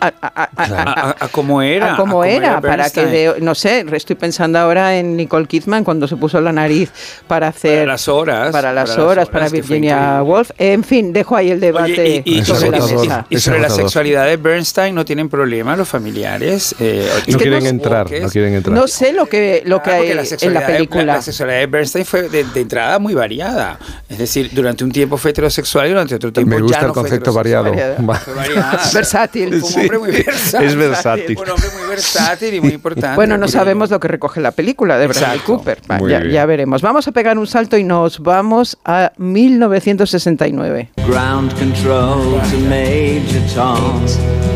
a, 0.00 0.06
a- 0.06 0.12
a- 0.20 0.30
a- 0.42 0.50
A, 0.56 0.82
a- 0.82 1.10
a- 1.10 1.16
a 1.26 1.28
como 1.28 1.62
era. 1.62 1.94
a 1.94 1.96
como 1.96 2.22
a 2.22 2.28
era, 2.28 2.60
para 2.60 2.90
que, 2.90 3.06
de- 3.06 3.34
no 3.40 3.54
sé, 3.54 3.86
estoy 3.92 4.16
pensando 4.16 4.58
ahora 4.58 4.96
en 4.98 5.16
Nicole 5.16 5.46
Kidman 5.46 5.84
cuando 5.84 6.08
se 6.08 6.16
puso 6.16 6.40
la 6.40 6.50
nariz 6.50 6.90
para 7.28 7.46
hacer... 7.48 7.80
Para 7.82 7.92
las 7.92 8.08
horas. 8.08 8.50
Para 8.50 8.72
las 8.72 8.90
para 8.90 8.96
las 8.98 9.06
horas, 9.10 9.28
para 9.28 9.46
que 9.46 9.52
Virginia. 9.60 10.24
Woolf. 10.24 10.50
En 10.58 10.82
fin, 10.82 11.12
dejo 11.12 11.36
ahí 11.36 11.52
el 11.52 11.60
debate 11.60 11.92
Oye, 11.92 12.22
y, 12.24 12.34
y 12.34 12.38
Es 12.40 12.48
sobre, 12.48 12.70
la, 12.70 13.26
y- 13.30 13.36
y 13.36 13.38
sobre 13.38 13.60
la 13.60 13.70
sexualidad 13.70 14.26
de 14.26 14.36
Bernstein 14.38 14.92
no 14.92 15.04
tienen 15.04 15.28
problema 15.28 15.76
los 15.76 15.88
familiares. 15.88 16.74
eh, 16.80 17.08
No 17.28 17.38
que 17.38 17.44
quieren 17.44 17.66
entrar, 17.66 18.10
no 18.10 18.28
quieren 18.28 18.54
entrar. 18.54 18.74
No 18.76 18.88
sé 18.88 19.12
lo 19.12 19.26
que, 19.26 19.62
lo 19.66 19.82
que 19.84 19.90
Ah, 19.90 19.94
hay 19.94 20.16
porque 20.16 20.46
en 20.46 20.54
la 20.54 20.66
película. 20.66 21.04
la 21.04 21.22
sexualidad 21.22 21.60
de 21.60 21.66
Bernstein 21.66 22.04
fue 22.04 22.28
de, 22.28 22.42
de 22.42 22.60
entrada 22.60 22.98
muy 22.98 23.14
variada. 23.14 23.75
Es 24.08 24.18
decir, 24.18 24.50
durante 24.52 24.84
un 24.84 24.92
tiempo 24.92 25.16
fue 25.16 25.30
heterosexual 25.32 25.86
y 25.86 25.90
durante 25.90 26.14
otro 26.14 26.32
tiempo 26.32 26.54
Me 26.56 26.62
gusta 26.62 26.78
ya 26.78 26.82
no 26.82 26.88
el 26.88 26.94
fue 26.94 27.02
concepto 27.02 27.32
variado. 27.34 27.72
Va. 27.74 28.14
Fue 28.16 28.34
variada. 28.34 28.80
Versátil. 28.92 29.54
Un 29.54 29.62
hombre 29.62 29.98
muy 29.98 30.10
versátil. 30.10 30.68
Es 30.68 30.74
versátil. 30.76 31.38
Un 31.38 31.50
hombre 31.50 31.66
muy 31.78 31.88
versátil 31.88 32.54
y 32.54 32.60
muy 32.60 32.70
importante. 32.74 33.16
Bueno, 33.16 33.36
no 33.38 33.48
sabemos 33.48 33.90
lo 33.90 34.00
que 34.00 34.08
recoge 34.08 34.40
la 34.40 34.50
película 34.52 34.98
de 34.98 35.06
Bradley. 35.06 35.40
Cooper. 35.40 35.80
Va, 35.90 35.98
ya, 36.08 36.24
ya 36.24 36.46
veremos. 36.46 36.82
Vamos 36.82 37.06
a 37.08 37.12
pegar 37.12 37.38
un 37.38 37.46
salto 37.46 37.76
y 37.76 37.84
nos 37.84 38.20
vamos 38.20 38.78
a 38.84 39.12
1969. 39.16 40.90
Ground 41.06 41.52
control 41.58 42.40
to 42.50 42.58
Major 42.68 43.42
Tom. 43.54 44.55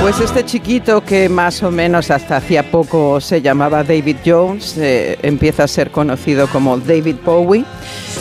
Pues 0.00 0.18
este 0.18 0.44
chiquito 0.46 1.04
que 1.04 1.28
más 1.28 1.62
o 1.62 1.70
menos 1.70 2.10
hasta 2.10 2.38
hacía 2.38 2.70
poco 2.70 3.20
se 3.20 3.42
llamaba 3.42 3.84
David 3.84 4.16
Jones, 4.24 4.78
eh, 4.78 5.18
empieza 5.22 5.64
a 5.64 5.68
ser 5.68 5.90
conocido 5.90 6.48
como 6.48 6.78
David 6.78 7.16
Bowie. 7.22 7.66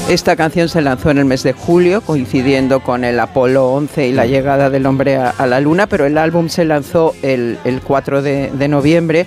Esta 0.09 0.35
canción 0.35 0.67
se 0.67 0.81
lanzó 0.81 1.09
en 1.09 1.19
el 1.19 1.25
mes 1.25 1.41
de 1.43 1.53
julio, 1.53 2.01
coincidiendo 2.01 2.81
con 2.81 3.05
el 3.05 3.17
Apolo 3.17 3.69
11 3.69 4.07
y 4.09 4.11
la 4.11 4.25
llegada 4.25 4.69
del 4.69 4.85
hombre 4.85 5.15
a, 5.15 5.29
a 5.29 5.47
la 5.47 5.61
luna, 5.61 5.87
pero 5.87 6.05
el 6.05 6.17
álbum 6.17 6.49
se 6.49 6.65
lanzó 6.65 7.15
el, 7.21 7.57
el 7.63 7.79
4 7.81 8.21
de, 8.21 8.51
de 8.51 8.67
noviembre. 8.67 9.25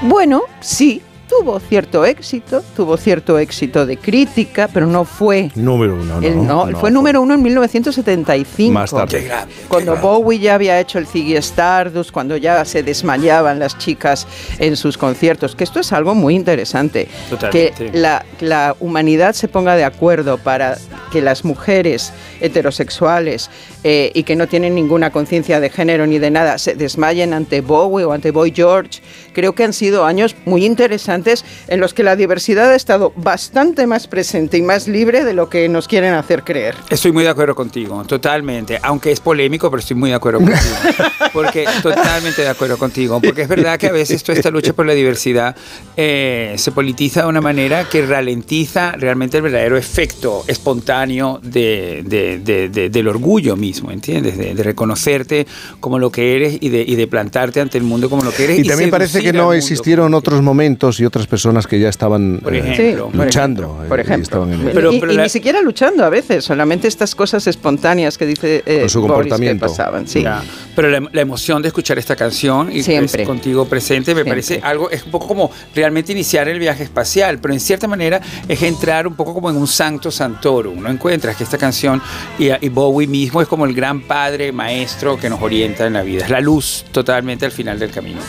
Bueno, 0.00 0.42
sí, 0.60 1.02
tuvo 1.38 1.58
cierto 1.60 2.04
éxito, 2.04 2.62
tuvo 2.76 2.96
cierto 2.96 3.38
éxito 3.38 3.86
de 3.86 3.96
crítica, 3.96 4.68
pero 4.72 4.86
no 4.86 5.04
fue 5.04 5.50
Número 5.54 5.94
uno, 5.94 6.20
¿no? 6.20 6.26
el, 6.26 6.46
no, 6.46 6.68
fue 6.78 6.90
número 6.90 7.22
uno 7.22 7.34
en 7.34 7.42
1975. 7.42 8.72
Más 8.72 8.90
tarde. 8.90 9.30
Cuando 9.68 9.96
Bowie 9.96 10.38
ya 10.38 10.54
había 10.54 10.78
hecho 10.78 10.98
el 10.98 11.06
Ziggy 11.06 11.36
Stardust, 11.36 12.10
cuando 12.10 12.36
ya 12.36 12.64
se 12.64 12.82
desmayaban 12.82 13.58
las 13.58 13.78
chicas 13.78 14.26
en 14.58 14.76
sus 14.76 14.98
conciertos, 14.98 15.54
que 15.54 15.64
esto 15.64 15.80
es 15.80 15.92
algo 15.92 16.14
muy 16.14 16.34
interesante. 16.34 17.08
Totalmente. 17.30 17.90
Que 17.90 17.98
la, 17.98 18.24
la 18.40 18.76
humanidad 18.80 19.32
se 19.32 19.48
ponga 19.48 19.74
de 19.74 19.84
acuerdo 19.84 20.38
para 20.38 20.76
que 21.12 21.20
las 21.20 21.44
mujeres 21.44 22.12
heterosexuales 22.40 23.50
eh, 23.84 24.10
y 24.14 24.22
que 24.22 24.34
no 24.34 24.46
tienen 24.48 24.74
ninguna 24.74 25.10
conciencia 25.10 25.60
de 25.60 25.68
género 25.68 26.06
ni 26.06 26.18
de 26.18 26.30
nada 26.30 26.56
se 26.58 26.74
desmayen 26.74 27.34
ante 27.34 27.60
Bowie 27.60 28.04
o 28.04 28.12
ante 28.12 28.30
Boy 28.30 28.52
George. 28.54 29.00
Creo 29.32 29.54
que 29.54 29.64
han 29.64 29.72
sido 29.72 30.04
años 30.04 30.34
muy 30.46 30.64
interesantes 30.64 31.21
en 31.68 31.80
los 31.80 31.94
que 31.94 32.02
la 32.02 32.16
diversidad 32.16 32.70
ha 32.70 32.74
estado 32.74 33.12
bastante 33.16 33.86
más 33.86 34.06
presente 34.06 34.58
y 34.58 34.62
más 34.62 34.88
libre 34.88 35.24
de 35.24 35.32
lo 35.34 35.48
que 35.48 35.68
nos 35.68 35.88
quieren 35.88 36.14
hacer 36.14 36.42
creer. 36.42 36.74
Estoy 36.90 37.12
muy 37.12 37.24
de 37.24 37.30
acuerdo 37.30 37.54
contigo, 37.54 38.02
totalmente. 38.04 38.78
Aunque 38.82 39.12
es 39.12 39.20
polémico, 39.20 39.70
pero 39.70 39.80
estoy 39.80 39.96
muy 39.96 40.10
de 40.10 40.16
acuerdo 40.16 40.40
contigo. 40.40 40.58
Porque 41.32 41.64
totalmente 41.82 42.42
de 42.42 42.48
acuerdo 42.48 42.76
contigo. 42.76 43.20
Porque 43.20 43.42
es 43.42 43.48
verdad 43.48 43.78
que 43.78 43.86
a 43.86 43.92
veces 43.92 44.22
toda 44.22 44.36
esta 44.36 44.50
lucha 44.50 44.72
por 44.74 44.84
la 44.86 44.92
diversidad 44.92 45.56
eh, 45.96 46.54
se 46.58 46.72
politiza 46.72 47.22
de 47.22 47.28
una 47.28 47.40
manera 47.40 47.88
que 47.88 48.04
ralentiza 48.04 48.92
realmente 48.92 49.38
el 49.38 49.42
verdadero 49.44 49.76
efecto 49.78 50.44
espontáneo 50.46 51.40
de, 51.42 52.02
de- 52.04 52.38
de- 52.38 52.68
de- 52.68 52.90
del 52.90 53.08
orgullo 53.08 53.56
mismo, 53.56 53.90
¿entiendes? 53.90 54.36
De, 54.36 54.54
de 54.54 54.62
reconocerte 54.62 55.46
como 55.80 55.98
lo 55.98 56.10
que 56.10 56.36
eres 56.36 56.58
y 56.60 56.68
de, 56.68 56.82
y 56.86 56.94
de 56.96 57.06
plantarte 57.06 57.60
ante 57.60 57.78
el 57.78 57.84
mundo 57.84 58.10
como 58.10 58.22
lo 58.22 58.32
que 58.32 58.44
eres. 58.44 58.58
Y 58.58 58.64
también 58.64 58.90
parece 58.90 59.22
que 59.22 59.32
no 59.32 59.52
existieron 59.52 60.12
otros 60.14 60.42
momentos 60.42 61.00
y 61.00 61.06
otras 61.12 61.26
personas 61.26 61.66
que 61.66 61.78
ya 61.78 61.90
estaban 61.90 62.40
Por 62.42 62.54
ejemplo, 62.56 63.08
por 63.10 63.26
luchando. 63.26 63.84
por 63.86 64.00
eh, 64.00 64.02
y 64.02 64.06
ejemplo. 64.06 64.48
Pero- 64.72 64.92
y, 64.94 64.98
pero 65.00 65.12
y 65.12 65.16
la- 65.16 65.24
ni 65.24 65.28
siquiera 65.28 65.60
luchando 65.60 66.04
a 66.06 66.08
veces, 66.08 66.42
solamente 66.42 66.88
estas 66.88 67.14
cosas 67.14 67.46
espontáneas 67.46 68.16
que 68.16 68.24
dice 68.24 68.62
eh, 68.64 68.80
Con 68.80 68.88
su 68.88 69.00
Boris 69.02 69.12
que 69.12 69.20
comportamiento. 69.20 69.66
pasaban. 69.66 70.08
Sí. 70.08 70.22
Ya, 70.22 70.42
Pero 70.74 70.88
la, 70.88 71.06
la 71.12 71.20
emoción 71.20 71.60
de 71.60 71.68
escuchar 71.68 71.98
esta 71.98 72.16
canción 72.16 72.72
y 72.72 72.82
Siempre. 72.82 73.18
pues, 73.18 73.28
contigo 73.28 73.66
presente 73.66 74.12
me 74.12 74.22
Siempre. 74.22 74.30
parece 74.30 74.60
algo, 74.62 74.90
es 74.90 75.04
un 75.04 75.10
poco 75.10 75.28
como 75.28 75.50
realmente 75.74 76.12
iniciar 76.12 76.48
el 76.48 76.58
viaje 76.58 76.82
espacial, 76.84 77.38
pero 77.40 77.52
en 77.52 77.60
cierta 77.60 77.86
manera 77.86 78.22
es 78.48 78.62
entrar 78.62 79.06
un 79.06 79.14
poco 79.14 79.34
como 79.34 79.50
en 79.50 79.56
un 79.58 79.66
santo 79.66 80.10
santorum. 80.10 80.80
No 80.82 80.88
encuentras 80.88 81.36
que 81.36 81.44
esta 81.44 81.58
canción 81.58 82.00
y, 82.38 82.48
y 82.64 82.68
Bowie 82.70 83.06
mismo 83.06 83.42
es 83.42 83.48
como 83.48 83.66
el 83.66 83.74
gran 83.74 84.00
padre, 84.00 84.50
maestro 84.50 85.18
que 85.18 85.28
nos 85.28 85.42
orienta 85.42 85.86
en 85.86 85.92
la 85.92 86.02
vida. 86.02 86.24
Es 86.24 86.30
la 86.30 86.40
luz 86.40 86.86
totalmente 86.90 87.44
al 87.44 87.52
final 87.52 87.78
del 87.78 87.90
camino. 87.90 88.20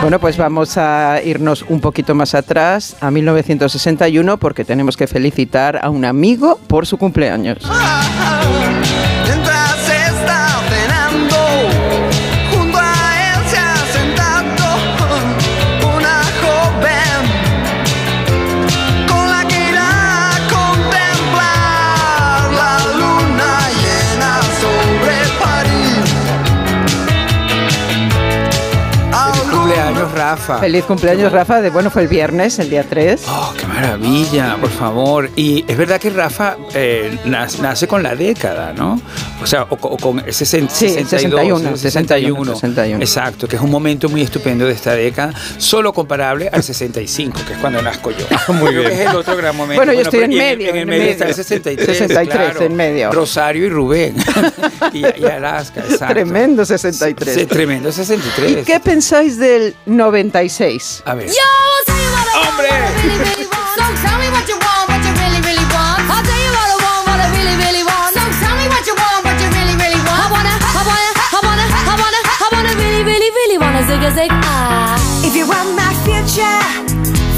Bueno, 0.00 0.18
pues 0.18 0.36
vamos 0.36 0.76
a 0.78 1.20
irnos 1.24 1.64
un 1.68 1.80
poquito 1.80 2.14
más 2.14 2.34
atrás, 2.34 2.96
a 3.00 3.10
1961, 3.10 4.36
porque 4.38 4.64
tenemos 4.64 4.96
que 4.96 5.06
felicitar 5.06 5.78
a 5.82 5.90
un 5.90 6.04
amigo 6.04 6.58
por 6.66 6.86
su 6.86 6.98
cumpleaños. 6.98 7.58
Rafa. 30.32 30.58
Feliz 30.60 30.84
cumpleaños, 30.84 31.30
Rafa. 31.30 31.60
De, 31.60 31.68
bueno, 31.68 31.90
fue 31.90 32.02
el 32.02 32.08
viernes, 32.08 32.58
el 32.58 32.70
día 32.70 32.84
3. 32.88 33.22
Oh, 33.28 33.52
qué 33.58 33.66
maravilla, 33.66 34.56
por 34.58 34.70
favor. 34.70 35.28
Y 35.36 35.62
es 35.68 35.76
verdad 35.76 36.00
que 36.00 36.08
Rafa 36.08 36.56
eh, 36.74 37.18
nace 37.26 37.86
con 37.86 38.02
la 38.02 38.16
década, 38.16 38.72
¿no? 38.72 38.98
O 39.42 39.46
sea, 39.46 39.64
o, 39.64 39.74
o 39.74 39.96
con 39.98 40.20
ese 40.20 40.46
Sí, 40.46 40.60
62, 40.66 41.08
61, 41.10 41.76
61, 41.76 42.54
61. 42.54 43.02
Exacto, 43.02 43.46
que 43.46 43.56
es 43.56 43.62
un 43.62 43.70
momento 43.70 44.08
muy 44.08 44.22
estupendo 44.22 44.64
de 44.66 44.72
esta 44.72 44.94
década, 44.94 45.34
solo 45.58 45.92
comparable 45.92 46.48
al 46.50 46.62
65, 46.62 47.38
que 47.46 47.52
es 47.52 47.58
cuando 47.58 47.82
nazco 47.82 48.10
yo. 48.10 48.24
Muy 48.54 48.74
bien. 48.74 48.90
es 48.90 49.00
el 49.00 49.16
otro 49.16 49.36
gran 49.36 49.54
momento. 49.54 49.76
Bueno, 49.84 49.92
yo 49.92 50.00
estoy 50.00 50.20
en 50.24 50.30
medio, 50.30 50.70
En, 50.70 50.76
el 50.76 50.82
en 50.82 50.88
medio 50.88 51.00
medio. 51.02 51.12
está 51.12 51.28
el 51.28 51.34
63. 51.34 51.98
63 51.98 52.28
claro. 52.28 52.62
en 52.62 52.74
medio. 52.74 53.12
Rosario 53.12 53.66
y 53.66 53.68
Rubén. 53.68 54.16
y, 54.94 55.00
y 55.00 55.24
Alaska, 55.26 55.80
exacto. 55.80 56.14
Tremendo 56.14 56.64
63. 56.64 57.34
Sí, 57.34 57.44
tremendo 57.46 57.92
63. 57.92 58.50
¿Y 58.52 58.64
qué 58.64 58.80
pensáis 58.80 59.36
del 59.38 59.74
96. 60.30 61.02
A 61.04 61.14
ver. 61.14 61.28
¡Hombre! 62.48 62.68
If 75.24 75.36
you 75.36 75.46
want 75.46 75.74
my 75.74 75.94
future, 76.04 76.60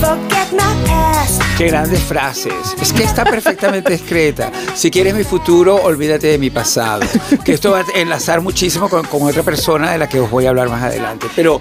forget 0.00 0.52
my 0.52 0.75
past. 0.86 1.43
Qué 1.57 1.68
grandes 1.68 2.00
frases. 2.00 2.52
Es 2.83 2.92
que 2.92 3.05
está 3.05 3.24
perfectamente 3.24 3.94
escrita. 3.94 4.50
Si 4.74 4.91
quieres 4.91 5.15
mi 5.15 5.23
futuro, 5.23 5.76
olvídate 5.76 6.26
de 6.26 6.39
mi 6.39 6.50
pasado. 6.50 7.02
Que 7.44 7.52
esto 7.52 7.70
va 7.70 7.81
a 7.81 7.84
enlazar 7.94 8.41
muchísimo 8.41 8.89
con, 8.89 9.07
con 9.07 9.23
otra 9.23 9.44
persona 9.44 9.92
de 9.92 9.99
la 9.99 10.08
que 10.08 10.18
os 10.18 10.28
voy 10.28 10.47
a 10.47 10.49
hablar 10.49 10.68
más 10.68 10.83
adelante. 10.83 11.28
Pero 11.36 11.60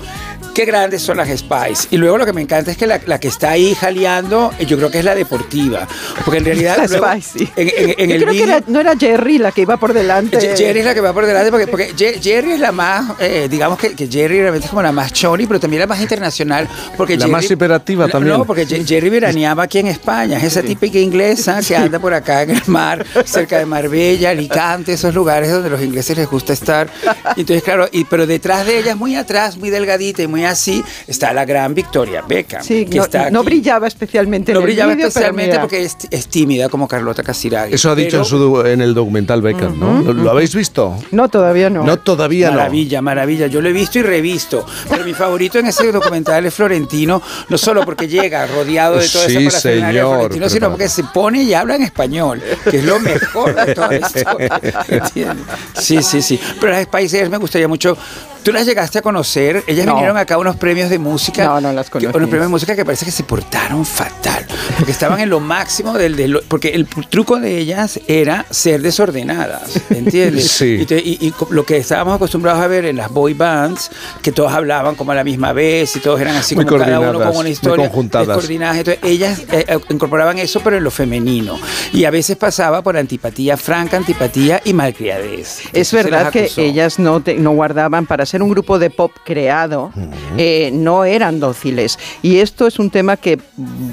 qué 0.56 0.66
grandes 0.66 1.04
son 1.04 1.18
las 1.18 1.30
Spice. 1.30 1.90
Y 1.92 1.98
luego 1.98 2.18
lo 2.18 2.26
que 2.26 2.34
me 2.34 2.42
encanta 2.42 2.72
es 2.72 2.78
que 2.78 2.88
la, 2.88 3.00
la 3.06 3.20
que 3.20 3.28
está 3.28 3.52
ahí 3.52 3.76
jaleando, 3.76 4.52
eh, 4.58 4.66
yo 4.66 4.78
creo 4.78 4.90
que 4.90 4.98
es 5.00 5.06
la 5.06 5.14
deportiva. 5.14 5.88
Porque 6.26 6.40
en 6.40 6.46
realidad. 6.46 6.78
La 6.84 6.88
luego, 6.88 7.08
Spice, 7.12 7.40
sí. 7.40 7.52
En, 7.56 7.68
en- 7.70 7.96
en 8.00 8.10
Yo 8.10 8.16
el 8.16 8.22
creo 8.24 8.34
que 8.34 8.40
vídeo- 8.40 8.46
era- 8.58 8.64
no 8.68 8.80
era 8.80 8.98
Jerry 8.98 9.38
la 9.38 9.52
que 9.52 9.62
iba 9.62 9.78
por 9.78 9.94
delante. 9.94 10.40
Jerry 10.58 10.80
es 10.80 10.86
la 10.86 10.96
que 10.96 11.02
va 11.02 11.14
por 11.14 11.28
delante 11.28 11.52
porque, 11.52 11.68
porque 11.68 11.94
Jerry 12.20 12.54
es 12.54 12.60
la 12.60 12.72
más, 12.72 13.12
eh, 13.20 13.48
digamos 13.50 13.78
que, 13.78 13.94
que 13.94 14.08
Jerry 14.08 14.40
realmente 14.40 14.66
es 14.66 14.70
como 14.72 14.82
la 14.82 14.92
más 14.92 15.14
chori, 15.14 15.46
pero 15.46 15.60
también 15.60 15.82
la 15.82 15.88
más 15.88 16.02
internacional. 16.02 16.68
Porque 16.98 17.16
La 17.16 17.26
Jerry- 17.26 17.32
más 17.32 17.52
hiperactiva 17.52 18.06
No, 18.08 18.12
también. 18.12 18.38
No, 18.38 18.46
porque 18.46 18.66
Jerry 18.66 19.10
veraneaba 19.10 19.64
aquí 19.64 19.83
en 19.84 19.90
España, 19.92 20.38
es 20.38 20.44
esa 20.46 20.62
típica 20.64 20.98
inglesa 21.00 21.60
que 21.66 21.76
anda 21.76 22.00
por 22.00 22.14
acá 22.14 22.42
en 22.42 22.52
el 22.52 22.62
mar, 22.68 23.06
cerca 23.26 23.58
de 23.60 23.66
Marbella, 23.66 24.32
Alicante, 24.32 24.94
esos 24.94 25.14
lugares 25.14 25.52
donde 25.52 25.70
los 25.70 25.82
ingleses 25.82 26.18
les 26.18 26.28
gusta 26.30 26.54
estar. 26.54 26.90
Y 27.36 27.42
entonces, 27.42 27.64
claro, 27.64 27.88
y, 27.92 28.04
pero 28.06 28.26
detrás 28.28 28.66
de 28.66 28.80
ella, 28.80 28.96
muy 28.96 29.16
atrás, 29.16 29.58
muy 29.58 29.70
delgadita 29.70 30.24
y 30.24 30.28
muy 30.28 30.44
así, 30.46 30.84
está 31.08 31.32
la 31.34 31.46
gran 31.46 31.74
Victoria 31.76 32.22
Beckham. 32.28 32.64
Sí, 32.64 32.86
que 32.86 32.98
no, 32.98 33.04
está 33.04 33.30
no 33.30 33.40
aquí. 33.42 33.46
brillaba 33.50 33.88
especialmente 33.88 34.52
No 34.54 34.60
en 34.60 34.64
el 34.64 34.68
brillaba 34.68 34.94
especialmente 34.94 35.60
porque 35.60 35.84
es, 35.84 35.96
es 36.10 36.28
tímida 36.28 36.70
como 36.70 36.88
Carlota 36.88 37.22
Casiraghi. 37.24 37.76
Eso 37.76 37.92
ha 37.92 37.96
dicho 37.96 38.10
Pero- 38.12 38.20
en, 38.24 38.26
su, 38.26 38.38
du- 38.40 38.62
en 38.66 38.82
el 38.82 38.94
documental 38.94 39.42
Beckham, 39.42 39.80
¿no? 39.80 40.02
¿Lo, 40.02 40.14
lo 40.14 40.32
habéis 40.32 40.56
visto? 40.56 40.98
No, 41.12 41.30
todavía 41.30 41.70
no. 41.70 41.84
No, 41.84 42.00
todavía 42.00 42.50
no. 42.50 42.58
Maravilla, 42.58 43.02
maravilla. 43.02 43.48
Yo 43.48 43.62
lo 43.62 43.70
he 43.70 43.74
visto 43.74 44.00
y 44.00 44.02
revisto. 44.02 44.66
Pero 44.90 45.04
mi 45.06 45.14
favorito 45.14 45.60
en 45.60 45.68
ese 45.68 45.92
documental 45.92 46.46
es 46.46 46.54
Florentino, 46.54 47.22
no 47.50 47.58
solo 47.60 47.86
porque 47.86 48.08
llega 48.08 48.24
llega 48.24 48.48
rodeado 48.48 48.96
de 49.00 49.10
toda 49.10 49.28
Sí, 49.28 49.36
esa 49.36 49.48
señor, 49.82 50.08
florentino, 50.16 50.50
sino 50.50 50.70
porque 50.70 50.90
se 50.90 51.04
pone 51.04 51.44
y 51.44 51.54
habla 51.54 51.76
en 51.76 51.84
español, 51.84 52.42
que 52.70 52.78
es 52.78 52.84
lo 52.84 53.00
mejor 53.00 53.56
de 53.66 53.76
toda 53.76 53.88
la 53.90 53.96
historia. 53.98 54.60
¿entiendes? 54.88 55.46
Sí, 55.80 56.02
sí, 56.04 56.22
sí. 56.22 56.40
Pero 56.60 56.74
las 56.74 56.84
Spice 56.84 57.18
Girls 57.18 57.32
me 57.32 57.38
gustaría 57.38 57.68
mucho. 57.68 57.98
¿Tú 58.44 58.52
las 58.52 58.66
llegaste 58.66 59.00
a 59.00 59.02
conocer? 59.02 59.64
Ellas 59.68 59.86
No. 59.86 59.94
vinieron 59.94 60.18
acá 60.18 60.36
a 60.36 60.38
unos 60.38 60.58
premios 60.58 60.90
de 60.90 61.00
música. 61.00 61.46
No, 61.46 61.62
no 61.62 61.72
las 61.72 61.86
que- 61.86 61.92
conocí. 61.94 62.08
Unos 62.18 62.28
premios 62.30 62.48
de 62.48 62.52
música 62.52 62.76
que 62.76 62.84
parece 62.84 63.06
que 63.06 63.12
se 63.12 63.24
portaron 63.24 63.86
fatal. 63.86 64.46
Porque 64.78 64.92
estaban 64.92 65.22
en 65.22 65.30
lo 65.30 65.40
máximo 65.40 65.94
del... 65.98 66.18
del- 66.18 66.42
porque 66.50 66.70
el 66.72 66.86
truco 66.86 67.40
de 67.40 67.58
ellas 67.58 68.02
era 68.06 68.46
ser 68.50 68.82
desordenadas, 68.82 69.80
¿entiendes? 69.90 70.52
Sí. 70.52 70.80
Y, 70.82 70.86
te- 70.86 71.00
y- 71.00 71.18
y 71.22 71.34
lo 71.52 71.66
que 71.66 71.78
estábamos 71.78 72.16
acostumbrados 72.18 72.62
a 72.62 72.68
ver 72.68 72.84
en 72.84 72.98
las 72.98 73.10
boy 73.10 73.34
bands, 73.34 73.90
que 74.22 74.34
todos 74.34 74.52
hablaban 74.52 74.96
como 74.96 75.14
a 75.14 75.16
la 75.16 75.24
misma 75.24 75.54
vez 75.54 75.96
y 75.96 76.02
todos 76.02 76.20
eran 76.20 76.36
así 76.36 76.54
Muy 76.54 76.66
como 76.66 76.80
cada 76.80 77.00
uno 77.00 77.14
coordinadas, 77.14 77.28
con 77.28 77.36
una 77.38 77.44
muy 77.44 77.52
historia 77.52 77.86
conjuntadas. 77.88 78.28
descoordinadas. 78.28 78.78
Entonces 78.80 79.04
ellas 79.06 79.42
eh, 79.54 79.63
incorporaban 79.90 80.38
eso, 80.40 80.60
pero 80.64 80.78
en 80.78 80.84
lo 80.84 80.92
femenino. 80.92 81.58
Y 81.92 82.06
a 82.06 82.12
veces 82.12 82.38
pasaba 82.38 82.82
por 82.82 82.98
antipatía 82.98 83.58
franca, 83.58 83.98
antipatía 83.98 84.62
y 84.64 84.74
malcriadez. 84.74 85.60
Es 85.74 85.94
Entonces 85.94 86.04
verdad 86.04 86.32
que 86.32 86.50
ellas 86.66 87.00
no, 87.00 87.22
te- 87.22 87.36
no 87.36 87.52
guardaban, 87.52 88.06
para 88.06 88.26
ser 88.26 88.42
un 88.42 88.50
grupo 88.50 88.80
de 88.80 88.90
pop 88.90 89.12
creado, 89.26 89.92
eh, 90.38 90.70
no 90.74 91.06
eran 91.06 91.40
dóciles. 91.40 91.98
Y 92.22 92.38
esto 92.40 92.68
es 92.68 92.80
un 92.80 92.90
tema 92.90 93.18
que 93.18 93.40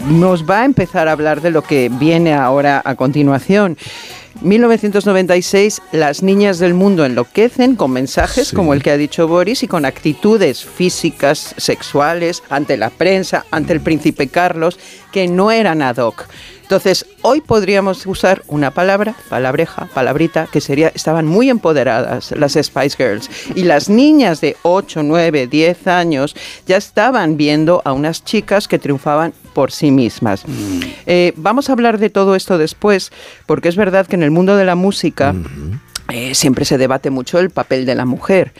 nos 0.08 0.48
va 0.48 0.60
a 0.60 0.64
empezar 0.64 1.08
a 1.08 1.12
hablar 1.12 1.40
de 1.40 1.50
lo 1.50 1.62
que 1.62 1.90
viene 1.92 2.34
ahora 2.34 2.82
a 2.84 2.94
continuación. 2.94 3.76
1996, 4.40 5.82
las 5.92 6.22
niñas 6.22 6.58
del 6.58 6.72
mundo 6.72 7.04
enloquecen 7.04 7.76
con 7.76 7.90
mensajes 7.90 8.52
como 8.52 8.72
el 8.72 8.82
que 8.82 8.90
ha 8.90 8.96
dicho 8.96 9.28
Boris 9.28 9.62
y 9.62 9.68
con 9.68 9.84
actitudes 9.84 10.64
físicas, 10.64 11.54
sexuales, 11.58 12.42
ante 12.48 12.76
la 12.76 12.90
prensa, 12.90 13.44
ante 13.50 13.72
el 13.72 13.80
príncipe 13.80 14.28
Carlos, 14.28 14.78
que 15.12 15.28
no 15.28 15.50
eran 15.50 15.82
ad 15.82 15.98
hoc. 15.98 16.26
Entonces, 16.70 17.04
hoy 17.22 17.40
podríamos 17.40 18.06
usar 18.06 18.44
una 18.46 18.70
palabra, 18.70 19.16
palabreja, 19.28 19.88
palabrita, 19.92 20.46
que 20.46 20.60
sería, 20.60 20.92
estaban 20.94 21.26
muy 21.26 21.50
empoderadas 21.50 22.30
las 22.30 22.52
Spice 22.52 22.96
Girls. 22.96 23.28
Y 23.56 23.64
las 23.64 23.88
niñas 23.88 24.40
de 24.40 24.56
8, 24.62 25.02
9, 25.02 25.48
10 25.48 25.86
años 25.88 26.36
ya 26.68 26.76
estaban 26.76 27.36
viendo 27.36 27.82
a 27.84 27.92
unas 27.92 28.24
chicas 28.24 28.68
que 28.68 28.78
triunfaban 28.78 29.34
por 29.52 29.72
sí 29.72 29.90
mismas. 29.90 30.44
Eh, 31.06 31.32
vamos 31.34 31.68
a 31.68 31.72
hablar 31.72 31.98
de 31.98 32.08
todo 32.08 32.36
esto 32.36 32.56
después, 32.56 33.10
porque 33.46 33.68
es 33.68 33.74
verdad 33.74 34.06
que 34.06 34.14
en 34.14 34.22
el 34.22 34.30
mundo 34.30 34.56
de 34.56 34.64
la 34.64 34.76
música 34.76 35.34
eh, 36.12 36.36
siempre 36.36 36.64
se 36.64 36.78
debate 36.78 37.10
mucho 37.10 37.40
el 37.40 37.50
papel 37.50 37.84
de 37.84 37.96
la 37.96 38.04
mujer. 38.04 38.52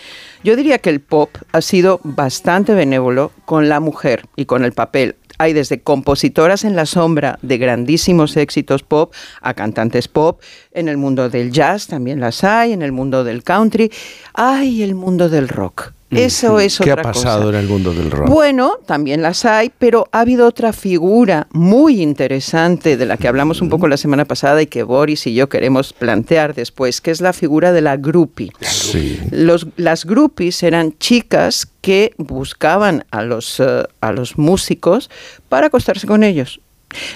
Yo 0.43 0.57
diría 0.57 0.79
que 0.79 0.91
el 0.91 0.99
pop 0.99 1.31
ha 1.53 1.61
sido 1.61 2.01
bastante 2.03 2.75
benévolo 2.75 3.31
con 3.45 3.69
la 3.69 3.79
mujer 3.79 4.27
y 4.35 4.47
con 4.47 4.65
el 4.65 4.73
papel. 4.73 5.15
Hay 5.41 5.55
desde 5.55 5.81
compositoras 5.81 6.65
en 6.65 6.77
la 6.77 6.85
sombra 6.85 7.39
de 7.41 7.57
grandísimos 7.57 8.37
éxitos 8.37 8.83
pop 8.83 9.15
a 9.41 9.55
cantantes 9.55 10.07
pop. 10.07 10.43
En 10.73 10.89
el 10.89 10.97
mundo 10.97 11.29
del 11.29 11.51
jazz 11.51 11.89
también 11.89 12.21
las 12.21 12.45
hay, 12.45 12.73
en 12.73 12.83
el 12.83 12.93
mundo 12.93 13.25
del 13.25 13.43
country. 13.43 13.91
Hay 14.35 14.83
el 14.83 14.95
mundo 14.95 15.29
del 15.29 15.49
rock. 15.49 15.93
Eso 16.11 16.59
es 16.59 16.79
¿Qué 16.79 16.91
ha 16.91 16.97
cosa. 16.97 17.13
pasado 17.13 17.51
en 17.51 17.57
el 17.57 17.69
mundo 17.69 17.95
del 17.95 18.11
rock? 18.11 18.29
Bueno, 18.29 18.79
también 18.85 19.23
las 19.23 19.45
hay, 19.45 19.71
pero 19.79 20.09
ha 20.11 20.21
habido 20.21 20.47
otra 20.47 20.73
figura 20.73 21.47
muy 21.53 22.03
interesante 22.03 22.97
de 22.97 23.07
la 23.07 23.17
que 23.17 23.29
hablamos 23.29 23.61
un 23.63 23.69
poco 23.69 23.87
la 23.87 23.97
semana 23.97 24.25
pasada 24.25 24.61
y 24.61 24.67
que 24.67 24.83
Boris 24.83 25.27
y 25.29 25.35
yo 25.35 25.49
queremos 25.49 25.93
plantear 25.93 26.55
después, 26.55 27.01
que 27.01 27.13
es 27.13 27.21
la 27.21 27.33
figura 27.33 27.73
de 27.73 27.81
la 27.81 27.97
groupie. 27.97 28.53
Sí. 28.61 29.21
Los, 29.31 29.69
las 29.77 30.05
groupies 30.05 30.63
eran 30.65 30.97
chicas 30.99 31.69
que 31.81 32.13
buscaban 32.17 33.05
a 33.13 33.23
los, 33.23 33.61
eh, 33.61 33.85
a 34.01 34.13
los 34.13 34.37
músicos 34.37 35.11
para 35.49 35.69
acostarse 35.69 36.09
con 36.09 36.25
ellos. 36.25 36.61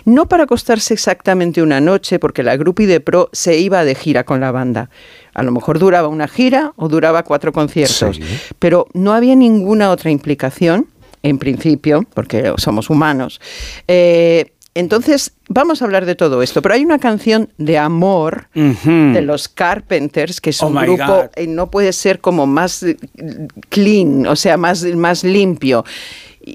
No 0.04 0.26
para 0.26 0.44
acostarse 0.44 0.94
exactamente 0.94 1.62
una 1.62 1.80
noche, 1.80 2.18
porque 2.18 2.42
la 2.42 2.56
groupie 2.56 2.86
de 2.86 3.00
pro 3.00 3.30
se 3.32 3.58
iba 3.58 3.84
de 3.84 3.94
gira 3.94 4.24
con 4.24 4.40
la 4.40 4.52
banda. 4.52 4.90
A 5.34 5.42
lo 5.42 5.52
mejor 5.52 5.78
duraba 5.78 6.08
una 6.08 6.28
gira 6.28 6.72
o 6.76 6.88
duraba 6.88 7.22
cuatro 7.24 7.52
conciertos, 7.52 8.20
pero 8.58 8.86
no 8.92 9.12
había 9.12 9.34
ninguna 9.34 9.90
otra 9.90 10.10
implicación, 10.10 10.86
en 11.22 11.38
principio, 11.38 12.04
porque 12.14 12.52
somos 12.58 12.90
humanos. 12.90 13.40
Eh, 13.88 14.52
entonces, 14.74 15.32
vamos 15.48 15.80
a 15.80 15.84
hablar 15.84 16.04
de 16.04 16.16
todo 16.16 16.42
esto, 16.42 16.60
pero 16.60 16.74
hay 16.74 16.84
una 16.84 16.98
canción 16.98 17.48
de 17.58 17.78
amor 17.78 18.48
de 18.54 19.22
los 19.22 19.48
Carpenters, 19.48 20.40
que 20.40 20.50
es 20.50 20.60
Oh 20.62 20.66
un 20.66 20.74
grupo, 20.74 21.30
eh, 21.36 21.46
no 21.46 21.70
puede 21.70 21.92
ser 21.92 22.20
como 22.20 22.46
más 22.46 22.82
eh, 22.82 22.96
clean, 23.68 24.26
o 24.26 24.34
sea, 24.34 24.56
más, 24.56 24.82
más 24.82 25.22
limpio. 25.22 25.84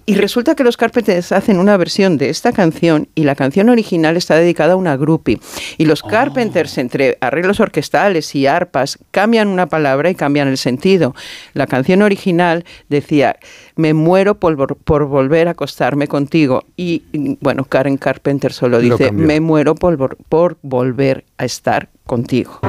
Y- 0.05 0.15
resulta 0.15 0.55
que 0.55 0.63
los 0.63 0.77
Carpenters 0.77 1.31
hacen 1.31 1.57
una 1.57 1.75
versión 1.77 2.17
de 2.17 2.29
esta 2.29 2.51
canción 2.51 3.07
y 3.15 3.23
la 3.23 3.35
canción 3.35 3.69
original 3.69 4.17
está 4.17 4.35
dedicada 4.35 4.73
a 4.73 4.75
una 4.75 4.95
groupie. 4.97 5.39
Y 5.77 5.85
los 5.85 6.03
Carpenters, 6.03 6.77
entre 6.77 7.17
arreglos 7.21 7.59
orquestales 7.59 8.35
y 8.35 8.45
arpas, 8.45 8.99
cambian 9.11 9.47
una 9.47 9.67
palabra 9.67 10.09
y 10.09 10.15
cambian 10.15 10.47
el 10.47 10.57
sentido. 10.57 11.15
La 11.53 11.65
canción 11.65 12.01
original 12.01 12.65
decía, 12.89 13.37
me 13.75 13.93
muero 13.93 14.35
por, 14.35 14.75
por 14.75 15.05
volver 15.05 15.47
a 15.47 15.51
acostarme 15.51 16.07
contigo. 16.07 16.65
Y 16.77 17.03
mm, 17.13 17.33
bueno, 17.41 17.65
Karen 17.65 17.97
Carpenter 17.97 18.53
solo 18.53 18.77
Lo 18.77 18.83
dice, 18.83 19.11
me 19.11 19.39
muero 19.39 19.75
por, 19.75 20.17
por 20.17 20.57
volver 20.61 21.25
a 21.37 21.45
estar 21.45 21.89
contigo. 22.05 22.59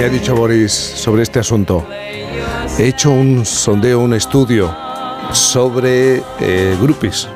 Me 0.00 0.06
ha 0.06 0.08
dicho 0.08 0.34
Boris 0.34 0.72
sobre 0.72 1.24
este 1.24 1.40
asunto. 1.40 1.86
He 2.78 2.86
hecho 2.86 3.10
un 3.10 3.44
sondeo, 3.44 4.00
un 4.00 4.14
estudio 4.14 4.74
sobre 5.30 6.22
eh, 6.40 6.74
groupies. 6.80 7.28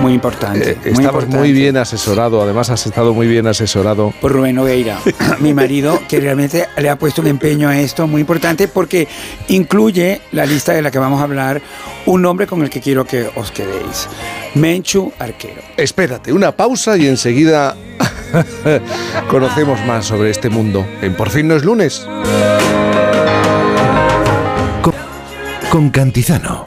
Muy 0.00 0.14
importante. 0.14 0.72
Eh, 0.72 0.74
muy 0.74 0.90
estamos 0.90 1.04
importante. 1.04 1.36
muy 1.38 1.52
bien 1.52 1.76
asesorado, 1.76 2.42
además 2.42 2.70
has 2.70 2.86
estado 2.86 3.14
muy 3.14 3.26
bien 3.28 3.46
asesorado. 3.46 4.12
por 4.20 4.32
Rubén 4.32 4.56
Nogueira, 4.56 4.98
mi 5.40 5.54
marido, 5.54 6.00
que 6.08 6.18
realmente 6.18 6.66
le 6.78 6.90
ha 6.90 6.96
puesto 6.96 7.22
un 7.22 7.28
empeño 7.28 7.68
a 7.68 7.78
esto 7.78 8.06
muy 8.08 8.20
importante 8.20 8.66
porque 8.68 9.06
incluye 9.48 10.20
la 10.32 10.44
lista 10.44 10.72
de 10.72 10.82
la 10.82 10.90
que 10.90 10.98
vamos 10.98 11.20
a 11.20 11.24
hablar 11.24 11.62
un 12.06 12.22
nombre 12.22 12.46
con 12.48 12.62
el 12.62 12.70
que 12.70 12.80
quiero 12.80 13.04
que 13.04 13.28
os 13.36 13.52
quedéis. 13.52 14.08
Menchu 14.54 15.12
Arquero. 15.18 15.62
Espérate, 15.76 16.32
una 16.32 16.52
pausa 16.52 16.96
y 16.96 17.06
enseguida 17.06 17.76
conocemos 19.30 19.78
más 19.86 20.06
sobre 20.06 20.30
este 20.30 20.48
mundo. 20.50 20.84
En 21.00 21.14
Por 21.14 21.30
fin 21.30 21.46
no 21.48 21.54
es 21.54 21.64
lunes. 21.64 22.06
Con 25.70 25.88
Cantizano. 25.90 26.66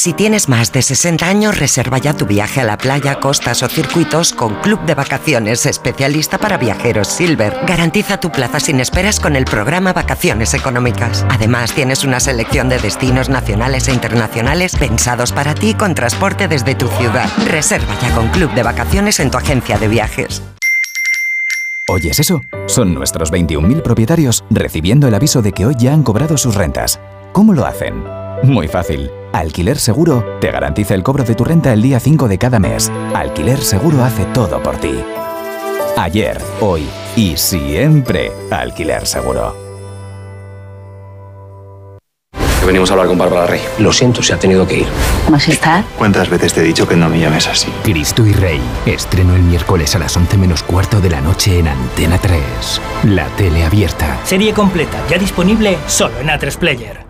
Si 0.00 0.14
tienes 0.14 0.48
más 0.48 0.72
de 0.72 0.80
60 0.80 1.28
años, 1.28 1.58
reserva 1.58 1.98
ya 1.98 2.14
tu 2.14 2.24
viaje 2.24 2.62
a 2.62 2.64
la 2.64 2.78
playa, 2.78 3.16
costas 3.16 3.62
o 3.62 3.68
circuitos 3.68 4.32
con 4.32 4.54
Club 4.62 4.80
de 4.86 4.94
Vacaciones, 4.94 5.66
especialista 5.66 6.38
para 6.38 6.56
viajeros 6.56 7.06
Silver. 7.06 7.54
Garantiza 7.66 8.18
tu 8.18 8.32
plaza 8.32 8.60
sin 8.60 8.80
esperas 8.80 9.20
con 9.20 9.36
el 9.36 9.44
programa 9.44 9.92
Vacaciones 9.92 10.54
Económicas. 10.54 11.26
Además, 11.28 11.74
tienes 11.74 12.02
una 12.02 12.18
selección 12.18 12.70
de 12.70 12.78
destinos 12.78 13.28
nacionales 13.28 13.88
e 13.88 13.92
internacionales 13.92 14.74
pensados 14.74 15.32
para 15.32 15.54
ti 15.54 15.74
con 15.74 15.94
transporte 15.94 16.48
desde 16.48 16.74
tu 16.74 16.88
ciudad. 16.88 17.28
Reserva 17.50 17.94
ya 18.00 18.14
con 18.14 18.28
Club 18.28 18.54
de 18.54 18.62
Vacaciones 18.62 19.20
en 19.20 19.30
tu 19.30 19.36
agencia 19.36 19.76
de 19.76 19.88
viajes. 19.88 20.40
¿Oyes 21.90 22.18
eso? 22.18 22.40
Son 22.68 22.94
nuestros 22.94 23.30
21.000 23.30 23.82
propietarios 23.82 24.44
recibiendo 24.48 25.08
el 25.08 25.14
aviso 25.14 25.42
de 25.42 25.52
que 25.52 25.66
hoy 25.66 25.74
ya 25.78 25.92
han 25.92 26.04
cobrado 26.04 26.38
sus 26.38 26.54
rentas. 26.54 26.98
¿Cómo 27.34 27.52
lo 27.52 27.66
hacen? 27.66 28.02
Muy 28.42 28.66
fácil. 28.66 29.10
Alquiler 29.32 29.78
Seguro 29.78 30.38
te 30.40 30.50
garantiza 30.50 30.94
el 30.94 31.02
cobro 31.02 31.24
de 31.24 31.34
tu 31.34 31.44
renta 31.44 31.72
el 31.72 31.82
día 31.82 32.00
5 32.00 32.28
de 32.28 32.38
cada 32.38 32.58
mes. 32.58 32.90
Alquiler 33.14 33.58
Seguro 33.60 34.02
hace 34.02 34.24
todo 34.26 34.62
por 34.62 34.76
ti. 34.78 34.94
Ayer, 35.96 36.40
hoy 36.60 36.88
y 37.16 37.36
siempre. 37.36 38.32
Alquiler 38.50 39.06
Seguro. 39.06 39.54
Que 42.60 42.66
venimos 42.66 42.90
a 42.90 42.92
hablar 42.92 43.08
con 43.08 43.16
Bárbara 43.16 43.46
Rey. 43.46 43.60
Lo 43.78 43.92
siento, 43.92 44.22
se 44.22 44.34
ha 44.34 44.38
tenido 44.38 44.66
que 44.66 44.80
ir. 44.80 44.86
Majestad. 45.30 45.84
¿Cuántas 45.96 46.28
veces 46.28 46.52
te 46.52 46.60
he 46.60 46.64
dicho 46.64 46.86
que 46.86 46.96
no 46.96 47.08
me 47.08 47.18
llames 47.18 47.46
así? 47.46 47.72
Cristo 47.84 48.26
y 48.26 48.32
Rey. 48.32 48.60
Estreno 48.84 49.34
el 49.34 49.42
miércoles 49.42 49.94
a 49.94 49.98
las 49.98 50.14
11 50.16 50.36
menos 50.36 50.62
cuarto 50.62 51.00
de 51.00 51.08
la 51.08 51.20
noche 51.20 51.58
en 51.58 51.68
Antena 51.68 52.18
3. 52.18 52.40
La 53.04 53.26
tele 53.36 53.64
abierta. 53.64 54.18
Serie 54.24 54.52
completa, 54.52 54.98
ya 55.08 55.16
disponible 55.16 55.78
solo 55.86 56.18
en 56.20 56.28
A3 56.28 56.56
Player. 56.58 57.09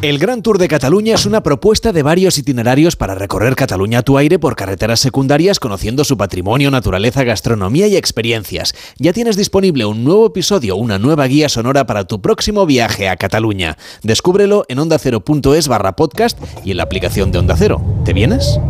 El 0.00 0.20
Gran 0.20 0.42
Tour 0.42 0.58
de 0.58 0.68
Cataluña 0.68 1.16
es 1.16 1.26
una 1.26 1.42
propuesta 1.42 1.92
de 1.92 2.04
varios 2.04 2.38
itinerarios 2.38 2.94
para 2.94 3.16
recorrer 3.16 3.56
Cataluña 3.56 3.98
a 3.98 4.02
tu 4.02 4.16
aire 4.16 4.38
por 4.38 4.54
carreteras 4.54 5.00
secundarias 5.00 5.58
conociendo 5.58 6.04
su 6.04 6.16
patrimonio, 6.16 6.70
naturaleza, 6.70 7.24
gastronomía 7.24 7.88
y 7.88 7.96
experiencias. 7.96 8.76
Ya 8.98 9.12
tienes 9.12 9.36
disponible 9.36 9.86
un 9.86 10.04
nuevo 10.04 10.26
episodio, 10.26 10.76
una 10.76 11.00
nueva 11.00 11.26
guía 11.26 11.48
sonora 11.48 11.84
para 11.84 12.04
tu 12.04 12.22
próximo 12.22 12.64
viaje 12.64 13.08
a 13.08 13.16
Cataluña. 13.16 13.76
Descúbrelo 14.04 14.64
en 14.68 14.78
ondacero.es 14.78 15.66
barra 15.66 15.96
podcast 15.96 16.38
y 16.64 16.70
en 16.70 16.76
la 16.76 16.84
aplicación 16.84 17.32
de 17.32 17.38
Onda 17.38 17.56
Cero. 17.58 17.82
¿Te 18.04 18.12
vienes? 18.12 18.60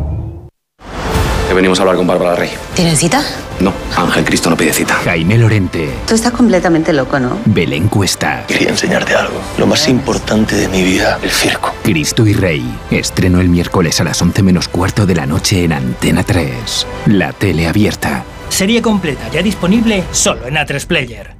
Que 1.49 1.55
venimos 1.55 1.79
a 1.79 1.83
hablar 1.83 1.97
con 1.97 2.07
Bárbara 2.07 2.35
Rey. 2.35 2.51
¿Tienen 2.75 2.95
cita? 2.95 3.23
No, 3.61 3.73
Ángel 3.97 4.23
Cristo 4.25 4.51
no 4.51 4.57
pide 4.57 4.73
cita. 4.75 4.95
Jaime 5.05 5.39
Lorente. 5.39 5.89
Tú 6.07 6.15
estás 6.15 6.33
completamente 6.33 6.93
loco, 6.93 7.19
¿no? 7.19 7.39
Belén 7.47 7.89
Cuesta. 7.89 8.45
Quería 8.47 8.69
enseñarte 8.69 9.15
algo. 9.15 9.41
Lo 9.57 9.67
más 9.67 9.89
importante 9.89 10.55
de 10.55 10.69
mi 10.69 10.83
vida, 10.83 11.19
el 11.23 11.31
circo. 11.31 11.75
Cristo 11.83 12.27
y 12.27 12.35
Rey. 12.35 12.63
Estreno 12.91 13.41
el 13.41 13.49
miércoles 13.49 13.99
a 14.01 14.05
las 14.05 14.21
11 14.21 14.43
menos 14.43 14.69
cuarto 14.69 15.07
de 15.07 15.15
la 15.15 15.25
noche 15.25 15.65
en 15.65 15.73
Antena 15.73 16.23
3. 16.23 16.87
La 17.07 17.33
tele 17.33 17.67
abierta. 17.67 18.25
Serie 18.51 18.83
completa 18.83 19.29
ya 19.33 19.43
disponible 19.43 20.05
solo 20.13 20.47
en 20.47 20.55
A3 20.57 20.87
Player. 20.87 21.35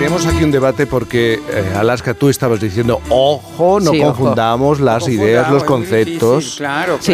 Tenemos 0.00 0.24
aquí 0.24 0.42
un 0.42 0.50
debate 0.50 0.86
porque, 0.86 1.34
eh, 1.34 1.74
Alaska, 1.76 2.14
tú 2.14 2.30
estabas 2.30 2.58
diciendo, 2.58 3.02
ojo, 3.10 3.80
no 3.80 3.90
Sí, 3.90 4.00
ojo. 4.00 4.14
confundamos 4.14 4.80
las 4.80 5.06
No 5.06 5.12
ideas, 5.12 5.50
los 5.50 5.62
confundamos, 5.62 5.64
conceptos. 6.04 6.38
difícil, 6.44 6.58
claro, 6.58 6.98
Sí. 7.00 7.12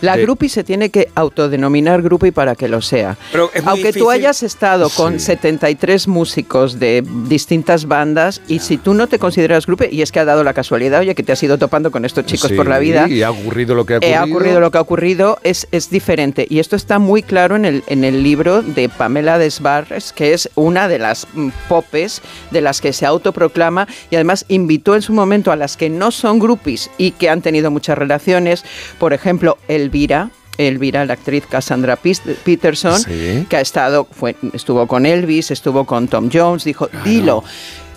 La 0.00 0.16
De- 0.16 0.22
groupie 0.22 0.48
se 0.48 0.64
tiene 0.64 0.90
que 0.90 1.08
autodenominar 1.14 2.02
groupie 2.02 2.32
para 2.32 2.54
que 2.54 2.68
lo 2.68 2.80
sea. 2.82 3.16
Pero 3.32 3.50
es 3.54 3.62
muy 3.62 3.70
Aunque 3.72 3.92
tú 3.92 4.10
hayas 4.10 4.42
estado 4.42 4.88
con 4.90 5.18
Sí. 5.20 5.26
73 5.26 6.08
músicos 6.08 6.78
de 6.78 7.04
distintas 7.28 7.86
bandas 7.86 8.40
y 8.48 8.58
si 8.60 8.76
tú 8.76 8.94
no 8.94 9.06
te 9.06 9.18
consideras 9.18 9.66
groupie, 9.66 9.88
y 9.92 10.02
es 10.02 10.12
que 10.12 10.20
ha 10.20 10.24
dado 10.24 10.44
la 10.44 10.54
casualidad, 10.54 11.00
oye, 11.00 11.14
que 11.14 11.22
te 11.22 11.32
has 11.32 11.42
ido 11.42 11.58
topando 11.58 11.90
con 11.90 12.04
estos 12.04 12.26
chicos 12.26 12.48
Sí, 12.50 12.54
por 12.56 12.66
la 12.68 12.78
vida, 12.78 13.08
Y 13.08 13.22
ha 13.22 13.30
ocurrido 13.30 13.74
lo 13.74 13.84
que 13.86 13.94
ha 13.94 13.96
eh, 13.96 13.98
ocurrido. 14.00 14.20
ha 14.20 14.24
ocurrido 14.24 14.60
lo 14.60 14.70
que 14.70 14.78
ha 14.78 14.80
ocurrido, 14.80 15.38
es, 15.42 15.68
es 15.70 15.90
diferente. 15.90 16.46
Y 16.48 16.58
esto 16.58 16.76
está 16.76 16.98
muy 16.98 17.22
claro 17.22 17.56
en 17.56 17.64
el, 17.64 17.84
en 17.86 18.04
el 18.04 18.22
libro 18.22 18.62
de 18.62 18.88
Pamela 18.88 19.38
Desbarres, 19.38 20.12
que 20.12 20.32
es 20.32 20.48
una 20.54 20.88
de 20.88 20.98
las 20.98 21.26
mm, 21.34 21.48
popes 21.68 22.22
de 22.50 22.60
las 22.60 22.80
que 22.80 22.92
se 22.92 23.06
autoproclama 23.06 23.86
y 24.10 24.16
además 24.16 24.44
invitó 24.48 24.94
en 24.94 25.02
su 25.02 25.12
momento 25.12 25.52
a 25.52 25.56
las 25.56 25.76
que 25.76 25.88
no 25.90 26.10
son 26.10 26.38
groupies 26.38 26.90
y 26.98 27.12
que 27.12 27.28
han 27.30 27.42
tenido 27.42 27.70
muchas 27.70 27.96
relaciones, 27.98 28.64
por 28.98 29.12
ejemplo, 29.12 29.58
Elvira. 29.90 30.30
Elvira, 30.58 31.06
la 31.06 31.14
actriz 31.14 31.44
Cassandra 31.48 31.96
Peterson, 31.96 32.98
Sí. 33.00 33.46
que 33.48 33.56
ha 33.56 33.60
estado, 33.62 34.06
fue, 34.10 34.36
estuvo 34.52 34.86
con 34.86 35.06
Elvis, 35.06 35.50
estuvo 35.50 35.84
con 35.86 36.06
Tom 36.06 36.28
Jones, 36.32 36.64
dijo, 36.64 36.88
dilo. 37.02 37.42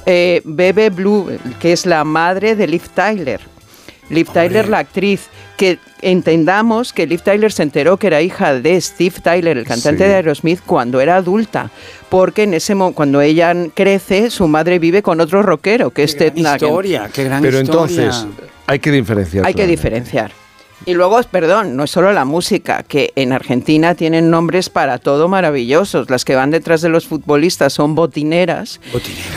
Eh, 0.05 0.41
Bebe 0.45 0.89
Blue, 0.89 1.29
que 1.59 1.73
es 1.73 1.85
la 1.85 2.03
madre 2.05 2.55
de 2.55 2.67
Liv 2.67 2.83
Tyler. 2.93 3.41
Liv 4.09 4.29
Tyler, 4.31 4.69
la 4.69 4.79
actriz, 4.79 5.27
que 5.57 5.77
entendamos 6.01 6.93
que 6.93 7.05
Liv 7.07 7.21
Tyler 7.21 7.51
se 7.51 7.63
enteró 7.63 7.97
que 7.97 8.07
era 8.07 8.21
hija 8.21 8.53
de 8.53 8.79
Steve 8.79 9.15
Tyler, 9.21 9.57
el 9.57 9.65
cantante 9.65 10.03
Sí. 10.03 10.09
de 10.09 10.15
Aerosmith, 10.15 10.61
cuando 10.65 11.01
era 11.01 11.15
adulta, 11.17 11.69
porque 12.09 12.43
en 12.43 12.53
ese 12.53 12.75
mo- 12.75 12.93
cuando 12.93 13.19
ella 13.21 13.53
crece, 13.73 14.29
su 14.29 14.47
madre 14.47 14.79
vive 14.79 15.01
con 15.01 15.19
otro 15.19 15.41
rockero, 15.41 15.89
que 15.91 16.03
es 16.03 16.15
Ted 16.17 16.33
Nugent. 16.35 16.61
Historia, 16.61 17.09
qué 17.13 17.23
gran 17.25 17.41
Pero 17.41 17.59
historia. 17.61 17.93
entonces, 18.03 18.27
hay 18.67 18.79
que 18.79 18.91
diferenciar. 18.91 19.45
Hay 19.45 19.53
que 19.53 19.67
diferenciar. 19.67 20.31
Y 20.85 20.93
luego, 20.95 21.21
perdón, 21.31 21.77
no 21.77 21.85
es 21.85 21.91
solo 21.91 22.11
la 22.11 22.25
música, 22.25 22.83
que 22.83 23.13
en 23.15 23.31
Argentina 23.31 23.95
tienen 23.95 24.29
nombres 24.29 24.69
para 24.69 24.97
todo 24.97 25.29
maravillosos. 25.29 26.09
Las 26.09 26.25
que 26.25 26.35
van 26.35 26.51
detrás 26.51 26.81
de 26.81 26.89
los 26.89 27.07
futbolistas 27.07 27.71
son 27.71 27.95
botineras, 27.95 28.81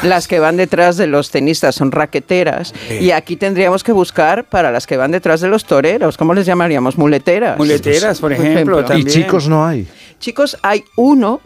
las 0.02 0.26
que 0.26 0.40
van 0.40 0.56
detrás 0.56 0.96
de 0.96 1.06
los 1.06 1.30
tenistas 1.30 1.76
son 1.76 1.92
raqueteras, 1.92 2.74
y 3.00 3.12
aquí 3.12 3.36
tendríamos 3.36 3.84
que 3.84 3.92
buscar 3.92 4.44
para 4.44 4.72
las 4.72 4.88
que 4.88 4.96
van 4.96 5.12
detrás 5.12 5.40
de 5.40 5.48
los 5.48 5.64
toreros, 5.64 6.16
¿cómo 6.16 6.34
les 6.34 6.46
llamaríamos? 6.46 6.98
Muleteras. 6.98 7.56
Muleteras, 7.58 8.18
por 8.20 8.32
ejemplo, 8.32 8.80
Y 8.80 8.84
también. 8.84 9.06
chicos 9.06 9.48
no 9.48 9.64
hay. 9.64 9.86
Chicos, 10.18 10.58
hay 10.62 10.82
uno 10.96 11.40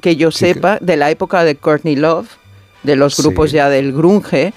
que 0.00 0.16
yo 0.16 0.32
sepa 0.32 0.78
de 0.80 0.96
la 0.96 1.10
época 1.10 1.44
de 1.44 1.54
Courtney 1.54 1.94
Love, 1.94 2.26
de 2.82 2.96
los 2.96 3.14
Sí. 3.14 3.22
grupos 3.22 3.52
ya 3.52 3.68
del 3.68 3.92
grunge, 3.92 4.52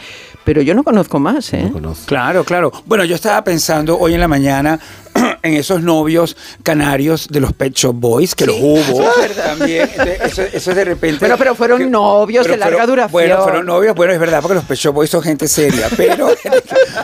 pero 0.48 0.62
yo 0.62 0.74
no 0.74 0.82
conozco 0.82 1.20
más, 1.20 1.54
¿eh? 1.54 1.70
Claro, 2.06 2.46
claro. 2.46 2.72
Bueno, 2.86 3.04
yo 3.04 3.16
estaba 3.16 3.44
pensando 3.44 4.00
hoy 4.00 4.14
en 4.14 4.22
la 4.22 4.30
mañana 4.30 4.80
en 5.44 5.54
esos 5.54 5.82
novios 5.82 6.36
canarios 6.64 7.28
de 7.30 7.40
los 7.40 7.54
Pet 7.54 7.74
Shop 7.74 7.94
Boys, 7.96 8.36
que 8.36 8.46
los 8.46 8.56
hubo 8.60 9.04
también. 9.36 9.90
Entonces, 9.90 10.20
Eso, 10.22 10.42
eso 10.42 10.74
de 10.74 10.84
repente. 10.86 11.18
Pero, 11.20 11.38
pero 11.38 11.56
fueron 11.56 11.90
novios 11.92 12.44
pero 12.44 12.54
de 12.54 12.60
larga 12.60 12.78
fueron- 12.78 12.90
duración. 12.90 13.12
Bueno, 13.12 13.44
fueron 13.44 13.66
novios, 13.66 13.96
bueno, 13.96 14.14
es 14.14 14.20
verdad, 14.20 14.42
porque 14.42 14.56
los 14.56 14.64
Pet 14.66 14.78
Shop 14.78 14.94
Boys 14.94 15.10
son 15.10 15.22
gente 15.22 15.48
seria. 15.48 15.88
Pero, 15.98 16.30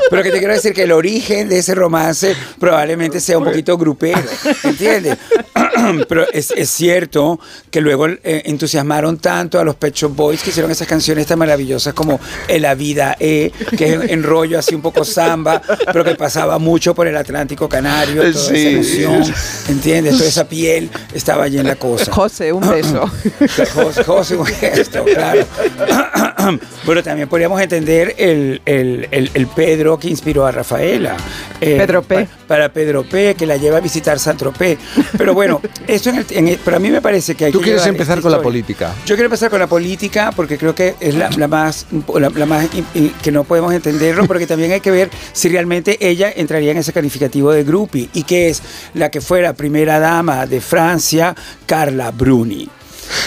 pero 0.09 0.23
que 0.23 0.31
te 0.31 0.37
quiero 0.39 0.53
decir 0.53 0.73
que 0.73 0.83
el 0.83 0.91
origen 0.91 1.49
de 1.49 1.57
ese 1.59 1.73
romance 1.75 2.35
probablemente 2.59 3.19
sea 3.19 3.37
un 3.37 3.43
poquito 3.45 3.77
grupero, 3.77 4.21
¿entiendes? 4.63 5.17
pero 6.07 6.25
es, 6.31 6.51
es 6.55 6.69
cierto 6.69 7.39
que 7.71 7.81
luego 7.81 8.07
eh, 8.07 8.43
entusiasmaron 8.45 9.17
tanto 9.17 9.59
a 9.59 9.63
los 9.63 9.75
Pet 9.75 9.93
Shop 9.95 10.15
Boys 10.15 10.41
que 10.43 10.51
hicieron 10.51 10.71
esas 10.71 10.87
canciones 10.87 11.25
tan 11.27 11.39
maravillosas 11.39 11.93
como 11.93 12.19
En 12.47 12.61
la 12.61 12.75
vida 12.75 13.15
E, 13.19 13.51
que 13.77 13.93
es 13.93 14.09
en 14.11 14.23
rollo 14.23 14.59
así 14.59 14.75
un 14.75 14.81
poco 14.81 15.03
samba, 15.03 15.61
pero 15.91 16.03
que 16.03 16.15
pasaba 16.15 16.59
mucho 16.59 16.93
por 16.93 17.07
el 17.07 17.17
Atlántico 17.17 17.67
Canario, 17.67 18.02
toda 18.07 18.33
Sí. 18.33 18.55
esa 18.55 18.69
emoción, 18.69 19.33
¿entiendes? 19.69 20.17
Toda 20.17 20.29
esa 20.29 20.47
piel 20.47 20.89
estaba 21.13 21.43
allí 21.45 21.57
en 21.59 21.67
la 21.67 21.75
cosa. 21.75 22.11
José, 22.11 22.51
un 22.53 22.67
beso. 22.69 23.09
José, 23.73 24.03
José, 24.03 24.35
un 24.35 24.45
gesto, 24.45 25.03
claro. 25.05 25.45
Pero 26.85 27.03
también 27.03 27.27
podríamos 27.29 27.61
entender 27.61 28.15
el, 28.17 28.61
el- 28.65 29.07
el- 29.11 29.31
el 29.33 29.47
Pedro 29.47 29.97
que 29.97 30.09
inspiró 30.09 30.45
a 30.45 30.51
Rafaela. 30.51 31.15
Eh, 31.61 31.77
Pedro 31.77 32.01
P. 32.03 32.25
pa- 32.25 32.27
Para, 32.47 32.69
Pedro 32.69 33.03
P, 33.03 33.35
que 33.35 33.45
la 33.45 33.55
lleva 33.57 33.77
a 33.77 33.79
visitar 33.79 34.19
San 34.19 34.35
Tropez. 34.37 34.77
Pero 35.17 35.33
bueno, 35.33 35.61
eso 35.87 36.09
en 36.09 36.17
el, 36.17 36.25
en 36.31 36.47
el- 36.49 36.59
pero 36.63 36.77
a 36.77 36.79
mí 36.79 36.89
me 36.89 37.01
parece 37.01 37.35
que 37.35 37.45
hay 37.45 37.51
Tú 37.51 37.59
que 37.59 37.65
quieres 37.65 37.81
llevar 37.83 37.95
empezar 37.95 38.21
con 38.21 38.31
la 38.31 38.41
política. 38.41 38.93
Yo 39.05 39.15
quiero 39.15 39.25
empezar 39.25 39.49
con 39.49 39.59
la 39.59 39.67
política 39.67 40.31
porque 40.35 40.57
creo 40.57 40.75
que 40.75 40.95
es 40.99 41.15
la, 41.15 41.29
la 41.29 41.47
más, 41.47 41.85
la, 42.19 42.29
la 42.29 42.45
más 42.45 42.67
in- 42.73 42.85
in- 42.93 43.13
que 43.21 43.31
no 43.31 43.43
podemos 43.45 43.73
entenderlo, 43.73 44.25
porque 44.27 44.45
también 44.45 44.71
hay 44.73 44.81
que 44.81 44.91
ver 44.91 45.09
si 45.31 45.47
realmente 45.49 45.97
ella 46.01 46.31
entraría 46.35 46.71
en 46.71 46.77
ese 46.77 46.91
calificativo 46.91 47.51
de 47.51 47.63
y 47.93 48.23
que 48.23 48.49
es 48.49 48.61
la 48.93 49.09
que 49.09 49.21
fuera 49.21 49.53
primera 49.53 49.99
dama 49.99 50.45
de 50.45 50.61
Francia, 50.61 51.35
Carla 51.65 52.11
Bruni. 52.11 52.67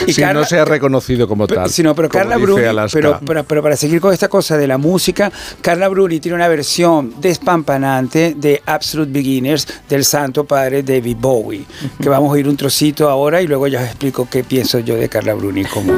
Y 0.07 0.12
si 0.12 0.23
Carla- 0.23 0.41
no 0.41 0.47
se 0.47 0.59
ha 0.59 0.65
reconocido 0.65 1.28
como 1.28 1.47
pero- 1.47 1.62
tal. 1.62 1.70
Sí, 1.70 1.83
no, 1.83 1.95
pero 1.95 2.09
como 2.09 2.20
Carla 2.23 2.39
Bruni, 2.39 2.62
pero, 2.93 3.20
pero, 3.25 3.45
pero 3.45 3.62
para 3.62 3.77
seguir 3.77 4.01
con 4.01 4.12
esta 4.12 4.27
cosa 4.28 4.57
de 4.57 4.67
la 4.67 4.78
música, 4.78 5.31
Carla 5.61 5.89
Bruni 5.89 6.19
tiene 6.19 6.35
una 6.35 6.49
versión 6.49 7.15
despampanante 7.20 8.35
de 8.36 8.62
Absolute 8.67 9.12
Beginners 9.12 9.67
del 9.89 10.05
santo 10.05 10.45
padre 10.45 10.83
David 10.83 11.17
Bowie, 11.20 11.65
que 12.01 12.09
vamos 12.09 12.31
a 12.31 12.33
oír 12.33 12.49
un 12.49 12.57
trocito 12.57 13.09
ahora 13.09 13.43
y 13.43 13.47
luego 13.47 13.67
ya 13.69 13.81
os 13.81 13.86
explico 13.86 14.27
qué 14.31 14.43
pienso 14.45 14.78
yo 14.81 14.97
de 14.97 15.09
Carla 15.09 15.35
Bruni 15.35 15.65
como... 15.67 15.93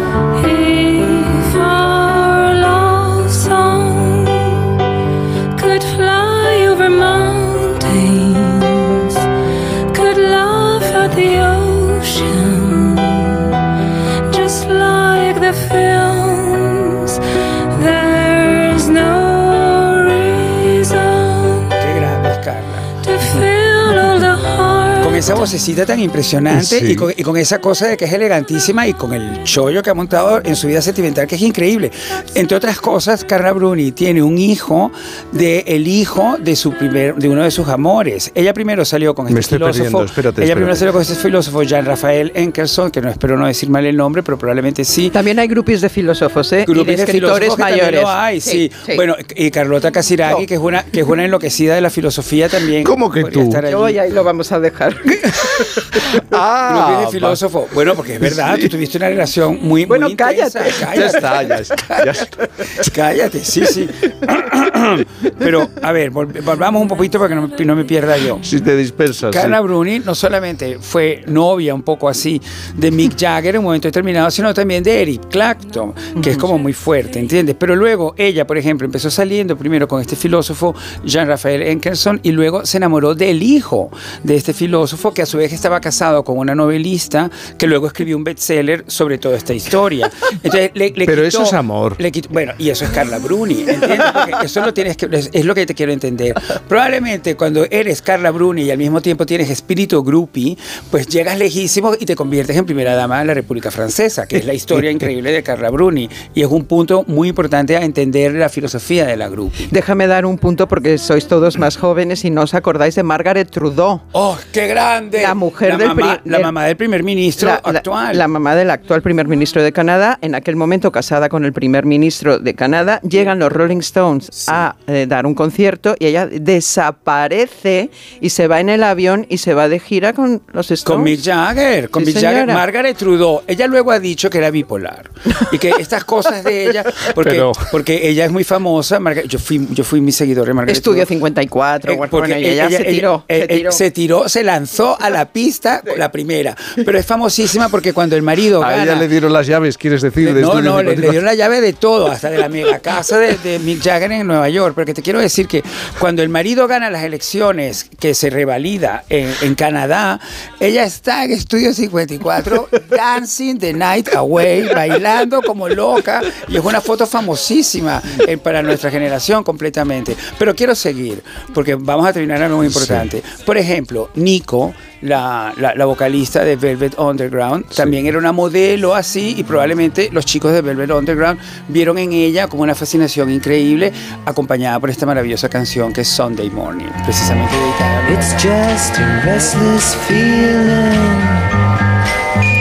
esa 25.29 25.35
vocecita 25.39 25.85
tan 25.85 26.01
impresionante 26.01 26.65
Sí. 26.81 26.93
y, 26.93 26.97
con, 26.97 27.13
y 27.15 27.23
con 27.23 27.37
esa 27.37 27.61
cosa 27.61 27.87
de 27.87 27.97
que 27.97 28.07
es 28.07 28.13
elegantísima 28.13 28.87
y 28.89 28.95
con 28.95 29.13
el 29.13 29.43
chollo 29.45 29.83
que 29.83 29.91
ha 29.91 29.95
montado 29.95 30.41
en 30.43 30.57
su 30.57 30.67
vida 30.69 30.81
sentimental 30.81 31.27
que 31.27 31.35
es 31.35 31.43
increíble. 31.43 31.91
Entre 32.35 32.57
otras 32.57 32.81
cosas, 32.81 33.25
Carla 33.25 33.53
Bruni 33.53 33.93
tiene 33.93 34.23
un 34.23 34.39
hijo 34.39 34.91
de 35.33 35.65
el 35.67 35.87
hijo 35.87 36.37
de 36.41 36.57
su 36.57 36.73
primer 36.73 37.15
de 37.17 37.29
uno 37.29 37.43
de 37.43 37.51
sus 37.51 37.69
amores. 37.69 38.31
Ella 38.35 38.55
primero 38.55 38.85
salió 38.87 39.15
con 39.15 39.27
este 39.29 39.57
filósofo. 39.57 39.73
perdiendo, 39.83 40.05
espérate, 40.05 40.45
ella 40.45 40.55
primero 40.55 40.75
salió 40.77 40.93
con 40.93 41.03
este 41.03 41.15
filósofo 41.15 41.63
Jean 41.63 41.85
Rafael 41.85 42.33
Enkelson, 42.35 42.91
que 42.91 43.03
no 43.03 43.11
espero 43.11 43.37
no 43.37 43.47
decir 43.47 43.69
mal 43.69 43.85
el 43.85 43.97
nombre, 43.97 44.23
pero 44.23 44.39
probablemente 44.39 44.83
sí. 44.85 45.11
También 45.11 45.39
hay 45.39 45.49
grupos 45.49 45.83
de 45.83 45.91
filósofos, 45.91 46.53
¿eh? 46.53 46.65
y 46.67 46.71
Grupos 46.73 46.87
de 46.87 46.97
de 46.97 47.03
escritores 47.03 47.53
filósofos 47.55 47.59
mayores. 47.59 48.01
lo 48.03 48.09
hay, 48.11 48.41
sí. 48.41 48.71
sí. 48.87 48.93
Bueno, 48.97 49.15
y 49.37 49.51
Carlota 49.51 49.91
Casiraghi, 49.93 50.47
que 50.47 50.55
es 50.55 50.61
una 50.61 50.85
que 50.85 51.01
es 51.01 51.07
una 51.07 51.25
enloquecida 51.25 51.75
de 51.75 51.83
la 51.83 51.91
filosofía 51.91 52.49
también. 52.49 52.85
¿Cómo 52.85 53.11
que 53.11 53.25
tú? 53.25 53.51
Yo 53.71 53.79
voy 53.79 53.99
ahí 53.99 54.11
lo 54.11 54.25
vamos 54.25 54.53
a 54.53 54.61
dejar. 54.61 54.97
Ah, 56.31 57.03
de 57.05 57.11
filósofo. 57.13 57.69
Bueno, 57.75 57.95
porque 57.95 58.15
es 58.15 58.21
verdad, 58.21 58.57
tú 58.61 58.69
tuviste 58.69 58.97
una 58.99 59.09
relación 59.09 59.59
muy, 59.61 59.85
Bueno, 59.85 60.07
muy 60.07 60.13
intensa. 60.13 60.61
cállate. 60.61 60.99
Ya 60.99 61.07
está, 61.07 61.43
ya 61.43 61.57
está. 61.57 62.05
ya 62.05 62.11
está. 62.13 62.49
Cállate, 62.95 63.45
sí, 63.45 63.65
sí. 63.67 63.89
Pero, 65.39 65.69
a 65.83 65.93
ver, 65.93 66.11
vol- 66.13 66.43
volvamos 66.43 66.83
un 66.83 66.89
poquito 66.89 67.19
para 67.19 67.29
que 67.31 67.35
no, 67.35 67.49
me- 67.49 67.65
no 67.65 67.77
me 67.77 67.85
pierda 67.85 68.17
yo. 68.17 68.39
Si 68.43 68.61
te 68.61 68.77
dispersas. 68.77 69.31
sí. 69.35 69.39
Carla 69.41 69.61
Bruni 69.61 69.99
no 70.01 70.15
solamente 70.15 70.79
fue 70.81 71.23
novia 71.27 71.75
un 71.75 71.83
poco 71.83 72.09
así 72.09 72.41
de 72.75 72.91
Mick 72.91 73.19
Jagger 73.19 73.55
en 73.57 73.59
un 73.61 73.65
momento 73.67 73.89
determinado, 73.89 74.31
sino 74.31 74.53
también 74.55 74.83
de 74.83 75.03
Eric 75.03 75.29
Clapton, 75.29 75.95
que 76.23 76.31
es 76.31 76.39
como 76.39 76.59
muy 76.59 76.73
fuerte, 76.73 77.19
¿entiendes? 77.19 77.57
Pero 77.59 77.75
luego 77.77 78.15
ella, 78.17 78.47
por 78.47 78.59
ejemplo, 78.59 78.85
empezó 78.85 79.11
saliendo 79.11 79.57
primero 79.57 79.87
con 79.89 80.01
este 80.01 80.17
filósofo 80.17 80.75
Jean-Raphael 81.05 81.63
Enkelson 81.63 82.21
y 82.23 82.33
luego 82.33 82.65
se 82.65 82.77
enamoró 82.79 83.15
del 83.15 83.43
hijo 83.43 83.91
de 84.23 84.37
este 84.37 84.53
filósofo 84.53 85.08
que 85.15 85.23
a 85.23 85.27
su 85.27 85.39
vez 85.39 85.53
estaba 85.53 85.81
casado 85.81 86.25
con 86.25 86.39
una 86.39 86.55
novelista 86.55 87.31
que 87.57 87.67
luego 87.67 87.87
escribió 87.87 88.17
un 88.17 88.25
bestseller 88.25 88.85
sobre 88.87 89.19
toda 89.19 89.37
esta 89.37 89.55
historia. 89.55 90.11
Entonces, 90.43 90.70
le- 90.75 90.91
le 90.91 91.07
Pero 91.07 91.23
quitó- 91.23 91.27
eso 91.28 91.43
es 91.43 91.53
amor. 91.53 91.97
le 91.99 92.11
quitó- 92.12 92.28
bueno, 92.31 92.53
y 92.59 92.70
eso 92.70 92.85
es 92.85 92.91
Carla 92.91 93.19
Bruni, 93.19 93.61
¿entiendes? 93.67 94.01
Porque 94.12 94.47
eso 94.47 94.61
lo 94.65 94.73
tienes 94.75 94.97
que, 94.97 95.09
es, 95.12 95.31
es 95.33 95.45
lo 95.45 95.55
que 95.55 95.67
te 95.67 95.75
quiero 95.75 95.93
entender. 95.93 96.35
Probablemente 96.69 97.37
cuando 97.37 97.65
eres 97.70 98.03
Carla 98.03 98.31
Bruni 98.31 98.62
y 98.62 98.70
al 98.70 98.78
mismo 98.78 99.01
tiempo 99.01 99.25
tienes 99.27 99.51
espíritu 99.51 100.03
groupie, 100.05 100.57
pues 100.91 101.07
llegas 101.09 101.39
lejísimo 101.39 101.93
y 101.99 102.05
te 102.05 102.15
conviertes 102.15 102.57
en 102.57 102.67
primera 102.67 102.95
dama 102.95 103.19
de 103.20 103.25
la 103.25 103.35
República 103.35 103.70
Francesa, 103.70 104.27
que 104.27 104.37
es 104.37 104.45
la 104.45 104.55
historia 104.55 104.91
increíble 104.91 105.33
de 105.33 105.43
Carla 105.43 105.70
Bruni. 105.70 106.09
Y 106.35 106.43
es 106.43 106.49
un 106.49 106.65
punto 106.67 107.05
muy 107.07 107.28
importante 107.28 107.77
a 107.77 107.83
entender 107.85 108.35
la 108.35 108.49
filosofía 108.49 109.07
de 109.07 109.17
la 109.17 109.28
groupie. 109.28 109.69
Déjame 109.70 110.07
dar 110.07 110.27
un 110.27 110.39
punto 110.39 110.69
porque 110.69 110.99
sois 110.99 111.27
todos 111.27 111.59
más 111.59 111.77
jóvenes 111.77 112.25
y 112.25 112.31
no 112.31 112.43
os 112.43 112.55
acordáis 112.55 112.95
de 112.95 113.03
Margaret 113.03 113.51
Trudeau. 113.51 114.01
¡Oh, 114.12 114.37
qué 114.53 114.69
grande! 114.91 115.23
La 115.23 115.34
mujer 115.34 115.70
la 115.70 115.76
del 115.78 115.89
mamá, 115.89 116.20
la 116.25 116.36
del- 116.39 116.42
mamá 116.47 116.65
del 116.65 116.76
primer 116.76 117.02
ministro 117.02 117.49
la, 117.49 117.60
la- 117.73 117.78
actual. 117.78 118.18
la 118.18 118.28
mamá 118.28 118.55
del 118.55 118.70
actual 118.70 119.02
primer 119.02 119.26
ministro 119.28 119.62
de 119.62 119.73
Canadá, 119.73 120.18
en 120.23 120.34
aquel 120.34 120.57
momento 120.57 120.91
casada 120.92 121.28
con 121.28 121.44
el 121.44 121.52
primer 121.52 121.84
ministro 121.86 122.39
de 122.39 122.55
Canadá, 122.55 123.00
llegan 123.08 123.39
los 123.39 123.52
Rolling 123.52 123.78
Stones 123.78 124.44
a 124.49 124.76
eh, 124.86 125.07
dar 125.08 125.26
un 125.26 125.34
concierto 125.34 125.94
y 125.99 126.07
ella 126.07 126.26
desaparece 126.26 127.91
y 128.20 128.31
se 128.31 128.49
va 128.49 128.60
en 128.60 128.68
el 128.68 128.83
avión 128.83 129.26
y 129.28 129.39
se 129.39 129.55
va 129.55 129.68
de 129.68 129.78
gira 129.81 130.12
con 130.12 130.42
los 130.52 130.70
Stones. 130.70 130.84
Con 130.97 131.02
Mick 131.02 131.23
Jagger, 131.23 131.91
con 131.91 132.05
Sí, 132.05 132.12
Mick 132.12 132.20
Jagger. 132.23 132.47
Margaret 132.47 132.97
Trudeau. 132.97 133.42
Ella 133.47 133.67
luego 133.67 133.91
ha 133.92 133.99
dicho 133.99 134.31
que 134.31 134.39
era 134.39 134.50
bipolar 134.50 135.10
y 135.52 135.58
que 135.58 135.70
estas 135.78 136.05
cosas 136.05 136.44
de 136.44 136.68
ella, 136.70 136.84
porque, 137.15 137.31
Pero- 137.31 137.52
porque 137.70 138.08
ella 138.08 138.25
es 138.25 138.31
muy 138.33 138.44
famosa. 138.44 138.99
Margaret- 139.00 139.28
yo 139.28 139.39
fui, 139.39 139.67
yo 139.70 139.84
fui 139.84 140.00
mi 140.00 140.12
seguidor 140.12 140.47
de 140.47 140.55
Margaret 140.55 140.76
Estudio 140.76 141.05
Trudeau. 141.05 141.18
54, 141.18 141.92
Eh, 141.92 141.99
porque 142.10 142.41
y 142.41 142.44
ella, 142.47 142.70
se 142.70 142.84
tiró. 142.84 143.25
eh, 143.28 143.39
se 143.39 143.44
eh, 143.44 143.57
tiró. 143.58 143.73
se 143.73 143.91
tiró, 143.91 144.28
se 144.28 144.44
lanzó 144.44 144.78
a 144.99 145.11
la 145.11 145.27
pista 145.33 145.83
la 145.97 146.11
primera. 146.11 146.57
Pero 146.77 146.99
es 146.99 147.07
famosísima 147.07 147.69
porque 147.69 147.93
cuando 147.93 148.17
el 148.17 148.23
marido 148.23 148.63
A 148.63 148.71
gana, 148.71 148.83
ella 148.85 148.95
le 148.97 149.09
dieron 149.09 149.33
las 149.33 149.47
llaves, 149.47 149.77
quieres 149.77 150.03
decir. 150.03 150.33
de 150.33 150.43
no, 150.43 150.61
no, 150.61 150.83
le, 150.83 150.91
le 150.91 150.97
54. 150.97 151.11
dieron 151.11 151.25
la 151.25 151.35
llave 151.35 151.61
de 151.61 151.73
todo, 151.73 152.09
hasta 152.11 152.31
de 152.31 152.39
la 152.39 152.49
mega 152.49 152.79
casa 152.79 153.19
de, 153.19 153.37
de 153.39 153.59
Mick 153.59 153.83
Jagger 153.83 154.13
en 154.13 154.27
Nueva 154.27 154.49
York. 154.49 154.75
Porque 154.75 154.95
te 154.95 155.03
quiero 155.03 155.21
decir 155.21 155.49
que 155.49 155.63
cuando 155.99 156.23
el 156.23 156.29
marido 156.29 156.67
gana 156.69 156.91
las 156.91 157.03
elecciones, 157.03 157.89
que 157.99 158.15
se 158.15 158.31
revalida 158.31 159.05
en, 159.09 159.33
en 159.43 159.55
Canadá, 159.55 160.21
ella 160.61 160.85
está 160.85 161.25
en 161.25 161.33
Estudio 161.33 161.73
54, 161.75 162.69
dancing 162.91 163.59
the 163.59 163.73
night 163.73 164.09
away, 164.15 164.69
bailando 164.69 165.43
como 165.43 165.69
loca. 165.69 166.21
Y 166.49 166.57
es 166.57 166.65
una 166.65 166.81
foto 166.81 167.07
famosísima 167.07 168.03
eh, 168.27 168.37
para 168.37 168.63
nuestra 168.63 168.91
generación 168.91 169.45
completamente. 169.45 170.17
Pero 170.39 170.55
quiero 170.55 170.75
seguir, 170.75 171.23
porque 171.55 171.75
vamos 171.75 172.07
a 172.07 172.13
terminar 172.13 172.43
algo 172.43 172.59
muy 172.59 172.67
importante. 172.67 173.23
Por 173.45 173.57
ejemplo, 173.59 174.11
Nico, 174.15 174.68
la, 175.03 175.53
la- 175.57 175.75
la 175.75 175.85
vocalista 175.85 176.45
de 176.45 176.57
Velvet 176.57 176.99
Underground, 176.99 177.67
también 177.75 178.07
era 178.07 178.19
una 178.19 178.33
modelo 178.33 178.95
así 178.95 179.35
y 179.37 179.45
probablemente 179.45 180.09
los 180.13 180.25
chicos 180.27 180.53
de 180.53 180.61
Velvet 180.63 180.91
Underground 180.91 181.39
vieron 181.69 181.99
en 181.99 182.13
ella 182.13 182.47
como 182.49 182.63
una 182.63 182.75
fascinación 182.75 183.31
increíble, 183.31 183.93
acompañada 184.25 184.79
por 184.81 184.91
esta 184.91 185.07
maravillosa 185.07 185.49
canción 185.49 185.93
que 185.93 186.01
es 186.03 186.09
Sunday 186.09 186.51
Morning, 186.51 186.87
precisamente 187.05 187.55
dedicada 187.57 188.07
a 188.07 188.13
It's 188.13 188.33
just 188.43 188.99
a 188.99 189.23
restless 189.25 189.95
feeling 190.07 191.19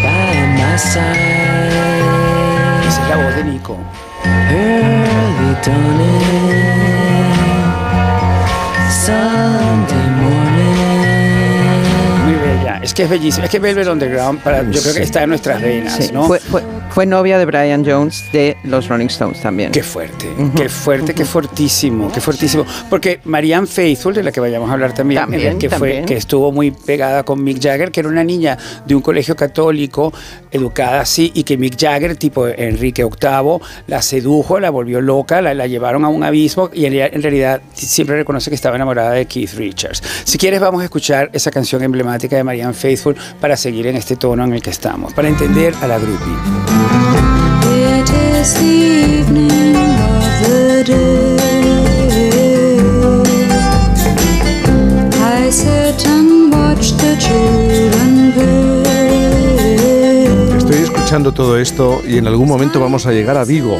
by 0.04 0.36
my 0.56 0.78
side. 0.78 2.08
Esa 2.88 3.02
es 3.04 3.10
la 3.10 3.18
voz 3.26 3.36
de 3.36 3.44
Nico. 3.44 3.78
Early 4.50 5.56
que 12.98 13.04
es 13.04 13.10
bellísima. 13.10 13.46
Es 13.46 13.52
que 13.52 13.60
Velvet 13.60 13.88
Underground, 13.88 14.42
para, 14.42 14.64
yo 14.70 14.82
creo 14.82 14.94
que 14.96 15.04
está 15.04 15.24
en 15.24 15.30
nuestras 15.30 15.62
venas, 15.62 15.96
Sí, 15.96 16.10
¿no? 16.12 16.24
fue, 16.26 16.40
fue- 16.40 16.64
fue 16.90 17.06
novia 17.06 17.38
de 17.38 17.46
Brian 17.46 17.86
Jones 17.86 18.24
de 18.34 18.58
los 18.64 18.88
Rolling 18.88 19.06
Stones 19.06 19.40
también. 19.42 19.72
Qué 19.72 19.84
fuerte, 19.84 20.26
qué 20.56 20.68
fuerte, 20.68 21.14
qué 21.14 21.26
fortísimo, 21.26 22.12
qué 22.12 22.20
fortísimo. 22.20 22.66
Porque 22.90 23.20
Marianne 23.26 23.68
Faithfull, 23.68 24.16
de 24.16 24.24
la 24.24 24.32
que 24.32 24.40
vayamos 24.40 24.68
a 24.70 24.74
hablar 24.74 24.94
también, 24.96 25.22
También, 25.22 25.60
que, 25.60 25.70
fue, 25.70 26.04
que 26.08 26.16
estuvo 26.18 26.52
muy 26.52 26.72
pegada 26.72 27.22
con 27.24 27.44
Mick 27.44 27.62
Jagger, 27.62 27.92
que 27.92 28.00
era 28.00 28.10
una 28.10 28.24
niña 28.24 28.58
de 28.86 28.96
un 28.96 29.02
colegio 29.04 29.36
católico, 29.36 30.12
educada 30.52 31.02
así, 31.02 31.32
y 31.36 31.44
que 31.44 31.56
Mick 31.58 31.80
Jagger, 31.80 32.16
tipo 32.16 32.48
Enrique 32.48 33.04
VIII, 33.04 33.60
la 33.86 34.02
sedujo, 34.02 34.60
la 34.60 34.72
volvió 34.72 35.00
loca, 35.02 35.40
la, 35.42 35.54
la 35.54 35.68
llevaron 35.68 36.04
a 36.04 36.10
un 36.10 36.24
abismo 36.24 36.72
y 36.74 36.86
en, 36.86 36.94
rea- 36.94 37.10
en 37.14 37.22
realidad 37.22 37.62
siempre 37.76 38.16
reconoce 38.16 38.50
que 38.50 38.56
estaba 38.56 38.76
enamorada 38.76 39.12
de 39.12 39.26
Keith 39.28 39.54
Richards. 39.54 40.02
Si 40.24 40.40
quieres, 40.40 40.60
vamos 40.60 40.82
a 40.82 40.86
escuchar 40.86 41.30
esa 41.34 41.52
canción 41.52 41.84
emblemática 41.84 42.36
de 42.36 42.44
Marianne 42.44 42.74
Faithfull 42.88 43.16
para 43.42 43.58
seguir 43.58 43.88
en 43.88 43.98
este 43.98 44.16
tono 44.16 44.46
en 44.46 44.54
el 44.54 44.62
que 44.62 44.70
estamos, 44.70 45.14
para 45.14 45.28
entender 45.28 45.74
a 45.82 45.88
la 45.88 46.00
groupie. 46.00 46.34
It 47.70 48.10
is 48.10 48.54
the 48.54 49.20
evening 49.20 49.76
of 49.76 50.24
the 50.48 50.84
day. 50.86 51.38
I 55.20 55.52
sit 55.52 56.06
and 56.08 56.54
watch 56.54 56.94
the 56.94 57.18
children 57.18 58.32
play. 58.34 59.28
Estoy 60.58 60.78
escuchando 60.84 61.34
todo 61.34 61.58
esto 61.58 62.02
y 62.08 62.18
en 62.18 62.28
algún 62.28 62.48
momento 62.48 62.80
vamos 62.80 63.06
a 63.06 63.12
llegar 63.12 63.36
a 63.36 63.44
Vigo. 63.44 63.78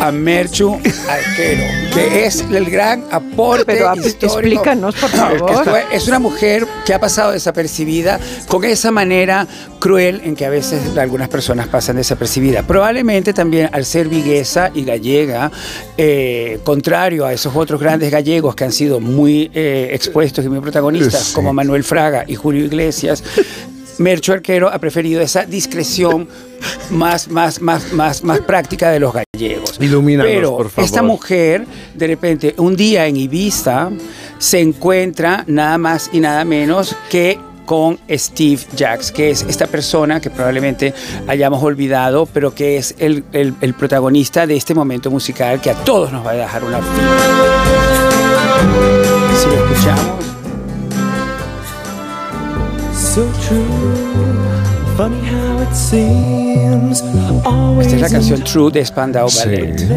A 0.00 0.12
Merchu 0.12 0.74
Arquero, 1.08 1.64
que 1.92 2.24
es 2.24 2.40
el 2.52 2.70
gran 2.70 3.04
aporte 3.10 3.64
Pero 3.66 3.88
ap- 3.88 3.96
histórico. 3.98 4.26
explícanos, 4.26 4.94
por 4.94 5.10
favor. 5.10 5.80
Es 5.92 6.06
una 6.06 6.18
mujer 6.20 6.66
que 6.86 6.94
ha 6.94 7.00
pasado 7.00 7.32
desapercibida 7.32 8.20
con 8.46 8.64
esa 8.64 8.90
manera 8.92 9.46
cruel 9.80 10.20
en 10.24 10.36
que 10.36 10.46
a 10.46 10.50
veces 10.50 10.96
algunas 10.96 11.28
personas 11.28 11.66
pasan 11.68 11.96
desapercibidas. 11.96 12.64
Probablemente 12.64 13.32
también 13.32 13.70
al 13.72 13.84
ser 13.84 14.08
viguesa 14.08 14.70
y 14.72 14.84
gallega, 14.84 15.50
eh, 15.96 16.60
contrario 16.64 17.26
a 17.26 17.32
esos 17.32 17.54
otros 17.56 17.80
grandes 17.80 18.10
gallegos 18.12 18.54
que 18.54 18.64
han 18.64 18.72
sido 18.72 19.00
muy 19.00 19.50
eh, 19.52 19.90
expuestos 19.92 20.44
y 20.44 20.48
muy 20.48 20.60
protagonistas, 20.60 21.22
Sí. 21.24 21.34
como 21.34 21.52
Manuel 21.52 21.82
Fraga 21.82 22.24
y 22.26 22.36
Julio 22.36 22.64
Iglesias. 22.64 23.22
Mercho 23.98 24.32
Arquero 24.32 24.68
ha 24.72 24.78
preferido 24.78 25.20
esa 25.20 25.44
discreción 25.44 26.28
más, 26.90 27.28
más, 27.28 27.60
más, 27.60 27.92
más, 27.92 28.22
más 28.24 28.40
práctica 28.40 28.90
de 28.90 29.00
los 29.00 29.12
gallegos. 29.12 29.76
Ilumínanos, 29.80 30.30
Pero 30.32 30.56
por 30.56 30.70
favor. 30.70 30.84
esta 30.86 31.02
mujer, 31.02 31.66
de 31.94 32.06
repente, 32.06 32.54
un 32.58 32.76
día 32.76 33.06
en 33.06 33.16
Ibiza, 33.16 33.90
se 34.38 34.60
encuentra 34.60 35.44
nada 35.46 35.78
más 35.78 36.10
y 36.12 36.20
nada 36.20 36.44
menos 36.44 36.94
que 37.10 37.38
con 37.66 37.98
Steve 38.10 38.60
Jacks, 38.74 39.12
que 39.12 39.30
es 39.30 39.42
esta 39.46 39.66
persona 39.66 40.20
que 40.22 40.30
probablemente 40.30 40.94
hayamos 41.26 41.62
olvidado, 41.62 42.24
pero 42.24 42.54
que 42.54 42.78
es 42.78 42.94
el, 42.98 43.24
el- 43.34 43.52
el 43.60 43.74
protagonista 43.74 44.46
de 44.46 44.56
este 44.56 44.74
momento 44.74 45.10
musical 45.10 45.60
que 45.60 45.70
a 45.70 45.74
todos 45.84 46.10
nos 46.10 46.24
va 46.24 46.30
a 46.30 46.34
dejar 46.34 46.64
una 46.64 46.78
vida. 46.78 46.88
Si 49.38 49.46
lo 49.48 49.66
escuchamos. 49.70 50.37
So 53.18 53.24
true, 53.42 54.47
Esta 57.80 57.94
es 57.96 58.00
la 58.02 58.08
canción 58.10 58.44
True 58.44 58.70
de 58.72 58.84
Spandau 58.84 59.28
Ballet. 59.38 59.88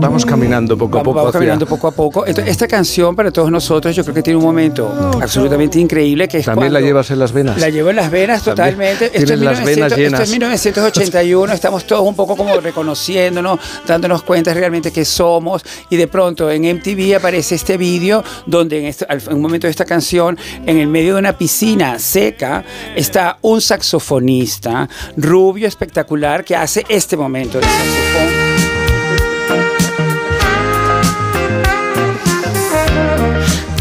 Vamos 0.00 0.24
caminando 0.24 0.78
poco 0.78 0.98
a 0.98 1.02
poco. 1.02 1.16
vamos 1.16 1.28
hacia- 1.30 1.40
caminando 1.40 1.66
poco 1.66 1.88
a 1.88 1.90
poco. 1.90 2.24
Entonces, 2.26 2.52
esta 2.52 2.68
canción 2.68 3.14
para 3.16 3.30
todos 3.32 3.50
nosotros 3.50 3.94
yo 3.96 4.02
creo 4.04 4.14
que 4.14 4.22
tiene 4.22 4.36
un 4.38 4.44
momento 4.44 5.10
absolutamente 5.20 5.78
increíble 5.80 6.28
que 6.28 6.38
es 6.38 6.46
También 6.46 6.72
la 6.72 6.80
llevas 6.80 7.10
en 7.10 7.18
las 7.18 7.32
venas. 7.32 7.58
La 7.58 7.68
llevo 7.68 7.90
en 7.90 7.96
las 7.96 8.10
venas 8.10 8.42
totalmente. 8.44 9.06
Esto 9.12 9.34
es, 9.34 9.40
las 9.40 9.64
venas 9.64 9.92
1900 9.92 9.92
esto 9.92 9.94
es 9.94 10.00
llenas. 10.00 10.30
1981, 10.30 11.52
estamos 11.52 11.84
todos 11.84 12.06
un 12.06 12.14
poco 12.14 12.36
como 12.36 12.58
reconociéndonos, 12.60 13.58
dándonos 13.86 14.22
cuenta 14.22 14.54
realmente 14.54 14.92
que 14.92 15.04
somos 15.04 15.62
y 15.90 15.96
de 15.96 16.06
pronto 16.06 16.48
en 16.50 16.64
MTV 16.64 17.16
aparece 17.16 17.56
este 17.56 17.76
vídeo 17.76 18.22
donde 18.46 18.78
en, 18.78 18.84
este- 18.86 19.06
en 19.10 19.34
un 19.34 19.42
momento 19.42 19.66
de 19.66 19.72
esta 19.72 19.84
canción, 19.84 20.38
en 20.64 20.78
el 20.78 20.86
medio 20.86 21.14
de 21.14 21.18
una 21.20 21.32
piscina 21.36 21.98
seca, 21.98 22.64
está 22.94 23.36
un 23.42 23.60
saxofonista 23.82 24.88
rubio 25.16 25.66
espectacular 25.66 26.44
que 26.44 26.54
hace 26.56 26.84
este 26.88 27.16
momento 27.16 27.58
de 27.58 27.64
saxofón. 27.64 28.49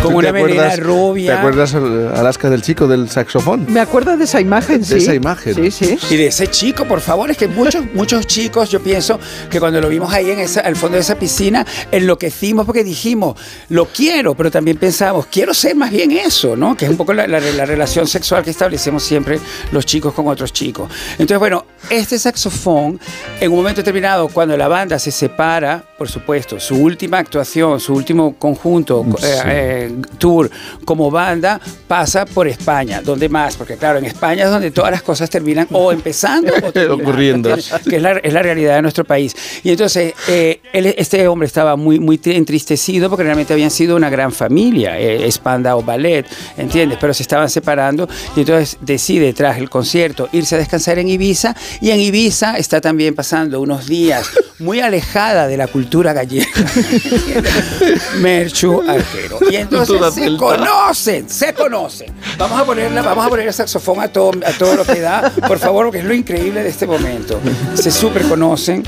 Con 0.02 0.14
¿Tú 0.14 0.18
una 0.20 0.32
melena 0.32 0.76
rubia. 0.78 1.34
¿Te 1.34 1.38
acuerdas, 1.40 1.76
Alaska, 1.76 2.50
del 2.50 2.62
chico 2.62 2.88
del 2.88 3.10
saxofón? 3.10 3.66
Me 3.68 3.82
acuerdo 3.82 4.16
de 4.16 4.24
esa 4.24 4.40
imagen, 4.40 4.86
sí. 4.86 4.94
De 4.94 5.00
esa 5.02 5.14
imagen. 5.14 5.54
Sí, 5.56 5.72
sí. 5.72 5.98
Y 6.10 6.16
de 6.16 6.28
ese 6.28 6.48
chico, 6.48 6.86
por 6.86 7.02
favor, 7.02 7.30
es 7.30 7.36
que 7.38 7.50
muchos, 7.50 7.84
muchos 7.94 8.26
chicos, 8.26 8.70
yo 8.70 8.80
pienso 8.82 9.20
que 9.50 9.60
cuando 9.60 9.82
lo 9.82 9.90
vimos 9.90 10.14
ahí 10.14 10.32
en 10.32 10.40
esa, 10.40 10.62
al 10.62 10.78
fondo 10.78 10.96
de 10.96 11.02
esa 11.02 11.16
piscina, 11.20 11.66
enloquecimos 11.92 12.66
porque 12.66 12.86
dijimos, 12.86 13.38
lo 13.68 13.88
quiero, 13.88 14.36
pero 14.36 14.50
también 14.50 14.78
pensamos, 14.78 15.26
quiero 15.26 15.54
ser 15.54 15.76
más 15.76 15.92
bien 15.92 16.12
eso, 16.12 16.56
¿no? 16.56 16.78
Que 16.78 16.86
es 16.86 16.92
un 16.92 16.98
poco 16.98 17.14
la, 17.14 17.28
la- 17.28 17.40
la 17.42 17.66
relación 17.66 18.08
sexual 18.08 18.42
que 18.44 18.52
establecemos 18.52 19.04
siempre 19.04 19.38
los 19.74 19.86
chicos 19.86 20.14
con 20.14 20.28
otros 20.30 20.54
chicos. 20.54 20.90
Entonces, 21.14 21.40
bueno, 21.40 21.66
este 21.90 22.18
saxofón, 22.18 23.00
en 23.42 23.52
un 23.52 23.58
momento 23.58 23.82
determinado, 23.82 24.30
cuando 24.30 24.56
la 24.56 24.70
banda 24.70 24.98
se 24.98 25.12
separa, 25.12 25.84
por 26.00 26.10
supuesto, 26.10 26.60
su 26.60 26.78
última 26.78 27.20
actuación, 27.20 27.80
su 27.80 27.94
último 27.94 28.36
conjunto, 28.40 29.06
Sí. 29.20 29.26
eh, 29.28 29.42
eh, 29.46 29.92
tour 30.18 30.50
como 30.86 31.12
banda, 31.12 31.60
pasa 31.88 32.26
por 32.26 32.48
España. 32.48 33.02
¿Dónde 33.04 33.28
más? 33.30 33.56
Porque 33.58 33.76
claro, 33.76 34.00
en 34.00 34.06
España 34.06 34.46
es 34.46 34.50
donde 34.50 34.72
todas 34.72 34.92
las 34.92 35.04
cosas 35.04 35.30
terminan 35.30 35.68
o 35.72 35.92
empezando 35.92 36.54
o 36.54 36.72
terminando, 36.72 37.04
Ocurriendo. 37.04 37.56
que 37.88 37.98
es 37.98 38.02
la, 38.02 38.14
es 38.14 38.34
la 38.34 38.42
realidad 38.42 38.76
de 38.78 38.82
nuestro 38.82 39.04
país. 39.04 39.36
Y 39.64 39.72
entonces, 39.72 40.14
eh, 40.30 40.62
él- 40.74 40.96
este 40.98 41.28
hombre 41.28 41.46
estaba 41.48 41.76
muy, 41.76 42.00
muy 42.00 42.18
tri- 42.18 42.36
entristecido 42.36 43.10
porque 43.10 43.24
realmente 43.26 43.52
habían 43.54 43.70
sido 43.72 43.96
una 43.98 44.10
gran 44.10 44.32
familia, 44.32 44.98
eh, 44.98 45.30
Spandau 45.30 45.84
Ballet, 45.84 46.26
¿entiendes? 46.58 46.98
Pero 47.02 47.14
se 47.14 47.24
estaban 47.24 47.50
separando 47.50 48.08
y 48.38 48.40
entonces 48.40 48.78
decide, 48.82 49.34
tras 49.34 49.58
el 49.58 49.70
concierto, 49.70 50.30
irse 50.32 50.56
a 50.56 50.58
descansar 50.60 50.98
en 51.00 51.10
Ibiza 51.10 51.54
y 51.82 51.92
en 51.92 52.00
Ibiza 52.00 52.58
está 52.58 52.80
también 52.80 53.14
pasando 53.16 53.60
unos 53.60 53.86
días 53.86 54.26
muy 54.60 54.80
alejada 54.80 55.46
de 55.48 55.58
la 55.58 55.68
cultura 55.68 55.89
gallega. 55.90 56.46
Merchu 58.20 58.82
Arquero. 58.88 59.40
Y 59.50 59.56
entonces 59.56 59.88
Cultura 59.98 60.12
se 60.12 60.38
conocen, 60.38 61.30
se 61.30 61.54
conocen. 61.54 62.14
Vamos 62.38 62.60
a 62.60 62.66
ponerla, 62.66 63.02
vamos 63.02 63.26
a 63.26 63.30
poner 63.30 63.48
el 63.48 63.54
saxofón 63.54 64.00
a 64.00 64.08
todo, 64.08 64.32
a 64.46 64.52
todo 64.52 64.76
lo 64.76 64.86
que 64.86 65.00
da, 65.00 65.32
por 65.48 65.60
favor, 65.60 65.86
porque 65.86 66.00
es 66.00 66.06
lo 66.06 66.14
increíble 66.14 66.64
de 66.64 66.70
este 66.70 66.86
momento. 66.88 67.40
Se 67.76 67.92
súper 67.92 68.24
conocen. 68.28 68.84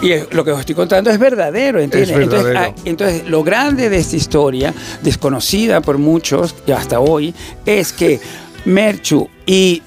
Y 0.00 0.12
es- 0.12 0.32
lo 0.32 0.44
que 0.44 0.52
os 0.52 0.60
estoy 0.60 0.76
contando 0.76 1.10
es 1.10 1.18
verdadero, 1.18 1.80
¿entiendes? 1.80 2.10
Es 2.10 2.16
Entonces, 2.22 2.44
verdadero. 2.44 2.74
ah, 2.76 2.82
entonces, 2.84 3.24
lo 3.28 3.42
grande 3.42 3.90
de 3.90 3.98
esta 3.98 4.14
historia, 4.16 4.72
desconocida 5.02 5.80
por 5.80 5.98
muchos 5.98 6.54
y 6.66 6.70
hasta 6.72 7.00
hoy, 7.00 7.34
es 7.66 7.92
que 7.92 8.20
Merchu 8.64 9.28
y 9.44 9.82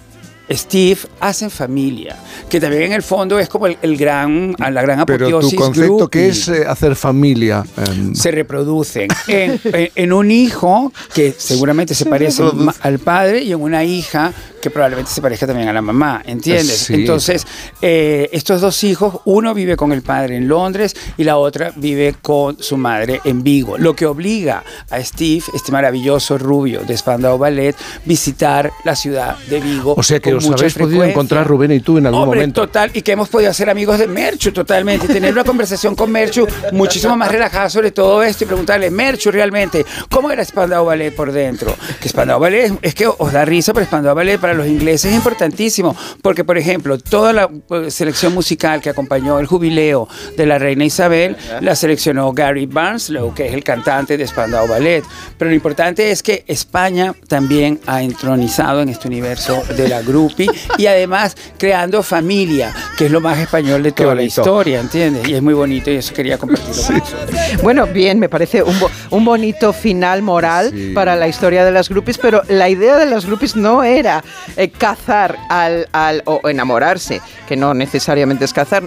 Steve 0.57 0.97
hacen 1.19 1.49
familia, 1.49 2.15
que 2.49 2.59
también 2.59 2.83
en 2.83 2.93
el 2.93 3.03
fondo 3.03 3.39
es 3.39 3.49
como 3.49 3.67
el, 3.67 3.77
el 3.81 3.97
gran, 3.97 4.55
la 4.59 4.81
gran 4.81 5.05
Pero 5.05 5.25
apoteosis 5.27 5.51
tu 5.51 5.55
concepto, 5.55 5.97
groupie 5.97 6.09
que 6.21 6.27
es 6.29 6.47
eh, 6.47 6.63
hacer 6.67 6.95
familia? 6.95 7.63
Em, 7.77 8.13
se 8.15 8.31
reproducen 8.31 9.07
en, 9.27 9.59
en- 9.65 9.89
en 9.95 10.13
un 10.13 10.31
hijo 10.31 10.91
que 11.13 11.33
seguramente 11.37 11.93
se, 11.95 12.03
Se 12.05 12.09
parece 12.09 12.43
al 12.81 12.99
padre 12.99 13.41
y 13.43 13.51
en 13.51 13.61
una 13.61 13.83
hija 13.83 14.33
que 14.61 14.69
probablemente 14.69 15.09
se 15.11 15.21
parezca 15.23 15.47
también 15.47 15.69
a 15.69 15.73
la 15.73 15.81
mamá, 15.81 16.21
¿entiendes? 16.23 16.77
Sí. 16.85 16.93
Entonces, 16.93 17.47
eh, 17.81 18.29
estos 18.31 18.61
dos 18.61 18.83
hijos, 18.83 19.19
uno 19.25 19.55
vive 19.55 19.75
con 19.75 19.91
el 19.91 20.03
padre 20.03 20.35
en 20.37 20.47
Londres 20.47 20.95
y 21.17 21.23
la 21.23 21.37
otra 21.37 21.73
vive 21.75 22.15
con 22.21 22.61
su 22.61 22.77
madre 22.77 23.21
en 23.23 23.41
Vigo, 23.43 23.79
lo 23.79 23.95
que 23.95 24.05
obliga 24.05 24.63
a 24.91 25.03
Steve, 25.03 25.43
este 25.55 25.71
maravilloso 25.71 26.37
rubio 26.37 26.81
de 26.81 26.95
Spandau 26.95 27.39
Ballet, 27.39 27.75
visitar 28.05 28.71
la 28.83 28.95
ciudad 28.95 29.35
de 29.49 29.59
Vigo. 29.59 29.95
o 29.97 30.03
sea 30.03 30.19
que 30.19 30.29
con 30.41 30.53
os 30.53 30.59
mucha 30.61 30.61
habéis 30.63 30.73
podido 30.73 30.89
frecuencia. 30.89 31.11
encontrar 31.13 31.47
Rubén 31.47 31.71
y 31.71 31.79
tú 31.79 31.97
en 31.97 32.05
algún 32.07 32.21
Hombre, 32.23 32.39
momento. 32.41 32.61
total, 32.61 32.91
y 32.93 33.01
que 33.01 33.11
hemos 33.13 33.29
podido 33.29 33.51
hacer 33.51 33.69
amigos 33.69 33.97
de 33.99 34.07
Merchu 34.07 34.51
totalmente, 34.51 35.07
tener 35.07 35.31
una 35.33 35.43
conversación 35.43 35.95
con 35.95 36.11
Merchu 36.11 36.47
muchísimo 36.71 37.15
más 37.15 37.31
relajada 37.31 37.69
sobre 37.69 37.91
todo 37.91 38.23
esto 38.23 38.43
y 38.43 38.47
preguntarle, 38.47 38.89
Merchu, 38.91 39.31
realmente, 39.31 39.85
¿cómo 40.09 40.31
era 40.31 40.43
Spandau 40.43 40.85
Ballet 40.85 41.13
por 41.15 41.31
dentro? 41.31 41.75
Que 41.99 42.09
Spandau 42.09 42.39
Ballet, 42.39 42.73
es- 42.81 42.95
que 42.95 43.07
os 43.07 43.31
da 43.31 43.45
risa, 43.45 43.73
pero 43.73 43.85
Spandau 43.85 44.15
Ballet 44.15 44.39
para 44.39 44.53
los 44.53 44.67
ingleses 44.67 45.11
es 45.11 45.15
importantísimo, 45.17 45.95
porque 46.21 46.43
por 46.43 46.57
ejemplo, 46.57 46.97
toda 46.97 47.33
la 47.33 47.49
eh, 47.71 47.91
selección 47.91 48.33
musical 48.33 48.81
que 48.81 48.89
acompañó 48.89 49.39
el 49.39 49.45
jubileo 49.47 50.07
de 50.37 50.45
la 50.45 50.57
reina 50.59 50.85
Isabel, 50.85 51.35
la 51.61 51.75
seleccionó 51.75 52.31
Gary 52.33 52.65
Barnslow, 52.65 53.33
que 53.33 53.47
es 53.47 53.53
el 53.53 53.63
cantante 53.63 54.17
de 54.17 54.27
Spandau 54.27 54.67
Ballet, 54.67 55.03
pero 55.37 55.49
lo 55.49 55.55
importante 55.55 56.11
es 56.11 56.21
que 56.23 56.43
España 56.47 57.13
también 57.27 57.79
ha 57.87 58.01
entronizado 58.03 58.81
en 58.81 58.89
este 58.89 59.07
universo 59.07 59.61
de 59.75 59.87
la 59.87 60.01
groupie 60.21 60.47
y 60.77 60.85
además 60.87 61.35
creando 61.57 62.03
familia, 62.03 62.73
que 62.97 63.05
es 63.05 63.11
lo 63.11 63.21
más 63.21 63.37
español 63.39 63.83
de 63.83 63.91
toda 63.91 64.15
la 64.15 64.23
historia, 64.23 64.79
¿entiendes? 64.79 65.27
Y 65.27 65.33
es 65.33 65.41
muy 65.41 65.53
bonito 65.53 65.89
y 65.91 65.95
eso 65.95 66.13
quería 66.13 66.37
compartirlo 66.37 66.83
con 66.83 66.99
vosotros. 66.99 67.61
Bueno, 67.63 67.87
bien, 67.87 68.19
me 68.19 68.29
parece 68.29 68.63
un, 68.63 68.79
bo- 68.79 68.89
un 69.09 69.25
bonito 69.25 69.73
final 69.73 70.21
moral 70.21 70.73
para 70.93 71.15
la 71.15 71.27
historia 71.27 71.65
de 71.65 71.71
las 71.71 71.89
groupies, 71.89 72.17
pero 72.17 72.41
la 72.49 72.69
idea 72.69 72.97
de 72.97 73.05
las 73.05 73.25
groupies 73.25 73.55
no 73.55 73.83
era 73.83 74.23
eh, 74.57 74.69
cazar 74.69 75.37
al, 75.49 75.87
al- 75.91 76.21
o 76.25 76.47
enamorarse, 76.49 77.21
que 77.47 77.55
no 77.55 77.73
necesariamente 77.73 78.45
es 78.45 78.53
cazar, 78.53 78.83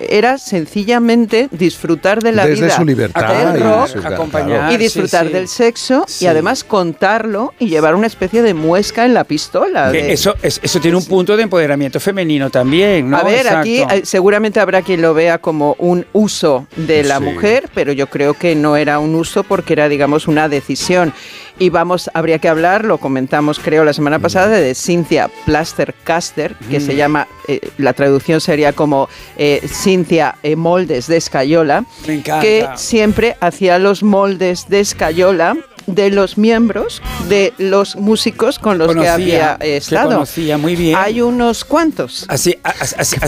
era 0.00 0.38
sencillamente 0.38 1.48
disfrutar 1.50 2.22
de 2.22 2.32
la 2.32 2.46
Desde 2.46 2.64
vida, 2.66 2.76
su 2.76 2.84
libertad 2.84 3.52
del 3.52 3.60
y 3.60 3.64
rock, 3.64 3.88
su- 3.88 3.98
acompañar. 4.06 4.72
y 4.72 4.76
disfrutar 4.76 5.22
sí, 5.22 5.28
sí. 5.28 5.34
del 5.34 5.48
sexo 5.48 6.04
Sí. 6.06 6.24
y 6.24 6.28
además 6.28 6.64
contarlo 6.64 7.52
y 7.58 7.68
llevar 7.68 7.94
una 7.94 8.06
especie 8.06 8.42
de 8.42 8.54
muesca 8.54 9.04
en 9.04 9.14
la 9.14 9.24
pistola. 9.24 9.90
De- 9.90 10.12
eso, 10.12 10.34
es- 10.42 10.60
eso 10.62 10.75
tiene 10.80 10.96
un 10.96 11.04
punto 11.04 11.36
de 11.36 11.42
empoderamiento 11.44 11.98
femenino 12.00 12.50
también, 12.50 13.08
¿no? 13.10 13.16
a 13.18 13.22
ver, 13.24 13.38
Exacto. 13.46 13.58
aquí 13.60 13.78
eh, 13.80 14.02
seguramente 14.04 14.60
habrá 14.60 14.82
quien 14.82 15.02
lo 15.02 15.14
vea 15.14 15.38
como 15.38 15.74
un 15.78 16.06
uso 16.12 16.66
de 16.76 17.02
la 17.04 17.18
Sí. 17.18 17.24
mujer, 17.24 17.68
pero 17.74 17.92
yo 17.92 18.08
creo 18.08 18.34
que 18.34 18.54
no 18.54 18.76
era 18.76 18.98
un 18.98 19.14
uso 19.14 19.42
porque 19.42 19.72
era, 19.74 19.88
digamos, 19.88 20.26
una 20.28 20.48
decisión. 20.48 21.12
Y 21.58 21.70
vamos, 21.70 22.10
habría 22.12 22.38
que 22.38 22.48
hablar, 22.48 22.84
lo 22.84 22.98
comentamos 22.98 23.58
creo 23.58 23.82
la 23.84 23.94
semana 23.94 24.18
pasada, 24.18 24.48
de 24.58 24.74
Cynthia 24.74 25.30
Plaster-Caster, 25.46 26.54
que 26.70 26.80
se 26.80 26.96
llama, 26.96 27.28
eh, 27.48 27.60
la 27.78 27.92
traducción 27.94 28.40
sería 28.40 28.72
como 28.72 29.08
eh, 29.38 29.62
Cynthia 29.66 30.36
eh, 30.42 30.54
Moldes 30.56 31.06
de 31.06 31.16
Escayola, 31.16 31.84
Me 32.06 32.14
encanta. 32.14 32.42
que 32.42 32.66
siempre 32.76 33.36
hacía 33.40 33.78
los 33.78 34.02
moldes 34.02 34.68
de 34.68 34.80
Escayola 34.80 35.56
de 35.86 36.10
los 36.10 36.36
miembros 36.38 37.00
de 37.28 37.52
los 37.58 37.96
músicos 37.96 38.58
con 38.58 38.78
los 38.78 38.94
que 38.94 39.08
había 39.08 39.56
que 39.58 39.76
estado. 39.76 40.10
conocía 40.10 40.58
muy 40.58 40.76
bien. 40.76 40.96
Hay 40.98 41.20
unos 41.20 41.64
cuantos. 41.64 42.24
Así, 42.28 42.58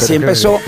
empezó, 0.08 0.58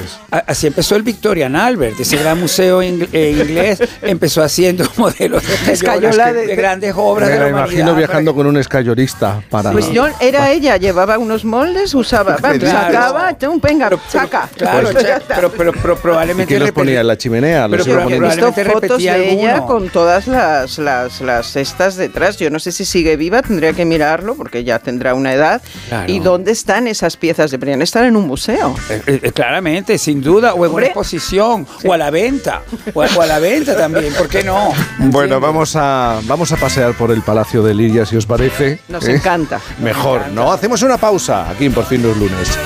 así 0.47 0.67
empezó 0.69 0.97
el 0.97 1.03
Victorian 1.03 1.57
Albert, 1.57 1.99
ese 2.01 2.17
gran 2.17 2.39
museo 2.41 2.83
ingl- 2.83 3.09
eh, 3.13 3.31
inglés, 3.33 3.83
empezó 4.03 4.43
haciendo 4.43 4.85
modelos 4.97 5.43
de, 5.67 5.73
Escayola 5.73 6.33
de- 6.33 6.47
de, 6.47 6.57
grandes 6.57 6.95
obras 6.97 7.29
Me 7.29 7.35
de 7.35 7.41
la 7.41 7.49
imagino 7.51 7.95
viajando 7.95 8.35
con 8.35 8.47
un 8.47 8.57
escayolista 8.57 9.43
para... 9.51 9.73
Pues 9.73 9.91
yo 9.93 10.07
era 10.21 10.51
ella, 10.51 10.77
llevaba 10.77 11.19
unos 11.19 11.45
moldes, 11.45 11.95
usaba, 11.95 12.37
Claro. 12.37 12.67
sacaba, 12.67 13.35
tum, 13.35 13.61
venga, 13.61 13.91
saca. 14.09 14.49
Claro, 14.57 14.91
Pues 14.91 15.03
ya 15.05 15.11
cha- 15.11 15.17
está. 15.19 15.35
pero, 15.37 15.51
pero, 15.53 15.73
pero 15.73 15.95
¿Y 15.95 15.97
probablemente 15.97 16.47
quién 16.49 16.61
los 16.61 16.73
ponía 16.73 17.01
en 17.01 17.07
la 17.07 17.17
chimenea? 17.19 17.69
Los 17.69 17.83
Pero 17.87 17.97
probablemente 18.01 18.65
fotos 18.65 19.03
de 19.03 19.33
ella 19.33 19.61
con 19.67 19.89
todas 19.91 20.27
las, 20.27 20.79
las, 20.79 21.21
las 21.21 21.57
detrás. 21.89 22.37
Yo 22.39 22.51
no 22.51 22.59
sé 22.59 22.73
si 22.73 22.85
sigue 22.85 23.17
viva, 23.17 23.43
tendría 23.43 23.73
que 23.73 23.85
mirarlo 23.85 24.35
porque 24.35 24.65
ya 24.65 24.79
tendrá 24.79 25.15
una 25.15 25.33
edad. 25.33 25.63
Claro. 25.89 26.13
¿Y 26.13 26.19
dónde 26.21 26.53
están 26.53 26.87
esas 26.87 27.17
piezas? 27.17 27.51
Deberían 27.51 27.83
estar 27.83 28.05
en 28.05 28.17
un 28.17 28.27
museo. 28.27 28.75
Eh, 28.91 29.21
eh, 29.23 29.33
claramente, 29.33 29.99
sin 29.99 30.21
duda, 30.21 30.55
o 30.55 30.67
en 30.67 30.73
una 30.73 30.87
exposición, 30.87 31.67
o 31.85 31.93
a 31.93 31.99
la 31.99 32.11
venta, 32.11 32.63
o 32.95 33.03
a, 33.03 33.09
o 33.17 33.23
a 33.23 33.27
la 33.27 33.39
venta 33.39 33.77
también, 33.77 34.13
¿por 34.15 34.29
qué 34.29 34.45
no? 34.45 34.73
Bueno, 34.99 35.41
vamos 35.41 35.75
a, 35.77 36.21
vamos 36.25 36.53
a 36.53 36.57
pasear 36.57 36.95
por 36.95 37.11
el 37.11 37.23
Palacio 37.23 37.63
de 37.63 37.75
Liria, 37.75 38.05
si 38.05 38.17
os 38.17 38.27
parece. 38.27 38.81
Nos 38.89 39.09
¿eh? 39.09 39.15
encanta. 39.15 39.61
Mejor, 39.81 40.29
¿no? 40.29 40.53
Hacemos 40.53 40.83
una 40.83 40.99
pausa 40.99 41.49
aquí 41.51 41.67
en 41.67 41.73
Por 41.73 41.87
fin 41.87 42.03
los 42.03 42.17
lunes. 42.17 42.49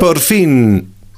Por 0.00 0.18
fin, 0.18 0.94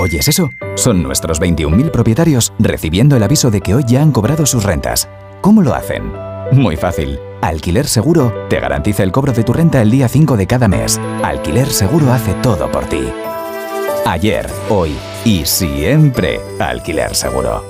¿Oyes 0.00 0.28
eso? 0.28 0.48
Son 0.76 1.02
nuestros 1.02 1.42
21.000 1.42 1.90
propietarios 1.90 2.54
recibiendo 2.58 3.16
el 3.16 3.22
aviso 3.22 3.50
de 3.50 3.60
que 3.60 3.74
hoy 3.74 3.84
ya 3.86 4.00
han 4.00 4.12
cobrado 4.12 4.46
sus 4.46 4.64
rentas. 4.64 5.10
¿Cómo 5.42 5.60
lo 5.60 5.74
hacen? 5.74 6.10
Muy 6.52 6.78
fácil. 6.78 7.18
Alquiler 7.42 7.86
Seguro 7.86 8.32
te 8.48 8.60
garantiza 8.60 9.02
el 9.02 9.12
cobro 9.12 9.34
de 9.34 9.44
tu 9.44 9.52
renta 9.52 9.82
el 9.82 9.90
día 9.90 10.08
5 10.08 10.38
de 10.38 10.46
cada 10.46 10.68
mes. 10.68 10.98
Alquiler 11.22 11.68
Seguro 11.68 12.10
hace 12.14 12.32
todo 12.42 12.72
por 12.72 12.86
ti. 12.86 13.02
Ayer, 14.06 14.48
hoy 14.70 14.92
y 15.26 15.44
siempre 15.44 16.40
Alquiler 16.58 17.14
Seguro. 17.14 17.62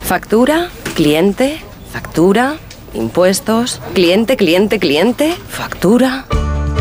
Factura, 0.00 0.70
cliente, 0.94 1.58
factura, 1.92 2.56
impuestos, 2.94 3.82
cliente, 3.92 4.38
cliente, 4.38 4.78
cliente, 4.78 5.34
factura. 5.34 6.24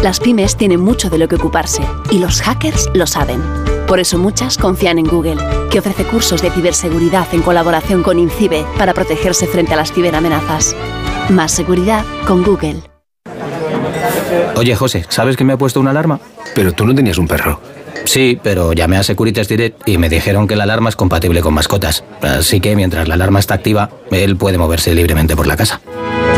Las 0.04 0.22
pymes 0.22 0.56
tienen 0.56 0.80
mucho 0.80 1.10
de 1.10 1.18
lo 1.18 1.28
que 1.28 1.36
ocuparse 1.36 1.82
y 2.10 2.20
los 2.20 2.42
hackers 2.42 2.90
lo 2.94 3.06
saben. 3.06 3.42
Por 3.86 4.00
eso 4.00 4.18
muchas 4.18 4.58
confían 4.58 4.98
en 4.98 5.06
Google, 5.06 5.36
que 5.70 5.80
ofrece 5.80 6.06
cursos 6.06 6.42
de 6.42 6.50
ciberseguridad 6.52 7.28
en 7.34 7.42
colaboración 7.42 8.02
con 8.02 8.18
INCIBE 8.18 8.66
para 8.78 8.94
protegerse 8.94 9.46
frente 9.46 9.74
a 9.74 9.78
las 9.78 9.92
ciberamenazas. 9.92 10.74
Más 11.30 11.52
seguridad 11.52 12.06
con 12.26 12.44
Google. 12.44 12.82
Oye, 14.56 14.74
José, 14.74 15.06
¿sabes 15.10 15.36
que 15.36 15.44
me 15.44 15.54
ha 15.54 15.58
puesto 15.58 15.82
una 15.82 15.92
alarma? 15.92 16.22
Pero 16.56 16.72
tú 16.72 16.86
no 16.86 16.96
tenías 16.96 17.18
un 17.18 17.28
perro. 17.28 17.60
Sí, 18.06 18.40
pero 18.42 18.72
llamé 18.72 18.96
a 18.96 19.04
Securitas 19.04 19.50
Direct 19.50 19.88
y 19.88 19.98
me 19.98 20.08
dijeron 20.08 20.48
que 20.48 20.56
la 20.56 20.64
alarma 20.64 20.90
es 20.90 20.96
compatible 20.96 21.42
con 21.42 21.54
mascotas. 21.54 22.06
Así 22.22 22.62
que 22.62 22.76
mientras 22.78 23.10
la 23.10 23.16
alarma 23.16 23.40
está 23.40 23.56
activa, 23.56 23.90
él 24.12 24.38
puede 24.38 24.58
moverse 24.58 24.96
libremente 24.96 25.36
por 25.36 25.46
la 25.46 25.58
casa. 25.58 25.82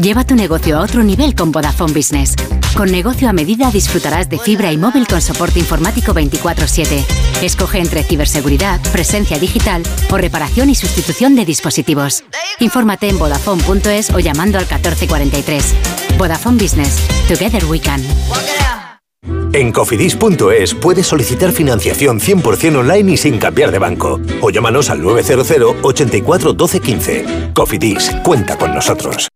Lleva 0.00 0.24
tu 0.24 0.34
negocio 0.34 0.76
a 0.76 0.82
otro 0.82 1.04
nivel 1.04 1.36
con 1.36 1.52
Vodafone 1.52 1.92
Business. 1.92 2.34
Con 2.76 2.90
negocio 2.90 3.28
a 3.28 3.32
medida 3.32 3.70
disfrutarás 3.70 4.28
de 4.28 4.38
fibra 4.38 4.72
y 4.72 4.76
móvil 4.76 5.06
con 5.06 5.20
soporte 5.20 5.60
informático 5.60 6.12
24/7. 6.12 7.04
Escoge 7.42 7.78
entre 7.78 8.02
ciberseguridad, 8.02 8.80
presencia 8.90 9.38
digital 9.38 9.84
o 10.10 10.16
reparación 10.16 10.68
y 10.68 10.74
sustitución 10.74 11.36
de 11.36 11.44
dispositivos. 11.44 12.24
Infórmate 12.58 13.08
en 13.08 13.18
vodafone.es 13.18 14.10
o 14.10 14.18
llamando 14.18 14.58
al 14.58 14.64
1443. 14.64 15.74
Vodafone 16.18 16.60
Business. 16.60 16.98
Together 17.28 17.64
we 17.66 17.80
can. 17.80 18.02
En 19.52 19.70
cofidis.es 19.70 20.74
puedes 20.74 21.06
solicitar 21.06 21.52
financiación 21.52 22.18
100% 22.18 22.78
online 22.78 23.12
y 23.12 23.16
sin 23.16 23.38
cambiar 23.38 23.70
de 23.70 23.78
banco. 23.78 24.20
O 24.40 24.50
llámanos 24.50 24.90
al 24.90 25.00
900 25.00 25.76
84 25.82 26.52
12 26.52 26.80
15. 26.80 27.24
Cofidis, 27.54 28.10
cuenta 28.24 28.58
con 28.58 28.74
nosotros. 28.74 29.28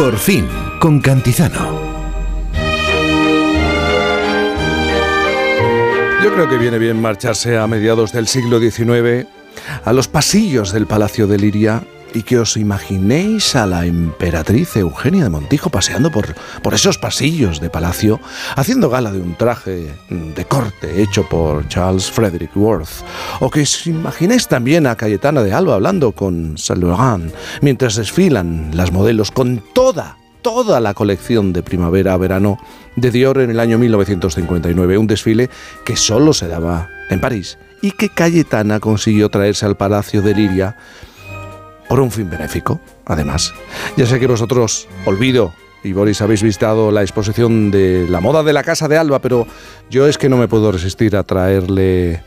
Por 0.00 0.16
fin, 0.16 0.48
con 0.78 0.98
Cantizano. 0.98 1.78
Yo 6.24 6.32
creo 6.32 6.48
que 6.48 6.56
viene 6.56 6.78
bien 6.78 6.98
marcharse 7.02 7.58
a 7.58 7.66
mediados 7.66 8.10
del 8.10 8.26
siglo 8.26 8.58
XIX 8.60 9.28
a 9.84 9.92
los 9.92 10.08
pasillos 10.08 10.72
del 10.72 10.86
Palacio 10.86 11.26
de 11.26 11.36
Liria 11.36 11.82
y 12.14 12.22
que 12.22 12.38
os 12.38 12.56
imaginéis 12.56 13.56
a 13.56 13.66
la 13.66 13.86
emperatriz 13.86 14.76
Eugenia 14.76 15.24
de 15.24 15.30
Montijo 15.30 15.70
paseando 15.70 16.10
por, 16.10 16.34
por 16.62 16.74
esos 16.74 16.98
pasillos 16.98 17.60
de 17.60 17.70
palacio, 17.70 18.20
haciendo 18.56 18.90
gala 18.90 19.12
de 19.12 19.20
un 19.20 19.36
traje 19.36 19.92
de 20.08 20.44
corte 20.44 21.02
hecho 21.02 21.28
por 21.28 21.66
Charles 21.68 22.10
Frederick 22.10 22.56
Worth. 22.56 23.04
O 23.40 23.50
que 23.50 23.62
os 23.62 23.86
imaginéis 23.86 24.48
también 24.48 24.86
a 24.86 24.96
Cayetana 24.96 25.42
de 25.42 25.52
Alba 25.52 25.74
hablando 25.74 26.12
con 26.12 26.58
Saint 26.58 26.82
Laurent 26.82 27.32
mientras 27.60 27.96
desfilan 27.96 28.70
las 28.74 28.92
modelos 28.92 29.30
con 29.30 29.62
toda 29.74 30.16
toda 30.42 30.80
la 30.80 30.94
colección 30.94 31.52
de 31.52 31.62
primavera-verano 31.62 32.58
de 32.96 33.10
Dior 33.10 33.40
en 33.40 33.50
el 33.50 33.60
año 33.60 33.78
1959, 33.78 34.96
un 34.96 35.06
desfile 35.06 35.50
que 35.84 35.96
solo 35.96 36.32
se 36.32 36.48
daba 36.48 36.88
en 37.10 37.20
París 37.20 37.58
y 37.82 37.92
que 37.92 38.08
Cayetana 38.08 38.80
consiguió 38.80 39.28
traerse 39.28 39.66
al 39.66 39.76
Palacio 39.76 40.22
de 40.22 40.34
Liria 40.34 40.76
por 41.90 41.98
un 41.98 42.12
fin 42.12 42.30
benéfico, 42.30 42.78
además. 43.04 43.52
Ya 43.96 44.06
sé 44.06 44.20
que 44.20 44.28
vosotros, 44.28 44.86
Olvido 45.06 45.52
y 45.82 45.92
Boris, 45.92 46.22
habéis 46.22 46.40
visitado 46.40 46.92
la 46.92 47.02
exposición 47.02 47.72
de 47.72 48.06
la 48.08 48.20
moda 48.20 48.44
de 48.44 48.52
la 48.52 48.62
Casa 48.62 48.86
de 48.86 48.96
Alba, 48.96 49.18
pero 49.18 49.44
yo 49.90 50.06
es 50.06 50.16
que 50.16 50.28
no 50.28 50.36
me 50.36 50.46
puedo 50.46 50.70
resistir 50.70 51.16
a 51.16 51.24
traerle 51.24 52.22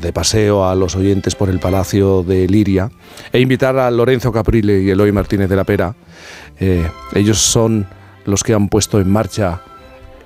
de 0.00 0.12
paseo 0.12 0.68
a 0.68 0.74
los 0.74 0.96
oyentes 0.96 1.36
por 1.36 1.48
el 1.48 1.60
Palacio 1.60 2.24
de 2.24 2.48
Liria 2.48 2.90
e 3.32 3.38
invitar 3.38 3.78
a 3.78 3.88
Lorenzo 3.92 4.32
Caprile 4.32 4.82
y 4.82 4.90
Eloy 4.90 5.12
Martínez 5.12 5.48
de 5.48 5.56
la 5.56 5.64
Pera. 5.64 5.94
Eh, 6.58 6.84
ellos 7.14 7.38
son 7.38 7.86
los 8.24 8.42
que 8.42 8.52
han 8.52 8.68
puesto 8.68 8.98
en 8.98 9.12
marcha 9.12 9.60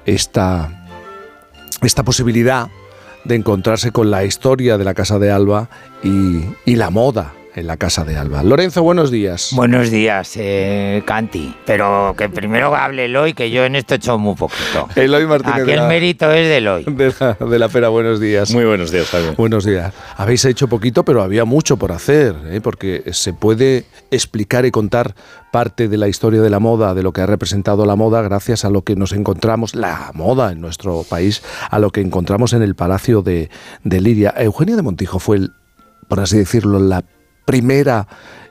esta, 0.06 0.86
esta 1.82 2.04
posibilidad 2.04 2.68
de 3.24 3.34
encontrarse 3.34 3.92
con 3.92 4.10
la 4.10 4.24
historia 4.24 4.78
de 4.78 4.84
la 4.84 4.94
Casa 4.94 5.18
de 5.18 5.30
Alba 5.30 5.68
y 6.02 6.74
la 6.74 6.88
moda 6.88 7.34
en 7.58 7.66
la 7.66 7.76
Casa 7.76 8.04
de 8.04 8.16
Alba. 8.16 8.42
Lorenzo, 8.42 8.82
buenos 8.82 9.10
días. 9.10 9.50
Buenos 9.54 9.90
días, 9.90 10.32
eh, 10.36 11.02
Canti. 11.04 11.54
Pero 11.66 12.14
que 12.16 12.28
primero 12.28 12.74
hable 12.74 13.04
Eloy, 13.06 13.34
que 13.34 13.50
yo 13.50 13.64
en 13.64 13.76
esto 13.76 13.94
he 13.94 13.96
hecho 13.98 14.18
muy 14.18 14.34
poquito. 14.34 14.88
Eloy 14.96 15.26
Martínez. 15.26 15.62
Aquí 15.62 15.70
el 15.72 15.76
la- 15.80 15.88
mérito 15.88 16.30
es 16.32 16.46
de 16.48 16.56
Eloy. 16.58 16.84
de 16.86 17.12
la, 17.18 17.34
de 17.46 17.58
la 17.58 17.68
Pera, 17.68 17.88
buenos 17.88 18.20
días. 18.20 18.52
Muy 18.52 18.64
buenos 18.64 18.90
días, 18.90 19.08
Javier. 19.10 19.34
Buenos 19.36 19.64
días. 19.64 19.92
Habéis 20.16 20.44
hecho 20.44 20.68
poquito, 20.68 21.04
pero 21.04 21.22
había 21.22 21.44
mucho 21.44 21.76
por 21.76 21.92
hacer, 21.92 22.34
¿eh? 22.46 22.60
porque 22.62 23.02
se 23.12 23.32
puede 23.32 23.84
explicar 24.10 24.64
y 24.64 24.70
contar 24.70 25.14
parte 25.52 25.88
de 25.88 25.96
la 25.96 26.08
historia 26.08 26.40
de 26.42 26.50
la 26.50 26.58
moda, 26.60 26.94
de 26.94 27.02
lo 27.02 27.12
que 27.12 27.20
ha 27.22 27.26
representado 27.26 27.86
la 27.86 27.96
moda, 27.96 28.22
gracias 28.22 28.64
a 28.64 28.70
lo 28.70 28.82
que 28.82 28.96
nos 28.96 29.12
encontramos, 29.12 29.74
la 29.74 30.10
moda 30.14 30.52
en 30.52 30.60
nuestro 30.60 31.04
país, 31.08 31.42
a 31.70 31.78
lo 31.78 31.90
que 31.90 32.00
encontramos 32.02 32.52
en 32.52 32.62
el 32.62 32.74
Palacio 32.74 33.22
de, 33.22 33.50
de 33.84 34.00
Liria. 34.00 34.34
Eugenia 34.36 34.76
de 34.76 34.82
Montijo 34.82 35.18
fue, 35.18 35.36
el, 35.38 35.52
por 36.06 36.20
así 36.20 36.36
decirlo, 36.38 36.78
la 36.78 37.02
primera 37.48 38.06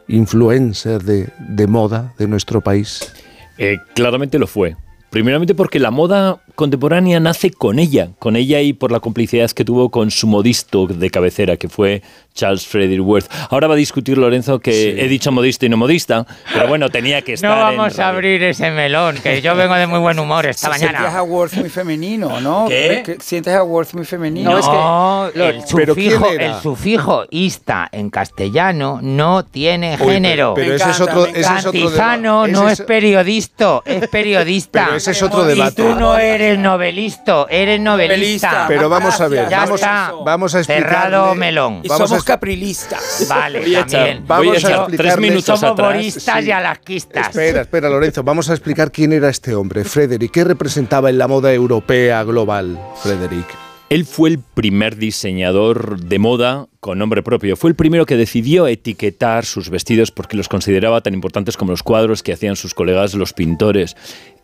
influencer 0.08 1.04
de, 1.04 1.30
de 1.38 1.68
moda 1.68 2.16
de 2.18 2.28
nuestro 2.28 2.62
país. 2.62 3.14
Eh, 3.60 3.78
claramente 3.94 4.40
lo 4.40 4.48
fue. 4.48 4.76
Primeramente 5.12 5.54
porque 5.54 5.80
la 5.80 5.92
moda 5.92 6.42
contemporánea 6.56 7.20
nace 7.20 7.52
con 7.52 7.78
ella, 7.78 8.10
con 8.18 8.36
ella 8.36 8.60
y 8.62 8.74
por 8.74 8.92
la 8.92 9.00
complicidad 9.00 9.52
que 9.52 9.64
tuvo 9.64 9.92
con 9.92 10.10
su 10.10 10.26
modisto 10.26 10.88
de 10.88 11.12
cabecera, 11.12 11.58
que 11.58 11.70
fue 11.70 12.02
Charles 12.38 12.66
Frederick 12.68 13.02
Worth. 13.06 13.28
Ahora 13.50 13.68
va 13.68 13.74
a 13.74 13.78
discutir 13.78 14.18
Lorenzo 14.18 14.60
que 14.60 14.92
he 15.04 15.08
dicho 15.08 15.32
modisto 15.32 15.66
y 15.66 15.70
no 15.70 15.76
modista, 15.78 16.26
pero 16.54 16.68
bueno, 16.68 16.90
tenía 16.90 17.22
que 17.24 17.34
estar 17.34 17.50
No 17.50 17.56
en 17.72 17.78
vamos 17.78 17.94
a 18.00 18.04
radio. 18.04 18.16
abrir 18.16 18.44
ese 18.44 18.70
melón, 18.72 19.18
que 19.18 19.42
yo 19.42 19.56
vengo 19.56 19.74
de 19.76 19.88
muy 19.88 20.00
buen 20.00 20.20
humor 20.20 20.46
esta 20.46 20.68
Sientes 20.74 20.94
mañana. 21.02 21.18
a 21.18 21.24
Worth 21.24 21.54
muy 21.56 21.70
femenino, 21.70 22.40
¿no? 22.40 22.66
¿Qué? 22.70 23.02
Que 23.06 23.18
Sientes 23.20 23.54
a 23.56 23.64
Worth 23.64 23.94
muy 23.96 24.06
femenino. 24.06 24.52
No, 24.52 25.28
el, 25.34 25.64
¿Pero 25.76 25.96
quién 25.96 26.12
sufijo, 26.12 26.30
el 26.32 26.54
sufijo 26.62 27.26
ista 27.32 27.90
en 27.92 28.10
castellano 28.12 29.00
no 29.02 29.44
tiene 29.44 29.98
Uy, 30.00 30.14
género. 30.14 30.54
pero- 30.54 30.68
pero 30.68 30.76
ese 30.76 30.90
es 30.92 31.02
otro- 31.02 31.26
ese 31.26 31.40
es 31.42 31.48
otro 31.66 31.72
Cantizano 31.72 32.44
deba- 32.46 32.52
no 32.54 32.64
ese 32.66 32.74
es 32.74 32.80
es- 32.82 32.86
periodista, 32.86 33.82
es 33.86 34.08
periodista. 34.10 34.68
Pero 34.86 34.98
ese 34.98 35.12
es 35.12 35.24
otro 35.24 35.44
debate. 35.44 35.82
Y 35.82 35.86
tú 35.86 35.96
no 36.00 36.18
eres 36.18 36.60
novelista, 36.60 37.46
eres 37.50 37.80
novelista. 37.80 38.66
Pero 38.68 38.90
vamos 38.90 39.20
a 39.20 39.28
ver, 39.28 39.50
Ya 39.50 39.60
vamos, 39.62 39.80
está. 39.82 40.12
vamos 40.24 40.56
a 40.56 40.60
explicarle- 40.60 40.84
Cerrado 40.84 41.36
melón. 41.36 41.82
Vamos 41.88 42.12
a- 42.12 42.18
caprilistas. 42.28 43.26
Vale, 43.30 43.62
Voy 43.62 43.74
también. 43.74 44.24
Vamos 44.28 44.64
a 44.64 44.86
explicarle- 44.86 44.98
tres 44.98 45.18
minutos 45.18 45.46
Somos 45.46 45.64
atrás. 45.64 45.94
boristas 45.96 46.46
y 46.46 46.52
alasquistas. 46.52 47.28
Espera, 47.30 47.62
espera, 47.62 47.90
Lorenzo, 47.90 48.22
vamos 48.24 48.50
a 48.50 48.54
explicar 48.54 48.92
quién 48.92 49.14
era 49.14 49.30
este 49.30 49.56
hombre, 49.56 49.84
Frederick. 49.86 50.32
¿Qué 50.32 50.44
representaba 50.44 51.10
en 51.10 51.18
la 51.18 51.28
moda 51.28 51.54
europea 51.54 52.24
global, 52.24 52.78
Frederick? 53.02 53.48
Él 53.90 54.04
fue 54.06 54.32
el 54.32 54.40
primer 54.40 54.98
diseñador 54.98 56.02
de 56.02 56.20
moda 56.20 56.68
con 56.82 57.00
nombre 57.00 57.24
propio. 57.24 57.56
Fue 57.56 57.70
el 57.70 57.76
primero 57.78 58.06
que 58.06 58.18
decidió 58.18 58.68
etiquetar 58.68 59.46
sus 59.46 59.70
vestidos 59.70 60.12
porque 60.12 60.36
los 60.36 60.50
consideraba 60.50 61.00
tan 61.00 61.14
importantes 61.14 61.56
como 61.56 61.72
los 61.72 61.84
cuadros 61.84 62.22
que 62.22 62.34
hacían 62.34 62.58
sus 62.58 62.74
colegas 62.74 63.14
los 63.14 63.32
pintores. 63.32 63.96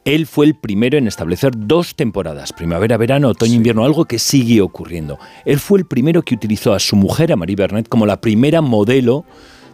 Él 0.05 0.27
fue 0.27 0.47
el 0.47 0.55
primero 0.55 0.97
en 0.97 1.07
establecer 1.07 1.53
dos 1.55 1.95
temporadas, 1.95 2.51
primavera, 2.51 2.97
verano, 2.97 3.29
otoño, 3.29 3.53
invierno, 3.53 3.85
algo 3.85 4.05
que 4.05 4.19
sigue 4.19 4.59
ocurriendo. 4.61 5.17
Él 5.45 5.59
fue 5.59 5.79
el 5.79 5.85
primero 5.85 6.23
que 6.23 6.35
utilizó 6.35 6.73
a 6.73 6.79
su 6.79 6.97
mujer, 6.97 7.31
a 7.31 7.37
Marie 7.37 7.55
Bernet, 7.55 7.87
como 7.87 8.05
la 8.05 8.19
primera 8.19 8.61
modelo 8.61 9.25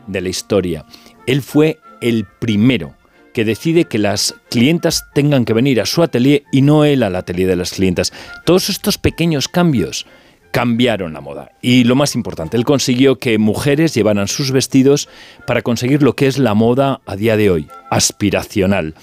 de 0.06 0.22
la 0.22 0.30
historia. 0.30 0.86
Él 1.26 1.42
fue 1.42 1.80
el 2.02 2.26
primero 2.40 2.94
que 3.34 3.46
decide 3.46 3.86
que 3.86 3.98
las 3.98 4.36
clientas 4.50 5.06
tengan 5.14 5.46
que 5.46 5.54
venir 5.54 5.82
a 5.82 5.86
su 5.86 6.04
atelier 6.04 6.44
y 6.52 6.62
no 6.62 6.86
él 6.86 7.04
al 7.04 7.16
atelier 7.16 7.48
de 7.48 7.56
las 7.56 7.72
clientas. 7.72 8.14
Todos 8.46 8.70
estos 8.70 8.98
pequeños 8.98 9.48
cambios 9.48 10.06
cambiaron 10.52 11.14
la 11.14 11.22
moda. 11.22 11.52
Y 11.62 11.84
lo 11.84 11.96
más 11.96 12.16
importante, 12.16 12.58
él 12.58 12.66
consiguió 12.66 13.20
que 13.20 13.38
mujeres 13.38 13.94
llevaran 13.94 14.28
sus 14.28 14.52
vestidos 14.52 15.10
para 15.46 15.62
conseguir 15.62 16.04
lo 16.04 16.16
que 16.16 16.28
es 16.28 16.38
la 16.38 16.54
moda 16.54 17.02
a 17.06 17.16
día 17.16 17.38
de 17.38 17.50
hoy, 17.50 17.68
aspiracional. 17.90 18.96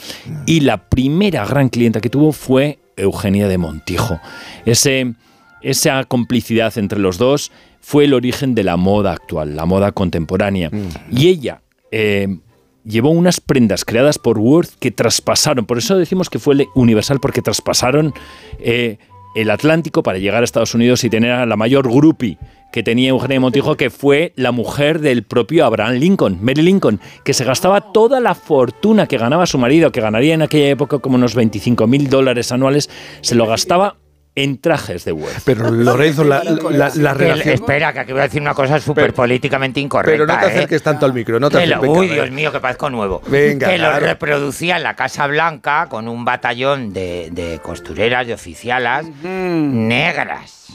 Y 0.46 0.60
la 0.60 0.88
primera 0.88 1.44
gran 1.46 1.68
clienta 1.68 2.00
que 2.00 2.10
tuvo 2.10 2.32
fue 2.32 2.78
Eugenia 2.96 3.48
de 3.48 3.58
Montijo. 3.58 4.20
Ese, 4.64 5.14
esa 5.62 6.04
complicidad 6.04 6.76
entre 6.78 6.98
los 6.98 7.18
dos 7.18 7.52
fue 7.80 8.04
el 8.04 8.14
origen 8.14 8.54
de 8.54 8.64
la 8.64 8.76
moda 8.76 9.12
actual, 9.12 9.54
la 9.56 9.66
moda 9.66 9.92
contemporánea. 9.92 10.70
Y 11.10 11.28
ella... 11.28 11.62
eh, 11.90 12.38
llevó 12.84 13.10
unas 13.10 13.40
prendas 13.40 13.84
creadas 13.84 14.18
por 14.18 14.38
Worth 14.38 14.74
que 14.78 14.92
traspasaron, 14.92 15.66
por 15.66 15.78
eso 15.78 15.98
decimos 15.98 16.30
que 16.30 16.38
fue 16.38 16.68
universal, 16.76 17.18
porque 17.20 17.42
traspasaron 17.42 18.14
eh, 18.60 18.98
el 19.36 19.50
Atlántico 19.50 20.02
para 20.02 20.18
llegar 20.18 20.40
a 20.40 20.44
Estados 20.44 20.74
Unidos 20.74 21.04
y 21.04 21.10
tener 21.10 21.30
a 21.30 21.46
la 21.46 21.56
mayor 21.56 21.88
groupie 21.88 22.38
que 22.72 22.82
tenía 22.82 23.10
Eugenia 23.10 23.38
Montijo, 23.38 23.76
que 23.76 23.90
fue 23.90 24.32
la 24.36 24.50
mujer 24.50 25.00
del 25.00 25.22
propio 25.22 25.64
Abraham 25.66 25.96
Lincoln, 25.96 26.38
Mary 26.42 26.62
Lincoln, 26.62 27.00
que 27.22 27.34
se 27.34 27.44
gastaba 27.44 27.92
toda 27.92 28.18
la 28.18 28.34
fortuna 28.34 29.06
que 29.06 29.18
ganaba 29.18 29.46
su 29.46 29.58
marido, 29.58 29.92
que 29.92 30.00
ganaría 30.00 30.34
en 30.34 30.42
aquella 30.42 30.70
época 30.70 30.98
como 30.98 31.16
unos 31.16 31.34
25 31.34 31.86
mil 31.86 32.08
dólares 32.08 32.50
anuales, 32.50 32.90
se 33.20 33.34
lo 33.34 33.46
gastaba 33.46 33.96
en 34.36 34.58
trajes 34.60 35.04
de 35.04 35.12
Worth. 35.12 35.40
Pero 35.44 35.70
Lorenzo, 35.70 36.22
la, 36.22 36.44
la- 36.44 36.92
la 36.94 37.14
relación... 37.14 37.54
Espera, 37.54 37.92
que 37.92 38.00
aquí 38.00 38.12
voy 38.12 38.20
a 38.20 38.24
decir 38.24 38.40
una 38.40 38.54
cosa 38.54 38.78
súper 38.78 39.12
políticamente 39.14 39.80
incorrecta. 39.80 40.12
Pero 40.12 40.26
no 40.26 40.38
te 40.38 40.46
¿eh? 40.46 40.56
acerques 40.58 40.82
tanto 40.82 41.06
al 41.06 41.12
micro, 41.14 41.40
no 41.40 41.50
te 41.50 41.58
Que 41.58 41.66
lo- 41.66 41.76
acerques. 41.78 41.98
uy, 41.98 42.08
Dios 42.08 42.30
mío, 42.30 42.52
que 42.52 42.60
parezco 42.60 42.88
nuevo. 42.90 43.22
Venga, 43.26 43.66
que 43.68 43.78
lo 43.78 43.88
claro. 43.88 44.06
reproducía 44.06 44.76
en 44.76 44.82
la 44.84 44.94
Casa 44.94 45.26
Blanca 45.26 45.86
con 45.88 46.06
un 46.06 46.24
batallón 46.24 46.92
de, 46.92 47.30
de 47.32 47.58
costureras, 47.62 48.26
de 48.26 48.34
oficialas 48.34 49.06
negras. 49.24 50.65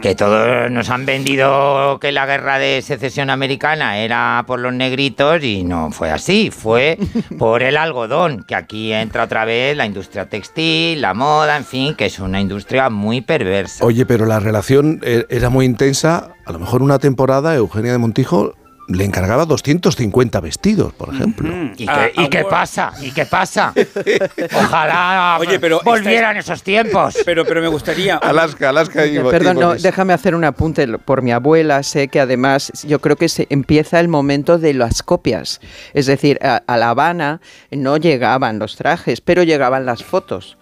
Que 0.00 0.14
todos 0.14 0.70
nos 0.70 0.90
han 0.90 1.06
vendido 1.06 1.98
que 2.00 2.12
la 2.12 2.26
guerra 2.26 2.58
de 2.58 2.82
secesión 2.82 3.30
americana 3.30 3.98
era 3.98 4.44
por 4.46 4.60
los 4.60 4.72
negritos 4.72 5.42
y 5.42 5.64
no 5.64 5.90
fue 5.90 6.10
así, 6.10 6.50
fue 6.50 6.98
por 7.38 7.62
el 7.62 7.76
algodón, 7.76 8.44
que 8.44 8.54
aquí 8.54 8.92
entra 8.92 9.24
otra 9.24 9.44
vez 9.44 9.76
la 9.76 9.86
industria 9.86 10.28
textil, 10.28 11.00
la 11.00 11.14
moda, 11.14 11.56
en 11.56 11.64
fin, 11.64 11.94
que 11.94 12.06
es 12.06 12.18
una 12.18 12.40
industria 12.40 12.90
muy 12.90 13.20
perversa. 13.20 13.84
Oye, 13.84 14.06
pero 14.06 14.26
la 14.26 14.40
relación 14.40 15.00
eh, 15.02 15.26
era 15.28 15.50
muy 15.50 15.64
intensa. 15.66 16.30
A 16.46 16.52
lo 16.52 16.58
mejor 16.58 16.82
una 16.82 16.98
temporada 16.98 17.54
Eugenia 17.54 17.92
de 17.92 17.98
Montijo 17.98 18.54
le 18.90 19.04
encargaba 19.04 19.46
250 19.46 20.40
vestidos, 20.40 20.92
por 20.92 21.14
ejemplo. 21.14 21.48
¿Y, 21.76 21.86
qué, 21.86 22.12
y 22.16 22.28
qué 22.28 22.44
pasa? 22.44 22.92
¿Y 23.00 23.12
qué 23.12 23.24
pasa? 23.24 23.72
Ojalá 24.54 25.38
Oye, 25.40 25.60
pero 25.60 25.80
volvieran 25.84 26.36
esos 26.36 26.62
tiempos. 26.62 27.16
Pero, 27.24 27.44
pero 27.44 27.60
me 27.60 27.68
gustaría. 27.68 28.16
Alaska, 28.22 28.70
Alaska 28.70 29.06
y 29.06 29.18
Perdón, 29.18 29.56
y 29.56 29.60
no, 29.60 29.74
déjame 29.74 30.12
hacer 30.12 30.34
un 30.34 30.44
apunte 30.44 30.86
por 30.98 31.22
mi 31.22 31.32
abuela. 31.32 31.82
Sé 31.82 32.08
que 32.08 32.20
además 32.20 32.72
yo 32.86 33.00
creo 33.00 33.16
que 33.16 33.28
se 33.28 33.46
empieza 33.50 34.00
el 34.00 34.08
momento 34.08 34.58
de 34.58 34.74
las 34.74 35.02
copias. 35.02 35.60
Es 35.94 36.06
decir, 36.06 36.38
a, 36.42 36.62
a 36.66 36.76
La 36.76 36.90
Habana 36.90 37.40
no 37.70 37.96
llegaban 37.96 38.58
los 38.58 38.76
trajes, 38.76 39.20
pero 39.20 39.42
llegaban 39.42 39.86
las 39.86 40.02
fotos. 40.02 40.56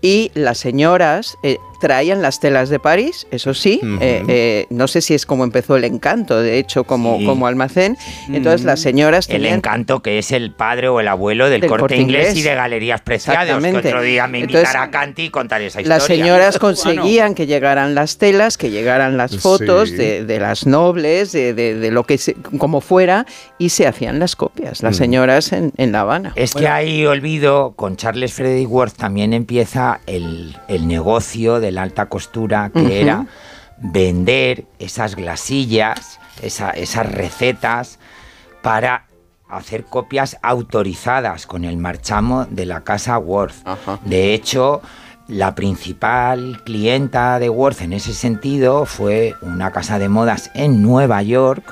Y 0.00 0.30
las 0.34 0.58
señoras 0.58 1.36
eh, 1.44 1.58
traían 1.82 2.22
las 2.22 2.38
telas 2.38 2.68
de 2.70 2.78
París, 2.78 3.26
eso 3.32 3.54
sí. 3.54 3.80
Ujú. 3.82 3.98
eh, 4.00 4.22
eh, 4.28 4.66
no 4.70 4.86
sé 4.86 5.00
si 5.00 5.14
es 5.14 5.26
como 5.26 5.42
empezó 5.42 5.74
el 5.74 5.82
encanto, 5.82 6.40
de 6.40 6.58
hecho, 6.58 6.84
como, 6.84 7.18
Sí. 7.18 7.26
como 7.26 7.48
almacén. 7.48 7.96
Entonces 8.30 8.62
las 8.64 8.78
señoras 8.78 9.28
El 9.28 9.38
tenían 9.38 9.54
encanto 9.56 10.00
que 10.00 10.18
es 10.18 10.30
el 10.30 10.52
padre 10.52 10.86
o 10.88 11.00
el 11.00 11.08
abuelo 11.08 11.50
del, 11.50 11.60
Del 11.60 11.68
corte, 11.68 11.80
Corte 11.82 11.96
inglés, 11.96 12.26
y 12.28 12.38
Inglés. 12.38 12.44
de 12.44 12.54
galerías 12.54 13.00
preciadas. 13.00 13.60
Que 13.62 13.76
otro 13.76 14.00
día 14.00 14.28
me 14.28 14.38
Entonces, 14.38 14.60
invitará 14.62 14.84
a 14.84 14.90
Canti 14.92 15.24
y 15.24 15.30
contar 15.30 15.60
esa 15.60 15.80
historia. 15.80 15.96
Las 15.98 16.04
señoras 16.06 16.58
conseguían 16.60 17.34
que 17.34 17.46
llegaran 17.46 17.96
las 17.96 18.18
telas, 18.18 18.56
que 18.56 18.70
llegaran 18.70 19.16
las 19.16 19.36
fotos 19.38 19.88
Sí. 19.90 19.96
de, 19.96 20.24
de 20.24 20.38
las 20.38 20.64
nobles, 20.66 21.32
de, 21.32 21.52
de- 21.52 21.74
de 21.74 21.90
lo 21.90 22.04
que 22.04 22.16
se- 22.18 22.34
como 22.34 22.80
fuera, 22.80 23.26
y 23.58 23.70
se 23.70 23.88
hacían 23.88 24.20
las 24.20 24.36
copias, 24.36 24.82
las 24.84 24.94
Mm. 24.94 24.98
señoras 24.98 25.52
en, 25.52 25.72
en 25.76 25.90
La 25.90 26.02
Habana. 26.02 26.32
Es 26.36 26.54
que 26.54 26.68
ahí 26.68 27.04
olvido, 27.06 27.72
con 27.74 27.96
Charles 27.96 28.32
Frederick 28.32 28.70
Worth 28.70 28.94
también 28.96 29.32
empieza 29.32 30.00
el, 30.06 30.56
el 30.68 30.86
negocio 30.86 31.58
de 31.58 31.71
la 31.72 31.82
alta 31.82 32.06
costura, 32.06 32.70
que 32.72 33.00
era 33.00 33.26
vender 33.78 34.66
esas 34.78 35.16
glasillas, 35.16 36.18
esa- 36.42 36.70
esas 36.70 37.10
recetas, 37.10 37.98
para 38.62 39.06
hacer 39.48 39.84
copias 39.84 40.38
autorizadas 40.42 41.46
con 41.46 41.64
el 41.64 41.76
marchamo 41.76 42.46
de 42.48 42.64
la 42.66 42.82
casa 42.82 43.18
Worth. 43.18 43.66
De 44.04 44.32
hecho, 44.34 44.80
la 45.28 45.54
principal 45.54 46.62
clienta 46.64 47.38
de 47.38 47.48
Worth 47.48 47.82
en 47.82 47.92
ese 47.92 48.12
sentido 48.14 48.86
fue 48.86 49.34
una 49.42 49.70
casa 49.70 49.98
de 49.98 50.08
modas 50.08 50.50
en 50.54 50.80
Nueva 50.82 51.22
York, 51.22 51.64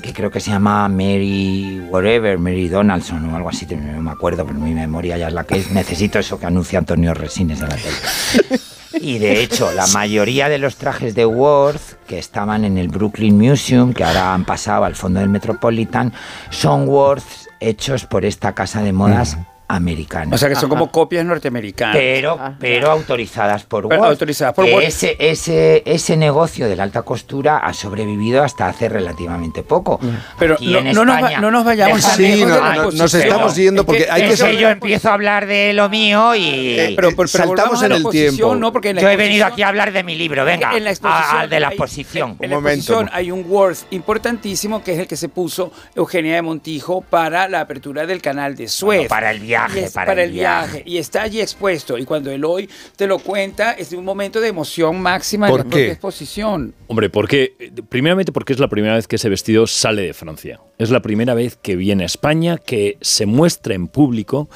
que 0.00 0.12
creo 0.12 0.30
que 0.30 0.40
se 0.40 0.50
llama 0.50 0.88
Mary 0.88 1.80
Whatever, 1.90 2.38
Mary 2.38 2.68
Donaldson 2.68 3.28
o 3.28 3.36
algo 3.36 3.48
así, 3.50 3.66
no 3.66 4.00
me 4.02 4.10
acuerdo, 4.10 4.46
pero 4.46 4.58
mi 4.58 4.72
memoria 4.74 5.16
ya 5.18 5.28
es 5.28 5.34
la 5.34 5.44
que 5.44 5.56
es. 5.58 5.70
Necesito 5.72 6.18
eso 6.18 6.38
que 6.38 6.46
anuncia 6.46 6.78
Antonio 6.78 7.12
Resines 7.12 7.60
en 7.60 7.68
la 7.68 7.76
tele. 7.76 8.60
Y 8.92 9.18
de 9.18 9.42
hecho, 9.42 9.70
la 9.72 9.86
mayoría 9.88 10.48
de 10.48 10.58
los 10.58 10.76
trajes 10.76 11.14
de 11.14 11.24
Worth 11.26 11.94
que 12.06 12.18
estaban 12.18 12.64
en 12.64 12.76
el 12.78 12.88
Brooklyn 12.88 13.38
Museum, 13.38 13.92
que 13.92 14.04
ahora 14.04 14.34
han 14.34 14.44
pasado 14.44 14.84
al 14.84 14.96
fondo 14.96 15.20
del 15.20 15.28
Metropolitan, 15.28 16.12
son 16.50 16.88
Worth 16.88 17.48
hechos 17.60 18.04
por 18.04 18.24
esta 18.24 18.54
casa 18.54 18.82
de 18.82 18.92
modas 18.92 19.36
americana. 19.76 20.34
O 20.34 20.38
sea 20.38 20.48
que 20.48 20.56
son 20.56 20.68
como 20.68 20.90
copias 20.90 21.24
norteamericanas. 21.24 21.96
Pero, 21.96 22.38
pero 22.58 22.90
autorizadas 22.90 23.64
por 23.64 23.88
Pero 23.88 24.04
autorizadas 24.04 24.54
por 24.54 24.64
Worth. 24.66 24.84
Ese, 24.86 25.16
ese, 25.18 25.82
ese 25.86 26.16
negocio 26.16 26.68
de 26.68 26.76
la 26.76 26.82
alta 26.82 27.02
costura 27.02 27.58
ha 27.58 27.72
sobrevivido 27.72 28.42
hasta 28.42 28.66
hace 28.68 28.88
relativamente 28.88 29.62
poco. 29.62 30.00
Pero 30.38 30.54
Aquí 30.54 30.72
no- 30.72 30.78
en 30.78 30.92
no 30.92 31.04
nos 31.04 31.22
va- 31.22 31.40
no 31.40 31.50
nos 31.50 31.64
vayamos 31.64 32.02
la 32.02 32.14
Ay, 32.14 32.78
nos 32.94 33.12
pero 33.12 33.24
estamos 33.24 33.56
yendo 33.56 33.84
porque 33.86 34.06
hay 34.10 34.22
que 34.22 34.32
es 34.32 34.38
saber- 34.38 34.58
yo 34.58 34.68
empiezo 34.68 35.10
a 35.10 35.14
hablar 35.14 35.46
de 35.46 35.72
lo 35.72 35.88
mío 35.88 36.34
y 36.34 36.78
Eh, 36.78 36.92
pero- 36.96 37.10
pero 37.14 37.28
saltamos 37.28 37.82
en 37.82 37.92
el 37.92 38.04
tiempo. 38.08 38.54
¿no? 38.54 38.72
Porque 38.72 38.90
en 38.90 38.96
la 38.96 39.02
yo 39.02 39.08
he 39.10 39.16
venido 39.16 39.46
aquí 39.46 39.62
a 39.62 39.68
hablar 39.68 39.92
de 39.92 40.02
mi 40.02 40.16
libro, 40.16 40.44
venga, 40.44 40.76
En 40.76 40.84
la 40.84 40.90
exposición 40.90 41.40
a- 41.42 41.46
de 41.46 41.60
la 41.60 41.68
hay- 41.68 41.74
exposición. 41.74 42.36
En 42.40 42.50
la 42.50 42.56
exposición 42.56 43.10
hay 43.12 43.30
un 43.30 43.44
Worth 43.48 43.84
importantísimo 43.90 44.82
que 44.82 44.92
es 44.94 44.98
el 44.98 45.06
que 45.06 45.16
se 45.16 45.28
puso 45.28 45.72
Eugenia 45.94 46.34
de 46.34 46.42
Montijo 46.42 47.00
para 47.00 47.48
la 47.48 47.60
apertura 47.60 48.06
del 48.06 48.20
canal 48.20 48.56
de 48.56 48.68
Suez. 48.68 48.98
Bueno, 48.98 49.08
para 49.08 49.30
el 49.30 49.40
viaje, 49.40 49.59
Y 49.74 49.78
es- 49.80 49.92
para 49.92 50.12
el 50.12 50.18
el 50.20 50.32
viaje. 50.32 50.82
Y 50.86 50.98
está 50.98 51.22
allí 51.22 51.40
expuesto. 51.40 51.98
Y 51.98 52.04
cuando 52.04 52.30
él 52.30 52.44
hoy 52.44 52.68
te 52.96 53.06
lo 53.06 53.18
cuenta, 53.18 53.72
es 53.72 53.92
un 53.92 54.04
momento 54.04 54.40
de 54.40 54.48
emoción 54.48 55.00
máxima 55.00 55.46
en 55.46 55.50
¿Por 55.50 55.60
la 55.60 55.64
propia 55.64 55.86
qué? 55.86 55.92
exposición. 55.92 56.74
Hombre, 56.86 57.10
porque 57.10 57.54
primeramente 57.88 58.32
porque 58.32 58.52
es 58.52 58.58
la 58.58 58.68
primera 58.68 58.94
vez 58.94 59.06
que 59.08 59.16
ese 59.16 59.28
vestido 59.28 59.66
sale 59.66 60.02
de 60.02 60.14
Francia. 60.14 60.60
Es 60.78 60.90
la 60.90 61.00
primera 61.02 61.34
vez 61.34 61.56
que 61.60 61.76
viene 61.76 62.04
a 62.04 62.06
España, 62.06 62.58
que 62.58 62.96
se 63.00 63.26
muestra 63.26 63.74
en 63.74 63.88
público 63.88 64.48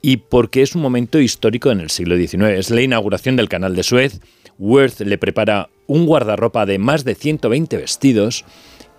y 0.00 0.16
porque 0.18 0.62
es 0.62 0.74
un 0.74 0.82
momento 0.82 1.18
histórico 1.20 1.70
en 1.70 1.80
el 1.80 1.90
siglo 1.90 2.16
XIX. 2.16 2.58
Es 2.58 2.70
la 2.70 2.82
inauguración 2.82 3.36
del 3.36 3.48
Canal 3.48 3.76
de 3.76 3.82
Suez. 3.82 4.20
Worth 4.58 5.00
le 5.00 5.18
prepara 5.18 5.68
un 5.86 6.06
guardarropa 6.06 6.66
de 6.66 6.78
más 6.78 7.04
de 7.04 7.14
120 7.14 7.76
vestidos 7.76 8.44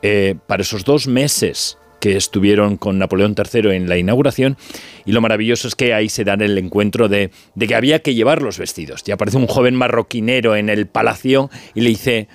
eh, 0.01 0.35
para 0.47 0.61
esos 0.63 0.83
dos 0.83 1.07
meses 1.07 1.77
que 2.03 2.17
estuvieron 2.17 2.75
con 2.75 2.99
Napoleón 2.99 3.33
III 3.33 3.77
en 3.77 3.87
la 3.87 3.97
inauguración 3.97 4.57
y 5.05 5.13
lo 5.13 5.21
maravilloso 5.21 5.69
es 5.69 5.75
que 5.75 5.93
ahí 5.93 6.09
se 6.09 6.25
dan 6.25 6.41
el 6.41 6.57
encuentro 6.57 7.07
de, 7.07 7.31
de 7.55 7.65
que 7.65 7.75
había 7.75 7.99
que 7.99 8.13
llevar 8.13 8.41
los 8.41 8.57
vestidos. 8.57 9.03
Y 9.05 9.11
aparece 9.11 9.37
un 9.37 9.47
joven 9.47 9.73
marroquinero 9.73 10.57
en 10.57 10.67
el 10.67 10.87
palacio 10.87 11.49
y 11.73 11.79
le 11.79 11.87
dice, 11.91 12.27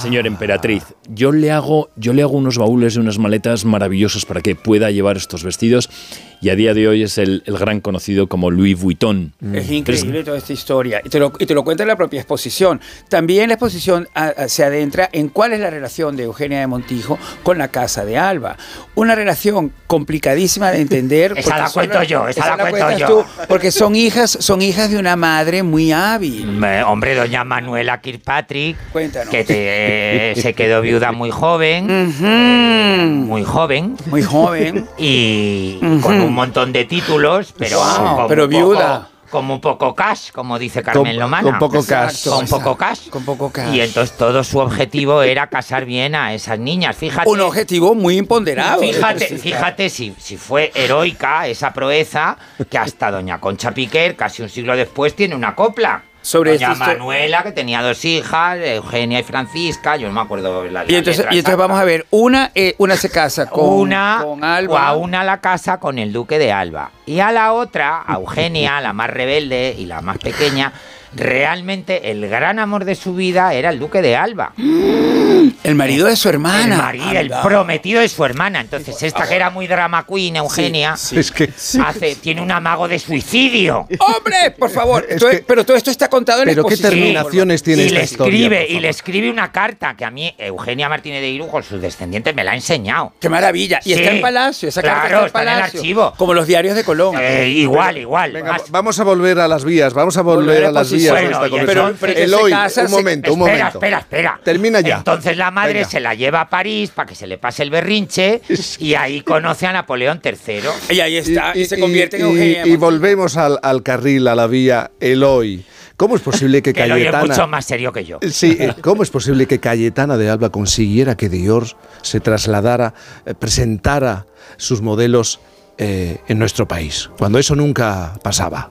señor 0.00 0.26
emperatriz, 0.26 0.94
yo 1.10 1.30
le, 1.30 1.52
hago, 1.52 1.90
yo 1.96 2.14
le 2.14 2.22
hago 2.22 2.38
unos 2.38 2.56
baúles 2.56 2.96
y 2.96 2.98
unas 2.98 3.18
maletas 3.18 3.66
maravillosas 3.66 4.24
para 4.24 4.40
que 4.40 4.54
pueda 4.54 4.90
llevar 4.90 5.18
estos 5.18 5.44
vestidos 5.44 5.90
y 6.40 6.50
a 6.50 6.54
día 6.56 6.74
de 6.74 6.86
hoy 6.88 7.02
es 7.02 7.18
el, 7.18 7.42
el 7.46 7.56
gran 7.58 7.80
conocido 7.80 8.26
como 8.28 8.50
Louis 8.50 8.78
Vuitton. 8.80 9.32
Es 9.52 9.70
increíble 9.70 10.22
toda 10.24 10.38
esta 10.38 10.52
historia. 10.52 11.00
Y 11.04 11.08
te, 11.08 11.18
lo, 11.18 11.32
y 11.38 11.46
te 11.46 11.54
lo 11.54 11.64
cuenta 11.64 11.82
en 11.82 11.88
la 11.88 11.96
propia 11.96 12.20
exposición. 12.20 12.80
También 13.08 13.48
la 13.48 13.54
exposición 13.54 14.08
ah, 14.14 14.32
ah, 14.36 14.48
se 14.48 14.64
adentra 14.64 15.08
en 15.12 15.28
cuál 15.28 15.52
es 15.52 15.60
la 15.60 15.70
relación 15.70 16.16
de 16.16 16.24
Eugenia 16.24 16.60
de 16.60 16.66
Montijo 16.66 17.18
con 17.42 17.58
la 17.58 17.68
Casa 17.68 18.04
de 18.04 18.18
Alba. 18.18 18.56
Una 18.94 19.14
relación 19.14 19.72
complicadísima 19.86 20.70
de 20.70 20.80
entender. 20.80 21.34
Esa 21.36 21.58
la 21.58 21.68
son 21.68 21.86
cuento 21.86 22.02
yo, 22.04 22.28
esa 22.28 22.56
la 22.56 22.68
cuento 22.70 22.98
yo. 22.98 23.06
tú, 23.06 23.24
porque 23.48 23.70
son 23.70 23.94
hijas, 23.96 24.30
son 24.40 24.62
hijas 24.62 24.90
de 24.90 24.98
una 24.98 25.16
madre 25.16 25.62
muy 25.62 25.92
hábil. 25.92 26.46
Me- 26.46 26.82
hombre, 26.82 27.14
doña 27.14 27.44
Manuela 27.44 28.00
Kirkpatrick, 28.00 28.76
Cuéntanos. 28.92 29.30
que 29.30 29.44
te- 29.44 30.40
se 30.40 30.54
quedó 30.54 30.80
viuda 30.80 31.12
muy 31.12 31.30
joven, 31.30 31.86
eh, 32.22 33.06
muy 33.10 33.44
joven. 33.44 33.96
Muy 34.06 34.22
joven. 34.22 34.86
Y 34.98 35.78
con 36.02 36.20
un 36.26 36.34
montón 36.34 36.72
de 36.72 36.84
títulos, 36.84 37.54
pero, 37.56 37.78
Wow, 37.78 38.16
con 38.16 38.28
pero 38.28 38.44
un 38.44 38.50
poco- 38.50 38.68
viuda. 38.70 39.08
como 39.30 39.54
un 39.54 39.60
poco 39.60 39.94
cash, 39.94 40.30
como 40.30 40.56
dice 40.58 40.82
Carmen 40.82 41.04
Con- 41.12 41.16
Lomana. 41.18 41.42
con 41.42 41.58
poco 41.58 41.84
cash. 41.84 42.28
Con 42.28 42.46
poco 42.46 42.76
cash. 42.76 43.08
Con 43.10 43.24
poco 43.24 43.50
cash. 43.50 43.74
Y 43.74 43.80
entonces 43.80 44.16
todo 44.16 44.42
su 44.44 44.58
objetivo 44.58 45.20
era 45.22 45.48
casar 45.48 45.84
bien 45.84 46.14
a 46.14 46.32
esas 46.32 46.58
niñas. 46.60 46.96
Fíjate. 46.96 47.28
Un 47.28 47.40
objetivo 47.40 47.94
muy 47.94 48.16
imponderado. 48.18 48.80
Fíjate, 48.80 49.26
fíjate 49.38 49.90
si, 49.90 50.14
si 50.18 50.36
fue 50.36 50.70
heroica 50.74 51.48
esa 51.48 51.72
proeza 51.72 52.36
que 52.70 52.78
hasta 52.78 53.10
doña 53.10 53.40
Concha 53.40 53.72
Piquer, 53.72 54.14
casi 54.16 54.42
un 54.42 54.48
siglo 54.48 54.76
después, 54.76 55.14
tiene 55.16 55.34
una 55.34 55.54
copla. 55.56 56.04
Sobre 56.26 56.54
doña 56.54 56.74
Manuela, 56.74 57.44
que 57.44 57.52
tenía 57.52 57.82
dos 57.82 58.04
hijas, 58.04 58.58
Eugenia 58.58 59.20
y 59.20 59.22
Francisca, 59.22 59.94
yo 59.94 60.08
no 60.08 60.12
me 60.14 60.22
acuerdo 60.22 60.64
la, 60.64 60.84
Y 60.84 60.90
la 60.90 60.98
entonces, 60.98 61.24
y 61.30 61.38
entonces 61.38 61.56
vamos 61.56 61.78
a 61.78 61.84
ver, 61.84 62.04
una, 62.10 62.50
eh, 62.56 62.74
una 62.78 62.96
se 62.96 63.10
casa 63.10 63.46
con, 63.50 63.64
una 63.64 64.18
con 64.24 64.42
o 64.42 64.44
Alba. 64.44 64.88
a 64.88 64.96
una 64.96 65.22
la 65.22 65.40
casa 65.40 65.78
con 65.78 66.00
el 66.00 66.12
duque 66.12 66.40
de 66.40 66.50
Alba 66.50 66.90
y 67.06 67.20
a 67.20 67.30
la 67.30 67.52
otra 67.52 68.02
a 68.04 68.14
Eugenia 68.14 68.80
la 68.80 68.92
más 68.92 69.08
rebelde 69.08 69.76
y 69.78 69.86
la 69.86 70.00
más 70.00 70.18
pequeña 70.18 70.72
realmente 71.16 72.10
el 72.10 72.28
gran 72.28 72.58
amor 72.58 72.84
de 72.84 72.94
su 72.94 73.14
vida 73.14 73.52
era 73.54 73.70
el 73.70 73.78
duque 73.78 74.02
de 74.02 74.16
Alba 74.16 74.52
El 74.56 75.74
marido 75.74 76.06
de 76.06 76.16
su 76.16 76.28
hermana. 76.28 76.74
el 76.74 77.00
marido 77.00 77.10
el 77.20 77.30
prometido 77.42 78.00
de 78.00 78.08
su 78.08 78.24
hermana 78.24 78.60
entonces 78.60 79.02
esta 79.02 79.26
que 79.28 79.34
era 79.34 79.50
muy 79.50 79.66
drama 79.66 80.04
queen 80.06 80.36
Eugenia 80.36 80.94
Es 81.12 81.30
que 81.30 81.50
hace 81.84 82.16
tiene 82.16 82.40
un 82.42 82.50
amago 82.50 82.88
de 82.88 82.98
suicidio 82.98 83.86
¡Hombre! 83.98 84.50
Por 84.58 84.70
favor. 84.70 85.04
Es 85.08 85.22
que- 85.22 85.44
pero 85.46 85.64
todo 85.64 85.76
esto 85.76 85.90
está 85.90 86.08
contado 86.08 86.42
en 86.42 86.48
Pero 86.48 86.64
qué 86.64 86.76
terminaciones 86.76 87.62
tiene 87.62 87.82
y 87.82 87.86
esta 87.86 87.98
le 87.98 88.04
historia. 88.04 88.32
escribe 88.34 88.66
y 88.68 88.80
le 88.80 88.88
escribe 88.88 89.30
una 89.30 89.50
carta 89.52 89.94
que 89.96 90.04
a 90.04 90.10
mí 90.10 90.34
Eugenia 90.38 90.88
Martínez 90.88 91.20
de 91.20 91.28
Irujo 91.30 91.62
sus 91.62 91.80
descendientes 91.80 92.34
me 92.34 92.44
la 92.44 92.52
ha 92.52 92.54
enseñado 92.54 93.12
¡Qué 93.20 93.28
maravilla! 93.28 93.80
Y 93.84 93.94
Sí. 93.94 94.00
está 94.00 94.10
en 94.12 94.20
Palacio. 94.20 94.68
Esa 94.68 94.82
carta 94.82 95.08
Claro, 95.08 95.26
está 95.26 95.40
está 95.40 95.42
en 95.52 95.58
el 95.58 95.64
archivo. 95.64 96.12
Como 96.16 96.34
los 96.34 96.46
diarios 96.46 96.74
de 96.76 96.84
Colón. 96.84 97.16
Eh, 97.20 97.48
igual 97.48 97.98
igual 97.98 98.32
Venga, 98.32 98.56
vamos 98.70 98.98
a 99.00 99.04
volver 99.04 99.38
a 99.40 99.48
las 99.48 99.64
vías, 99.64 99.94
vamos 99.94 100.16
a 100.16 100.22
volver, 100.22 100.46
Volver 100.46 100.64
a 100.64 100.68
a 100.68 100.72
las 100.72 100.88
posición. 100.88 101.00
vías 101.02 101.05
Bueno, 101.12 101.30
esta 101.30 101.46
y 101.46 101.50
conversación. 101.50 101.86
entonces- 101.90 102.14
pero 102.14 102.24
Eloy, 102.24 102.50
casa, 102.50 102.82
un 102.82 102.88
se- 102.88 102.94
momento, 102.96 103.32
un 103.34 103.40
espera, 103.40 103.58
momento. 103.58 103.78
espera, 103.78 103.98
espera. 103.98 104.40
Termina 104.44 104.80
ya. 104.80 104.96
Entonces 104.98 105.36
la 105.36 105.50
madre 105.50 105.74
Venga. 105.74 105.88
se 105.88 106.00
la 106.00 106.14
lleva 106.14 106.40
a 106.42 106.48
París 106.50 106.90
para 106.94 107.08
que 107.08 107.14
se 107.14 107.26
le 107.26 107.38
pase 107.38 107.62
el 107.62 107.70
berrinche 107.70 108.40
y 108.78 108.94
ahí 108.94 109.20
conoce 109.22 109.66
a 109.66 109.72
Napoleón 109.72 110.20
III. 110.24 110.60
Y 110.94 111.00
ahí 111.00 111.16
está. 111.16 111.52
Y, 111.56 111.64
se 111.64 111.78
convierte 111.78 112.16
en 112.18 112.26
y- 112.26 112.28
Eugenia. 112.30 112.66
y 112.66 112.76
volvemos 112.76 113.36
al, 113.36 113.58
al 113.62 113.82
carril, 113.82 114.28
a 114.28 114.34
la 114.34 114.46
vía 114.46 114.90
Eloy. 115.00 115.64
¿Cómo 115.96 116.14
es 116.16 116.20
posible 116.22 116.60
que 116.60 116.72
Que 116.74 116.86
lo 116.86 116.96
es 116.96 117.04
Cayetana... 117.04 117.24
mucho 117.26 117.46
más 117.48 117.64
serio 117.64 117.90
que 117.92 118.04
yo. 118.04 118.18
Sí, 118.30 118.56
eh, 118.60 118.74
¿cómo 118.82 119.02
es 119.02 119.08
posible 119.10 119.46
que 119.46 119.58
Cayetana 119.60 120.16
de 120.18 120.28
Alba 120.28 120.50
consiguiera 120.50 121.16
que 121.16 121.28
Dior 121.30 121.64
se 122.02 122.20
trasladara, 122.20 122.92
eh, 123.24 123.34
presentara 123.34 124.26
sus 124.58 124.82
modelos 124.82 125.40
eh, 125.78 126.18
en 126.28 126.38
nuestro 126.38 126.68
país, 126.68 127.08
cuando 127.18 127.38
eso 127.38 127.54
nunca 127.56 128.12
pasaba? 128.22 128.70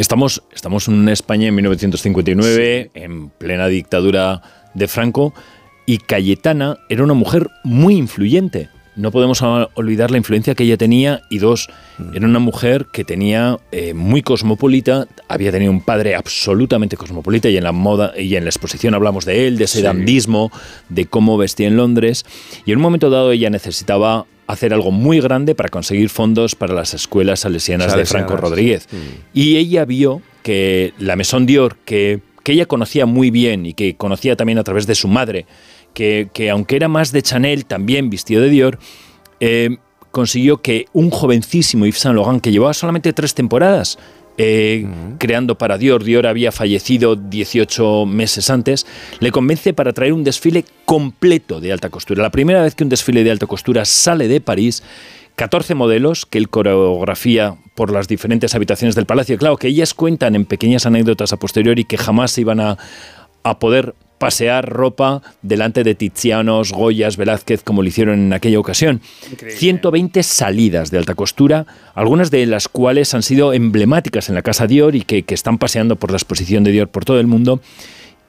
Estamos, 0.00 0.42
estamos 0.54 0.88
en 0.88 1.10
España 1.10 1.48
en 1.48 1.54
1959, 1.56 2.90
en 2.94 3.28
plena 3.28 3.68
dictadura 3.68 4.40
de 4.72 4.88
Franco, 4.88 5.34
y 5.84 5.98
Cayetana 5.98 6.78
era 6.88 7.04
una 7.04 7.12
mujer 7.12 7.48
muy 7.64 7.96
influyente. 7.96 8.70
No 8.96 9.10
podemos 9.10 9.42
olvidar 9.42 10.10
la 10.10 10.16
influencia 10.16 10.54
que 10.54 10.64
ella 10.64 10.78
tenía 10.78 11.20
y 11.28 11.36
dos, 11.36 11.68
era 12.14 12.24
una 12.24 12.38
mujer 12.38 12.86
que 12.90 13.04
tenía 13.04 13.58
eh, 13.72 13.92
muy 13.92 14.22
cosmopolita, 14.22 15.06
había 15.28 15.52
tenido 15.52 15.70
un 15.70 15.82
padre 15.82 16.14
absolutamente 16.14 16.96
cosmopolita 16.96 17.50
y 17.50 17.58
en 17.58 17.64
la 17.64 17.72
moda 17.72 18.14
y 18.18 18.36
en 18.36 18.44
la 18.44 18.50
exposición 18.50 18.94
hablamos 18.94 19.26
de 19.26 19.46
él, 19.46 19.58
de 19.58 19.64
ese 19.64 19.78
Sí. 19.78 19.84
dandismo, 19.84 20.50
de 20.88 21.04
cómo 21.04 21.36
vestía 21.36 21.68
en 21.68 21.76
Londres 21.76 22.24
y 22.64 22.72
en 22.72 22.78
un 22.78 22.82
momento 22.82 23.10
dado 23.10 23.32
ella 23.32 23.50
necesitaba 23.50 24.24
hacer 24.52 24.72
algo 24.74 24.90
muy 24.90 25.20
grande 25.20 25.54
para 25.54 25.68
conseguir 25.68 26.08
fondos 26.08 26.54
para 26.54 26.74
las 26.74 26.94
escuelas 26.94 27.40
salesianas 27.40 27.96
de. 27.96 28.04
Franco 28.04 28.36
Rodríguez. 28.36 28.88
Y 29.32 29.56
ella 29.56 29.84
vio 29.84 30.22
que 30.42 30.92
la 30.98 31.16
Maison 31.16 31.46
Dior, 31.46 31.76
que, 31.84 32.20
que 32.42 32.52
ella 32.52 32.66
conocía 32.66 33.06
muy 33.06 33.30
bien 33.30 33.66
y 33.66 33.74
que 33.74 33.96
conocía 33.96 34.36
también 34.36 34.58
a 34.58 34.64
través 34.64 34.86
de 34.86 34.94
su 34.94 35.08
madre, 35.08 35.46
que, 35.94 36.28
que 36.32 36.50
aunque 36.50 36.76
era 36.76 36.88
más 36.88 37.12
de 37.12 37.22
Chanel, 37.22 37.64
también 37.66 38.10
vistió 38.10 38.40
de 38.40 38.48
Dior, 38.48 38.78
eh, 39.40 39.76
consiguió 40.10 40.60
que 40.60 40.86
un 40.92 41.10
jovencísimo 41.10 41.86
Yves 41.86 41.98
Saint 41.98 42.16
Laurent, 42.16 42.42
que 42.42 42.50
llevaba 42.50 42.74
solamente 42.74 43.12
tres 43.12 43.34
temporadas 43.34 43.98
eh, 44.42 44.86
creando 45.18 45.58
para 45.58 45.76
Dior, 45.76 46.02
Dior 46.02 46.26
había 46.26 46.50
fallecido 46.50 47.14
18 47.14 48.06
meses 48.06 48.48
antes, 48.48 48.86
le 49.18 49.32
convence 49.32 49.74
para 49.74 49.92
traer 49.92 50.14
un 50.14 50.24
desfile 50.24 50.64
completo 50.86 51.60
de 51.60 51.72
alta 51.72 51.90
costura. 51.90 52.22
La 52.22 52.30
primera 52.30 52.62
vez 52.62 52.74
que 52.74 52.82
un 52.82 52.88
desfile 52.88 53.22
de 53.22 53.32
alta 53.32 53.46
costura 53.46 53.84
sale 53.84 54.28
de 54.28 54.40
París, 54.40 54.82
14 55.36 55.74
modelos 55.74 56.24
que 56.24 56.38
él 56.38 56.48
coreografía 56.48 57.56
por 57.74 57.92
las 57.92 58.08
diferentes 58.08 58.54
habitaciones 58.54 58.94
del 58.94 59.04
palacio. 59.04 59.36
Claro, 59.36 59.58
que 59.58 59.68
ellas 59.68 59.92
cuentan 59.92 60.34
en 60.34 60.46
pequeñas 60.46 60.86
anécdotas 60.86 61.34
a 61.34 61.36
posteriori 61.36 61.84
que 61.84 61.98
jamás 61.98 62.30
se 62.30 62.40
iban 62.40 62.60
a, 62.60 62.78
a 63.42 63.58
poder 63.58 63.94
pasear 64.20 64.68
ropa 64.68 65.22
delante 65.40 65.82
de 65.82 65.94
Tizianos, 65.94 66.72
Goyas, 66.72 67.16
Velázquez, 67.16 67.62
como 67.64 67.80
lo 67.80 67.88
hicieron 67.88 68.20
en 68.20 68.32
aquella 68.34 68.60
ocasión. 68.60 69.00
120 69.48 70.22
salidas 70.22 70.90
de 70.90 70.98
alta 70.98 71.14
costura, 71.14 71.64
algunas 71.94 72.30
de 72.30 72.44
las 72.44 72.68
cuales 72.68 73.14
han 73.14 73.22
sido 73.22 73.54
emblemáticas 73.54 74.28
en 74.28 74.34
la 74.34 74.42
casa 74.42 74.66
Dior 74.66 74.94
y 74.94 75.02
que, 75.02 75.22
que 75.22 75.32
están 75.34 75.56
paseando 75.56 75.96
por 75.96 76.10
la 76.10 76.18
exposición 76.18 76.64
de 76.64 76.70
Dior 76.70 76.88
por 76.88 77.06
todo 77.06 77.18
el 77.18 77.26
mundo 77.26 77.62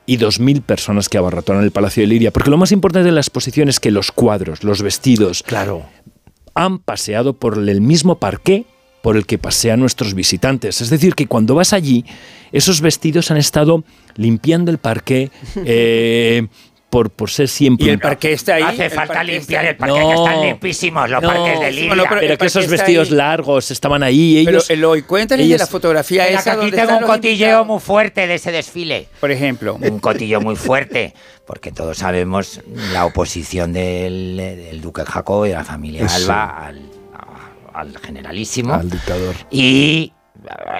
y 0.06 0.18
2.000 0.18 0.62
personas 0.62 1.10
que 1.10 1.18
abarrotaron 1.18 1.62
el 1.62 1.72
Palacio 1.72 2.02
de 2.04 2.08
Liria. 2.08 2.32
Porque 2.32 2.50
lo 2.50 2.58
más 2.58 2.72
importante 2.72 3.08
de 3.08 3.12
la 3.12 3.20
exposición 3.20 3.68
es 3.68 3.82
que 3.82 3.92
los 3.92 4.14
cuadros, 4.14 4.64
los 4.64 4.82
vestidos, 4.82 5.44
Claro. 5.44 5.86
han 6.56 6.80
paseado 6.80 7.34
por 7.34 7.58
el 7.58 7.82
mismo 7.82 8.18
parqué 8.18 8.66
por 9.02 9.18
el 9.18 9.26
que 9.26 9.38
pasean 9.38 9.80
nuestros 9.80 10.14
visitantes. 10.14 10.82
Es 10.82 10.90
decir, 10.90 11.16
que 11.16 11.28
cuando 11.28 11.56
vas 11.56 11.74
allí, 11.74 12.06
esos 12.52 12.82
vestidos 12.82 13.32
han 13.32 13.38
estado 13.38 13.84
limpiando 14.16 14.70
el 14.72 14.78
parqué 14.78 15.32
eh, 15.66 16.48
por, 16.90 17.10
por 17.10 17.30
ser 17.30 17.48
siempre... 17.48 17.88
Y 17.88 17.90
el 17.90 18.00
parque 18.00 18.34
está 18.34 18.56
ahí. 18.56 18.64
Hace 18.64 18.90
falta 18.90 19.24
limpiar 19.24 19.64
está- 19.66 19.70
el 19.72 19.78
parque, 19.78 19.94
que 19.96 20.00
No. 20.14 20.26
están 20.26 20.42
limpísimos 20.46 21.10
los 21.10 21.22
No. 21.22 21.28
parques 21.30 21.60
de 21.62 21.72
Liria. 21.72 21.88
Bueno, 21.88 22.04
pero, 22.10 22.22
el 22.22 22.38
que 22.38 22.46
esos 22.46 22.68
vestidos 22.68 23.10
ahí. 23.10 23.16
largos 23.16 23.72
estaban 23.72 24.04
ahí. 24.04 24.42
Pero 24.46 24.58
Ellos, 24.58 24.70
Eloy, 24.70 25.02
cuéntales 25.04 25.46
de 25.48 25.54
ellos- 25.54 25.62
la 25.62 25.68
fotografía 25.68 26.28
que 26.28 26.34
esa 26.34 26.52
aquí 26.52 26.62
donde 26.64 26.78
tengo 26.78 26.98
un 26.98 27.04
cotilleo 27.06 27.34
invitados. 27.48 27.68
muy 27.68 27.80
fuerte 27.80 28.28
de 28.28 28.36
ese 28.36 28.52
desfile. 28.52 29.08
Por 29.22 29.32
ejemplo. 29.32 29.78
Un 29.82 30.00
cotillo 30.00 30.42
muy 30.42 30.58
fuerte, 30.58 31.14
porque 31.48 31.72
todos 31.72 31.98
sabemos 31.98 32.60
la 32.92 33.06
oposición 33.06 33.72
del, 33.72 34.36
del 34.38 34.82
duque 34.82 35.04
Jacobo 35.06 35.46
y 35.46 35.50
de 35.50 35.56
la 35.56 35.64
familia 35.64 36.10
Sí. 36.10 36.24
Alba 36.24 36.66
al, 36.68 36.82
al 37.74 37.98
generalísimo. 37.98 38.74
Al 38.74 38.90
dictador. 38.90 39.36
Y 39.50 40.14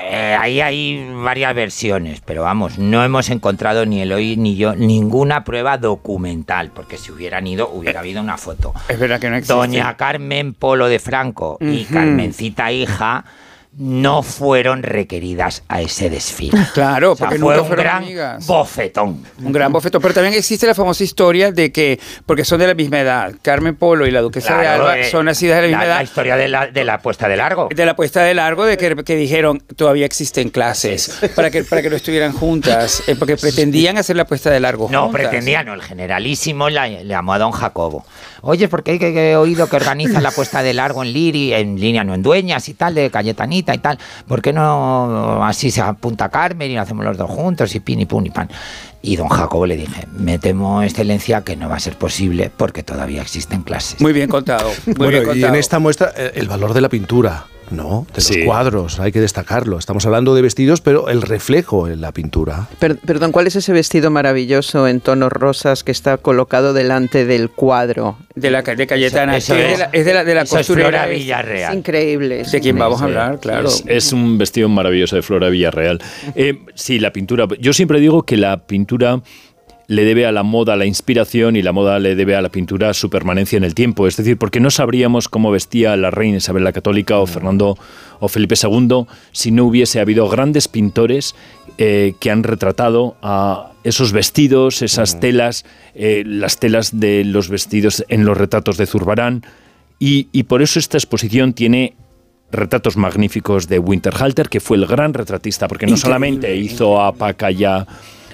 eh, 0.10 0.36
ahí 0.40 0.62
hay 0.62 1.14
varias 1.24 1.54
versiones, 1.54 2.22
pero 2.26 2.44
vamos, 2.44 2.80
no 2.80 3.04
hemos 3.04 3.30
encontrado 3.30 3.86
ni 3.86 4.02
Eloy 4.02 4.36
ni 4.38 4.56
yo 4.56 4.76
ninguna 4.76 5.44
prueba 5.44 5.78
documental, 5.78 6.72
porque 6.72 6.98
si 6.98 7.12
hubieran 7.12 7.46
ido 7.46 7.70
hubiera 7.70 8.00
habido 8.00 8.22
una 8.22 8.38
foto. 8.38 8.74
Es 8.88 8.98
verdad 8.98 9.20
que 9.20 9.30
no 9.30 9.36
existe. 9.36 9.54
Doña 9.54 9.96
Carmen 9.98 10.54
Polo 10.54 10.88
de 10.88 11.00
Franco 11.00 11.58
y. 11.60 11.86
Carmencita 11.86 12.72
hija 12.72 13.26
no 13.78 14.22
fueron 14.22 14.84
requeridas 14.84 15.64
a 15.70 15.82
ese 15.82 16.10
desfile. 16.10 16.58
Claro, 16.74 17.14
O 17.14 17.16
sea, 17.16 17.28
porque 17.28 17.40
fue 17.40 17.50
nunca 17.54 17.62
un 17.62 17.68
fueron 17.68 17.86
gran 17.86 18.04
amigas. 18.04 18.46
bofetón. 18.48 19.24
Un 19.44 19.52
gran 19.52 19.72
bofetón. 19.72 20.02
Pero 20.02 20.14
también 20.14 20.34
existe 20.34 20.68
la 20.68 20.76
famosa 20.76 21.04
historia 21.04 21.52
de 21.52 21.72
que, 21.72 22.00
porque 22.26 22.44
son 22.46 22.60
de 22.60 22.68
la 22.68 22.74
misma 22.74 23.00
edad, 23.00 23.34
Carmen 23.42 23.76
Polo 23.76 24.06
y 24.06 24.12
la 24.12 24.22
duquesa 24.22 24.56
de 24.58 24.62
Claro, 24.64 24.84
Alba 24.88 25.00
eh, 25.00 25.10
son 25.10 25.26
nacidas 25.26 25.58
de 25.58 25.62
la 25.64 25.68
misma 25.70 25.84
la, 25.84 25.88
edad. 25.90 25.96
la 25.98 26.04
historia 26.04 26.36
de 26.36 26.48
la, 26.50 26.68
de 26.68 26.84
la 26.84 27.02
puesta 27.02 27.28
de 27.28 27.38
largo. 27.38 27.70
de 27.74 27.86
la 27.86 27.96
puesta 27.96 28.24
de 28.24 28.34
largo 28.34 28.66
de 28.66 28.78
que, 28.78 28.96
que 29.04 29.16
dijeron 29.16 29.60
todavía 29.76 30.06
existen 30.06 30.50
clases 30.50 31.20
para 31.36 31.50
que 31.50 31.64
para 31.64 31.82
que 31.82 31.90
no 31.90 31.96
estuvieran 31.96 32.34
juntas 32.34 33.04
eh, 33.08 33.16
porque 33.18 33.38
pretendían 33.38 33.98
hacer 33.98 34.16
la 34.18 34.26
puesta 34.26 34.50
de 34.50 34.60
largo 34.60 34.90
No, 34.92 35.04
juntas. 35.06 35.22
pretendía, 35.22 35.64
no, 35.64 35.74
el 35.74 35.82
generalísimo 35.82 36.70
la- 36.70 36.88
le 36.88 37.06
llamó 37.06 37.34
a 37.34 37.40
don 37.40 37.52
Jacobo. 37.52 38.06
Oye, 38.42 38.68
porque 38.68 38.98
que 38.98 39.32
he 39.32 39.36
oído 39.36 39.68
que 39.68 39.76
organiza 39.76 40.20
la 40.20 40.32
puesta 40.32 40.64
de 40.64 40.74
largo 40.74 41.04
en 41.04 41.14
Liri, 41.14 41.54
en 41.54 41.80
línea, 41.80 42.04
no 42.04 42.14
en 42.14 42.24
Dueñas 42.24 42.68
y 42.70 42.74
tal, 42.74 42.96
de 42.96 43.10
Cayetanita 43.12 43.74
y 43.76 43.78
tal. 43.78 44.00
¿Por 44.28 44.42
qué 44.42 44.52
no 44.52 45.44
así 45.44 45.70
se 45.70 45.82
apunta 45.82 46.30
Carmen 46.30 46.72
y 46.72 46.76
lo 46.76 46.82
hacemos 46.82 47.06
los 47.06 47.18
dos 47.18 47.30
juntos 47.30 47.74
y 47.76 47.80
pin 47.80 48.00
y 48.00 48.06
pun 48.06 48.26
y 48.26 48.30
pan? 48.32 48.50
Y 49.04 49.16
don 49.16 49.30
Jacobo 49.30 49.66
le 49.66 49.78
dije, 49.78 50.08
me 50.18 50.40
temo, 50.40 50.84
excelencia, 50.84 51.42
que 51.42 51.56
no 51.56 51.70
va 51.70 51.76
a 51.76 51.80
ser 51.80 51.98
posible 51.98 52.52
porque 52.56 52.84
todavía 52.84 53.22
existen 53.22 53.62
clases. 53.64 54.00
muy 54.02 54.14
bien 54.14 54.30
contado 54.30 54.70
muy 54.86 54.96
Bueno, 54.96 55.12
bien 55.12 55.24
y 55.24 55.26
contado 55.26 55.54
en 55.54 55.60
esta 55.60 55.80
muestra 55.80 56.12
eh, 56.16 56.32
el 56.36 56.48
valor 56.48 56.74
de 56.74 56.82
la 56.82 56.90
pintura, 56.90 57.46
¿no? 57.72 58.06
De 58.14 58.22
Sí. 58.22 58.38
los 58.38 58.46
cuadros, 58.46 59.00
hay 59.00 59.12
que 59.12 59.20
destacarlo. 59.22 59.78
Estamos 59.78 60.06
hablando 60.06 60.36
de 60.36 60.42
vestidos, 60.42 60.82
pero 60.82 61.10
el 61.10 61.22
reflejo 61.22 61.88
en 61.88 62.02
la 62.02 62.12
pintura. 62.12 62.68
Per- 62.80 62.98
perdón, 62.98 63.32
¿cuál 63.32 63.48
es 63.48 63.56
ese 63.56 63.74
vestido 63.74 64.12
maravilloso 64.12 64.88
en 64.88 65.00
tonos 65.02 65.32
rosas 65.32 65.84
que 65.84 65.92
está 65.92 66.18
colocado 66.18 66.74
delante 66.74 67.26
del 67.26 67.50
cuadro? 67.50 68.18
de 68.34 68.50
la 68.50 68.62
de 68.62 68.88
Cayetana 68.88 69.36
Eso 69.38 69.54
es, 69.56 69.60
de 69.62 69.74
es. 69.74 69.80
la, 69.80 69.86
es 69.92 70.06
de 70.06 70.14
la, 70.14 70.24
de 70.24 70.36
la 70.36 70.42
Eso 70.44 70.58
es 70.60 70.70
Villarreal. 71.10 71.78
increíble. 71.78 72.42
es 72.42 72.52
de 72.52 72.62
quien 72.62 72.78
vamos 72.78 73.02
a 73.02 73.06
hablar 73.06 73.40
claro 73.40 73.68
Es, 73.68 73.84
es 73.88 74.14
un 74.14 74.38
vestido 74.38 74.70
maravilloso 74.70 75.16
de 75.18 75.22
Flora 75.22 75.50
Villarreal. 75.50 76.00
Eh, 76.36 76.60
sí, 76.74 76.98
la 77.00 77.12
pintura. 77.12 77.46
Yo 77.60 77.74
siempre 77.74 78.00
digo 78.00 78.24
que 78.24 78.38
la 78.38 78.66
pintura 78.66 79.22
le 79.88 80.06
debe 80.06 80.26
a 80.26 80.32
la 80.32 80.44
moda 80.44 80.76
la 80.76 80.86
inspiración 80.86 81.56
y 81.56 81.62
la 81.62 81.72
moda 81.72 82.00
le 82.00 82.16
debe 82.16 82.36
a 82.36 82.42
la 82.42 82.50
pintura 82.50 82.94
su 82.94 83.10
permanencia 83.10 83.58
en 83.58 83.64
el 83.64 83.76
tiempo. 83.76 84.08
Es 84.08 84.18
decir, 84.18 84.38
porque 84.38 84.60
no 84.60 84.72
sabríamos 84.72 85.28
cómo 85.28 85.52
vestía 85.52 85.96
la 85.98 86.12
reina 86.12 86.38
Isabel 86.38 86.64
la 86.64 86.72
Católica 86.72 87.20
o 87.20 87.26
Fernando 87.26 87.78
o 88.20 88.28
Felipe 88.28 88.56
II 88.62 89.06
si 89.32 89.52
no 89.52 89.66
hubiese 89.66 90.00
habido 90.00 90.30
grandes 90.30 90.68
pintores 90.68 91.36
eh, 91.78 92.14
que 92.20 92.32
han 92.32 92.44
retratado 92.44 93.18
a 93.22 93.72
esos 93.84 94.12
vestidos, 94.12 94.82
esas 94.82 95.20
telas, 95.20 95.66
eh, 95.96 96.24
las 96.26 96.60
telas 96.60 97.00
de 97.00 97.24
los 97.26 97.50
vestidos 97.50 98.06
en 98.08 98.26
los 98.26 98.38
retratos 98.38 98.78
de 98.78 98.86
Zurbarán. 98.86 99.44
Y, 100.00 100.30
y 100.32 100.44
por 100.44 100.62
eso 100.62 100.80
esta 100.80 100.98
exposición 100.98 101.54
tiene 101.54 101.96
retratos 102.52 102.98
magníficos 102.98 103.68
de 103.68 103.80
Winterhalter, 103.80 104.50
que 104.50 104.60
fue 104.60 104.78
el 104.78 104.86
gran 104.86 105.14
retratista, 105.14 105.68
porque 105.68 105.88
no 105.88 105.98
solamente 105.98 106.56
hizo 106.56 107.02
a 107.02 107.14
Paca 107.14 107.50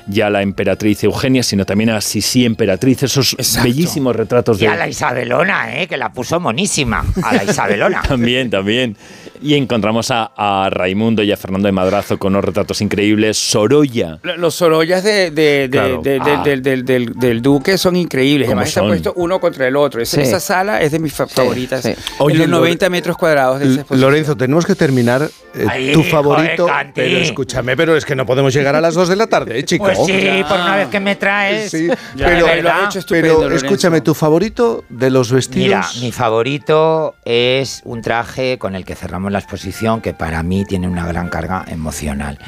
ya 0.08 0.18
ya 0.18 0.30
la 0.30 0.42
emperatriz 0.42 1.04
Eugenia, 1.04 1.44
sino 1.44 1.66
también 1.66 1.90
a 1.92 2.02
Sisi 2.02 2.46
emperatriz, 2.46 3.04
esos 3.04 3.36
bellísimos 3.64 4.16
retratos 4.16 4.58
Y 4.58 4.62
de 4.62 4.68
a 4.68 4.76
la 4.76 4.88
Isabelona, 4.88 5.82
¿eh? 5.82 5.88
que 5.88 5.98
la 5.98 6.12
puso 6.12 6.40
monísima. 6.40 7.06
A 7.24 7.36
la 7.36 7.44
Isabelona. 7.44 8.02
también, 8.08 8.50
también. 8.50 8.96
Y 9.42 9.54
encontramos 9.56 10.12
a, 10.12 10.32
a 10.36 10.70
Raimundo 10.70 11.24
y 11.24 11.32
a 11.32 11.38
Fernando 11.38 11.68
de 11.68 11.72
Madrazo 11.72 12.18
con 12.18 12.34
unos 12.34 12.46
retratos 12.46 12.82
increíbles. 12.82 13.38
Sorolla. 13.38 14.20
Los 14.38 14.56
Sorollas 14.56 15.04
de, 15.04 15.32
de- 15.32 15.68
de- 15.68 15.70
Claro. 15.70 16.02
de- 16.02 16.20
de- 16.20 16.32
Ah. 16.32 16.42
del, 16.44 16.62
del- 16.62 16.86
del- 16.86 17.14
del 17.14 17.42
Duque 17.42 17.78
son 17.78 17.96
increíbles. 17.96 18.48
¿Cómo 18.48 18.60
Además 18.60 18.70
está 18.70 18.82
son? 18.82 18.90
puesto 18.90 19.14
uno 19.16 19.40
contra 19.40 19.68
el 19.68 19.76
otro. 19.76 20.02
Esa, 20.02 20.18
Sí. 20.18 20.22
esa 20.24 20.40
sala 20.40 20.82
es 20.82 20.92
de 20.92 21.00
mis 21.00 21.14
fa- 21.14 21.28
favoritas. 21.28 21.86
Oye, 22.20 22.36
en 22.36 22.40
los 22.42 22.48
Lore- 22.50 22.68
90 22.70 22.90
metros 22.90 23.18
cuadrados 23.18 23.60
de 23.60 23.66
esa 23.66 23.74
exposición. 23.82 24.10
Lorenzo, 24.12 24.36
tenemos 24.36 24.66
que 24.66 24.76
terminar 24.76 25.30
eh, 25.56 25.66
Ay, 25.70 25.92
tu 25.94 26.04
favorito. 26.04 26.68
Pero 26.94 27.18
escúchame, 27.18 27.76
pero 27.78 27.96
es 27.96 28.06
que 28.06 28.16
no 28.16 28.26
podemos 28.26 28.54
llegar 28.54 28.76
a 28.76 28.82
las 28.82 28.94
2 28.94 29.08
de 29.10 29.16
la 29.16 29.28
tarde, 29.28 29.60
¿eh, 29.60 29.64
chico? 29.66 29.86
Pues 29.86 29.98
sí, 30.06 30.44
por 30.48 30.60
una 30.60 30.76
vez 30.76 30.88
que 30.90 31.00
me 31.00 31.16
traes. 31.16 31.72
Sí, 31.72 31.88
Ya, 32.16 32.26
pero, 32.28 32.46
de 32.46 32.56
verdad. 32.56 32.90
pero 33.10 33.52
escúchame, 33.56 34.02
tu 34.02 34.14
favorito 34.14 34.84
de 34.90 35.10
los 35.10 35.32
vestidos. 35.32 35.66
Mira, 35.68 35.86
mi 36.02 36.12
favorito 36.12 37.16
es 37.26 37.82
un 37.86 38.02
traje 38.02 38.58
con 38.58 38.76
el 38.76 38.86
que 38.86 38.96
cerramos 38.96 39.27
la 39.30 39.40
exposición 39.40 40.02
que 40.02 40.14
para 40.14 40.44
mí 40.44 40.66
tiene 40.66 40.88
una 40.88 41.06
gran 41.06 41.30
carga 41.30 41.66
emocional. 41.68 42.40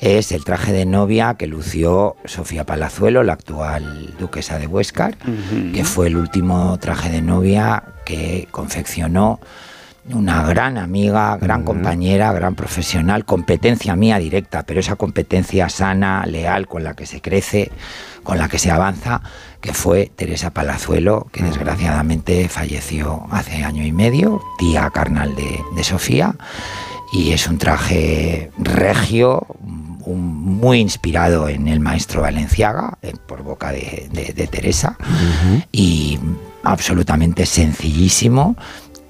Es 0.00 0.32
el 0.32 0.44
traje 0.44 0.72
de 0.72 0.86
novia 0.86 1.34
que 1.34 1.46
lució 1.46 2.16
Sofía 2.24 2.64
Palazuelo, 2.64 3.22
la 3.22 3.34
actual 3.34 4.14
duquesa 4.18 4.58
de 4.58 4.66
Huéscar, 4.66 5.16
que 5.74 5.84
fue 5.84 6.08
el 6.08 6.16
último 6.16 6.78
traje 6.78 7.10
de 7.10 7.22
novia 7.22 7.82
que 8.04 8.48
confeccionó 8.50 9.40
una 10.12 10.42
gran 10.46 10.76
amiga, 10.76 11.38
gran 11.38 11.64
compañera, 11.64 12.32
gran 12.32 12.54
profesional, 12.54 13.24
competencia 13.24 13.96
mía 13.96 14.18
directa, 14.18 14.62
pero 14.64 14.80
esa 14.80 14.96
competencia 14.96 15.68
sana, 15.70 16.26
leal, 16.26 16.66
con 16.66 16.84
la 16.84 16.94
que 16.94 17.06
se 17.06 17.22
crece, 17.22 17.70
con 18.22 18.36
la 18.36 18.48
que 18.48 18.58
se 18.58 18.70
avanza, 18.70 19.22
que 19.64 19.72
fue 19.72 20.12
Teresa 20.14 20.50
Palazuelo, 20.50 21.26
que 21.32 21.42
desgraciadamente 21.42 22.50
falleció 22.50 23.26
hace 23.30 23.64
año 23.64 23.82
y 23.82 23.92
medio, 23.92 24.42
tía 24.58 24.90
carnal 24.90 25.34
de, 25.34 25.58
de 25.74 25.82
Sofía, 25.84 26.34
y 27.14 27.30
es 27.32 27.48
un 27.48 27.56
traje 27.56 28.50
regio, 28.58 29.46
un- 30.04 30.34
muy 30.60 30.80
inspirado 30.80 31.48
en 31.48 31.66
el 31.68 31.80
maestro 31.80 32.20
Valenciaga, 32.20 32.98
eh, 33.00 33.14
por 33.26 33.42
boca 33.42 33.72
de, 33.72 34.06
de- 34.12 34.34
de 34.34 34.46
Teresa, 34.48 34.98
y 35.72 36.18
absolutamente 36.62 37.46
sencillísimo 37.46 38.56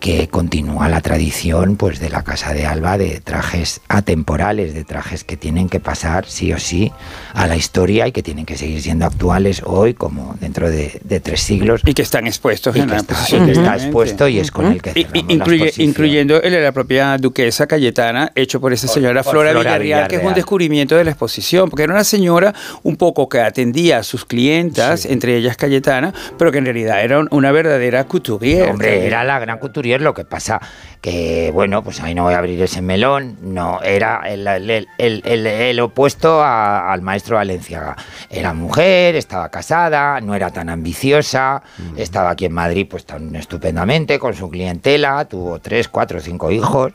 que 0.05 0.29
continúa 0.29 0.91
la 0.91 1.01
tradición 1.01 1.77
pues 1.77 1.99
de 1.99 2.11
la 2.11 2.23
casa 2.23 2.53
de 2.53 2.67
Alba 2.67 2.99
de 2.99 3.23
trajes 3.25 3.81
atemporales, 3.89 4.75
de 4.75 4.85
trajes 4.85 5.25
que 5.25 5.39
tienen 5.39 5.71
que 5.71 5.81
pasar 5.81 6.27
sí 6.27 6.53
o 6.53 6.59
sí 6.59 6.93
a 7.33 7.47
la 7.47 7.57
historia 7.57 8.07
y 8.07 8.13
que 8.13 8.23
tienen 8.23 8.45
que 8.45 8.59
seguir 8.59 8.83
siendo 8.83 9.07
actuales 9.07 9.63
hoy 9.65 9.95
como 9.95 10.37
dentro 10.41 10.69
de, 10.71 11.01
de 11.05 11.21
tres 11.21 11.41
siglos. 11.41 11.81
Y 11.87 11.95
que 11.95 12.03
están 12.03 12.27
expuestos 12.27 12.77
Y 12.77 12.81
en 12.81 12.85
que 12.85 12.91
la 12.93 12.97
está- 12.99 13.15
exposición. 13.15 13.43
y 13.43 13.47
que 13.47 13.53
está 13.53 13.61
obviamente. 13.63 13.85
expuesto 13.87 14.29
y 14.29 14.39
es 14.41 14.51
con 14.51 14.67
el 14.73 14.83
que 14.83 14.93
y- 14.95 15.05
la 15.05 15.21
incluye- 15.35 15.73
incluyendo 15.83 16.43
el 16.43 16.53
de 16.53 16.61
la 16.61 16.73
propia 16.73 17.17
duquesa 17.17 17.67
Cayetana, 17.67 18.31
hecho 18.35 18.61
por 18.61 18.75
esa 18.75 18.89
señora 18.89 19.23
por 19.23 19.33
Flora, 19.33 19.53
Flora 19.53 19.79
Villarreal, 19.79 20.09
que 20.09 20.17
es 20.17 20.23
un 20.23 20.35
descubrimiento 20.35 20.97
de 20.97 21.05
la 21.05 21.13
exposición, 21.13 21.71
porque 21.71 21.85
era 21.85 21.95
una 21.95 22.05
señora 22.05 22.53
un 22.83 22.97
poco 22.97 23.27
que 23.31 23.41
atendía 23.41 24.01
a 24.01 24.03
sus 24.03 24.27
clientas, 24.27 25.07
entre 25.07 25.35
ellas 25.39 25.57
Cayetana, 25.57 26.13
pero 26.37 26.53
que 26.53 26.59
en 26.59 26.67
realidad 26.67 27.03
era 27.03 27.21
un- 27.21 27.29
una 27.31 27.53
verdadera 27.53 28.05
couturier. 28.05 28.69
Hombre, 28.69 29.07
era 29.07 29.25
la 29.25 29.39
gran 29.39 29.59
couturier, 29.59 29.94
lo 30.01 30.15
que 30.15 30.25
pasa 30.25 30.61
que, 31.05 31.51
bueno, 31.53 31.85
pues 31.85 32.01
ahí 32.01 32.15
no 32.15 32.23
voy 32.23 32.33
a 32.33 32.39
abrir 32.39 32.63
ese 32.63 32.81
melón, 32.81 33.37
no, 33.43 33.79
era 33.83 34.23
el, 34.27 34.47
el- 34.47 34.89
el- 34.97 35.47
el- 35.47 35.81
opuesto 35.81 36.43
a- 36.43 36.91
al 36.91 37.03
maestro 37.03 37.37
Valenciaga. 37.37 37.95
Era 38.31 38.55
mujer, 38.55 39.15
estaba 39.15 39.51
casada, 39.51 40.19
no 40.23 40.35
era 40.35 40.49
tan 40.51 40.71
ambiciosa, 40.71 41.63
estaba 41.99 42.31
aquí 42.31 42.47
en 42.47 42.55
Madrid 42.55 42.87
pues 42.89 43.05
tan 43.05 43.37
estupendamente 43.37 44.19
con 44.19 44.33
su 44.33 44.49
clientela, 44.49 45.27
tuvo 45.27 45.59
tres, 45.59 45.89
cuatro, 45.89 46.21
cinco 46.21 46.51
hijos, 46.51 46.95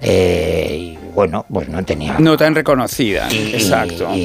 eh, 0.00 0.76
y 0.80 0.98
bueno, 1.14 1.44
pues 1.52 1.68
no 1.68 1.84
tenía... 1.84 2.16
No 2.18 2.38
tan 2.38 2.54
reconocida, 2.54 3.28
Y- 3.30 3.52
exacto. 3.56 4.08
y- 4.14 4.18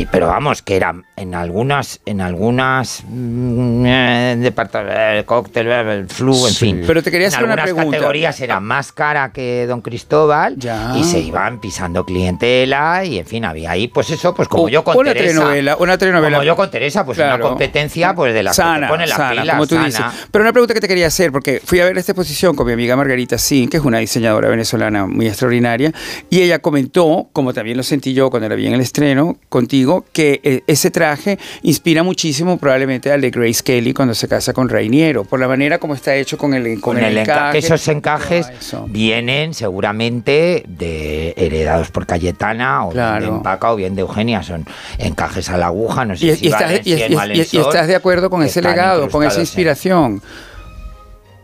y- 0.00 0.08
pero 0.10 0.26
vamos, 0.26 0.62
que 0.62 0.74
era 0.74 0.92
en 1.14 1.34
algunas, 1.36 2.00
en 2.06 2.20
algunas 2.20 3.04
mm, 3.08 3.86
eh, 3.86 4.36
departa- 4.38 5.18
eh, 5.18 5.24
cóctel, 5.24 5.68
el 5.68 6.08
flu, 6.08 6.34
en 6.48 6.52
Sí. 6.52 6.64
fin. 6.66 6.82
Pero 6.84 7.04
te 7.04 7.12
quería 7.12 7.28
hacer 7.28 7.40
en 7.40 7.44
una 7.44 7.54
algunas 7.62 7.74
pregunta. 7.76 7.96
categorías 7.98 8.40
era 8.40 8.60
más 8.64 8.92
cara 8.92 9.32
que 9.32 9.66
Don 9.66 9.80
Cristóbal 9.80 10.56
Ya. 10.58 10.94
y 10.96 11.04
se 11.04 11.20
iban 11.20 11.60
pisando 11.60 12.04
clientela 12.04 13.04
y 13.04 13.18
en 13.18 13.26
fin, 13.26 13.44
había 13.44 13.70
ahí, 13.70 13.88
pues 13.88 14.10
eso, 14.10 14.34
pues 14.34 14.48
como 14.48 14.64
O- 14.64 14.68
yo 14.68 14.82
con 14.84 14.96
una 14.96 15.12
Teresa. 15.12 15.34
telenovela, 15.34 15.76
una 15.76 15.98
telenovela. 15.98 16.36
Como 16.38 16.44
yo 16.44 16.56
con 16.56 16.70
Teresa, 16.70 17.04
pues 17.04 17.16
Claro. 17.16 17.36
una 17.36 17.44
competencia 17.50 18.14
pues 18.14 18.34
de 18.34 18.42
la 18.42 18.50
que 18.50 18.54
sana, 18.56 18.86
te 18.86 18.92
pone 18.92 19.06
la 19.06 19.16
sana, 19.16 19.40
pila, 19.42 19.52
como 19.54 19.66
tú 19.66 19.74
sana. 19.76 19.86
dices. 19.86 20.04
Pero 20.30 20.42
una 20.42 20.52
pregunta 20.52 20.74
que 20.74 20.80
te 20.80 20.88
quería 20.88 21.06
hacer, 21.06 21.30
porque 21.32 21.60
fui 21.64 21.80
a 21.80 21.84
ver 21.84 21.96
esta 21.98 22.12
exposición 22.12 22.56
con 22.56 22.66
mi 22.66 22.72
amiga 22.72 22.96
Margarita 22.96 23.38
Sin, 23.38 23.68
que 23.68 23.76
es 23.76 23.82
una 23.84 23.98
diseñadora 23.98 24.48
venezolana 24.48 25.06
muy 25.06 25.26
extraordinaria, 25.28 25.92
y 26.30 26.40
ella 26.42 26.58
comentó, 26.58 27.28
como 27.32 27.52
también 27.52 27.76
lo 27.76 27.82
sentí 27.82 28.14
yo 28.14 28.30
cuando 28.30 28.48
la 28.48 28.54
vi 28.54 28.66
en 28.66 28.74
el 28.74 28.80
estreno 28.80 29.36
contigo, 29.48 30.04
que 30.12 30.40
eh, 30.42 30.62
ese 30.66 30.90
traje 30.90 31.38
inspira 31.62 32.02
muchísimo 32.02 32.58
probablemente 32.58 33.12
al 33.12 33.20
de 33.20 33.30
Grace 33.30 33.62
Kelly 33.62 33.92
cuando 33.92 34.14
se 34.14 34.28
casa 34.28 34.52
con 34.52 34.68
Rainiero, 34.68 35.24
por 35.24 35.40
la 35.40 35.48
manera 35.48 35.78
como 35.78 35.94
está 35.94 36.14
hecho 36.14 36.38
con 36.38 36.54
el, 36.54 36.80
con 36.80 36.94
con 36.94 36.98
el, 36.98 37.16
el 37.16 37.18
enca- 37.18 37.32
encaje. 37.32 37.52
que 37.52 37.58
esos 37.58 37.88
encajes 37.88 38.46
vienen 38.88 39.54
seguramente 39.54 40.64
de 40.66 41.34
heredados 41.36 41.90
por 41.90 42.06
Cayetana 42.06 42.86
o 42.86 42.92
bien 42.92 43.20
de 43.20 43.26
Empaca 43.26 43.72
o 43.72 43.76
bien 43.76 43.94
de 43.94 44.00
Eugenia. 44.02 44.42
Son 44.42 44.66
encajes 44.98 45.50
a 45.50 45.56
la 45.56 45.66
aguja 45.66 46.04
no 46.04 46.16
sé 46.16 46.26
Y, 46.26 46.36
si 46.36 46.44
y 46.46 46.48
estás, 46.48 46.72
y- 46.72 46.92
y- 46.92 46.96
100 46.96 47.12
y- 47.12 47.14
valen 47.14 47.36
y- 47.36 47.40
y 47.40 47.44
sol, 47.44 47.60
estás 47.62 47.86
de 47.88 47.96
acuerdo 47.96 48.30
con 48.30 48.42
ese 48.42 48.62
legado, 48.62 49.08
con 49.08 49.24
esa 49.24 49.36
en- 49.36 49.40
inspiración. 49.42 50.22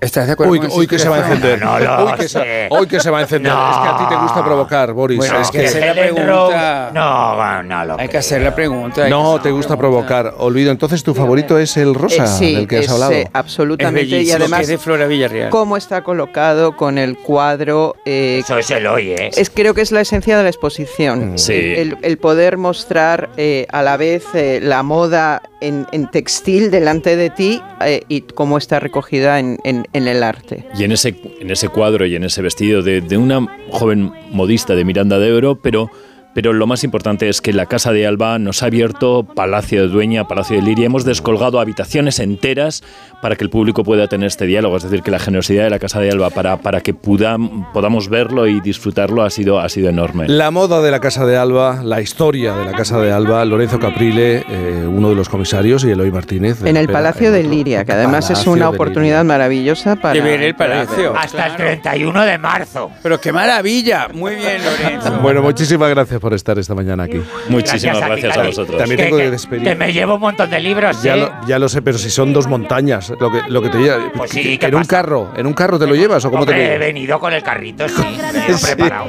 ¿Estás 0.00 0.26
de 0.26 0.32
acuerdo 0.32 0.52
Uy, 0.52 0.58
con 0.60 0.68
esa 0.68 0.76
uy, 0.78 0.86
que 0.86 0.98
se 0.98 1.08
va 1.08 1.16
a 1.16 1.18
encender. 1.20 1.60
No, 1.60 1.78
no 1.78 1.96
hoy, 2.04 2.10
lo 2.10 2.16
que 2.16 2.22
se, 2.22 2.28
sé. 2.28 2.66
hoy 2.70 2.86
que 2.86 3.00
se 3.00 3.10
va 3.10 3.18
a 3.18 3.22
encender. 3.22 3.52
No. 3.52 3.70
Es 3.70 3.76
que 3.78 3.88
a 3.88 3.96
ti 3.98 4.04
te 4.08 4.16
gusta 4.16 4.42
provocar, 4.44 4.92
Boris. 4.94 5.18
Bueno, 5.18 5.38
es 5.40 5.46
hay 5.48 5.52
que 5.52 5.58
que 5.60 5.66
hacer 5.66 5.86
la 5.86 5.92
pregunta. 5.92 6.90
No, 6.94 7.36
bueno, 7.36 7.62
no 7.64 7.84
lo 7.84 8.00
Hay 8.00 8.08
que 8.08 8.16
hacer 8.18 8.40
la 8.42 8.54
pregunta. 8.54 9.08
no 9.08 9.40
te 9.40 9.50
gusta 9.50 9.76
provocar. 9.76 10.34
Olvido. 10.38 10.70
Entonces, 10.72 11.02
tu 11.02 11.14
favorito 11.14 11.58
es 11.58 11.76
el 11.76 11.94
rosa 11.94 12.24
Eh, 12.24 12.26
sí, 12.26 12.54
del 12.54 12.66
que 12.66 12.78
has 12.78 12.84
es, 12.86 12.90
hablado. 12.90 13.12
eh, 13.12 13.28
absolutamente. 13.32 14.20
Es 14.22 14.28
y 14.28 14.32
además, 14.32 14.62
es 14.62 14.68
de 14.68 14.78
Flora 14.78 15.06
Villarreal. 15.06 15.50
cómo 15.50 15.76
está 15.76 16.02
colocado 16.02 16.76
con 16.76 16.96
el 16.96 17.18
cuadro. 17.18 17.96
eh, 18.06 18.40
Eso 18.42 18.56
es 18.58 18.70
el 18.70 18.86
hoy, 18.86 19.10
¿eh? 19.10 19.30
es, 19.36 19.50
creo 19.50 19.74
que 19.74 19.82
es 19.82 19.92
la 19.92 20.00
esencia 20.00 20.36
de 20.38 20.42
la 20.44 20.48
exposición. 20.48 21.38
Sí. 21.38 21.52
El, 21.52 21.98
el 22.02 22.16
poder 22.18 22.56
mostrar 22.56 23.28
eh, 23.36 23.66
a 23.70 23.82
la 23.82 23.96
vez 23.98 24.24
eh, 24.34 24.60
la 24.62 24.82
moda 24.82 25.42
en, 25.60 25.86
en 25.92 26.10
textil 26.10 26.70
delante 26.70 27.16
de 27.16 27.28
ti 27.28 27.62
eh, 27.84 28.02
y 28.08 28.22
cómo 28.22 28.56
está 28.56 28.80
recogida 28.80 29.38
en, 29.38 29.58
en- 29.64 29.86
en 29.92 30.08
el 30.08 30.22
arte. 30.22 30.66
Y 30.78 30.84
en 30.84 30.92
ese, 30.92 31.14
en 31.40 31.50
ese 31.50 31.68
cuadro 31.68 32.06
y 32.06 32.14
en 32.14 32.24
ese 32.24 32.42
vestido 32.42 32.82
de, 32.82 33.00
de 33.00 33.16
una 33.16 33.46
joven 33.70 34.12
modista 34.30 34.74
de 34.74 34.84
Miranda 34.84 35.18
de 35.18 35.28
Ebro, 35.28 35.56
pero, 35.56 35.90
pero 36.34 36.52
lo 36.52 36.66
más 36.66 36.84
importante 36.84 37.28
es 37.28 37.40
que 37.40 37.52
la 37.52 37.66
Casa 37.66 37.92
de 37.92 38.06
Alba 38.06 38.38
nos 38.38 38.62
ha 38.62 38.66
abierto 38.66 39.24
Palacio 39.24 39.82
de 39.82 39.88
Dueña, 39.88 40.28
Palacio 40.28 40.56
de 40.56 40.62
Liria. 40.62 40.86
Hemos 40.86 41.04
descolgado 41.04 41.58
habitaciones 41.60 42.18
enteras 42.18 42.82
para 43.20 43.36
que 43.36 43.44
el 43.44 43.50
público 43.50 43.82
pueda 43.84 44.06
tener 44.06 44.28
este 44.28 44.46
diálogo. 44.46 44.76
Es 44.76 44.84
decir, 44.84 45.02
que 45.02 45.10
la 45.10 45.18
generosidad 45.18 45.64
de 45.64 45.70
la 45.70 45.78
Casa 45.78 46.00
de 46.00 46.10
Alba 46.10 46.30
para, 46.30 46.58
para 46.58 46.80
que 46.80 46.94
podam- 46.94 47.70
podamos 47.72 48.08
verlo 48.08 48.46
y 48.46 48.60
disfrutarlo 48.60 49.22
ha 49.22 49.30
sido, 49.30 49.58
ha 49.60 49.68
sido 49.68 49.88
enorme. 49.88 50.28
La 50.28 50.50
moda 50.50 50.80
de 50.80 50.90
la 50.90 51.00
Casa 51.00 51.26
de 51.26 51.36
Alba, 51.36 51.82
la 51.82 52.00
historia 52.00 52.54
de 52.54 52.64
la 52.64 52.72
Casa 52.72 52.98
de 53.00 53.10
Alba, 53.12 53.44
Lorenzo 53.44 53.78
Caprile, 53.80 54.44
eh, 54.48 54.86
uno 54.88 55.10
de 55.10 55.14
los 55.16 55.28
comisarios, 55.28 55.84
y 55.84 55.90
Eloy 55.90 56.10
Martínez. 56.10 56.60
En 56.62 56.76
el 56.76 56.82
espera, 56.84 56.98
Palacio 56.98 57.26
en 57.28 57.32
de. 57.34 57.42
Liria, 57.44 57.84
que 57.84 57.92
además 57.92 58.24
es 58.26 58.30
Palacio 58.30 58.52
una 58.52 58.68
de 58.70 58.74
oportunidad 58.76 59.24
maravillosa 59.24 59.96
para 59.96 60.14
De 60.14 60.20
ver 60.20 60.42
el 60.42 60.54
palacio. 60.54 61.12
hasta 61.16 61.46
el 61.48 61.56
31 61.56 62.22
de 62.24 62.38
marzo 62.38 62.90
Pero 63.02 63.20
qué 63.20 63.32
maravilla. 63.32 64.08
Muy 64.12 64.36
bien, 64.36 64.58
Lorenzo. 64.64 65.18
Bueno, 65.20 65.42
muchísimas 65.42 65.90
gracias 65.90 66.19
por 66.20 66.34
estar 66.34 66.58
esta 66.58 66.74
mañana 66.74 67.04
aquí. 67.04 67.20
Muchísimas 67.48 67.98
Gracias 67.98 68.02
a 68.02 68.26
gracias 68.36 68.46
vosotros. 68.46 68.78
También 68.78 68.96
que, 68.98 69.04
tengo 69.04 69.16
que 69.16 69.22
que- 69.24 69.30
despedir. 69.30 69.64
que 69.64 69.74
me 69.74 69.92
llevo 69.92 70.14
un 70.14 70.20
montón 70.20 70.50
de 70.50 70.60
libros 70.60 71.02
Ya 71.02 71.14
¿eh? 71.16 71.20
lo, 71.20 71.32
ya 71.46 71.58
lo 71.58 71.68
sé, 71.68 71.82
pero 71.82 71.98
si 71.98 72.10
son 72.10 72.32
dos 72.32 72.46
montañas, 72.46 73.10
lo 73.18 73.30
que, 73.32 73.40
lo 73.48 73.62
que 73.62 73.68
te 73.70 73.78
lleva. 73.78 73.98
Pues 74.16 74.30
sí, 74.30 74.58
¿qué 74.58 74.66
en 74.66 74.74
un 74.74 74.84
carro, 74.84 75.30
en 75.36 75.46
un 75.46 75.52
carro 75.54 75.78
te 75.78 75.86
lo 75.86 75.94
llevas 75.94 76.24
o 76.24 76.30
cómo 76.30 76.46
te 76.46 76.52
lo 76.52 76.58
he 76.58 76.78
venido 76.78 77.18
con 77.18 77.32
el 77.32 77.42
carrito 77.42 77.88
sí, 77.88 77.94
he 78.02 78.32
venido 78.32 78.58
Sí. 78.58 78.66
preparado 78.74 79.06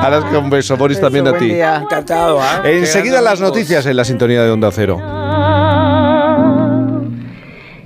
Alaska, 0.00 0.38
un 0.38 0.50
beso, 0.50 0.76
Boris, 0.76 1.00
también 1.00 1.26
a 1.26 1.30
Buen 1.30 1.42
ti. 1.42 1.48
día. 1.54 1.76
Encantado. 1.82 2.40
Qué 2.62 2.78
Enseguida 2.78 3.20
las 3.20 3.40
noticias 3.40 3.86
en 3.86 3.96
la 3.96 4.04
sintonía 4.04 4.42
de 4.42 4.50
Onda 4.50 4.70
Cero. 4.72 4.98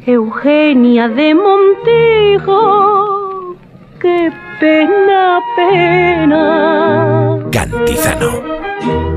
Eugenia 0.06 1.08
de 1.08 1.34
Montijo, 1.34 2.56
qué 4.00 4.32
pena, 4.58 5.38
pena. 5.56 7.38
Cantizano. 7.52 8.61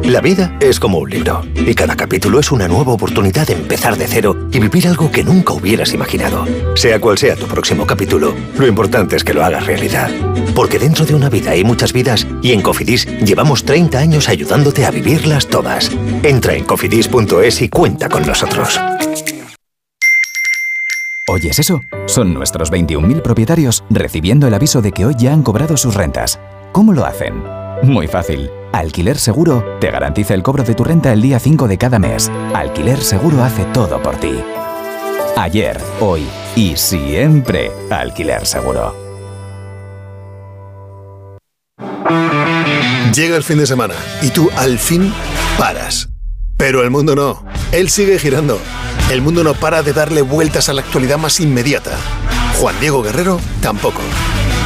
La 0.03 0.21
vida 0.21 0.55
es 0.59 0.79
como 0.79 0.99
un 0.99 1.09
libro 1.09 1.41
y 1.55 1.73
cada 1.73 1.95
capítulo 1.95 2.39
es 2.39 2.51
una 2.51 2.67
nueva 2.67 2.93
oportunidad 2.93 3.47
de 3.47 3.53
empezar 3.53 3.97
de 3.97 4.07
cero 4.07 4.47
y 4.51 4.59
vivir 4.59 4.87
algo 4.87 5.11
que 5.11 5.23
nunca 5.23 5.53
hubieras 5.53 5.93
imaginado. 5.93 6.45
Sea 6.75 6.99
cual 6.99 7.17
sea 7.17 7.35
tu 7.35 7.47
próximo 7.47 7.87
capítulo, 7.87 8.35
lo 8.57 8.67
importante 8.67 9.15
es 9.15 9.23
que 9.23 9.33
lo 9.33 9.43
hagas 9.43 9.65
realidad. 9.65 10.11
Porque 10.53 10.77
dentro 10.77 11.05
de 11.05 11.15
una 11.15 11.29
vida 11.29 11.51
hay 11.51 11.63
muchas 11.63 11.91
vidas 11.91 12.27
y 12.41 12.51
en 12.51 12.61
Cofidis 12.61 13.07
llevamos 13.25 13.65
30 13.65 13.97
años 13.97 14.29
ayudándote 14.29 14.85
a 14.85 14.91
vivirlas 14.91 15.47
todas. 15.47 15.91
Entra 16.21 16.53
en 16.53 16.65
cofidis.es 16.65 17.61
y 17.61 17.69
cuenta 17.69 18.07
con 18.07 18.25
nosotros. 18.25 18.79
¿Oyes 21.27 21.57
eso? 21.57 21.81
Son 22.05 22.35
nuestros 22.35 22.71
21.000 22.71 23.23
propietarios 23.23 23.83
recibiendo 23.89 24.47
el 24.47 24.53
aviso 24.53 24.83
de 24.83 24.91
que 24.91 25.05
hoy 25.05 25.15
ya 25.17 25.33
han 25.33 25.41
cobrado 25.41 25.75
sus 25.75 25.95
rentas. 25.95 26.39
¿Cómo 26.71 26.93
lo 26.93 27.03
hacen? 27.03 27.41
Muy 27.81 28.07
fácil. 28.07 28.49
Alquiler 28.75 29.17
Seguro 29.17 29.77
te 29.79 29.89
garantiza 29.89 30.33
el 30.33 30.43
cobro 30.43 30.65
de 30.65 30.75
tu 30.75 30.83
renta 30.83 31.13
el 31.13 31.21
día 31.21 31.39
5 31.39 31.69
de 31.69 31.77
cada 31.77 31.97
mes. 31.97 32.29
Alquiler 32.53 33.01
Seguro 33.01 33.41
hace 33.41 33.63
todo 33.73 34.01
por 34.01 34.17
ti. 34.17 34.33
Ayer, 35.37 35.79
hoy 36.01 36.27
y 36.57 36.75
siempre 36.75 37.71
Alquiler 37.89 38.45
Seguro. 38.45 38.93
Llega 43.13 43.37
el 43.37 43.43
fin 43.43 43.59
de 43.59 43.65
semana 43.65 43.93
y 44.21 44.31
tú 44.31 44.49
al 44.57 44.77
fin 44.77 45.13
paras. 45.57 46.09
Pero 46.57 46.83
el 46.83 46.91
mundo 46.91 47.15
no. 47.15 47.45
Él 47.71 47.89
sigue 47.89 48.19
girando. 48.19 48.59
El 49.09 49.21
mundo 49.21 49.45
no 49.45 49.53
para 49.53 49.83
de 49.83 49.93
darle 49.93 50.21
vueltas 50.21 50.67
a 50.67 50.73
la 50.73 50.81
actualidad 50.81 51.17
más 51.17 51.39
inmediata. 51.39 51.91
Juan 52.59 52.77
Diego 52.81 53.01
Guerrero 53.01 53.39
tampoco. 53.61 54.01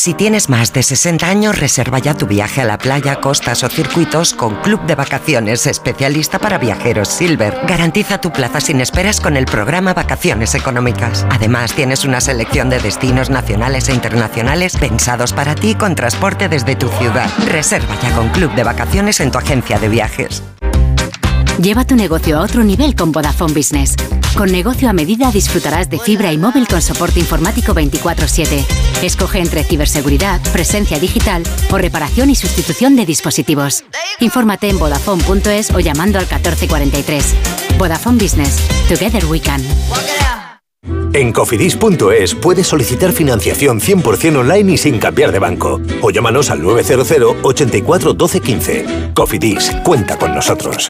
Si 0.00 0.14
tienes 0.14 0.48
más 0.48 0.72
de 0.72 0.82
60 0.82 1.28
años, 1.28 1.58
reserva 1.58 1.98
ya 1.98 2.14
tu 2.14 2.26
viaje 2.26 2.62
a 2.62 2.64
la 2.64 2.78
playa, 2.78 3.16
costas 3.16 3.62
o 3.64 3.68
circuitos 3.68 4.32
con 4.32 4.54
Club 4.62 4.80
de 4.86 4.94
Vacaciones, 4.94 5.66
especialista 5.66 6.38
para 6.38 6.56
viajeros 6.56 7.10
Silver. 7.10 7.54
Garantiza 7.68 8.18
tu 8.18 8.32
plaza 8.32 8.62
sin 8.62 8.80
esperas 8.80 9.20
con 9.20 9.36
el 9.36 9.44
programa 9.44 9.92
Vacaciones 9.92 10.54
Económicas. 10.54 11.26
Además, 11.28 11.74
tienes 11.74 12.06
una 12.06 12.22
selección 12.22 12.70
de 12.70 12.80
destinos 12.80 13.28
nacionales 13.28 13.90
e 13.90 13.92
internacionales 13.92 14.74
pensados 14.74 15.34
para 15.34 15.54
ti 15.54 15.74
con 15.74 15.94
transporte 15.94 16.48
desde 16.48 16.76
tu 16.76 16.88
ciudad. 16.88 17.28
Reserva 17.48 17.94
ya 18.02 18.16
con 18.16 18.30
Club 18.30 18.54
de 18.54 18.64
Vacaciones 18.64 19.20
en 19.20 19.30
tu 19.30 19.36
agencia 19.36 19.78
de 19.78 19.90
viajes. 19.90 20.42
Lleva 21.60 21.84
tu 21.84 21.94
negocio 21.94 22.38
a 22.38 22.40
otro 22.40 22.64
nivel 22.64 22.94
con 22.94 23.12
Vodafone 23.12 23.52
Business. 23.52 23.94
Con 24.34 24.50
negocio 24.50 24.88
a 24.88 24.94
medida 24.94 25.30
disfrutarás 25.30 25.90
de 25.90 25.98
fibra 25.98 26.32
y 26.32 26.38
móvil 26.38 26.66
con 26.66 26.80
soporte 26.80 27.20
informático 27.20 27.74
24/7. 27.74 28.64
Escoge 29.02 29.40
entre 29.40 29.62
ciberseguridad, 29.62 30.40
presencia 30.52 30.98
digital 30.98 31.42
o 31.70 31.76
reparación 31.76 32.30
y 32.30 32.34
sustitución 32.34 32.96
de 32.96 33.04
dispositivos. 33.04 33.84
Infórmate 34.20 34.70
en 34.70 34.78
vodafone.es 34.78 35.70
o 35.72 35.80
llamando 35.80 36.18
al 36.18 36.24
1443. 36.24 37.34
Vodafone 37.78 38.22
Business. 38.22 38.56
Together 38.88 39.26
we 39.26 39.40
can. 39.40 39.62
En 41.12 41.32
cofidis.es 41.32 42.36
puedes 42.36 42.68
solicitar 42.68 43.12
financiación 43.12 43.80
100% 43.80 44.38
online 44.38 44.72
y 44.72 44.78
sin 44.78 44.98
cambiar 44.98 45.30
de 45.30 45.40
banco. 45.40 45.78
O 46.00 46.10
llámanos 46.10 46.48
al 46.48 46.62
900 46.62 47.36
84 47.42 48.14
12 48.14 48.40
15. 48.40 49.10
Cofidis, 49.12 49.72
cuenta 49.84 50.16
con 50.16 50.34
nosotros. 50.34 50.89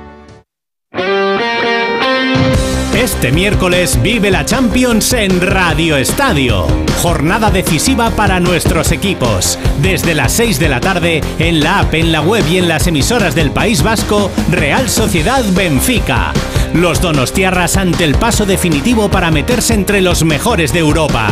Este 3.01 3.31
miércoles 3.31 3.99
vive 4.03 4.29
la 4.29 4.45
Champions 4.45 5.13
en 5.13 5.41
Radio 5.41 5.97
Estadio. 5.97 6.67
Jornada 7.01 7.49
decisiva 7.49 8.11
para 8.11 8.39
nuestros 8.39 8.91
equipos. 8.91 9.57
Desde 9.81 10.13
las 10.13 10.33
6 10.33 10.59
de 10.59 10.69
la 10.69 10.79
tarde, 10.79 11.21
en 11.39 11.61
la 11.61 11.79
app, 11.79 11.95
en 11.95 12.11
la 12.11 12.21
web 12.21 12.45
y 12.47 12.59
en 12.59 12.67
las 12.67 12.85
emisoras 12.85 13.33
del 13.33 13.49
País 13.49 13.81
Vasco, 13.81 14.29
Real 14.51 14.87
Sociedad 14.87 15.43
Benfica. 15.55 16.31
Los 16.75 17.01
donostiarras 17.01 17.75
ante 17.75 18.03
el 18.03 18.13
paso 18.13 18.45
definitivo 18.45 19.09
para 19.09 19.31
meterse 19.31 19.73
entre 19.73 20.01
los 20.01 20.23
mejores 20.23 20.71
de 20.71 20.79
Europa. 20.79 21.29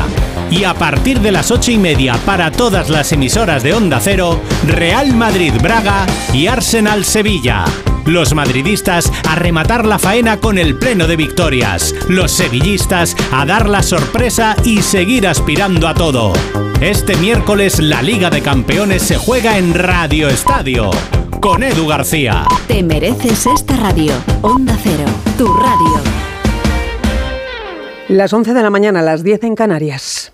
Y 0.50 0.64
a 0.64 0.74
partir 0.74 1.20
de 1.20 1.32
las 1.32 1.52
8 1.52 1.70
y 1.70 1.78
media 1.78 2.16
para 2.26 2.50
todas 2.52 2.90
las 2.90 3.12
emisoras 3.12 3.62
de 3.62 3.76
Onda 3.76 4.00
Cero, 4.02 4.42
Real 4.66 5.14
Madrid 5.14 5.54
Braga 5.62 6.08
y 6.34 6.48
Arsenal 6.48 7.06
Sevilla. 7.06 7.64
Los 8.10 8.34
madridistas 8.34 9.14
a 9.30 9.36
rematar 9.36 9.86
la 9.86 10.00
faena 10.00 10.38
con 10.38 10.58
el 10.58 10.76
pleno 10.76 11.06
de 11.06 11.16
victorias. 11.16 11.94
Los 12.08 12.32
sevillistas 12.32 13.16
a 13.32 13.46
dar 13.46 13.70
la 13.70 13.84
sorpresa 13.84 14.56
y 14.64 14.82
seguir 14.82 15.28
aspirando 15.28 15.88
a 15.88 15.94
todo. 15.94 16.34
Este 16.82 17.16
miércoles 17.18 17.80
la 17.80 18.02
Liga 18.02 18.32
de 18.32 18.42
Campeones 18.42 19.04
se 19.04 19.18
juega 19.18 19.60
en 19.60 19.76
Radio 19.76 20.28
Estadio. 20.28 20.90
Con 21.40 21.62
Edu 21.62 21.86
García. 21.86 22.48
Te 22.68 22.82
mereces 22.82 23.46
esta 23.46 23.78
radio. 23.78 24.14
Onda 24.42 24.76
Cero, 24.82 25.06
tu 25.38 25.46
radio. 25.54 26.02
Las 28.08 28.34
11 28.34 28.56
de 28.56 28.64
la 28.64 28.72
mañana, 28.72 29.04
las 29.04 29.24
10 29.24 29.44
en 29.44 29.56
Canarias. 29.56 30.34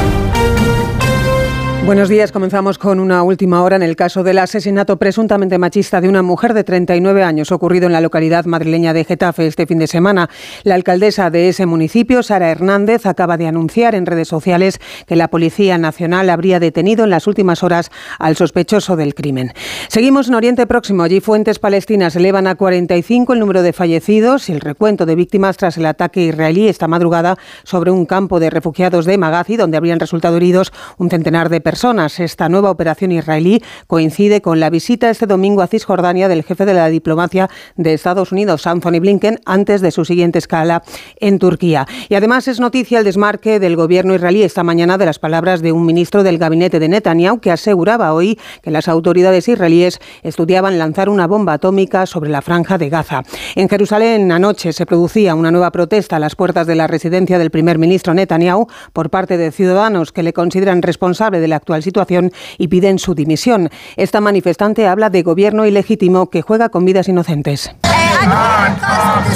Buenos 1.91 2.07
días, 2.07 2.31
comenzamos 2.31 2.77
con 2.77 3.01
una 3.01 3.21
última 3.21 3.61
hora 3.63 3.75
en 3.75 3.83
el 3.83 3.97
caso 3.97 4.23
del 4.23 4.37
asesinato 4.37 4.95
presuntamente 4.95 5.57
machista 5.57 5.99
de 5.99 6.07
una 6.07 6.21
mujer 6.21 6.53
de 6.53 6.63
39 6.63 7.21
años 7.21 7.51
ocurrido 7.51 7.87
en 7.87 7.91
la 7.91 7.99
localidad 7.99 8.45
madrileña 8.45 8.93
de 8.93 9.03
Getafe 9.03 9.45
este 9.45 9.67
fin 9.67 9.77
de 9.77 9.87
semana. 9.87 10.29
La 10.63 10.75
alcaldesa 10.75 11.29
de 11.29 11.49
ese 11.49 11.65
municipio, 11.65 12.23
Sara 12.23 12.49
Hernández, 12.49 13.05
acaba 13.05 13.35
de 13.35 13.45
anunciar 13.45 13.93
en 13.93 14.05
redes 14.05 14.29
sociales 14.29 14.79
que 15.05 15.17
la 15.17 15.27
Policía 15.27 15.77
Nacional 15.77 16.29
habría 16.29 16.61
detenido 16.61 17.03
en 17.03 17.09
las 17.09 17.27
últimas 17.27 17.61
horas 17.61 17.91
al 18.19 18.37
sospechoso 18.37 18.95
del 18.95 19.13
crimen. 19.13 19.51
Seguimos 19.89 20.29
en 20.29 20.35
Oriente 20.35 20.65
Próximo. 20.67 21.03
Allí 21.03 21.19
fuentes 21.19 21.59
palestinas 21.59 22.15
elevan 22.15 22.47
a 22.47 22.55
45 22.55 23.33
el 23.33 23.39
número 23.39 23.63
de 23.63 23.73
fallecidos 23.73 24.47
y 24.47 24.53
el 24.53 24.61
recuento 24.61 25.05
de 25.05 25.15
víctimas 25.15 25.57
tras 25.57 25.75
el 25.75 25.85
ataque 25.85 26.23
israelí 26.23 26.69
esta 26.69 26.87
madrugada 26.87 27.37
sobre 27.65 27.91
un 27.91 28.05
campo 28.05 28.39
de 28.39 28.49
refugiados 28.49 29.03
de 29.03 29.17
Magazi, 29.17 29.57
donde 29.57 29.75
habrían 29.75 29.99
resultado 29.99 30.37
heridos 30.37 30.71
un 30.97 31.09
centenar 31.09 31.49
de 31.49 31.59
personas. 31.59 31.80
Esta 31.81 32.47
nueva 32.47 32.69
operación 32.69 33.11
israelí 33.11 33.63
coincide 33.87 34.43
con 34.43 34.59
la 34.59 34.69
visita 34.69 35.09
este 35.09 35.25
domingo 35.25 35.63
a 35.63 35.67
Cisjordania 35.67 36.27
del 36.27 36.43
jefe 36.43 36.63
de 36.67 36.75
la 36.75 36.89
diplomacia 36.89 37.49
de 37.75 37.95
Estados 37.95 38.31
Unidos, 38.31 38.67
Anthony 38.67 38.99
Blinken, 38.99 39.39
antes 39.45 39.81
de 39.81 39.89
su 39.89 40.05
siguiente 40.05 40.37
escala 40.37 40.83
en 41.19 41.39
Turquía. 41.39 41.87
Y 42.07 42.13
además 42.13 42.47
es 42.47 42.59
noticia 42.59 42.99
el 42.99 43.03
desmarque 43.03 43.59
del 43.59 43.75
gobierno 43.75 44.13
israelí 44.13 44.43
esta 44.43 44.63
mañana 44.63 44.99
de 44.99 45.07
las 45.07 45.17
palabras 45.17 45.63
de 45.63 45.71
un 45.71 45.83
ministro 45.83 46.21
del 46.21 46.37
gabinete 46.37 46.79
de 46.79 46.87
Netanyahu 46.87 47.39
que 47.39 47.49
aseguraba 47.49 48.13
hoy 48.13 48.39
que 48.61 48.69
las 48.69 48.87
autoridades 48.87 49.47
israelíes 49.47 49.99
estudiaban 50.21 50.77
lanzar 50.77 51.09
una 51.09 51.25
bomba 51.25 51.53
atómica 51.53 52.05
sobre 52.05 52.29
la 52.29 52.43
franja 52.43 52.77
de 52.77 52.89
Gaza. 52.89 53.23
En 53.55 53.67
Jerusalén 53.67 54.31
anoche 54.31 54.71
se 54.71 54.85
producía 54.85 55.33
una 55.33 55.49
nueva 55.49 55.71
protesta 55.71 56.17
a 56.17 56.19
las 56.19 56.35
puertas 56.35 56.67
de 56.67 56.75
la 56.75 56.85
residencia 56.85 57.39
del 57.39 57.49
primer 57.49 57.79
ministro 57.79 58.13
Netanyahu 58.13 58.67
por 58.93 59.09
parte 59.09 59.37
de 59.37 59.51
ciudadanos 59.51 60.11
que 60.11 60.21
le 60.21 60.31
consideran 60.31 60.83
responsable 60.83 61.39
de 61.39 61.47
la 61.47 61.60
actual 61.61 61.83
situación 61.83 62.31
y 62.57 62.67
piden 62.67 62.99
su 62.99 63.15
dimisión. 63.15 63.69
Esta 63.95 64.19
manifestante 64.19 64.87
habla 64.87 65.09
de 65.09 65.21
gobierno 65.21 65.65
ilegítimo 65.65 66.29
que 66.29 66.41
juega 66.41 66.69
con 66.69 66.85
vidas 66.85 67.07
inocentes. 67.07 67.71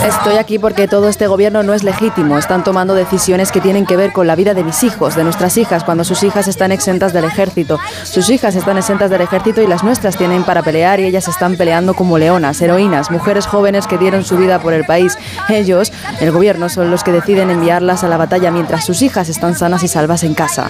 Estoy 0.06 0.38
aquí 0.38 0.60
porque 0.60 0.88
todo 0.88 1.10
este 1.10 1.28
gobierno 1.28 1.64
no 1.64 1.74
es 1.74 1.84
legítimo. 1.84 2.38
Están 2.38 2.64
tomando 2.64 2.94
decisiones 2.94 3.52
que 3.52 3.62
tienen 3.62 3.86
que 3.86 3.96
ver 3.96 4.12
con 4.12 4.28
la 4.28 4.36
vida 4.36 4.54
de 4.54 4.64
mis 4.64 4.84
hijos, 4.84 5.16
de 5.16 5.24
nuestras 5.24 5.58
hijas, 5.58 5.84
cuando 5.84 6.04
sus 6.04 6.22
hijas 6.24 6.48
están 6.48 6.72
exentas 6.72 7.12
del 7.12 7.26
ejército. 7.26 7.80
Sus 8.04 8.30
hijas 8.30 8.56
están 8.56 8.78
exentas 8.78 9.10
del 9.10 9.22
ejército 9.22 9.62
y 9.62 9.68
las 9.68 9.84
nuestras 9.84 10.18
tienen 10.18 10.44
para 10.44 10.62
pelear 10.62 11.00
y 11.00 11.06
ellas 11.06 11.28
están 11.28 11.56
peleando 11.56 11.96
como 11.96 12.18
leonas, 12.18 12.62
heroínas, 12.62 13.10
mujeres 13.10 13.48
jóvenes 13.48 13.88
que 13.88 13.98
dieron 13.98 14.24
su 14.24 14.38
vida 14.38 14.60
por 14.60 14.74
el 14.74 14.86
país. 14.86 15.18
Ellos, 15.50 15.92
el 16.20 16.32
gobierno, 16.32 16.70
son 16.70 16.92
los 16.92 17.04
que 17.04 17.12
deciden 17.12 17.50
enviarlas 17.50 18.04
a 18.04 18.08
la 18.08 18.18
batalla 18.18 18.52
mientras 18.52 18.86
sus 18.86 19.02
hijas 19.02 19.30
están 19.30 19.56
sanas 19.56 19.84
y 19.84 19.88
salvas 19.88 20.24
en 20.24 20.36
casa. 20.36 20.70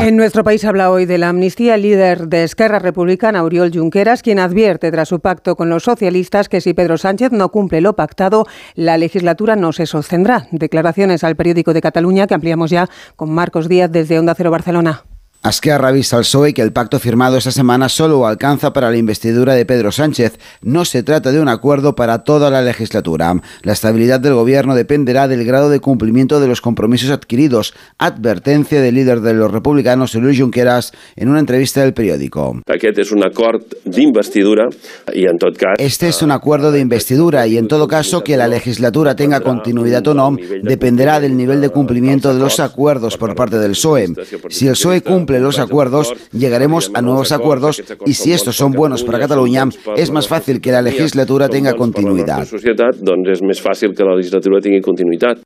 En 0.00 0.16
nuestro 0.16 0.44
país 0.44 0.64
habla 0.64 0.92
hoy 0.92 1.06
de 1.06 1.18
la 1.18 1.28
amnistía 1.28 1.74
el 1.74 1.82
líder 1.82 2.28
de 2.28 2.44
Esquerra 2.44 2.78
Republicana, 2.78 3.42
Oriol 3.42 3.72
Junqueras, 3.74 4.22
quien 4.22 4.38
advierte 4.38 4.92
tras 4.92 5.08
su 5.08 5.18
pacto 5.18 5.56
con 5.56 5.68
los 5.70 5.82
socialistas 5.82 6.48
que 6.48 6.60
si 6.60 6.72
Pedro 6.72 6.98
Sánchez 6.98 7.32
no 7.32 7.50
cumple 7.50 7.80
lo 7.80 7.96
pactado, 7.96 8.46
la 8.76 8.96
legislatura 8.96 9.56
no 9.56 9.72
se 9.72 9.86
sostendrá. 9.86 10.46
Declaraciones 10.52 11.24
al 11.24 11.34
periódico 11.34 11.74
de 11.74 11.80
Cataluña 11.80 12.28
que 12.28 12.34
ampliamos 12.34 12.70
ya 12.70 12.88
con 13.16 13.32
Marcos 13.32 13.68
Díaz 13.68 13.90
desde 13.90 14.20
Onda 14.20 14.36
Cero 14.36 14.52
Barcelona. 14.52 15.02
Esquerra 15.44 15.88
avisa 15.88 16.16
al 16.16 16.24
PSOE 16.24 16.52
que 16.52 16.62
el 16.62 16.72
pacto 16.72 16.98
firmado 16.98 17.36
esta 17.36 17.52
semana 17.52 17.88
solo 17.88 18.26
alcanza 18.26 18.72
para 18.72 18.90
la 18.90 18.96
investidura 18.96 19.54
de 19.54 19.64
Pedro 19.64 19.92
Sánchez. 19.92 20.36
No 20.62 20.84
se 20.84 21.04
trata 21.04 21.30
de 21.30 21.40
un 21.40 21.48
acuerdo 21.48 21.94
para 21.94 22.24
toda 22.24 22.50
la 22.50 22.60
legislatura. 22.60 23.40
La 23.62 23.72
estabilidad 23.72 24.18
del 24.18 24.34
gobierno 24.34 24.74
dependerá 24.74 25.28
del 25.28 25.44
grado 25.44 25.70
de 25.70 25.78
cumplimiento 25.78 26.40
de 26.40 26.48
los 26.48 26.60
compromisos 26.60 27.10
adquiridos. 27.10 27.72
Advertencia 27.98 28.82
del 28.82 28.96
líder 28.96 29.20
de 29.20 29.32
los 29.32 29.52
republicanos, 29.52 30.14
Luis 30.16 30.40
Junqueras, 30.40 30.92
en 31.14 31.28
una 31.28 31.38
entrevista 31.38 31.82
del 31.82 31.94
periódico. 31.94 32.58
Aquest 32.66 32.98
és 32.98 33.14
un 33.14 33.22
acord 33.22 33.62
d'investidura 33.86 34.66
i 35.14 35.28
en 35.30 35.38
tot 35.38 35.56
cas... 35.56 35.78
Este 35.78 36.08
es 36.08 36.20
un 36.20 36.32
acuerdo 36.32 36.72
de 36.72 36.80
investidura 36.80 37.46
y 37.46 37.56
en 37.58 37.68
todo 37.68 37.86
caso 37.86 38.24
que 38.24 38.36
la 38.36 38.48
legislatura 38.48 39.14
tenga 39.14 39.40
continuidad 39.40 40.06
o 40.08 40.14
no 40.14 40.36
dependerá 40.62 41.20
del 41.20 41.36
nivel 41.36 41.60
de 41.60 41.70
cumplimiento 41.70 42.34
de 42.34 42.40
los 42.40 42.58
acuerdos 42.58 43.16
por 43.16 43.36
parte 43.36 43.58
del 43.58 43.72
PSOE. 43.72 44.08
Si 44.50 44.66
el 44.66 44.72
PSOE 44.72 45.02
cumple 45.02 45.27
los 45.28 45.58
acuerdos, 45.58 46.14
llegaremos 46.32 46.90
a 46.94 47.02
nuevos 47.02 47.32
acuerdos 47.32 47.82
y 48.06 48.14
si 48.14 48.32
estos 48.32 48.56
son 48.56 48.72
buenos 48.72 49.04
para 49.04 49.18
Cataluña, 49.18 49.68
es 49.96 50.10
más 50.10 50.28
fácil 50.28 50.60
que 50.60 50.72
la 50.72 50.82
legislatura 50.82 51.48
tenga 51.48 51.74
continuidad. 51.74 52.46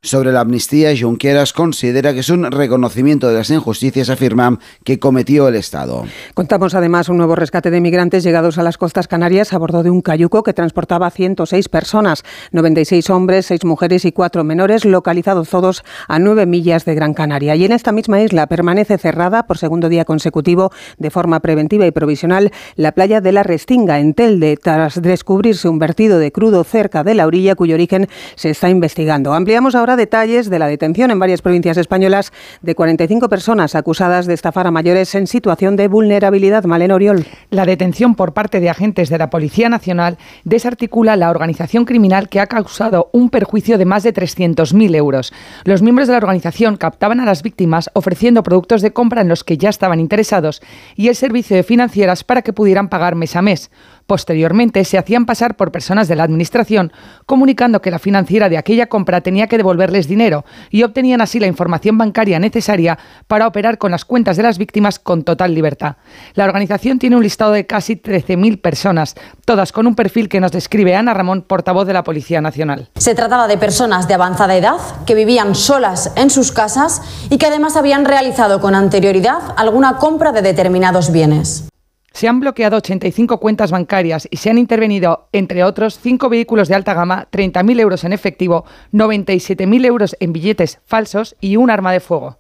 Sobre 0.02 0.32
la 0.32 0.40
amnistía, 0.40 0.90
Junqueras 0.98 1.52
considera 1.52 2.12
que 2.14 2.20
es 2.20 2.28
un 2.28 2.50
reconocimiento 2.50 3.28
de 3.28 3.34
las 3.34 3.50
injusticias, 3.50 4.10
afirma, 4.10 4.58
que 4.84 4.98
cometió 4.98 5.48
el 5.48 5.56
Estado. 5.56 6.04
Contamos 6.34 6.74
además 6.74 7.08
un 7.08 7.16
nuevo 7.16 7.34
rescate 7.34 7.70
de 7.70 7.80
migrantes 7.80 8.22
llegados 8.24 8.58
a 8.58 8.62
las 8.62 8.78
costas 8.78 9.08
canarias 9.08 9.52
a 9.52 9.58
bordo 9.58 9.82
de 9.82 9.90
un 9.90 10.00
cayuco 10.00 10.42
que 10.42 10.52
transportaba 10.52 11.10
106 11.10 11.68
personas, 11.68 12.22
96 12.52 13.10
hombres, 13.10 13.46
6 13.46 13.64
mujeres 13.64 14.04
y 14.04 14.12
4 14.12 14.44
menores, 14.44 14.84
localizados 14.84 15.48
todos 15.48 15.84
a 16.08 16.18
9 16.18 16.46
millas 16.46 16.84
de 16.84 16.94
Gran 16.94 17.14
Canaria. 17.14 17.56
Y 17.56 17.64
en 17.64 17.72
esta 17.72 17.92
misma 17.92 18.20
isla 18.20 18.46
permanece 18.46 18.98
cerrada 18.98 19.44
por 19.44 19.58
segundo 19.73 19.89
día 19.89 20.05
consecutivo 20.05 20.70
de 20.99 21.09
forma 21.09 21.41
preventiva 21.41 21.86
y 21.86 21.92
provisional 21.92 22.51
la 22.76 22.92
playa 22.92 23.23
de 23.23 23.33
la 23.33 23.42
Restinga 23.42 24.01
en 24.01 24.12
Telde 24.12 24.59
tras 24.59 25.01
descubrirse 25.01 25.67
un 25.67 25.78
vertido 25.78 26.18
de 26.18 26.31
crudo 26.31 26.62
cerca 26.62 27.02
de 27.05 27.15
la 27.15 27.26
orilla 27.26 27.55
cuyo 27.55 27.75
origen 27.75 28.07
se 28.34 28.51
está 28.51 28.68
investigando. 28.68 29.33
Ampliamos 29.33 29.75
ahora 29.75 29.97
detalles 29.97 30.51
de 30.51 30.59
la 30.59 30.67
detención 30.67 31.10
en 31.10 31.18
varias 31.18 31.41
provincias 31.41 31.78
españolas 31.78 32.34
de 32.60 32.75
45 32.75 33.31
personas 33.31 33.75
acusadas 33.75 34.26
de 34.26 34.34
estafar 34.34 34.67
a 34.67 34.70
mayores 34.70 35.15
en 35.15 35.26
situación 35.26 35.76
de 35.76 35.89
vulnerabilidad. 35.89 36.65
Malena 36.65 36.94
Oriol. 36.94 37.25
La 37.49 37.65
detención 37.65 38.15
por 38.15 38.34
parte 38.34 38.60
de 38.60 38.68
agentes 38.68 39.09
de 39.09 39.17
la 39.17 39.31
Policía 39.31 39.70
Nacional 39.70 40.18
desarticula 40.44 41.17
la 41.17 41.31
organización 41.31 41.86
criminal 41.86 42.28
que 42.28 42.41
ha 42.41 42.47
causado 42.47 43.09
un 43.12 43.31
perjuicio 43.31 43.78
de 43.78 43.86
más 43.86 44.02
de 44.02 44.12
300.000 44.12 44.94
euros. 44.97 45.33
Los 45.65 45.81
miembros 45.81 46.09
de 46.09 46.12
la 46.12 46.18
organización 46.18 46.76
captaban 46.76 47.20
a 47.20 47.25
las 47.25 47.42
víctimas 47.42 47.89
ofreciendo 47.94 48.42
productos 48.42 48.83
de 48.83 48.92
compra 48.92 49.23
en 49.23 49.28
los 49.28 49.44
que 49.44 49.61
ya 49.62 49.70
estaban 49.70 50.00
interesados 50.00 50.60
y 50.94 51.08
el 51.08 51.16
servicio 51.16 51.57
de 51.57 51.62
financieras 51.62 52.24
para 52.24 52.42
que 52.42 52.52
pudieran 52.52 52.89
pagar 52.89 53.15
mes 53.15 53.34
a 53.36 53.42
mes. 53.42 53.70
Posteriormente 54.06 54.84
se 54.84 54.98
hacían 54.98 55.26
pasar 55.26 55.56
por 55.56 55.72
personas 55.72 56.08
de 56.08 56.16
la 56.16 56.24
Administración, 56.24 56.92
comunicando 57.26 57.81
que 57.81 57.90
la 57.90 57.98
financiera 57.98 58.48
de 58.48 58.58
aquella 58.58 58.86
compra 58.86 59.20
tenía 59.20 59.47
que 59.47 59.56
devolverles 59.56 60.08
dinero 60.08 60.44
y 60.70 60.82
obtenían 60.82 61.20
así 61.20 61.40
la 61.40 61.47
información 61.47 61.98
bancaria 61.98 62.39
necesaria 62.39 62.98
para 63.26 63.47
operar 63.47 63.78
con 63.78 63.90
las 63.90 64.05
cuentas 64.05 64.36
de 64.36 64.42
las 64.42 64.58
víctimas 64.58 64.98
con 64.98 65.22
total 65.22 65.55
libertad. 65.55 65.97
La 66.34 66.44
organización 66.44 66.98
tiene 66.98 67.16
un 67.16 67.22
listado 67.22 67.52
de 67.52 67.66
casi 67.66 67.97
13.000 67.97 68.60
personas, 68.60 69.14
todas 69.44 69.72
con 69.72 69.86
un 69.86 69.94
perfil 69.94 70.28
que 70.28 70.40
nos 70.40 70.52
describe 70.52 70.94
Ana 70.94 71.14
Ramón, 71.14 71.42
portavoz 71.42 71.86
de 71.86 71.92
la 71.92 72.05
Policía 72.05 72.40
Nacional. 72.40 72.90
Se 72.97 73.14
trataba 73.14 73.48
de 73.48 73.58
personas 73.58 74.08
de 74.08 74.14
avanzada 74.14 74.56
edad 74.56 74.78
que 75.06 75.14
vivían 75.14 75.55
solas 75.55 76.12
en 76.16 76.31
sus 76.31 76.52
casas 76.52 77.02
y 77.31 77.39
que 77.39 77.47
además 77.47 77.76
habían 77.76 78.05
realizado 78.05 78.60
con 78.60 78.74
anterioridad 78.74 79.40
alguna 79.56 79.97
compra 79.97 80.32
de 80.32 80.42
determinados 80.42 81.12
bienes. 81.12 81.72
Se 82.12 82.28
han 82.28 82.41
bloqueado 82.41 82.76
85 82.76 83.39
cuentas 83.39 83.70
bancarias 83.70 84.28
y 84.31 84.36
se 84.36 84.50
han 84.50 84.58
intervenido, 84.58 85.28
entre 85.32 85.65
otros, 85.65 85.99
cinco 85.99 86.28
vehículos 86.28 86.68
de 86.68 86.74
alta 86.74 86.94
gama, 86.94 87.28
30.000 87.31 87.81
euros 87.81 88.05
en 88.05 88.12
efectivo, 88.12 88.65
97.000 88.92 89.86
euros 89.86 90.16
en 90.20 90.32
billetes 90.32 90.81
falsos 90.84 91.36
y 91.41 91.57
un 91.57 91.70
arma 91.70 91.92
de 91.92 92.00
fuego. 92.00 92.39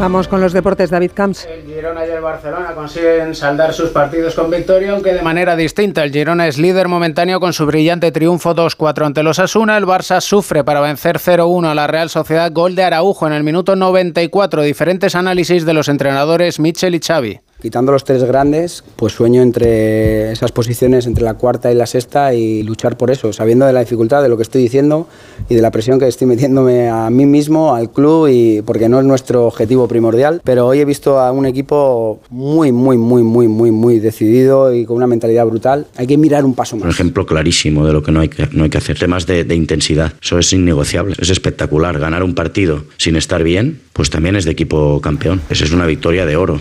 Vamos 0.00 0.28
con 0.28 0.40
los 0.40 0.54
deportes, 0.54 0.88
David 0.88 1.10
Camps. 1.12 1.44
El 1.44 1.66
Girona 1.66 2.06
y 2.06 2.10
el 2.10 2.22
Barcelona 2.22 2.74
consiguen 2.74 3.34
saldar 3.34 3.74
sus 3.74 3.90
partidos 3.90 4.34
con 4.34 4.50
victoria, 4.50 4.92
aunque 4.92 5.12
de 5.12 5.20
manera 5.20 5.56
distinta. 5.56 6.02
El 6.02 6.10
Girona 6.10 6.48
es 6.48 6.56
líder 6.56 6.88
momentáneo 6.88 7.38
con 7.38 7.52
su 7.52 7.66
brillante 7.66 8.10
triunfo 8.10 8.54
2-4 8.54 9.04
ante 9.04 9.22
los 9.22 9.38
Asuna. 9.38 9.76
El 9.76 9.84
Barça 9.84 10.22
sufre 10.22 10.64
para 10.64 10.80
vencer 10.80 11.18
0-1 11.18 11.66
a 11.66 11.74
la 11.74 11.86
Real 11.86 12.08
Sociedad. 12.08 12.50
Gol 12.50 12.76
de 12.76 12.84
Araujo 12.84 13.26
en 13.26 13.34
el 13.34 13.44
minuto 13.44 13.76
94. 13.76 14.62
Diferentes 14.62 15.14
análisis 15.14 15.66
de 15.66 15.74
los 15.74 15.90
entrenadores 15.90 16.58
Michel 16.60 16.94
y 16.94 17.00
Xavi. 17.00 17.40
Quitando 17.60 17.92
los 17.92 18.04
tres 18.04 18.24
grandes, 18.24 18.84
pues 18.96 19.12
sueño 19.12 19.42
entre 19.42 20.32
esas 20.32 20.52
posiciones, 20.52 21.06
entre 21.06 21.24
la 21.24 21.34
cuarta 21.34 21.70
y 21.70 21.74
la 21.74 21.86
sexta 21.86 22.34
y 22.34 22.62
luchar 22.62 22.96
por 22.96 23.10
eso, 23.10 23.32
sabiendo 23.32 23.66
de 23.66 23.72
la 23.72 23.80
dificultad 23.80 24.22
de 24.22 24.28
lo 24.28 24.36
que 24.36 24.42
estoy 24.42 24.62
diciendo 24.62 25.06
y 25.48 25.54
de 25.54 25.62
la 25.62 25.70
presión 25.70 25.98
que 25.98 26.08
estoy 26.08 26.26
metiéndome 26.26 26.88
a 26.88 27.10
mí 27.10 27.26
mismo, 27.26 27.74
al 27.74 27.90
club, 27.90 28.28
y 28.28 28.62
porque 28.62 28.88
no 28.88 28.98
es 29.00 29.04
nuestro 29.04 29.46
objetivo 29.46 29.88
primordial. 29.88 30.40
Pero 30.44 30.66
hoy 30.66 30.80
he 30.80 30.84
visto 30.84 31.20
a 31.20 31.32
un 31.32 31.46
equipo 31.46 32.20
muy, 32.30 32.72
muy, 32.72 32.96
muy, 32.96 33.22
muy, 33.22 33.48
muy, 33.48 33.70
muy 33.70 33.98
decidido 33.98 34.72
y 34.72 34.84
con 34.84 34.96
una 34.96 35.06
mentalidad 35.06 35.46
brutal. 35.46 35.86
Hay 35.96 36.06
que 36.06 36.16
mirar 36.16 36.44
un 36.44 36.54
paso 36.54 36.76
más. 36.76 36.84
Un 36.84 36.90
ejemplo 36.90 37.26
clarísimo 37.26 37.86
de 37.86 37.92
lo 37.92 38.02
que 38.02 38.12
no 38.12 38.20
hay 38.20 38.28
que, 38.28 38.48
no 38.52 38.64
hay 38.64 38.70
que 38.70 38.78
hacer. 38.78 38.98
Temas 38.98 39.26
de, 39.26 39.44
de 39.44 39.54
intensidad. 39.54 40.12
Eso 40.22 40.38
es 40.38 40.52
innegociable. 40.52 41.14
Es 41.18 41.30
espectacular. 41.30 41.98
Ganar 41.98 42.22
un 42.22 42.34
partido 42.34 42.84
sin 42.96 43.16
estar 43.16 43.42
bien, 43.42 43.80
pues 43.92 44.10
también 44.10 44.36
es 44.36 44.44
de 44.44 44.52
equipo 44.52 45.00
campeón. 45.00 45.40
Esa 45.50 45.64
es 45.64 45.72
una 45.72 45.86
victoria 45.86 46.26
de 46.26 46.36
oro. 46.36 46.60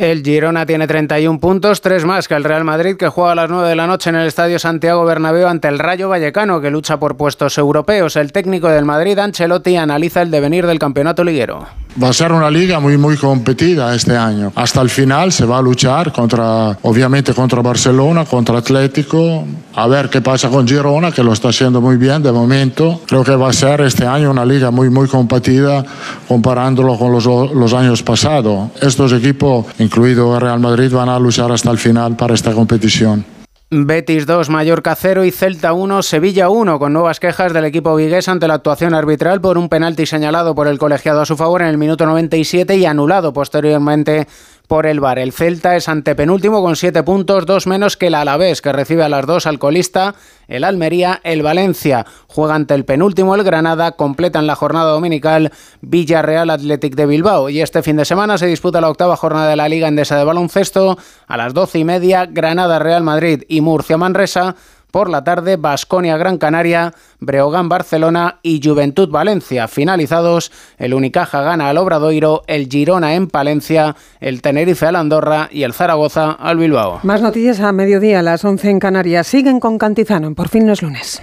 El 0.00 0.22
Girona 0.22 0.64
tiene 0.64 0.86
31 0.86 1.40
puntos, 1.40 1.80
tres 1.80 2.04
más 2.04 2.28
que 2.28 2.34
el 2.34 2.44
Real 2.44 2.62
Madrid, 2.62 2.96
que 2.96 3.08
juega 3.08 3.32
a 3.32 3.34
las 3.34 3.50
9 3.50 3.68
de 3.68 3.74
la 3.74 3.88
noche 3.88 4.10
en 4.10 4.14
el 4.14 4.28
Estadio 4.28 4.60
Santiago 4.60 5.04
Bernabéu 5.04 5.48
ante 5.48 5.66
el 5.66 5.80
Rayo 5.80 6.08
Vallecano, 6.08 6.60
que 6.60 6.70
lucha 6.70 7.00
por 7.00 7.16
puestos 7.16 7.58
europeos. 7.58 8.14
El 8.14 8.30
técnico 8.30 8.68
del 8.68 8.84
Madrid, 8.84 9.18
Ancelotti, 9.18 9.74
analiza 9.74 10.22
el 10.22 10.30
devenir 10.30 10.68
del 10.68 10.78
campeonato 10.78 11.24
liguero. 11.24 11.66
Va 12.00 12.10
a 12.10 12.12
ser 12.12 12.30
una 12.30 12.48
liga 12.48 12.78
muy 12.78 12.96
muy 12.96 13.16
competida 13.16 13.92
este 13.92 14.16
año. 14.16 14.52
Hasta 14.54 14.80
el 14.80 14.88
final 14.88 15.32
se 15.32 15.44
va 15.44 15.58
a 15.58 15.62
luchar 15.62 16.12
contra, 16.12 16.78
obviamente 16.82 17.34
contra 17.34 17.60
Barcelona, 17.60 18.24
contra 18.24 18.58
Atlético. 18.58 19.44
A 19.74 19.88
ver 19.88 20.08
qué 20.08 20.20
pasa 20.20 20.48
con 20.48 20.66
Girona, 20.66 21.10
que 21.10 21.24
lo 21.24 21.32
está 21.32 21.48
haciendo 21.48 21.80
muy 21.80 21.96
bien 21.96 22.22
de 22.22 22.30
momento. 22.30 23.00
Creo 23.06 23.24
que 23.24 23.34
va 23.34 23.50
a 23.50 23.52
ser 23.52 23.80
este 23.80 24.06
año 24.06 24.30
una 24.30 24.44
liga 24.44 24.70
muy 24.70 24.90
muy 24.90 25.08
competida 25.08 25.84
comparándolo 26.28 26.96
con 26.96 27.10
los, 27.10 27.24
los 27.24 27.72
años 27.74 28.02
pasados. 28.04 28.70
Estos 28.80 29.12
equipos, 29.12 29.66
incluido 29.80 30.38
Real 30.38 30.60
Madrid, 30.60 30.92
van 30.92 31.08
a 31.08 31.18
luchar 31.18 31.50
hasta 31.50 31.70
el 31.70 31.78
final 31.78 32.14
para 32.16 32.34
esta 32.34 32.52
competición. 32.52 33.37
Betis 33.70 34.24
2, 34.24 34.48
Mallorca 34.48 34.94
0 34.94 35.24
y 35.26 35.30
Celta 35.30 35.74
1, 35.74 36.02
Sevilla 36.02 36.48
1, 36.48 36.78
con 36.78 36.94
nuevas 36.94 37.20
quejas 37.20 37.52
del 37.52 37.66
equipo 37.66 37.94
vigués 37.96 38.26
ante 38.26 38.48
la 38.48 38.54
actuación 38.54 38.94
arbitral 38.94 39.42
por 39.42 39.58
un 39.58 39.68
penalti 39.68 40.06
señalado 40.06 40.54
por 40.54 40.68
el 40.68 40.78
colegiado 40.78 41.20
a 41.20 41.26
su 41.26 41.36
favor 41.36 41.60
en 41.60 41.68
el 41.68 41.76
minuto 41.76 42.06
97 42.06 42.78
y 42.78 42.86
anulado 42.86 43.34
posteriormente 43.34 44.26
por 44.68 44.86
el 44.86 45.00
VAR. 45.00 45.18
El 45.18 45.32
Celta 45.32 45.74
es 45.74 45.88
antepenúltimo 45.88 46.62
con 46.62 46.76
7 46.76 47.02
puntos, 47.02 47.46
dos 47.46 47.66
menos 47.66 47.96
que 47.96 48.06
el 48.08 48.14
Alavés, 48.14 48.62
que 48.62 48.72
recibe 48.72 49.02
a 49.02 49.08
las 49.08 49.26
dos 49.26 49.46
al 49.46 49.58
colista, 49.58 50.14
el 50.46 50.62
Almería, 50.62 51.20
el 51.24 51.42
Valencia. 51.42 52.06
Juega 52.28 52.54
ante 52.54 52.74
el 52.74 52.84
penúltimo, 52.84 53.34
el 53.34 53.42
Granada, 53.42 53.92
completan 53.92 54.46
la 54.46 54.54
jornada 54.54 54.92
dominical 54.92 55.50
Villarreal 55.80 56.50
Athletic 56.50 56.94
de 56.94 57.06
Bilbao. 57.06 57.48
Y 57.48 57.62
este 57.62 57.82
fin 57.82 57.96
de 57.96 58.04
semana 58.04 58.38
se 58.38 58.46
disputa 58.46 58.80
la 58.80 58.90
octava 58.90 59.16
jornada 59.16 59.48
de 59.50 59.56
la 59.56 59.68
Liga 59.68 59.88
Endesa 59.88 60.16
de 60.16 60.24
Baloncesto. 60.24 60.98
A 61.26 61.36
las 61.36 61.54
doce 61.54 61.78
y 61.78 61.84
media, 61.84 62.26
Granada 62.26 62.78
Real 62.78 63.02
Madrid 63.02 63.42
y 63.48 63.62
Murcia 63.62 63.96
Manresa 63.96 64.54
Por 64.90 65.10
la 65.10 65.24
tarde, 65.24 65.56
Basconia 65.56 66.16
Gran 66.16 66.38
Canaria, 66.38 66.94
Breogán 67.20 67.68
Barcelona 67.68 68.38
y 68.42 68.60
Juventud 68.62 69.10
Valencia. 69.10 69.68
Finalizados, 69.68 70.50
el 70.78 70.94
Unicaja 70.94 71.42
gana 71.42 71.68
al 71.68 71.78
Obradoiro, 71.78 72.42
el 72.46 72.68
Girona 72.68 73.14
en 73.14 73.28
Palencia, 73.28 73.96
el 74.20 74.40
Tenerife 74.40 74.86
al 74.86 74.96
Andorra 74.96 75.48
y 75.52 75.62
el 75.62 75.74
Zaragoza 75.74 76.32
al 76.32 76.56
Bilbao. 76.56 77.00
Más 77.02 77.20
noticias 77.20 77.60
a 77.60 77.72
mediodía, 77.72 78.20
a 78.20 78.22
las 78.22 78.44
11 78.44 78.70
en 78.70 78.78
Canarias. 78.78 79.26
Siguen 79.26 79.60
con 79.60 79.78
Cantizano 79.78 80.34
Por 80.34 80.48
fin 80.48 80.66
no 80.66 80.72
es 80.72 80.82
lunes. 80.82 81.22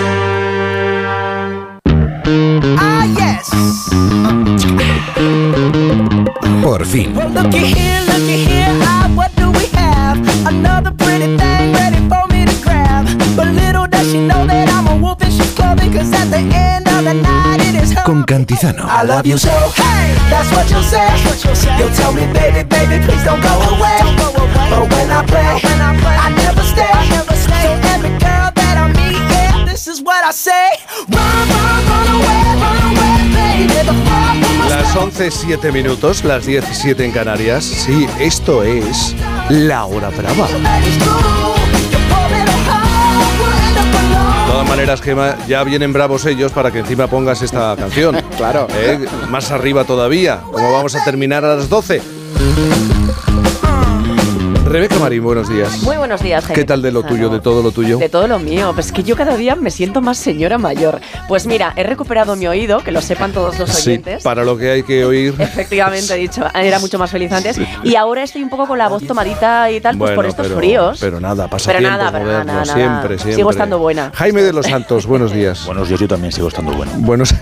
Por 6.61 6.85
fin. 6.85 7.15
Well, 7.15 7.29
looky 7.29 7.73
here, 7.73 8.01
looky 8.05 8.45
here. 8.45 8.71
What 9.15 9.35
do 9.35 9.49
we 9.51 9.65
have? 9.73 10.17
Another 10.45 10.91
pretty 10.91 11.37
thing 11.37 11.73
ready 11.73 11.97
for 12.07 12.27
me 12.29 12.45
to 12.45 12.53
grab. 12.61 13.07
But 13.35 13.47
little 13.47 13.87
does 13.87 14.11
she 14.11 14.19
know 14.19 14.45
that 14.45 14.69
I'm 14.69 14.85
a 14.87 14.95
wolf 15.01 15.23
in 15.23 15.31
sheep's 15.31 15.55
clothing. 15.55 15.91
Cause 15.91 16.13
at 16.13 16.29
the 16.29 16.37
end 16.37 16.87
of 16.87 17.03
the 17.03 17.15
night, 17.15 17.61
it 17.61 17.81
is 17.81 17.91
her. 17.93 18.03
Con 18.03 18.23
Cantizano. 18.25 18.85
I 18.85 19.03
love 19.03 19.25
you 19.25 19.37
so. 19.39 19.49
Hey, 19.49 20.13
that's 20.29 20.51
what 20.51 20.69
you'll 20.69 20.83
say. 20.83 21.09
You'll 21.79 21.89
tell 21.95 22.13
me, 22.13 22.27
baby, 22.33 22.61
baby, 22.61 23.03
please 23.03 23.23
don't 23.23 23.41
go 23.41 23.53
away. 23.73 23.97
But 24.21 24.85
when 24.93 25.09
I 25.09 25.25
play, 25.25 25.57
I 25.65 26.29
never 26.37 26.61
stay. 26.61 26.93
So 27.49 27.73
every 27.89 28.13
girl 28.21 28.51
that 28.53 28.77
I 28.77 28.87
meet, 28.93 29.17
yeah, 29.33 29.65
this 29.65 29.87
is 29.87 29.99
what 30.01 30.23
I 30.23 30.29
say. 30.31 30.77
Run, 31.09 31.17
run, 31.17 31.49
run 31.49 31.87
away, 31.87 31.89
run 31.89 32.00
Las 34.69 34.95
11, 34.95 35.31
7 35.31 35.71
minutos, 35.71 36.23
las 36.23 36.45
17 36.45 37.05
en 37.05 37.11
Canarias. 37.11 37.63
Sí, 37.63 38.07
esto 38.19 38.63
es 38.63 39.15
La 39.49 39.85
Hora 39.85 40.09
Brava. 40.09 40.47
De 40.47 40.53
todas 44.51 44.67
maneras, 44.67 45.01
Gema, 45.01 45.35
ya 45.47 45.63
vienen 45.63 45.93
bravos 45.93 46.25
ellos 46.25 46.51
para 46.51 46.71
que 46.71 46.79
encima 46.79 47.07
pongas 47.07 47.41
esta 47.41 47.75
canción. 47.77 48.17
Claro. 48.37 48.67
¿Eh? 48.73 49.05
Más 49.29 49.51
arriba 49.51 49.83
todavía. 49.83 50.41
¿Cómo 50.51 50.71
vamos 50.71 50.95
a 50.95 51.03
terminar 51.03 51.45
a 51.45 51.55
las 51.55 51.69
12? 51.69 52.01
Rebeca 54.71 54.97
Marín, 54.99 55.21
buenos 55.21 55.49
días. 55.49 55.81
Muy 55.83 55.97
buenos 55.97 56.23
días, 56.23 56.45
Jaime 56.45 56.55
¿Qué 56.55 56.63
tal 56.65 56.81
de 56.81 56.93
lo 56.93 57.03
tuyo, 57.03 57.27
de 57.27 57.41
todo 57.41 57.61
lo 57.61 57.71
tuyo? 57.71 57.97
De 57.97 58.07
todo 58.07 58.29
lo 58.29 58.39
mío. 58.39 58.71
Pues 58.73 58.93
que 58.93 59.03
yo 59.03 59.17
cada 59.17 59.35
día 59.35 59.57
me 59.57 59.69
siento 59.69 59.99
más 59.99 60.17
señora 60.17 60.57
mayor. 60.57 61.01
Pues 61.27 61.45
mira, 61.45 61.73
he 61.75 61.83
recuperado 61.83 62.37
mi 62.37 62.47
oído, 62.47 62.79
que 62.79 62.93
lo 62.93 63.01
sepan 63.01 63.33
todos 63.33 63.59
los 63.59 63.69
Sí, 63.69 63.89
oyentes. 63.89 64.23
para 64.23 64.45
lo 64.45 64.57
que 64.57 64.71
hay 64.71 64.83
que 64.83 65.03
oír. 65.03 65.35
Efectivamente, 65.39 66.13
he 66.13 66.17
dicho, 66.17 66.45
era 66.55 66.79
mucho 66.79 66.97
más 66.97 67.11
feliz 67.11 67.33
antes. 67.33 67.59
Y 67.83 67.95
ahora 67.95 68.23
estoy 68.23 68.43
un 68.43 68.49
poco 68.49 68.65
con 68.65 68.77
la 68.77 68.87
voz 68.87 69.05
tomadita 69.05 69.69
y 69.71 69.81
tal, 69.81 69.97
pues 69.97 70.11
Bueno, 70.11 70.15
por 70.15 70.25
estos 70.25 70.47
pero, 70.47 70.57
fríos. 70.59 70.97
Pero 71.01 71.19
nada, 71.19 71.49
pasa 71.49 71.65
Pero 71.67 71.79
tiempo 71.79 71.97
nada, 71.97 72.11
pero 72.13 72.25
moderno, 72.25 72.45
nada, 72.45 72.65
nada. 72.65 72.73
siempre, 72.73 73.17
siempre. 73.17 73.35
Sigo 73.35 73.51
estando 73.51 73.77
buena. 73.77 74.11
Jaime 74.15 74.41
de 74.41 74.53
los 74.53 74.67
Santos, 74.67 75.05
buenos 75.05 75.33
días. 75.33 75.65
Buenos 75.71 75.89
días, 75.89 75.99
yo 75.99 76.07
también 76.07 76.31
sigo 76.31 76.47
estando 76.47 76.71
bueno. 76.71 76.93
Buenos 76.97 77.35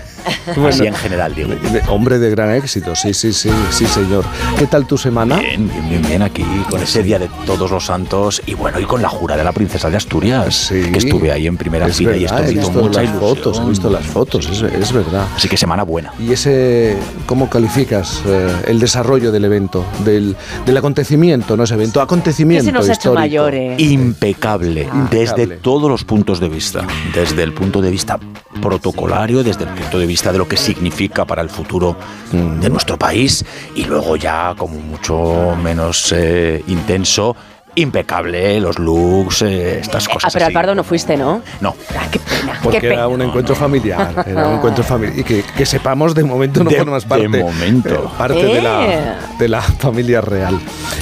Así 0.68 0.86
en 0.86 0.94
general, 0.94 1.34
digo. 1.34 1.50
Hombre 1.88 2.18
de 2.18 2.30
gran 2.30 2.54
éxito, 2.54 2.94
sí, 2.94 3.14
sí, 3.14 3.32
sí, 3.32 3.50
sí, 3.70 3.86
señor. 3.86 4.24
¿Qué 4.58 4.66
tal 4.66 4.86
tu 4.86 4.96
semana? 4.98 5.38
Bien, 5.38 5.68
bien, 5.68 5.88
bien, 5.88 6.02
bien, 6.02 6.22
aquí 6.22 6.44
con 6.68 6.82
ese 6.82 7.02
día 7.02 7.18
de 7.18 7.28
todos 7.46 7.70
los 7.70 7.86
santos 7.86 8.42
y 8.46 8.54
bueno, 8.54 8.78
y 8.80 8.84
con 8.84 9.02
la 9.02 9.08
jura 9.08 9.36
de 9.36 9.44
la 9.44 9.52
princesa 9.52 9.90
de 9.90 9.96
Asturias, 9.96 10.68
que 10.70 10.98
estuve 10.98 11.32
ahí 11.32 11.46
en 11.46 11.56
primera 11.56 11.86
Es 11.86 11.96
fila 11.96 12.16
y 12.16 12.24
esto 12.24 12.36
verdad, 12.36 12.50
he 12.50 12.54
visto 12.54 12.70
mucha 12.72 13.02
las 13.02 13.10
ilusión. 13.10 13.36
fotos, 13.36 13.60
he 13.60 13.68
visto 13.68 13.90
las 13.90 14.06
fotos, 14.06 14.46
es, 14.50 14.62
es 14.62 14.92
verdad. 14.92 15.26
Así 15.36 15.48
que 15.48 15.56
semana 15.56 15.82
buena. 15.82 16.12
¿Y 16.18 16.32
ese, 16.32 16.96
cómo 17.26 17.48
calificas 17.48 18.22
eh, 18.26 18.62
el 18.66 18.80
desarrollo 18.80 19.32
del 19.32 19.44
evento, 19.44 19.84
del, 20.04 20.36
del 20.66 20.76
acontecimiento, 20.76 21.56
no 21.56 21.64
es 21.64 21.70
evento, 21.70 22.00
acontecimiento 22.00 22.64
se 22.64 22.72
nos 22.72 22.82
ha 22.88 22.92
hecho 22.92 23.10
histórico? 23.10 23.20
mayores. 23.20 23.80
Impecable, 23.80 24.88
desde 25.10 25.42
Impecable. 25.42 25.56
todos 25.58 25.90
los 25.90 26.04
puntos 26.04 26.40
de 26.40 26.48
vista. 26.48 26.86
Desde 27.14 27.42
el 27.42 27.52
punto 27.52 27.80
de 27.80 27.90
vista 27.90 28.18
protocolario, 28.60 29.42
desde 29.42 29.64
el 29.64 29.70
punto 29.70 29.98
de 29.98 30.06
vista 30.06 30.09
de 30.32 30.38
lo 30.38 30.48
que 30.48 30.56
significa 30.56 31.24
para 31.24 31.40
el 31.40 31.48
futuro 31.48 31.96
mm, 32.32 32.60
de 32.60 32.68
nuestro 32.68 32.98
país 32.98 33.44
y 33.74 33.84
luego 33.84 34.16
ya 34.16 34.54
como 34.58 34.78
mucho 34.80 35.56
menos 35.62 36.12
eh, 36.12 36.62
intenso, 36.66 37.36
impecable, 37.76 38.60
los 38.60 38.78
looks, 38.78 39.42
eh, 39.42 39.78
estas 39.80 40.06
Ah, 40.08 40.12
cosas 40.14 40.32
pero 40.32 40.44
al 40.46 40.48
así. 40.50 40.54
Pardo 40.54 40.74
no 40.74 40.84
fuiste, 40.84 41.16
¿no? 41.16 41.40
No. 41.60 41.74
Ah, 41.96 42.06
qué 42.10 42.18
pena, 42.18 42.58
Porque 42.62 42.80
qué 42.80 42.86
era 42.88 42.96
pena. 42.96 43.08
un 43.08 43.22
encuentro 43.22 43.54
familiar, 43.54 44.24
era 44.26 44.48
un 44.48 44.54
encuentro 44.56 44.82
familiar. 44.84 45.18
Y 45.18 45.24
que, 45.24 45.42
que 45.56 45.64
sepamos, 45.66 46.14
de 46.14 46.24
momento 46.24 46.64
no 46.64 46.70
De- 46.70 46.76
formas 46.78 47.04
parte, 47.04 47.28
de 47.28 47.42
momento. 47.44 47.94
eh, 47.94 48.08
parte 48.18 48.34
de, 48.44 48.58
Eh. 48.58 48.62
la, 48.62 49.18
de 49.38 49.48
la 49.48 49.62
familia 49.62 50.20
real. 50.20 50.58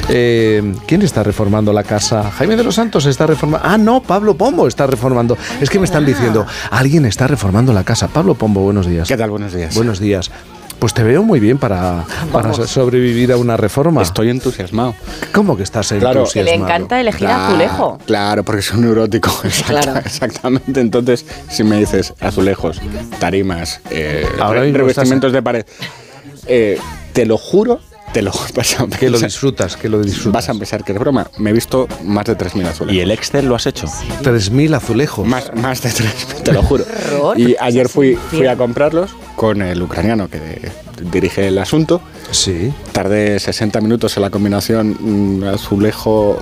Eh, 0.09 0.75
¿Quién 0.87 1.03
está 1.03 1.23
reformando 1.23 1.73
la 1.73 1.85
casa? 1.85 2.31
Jaime 2.31 2.57
de 2.57 2.65
los 2.65 2.75
Santos 2.75 3.07
está 3.07 3.27
reformando. 3.27 3.67
Ah, 3.69 3.79
no, 3.79 4.01
Pablo 4.03 4.35
Pombo 4.37 4.67
está 4.69 4.87
reformando. 4.87 5.37
Es 5.61 5.71
que 5.71 5.79
me 5.79 5.85
están 5.87 6.05
diciendo, 6.07 6.47
alguien 6.71 7.05
está 7.07 7.27
reformando 7.27 7.73
la 7.73 7.85
casa. 7.85 8.09
Pablo 8.09 8.35
Pombo, 8.35 8.61
buenos 8.63 8.87
días. 8.87 9.09
¿Qué 9.09 9.17
tal? 9.17 9.31
Buenos 9.31 9.53
días. 9.55 9.75
Buenos 9.75 9.99
días. 10.01 10.31
Pues 10.79 10.95
te 10.95 11.03
veo 11.03 11.25
muy 11.25 11.41
bien 11.41 11.59
para, 11.59 12.05
sobrevivir 12.67 13.33
a 13.33 13.37
una 13.37 13.57
reforma. 13.57 14.01
Estoy 14.01 14.31
entusiasmado. 14.31 14.95
¿Cómo 15.33 15.57
que 15.57 15.65
estás 15.65 15.89
Claro. 15.89 16.21
entusiasmado? 16.21 16.33
Que 16.33 16.59
le 16.59 16.65
encanta 16.65 17.01
elegir 17.01 17.27
azulejo. 17.27 17.99
Claro, 18.07 18.45
porque 18.45 18.63
soy 18.63 18.79
un 18.79 18.85
neurótico. 18.85 19.29
Exacta- 19.45 19.81
Claro. 19.83 19.99
Exactamente. 20.05 20.81
Entonces, 20.81 21.27
si 21.51 21.65
me 21.65 21.79
dices 21.79 22.15
azulejos, 22.21 22.81
tarimas, 23.19 23.81
eh, 23.91 24.25
Ahora 24.41 24.61
revestimientos 24.63 25.33
de 25.33 25.43
pared, 25.43 25.67
eh, 26.47 26.79
te 27.13 27.27
lo 27.27 27.39
juro, 27.39 27.81
te 28.13 28.23
lo 28.23 28.33
vas 28.55 28.81
a 28.81 28.87
Que 28.87 29.11
lo 29.11 29.19
disfrutas, 29.19 29.77
que 29.77 29.89
lo 29.89 30.01
disfrutas. 30.01 30.33
Vas 30.33 30.49
a 30.49 30.55
pensar 30.59 30.85
que 30.85 30.93
es 30.93 30.99
broma. 30.99 31.31
Me 31.39 31.51
he 31.51 31.53
visto 31.53 31.89
más 32.05 32.27
de 32.27 32.37
3.000 32.37 32.67
azulejos. 32.67 32.93
¿Y 32.93 33.01
el 33.01 33.11
Excel 33.11 33.47
lo 33.47 33.55
has 33.55 33.67
hecho? 33.67 33.87
3.000 33.87 34.75
azulejos. 34.75 35.27
Más, 35.27 35.51
más 35.55 35.83
de 35.83 35.91
3.000, 35.91 36.43
te 36.43 36.53
lo 36.53 36.63
juro. 36.63 36.85
y 37.37 37.43
porque 37.43 37.57
ayer 37.61 37.89
fui, 37.89 38.17
fui 38.17 38.47
a 38.47 38.57
comprarlos 38.57 39.11
con 39.37 39.63
el 39.63 39.81
ucraniano 39.83 40.29
que 40.29 40.71
dirige 41.13 41.49
el 41.49 41.59
asunto. 41.59 42.01
Sí. 42.31 42.73
Tardé 42.93 43.39
60 43.39 43.81
minutos 43.81 44.17
en 44.17 44.23
la 44.23 44.31
combinación 44.31 44.97
mm, 45.41 45.45
azulejo, 45.45 46.39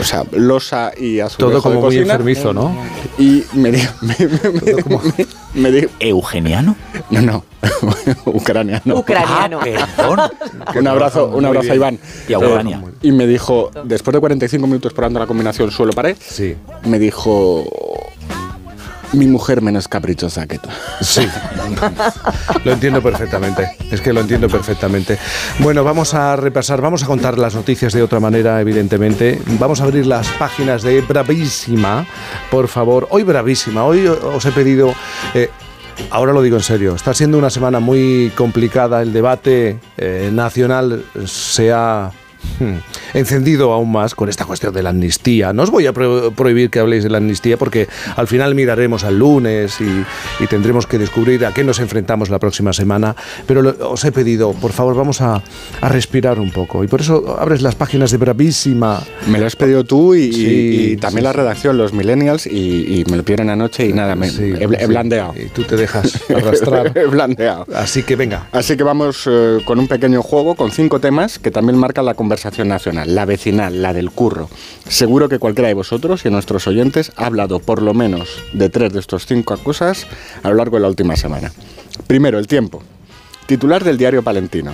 o 0.00 0.04
sea, 0.04 0.24
losa 0.32 0.92
y 0.96 1.20
azulejo 1.20 1.50
Todo 1.50 1.62
como 1.62 1.74
de 1.74 1.80
muy 1.80 1.86
cocina. 1.88 2.02
enfermizo, 2.14 2.52
¿no? 2.52 2.74
Y 3.18 3.42
me 3.54 3.70
dijo... 3.72 3.92
Me, 4.02 4.16
me- 4.18 4.82
me- 5.16 5.26
me 5.54 5.70
dijo- 5.70 5.90
¿Eugeniano? 6.00 6.76
No, 7.10 7.20
no. 7.20 7.44
Ucraniano. 8.24 8.96
Ucraniano. 8.96 9.60
un 10.78 10.86
abrazo, 10.88 11.26
un 11.28 11.44
abrazo 11.44 11.72
a. 11.72 11.74
Iván. 11.74 11.98
Y 12.28 12.32
a 12.32 12.38
Ucrania. 12.38 12.82
Y 13.02 13.12
me 13.12 13.26
dijo, 13.26 13.70
después 13.84 14.14
de 14.14 14.20
45 14.20 14.66
minutos 14.66 14.92
probando 14.94 15.20
la 15.20 15.26
combinación 15.26 15.70
suelo-pared, 15.70 16.16
Sí. 16.20 16.56
me 16.84 16.98
dijo... 16.98 17.64
Mi 19.12 19.26
mujer 19.26 19.60
menos 19.60 19.88
caprichosa 19.88 20.46
que 20.46 20.58
tú. 20.58 20.68
Sí, 21.02 21.26
lo 22.64 22.72
entiendo 22.72 23.02
perfectamente. 23.02 23.76
Es 23.90 24.00
que 24.00 24.12
lo 24.12 24.20
entiendo 24.20 24.48
perfectamente. 24.48 25.18
Bueno, 25.58 25.84
vamos 25.84 26.14
a 26.14 26.34
repasar, 26.36 26.80
vamos 26.80 27.02
a 27.02 27.06
contar 27.06 27.38
las 27.38 27.54
noticias 27.54 27.92
de 27.92 28.02
otra 28.02 28.20
manera, 28.20 28.60
evidentemente. 28.60 29.40
Vamos 29.58 29.80
a 29.80 29.84
abrir 29.84 30.06
las 30.06 30.28
páginas 30.32 30.82
de 30.82 31.02
Bravísima, 31.02 32.06
por 32.50 32.68
favor. 32.68 33.06
Hoy 33.10 33.22
Bravísima, 33.22 33.84
hoy 33.84 34.06
os 34.06 34.44
he 34.46 34.52
pedido... 34.52 34.94
eh, 35.34 35.50
Ahora 36.10 36.32
lo 36.32 36.40
digo 36.40 36.56
en 36.56 36.62
serio, 36.62 36.94
está 36.94 37.12
siendo 37.12 37.36
una 37.36 37.50
semana 37.50 37.78
muy 37.78 38.32
complicada, 38.34 39.02
el 39.02 39.12
debate 39.12 39.78
eh, 39.98 40.30
nacional 40.32 41.04
se 41.26 41.70
ha 41.70 42.10
encendido 43.14 43.72
aún 43.72 43.90
más 43.92 44.14
con 44.14 44.28
esta 44.28 44.44
cuestión 44.44 44.72
de 44.74 44.82
la 44.82 44.90
amnistía. 44.90 45.52
No 45.52 45.62
os 45.62 45.70
voy 45.70 45.86
a 45.86 45.92
pro- 45.92 46.32
prohibir 46.32 46.70
que 46.70 46.78
habléis 46.78 47.02
de 47.04 47.10
la 47.10 47.18
amnistía 47.18 47.56
porque 47.56 47.88
al 48.16 48.26
final 48.26 48.54
miraremos 48.54 49.04
al 49.04 49.18
lunes 49.18 49.80
y, 49.80 50.42
y 50.42 50.46
tendremos 50.46 50.86
que 50.86 50.98
descubrir 50.98 51.44
a 51.46 51.52
qué 51.52 51.64
nos 51.64 51.78
enfrentamos 51.80 52.30
la 52.30 52.38
próxima 52.38 52.72
semana. 52.72 53.16
Pero 53.46 53.62
lo- 53.62 53.90
os 53.90 54.04
he 54.04 54.12
pedido, 54.12 54.52
por 54.52 54.72
favor, 54.72 54.94
vamos 54.94 55.20
a, 55.20 55.42
a 55.80 55.88
respirar 55.88 56.38
un 56.38 56.50
poco. 56.50 56.84
Y 56.84 56.86
por 56.88 57.00
eso 57.00 57.36
abres 57.38 57.62
las 57.62 57.74
páginas 57.74 58.10
de 58.10 58.16
Bravísima. 58.18 59.02
Me 59.28 59.38
lo 59.38 59.46
has 59.46 59.56
pedido 59.56 59.84
tú 59.84 60.14
y, 60.14 60.32
Sí, 60.32 60.92
y 60.92 60.96
también 60.96 61.20
sí, 61.22 61.24
la 61.24 61.32
redacción, 61.32 61.76
los 61.78 61.92
millennials, 61.92 62.46
y, 62.46 63.00
y 63.00 63.04
me 63.10 63.16
lo 63.16 63.22
pidieron 63.22 63.50
anoche 63.50 63.86
y 63.86 63.92
nada, 63.92 64.14
me, 64.16 64.28
Sí, 64.30 64.52
he, 64.58 64.64
he 64.64 64.86
blandeado. 64.86 65.34
Y 65.36 65.46
tú 65.46 65.64
te 65.64 65.76
dejas 65.76 66.20
arrastrar. 66.30 66.96
he 66.96 67.06
blandeado. 67.06 67.66
Así 67.74 68.02
que 68.02 68.16
venga. 68.16 68.48
Así 68.52 68.76
que 68.76 68.82
vamos 68.82 69.28
eh, 69.30 69.58
con 69.64 69.78
un 69.78 69.88
pequeño 69.88 70.22
juego 70.22 70.54
con 70.54 70.70
cinco 70.70 71.00
temas 71.00 71.38
que 71.38 71.50
también 71.50 71.78
marcan 71.78 72.04
la 72.04 72.14
conversación 72.14 72.31
nacional, 72.68 73.14
la 73.14 73.24
vecinal, 73.24 73.82
la 73.82 73.92
del 73.92 74.10
curro. 74.10 74.48
Seguro 74.88 75.28
que 75.28 75.38
cualquiera 75.38 75.68
de 75.68 75.74
vosotros 75.74 76.24
y 76.24 76.30
nuestros 76.30 76.66
oyentes 76.66 77.12
ha 77.16 77.26
hablado 77.26 77.58
por 77.60 77.82
lo 77.82 77.94
menos 77.94 78.28
de 78.52 78.68
tres 78.68 78.92
de 78.92 79.00
estos 79.00 79.26
cinco 79.26 79.56
cosas 79.58 80.06
a 80.42 80.48
lo 80.48 80.56
largo 80.56 80.76
de 80.76 80.82
la 80.82 80.88
última 80.88 81.16
semana. 81.16 81.52
Primero, 82.06 82.38
el 82.38 82.46
tiempo. 82.46 82.82
Titular 83.46 83.84
del 83.84 83.98
diario 83.98 84.22
Palentino. 84.22 84.72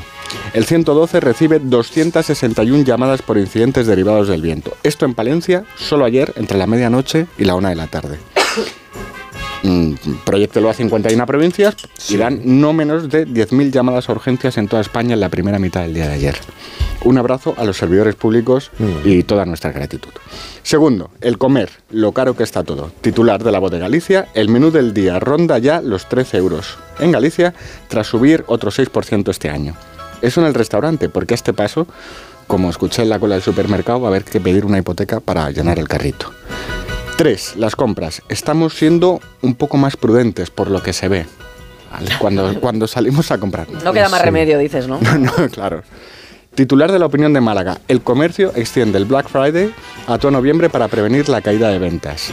El 0.52 0.64
112 0.64 1.20
recibe 1.20 1.58
261 1.58 2.84
llamadas 2.84 3.22
por 3.22 3.38
incidentes 3.38 3.86
derivados 3.86 4.28
del 4.28 4.42
viento. 4.42 4.76
Esto 4.82 5.06
en 5.06 5.14
Palencia 5.14 5.64
solo 5.76 6.04
ayer 6.04 6.32
entre 6.36 6.58
la 6.58 6.66
medianoche 6.66 7.26
y 7.38 7.44
la 7.44 7.54
una 7.54 7.70
de 7.70 7.76
la 7.76 7.86
tarde. 7.86 8.18
Mm, 9.62 9.94
proyectelo 10.24 10.70
a 10.70 10.74
51 10.74 11.26
provincias 11.26 11.76
y 12.08 12.16
dan 12.16 12.40
no 12.44 12.72
menos 12.72 13.08
de 13.08 13.26
10.000 13.26 13.70
llamadas 13.72 14.08
a 14.08 14.12
urgencias 14.12 14.56
en 14.56 14.68
toda 14.68 14.82
España 14.82 15.14
en 15.14 15.20
la 15.20 15.28
primera 15.28 15.58
mitad 15.58 15.82
del 15.82 15.94
día 15.94 16.08
de 16.08 16.14
ayer. 16.14 16.36
Un 17.04 17.18
abrazo 17.18 17.54
a 17.56 17.64
los 17.64 17.76
servidores 17.76 18.16
públicos 18.16 18.70
y 19.04 19.22
toda 19.22 19.44
nuestra 19.46 19.70
gratitud. 19.70 20.10
Segundo, 20.62 21.10
el 21.20 21.38
comer, 21.38 21.70
lo 21.90 22.12
caro 22.12 22.34
que 22.34 22.42
está 22.42 22.64
todo. 22.64 22.90
Titular 23.00 23.42
de 23.42 23.52
la 23.52 23.60
voz 23.60 23.70
de 23.70 23.78
Galicia, 23.78 24.28
el 24.34 24.48
menú 24.48 24.70
del 24.70 24.94
día 24.94 25.20
ronda 25.20 25.58
ya 25.58 25.80
los 25.80 26.08
13 26.08 26.38
euros. 26.38 26.76
En 26.98 27.12
Galicia, 27.12 27.54
tras 27.88 28.08
subir 28.08 28.44
otro 28.48 28.70
6% 28.70 29.30
este 29.30 29.48
año. 29.48 29.74
Eso 30.22 30.40
en 30.40 30.48
el 30.48 30.54
restaurante, 30.54 31.08
porque 31.08 31.34
a 31.34 31.36
este 31.36 31.52
paso, 31.52 31.86
como 32.48 32.68
escuché 32.68 33.02
en 33.02 33.10
la 33.10 33.20
cola 33.20 33.36
del 33.36 33.44
supermercado, 33.44 34.00
va 34.00 34.08
a 34.08 34.10
haber 34.10 34.24
que 34.24 34.40
pedir 34.40 34.64
una 34.64 34.78
hipoteca 34.78 35.20
para 35.20 35.50
llenar 35.50 35.78
el 35.78 35.86
carrito. 35.86 36.32
Tres, 37.18 37.56
las 37.56 37.74
compras. 37.74 38.22
Estamos 38.28 38.74
siendo 38.74 39.20
un 39.42 39.56
poco 39.56 39.76
más 39.76 39.96
prudentes 39.96 40.50
por 40.50 40.70
lo 40.70 40.84
que 40.84 40.92
se 40.92 41.08
ve. 41.08 41.26
Cuando, 42.20 42.54
cuando 42.60 42.86
salimos 42.86 43.32
a 43.32 43.38
comprar. 43.38 43.68
No 43.68 43.92
queda 43.92 44.08
más 44.08 44.22
remedio, 44.22 44.56
dices, 44.56 44.86
¿no? 44.86 45.00
No, 45.02 45.18
no, 45.18 45.48
claro. 45.48 45.82
Titular 46.54 46.92
de 46.92 47.00
la 47.00 47.06
opinión 47.06 47.32
de 47.32 47.40
Málaga. 47.40 47.78
El 47.88 48.02
comercio 48.02 48.52
extiende 48.54 48.98
el 48.98 49.04
Black 49.04 49.28
Friday 49.28 49.74
a 50.06 50.18
todo 50.18 50.30
noviembre 50.30 50.70
para 50.70 50.86
prevenir 50.86 51.28
la 51.28 51.40
caída 51.40 51.70
de 51.70 51.80
ventas. 51.80 52.30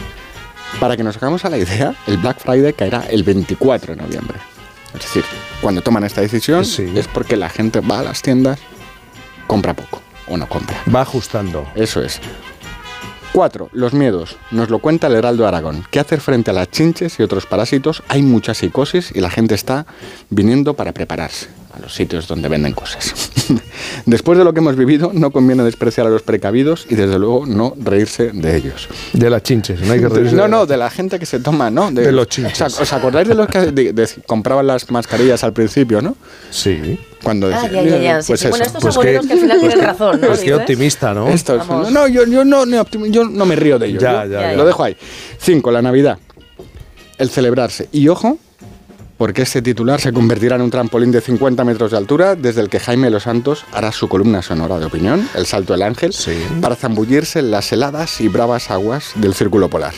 Para 0.78 0.96
que 0.96 1.02
nos 1.02 1.16
hagamos 1.16 1.44
a 1.44 1.50
la 1.50 1.58
idea, 1.58 1.96
el 2.06 2.18
Black 2.18 2.38
Friday 2.38 2.72
caerá 2.72 3.06
el 3.10 3.24
24 3.24 3.96
de 3.96 4.00
noviembre. 4.00 4.38
Es 4.94 5.00
decir, 5.00 5.24
cuando 5.62 5.82
toman 5.82 6.04
esta 6.04 6.20
decisión 6.20 6.62
es 6.62 7.08
porque 7.08 7.36
la 7.36 7.48
gente 7.48 7.80
va 7.80 7.98
a 7.98 8.02
las 8.04 8.22
tiendas, 8.22 8.60
compra 9.48 9.74
poco 9.74 10.00
o 10.28 10.36
no 10.36 10.48
compra. 10.48 10.80
Va 10.94 11.00
ajustando. 11.00 11.66
Eso 11.74 12.00
es. 12.02 12.20
4. 13.36 13.68
Los 13.74 13.92
miedos. 13.92 14.38
Nos 14.50 14.70
lo 14.70 14.78
cuenta 14.78 15.08
el 15.08 15.14
Heraldo 15.14 15.46
Aragón. 15.46 15.84
¿Qué 15.90 16.00
hacer 16.00 16.22
frente 16.22 16.52
a 16.52 16.54
las 16.54 16.70
chinches 16.70 17.20
y 17.20 17.22
otros 17.22 17.44
parásitos? 17.44 18.02
Hay 18.08 18.22
mucha 18.22 18.54
psicosis 18.54 19.12
y 19.14 19.20
la 19.20 19.28
gente 19.28 19.54
está 19.54 19.84
viniendo 20.30 20.72
para 20.72 20.92
prepararse 20.92 21.48
a 21.76 21.80
los 21.80 21.94
sitios 21.94 22.26
donde 22.26 22.48
venden 22.48 22.72
cosas. 22.72 23.30
Después 24.06 24.38
de 24.38 24.44
lo 24.44 24.52
que 24.54 24.60
hemos 24.60 24.76
vivido, 24.76 25.10
no 25.12 25.30
conviene 25.30 25.62
despreciar 25.62 26.06
a 26.06 26.10
los 26.10 26.22
precavidos 26.22 26.86
y 26.88 26.94
desde 26.94 27.18
luego 27.18 27.44
no 27.46 27.74
reírse 27.78 28.30
de 28.32 28.56
ellos. 28.56 28.88
De 29.12 29.28
las 29.28 29.42
chinches, 29.42 29.80
no 29.82 29.92
hay 29.92 30.00
que 30.00 30.08
reírse. 30.08 30.34
No, 30.34 30.44
de- 30.44 30.48
no, 30.48 30.66
de 30.66 30.76
la 30.76 30.90
gente 30.90 31.18
que 31.18 31.26
se 31.26 31.38
toma, 31.40 31.70
¿no? 31.70 31.90
De 31.90 32.10
los 32.12 32.28
chinches. 32.28 32.60
O 32.62 32.70
sea, 32.70 32.82
¿Os 32.82 32.92
acordáis 32.92 33.28
de 33.28 33.34
los 33.34 33.46
que 33.48 33.72
de- 33.72 33.92
de- 33.92 34.08
compraban 34.26 34.66
las 34.66 34.90
mascarillas 34.90 35.44
al 35.44 35.52
principio, 35.52 36.00
no? 36.00 36.16
Sí. 36.50 36.98
Cuando 37.22 37.48
Ah, 37.48 37.68
ya, 37.70 37.82
ya, 37.82 37.98
ya. 37.98 38.22
Sí, 38.22 38.28
pues 38.28 38.40
sí. 38.40 38.48
Bueno, 38.48 38.64
estos 38.64 38.96
abuelos 38.96 39.26
que 39.26 39.32
al 39.32 39.38
final 39.38 39.60
tienen 39.60 39.80
razón, 39.80 40.20
¿no? 40.20 40.26
Pues 40.28 40.40
qué 40.40 40.54
optimista, 40.54 41.12
¿no? 41.12 41.28
Esto 41.28 41.62
no, 41.90 42.08
yo, 42.08 42.24
yo 42.26 42.44
no, 42.44 42.64
yo 43.06 43.24
no 43.24 43.46
me 43.46 43.56
río 43.56 43.78
de 43.78 43.88
ellos. 43.88 44.02
Ya, 44.02 44.24
yo 44.24 44.32
ya, 44.32 44.40
ya. 44.50 44.56
Lo 44.56 44.64
dejo 44.64 44.82
ahí. 44.84 44.96
Cinco, 45.38 45.70
la 45.70 45.82
Navidad. 45.82 46.18
El 47.18 47.28
celebrarse. 47.30 47.88
Y 47.92 48.08
ojo, 48.08 48.38
porque 49.18 49.42
este 49.42 49.62
titular 49.62 50.00
se 50.00 50.12
convertirá 50.12 50.56
en 50.56 50.62
un 50.62 50.70
trampolín 50.70 51.10
de 51.10 51.20
50 51.20 51.64
metros 51.64 51.90
de 51.90 51.96
altura 51.96 52.34
desde 52.34 52.60
el 52.60 52.68
que 52.68 52.80
Jaime 52.80 53.10
Los 53.10 53.24
Santos 53.24 53.64
hará 53.72 53.92
su 53.92 54.08
columna 54.08 54.42
sonora 54.42 54.78
de 54.78 54.86
opinión, 54.86 55.28
El 55.34 55.46
Salto 55.46 55.72
del 55.72 55.82
Ángel, 55.82 56.14
para 56.60 56.76
zambullirse 56.76 57.38
en 57.38 57.50
las 57.50 57.72
heladas 57.72 58.20
y 58.20 58.28
bravas 58.28 58.70
aguas 58.70 59.12
del 59.14 59.34
Círculo 59.34 59.68
Polar. 59.68 59.94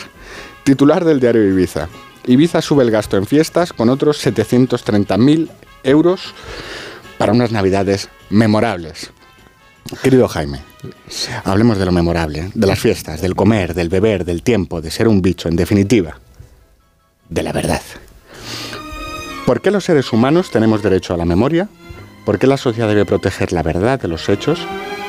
Titular 0.65 1.05
del 1.05 1.21
diario 1.21 1.47
Ibiza. 1.47 1.89
Ibiza 2.27 2.63
sube 2.63 2.85
el 2.85 2.91
gasto 2.91 3.17
en 3.17 3.27
fiestas 3.27 3.73
con 3.73 3.89
otros 3.89 4.25
730.000 4.25 5.49
euros 5.83 6.35
para 7.17 7.33
unas 7.33 7.51
navidades 7.51 8.09
memorables. 8.31 9.11
Querido 10.03 10.29
Jaime, 10.29 10.61
hablemos 11.45 11.79
de 11.79 11.87
lo 11.87 11.93
memorable, 11.93 12.51
de 12.55 12.67
las 12.67 12.79
fiestas, 12.79 13.23
del 13.23 13.35
comer, 13.35 13.73
del 13.75 13.89
beber, 13.89 14.27
del 14.27 14.43
tiempo, 14.43 14.83
de 14.83 14.91
ser 14.91 15.09
un 15.09 15.23
bicho, 15.23 15.49
en 15.49 15.57
definitiva, 15.57 16.21
de 17.31 17.43
la 17.43 17.53
verdad. 17.53 17.81
¿Por 19.49 19.63
qué 19.63 19.71
los 19.71 19.85
seres 19.85 20.13
humanos 20.13 20.51
tenemos 20.51 20.83
derecho 20.83 21.15
a 21.15 21.17
la 21.17 21.25
memoria? 21.25 21.71
¿Por 22.27 22.39
qué 22.39 22.47
la 22.47 22.59
sociedad 22.59 22.87
debe 22.87 23.07
proteger 23.07 23.51
la 23.55 23.63
verdad 23.63 23.99
de 23.99 24.07
los 24.07 24.29
hechos 24.29 24.61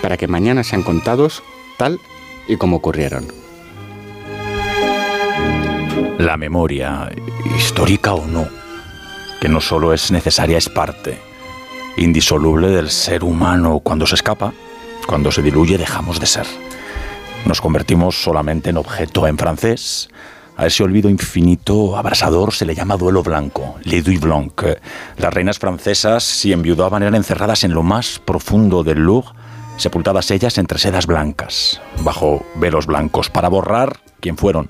para 0.02 0.16
que 0.16 0.30
mañana 0.30 0.64
sean 0.64 0.82
contados 0.82 1.44
tal 1.76 2.00
y 2.48 2.56
como 2.56 2.78
ocurrieron? 2.78 3.28
La 6.20 6.38
memoria, 6.38 7.12
histórica 7.58 8.14
o 8.14 8.26
no, 8.28 8.48
que 9.42 9.50
no 9.50 9.60
solo 9.60 9.92
es 9.92 10.10
necesaria, 10.10 10.58
es 10.58 10.70
parte 10.70 11.18
indisoluble 11.98 12.70
del 12.70 12.90
ser 12.92 13.26
humano. 13.26 13.82
Cuando 13.82 14.08
se 14.08 14.16
escapa, 14.16 14.54
cuando 15.06 15.34
se 15.34 15.42
diluye, 15.42 15.78
dejamos 15.78 16.18
de 16.18 16.28
ser. 16.28 16.48
Nos 17.44 17.60
convertimos 17.60 18.24
solamente 18.24 18.70
en 18.70 18.78
objeto 18.78 19.28
en 19.28 19.38
francés. 19.38 20.08
A 20.60 20.66
ese 20.66 20.84
olvido 20.84 21.10
infinito, 21.10 21.96
abrasador, 21.96 22.54
se 22.54 22.66
le 22.66 22.76
llama 22.76 22.98
duelo 22.98 23.24
blanco, 23.24 23.78
le 23.86 24.02
blanc. 24.02 24.62
Las 25.18 25.34
reinas 25.34 25.58
francesas, 25.58 26.22
si 26.26 26.52
enviudaban, 26.52 27.02
eran 27.02 27.16
encerradas 27.16 27.64
en 27.64 27.74
lo 27.74 27.82
más 27.82 28.20
profundo 28.20 28.84
del 28.84 29.00
Louvre, 29.00 29.30
sepultadas 29.78 30.30
ellas 30.32 30.58
entre 30.58 30.78
sedas 30.78 31.08
blancas, 31.08 31.80
bajo 32.04 32.46
velos 32.56 32.88
blancos, 32.88 33.30
para 33.30 33.48
borrar 33.48 34.02
quién 34.20 34.36
fueron, 34.36 34.70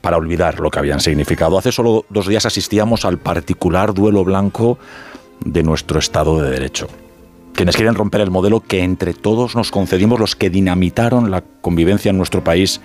para 0.00 0.16
olvidar 0.16 0.58
lo 0.58 0.72
que 0.72 0.80
habían 0.80 0.98
significado. 0.98 1.56
Hace 1.56 1.70
solo 1.70 2.04
dos 2.08 2.26
días 2.26 2.44
asistíamos 2.44 3.04
al 3.04 3.18
particular 3.18 3.94
duelo 3.94 4.24
blanco 4.24 4.76
de 5.44 5.62
nuestro 5.62 6.00
Estado 6.00 6.42
de 6.42 6.50
Derecho. 6.50 6.88
Quienes 7.54 7.76
quieren 7.76 7.94
romper 7.94 8.22
el 8.22 8.32
modelo 8.32 8.58
que 8.58 8.82
entre 8.82 9.14
todos 9.14 9.54
nos 9.54 9.70
concedimos 9.70 10.18
los 10.18 10.34
que 10.34 10.50
dinamitaron 10.50 11.30
la 11.30 11.44
convivencia 11.60 12.10
en 12.10 12.18
nuestro 12.18 12.42
país 12.42 12.80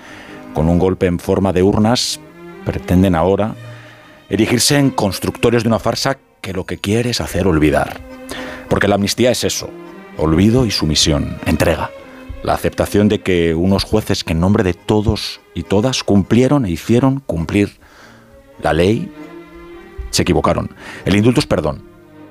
con 0.53 0.69
un 0.69 0.77
golpe 0.77 1.07
en 1.07 1.17
forma 1.17 1.51
de 1.51 1.63
urnas, 1.63 2.19
pretenden 2.67 3.15
ahora 3.15 3.55
erigirse 4.29 4.77
en 4.77 4.89
constructores 4.89 5.63
de 5.63 5.69
una 5.69 5.79
farsa 5.79 6.17
que 6.41 6.51
lo 6.51 6.65
que 6.65 6.77
quiere 6.77 7.11
es 7.11 7.21
hacer 7.21 7.47
olvidar. 7.47 8.01
Porque 8.67 8.89
la 8.89 8.95
amnistía 8.95 9.31
es 9.31 9.45
eso, 9.45 9.69
olvido 10.17 10.65
y 10.65 10.71
sumisión, 10.71 11.37
entrega. 11.45 11.91
La 12.43 12.53
aceptación 12.53 13.07
de 13.07 13.21
que 13.21 13.55
unos 13.55 13.85
jueces 13.85 14.25
que 14.25 14.33
en 14.33 14.41
nombre 14.41 14.65
de 14.65 14.73
todos 14.73 15.39
y 15.55 15.63
todas 15.63 16.03
cumplieron 16.03 16.65
e 16.65 16.71
hicieron 16.71 17.21
cumplir 17.21 17.79
la 18.61 18.73
ley, 18.73 19.09
se 20.09 20.23
equivocaron. 20.23 20.69
El 21.05 21.15
indulto 21.15 21.39
es 21.39 21.47
perdón 21.47 21.83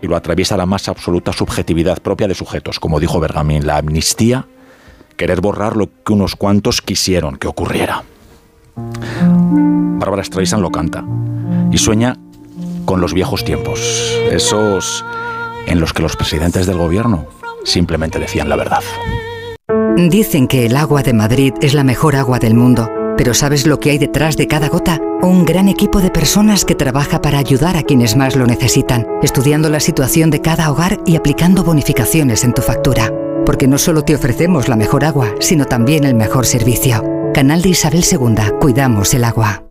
y 0.02 0.06
lo 0.06 0.16
atraviesa 0.16 0.58
la 0.58 0.66
más 0.66 0.86
absoluta 0.90 1.32
subjetividad 1.32 2.02
propia 2.02 2.28
de 2.28 2.34
sujetos, 2.34 2.78
como 2.78 3.00
dijo 3.00 3.20
Bergamín, 3.20 3.66
la 3.66 3.78
amnistía, 3.78 4.46
querer 5.16 5.40
borrar 5.40 5.76
lo 5.76 5.88
que 6.04 6.12
unos 6.12 6.36
cuantos 6.36 6.82
quisieron 6.82 7.36
que 7.36 7.48
ocurriera. 7.48 8.04
Bárbara 8.76 10.24
Streisand 10.24 10.62
lo 10.62 10.70
canta 10.70 11.04
y 11.70 11.78
sueña 11.78 12.16
con 12.84 13.00
los 13.00 13.14
viejos 13.14 13.44
tiempos, 13.44 13.80
esos 14.30 15.04
en 15.66 15.80
los 15.80 15.92
que 15.92 16.02
los 16.02 16.16
presidentes 16.16 16.66
del 16.66 16.78
gobierno 16.78 17.26
simplemente 17.64 18.18
decían 18.18 18.48
la 18.48 18.56
verdad. 18.56 18.82
Dicen 19.96 20.46
que 20.46 20.66
el 20.66 20.76
agua 20.76 21.02
de 21.02 21.12
Madrid 21.12 21.54
es 21.60 21.74
la 21.74 21.82
mejor 21.82 22.16
agua 22.16 22.38
del 22.38 22.54
mundo, 22.54 22.88
pero 23.16 23.34
¿sabes 23.34 23.66
lo 23.66 23.80
que 23.80 23.90
hay 23.90 23.98
detrás 23.98 24.36
de 24.36 24.46
cada 24.46 24.68
gota? 24.68 25.00
Un 25.22 25.44
gran 25.44 25.68
equipo 25.68 26.00
de 26.00 26.10
personas 26.10 26.64
que 26.64 26.74
trabaja 26.74 27.22
para 27.22 27.38
ayudar 27.38 27.76
a 27.76 27.82
quienes 27.82 28.14
más 28.14 28.36
lo 28.36 28.46
necesitan, 28.46 29.06
estudiando 29.22 29.70
la 29.70 29.80
situación 29.80 30.30
de 30.30 30.42
cada 30.42 30.70
hogar 30.70 31.00
y 31.06 31.16
aplicando 31.16 31.64
bonificaciones 31.64 32.44
en 32.44 32.52
tu 32.52 32.60
factura. 32.62 33.10
Porque 33.46 33.66
no 33.66 33.78
solo 33.78 34.02
te 34.02 34.14
ofrecemos 34.14 34.68
la 34.68 34.76
mejor 34.76 35.04
agua, 35.04 35.34
sino 35.40 35.64
también 35.64 36.04
el 36.04 36.14
mejor 36.14 36.44
servicio. 36.44 37.15
Canal 37.36 37.60
de 37.60 37.68
Isabel 37.68 38.02
II, 38.02 38.58
cuidamos 38.58 39.12
el 39.12 39.22
agua. 39.22 39.64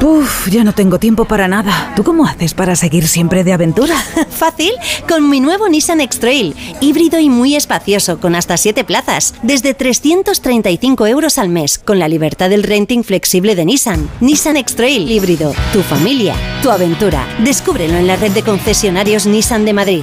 Uf, 0.00 0.48
ya 0.48 0.64
no 0.64 0.72
tengo 0.72 0.98
tiempo 0.98 1.26
para 1.26 1.46
nada. 1.46 1.92
¿Tú 1.94 2.02
cómo 2.02 2.24
haces 2.24 2.54
para 2.54 2.74
seguir 2.74 3.06
siempre 3.06 3.44
de 3.44 3.52
aventura? 3.52 3.94
Fácil, 4.30 4.72
con 5.06 5.28
mi 5.28 5.40
nuevo 5.40 5.68
Nissan 5.68 6.00
X-Trail, 6.00 6.56
híbrido 6.80 7.20
y 7.20 7.28
muy 7.28 7.54
espacioso, 7.54 8.18
con 8.18 8.34
hasta 8.34 8.56
7 8.56 8.82
plazas, 8.84 9.34
desde 9.42 9.74
335 9.74 11.06
euros 11.06 11.36
al 11.36 11.50
mes, 11.50 11.76
con 11.76 11.98
la 11.98 12.08
libertad 12.08 12.48
del 12.48 12.62
renting 12.62 13.04
flexible 13.04 13.54
de 13.54 13.66
Nissan. 13.66 14.08
Nissan 14.22 14.56
X-Trail 14.56 15.10
híbrido, 15.10 15.52
tu 15.74 15.82
familia, 15.82 16.34
tu 16.62 16.70
aventura. 16.70 17.28
Descúbrelo 17.44 17.98
en 17.98 18.06
la 18.06 18.16
red 18.16 18.32
de 18.32 18.40
concesionarios 18.40 19.26
Nissan 19.26 19.66
de 19.66 19.74
Madrid. 19.74 20.02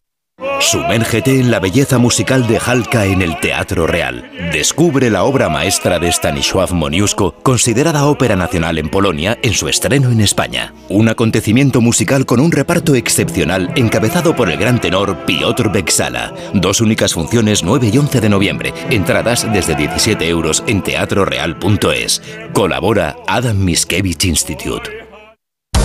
Sumérgete 0.59 1.39
en 1.39 1.51
la 1.51 1.59
belleza 1.59 1.97
musical 1.97 2.47
de 2.47 2.57
Halka 2.57 3.05
en 3.05 3.21
el 3.21 3.39
Teatro 3.39 3.85
Real. 3.85 4.31
Descubre 4.51 5.09
la 5.09 5.23
obra 5.23 5.49
maestra 5.49 5.99
de 5.99 6.11
Stanisław 6.11 6.73
Moniuszko, 6.73 7.35
considerada 7.43 8.05
ópera 8.05 8.35
nacional 8.35 8.77
en 8.77 8.89
Polonia, 8.89 9.37
en 9.43 9.53
su 9.53 9.67
estreno 9.67 10.09
en 10.11 10.21
España. 10.21 10.73
Un 10.89 11.09
acontecimiento 11.09 11.81
musical 11.81 12.25
con 12.25 12.39
un 12.39 12.51
reparto 12.51 12.95
excepcional 12.95 13.71
encabezado 13.75 14.35
por 14.35 14.49
el 14.49 14.57
gran 14.57 14.79
tenor 14.81 15.25
Piotr 15.25 15.71
Beksala. 15.71 16.33
Dos 16.53 16.81
únicas 16.81 17.13
funciones 17.13 17.63
9 17.63 17.91
y 17.93 17.97
11 17.97 18.21
de 18.21 18.29
noviembre. 18.29 18.73
Entradas 18.89 19.47
desde 19.51 19.75
17 19.75 20.27
euros 20.27 20.63
en 20.67 20.81
teatroreal.es. 20.81 22.21
Colabora 22.53 23.15
Adam 23.27 23.57
Miskevich 23.57 24.25
Institute. 24.25 25.10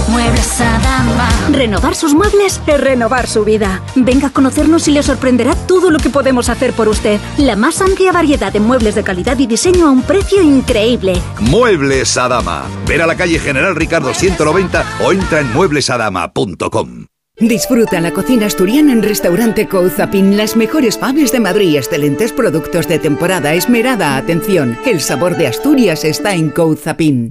Muebles 0.08 0.60
Adama. 0.60 1.28
Renovar 1.50 1.94
sus 1.94 2.14
muebles 2.14 2.60
es 2.66 2.80
renovar 2.80 3.26
su 3.26 3.44
vida. 3.44 3.82
Venga 3.94 4.28
a 4.28 4.30
conocernos 4.30 4.86
y 4.88 4.92
le 4.92 5.02
sorprenderá 5.02 5.54
todo 5.54 5.90
lo 5.90 5.98
que 5.98 6.10
podemos 6.10 6.48
hacer 6.48 6.72
por 6.72 6.88
usted. 6.88 7.20
La 7.38 7.56
más 7.56 7.80
amplia 7.80 8.12
variedad 8.12 8.52
de 8.52 8.60
muebles 8.60 8.94
de 8.94 9.02
calidad 9.02 9.38
y 9.38 9.46
diseño 9.46 9.86
a 9.86 9.90
un 9.90 10.02
precio 10.02 10.42
increíble. 10.42 11.20
Muebles 11.40 12.16
Adama. 12.16 12.64
Ver 12.86 13.02
a 13.02 13.06
la 13.06 13.16
calle 13.16 13.38
General 13.38 13.74
Ricardo 13.74 14.14
190 14.14 14.84
o 15.04 15.12
entra 15.12 15.40
en 15.40 15.52
mueblesadama.com. 15.52 17.06
Disfruta 17.38 18.00
la 18.00 18.12
cocina 18.12 18.46
asturiana 18.46 18.92
en 18.92 19.02
Restaurante 19.02 19.68
Couzapin, 19.68 20.38
las 20.38 20.56
mejores 20.56 20.96
faves 20.96 21.32
de 21.32 21.40
Madrid, 21.40 21.76
excelentes 21.76 22.32
productos 22.32 22.88
de 22.88 22.98
temporada, 22.98 23.52
esmerada 23.52 24.16
atención. 24.16 24.78
El 24.86 25.02
sabor 25.02 25.36
de 25.36 25.46
Asturias 25.46 26.04
está 26.04 26.34
en 26.34 26.48
Couzapin. 26.48 27.30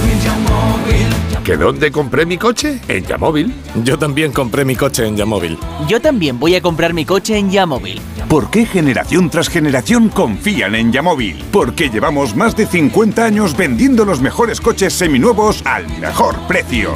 ¿Que 1.43 1.57
dónde 1.57 1.91
compré 1.91 2.25
mi 2.27 2.37
coche? 2.37 2.79
En 2.87 3.03
Yamóvil. 3.03 3.51
Yo 3.83 3.97
también 3.97 4.31
compré 4.31 4.63
mi 4.63 4.75
coche 4.75 5.07
en 5.07 5.17
Yamóvil. 5.17 5.57
Yo 5.87 5.99
también 5.99 6.39
voy 6.39 6.53
a 6.53 6.61
comprar 6.61 6.93
mi 6.93 7.03
coche 7.03 7.35
en 7.35 7.49
Yamóvil. 7.49 7.99
¿Por 8.29 8.51
qué 8.51 8.65
generación 8.65 9.29
tras 9.29 9.49
generación 9.49 10.09
confían 10.09 10.75
en 10.75 10.91
Yamóvil? 10.91 11.43
Porque 11.51 11.89
llevamos 11.89 12.35
más 12.35 12.55
de 12.55 12.67
50 12.67 13.25
años 13.25 13.57
vendiendo 13.57 14.05
los 14.05 14.21
mejores 14.21 14.61
coches 14.61 14.93
seminuevos 14.93 15.65
al 15.65 15.87
mejor 15.99 16.35
precio. 16.47 16.93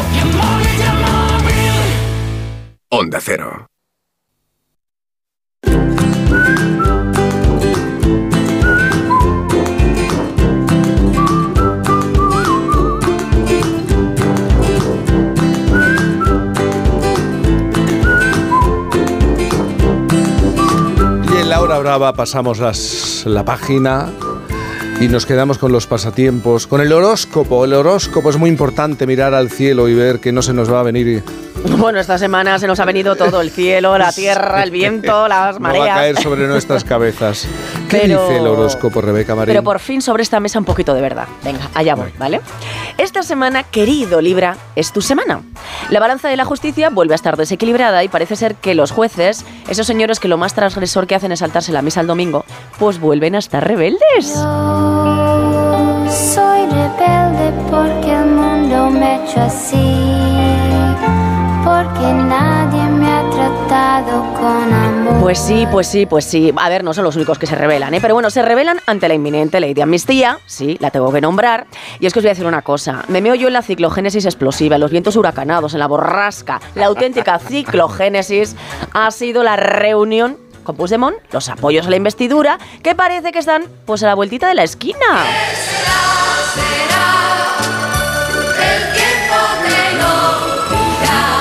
Onda 2.90 3.19
Cero. 3.19 3.65
Y 21.66 21.68
en 21.68 21.72
la 21.72 21.80
hora 21.80 21.90
brava 21.98 22.14
pasamos 22.14 22.60
las- 22.60 23.24
la 23.26 23.44
página 23.44 24.11
y 25.02 25.08
nos 25.08 25.26
quedamos 25.26 25.58
con 25.58 25.72
los 25.72 25.88
pasatiempos, 25.88 26.68
con 26.68 26.80
el 26.80 26.94
horóscopo. 26.94 27.66
El 27.66 27.74
horóscopo 27.74 28.30
es 28.30 28.38
muy 28.38 28.52
importante 28.52 29.08
mirar 29.08 29.34
al 29.34 29.50
cielo 29.50 29.90
y 29.90 29.95
ver 29.95 30.19
que 30.19 30.32
no 30.32 30.44
se 30.44 30.53
nos 30.53 30.72
va 30.72 30.82
a 30.82 30.84
venir. 30.84 31.24
Bueno, 31.80 32.00
esta 32.00 32.19
semana 32.19 32.60
se 32.60 32.68
nos 32.68 32.80
ha 32.80 32.85
venido 32.85 33.16
todo, 33.16 33.42
el 33.42 33.50
cielo, 33.50 33.98
la 33.98 34.11
tierra, 34.11 34.61
el 34.61 34.69
viento, 34.69 35.27
las 35.27 35.56
No 35.60 35.64
va 35.64 35.69
a 35.69 35.74
mareas. 35.74 35.98
caer 35.98 36.18
sobre 36.22 36.48
nuestras 36.48 36.84
cabezas. 36.84 37.48
¿Qué 37.89 37.99
Pero- 37.99 38.23
dice 38.27 38.38
el 38.39 38.47
horóscopo, 38.47 39.01
Rebeca 39.01 39.35
Marín? 39.35 39.51
Pero 39.53 39.64
por 39.64 39.80
fin 39.80 40.01
sobre 40.01 40.23
esta 40.23 40.39
mesa 40.39 40.59
un 40.59 40.65
poquito 40.65 40.93
de 40.93 41.01
verdad. 41.01 41.27
Venga, 41.43 41.69
allá 41.73 41.95
voy, 41.95 42.11
¿vale? 42.17 42.41
Esta 42.97 43.23
semana, 43.23 43.64
querido 43.64 44.22
Libra, 44.22 44.57
es 44.75 44.91
tu 44.91 45.01
semana. 45.01 45.41
La 45.89 45.99
balanza 45.99 46.30
de 46.30 46.38
la 46.38 46.45
justicia 46.45 46.89
vuelve 46.89 47.14
a 47.14 47.15
estar 47.15 47.38
desequilibrada 47.38 48.03
y 48.03 48.07
parece 48.07 48.35
ser 48.35 48.55
que 48.55 48.73
los 48.75 48.91
jueces, 48.91 49.45
esos 49.69 49.85
señores 49.85 50.19
que 50.19 50.27
lo 50.27 50.38
más 50.38 50.53
transgresor 50.53 51.05
que 51.07 51.15
hacen 51.15 51.31
es 51.31 51.39
saltarse 51.39 51.72
la 51.72 51.81
misa 51.81 52.01
el 52.01 52.07
domingo, 52.07 52.45
pues 52.80 52.99
vuelven 52.99 53.35
a 53.35 53.39
estar 53.39 53.65
rebeldes. 53.67 54.25
Soy 56.09 56.61
rebelde 56.67 57.51
porque 57.69 58.11
el 58.14 58.25
mundo 58.27 58.89
me 58.91 59.05
ha 59.05 59.23
hecho 59.25 59.41
así, 59.41 59.75
porque 61.64 62.14
nadie 62.14 62.83
me 62.83 62.94
ha 62.94 62.94
tratado 63.45 64.33
con 64.33 64.74
amor. 64.74 65.22
Pues 65.22 65.40
sí, 65.40 65.67
pues 65.72 65.88
sí, 65.88 66.06
pues 66.06 66.25
sí. 66.25 66.53
A 66.56 66.69
ver, 66.69 66.83
no 66.83 66.93
son 66.93 67.03
los 67.03 67.15
únicos 67.15 67.38
que 67.38 67.45
se 67.45 67.56
rebelan, 67.56 67.93
¿eh? 67.93 67.99
Pero 68.01 68.14
bueno, 68.14 68.30
se 68.30 68.41
rebelan 68.41 68.80
ante 68.85 69.07
la 69.07 69.14
inminente 69.14 69.59
ley 69.59 69.74
de 69.74 69.83
amnistía, 69.83 70.40
sí, 70.45 70.77
la 70.80 70.91
tengo 70.91 71.11
que 71.11 71.22
nombrar. 71.22 71.67
Y 71.99 72.06
es 72.06 72.14
que 72.14 72.19
os 72.19 72.24
voy 72.24 72.30
a 72.30 72.33
decir 72.33 72.45
una 72.45 72.61
cosa. 72.61 73.03
Me 73.07 73.22
meo 73.22 73.35
yo 73.35 73.48
en 73.48 73.53
la 73.53 73.61
ciclogénesis 73.61 74.25
explosiva, 74.25 74.75
en 74.75 74.82
los 74.82 74.91
vientos 74.91 75.15
huracanados, 75.15 75.74
en 75.74 75.80
la 75.80 75.88
borrasca. 75.88 76.59
La 76.75 76.88
auténtica 76.88 77.40
ciclogénesis 77.48 78.56
ha 78.93 79.11
sido 79.11 79.43
la 79.43 79.56
reunión 79.56 80.38
con 80.64 80.75
Puigdemont, 80.75 81.15
los 81.32 81.48
apoyos 81.49 81.85
a 81.85 81.90
la 81.91 81.98
investidura, 81.98 82.57
que 82.82 82.95
parece 82.95 83.32
que 83.32 83.40
están 83.40 83.65
pues 83.85 84.01
a 84.01 84.07
la 84.07 84.15
vueltita 84.15 84.48
de 84.48 84.56
la 84.56 84.64
esquina. 84.64 84.98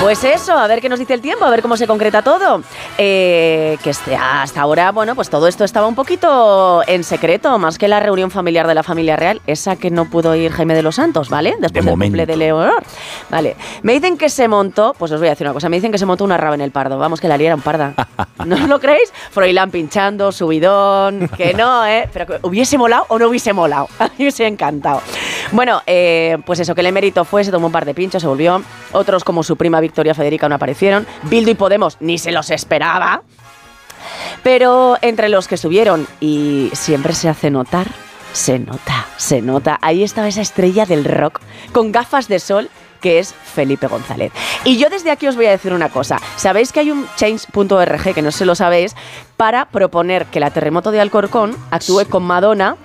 Pues 0.01 0.23
eso, 0.23 0.53
a 0.53 0.67
ver 0.67 0.81
qué 0.81 0.89
nos 0.89 0.99
dice 0.99 1.15
el 1.15 1.21
tiempo, 1.21 1.45
a 1.45 1.49
ver 1.49 1.63
cómo 1.63 1.77
se 1.77 1.87
concreta 1.87 2.21
todo. 2.21 2.61
Eh, 2.97 3.77
que 3.81 3.89
este- 3.89 4.15
hasta 4.15 4.61
ahora, 4.61 4.91
bueno, 4.91 5.15
pues 5.15 5.29
todo 5.31 5.47
esto 5.47 5.63
estaba 5.63 5.87
un 5.87 5.95
poquito 5.95 6.83
en 6.85 7.03
secreto, 7.03 7.57
más 7.57 7.79
que 7.79 7.87
la 7.87 7.99
reunión 7.99 8.29
familiar 8.29 8.67
de 8.67 8.75
la 8.75 8.83
familia 8.83 9.15
real, 9.15 9.41
esa 9.47 9.77
que 9.77 9.89
no 9.89 10.05
pudo 10.05 10.35
ir 10.35 10.51
Jaime 10.51 10.75
de 10.75 10.83
los 10.83 10.95
Santos, 10.95 11.29
¿vale? 11.29 11.51
Después 11.59 11.71
De 11.73 11.79
del 11.81 11.85
momento. 11.89 12.11
cumple 12.11 12.25
de 12.27 12.37
Leonor. 12.37 12.83
Vale. 13.31 13.55
Me 13.81 13.93
dicen 13.93 14.15
que 14.17 14.29
se 14.29 14.47
montó, 14.47 14.93
pues 14.97 15.11
os 15.11 15.19
voy 15.19 15.27
a 15.27 15.31
decir 15.31 15.47
una 15.47 15.53
cosa, 15.53 15.69
me 15.69 15.77
dicen 15.77 15.91
que 15.91 15.97
se 15.97 16.05
montó 16.05 16.23
una 16.23 16.37
raba 16.37 16.53
en 16.53 16.61
el 16.61 16.71
pardo. 16.71 16.99
Vamos, 16.99 17.19
que 17.19 17.27
la 17.27 17.37
liera 17.37 17.55
un 17.55 17.61
parda. 17.61 17.93
¿No 18.45 18.67
lo 18.67 18.79
creéis? 18.79 19.11
Froilán 19.31 19.71
pinchando, 19.71 20.31
subidón, 20.31 21.29
que 21.29 21.53
no, 21.55 21.83
¿eh? 21.87 22.07
Pero 22.13 22.27
que 22.27 22.39
hubiese 22.43 22.77
molado 22.77 23.05
o 23.07 23.17
no 23.17 23.29
hubiese 23.29 23.53
molado. 23.53 23.87
A 23.99 24.09
mí 24.17 24.27
me 24.39 24.47
encantado. 24.47 25.01
Bueno, 25.51 25.81
eh, 25.87 26.37
pues 26.45 26.59
eso, 26.59 26.75
que 26.75 26.81
el 26.81 26.87
emérito 26.87 27.23
fue, 27.25 27.43
se 27.43 27.49
tomó 27.51 27.67
un 27.67 27.71
par 27.73 27.85
de 27.85 27.93
pinchos, 27.95 28.21
se 28.21 28.27
volvió. 28.27 28.61
Otros, 28.91 29.23
como 29.23 29.41
su 29.41 29.55
prima 29.57 29.79
Victoria 29.85 30.13
Federica, 30.13 30.49
no 30.49 30.55
aparecieron. 30.55 31.07
Bildu 31.23 31.51
y 31.51 31.55
Podemos 31.55 31.97
ni 31.99 32.17
se 32.17 32.31
los 32.31 32.49
esperaba. 32.49 33.23
Pero 34.43 34.97
entre 35.01 35.29
los 35.29 35.47
que 35.47 35.55
estuvieron, 35.55 36.07
y 36.19 36.69
siempre 36.73 37.13
se 37.13 37.29
hace 37.29 37.49
notar, 37.49 37.87
se 38.33 38.59
nota, 38.59 39.07
se 39.17 39.41
nota. 39.41 39.79
Ahí 39.81 40.03
estaba 40.03 40.27
esa 40.27 40.41
estrella 40.41 40.85
del 40.85 41.05
rock, 41.05 41.39
con 41.71 41.91
gafas 41.91 42.27
de 42.27 42.39
sol, 42.39 42.69
que 43.01 43.19
es 43.19 43.33
Felipe 43.33 43.87
González. 43.87 44.31
Y 44.63 44.77
yo 44.77 44.89
desde 44.89 45.11
aquí 45.11 45.27
os 45.27 45.35
voy 45.35 45.45
a 45.45 45.51
decir 45.51 45.73
una 45.73 45.89
cosa. 45.89 46.19
Sabéis 46.35 46.71
que 46.71 46.81
hay 46.81 46.91
un 46.91 47.07
change.org, 47.15 48.13
que 48.13 48.21
no 48.21 48.31
si 48.31 48.45
lo 48.45 48.55
sabéis, 48.55 48.95
para 49.37 49.65
proponer 49.65 50.25
que 50.25 50.39
la 50.39 50.51
terremoto 50.51 50.91
de 50.91 51.01
Alcorcón 51.01 51.55
actúe 51.71 52.05
con 52.09 52.23
Madonna 52.23 52.77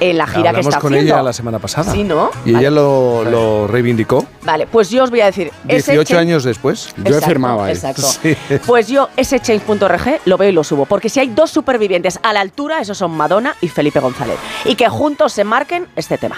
en 0.00 0.18
la 0.18 0.26
gira 0.26 0.52
que 0.52 0.60
está 0.60 0.78
con 0.78 0.92
haciendo. 0.92 1.14
ella 1.14 1.22
la 1.22 1.32
semana 1.32 1.58
pasada. 1.58 1.92
Sí, 1.92 2.04
¿no? 2.04 2.30
Y 2.44 2.50
ella 2.56 2.70
lo, 2.70 3.24
lo 3.24 3.66
reivindicó 3.66 4.24
Vale, 4.44 4.66
pues 4.66 4.90
yo 4.90 5.04
os 5.04 5.10
voy 5.10 5.20
a 5.20 5.26
decir. 5.26 5.50
ese 5.68 5.92
18 5.92 6.14
change- 6.14 6.18
años 6.18 6.44
después. 6.44 6.94
Exacto, 7.04 7.66
Exacto. 7.68 8.02
Sí. 8.02 8.36
Pues 8.66 8.88
yo 8.88 9.08
ese 9.16 9.40
change.org 9.40 10.20
lo 10.24 10.36
veo 10.36 10.48
y 10.48 10.52
lo 10.52 10.62
subo, 10.64 10.86
porque 10.86 11.08
si 11.08 11.20
hay 11.20 11.28
dos 11.28 11.50
supervivientes 11.50 12.18
a 12.22 12.32
la 12.32 12.40
altura, 12.40 12.80
esos 12.80 12.98
son 12.98 13.10
Madonna 13.12 13.54
y 13.60 13.68
Felipe 13.68 14.00
González, 14.00 14.36
y 14.64 14.74
que 14.74 14.88
juntos 14.88 15.32
se 15.32 15.44
marquen 15.44 15.86
este 15.96 16.18
tema. 16.18 16.36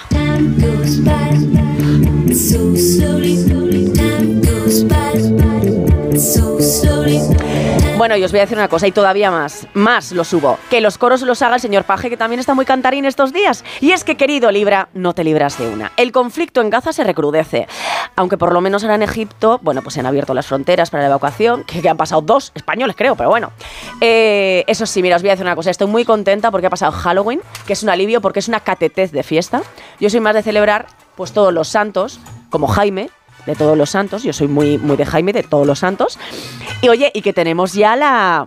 So 2.34 2.74
slowly, 2.76 3.92
time 3.92 4.40
goes 4.42 4.84
by. 4.86 5.57
Bueno, 7.96 8.16
y 8.16 8.24
os 8.24 8.32
voy 8.32 8.40
a 8.40 8.42
decir 8.42 8.58
una 8.58 8.68
cosa, 8.68 8.86
y 8.86 8.92
todavía 8.92 9.30
más, 9.30 9.66
más 9.74 10.12
lo 10.12 10.24
subo, 10.24 10.58
que 10.70 10.80
los 10.80 10.98
coros 10.98 11.22
los 11.22 11.42
haga 11.42 11.56
el 11.56 11.60
señor 11.60 11.84
Paje, 11.84 12.10
que 12.10 12.16
también 12.16 12.40
está 12.40 12.54
muy 12.54 12.64
cantarín 12.64 13.04
estos 13.04 13.32
días. 13.32 13.64
Y 13.80 13.92
es 13.92 14.02
que, 14.02 14.16
querido 14.16 14.50
Libra, 14.50 14.88
no 14.94 15.14
te 15.14 15.22
libras 15.22 15.58
de 15.58 15.68
una. 15.68 15.92
El 15.96 16.10
conflicto 16.10 16.60
en 16.60 16.70
Gaza 16.70 16.92
se 16.92 17.04
recrudece. 17.04 17.68
Aunque 18.16 18.36
por 18.36 18.52
lo 18.52 18.60
menos 18.60 18.82
ahora 18.82 18.96
en 18.96 19.02
Egipto, 19.02 19.60
bueno, 19.62 19.82
pues 19.82 19.94
se 19.94 20.00
han 20.00 20.06
abierto 20.06 20.34
las 20.34 20.46
fronteras 20.46 20.90
para 20.90 21.04
la 21.04 21.08
evacuación, 21.08 21.64
que, 21.64 21.88
han 21.88 21.96
pasado 21.96 22.20
dos 22.22 22.52
españoles, 22.54 22.96
creo, 22.96 23.14
pero 23.14 23.30
bueno. 23.30 23.52
Eh, 24.00 24.64
eso 24.66 24.86
sí, 24.86 25.02
mira, 25.02 25.16
os 25.16 25.22
voy 25.22 25.30
a 25.30 25.32
decir 25.34 25.46
una 25.46 25.56
cosa, 25.56 25.70
estoy 25.70 25.86
muy 25.86 26.04
contenta 26.04 26.50
porque 26.50 26.66
ha 26.66 26.70
pasado 26.70 26.92
Halloween, 26.92 27.40
que 27.66 27.72
es 27.74 27.82
un 27.82 27.90
alivio 27.90 28.20
porque 28.20 28.40
es 28.40 28.48
una 28.48 28.60
catetez 28.60 29.12
de 29.12 29.22
fiesta. 29.22 29.62
Yo 30.00 30.10
soy 30.10 30.20
más 30.20 30.34
de 30.34 30.42
celebrar, 30.42 30.86
pues 31.16 31.32
todos 31.32 31.52
los 31.52 31.68
santos, 31.68 32.20
como 32.50 32.66
Jaime, 32.66 33.10
de 33.48 33.56
todos 33.56 33.76
los 33.76 33.90
santos. 33.90 34.22
Yo 34.22 34.32
soy 34.32 34.46
muy, 34.46 34.78
muy 34.78 34.96
de 34.96 35.06
Jaime, 35.06 35.32
de 35.32 35.42
todos 35.42 35.66
los 35.66 35.78
santos. 35.78 36.18
Y 36.82 36.88
oye, 36.88 37.10
y 37.14 37.22
que 37.22 37.32
tenemos 37.32 37.72
ya 37.72 37.96
la. 37.96 38.46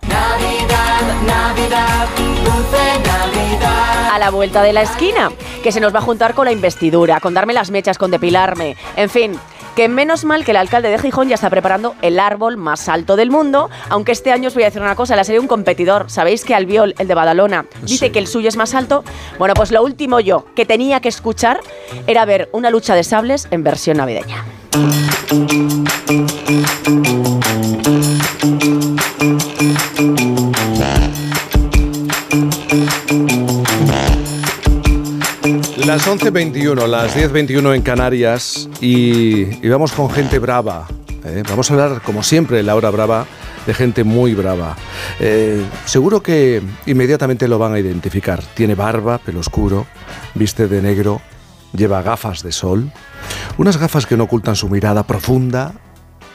A 4.11 4.19
la 4.19 4.29
vuelta 4.29 4.61
de 4.61 4.73
la 4.73 4.83
esquina, 4.83 5.31
que 5.63 5.71
se 5.71 5.79
nos 5.79 5.93
va 5.93 5.99
a 5.99 6.01
juntar 6.03 6.33
con 6.35 6.45
la 6.45 6.51
investidura, 6.51 7.19
con 7.19 7.33
darme 7.33 7.53
las 7.53 7.71
mechas, 7.71 7.97
con 7.97 8.11
depilarme. 8.11 8.77
En 8.95 9.09
fin, 9.09 9.39
que 9.75 9.87
menos 9.87 10.25
mal 10.25 10.45
que 10.45 10.51
el 10.51 10.57
alcalde 10.57 10.89
de 10.89 10.99
Gijón 10.99 11.29
ya 11.29 11.35
está 11.35 11.49
preparando 11.49 11.95
el 12.01 12.19
árbol 12.19 12.57
más 12.57 12.89
alto 12.89 13.15
del 13.15 13.31
mundo, 13.31 13.69
aunque 13.89 14.11
este 14.11 14.31
año 14.31 14.47
os 14.47 14.53
voy 14.53 14.63
a 14.63 14.67
decir 14.67 14.81
una 14.81 14.95
cosa, 14.95 15.15
le 15.15 15.21
ha 15.21 15.23
salido 15.23 15.41
un 15.41 15.47
competidor. 15.47 16.09
¿Sabéis 16.09 16.43
que 16.43 16.55
Albiol, 16.55 16.95
el 16.97 17.07
de 17.07 17.15
Badalona, 17.15 17.65
dice 17.83 18.11
que 18.11 18.19
el 18.19 18.27
suyo 18.27 18.49
es 18.49 18.57
más 18.57 18.73
alto? 18.73 19.03
Bueno, 19.37 19.53
pues 19.53 19.71
lo 19.71 19.83
último 19.83 20.19
yo 20.19 20.45
que 20.55 20.65
tenía 20.65 20.99
que 20.99 21.09
escuchar 21.09 21.61
era 22.07 22.25
ver 22.25 22.49
una 22.51 22.69
lucha 22.69 22.95
de 22.95 23.03
sables 23.03 23.47
en 23.51 23.63
versión 23.63 23.97
navideña. 23.97 24.45
Las 35.85 36.07
11.21, 36.07 36.85
las 36.85 37.15
10.21 37.15 37.75
en 37.75 37.81
Canarias 37.81 38.69
y, 38.81 39.67
vamos 39.67 39.91
con 39.93 40.11
gente 40.11 40.37
brava. 40.37 40.87
¿eh? 41.25 41.43
Vamos 41.49 41.69
a 41.69 41.73
hablar, 41.73 42.01
como 42.03 42.21
siempre, 42.21 42.61
la 42.61 42.75
hora 42.75 42.91
brava, 42.91 43.25
de 43.65 43.73
gente 43.73 44.03
muy 44.03 44.35
brava. 44.35 44.75
Eh, 45.19 45.65
seguro 45.85 46.21
que 46.21 46.61
inmediatamente 46.85 47.47
lo 47.47 47.57
van 47.57 47.73
a 47.73 47.79
identificar. 47.79 48.43
Tiene 48.53 48.75
barba, 48.75 49.17
pelo 49.17 49.39
oscuro, 49.39 49.87
viste 50.35 50.67
de 50.67 50.83
negro, 50.83 51.19
lleva 51.73 52.03
gafas 52.03 52.43
de 52.43 52.51
sol, 52.51 52.91
unas 53.57 53.77
gafas 53.77 54.05
que 54.05 54.17
no 54.17 54.25
ocultan 54.25 54.55
su 54.55 54.69
mirada 54.69 55.03
profunda 55.03 55.73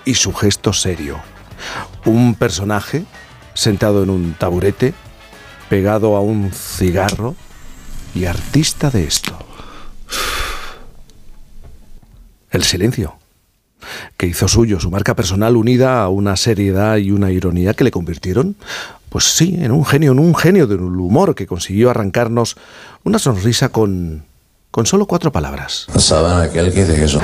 y 0.05 0.15
su 0.15 0.35
gesto 0.35 0.73
serio. 0.73 1.19
Un 2.05 2.35
personaje 2.35 3.05
sentado 3.55 4.03
en 4.03 4.11
un 4.11 4.35
taburete, 4.35 4.93
pegado 5.69 6.17
a 6.17 6.21
un 6.21 6.51
cigarro 6.53 7.37
y 8.17 8.25
artista 8.25 8.91
de 8.91 9.05
esto. 9.05 9.37
El 12.51 12.65
silencio, 12.65 13.17
que 14.17 14.27
hizo 14.27 14.49
suyo 14.49 14.81
su 14.81 14.91
marca 14.91 15.15
personal 15.15 15.57
unida 15.57 16.03
a 16.03 16.09
una 16.09 16.37
seriedad 16.37 16.97
y 16.97 17.11
una 17.11 17.31
ironía 17.31 17.75
que 17.75 17.85
le 17.85 17.91
convirtieron, 17.91 18.57
pues 19.11 19.25
sí, 19.25 19.57
en 19.61 19.71
un 19.71 19.85
genio, 19.85 20.13
en 20.13 20.19
un 20.19 20.35
genio 20.35 20.67
del 20.67 20.81
humor 20.81 21.35
que 21.35 21.47
consiguió 21.47 21.91
arrancarnos 21.91 22.57
una 23.05 23.19
sonrisa 23.19 23.69
con, 23.69 24.25
con 24.71 24.87
solo 24.87 25.07
cuatro 25.07 25.31
palabras. 25.31 25.87
¿Saben 25.99 26.49
aquel 26.49 26.73
que 26.73 26.85
dice 26.87 27.05
eso? 27.05 27.21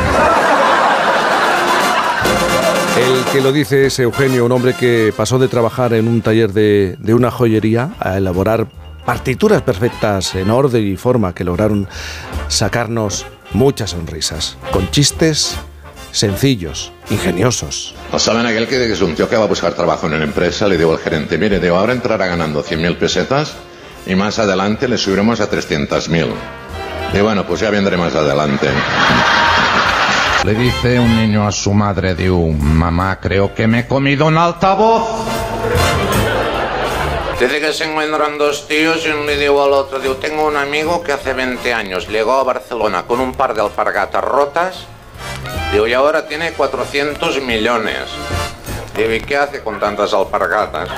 El 2.98 3.24
que 3.32 3.40
lo 3.40 3.52
dice 3.52 3.86
es 3.86 3.98
Eugenio, 3.98 4.44
un 4.44 4.52
hombre 4.52 4.74
que 4.74 5.14
pasó 5.16 5.38
de 5.38 5.48
trabajar 5.48 5.94
en 5.94 6.06
un 6.06 6.20
taller 6.20 6.52
de, 6.52 6.96
de 6.98 7.14
una 7.14 7.30
joyería 7.30 7.94
a 7.98 8.18
elaborar 8.18 8.68
partituras 9.04 9.62
perfectas 9.62 10.34
en 10.34 10.50
orden 10.50 10.86
y 10.86 10.96
forma 10.96 11.34
que 11.34 11.44
lograron 11.44 11.88
sacarnos 12.48 13.26
muchas 13.52 13.90
sonrisas, 13.90 14.56
con 14.72 14.90
chistes 14.90 15.56
sencillos, 16.12 16.92
ingeniosos. 17.10 17.94
¿No 18.12 18.18
saben 18.18 18.46
aquel 18.46 18.68
que 18.68 18.92
es 18.92 19.00
un 19.00 19.14
tío 19.14 19.28
que 19.28 19.36
va 19.36 19.44
a 19.44 19.48
buscar 19.48 19.72
trabajo 19.74 20.06
en 20.06 20.14
una 20.14 20.24
empresa? 20.24 20.68
Le 20.68 20.76
digo 20.76 20.92
al 20.92 20.98
gerente, 20.98 21.38
mire, 21.38 21.58
digo, 21.58 21.76
ahora 21.76 21.92
entrará 21.92 22.26
ganando 22.26 22.62
100.000 22.62 22.96
pesetas 22.96 23.54
y 24.06 24.14
más 24.14 24.38
adelante 24.38 24.88
le 24.88 24.98
subiremos 24.98 25.40
a 25.40 25.50
300.000. 25.50 26.26
Y 27.14 27.20
bueno, 27.20 27.46
pues 27.46 27.60
ya 27.60 27.70
vendré 27.70 27.96
más 27.96 28.14
adelante. 28.14 28.68
Le 30.44 30.54
dice 30.54 30.98
un 30.98 31.16
niño 31.16 31.46
a 31.46 31.52
su 31.52 31.72
madre, 31.72 32.14
digo, 32.14 32.50
mamá, 32.50 33.20
creo 33.20 33.54
que 33.54 33.66
me 33.66 33.80
he 33.80 33.86
comido 33.86 34.26
un 34.26 34.36
altavoz. 34.36 35.41
Dice 37.42 37.60
que 37.60 37.72
se 37.72 37.90
encuentran 37.90 38.38
dos 38.38 38.68
tíos 38.68 39.04
y 39.04 39.08
uno 39.08 39.24
le 39.24 39.36
digo 39.36 39.64
al 39.64 39.72
otro, 39.72 39.98
digo, 39.98 40.14
tengo 40.14 40.46
un 40.46 40.56
amigo 40.56 41.02
que 41.02 41.10
hace 41.10 41.32
20 41.32 41.74
años 41.74 42.06
llegó 42.06 42.34
a 42.34 42.44
Barcelona 42.44 43.02
con 43.02 43.18
un 43.18 43.32
par 43.34 43.52
de 43.52 43.60
alpargatas 43.60 44.22
rotas, 44.22 44.86
digo, 45.72 45.88
y 45.88 45.92
ahora 45.92 46.28
tiene 46.28 46.52
400 46.52 47.42
millones. 47.42 47.98
Digo, 48.96 49.12
¿y 49.12 49.20
qué 49.22 49.38
hace 49.38 49.60
con 49.60 49.80
tantas 49.80 50.14
alpargatas? 50.14 50.88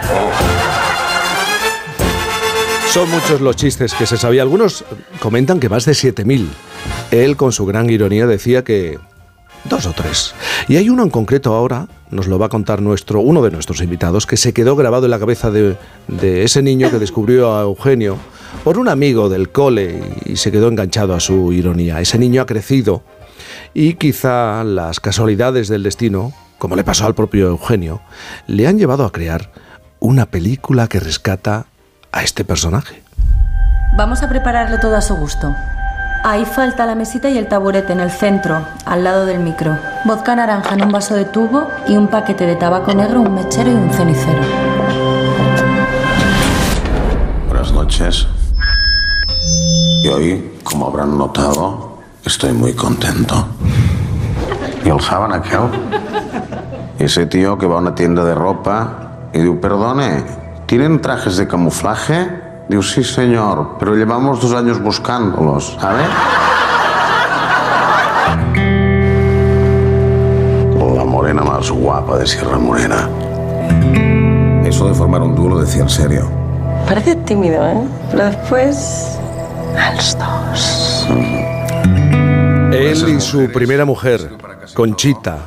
Son 2.91 3.09
muchos 3.09 3.41
los 3.41 3.57
chistes 3.57 3.95
que 3.95 4.05
se 4.05 4.19
sabía. 4.19 4.43
Algunos 4.43 4.85
comentan 5.21 5.59
que 5.59 5.71
más 5.71 5.87
de 5.87 5.93
7.000. 5.93 6.47
Él, 7.11 7.39
con 7.39 7.53
su 7.53 7.65
gran 7.65 7.89
ironía, 7.89 8.27
decía 8.27 8.63
que 8.63 8.99
dos 9.65 9.87
o 9.87 9.95
tres. 9.95 10.35
Y 10.69 10.77
hay 10.77 10.91
uno 10.91 11.05
en 11.05 11.11
concreto 11.11 11.55
ahora, 11.55 11.89
nos 12.15 12.29
lo 12.29 12.39
va 12.39 12.47
a 12.47 12.49
contar 12.49 12.81
nuestro, 12.81 13.21
uno 13.21 13.43
de 13.43 13.51
nuestros 13.51 13.83
invitados, 13.83 14.27
que 14.27 14.37
se 14.37 14.53
quedó 14.55 14.77
grabado 14.77 15.07
en 15.07 15.11
la 15.11 15.19
cabeza 15.19 15.51
de, 15.51 15.77
de 16.09 16.45
ese 16.45 16.63
niño 16.63 16.91
que 16.91 16.99
descubrió 16.99 17.57
a 17.57 17.63
Eugenio 17.63 18.17
por 18.63 18.79
un 18.79 18.89
amigo 18.89 19.29
del 19.29 19.51
cole 19.51 20.01
y 20.25 20.37
se 20.37 20.53
quedó 20.53 20.69
enganchado 20.69 21.15
a 21.15 21.21
su 21.21 21.53
ironía. 21.53 22.01
Ese 22.01 22.19
niño 22.19 22.41
ha 22.41 22.47
crecido 22.47 23.03
y 23.75 23.95
quizá 23.95 24.63
las 24.65 25.01
casualidades 25.01 25.69
del 25.69 25.83
destino, 25.83 26.33
como 26.59 26.77
le 26.77 26.85
pasó 26.85 27.07
al 27.07 27.15
propio 27.15 27.49
Eugenio, 27.49 28.01
le 28.47 28.67
han 28.69 28.79
llevado 28.79 29.05
a 29.05 29.13
crear 29.13 29.51
una 29.99 30.27
película 30.27 30.87
que 30.87 31.01
rescata 31.01 31.67
a 32.13 32.23
este 32.23 32.45
personaje. 32.45 33.03
Vamos 33.97 34.23
a 34.23 34.29
prepararlo 34.29 34.79
todo 34.79 34.97
a 34.97 35.01
su 35.01 35.17
gusto. 35.17 35.53
Ahí 36.27 36.47
falta 36.47 36.87
la 36.87 36.95
mesita 36.95 37.29
y 37.29 37.37
el 37.37 37.49
taburete 37.49 37.93
en 37.93 38.01
el 38.01 38.11
centro, 38.11 38.65
al 38.87 39.05
lado 39.05 39.27
del 39.27 39.41
micro. 39.41 39.77
Vodka 40.07 40.35
naranja 40.35 40.75
en 40.75 40.85
un 40.85 40.91
vaso 40.91 41.15
de 41.15 41.27
tubo 41.27 41.69
y 41.87 41.99
un 41.99 42.09
paquete 42.09 42.47
de 42.47 42.57
tabaco 42.57 42.95
negro, 42.95 43.21
un 43.21 43.35
mechero 43.35 43.71
y 43.71 43.75
un 43.75 43.91
cenicero. 43.91 44.41
Buenas 47.47 47.73
noches. 47.73 48.27
Y 50.03 50.09
hoy, 50.09 50.53
como 50.63 50.87
habrán 50.87 51.19
notado, 51.19 51.99
estoy 52.25 52.55
muy 52.55 52.73
contento. 52.73 53.47
¿Y 54.83 54.89
el 54.89 55.01
saben 55.03 55.31
aquel? 55.31 55.69
Ese 56.99 57.27
tío 57.27 57.59
que 57.59 57.67
va 57.67 57.75
a 57.75 57.79
una 57.81 57.95
tienda 57.95 58.25
de 58.25 58.35
ropa 58.35 59.29
y 59.35 59.41
dice, 59.41 59.57
perdone, 59.57 60.25
¿tienen 60.65 61.03
trajes 61.03 61.37
de 61.37 61.47
camuflaje? 61.47 62.44
Digo, 62.69 62.83
sí, 62.83 63.05
señor, 63.05 63.77
pero 63.79 63.95
llevamos 63.95 64.41
dos 64.41 64.53
años 64.55 64.81
buscándolos, 64.83 65.77
¿sabe? 65.81 66.03
La 70.97 71.05
morena 71.05 71.43
más 71.43 71.71
guapa 71.71 72.19
de 72.19 72.27
Sierra 72.27 72.59
Morena. 72.59 73.09
Eso 74.65 74.89
de 74.89 74.95
formar 74.95 75.23
un 75.23 75.35
dúo 75.35 75.51
lo 75.51 75.61
decía 75.61 75.83
en 75.83 75.89
serio. 75.91 76.31
Parece 76.89 77.17
tímido, 77.17 77.67
¿eh? 77.67 77.77
Pero 78.11 78.25
después... 78.27 79.19
A 79.79 79.93
los 79.95 80.17
dos. 80.19 81.07
Él 82.73 83.09
y 83.17 83.21
su 83.21 83.51
primera 83.53 83.85
mujer, 83.85 84.31
Conchita, 84.75 85.39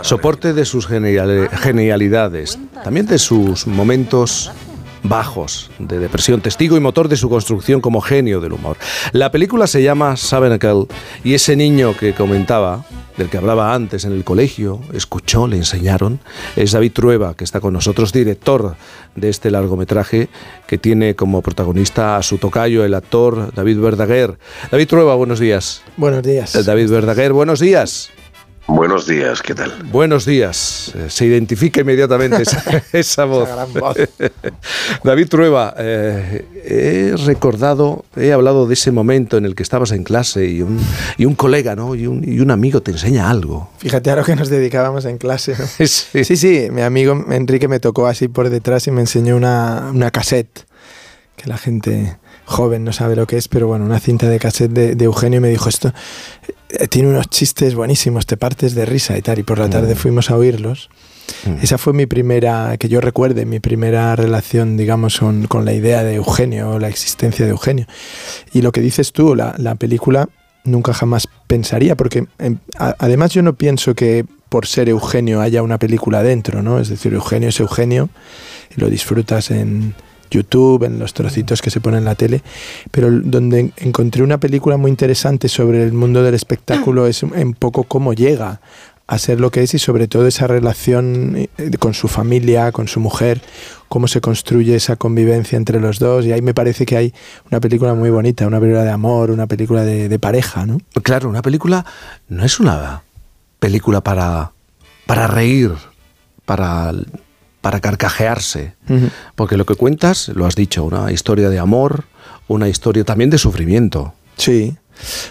soporte 0.00 0.52
de 0.52 0.64
sus 0.64 0.86
genial- 0.86 1.48
genialidades, 1.52 2.58
también 2.82 3.06
de 3.06 3.18
sus 3.18 3.66
momentos 3.66 4.50
bajos 5.02 5.70
de 5.78 5.98
depresión, 5.98 6.40
testigo 6.40 6.76
y 6.76 6.80
motor 6.80 7.08
de 7.08 7.16
su 7.16 7.28
construcción 7.28 7.80
como 7.80 8.00
genio 8.00 8.40
del 8.40 8.52
humor. 8.52 8.76
La 9.12 9.30
película 9.30 9.66
se 9.66 9.82
llama 9.82 10.16
Sabenacle 10.16 10.86
y 11.24 11.34
ese 11.34 11.56
niño 11.56 11.96
que 11.96 12.14
comentaba, 12.14 12.84
del 13.16 13.28
que 13.28 13.36
hablaba 13.36 13.74
antes 13.74 14.04
en 14.04 14.12
el 14.12 14.24
colegio, 14.24 14.80
escuchó, 14.92 15.46
le 15.46 15.56
enseñaron, 15.56 16.20
es 16.56 16.72
David 16.72 16.92
Trueba, 16.92 17.34
que 17.34 17.44
está 17.44 17.60
con 17.60 17.74
nosotros, 17.74 18.12
director 18.12 18.76
de 19.14 19.28
este 19.28 19.50
largometraje 19.50 20.28
que 20.66 20.78
tiene 20.78 21.14
como 21.14 21.42
protagonista 21.42 22.16
a 22.16 22.22
su 22.22 22.38
tocayo, 22.38 22.84
el 22.84 22.94
actor 22.94 23.52
David 23.54 23.80
Verdaguer. 23.80 24.38
David 24.70 24.88
Trueba, 24.88 25.14
buenos 25.14 25.40
días. 25.40 25.82
Buenos 25.96 26.22
días. 26.22 26.64
David 26.64 26.90
Verdaguer, 26.90 27.32
buenos 27.32 27.60
días. 27.60 28.10
Buenos 28.68 29.06
días, 29.06 29.42
¿qué 29.42 29.54
tal? 29.54 29.72
Buenos 29.90 30.24
días. 30.24 30.92
Eh, 30.94 31.10
Se 31.10 31.26
identifica 31.26 31.80
inmediatamente 31.80 32.42
esa, 32.42 32.62
esa 32.92 33.24
voz. 33.24 33.48
gran 33.48 33.72
voz. 33.72 33.96
David 35.04 35.28
Trueba, 35.28 35.74
eh, 35.78 36.46
he 36.64 37.16
recordado, 37.26 38.04
he 38.16 38.32
hablado 38.32 38.66
de 38.66 38.74
ese 38.74 38.90
momento 38.92 39.36
en 39.36 39.44
el 39.44 39.54
que 39.54 39.62
estabas 39.62 39.90
en 39.90 40.04
clase 40.04 40.46
y 40.46 40.62
un, 40.62 40.80
y 41.18 41.24
un 41.24 41.34
colega 41.34 41.74
¿no? 41.74 41.94
y, 41.94 42.06
un, 42.06 42.22
y 42.26 42.38
un 42.40 42.50
amigo 42.50 42.80
te 42.82 42.92
enseña 42.92 43.28
algo. 43.28 43.68
Fíjate 43.78 44.10
a 44.10 44.16
lo 44.16 44.24
que 44.24 44.36
nos 44.36 44.48
dedicábamos 44.48 45.04
en 45.04 45.18
clase. 45.18 45.54
¿no? 45.58 45.66
sí. 45.86 46.24
sí, 46.36 46.68
mi 46.70 46.82
amigo 46.82 47.24
Enrique 47.30 47.66
me 47.68 47.80
tocó 47.80 48.06
así 48.06 48.28
por 48.28 48.48
detrás 48.48 48.86
y 48.86 48.90
me 48.92 49.00
enseñó 49.00 49.36
una, 49.36 49.90
una 49.92 50.10
cassette, 50.10 50.66
que 51.36 51.48
la 51.48 51.58
gente 51.58 52.16
joven 52.44 52.84
no 52.84 52.92
sabe 52.92 53.16
lo 53.16 53.26
que 53.26 53.36
es, 53.36 53.48
pero 53.48 53.66
bueno, 53.66 53.84
una 53.84 54.00
cinta 54.00 54.28
de 54.28 54.38
cassette 54.38 54.72
de, 54.72 54.94
de 54.94 55.04
Eugenio 55.04 55.40
me 55.40 55.48
dijo 55.48 55.68
esto, 55.68 55.92
eh, 56.70 56.88
tiene 56.88 57.08
unos 57.08 57.28
chistes 57.28 57.74
buenísimos, 57.74 58.26
te 58.26 58.36
partes 58.36 58.74
de 58.74 58.84
risa 58.84 59.16
y 59.16 59.22
tal, 59.22 59.38
y 59.38 59.42
por 59.42 59.58
la 59.58 59.68
tarde 59.70 59.94
fuimos 59.94 60.30
a 60.30 60.36
oírlos. 60.36 60.90
Esa 61.62 61.78
fue 61.78 61.92
mi 61.92 62.06
primera, 62.06 62.76
que 62.78 62.88
yo 62.88 63.00
recuerde, 63.00 63.46
mi 63.46 63.60
primera 63.60 64.14
relación, 64.16 64.76
digamos, 64.76 65.18
con, 65.18 65.46
con 65.46 65.64
la 65.64 65.72
idea 65.72 66.02
de 66.02 66.16
Eugenio, 66.16 66.78
la 66.80 66.88
existencia 66.88 67.44
de 67.44 67.52
Eugenio. 67.52 67.86
Y 68.52 68.60
lo 68.62 68.72
que 68.72 68.80
dices 68.80 69.12
tú, 69.12 69.34
la, 69.36 69.54
la 69.56 69.76
película 69.76 70.28
nunca 70.64 70.92
jamás 70.92 71.28
pensaría, 71.46 71.96
porque 71.96 72.26
em, 72.38 72.58
a- 72.78 72.96
además 72.98 73.32
yo 73.32 73.42
no 73.42 73.54
pienso 73.54 73.94
que 73.94 74.26
por 74.48 74.66
ser 74.66 74.88
Eugenio 74.88 75.40
haya 75.40 75.62
una 75.62 75.78
película 75.78 76.22
dentro, 76.22 76.60
¿no? 76.60 76.78
Es 76.80 76.88
decir, 76.88 77.14
Eugenio 77.14 77.48
es 77.50 77.60
Eugenio, 77.60 78.10
y 78.76 78.80
lo 78.80 78.90
disfrutas 78.90 79.50
en 79.52 79.94
YouTube, 80.32 80.84
en 80.84 80.98
los 80.98 81.12
trocitos 81.14 81.62
que 81.62 81.70
se 81.70 81.80
ponen 81.80 81.98
en 82.00 82.04
la 82.06 82.14
tele, 82.16 82.42
pero 82.90 83.08
donde 83.10 83.60
en- 83.60 83.72
encontré 83.76 84.22
una 84.22 84.38
película 84.38 84.76
muy 84.76 84.90
interesante 84.90 85.48
sobre 85.48 85.82
el 85.84 85.92
mundo 85.92 86.22
del 86.22 86.34
espectáculo 86.34 87.06
es 87.06 87.22
un 87.22 87.54
poco 87.54 87.84
cómo 87.84 88.12
llega 88.14 88.60
a 89.08 89.18
ser 89.18 89.40
lo 89.40 89.50
que 89.50 89.62
es 89.62 89.74
y 89.74 89.78
sobre 89.78 90.08
todo 90.08 90.26
esa 90.26 90.46
relación 90.46 91.36
eh, 91.36 91.48
con 91.78 91.92
su 91.92 92.08
familia, 92.08 92.72
con 92.72 92.88
su 92.88 92.98
mujer, 92.98 93.42
cómo 93.88 94.08
se 94.08 94.20
construye 94.22 94.74
esa 94.74 94.96
convivencia 94.96 95.56
entre 95.58 95.80
los 95.80 95.98
dos. 95.98 96.24
Y 96.24 96.32
ahí 96.32 96.40
me 96.40 96.54
parece 96.54 96.86
que 96.86 96.96
hay 96.96 97.12
una 97.50 97.60
película 97.60 97.92
muy 97.94 98.08
bonita, 98.10 98.46
una 98.46 98.58
película 98.60 98.84
de 98.84 98.90
amor, 98.90 99.30
una 99.30 99.46
película 99.46 99.84
de, 99.84 100.08
de 100.08 100.18
pareja, 100.18 100.64
¿no? 100.64 100.78
Claro, 101.02 101.28
una 101.28 101.42
película 101.42 101.84
no 102.28 102.44
es 102.44 102.58
una 102.58 103.02
película 103.58 104.00
para, 104.00 104.52
para 105.04 105.26
reír, 105.26 105.72
para, 106.46 106.92
para 107.62 107.80
carcajearse. 107.80 108.74
Porque 109.34 109.56
lo 109.56 109.64
que 109.64 109.76
cuentas, 109.76 110.28
lo 110.28 110.44
has 110.44 110.54
dicho, 110.54 110.84
una 110.84 111.10
historia 111.10 111.48
de 111.48 111.58
amor, 111.58 112.04
una 112.48 112.68
historia 112.68 113.04
también 113.04 113.30
de 113.30 113.38
sufrimiento. 113.38 114.12
Sí. 114.36 114.74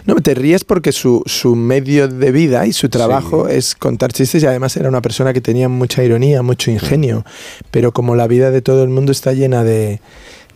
No, 0.05 0.15
te 0.15 0.33
ríes 0.33 0.63
porque 0.63 0.91
su, 0.91 1.21
su 1.27 1.55
medio 1.55 2.07
de 2.07 2.31
vida 2.31 2.65
y 2.65 2.73
su 2.73 2.89
trabajo 2.89 3.47
es 3.47 3.75
contar 3.75 4.11
chistes 4.11 4.41
y 4.41 4.45
además 4.47 4.75
era 4.75 4.89
una 4.89 5.01
persona 5.01 5.33
que 5.33 5.41
tenía 5.41 5.69
mucha 5.69 6.03
ironía, 6.03 6.41
mucho 6.41 6.71
ingenio, 6.71 7.23
pero 7.69 7.91
como 7.91 8.15
la 8.15 8.27
vida 8.27 8.49
de 8.49 8.61
todo 8.61 8.83
el 8.83 8.89
mundo 8.89 9.11
está 9.11 9.33
llena 9.33 9.63
de, 9.63 10.01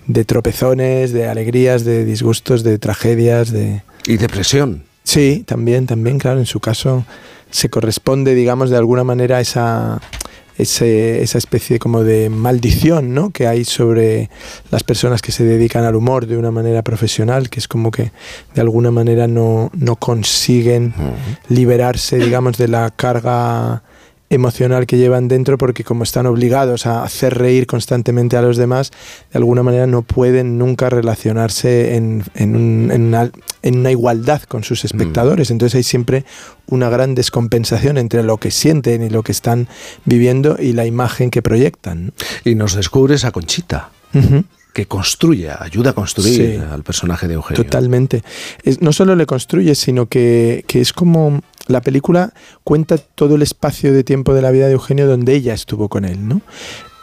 de 0.08 0.26
tropezones, 0.26 1.14
de 1.14 1.28
alegrías, 1.28 1.86
de 1.86 2.04
disgustos, 2.04 2.64
de 2.64 2.80
tragedias, 2.80 3.52
de... 3.52 3.84
Y 4.08 4.18
depresión. 4.18 4.84
Sí, 5.04 5.44
también, 5.46 5.86
también, 5.86 6.18
claro, 6.18 6.40
en 6.40 6.46
su 6.46 6.60
caso 6.60 7.06
se 7.52 7.70
corresponde, 7.70 8.34
digamos, 8.34 8.70
de 8.70 8.78
alguna 8.78 9.04
manera 9.04 9.40
esa, 9.40 10.02
ese- 10.58 11.22
esa 11.22 11.38
especie 11.38 11.80
como 11.80 12.04
de 12.04 12.30
maldición 12.30 13.14
¿no? 13.14 13.30
que 13.32 13.48
hay 13.48 13.66
sobre 13.66 14.30
las 14.72 14.84
personas 14.84 15.22
que 15.22 15.32
se 15.32 15.44
dedican 15.44 15.84
al 15.84 15.96
humor 15.96 16.28
de 16.28 16.38
una 16.38 16.52
manera 16.52 16.82
profesional, 16.82 17.50
que 17.50 17.60
es 17.60 17.68
como 17.68 17.92
que 17.92 18.12
de 18.54 18.62
alguna 18.62 18.92
manera 18.92 19.28
no, 19.28 19.70
no 19.78 19.96
consiguen 19.98 20.94
liberarse, 21.50 22.18
digamos, 22.18 22.58
de 22.58 22.68
la 22.68 22.90
carga 22.96 23.84
emocional 24.30 24.88
que 24.88 24.98
llevan 24.98 25.28
dentro 25.28 25.58
porque 25.58 25.84
como 25.84 26.04
están 26.04 26.26
obligados 26.26 26.86
a 26.88 27.04
hacer 27.04 27.38
reír 27.38 27.68
constantemente 27.68 28.36
a 28.38 28.42
los 28.42 28.58
demás, 28.58 28.92
de 29.32 29.38
alguna 29.38 29.62
manera 29.64 29.86
no 29.88 30.02
pueden 30.02 30.58
nunca 30.58 30.90
relacionarse 30.90 31.96
en, 31.96 32.24
en 32.34 32.56
un- 32.56 32.92
en 32.92 33.02
una, 33.04 33.32
en 33.62 33.78
una 33.80 33.92
igualdad 33.92 34.42
con 34.44 34.64
sus 34.64 34.84
espectadores. 34.84 35.52
Entonces 35.52 35.76
hay 35.76 35.84
siempre 35.84 36.26
una 36.68 36.90
gran 36.90 37.14
descompensación 37.16 37.98
entre 37.98 38.24
lo 38.24 38.38
que 38.38 38.50
sienten 38.52 39.04
y 39.04 39.10
lo 39.10 39.22
que 39.22 39.32
están 39.32 39.68
viviendo 40.06 40.58
y 40.60 40.74
la 40.74 40.86
imagen 40.86 41.30
que 41.30 41.42
proyectan. 41.42 42.14
Y 42.44 42.56
nos 42.56 42.76
descubres 42.76 43.26
a 43.26 43.32
Conchita, 43.32 43.92
que 44.74 44.88
construye, 44.88 45.50
ayuda 45.58 45.92
a 45.92 45.94
construir 45.94 46.36
Sí. 46.60 46.62
al 46.70 46.84
personaje 46.84 47.28
de 47.28 47.36
Eugenio. 47.36 47.64
Totalmente. 47.64 48.24
Es- 48.64 48.82
no 48.82 48.92
solo 48.92 49.16
le 49.16 49.26
construye, 49.26 49.74
sino 49.76 50.08
que, 50.08 50.66
que 50.68 50.82
es 50.82 50.92
como 50.92 51.42
la 51.68 51.82
película 51.82 52.34
cuenta 52.64 52.98
todo 52.98 53.36
el 53.36 53.42
espacio 53.42 53.94
de 53.94 54.04
tiempo 54.04 54.34
de 54.34 54.42
la 54.42 54.52
vida 54.52 54.68
de 54.68 54.74
Eugenio 54.74 55.08
donde 55.08 55.34
ella 55.34 55.54
estuvo 55.54 55.90
con 55.90 56.06
él, 56.06 56.28
¿no? 56.28 56.42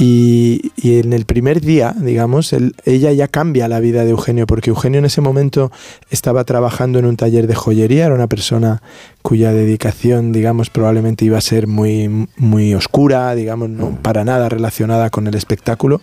Y, 0.04 0.72
en 0.82 1.12
el 1.12 1.26
primer 1.26 1.60
día, 1.60 1.94
digamos, 1.96 2.52
ella 2.84 3.12
ya 3.12 3.28
cambia 3.28 3.68
la 3.68 3.78
vida 3.78 4.02
de 4.02 4.10
Eugenio, 4.10 4.48
porque 4.48 4.70
Eugenio 4.70 4.98
en 4.98 5.04
ese 5.04 5.20
momento 5.20 5.70
estaba 6.10 6.42
trabajando 6.42 6.98
en 6.98 7.04
un 7.04 7.16
taller 7.16 7.46
de 7.46 7.54
joyería, 7.54 8.06
era 8.06 8.14
una 8.16 8.26
persona 8.26 8.82
cuya 9.22 9.52
dedicación, 9.52 10.32
digamos, 10.32 10.70
probablemente 10.70 11.24
iba 11.24 11.38
a 11.38 11.40
ser 11.40 11.68
muy, 11.68 12.26
muy 12.36 12.74
oscura, 12.74 13.32
digamos, 13.36 13.70
no 13.70 13.96
para 14.02 14.24
nada 14.24 14.48
relacionada 14.48 15.08
con 15.10 15.28
el 15.28 15.36
espectáculo. 15.36 16.00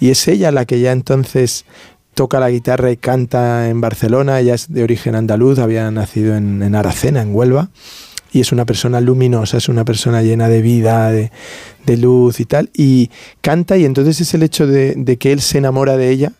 Y 0.00 0.10
es 0.10 0.26
ella 0.26 0.50
la 0.50 0.64
que 0.64 0.80
ya 0.80 0.90
entonces 0.90 1.64
toca 2.18 2.40
la 2.40 2.50
guitarra 2.50 2.90
y 2.90 2.96
canta 2.96 3.68
en 3.68 3.80
Barcelona, 3.80 4.40
ella 4.40 4.54
es 4.54 4.72
de 4.72 4.82
origen 4.82 5.14
andaluz, 5.14 5.60
había 5.60 5.88
nacido 5.92 6.34
en, 6.36 6.64
en 6.64 6.74
Aracena, 6.74 7.22
en 7.22 7.32
Huelva, 7.32 7.68
y 8.32 8.40
es 8.40 8.50
una 8.50 8.64
persona 8.64 9.00
luminosa, 9.00 9.56
es 9.56 9.68
una 9.68 9.84
persona 9.84 10.20
llena 10.22 10.48
de 10.48 10.60
vida, 10.60 11.12
de, 11.12 11.30
de 11.86 11.96
luz 11.96 12.40
y 12.40 12.44
tal, 12.44 12.70
y 12.74 13.08
canta 13.40 13.76
y 13.76 13.84
entonces 13.84 14.20
es 14.20 14.34
el 14.34 14.42
hecho 14.42 14.66
de, 14.66 14.94
de 14.96 15.16
que 15.16 15.30
él 15.30 15.40
se 15.40 15.58
enamora 15.58 15.96
de 15.96 16.10
ella 16.10 16.32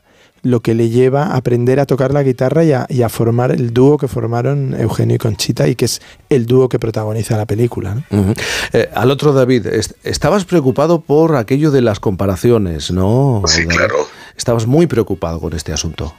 lo 0.43 0.61
que 0.61 0.75
le 0.75 0.89
lleva 0.89 1.27
a 1.27 1.37
aprender 1.37 1.79
a 1.81 1.87
tocar 1.87 2.13
la 2.13 2.23
guitarra 2.25 2.65
y 2.65 2.73
a, 2.73 2.87
y 2.89 3.03
a 3.03 3.09
formar 3.09 3.51
el 3.53 3.73
dúo 3.73 3.99
que 3.99 4.07
formaron 4.09 4.75
Eugenio 4.79 5.15
y 5.17 5.19
Conchita 5.19 5.67
y 5.69 5.75
que 5.77 5.85
es 5.85 6.01
el 6.29 6.47
dúo 6.47 6.69
que 6.69 6.79
protagoniza 6.79 7.37
la 7.37 7.45
película. 7.47 7.95
¿no? 8.11 8.35
Eh, 8.73 8.89
al 8.95 9.11
otro 9.11 9.33
David, 9.33 9.67
est- 9.67 9.93
estabas 10.05 10.45
preocupado 10.45 11.01
por 11.01 11.35
aquello 11.37 11.71
de 11.73 11.83
las 11.83 11.99
comparaciones, 12.01 12.91
¿no? 12.93 13.43
Sí, 13.47 13.63
David? 13.65 13.77
claro. 13.77 13.95
Estabas 14.39 14.67
muy 14.67 14.87
preocupado 14.87 15.39
con 15.41 15.53
este 15.53 15.73
asunto. 15.73 16.15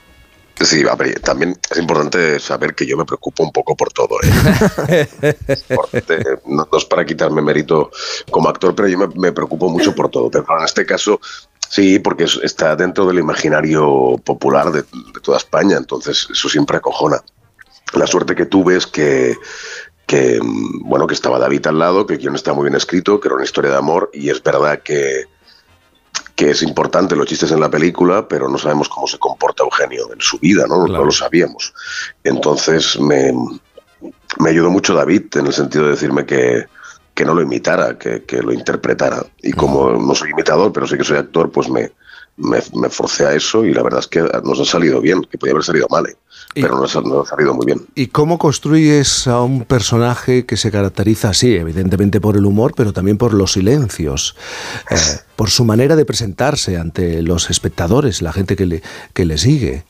Sí, 0.61 0.83
a 0.85 0.95
ver, 0.95 1.21
también 1.21 1.57
es 1.71 1.77
importante 1.77 2.37
saber 2.39 2.75
que 2.75 2.85
yo 2.85 2.97
me 2.97 3.05
preocupo 3.05 3.43
un 3.43 3.51
poco 3.53 3.77
por 3.77 3.93
todo. 3.93 4.17
¿eh? 4.21 5.07
No, 6.45 6.67
no 6.69 6.77
es 6.77 6.83
para 6.85 7.05
quitarme 7.05 7.41
mérito 7.41 7.89
como 8.29 8.49
actor, 8.49 8.75
pero 8.75 8.89
yo 8.89 8.97
me, 8.97 9.07
me 9.15 9.31
preocupo 9.31 9.69
mucho 9.69 9.95
por 9.95 10.09
todo. 10.09 10.29
Pero 10.29 10.45
en 10.59 10.65
este 10.65 10.85
caso, 10.85 11.21
sí, 11.69 11.99
porque 11.99 12.25
es- 12.25 12.39
está 12.43 12.75
dentro 12.75 13.05
del 13.07 13.19
imaginario 13.19 14.17
popular 14.23 14.69
de, 14.71 14.81
de 14.81 15.19
toda 15.23 15.37
España, 15.37 15.77
entonces 15.77 16.27
eso 16.29 16.49
siempre 16.49 16.75
acojona. 16.77 17.23
La 17.93 18.05
suerte 18.05 18.35
que 18.35 18.45
tuve 18.45 18.75
es 18.75 18.85
que, 18.85 19.35
que, 20.05 20.39
mm, 20.41 20.89
bueno, 20.89 21.07
que 21.07 21.13
estaba 21.13 21.39
David 21.39 21.67
al 21.67 21.79
lado, 21.79 22.05
que 22.05 22.15
el 22.15 22.19
guion 22.19 22.35
está 22.35 22.51
muy 22.53 22.65
bien 22.65 22.75
escrito, 22.75 23.19
que 23.21 23.29
era 23.29 23.35
una 23.35 23.45
historia 23.45 23.71
de 23.71 23.77
amor, 23.77 24.09
y 24.13 24.29
es 24.29 24.43
verdad 24.43 24.81
que, 24.83 25.23
que 26.39 26.51
es 26.51 26.63
importante 26.63 27.17
los 27.17 27.27
chistes 27.27 27.51
en 27.51 27.59
la 27.59 27.69
película, 27.69 28.25
pero 28.25 28.47
no 28.47 28.57
sabemos 28.57 28.87
cómo 28.87 29.05
se 29.07 29.19
comporta 29.19 29.61
Eugenio 29.61 30.13
en 30.13 30.21
su 30.21 30.39
vida, 30.39 30.67
¿no? 30.69 30.87
No 30.87 31.03
lo 31.03 31.11
sabíamos. 31.11 31.73
Entonces 32.23 32.97
me, 32.97 33.33
me 34.39 34.49
ayudó 34.49 34.69
mucho 34.69 34.93
David 34.93 35.23
en 35.35 35.47
el 35.47 35.53
sentido 35.53 35.83
de 35.83 35.91
decirme 35.91 36.25
que, 36.25 36.65
que 37.13 37.25
no 37.25 37.33
lo 37.33 37.41
imitara, 37.41 37.97
que, 37.97 38.23
que 38.23 38.41
lo 38.41 38.53
interpretara. 38.53 39.25
Y 39.43 39.51
como 39.51 39.91
no 39.91 40.15
soy 40.15 40.29
imitador, 40.29 40.71
pero 40.71 40.87
sí 40.87 40.97
que 40.97 41.03
soy 41.03 41.17
actor, 41.17 41.51
pues 41.51 41.67
me, 41.67 41.91
me, 42.37 42.59
me 42.73 42.89
forcé 42.89 43.25
a 43.25 43.33
eso 43.33 43.65
y 43.65 43.73
la 43.73 43.83
verdad 43.83 43.99
es 43.99 44.07
que 44.07 44.21
nos 44.45 44.61
ha 44.61 44.65
salido 44.65 45.01
bien, 45.01 45.21
que 45.23 45.37
podía 45.37 45.51
haber 45.51 45.65
salido 45.65 45.87
mal, 45.89 46.07
¿eh? 46.07 46.15
pero 46.53 46.79
nos 46.79 46.95
ha, 46.95 47.01
nos 47.01 47.27
ha 47.27 47.31
salido 47.31 47.53
muy 47.53 47.65
bien. 47.65 47.85
¿Y 47.95 48.07
cómo 48.07 48.39
construyes 48.39 49.27
a 49.27 49.41
un 49.41 49.65
personaje 49.65 50.45
que 50.45 50.55
se 50.55 50.71
caracteriza 50.71 51.29
así, 51.29 51.53
evidentemente 51.53 52.21
por 52.21 52.37
el 52.37 52.45
humor, 52.45 52.71
pero 52.77 52.93
también 52.93 53.17
por 53.17 53.33
los 53.33 53.51
silencios, 53.51 54.37
eh, 54.89 54.95
por 55.39 55.49
su 55.49 55.63
manera 55.63 55.95
de 55.95 56.03
presentarse 56.03 56.75
ante 56.75 57.21
los 57.21 57.49
espectadores, 57.49 58.21
la 58.21 58.33
gente 58.33 58.57
que 58.57 58.65
le, 58.65 58.83
que 59.13 59.23
le 59.23 59.37
sigue? 59.37 59.85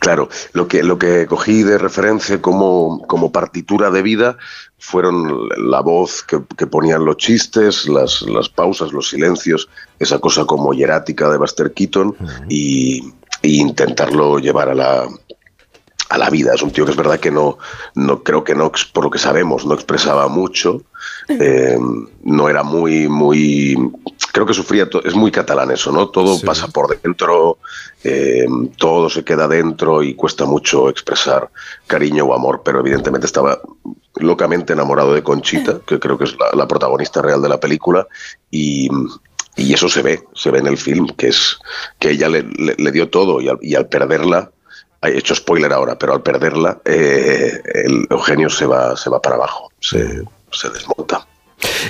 Claro, 0.00 0.28
lo 0.54 0.66
que, 0.66 0.82
lo 0.82 0.98
que 0.98 1.26
cogí 1.26 1.62
de 1.62 1.78
referencia 1.78 2.42
como, 2.42 3.00
como 3.06 3.30
partitura 3.30 3.92
de 3.92 4.02
vida 4.02 4.38
fueron 4.76 5.48
la 5.56 5.82
voz 5.82 6.24
que, 6.24 6.42
que 6.56 6.66
ponían 6.66 7.04
los 7.04 7.16
chistes, 7.16 7.86
las, 7.88 8.22
las 8.22 8.48
pausas, 8.48 8.92
los 8.92 9.08
silencios, 9.08 9.68
esa 10.00 10.18
cosa 10.18 10.46
como 10.46 10.74
hierática 10.74 11.30
de 11.30 11.38
Buster 11.38 11.72
Keaton 11.72 12.16
y, 12.48 13.12
y 13.42 13.60
intentarlo 13.60 14.40
llevar 14.40 14.70
a 14.70 14.74
la, 14.74 15.06
a 16.08 16.18
la 16.18 16.30
vida. 16.30 16.54
Es 16.54 16.62
un 16.62 16.70
tío 16.70 16.84
que 16.84 16.92
es 16.92 16.96
verdad 16.96 17.20
que 17.20 17.30
no, 17.30 17.58
no 17.94 18.22
creo 18.22 18.44
que 18.44 18.54
no, 18.54 18.72
por 18.92 19.04
lo 19.04 19.10
que 19.10 19.18
sabemos, 19.18 19.66
no 19.66 19.74
expresaba 19.74 20.28
mucho, 20.28 20.82
eh, 21.28 21.78
no 22.22 22.48
era 22.48 22.62
muy, 22.62 23.08
muy 23.08 23.76
creo 24.36 24.44
que 24.44 24.52
sufría, 24.52 24.86
es 25.02 25.14
muy 25.14 25.30
catalán 25.30 25.70
eso, 25.70 25.90
¿no? 25.90 26.10
Todo 26.10 26.38
pasa 26.44 26.68
por 26.68 27.00
dentro, 27.00 27.56
eh, 28.04 28.44
todo 28.76 29.08
se 29.08 29.24
queda 29.24 29.48
dentro 29.48 30.02
y 30.02 30.12
cuesta 30.12 30.44
mucho 30.44 30.90
expresar 30.90 31.48
cariño 31.86 32.26
o 32.26 32.34
amor, 32.34 32.60
pero 32.62 32.80
evidentemente 32.80 33.24
estaba 33.26 33.58
locamente 34.16 34.74
enamorado 34.74 35.14
de 35.14 35.22
Conchita, 35.22 35.80
que 35.86 35.98
creo 35.98 36.18
que 36.18 36.24
es 36.24 36.36
la, 36.38 36.50
la 36.54 36.68
protagonista 36.68 37.22
real 37.22 37.40
de 37.40 37.48
la 37.48 37.58
película, 37.58 38.06
y, 38.50 38.90
y 39.56 39.72
eso 39.72 39.88
se 39.88 40.02
ve, 40.02 40.22
se 40.34 40.50
ve 40.50 40.58
en 40.58 40.66
el 40.66 40.76
film, 40.76 41.06
que 41.16 41.28
es 41.28 41.56
que 41.98 42.10
ella 42.10 42.28
le, 42.28 42.42
le- 42.42 42.74
le 42.76 42.92
dio 42.92 43.08
todo 43.08 43.40
y 43.40 43.48
al, 43.48 43.58
y 43.62 43.74
al 43.74 43.88
perderla, 43.88 44.50
he 45.00 45.16
hecho 45.16 45.34
spoiler 45.34 45.72
ahora, 45.72 45.96
pero 45.96 46.12
al 46.12 46.22
perderla, 46.22 46.78
eh, 46.84 47.58
el 47.86 48.06
Eugenio 48.10 48.50
se 48.50 48.66
va, 48.66 48.98
se 48.98 49.08
va 49.08 49.18
para 49.22 49.36
abajo, 49.36 49.70
se, 49.80 50.24
se 50.52 50.68
desmonta. 50.68 51.26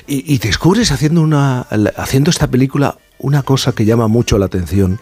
Y, 0.06 0.32
y 0.34 0.38
descubres 0.38 0.92
haciendo, 0.92 1.22
una, 1.22 1.60
haciendo 1.96 2.30
esta 2.30 2.46
película 2.46 2.98
una 3.18 3.42
cosa 3.42 3.72
que 3.72 3.84
llama 3.84 4.08
mucho 4.08 4.38
la 4.38 4.46
atención. 4.46 5.00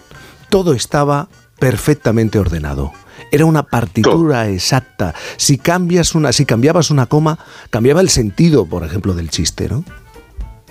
Todo 0.48 0.72
estaba 0.74 1.28
perfectamente 1.58 2.38
ordenado. 2.38 2.92
Era 3.30 3.44
una 3.44 3.64
partitura 3.64 4.48
exacta. 4.48 5.14
Si 5.36 5.58
cambias 5.58 6.14
una, 6.14 6.32
si 6.32 6.44
cambiabas 6.46 6.90
una 6.90 7.06
coma, 7.06 7.38
cambiaba 7.70 8.00
el 8.00 8.08
sentido, 8.10 8.66
por 8.66 8.84
ejemplo, 8.84 9.14
del 9.14 9.30
chiste, 9.30 9.68
¿no? 9.68 9.84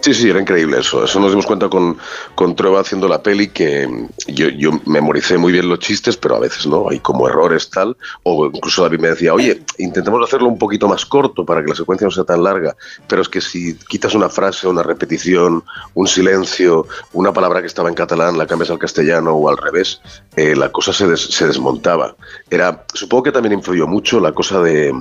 Sí, 0.03 0.14
sí, 0.14 0.30
era 0.30 0.41
increíble 0.41 0.80
eso. 0.80 1.06
Eso 1.06 1.17
nos 1.22 1.32
dimos 1.32 1.45
cuenta 1.45 1.69
con, 1.69 1.98
con 2.35 2.57
Trueba 2.57 2.82
haciendo 2.82 3.07
la 3.07 3.23
peli 3.23 3.48
que 3.48 3.88
mm, 3.88 4.09
yo, 4.33 4.49
yo 4.49 4.72
memoricé 4.85 5.38
muy 5.38 5.53
bien 5.53 5.69
los 5.69 5.80
chistes, 5.80 6.17
pero 6.17 6.35
a 6.35 6.40
veces 6.40 6.67
no, 6.67 6.90
hay 6.90 6.99
como 6.99 7.25
errores 7.25 7.69
tal. 7.69 7.95
O 8.23 8.48
incluso 8.48 8.83
David 8.83 8.99
me 8.99 9.07
decía, 9.07 9.33
oye, 9.33 9.64
intentemos 9.77 10.22
hacerlo 10.22 10.49
un 10.49 10.57
poquito 10.57 10.90
más 10.90 11.06
corto 11.06 11.45
para 11.45 11.61
que 11.64 11.69
la 11.69 11.75
secuencia 11.75 12.03
no 12.06 12.11
sea 12.11 12.25
tan 12.25 12.43
larga. 12.43 12.75
Pero 13.07 13.22
es 13.22 13.30
que 13.30 13.40
si 13.40 13.75
quitas 13.88 14.14
una 14.14 14.27
frase, 14.27 14.67
una 14.67 14.83
repetición, 14.83 15.64
un 15.93 16.07
silencio, 16.07 16.85
una 17.14 17.32
palabra 17.32 17.61
que 17.61 17.67
estaba 17.67 17.88
en 17.88 17.95
catalán, 17.95 18.38
la 18.38 18.45
cambias 18.45 18.72
al 18.72 18.80
castellano 18.80 19.32
o 19.35 19.48
al 19.48 19.56
revés, 19.56 20.01
eh, 20.35 20.53
la 20.53 20.69
cosa 20.69 20.91
se, 20.91 21.07
des- 21.07 21.22
se 21.33 21.48
desmontaba. 21.48 22.17
Era, 22.49 22.85
supongo 22.93 23.23
que 23.23 23.32
también 23.32 23.53
influyó 23.53 23.88
mucho 23.88 24.19
la 24.19 24.33
cosa 24.33 24.59
de 24.61 24.93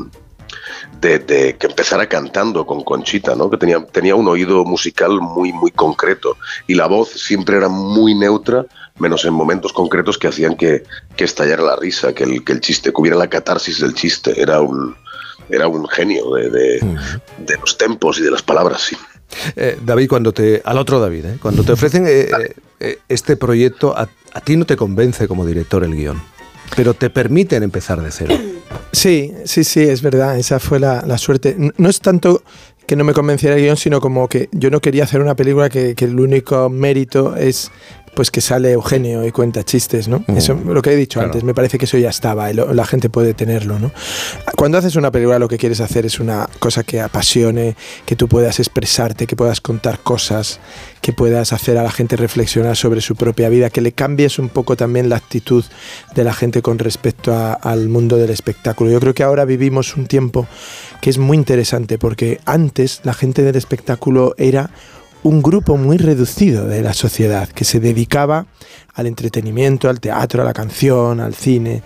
de, 1.00 1.18
de 1.18 1.56
que 1.56 1.66
empezara 1.66 2.08
cantando 2.08 2.66
con 2.66 2.82
Conchita, 2.82 3.34
¿no? 3.34 3.50
que 3.50 3.56
tenía, 3.56 3.84
tenía 3.86 4.14
un 4.14 4.28
oído 4.28 4.64
musical 4.64 5.20
muy, 5.20 5.52
muy 5.52 5.70
concreto 5.70 6.36
y 6.66 6.74
la 6.74 6.86
voz 6.86 7.08
siempre 7.10 7.56
era 7.56 7.68
muy 7.68 8.14
neutra, 8.14 8.66
menos 8.98 9.24
en 9.24 9.32
momentos 9.34 9.72
concretos 9.72 10.18
que 10.18 10.28
hacían 10.28 10.56
que, 10.56 10.84
que 11.16 11.24
estallara 11.24 11.62
la 11.62 11.76
risa, 11.76 12.12
que 12.12 12.24
el, 12.24 12.44
que 12.44 12.52
el 12.52 12.60
chiste, 12.60 12.90
que 12.92 13.00
hubiera 13.00 13.16
la 13.16 13.28
catarsis 13.28 13.80
del 13.80 13.94
chiste. 13.94 14.40
Era 14.40 14.60
un, 14.60 14.94
era 15.48 15.66
un 15.68 15.88
genio 15.88 16.34
de, 16.34 16.50
de- 16.50 16.98
de 17.38 17.56
los 17.58 17.76
tempos 17.78 18.18
y 18.18 18.22
de 18.22 18.30
las 18.30 18.42
palabras, 18.42 18.82
sí. 18.82 18.96
Eh, 19.56 19.78
David, 19.82 20.08
cuando 20.10 20.32
te. 20.32 20.60
Al 20.64 20.76
otro 20.76 21.00
David, 21.00 21.24
¿eh? 21.24 21.38
cuando 21.40 21.62
te 21.64 21.72
ofrecen 21.72 22.04
eh, 22.06 22.30
este 23.08 23.36
proyecto, 23.38 23.96
a, 23.96 24.06
a 24.34 24.40
ti 24.42 24.56
no 24.56 24.66
te 24.66 24.76
convence 24.76 25.26
como 25.26 25.46
director 25.46 25.82
el 25.84 25.94
guion, 25.96 26.22
pero 26.76 26.94
te 26.94 27.10
permiten 27.10 27.62
empezar 27.62 28.00
de 28.02 28.10
cero. 28.10 28.34
Sí, 28.92 29.32
sí, 29.44 29.64
sí, 29.64 29.80
es 29.80 30.02
verdad, 30.02 30.38
esa 30.38 30.58
fue 30.58 30.78
la, 30.78 31.02
la 31.06 31.18
suerte. 31.18 31.56
No 31.76 31.88
es 31.88 32.00
tanto 32.00 32.42
que 32.86 32.96
no 32.96 33.04
me 33.04 33.12
convenciera 33.12 33.56
el 33.56 33.62
guion, 33.62 33.76
sino 33.76 34.00
como 34.00 34.28
que 34.28 34.48
yo 34.52 34.70
no 34.70 34.80
quería 34.80 35.04
hacer 35.04 35.20
una 35.20 35.34
película 35.34 35.68
que, 35.68 35.94
que 35.94 36.04
el 36.04 36.18
único 36.18 36.68
mérito 36.68 37.36
es 37.36 37.70
pues 38.14 38.30
que 38.30 38.40
sale 38.42 38.72
Eugenio 38.72 39.26
y 39.26 39.32
cuenta 39.32 39.62
chistes, 39.64 40.06
¿no? 40.06 40.22
Eso, 40.36 40.54
lo 40.54 40.82
que 40.82 40.92
he 40.92 40.96
dicho 40.96 41.18
antes, 41.26 41.44
me 41.44 41.54
parece 41.54 41.78
que 41.78 41.86
eso 41.86 41.96
ya 41.96 42.10
estaba, 42.10 42.50
y 42.50 42.54
lo- 42.54 42.74
la 42.74 42.84
gente 42.84 43.08
puede 43.08 43.32
tenerlo, 43.32 43.78
¿no? 43.78 43.90
Cuando 44.56 44.76
haces 44.78 44.96
una 44.96 45.10
película 45.10 45.38
lo 45.38 45.48
que 45.48 45.56
quieres 45.56 45.80
hacer 45.80 46.04
es 46.04 46.20
una 46.20 46.46
cosa 46.58 46.82
que 46.84 47.00
apasione, 47.00 47.74
que 48.04 48.14
tú 48.14 48.28
puedas 48.28 48.58
expresarte, 48.60 49.26
que 49.26 49.34
puedas 49.34 49.60
contar 49.62 49.98
cosas, 50.00 50.60
que 51.00 51.12
puedas 51.12 51.52
hacer 51.54 51.78
a 51.78 51.82
la 51.82 51.90
gente 51.90 52.16
reflexionar 52.16 52.76
sobre 52.76 53.00
su 53.00 53.16
propia 53.16 53.48
vida, 53.48 53.70
que 53.70 53.80
le 53.80 53.92
cambies 53.92 54.38
un 54.38 54.50
poco 54.50 54.76
también 54.76 55.08
la 55.08 55.16
actitud 55.16 55.64
de 56.14 56.22
la 56.24 56.34
gente 56.34 56.60
con 56.60 56.78
respecto 56.78 57.32
a- 57.34 57.54
al 57.54 57.88
mundo 57.88 58.18
del 58.18 58.30
espectáculo. 58.30 58.90
Yo 58.90 59.00
creo 59.00 59.14
que 59.14 59.22
ahora 59.22 59.44
vivimos 59.46 59.96
un 59.96 60.06
tiempo 60.06 60.46
que 61.00 61.08
es 61.10 61.16
muy 61.18 61.36
interesante 61.38 61.98
porque 61.98 62.40
antes 62.44 63.00
la 63.04 63.14
gente 63.14 63.42
del 63.42 63.56
espectáculo 63.56 64.34
era 64.36 64.70
un 65.22 65.42
grupo 65.42 65.76
muy 65.76 65.98
reducido 65.98 66.66
de 66.66 66.82
la 66.82 66.94
sociedad 66.94 67.48
que 67.48 67.64
se 67.64 67.80
dedicaba 67.80 68.46
al 68.94 69.06
entretenimiento, 69.06 69.88
al 69.88 70.00
teatro, 70.00 70.42
a 70.42 70.44
la 70.44 70.52
canción, 70.52 71.20
al 71.20 71.34
cine. 71.34 71.82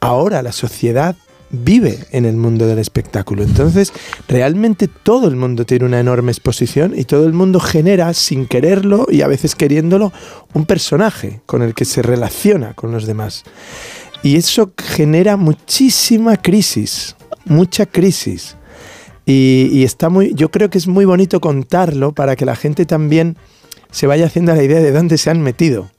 Ahora 0.00 0.42
la 0.42 0.52
sociedad 0.52 1.16
vive 1.52 1.98
en 2.10 2.24
el 2.24 2.36
mundo 2.36 2.66
del 2.66 2.78
espectáculo. 2.78 3.42
Entonces, 3.42 3.92
realmente 4.26 4.88
todo 4.88 5.28
el 5.28 5.36
mundo 5.36 5.64
tiene 5.64 5.84
una 5.84 6.00
enorme 6.00 6.32
exposición 6.32 6.98
y 6.98 7.04
todo 7.04 7.26
el 7.26 7.34
mundo 7.34 7.60
genera, 7.60 8.12
sin 8.14 8.46
quererlo 8.46 9.06
y 9.08 9.22
a 9.22 9.28
veces 9.28 9.54
queriéndolo, 9.54 10.12
un 10.54 10.66
personaje 10.66 11.42
con 11.46 11.62
el 11.62 11.74
que 11.74 11.84
se 11.84 12.02
relaciona 12.02 12.74
con 12.74 12.90
los 12.90 13.06
demás. 13.06 13.44
Y 14.22 14.36
eso 14.36 14.72
genera 14.78 15.36
muchísima 15.36 16.36
crisis, 16.36 17.16
mucha 17.44 17.86
crisis. 17.86 18.56
Y, 19.26 19.68
y 19.72 19.84
está 19.84 20.08
muy, 20.08 20.32
yo 20.34 20.50
creo 20.50 20.68
que 20.70 20.78
es 20.78 20.86
muy 20.88 21.04
bonito 21.04 21.40
contarlo 21.40 22.12
para 22.12 22.34
que 22.36 22.44
la 22.44 22.56
gente 22.56 22.86
también 22.86 23.36
se 23.90 24.06
vaya 24.06 24.26
haciendo 24.26 24.54
la 24.54 24.62
idea 24.62 24.80
de 24.80 24.90
dónde 24.92 25.18
se 25.18 25.30
han 25.30 25.40
metido. 25.42 25.90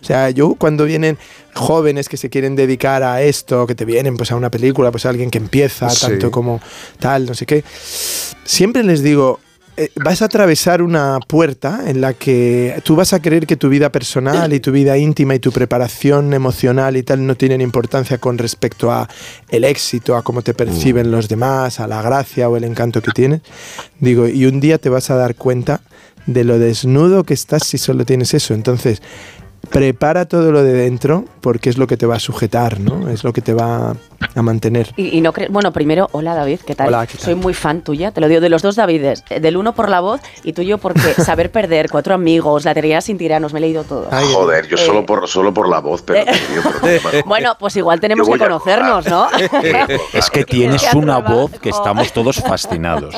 O 0.00 0.04
sea, 0.04 0.30
yo 0.30 0.54
cuando 0.54 0.84
vienen 0.84 1.18
jóvenes 1.54 2.08
que 2.08 2.16
se 2.16 2.30
quieren 2.30 2.56
dedicar 2.56 3.02
a 3.02 3.22
esto, 3.22 3.66
que 3.66 3.74
te 3.74 3.84
vienen 3.84 4.16
pues 4.16 4.30
a 4.30 4.36
una 4.36 4.50
película, 4.50 4.90
pues 4.90 5.06
a 5.06 5.10
alguien 5.10 5.30
que 5.30 5.38
empieza, 5.38 5.90
Sí. 5.90 6.06
tanto 6.06 6.30
como 6.30 6.60
tal, 6.98 7.26
no 7.26 7.34
sé 7.34 7.46
qué, 7.46 7.64
siempre 8.44 8.84
les 8.84 9.02
digo, 9.02 9.40
vas 9.96 10.22
a 10.22 10.26
atravesar 10.26 10.82
una 10.82 11.18
puerta 11.26 11.82
en 11.86 12.00
la 12.00 12.14
que 12.14 12.80
tú 12.84 12.96
vas 12.96 13.12
a 13.12 13.20
creer 13.20 13.46
que 13.46 13.56
tu 13.56 13.68
vida 13.68 13.90
personal 13.92 14.52
y 14.52 14.60
tu 14.60 14.72
vida 14.72 14.96
íntima 14.96 15.34
y 15.34 15.38
tu 15.38 15.52
preparación 15.52 16.34
emocional 16.34 16.96
y 16.96 17.02
tal 17.02 17.26
no 17.26 17.36
tienen 17.36 17.60
importancia 17.60 18.18
con 18.18 18.38
respecto 18.38 18.90
a 18.90 19.08
el 19.48 19.64
éxito, 19.64 20.16
a 20.16 20.22
cómo 20.22 20.42
te 20.42 20.54
perciben 20.54 21.10
los 21.10 21.28
demás, 21.28 21.80
a 21.80 21.86
la 21.86 22.02
gracia 22.02 22.48
o 22.48 22.56
el 22.56 22.64
encanto 22.64 23.02
que 23.02 23.12
tienes. 23.12 23.42
Digo, 24.00 24.26
y 24.28 24.46
un 24.46 24.60
día 24.60 24.78
te 24.78 24.88
vas 24.88 25.10
a 25.10 25.16
dar 25.16 25.34
cuenta 25.34 25.80
de 26.26 26.44
lo 26.44 26.58
desnudo 26.58 27.24
que 27.24 27.34
estás 27.34 27.66
si 27.66 27.78
solo 27.78 28.04
tienes 28.04 28.34
eso. 28.34 28.54
Entonces, 28.54 29.00
prepara 29.70 30.26
todo 30.26 30.50
lo 30.52 30.62
de 30.62 30.72
dentro 30.72 31.24
porque 31.40 31.68
es 31.70 31.78
lo 31.78 31.86
que 31.86 31.96
te 31.96 32.06
va 32.06 32.16
a 32.16 32.20
sujetar, 32.20 32.80
¿no? 32.80 33.08
Es 33.08 33.24
lo 33.24 33.32
que 33.32 33.40
te 33.40 33.54
va 33.54 33.94
a 34.34 34.42
mantener. 34.42 34.92
Y, 34.96 35.16
y 35.16 35.20
no 35.20 35.32
cre- 35.32 35.48
bueno, 35.50 35.72
primero, 35.72 36.08
hola 36.12 36.34
David, 36.34 36.60
¿qué 36.66 36.74
tal? 36.74 36.88
Hola, 36.88 37.06
¿qué 37.06 37.14
tal? 37.16 37.24
Soy 37.24 37.34
muy 37.34 37.54
fan 37.54 37.82
tuya, 37.82 38.10
te 38.10 38.20
lo 38.20 38.28
digo, 38.28 38.40
de 38.40 38.48
los 38.48 38.62
dos 38.62 38.76
Davides, 38.76 39.24
eh, 39.30 39.40
del 39.40 39.56
uno 39.56 39.74
por 39.74 39.88
la 39.88 40.00
voz 40.00 40.20
y 40.44 40.52
tuyo 40.52 40.78
porque 40.78 41.00
saber 41.14 41.50
perder, 41.50 41.88
cuatro 41.90 42.14
amigos, 42.14 42.64
la 42.64 42.74
teoría 42.74 43.00
sin 43.00 43.18
tiranos, 43.18 43.52
me 43.52 43.58
he 43.58 43.62
leído 43.62 43.84
todo. 43.84 44.08
Joder, 44.32 44.66
yo 44.68 44.76
Eh, 44.76 44.80
solo 44.80 45.04
por, 45.06 45.26
solo 45.28 45.52
por 45.54 45.68
la 45.68 45.80
voz, 45.80 46.02
pero... 46.02 46.24
tío, 46.24 46.62
pero- 46.82 47.22
Bueno, 47.26 47.56
pues 47.58 47.76
igual 47.76 48.00
tenemos 48.00 48.28
que 48.28 48.38
conocernos, 48.38 49.06
¿no? 49.06 49.28
Es 50.12 50.30
que 50.30 50.44
tienes 50.44 50.82
una 50.94 51.18
voz 51.18 51.52
que 51.60 51.70
estamos 51.70 52.12
todos 52.12 52.36
fascinados. 52.36 53.14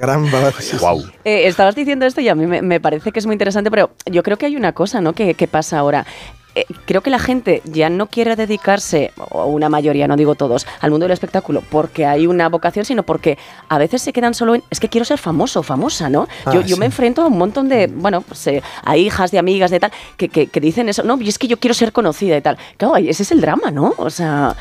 Gran 0.00 0.30
voz. 0.30 0.80
Wow. 0.80 1.04
Eh, 1.24 1.46
estabas 1.46 1.74
diciendo 1.74 2.06
esto 2.06 2.20
y 2.20 2.28
a 2.28 2.34
mí 2.34 2.46
me, 2.46 2.62
me 2.62 2.80
parece 2.80 3.12
que 3.12 3.18
es 3.18 3.26
muy 3.26 3.34
interesante, 3.34 3.70
pero 3.70 3.90
yo 4.06 4.22
creo 4.22 4.36
que 4.36 4.46
hay 4.46 4.56
una 4.56 4.72
cosa 4.72 5.00
¿no? 5.00 5.12
que, 5.12 5.34
que 5.34 5.46
pasa 5.48 5.77
ahora. 5.78 6.06
Eh, 6.54 6.64
creo 6.86 7.02
que 7.02 7.10
la 7.10 7.20
gente 7.20 7.62
ya 7.64 7.88
no 7.88 8.06
quiere 8.06 8.34
dedicarse, 8.34 9.12
o 9.30 9.46
una 9.46 9.68
mayoría, 9.68 10.08
no 10.08 10.16
digo 10.16 10.34
todos, 10.34 10.66
al 10.80 10.90
mundo 10.90 11.04
del 11.04 11.12
espectáculo 11.12 11.62
porque 11.70 12.04
hay 12.04 12.26
una 12.26 12.48
vocación, 12.48 12.84
sino 12.84 13.04
porque 13.04 13.38
a 13.68 13.78
veces 13.78 14.02
se 14.02 14.12
quedan 14.12 14.34
solo 14.34 14.56
en, 14.56 14.64
es 14.70 14.80
que 14.80 14.88
quiero 14.88 15.04
ser 15.04 15.18
famoso, 15.18 15.62
famosa, 15.62 16.08
¿no? 16.08 16.26
Ah, 16.44 16.54
yo, 16.54 16.62
yo 16.62 16.74
sí. 16.74 16.80
me 16.80 16.86
enfrento 16.86 17.22
a 17.22 17.26
un 17.28 17.38
montón 17.38 17.68
de, 17.68 17.86
bueno, 17.86 18.22
pues, 18.22 18.44
eh, 18.48 18.62
a 18.84 18.96
hijas 18.96 19.30
de 19.30 19.38
amigas 19.38 19.70
de 19.70 19.78
tal, 19.78 19.92
que, 20.16 20.28
que, 20.28 20.48
que 20.48 20.60
dicen 20.60 20.88
eso, 20.88 21.04
no, 21.04 21.20
y 21.20 21.28
es 21.28 21.38
que 21.38 21.46
yo 21.46 21.58
quiero 21.58 21.74
ser 21.74 21.92
conocida 21.92 22.36
y 22.36 22.40
tal. 22.40 22.58
Claro, 22.76 22.96
ese 22.96 23.22
es 23.22 23.30
el 23.30 23.40
drama, 23.40 23.70
¿no? 23.70 23.94
O 23.96 24.10
sea... 24.10 24.56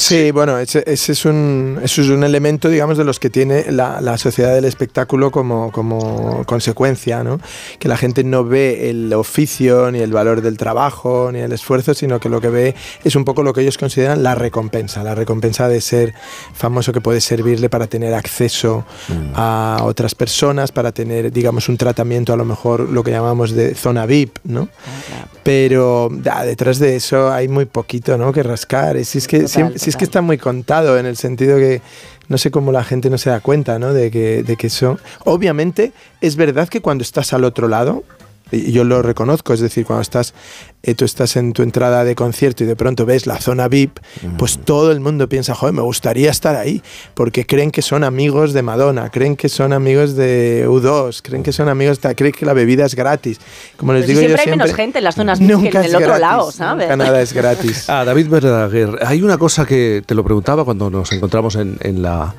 Sí, 0.00 0.30
bueno, 0.30 0.58
ese, 0.58 0.82
ese 0.86 1.12
es 1.12 1.26
un, 1.26 1.78
eso 1.82 2.00
es 2.00 2.08
un 2.08 2.24
elemento, 2.24 2.70
digamos, 2.70 2.96
de 2.96 3.04
los 3.04 3.20
que 3.20 3.28
tiene 3.28 3.70
la, 3.70 4.00
la 4.00 4.16
sociedad 4.16 4.54
del 4.54 4.64
espectáculo 4.64 5.30
como, 5.30 5.70
como 5.72 6.42
consecuencia, 6.46 7.22
¿no? 7.22 7.38
Que 7.78 7.86
la 7.86 7.98
gente 7.98 8.24
no 8.24 8.42
ve 8.44 8.88
el 8.88 9.12
oficio, 9.12 9.90
ni 9.90 9.98
el 9.98 10.10
valor 10.10 10.40
del 10.40 10.56
trabajo, 10.56 11.28
ni 11.30 11.40
el 11.40 11.52
esfuerzo, 11.52 11.92
sino 11.92 12.18
que 12.18 12.30
lo 12.30 12.40
que 12.40 12.48
ve 12.48 12.74
es 13.04 13.14
un 13.14 13.26
poco 13.26 13.42
lo 13.42 13.52
que 13.52 13.60
ellos 13.60 13.76
consideran 13.76 14.22
la 14.22 14.34
recompensa, 14.34 15.02
la 15.02 15.14
recompensa 15.14 15.68
de 15.68 15.82
ser 15.82 16.14
famoso 16.54 16.94
que 16.94 17.02
puede 17.02 17.20
servirle 17.20 17.68
para 17.68 17.86
tener 17.86 18.14
acceso 18.14 18.86
a 19.34 19.80
otras 19.82 20.14
personas, 20.14 20.72
para 20.72 20.92
tener, 20.92 21.30
digamos, 21.30 21.68
un 21.68 21.76
tratamiento 21.76 22.32
a 22.32 22.38
lo 22.38 22.46
mejor 22.46 22.88
lo 22.88 23.04
que 23.04 23.10
llamamos 23.10 23.50
de 23.52 23.74
zona 23.74 24.06
VIP, 24.06 24.38
¿no? 24.44 24.70
Pero 25.42 26.08
da, 26.12 26.44
detrás 26.44 26.78
de 26.78 26.96
eso 26.96 27.32
hay 27.32 27.48
muy 27.48 27.64
poquito 27.64 28.18
¿no? 28.18 28.30
que 28.32 28.42
rascar. 28.42 28.98
Y 28.98 29.04
Si 29.04 29.18
es, 29.18 29.26
que, 29.26 29.40
Total, 29.44 29.72
si- 29.78 29.89
es 29.90 29.96
que 29.96 30.04
está 30.04 30.22
muy 30.22 30.38
contado 30.38 30.98
en 30.98 31.06
el 31.06 31.16
sentido 31.16 31.58
que 31.58 31.82
no 32.28 32.38
sé 32.38 32.50
cómo 32.50 32.72
la 32.72 32.84
gente 32.84 33.10
no 33.10 33.18
se 33.18 33.30
da 33.30 33.40
cuenta 33.40 33.78
¿no? 33.78 33.92
de, 33.92 34.10
que, 34.10 34.42
de 34.42 34.56
que 34.56 34.68
eso... 34.68 34.98
Obviamente 35.24 35.92
es 36.20 36.36
verdad 36.36 36.68
que 36.68 36.80
cuando 36.80 37.02
estás 37.02 37.32
al 37.32 37.44
otro 37.44 37.68
lado 37.68 38.04
yo 38.52 38.84
lo 38.84 39.02
reconozco, 39.02 39.52
es 39.52 39.60
decir, 39.60 39.84
cuando 39.84 40.02
estás, 40.02 40.34
eh, 40.82 40.94
tú 40.94 41.04
estás 41.04 41.36
en 41.36 41.52
tu 41.52 41.62
entrada 41.62 42.04
de 42.04 42.14
concierto 42.14 42.64
y 42.64 42.66
de 42.66 42.76
pronto 42.76 43.06
ves 43.06 43.26
la 43.26 43.38
zona 43.38 43.68
VIP, 43.68 43.98
pues 44.38 44.58
todo 44.58 44.92
el 44.92 45.00
mundo 45.00 45.28
piensa, 45.28 45.54
joder, 45.54 45.74
me 45.74 45.82
gustaría 45.82 46.30
estar 46.30 46.56
ahí, 46.56 46.82
porque 47.14 47.46
creen 47.46 47.70
que 47.70 47.82
son 47.82 48.04
amigos 48.04 48.52
de 48.52 48.62
Madonna, 48.62 49.10
creen 49.10 49.36
que 49.36 49.48
son 49.48 49.72
amigos 49.72 50.16
de 50.16 50.64
U2, 50.68 51.20
creen 51.22 51.42
que 51.42 51.52
son 51.52 51.68
amigos, 51.68 52.00
de, 52.00 52.14
creen 52.14 52.32
que 52.32 52.46
la 52.46 52.52
bebida 52.52 52.86
es 52.86 52.94
gratis. 52.94 53.40
Como 53.76 53.92
les 53.92 54.06
Pero 54.06 54.08
digo 54.08 54.20
yo 54.20 54.26
siempre 54.26 54.40
hay 54.40 54.44
siempre, 54.44 54.64
menos 54.64 54.76
gente 54.76 54.98
en 54.98 55.04
las 55.04 55.14
zonas 55.14 55.38
VIP 55.38 55.70
que 55.70 55.78
en 55.78 55.84
el 55.84 55.96
otro 55.96 56.06
gratis, 56.08 56.20
lado, 56.20 56.52
¿sabes? 56.52 56.88
nunca 56.88 56.96
nada 56.96 57.22
es 57.22 57.32
gratis. 57.32 57.86
Ah, 57.90 58.04
David 58.04 58.28
Verdaguer, 58.28 58.98
hay 59.04 59.20
una 59.22 59.36
cosa 59.36 59.66
que 59.66 60.02
te 60.06 60.14
lo 60.14 60.22
preguntaba 60.22 60.64
cuando 60.64 60.90
nos 60.90 61.10
encontramos 61.12 61.56
en, 61.56 61.76
en 61.80 62.02
la, 62.02 62.34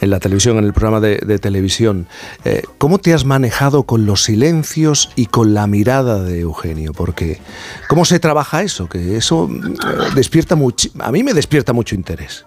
en 0.00 0.08
la 0.08 0.18
televisión, 0.18 0.56
en 0.56 0.64
el 0.64 0.72
programa 0.72 1.00
de, 1.00 1.16
de 1.18 1.38
televisión. 1.38 2.06
Eh, 2.44 2.62
¿Cómo 2.78 2.98
te 2.98 3.12
has 3.12 3.24
manejado 3.24 3.84
con 3.84 4.06
los 4.06 4.24
silencios 4.24 5.10
y 5.14 5.26
con 5.26 5.53
la 5.54 5.66
mirada 5.66 6.22
de 6.22 6.40
Eugenio? 6.40 6.92
Porque, 6.92 7.40
¿cómo 7.88 8.04
se 8.04 8.18
trabaja 8.18 8.62
eso? 8.62 8.88
Que 8.88 9.16
eso 9.16 9.48
eh, 9.48 10.10
despierta 10.14 10.56
mucho, 10.56 10.88
a 10.98 11.10
mí 11.10 11.22
me 11.22 11.32
despierta 11.32 11.72
mucho 11.72 11.94
interés. 11.94 12.44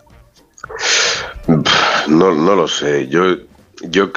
No, 2.07 2.33
no 2.33 2.55
lo 2.55 2.67
sé. 2.67 3.07
Yo, 3.07 3.37
yo, 3.81 4.11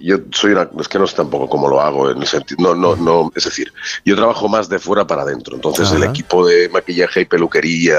yo 0.00 0.18
soy 0.30 0.52
una. 0.52 0.68
Es 0.78 0.88
que 0.88 0.98
no 0.98 1.06
sé 1.06 1.16
tampoco 1.16 1.48
cómo 1.48 1.68
lo 1.68 1.80
hago 1.80 2.10
en 2.10 2.20
el 2.20 2.26
sentido. 2.26 2.62
No, 2.62 2.74
no, 2.74 2.96
no. 2.96 3.32
Es 3.34 3.44
decir, 3.44 3.72
yo 4.04 4.16
trabajo 4.16 4.48
más 4.48 4.68
de 4.68 4.78
fuera 4.78 5.06
para 5.06 5.22
adentro. 5.22 5.54
Entonces, 5.54 5.90
el 5.92 6.04
equipo 6.04 6.46
de 6.46 6.68
maquillaje 6.68 7.22
y 7.22 7.24
peluquería, 7.24 7.98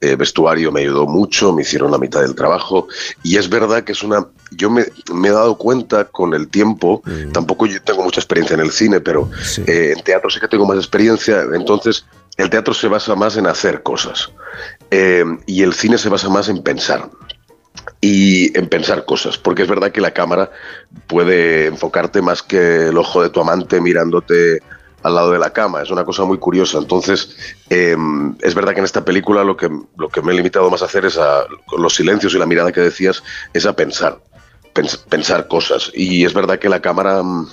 eh, 0.00 0.16
vestuario 0.16 0.72
me 0.72 0.80
ayudó 0.80 1.06
mucho. 1.06 1.52
Me 1.52 1.62
hicieron 1.62 1.90
la 1.90 1.98
mitad 1.98 2.20
del 2.20 2.34
trabajo. 2.34 2.88
Y 3.22 3.36
es 3.36 3.48
verdad 3.48 3.84
que 3.84 3.92
es 3.92 4.02
una. 4.02 4.26
Yo 4.52 4.70
me, 4.70 4.86
me 5.12 5.28
he 5.28 5.32
dado 5.32 5.56
cuenta 5.56 6.04
con 6.04 6.34
el 6.34 6.48
tiempo. 6.48 7.02
Tampoco 7.32 7.66
yo 7.66 7.82
tengo 7.82 8.02
mucha 8.02 8.20
experiencia 8.20 8.54
en 8.54 8.60
el 8.60 8.70
cine, 8.70 9.00
pero 9.00 9.28
eh, 9.66 9.94
en 9.96 10.02
teatro 10.02 10.30
sí 10.30 10.40
que 10.40 10.48
tengo 10.48 10.66
más 10.66 10.76
experiencia. 10.76 11.42
Entonces, 11.52 12.06
el 12.36 12.50
teatro 12.50 12.74
se 12.74 12.88
basa 12.88 13.14
más 13.14 13.36
en 13.36 13.46
hacer 13.46 13.82
cosas. 13.82 14.30
Eh, 14.90 15.24
y 15.46 15.62
el 15.62 15.74
cine 15.74 15.98
se 15.98 16.08
basa 16.08 16.28
más 16.28 16.48
en 16.48 16.62
pensar 16.62 17.10
y 18.06 18.56
en 18.58 18.68
pensar 18.68 19.04
cosas, 19.04 19.36
porque 19.38 19.62
es 19.62 19.68
verdad 19.68 19.90
que 19.90 20.00
la 20.00 20.12
cámara 20.12 20.50
puede 21.06 21.66
enfocarte 21.66 22.22
más 22.22 22.42
que 22.42 22.88
el 22.88 22.96
ojo 22.98 23.22
de 23.22 23.30
tu 23.30 23.40
amante 23.40 23.80
mirándote 23.80 24.60
al 25.02 25.14
lado 25.14 25.30
de 25.32 25.38
la 25.38 25.50
cama, 25.52 25.82
es 25.82 25.90
una 25.90 26.04
cosa 26.04 26.24
muy 26.24 26.38
curiosa. 26.38 26.78
Entonces, 26.78 27.36
eh, 27.70 27.96
es 28.40 28.54
verdad 28.54 28.72
que 28.74 28.80
en 28.80 28.84
esta 28.84 29.04
película 29.04 29.44
lo 29.44 29.56
que, 29.56 29.68
lo 29.96 30.08
que 30.08 30.22
me 30.22 30.32
he 30.32 30.36
limitado 30.36 30.68
más 30.70 30.82
a 30.82 30.86
hacer 30.86 31.04
es 31.04 31.16
a 31.18 31.44
con 31.66 31.82
los 31.82 31.94
silencios 31.94 32.34
y 32.34 32.38
la 32.38 32.46
mirada 32.46 32.72
que 32.72 32.80
decías, 32.80 33.22
es 33.52 33.66
a 33.66 33.72
pensar, 33.74 34.18
pens- 34.74 35.00
pensar 35.08 35.46
cosas. 35.48 35.90
Y 35.94 36.24
es 36.24 36.32
verdad 36.34 36.58
que 36.58 36.68
la 36.68 36.80
cámara... 36.80 37.22
mm, 37.22 37.46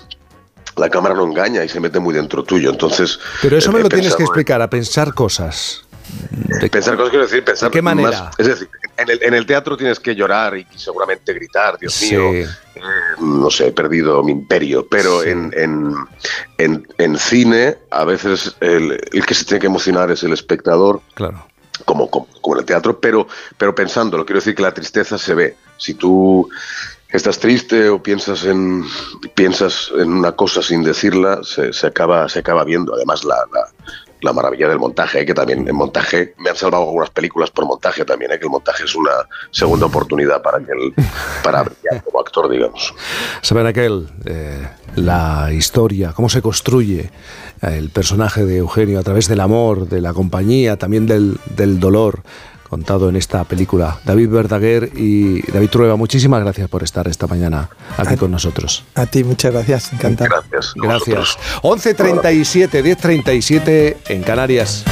La 0.75 0.89
cámara 0.89 1.13
no 1.13 1.23
engaña 1.25 1.63
y 1.63 1.69
se 1.69 1.79
mete 1.79 1.99
muy 1.99 2.13
dentro 2.15 2.41
tuyo, 2.43 2.71
entonces... 2.71 3.19
Pero 3.43 3.55
eso 3.57 3.71
me 3.71 3.79
lo 3.81 3.89
tienes 3.89 4.15
que 4.15 4.23
explicar, 4.23 4.59
a 4.63 4.67
pensar 4.69 5.13
cosas. 5.13 5.83
Pensar 6.71 6.95
cosas 6.95 7.09
quiero 7.09 7.25
decir, 7.25 7.43
pensar 7.43 7.69
¿De 7.69 7.73
qué 7.73 7.81
manera? 7.81 8.09
más- 8.09 8.39
es 8.39 8.47
decir, 8.47 8.69
en 8.97 9.09
el, 9.09 9.23
en 9.23 9.33
el 9.33 9.45
teatro 9.45 9.75
tienes 9.77 9.99
que 9.99 10.15
llorar 10.15 10.55
y 10.57 10.65
seguramente 10.75 11.33
gritar, 11.33 11.77
Dios 11.79 11.93
Sí. 11.93 12.15
mío, 12.15 12.33
eh, 12.33 12.47
no 13.19 13.49
sé, 13.49 13.67
he 13.67 13.71
perdido 13.71 14.21
mi 14.23 14.31
imperio, 14.31 14.87
pero 14.87 15.23
en, 15.23 15.51
en, 15.55 15.93
en, 16.57 16.87
en 16.97 17.17
cine 17.17 17.77
a 17.91 18.03
veces 18.05 18.55
el, 18.59 18.99
el 19.11 19.25
que 19.25 19.33
se 19.33 19.45
tiene 19.45 19.59
que 19.61 19.67
emocionar 19.67 20.11
es 20.11 20.23
el 20.23 20.33
espectador. 20.33 21.01
Claro. 21.15 21.47
Como, 21.85 22.09
como, 22.09 22.27
como 22.41 22.55
en 22.55 22.59
el 22.61 22.65
teatro, 22.65 22.99
pero, 22.99 23.27
pero 23.57 23.73
pensándolo, 23.73 24.25
quiero 24.25 24.39
decir 24.39 24.53
que 24.55 24.61
la 24.61 24.73
tristeza 24.73 25.17
se 25.17 25.33
ve. 25.33 25.57
Si 25.77 25.95
tú 25.95 26.47
estás 27.09 27.39
triste 27.39 27.89
o 27.89 28.01
piensas 28.01 28.45
en, 28.45 28.83
piensas 29.33 29.91
en 29.97 30.11
una 30.13 30.33
cosa 30.33 30.61
sin 30.61 30.83
decirla, 30.83 31.39
se, 31.43 31.73
se 31.73 31.87
acaba, 31.87 32.29
se 32.29 32.39
acaba 32.39 32.63
viendo. 32.63 32.93
Además, 32.93 33.23
la, 33.23 33.35
la, 33.51 33.67
la 34.23 34.33
maravilla 34.33 34.67
del 34.69 34.79
montaje, 34.79 35.21
¿eh? 35.21 35.25
que 35.25 35.33
también 35.33 35.67
en 35.67 35.75
montaje 35.75 36.33
me 36.37 36.49
han 36.49 36.55
salvado 36.55 36.85
algunas 36.85 37.09
películas 37.09 37.51
por 37.51 37.65
montaje 37.65 38.05
también, 38.05 38.31
¿eh? 38.31 38.39
que 38.39 38.45
el 38.45 38.51
montaje 38.51 38.85
es 38.85 38.95
una 38.95 39.11
segunda 39.51 39.85
oportunidad 39.85 40.41
para 40.41 40.59
que 40.59 40.71
el, 40.71 40.93
para 41.43 41.65
como 42.03 42.19
actor, 42.19 42.49
digamos. 42.49 42.93
Saber 43.41 43.67
aquel, 43.67 44.07
eh, 44.25 44.67
la 44.95 45.49
historia, 45.51 46.13
cómo 46.13 46.29
se 46.29 46.41
construye 46.41 47.11
eh, 47.61 47.77
el 47.77 47.89
personaje 47.89 48.45
de 48.45 48.57
Eugenio 48.57 48.99
a 48.99 49.03
través 49.03 49.27
del 49.27 49.41
amor, 49.41 49.87
de 49.89 50.01
la 50.01 50.13
compañía, 50.13 50.77
también 50.77 51.05
del, 51.05 51.37
del 51.55 51.79
dolor, 51.79 52.23
contado 52.73 53.07
en 53.07 53.15
esta 53.15 53.43
película. 53.43 53.99
David 54.03 54.29
Verdaguer 54.29 54.89
y 54.95 55.43
David 55.51 55.69
Trueba, 55.69 55.95
muchísimas 55.95 56.41
gracias 56.41 56.67
por 56.69 56.81
estar 56.81 57.07
esta 57.07 57.27
mañana 57.27 57.69
aquí 57.97 58.15
con 58.15 58.31
nosotros. 58.31 58.83
A 58.95 59.05
ti, 59.05 59.23
muchas 59.23 59.53
gracias, 59.53 59.93
encantado. 59.93 60.31
Gracias. 60.49 60.73
Gracias. 60.75 61.37
11.37, 61.61 62.81
10.37 62.81 63.97
en 64.09 64.23
Canarias. 64.23 64.85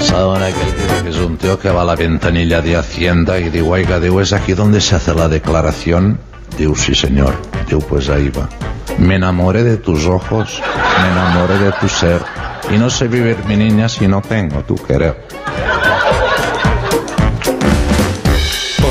Saben 0.00 0.42
aquel 0.42 1.02
que 1.02 1.10
es 1.10 1.18
un 1.18 1.36
tío 1.36 1.58
que 1.58 1.68
va 1.68 1.82
a 1.82 1.84
la 1.84 1.94
ventanilla 1.94 2.62
de 2.62 2.76
Hacienda 2.76 3.38
y 3.38 3.50
digo, 3.50 3.72
oiga, 3.72 4.00
digo, 4.00 4.22
¿es 4.22 4.32
aquí 4.32 4.54
donde 4.54 4.80
se 4.80 4.96
hace 4.96 5.14
la 5.14 5.28
declaración? 5.28 6.18
Digo, 6.56 6.74
sí, 6.74 6.94
señor. 6.94 7.34
Digo, 7.68 7.82
pues 7.82 8.08
ahí 8.08 8.30
va. 8.30 8.48
Me 8.96 9.16
enamoré 9.16 9.62
de 9.62 9.76
tus 9.76 10.06
ojos, 10.06 10.62
me 11.02 11.08
enamoré 11.10 11.58
de 11.58 11.72
tu 11.72 11.86
ser. 11.86 12.22
Y 12.74 12.78
no 12.78 12.88
sé 12.88 13.08
vivir, 13.08 13.36
mi 13.46 13.58
niña, 13.58 13.90
si 13.90 14.08
no 14.08 14.22
tengo 14.22 14.62
tu 14.62 14.74
querer. 14.76 15.28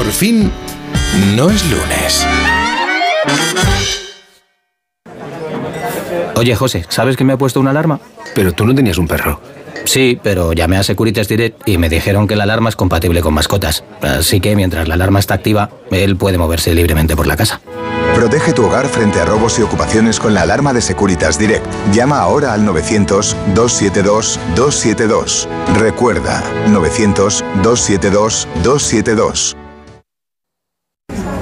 Por 0.07 0.13
fin, 0.13 0.51
no 1.35 1.49
es 1.49 1.69
lunes. 1.69 2.25
Oye, 6.35 6.55
José, 6.55 6.85
¿sabes 6.87 7.17
que 7.17 7.25
me 7.25 7.33
ha 7.33 7.37
puesto 7.37 7.59
una 7.59 7.71
alarma? 7.71 7.99
Pero 8.33 8.53
tú 8.53 8.65
no 8.65 8.73
tenías 8.73 8.99
un 8.99 9.07
perro. 9.09 9.41
Sí, 9.83 10.17
pero 10.23 10.53
llamé 10.53 10.77
a 10.77 10.83
Securitas 10.83 11.27
Direct 11.27 11.67
y 11.67 11.77
me 11.77 11.89
dijeron 11.89 12.25
que 12.25 12.37
la 12.37 12.43
alarma 12.43 12.69
es 12.69 12.77
compatible 12.77 13.19
con 13.19 13.33
mascotas. 13.33 13.83
Así 14.01 14.39
que 14.39 14.55
mientras 14.55 14.87
la 14.87 14.93
alarma 14.93 15.19
está 15.19 15.33
activa, 15.33 15.71
él 15.91 16.15
puede 16.15 16.37
moverse 16.37 16.73
libremente 16.73 17.17
por 17.17 17.27
la 17.27 17.35
casa. 17.35 17.59
Protege 18.15 18.53
tu 18.53 18.65
hogar 18.65 18.87
frente 18.87 19.19
a 19.19 19.25
robos 19.25 19.59
y 19.59 19.61
ocupaciones 19.61 20.21
con 20.21 20.33
la 20.33 20.43
alarma 20.43 20.71
de 20.71 20.79
Securitas 20.79 21.37
Direct. 21.37 21.65
Llama 21.91 22.21
ahora 22.21 22.53
al 22.53 22.65
900-272-272. 22.65 25.49
Recuerda, 25.77 26.41
900-272-272. 26.69 29.57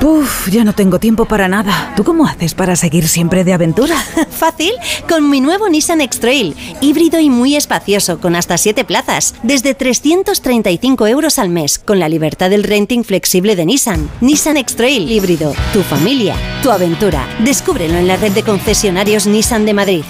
Uf, 0.05 0.49
ya 0.51 0.63
no 0.63 0.73
tengo 0.73 0.99
tiempo 0.99 1.25
para 1.25 1.47
nada. 1.47 1.91
¿Tú 1.95 2.03
cómo 2.03 2.27
haces 2.27 2.53
para 2.53 2.75
seguir 2.75 3.07
siempre 3.07 3.43
de 3.43 3.53
aventura? 3.53 3.95
Fácil, 4.29 4.71
con 5.09 5.31
mi 5.31 5.41
nuevo 5.41 5.67
Nissan 5.67 5.99
X-Trail, 5.99 6.55
híbrido 6.79 7.19
y 7.19 7.31
muy 7.31 7.55
espacioso, 7.55 8.19
con 8.19 8.35
hasta 8.35 8.59
7 8.59 8.85
plazas, 8.85 9.33
desde 9.41 9.73
335 9.73 11.07
euros 11.07 11.39
al 11.39 11.49
mes, 11.49 11.79
con 11.79 11.97
la 11.97 12.07
libertad 12.07 12.51
del 12.51 12.65
renting 12.65 13.03
flexible 13.03 13.55
de 13.55 13.65
Nissan. 13.65 14.07
Nissan 14.21 14.57
X-Trail 14.57 15.11
híbrido, 15.11 15.55
tu 15.73 15.81
familia, 15.81 16.35
tu 16.61 16.69
aventura. 16.69 17.27
Descúbrelo 17.43 17.97
en 17.97 18.07
la 18.07 18.17
red 18.17 18.33
de 18.33 18.43
concesionarios 18.43 19.25
Nissan 19.25 19.65
de 19.65 19.73
Madrid. 19.73 20.03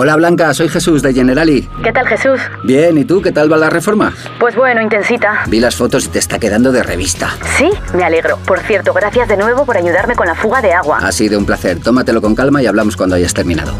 Hola 0.00 0.14
Blanca, 0.14 0.54
soy 0.54 0.68
Jesús 0.68 1.02
de 1.02 1.12
Generali. 1.12 1.68
¿Qué 1.82 1.92
tal, 1.92 2.06
Jesús? 2.06 2.40
Bien, 2.62 2.96
¿y 2.98 3.04
tú 3.04 3.20
qué 3.20 3.32
tal 3.32 3.52
va 3.52 3.56
la 3.56 3.68
reforma? 3.68 4.14
Pues 4.38 4.54
bueno, 4.54 4.80
intensita. 4.80 5.42
Vi 5.48 5.58
las 5.58 5.74
fotos 5.74 6.04
y 6.04 6.08
te 6.10 6.20
está 6.20 6.38
quedando 6.38 6.70
de 6.70 6.84
revista. 6.84 7.34
Sí, 7.56 7.68
me 7.94 8.04
alegro. 8.04 8.38
Por 8.46 8.60
cierto, 8.60 8.92
gracias 8.92 9.26
de 9.26 9.36
nuevo 9.36 9.66
por 9.66 9.76
ayudarme 9.76 10.14
con 10.14 10.28
la 10.28 10.36
fuga 10.36 10.62
de 10.62 10.72
agua. 10.72 10.98
Ha 11.02 11.10
sido 11.10 11.36
un 11.36 11.44
placer. 11.44 11.80
Tómatelo 11.80 12.22
con 12.22 12.36
calma 12.36 12.62
y 12.62 12.66
hablamos 12.66 12.96
cuando 12.96 13.16
hayas 13.16 13.34
terminado. 13.34 13.72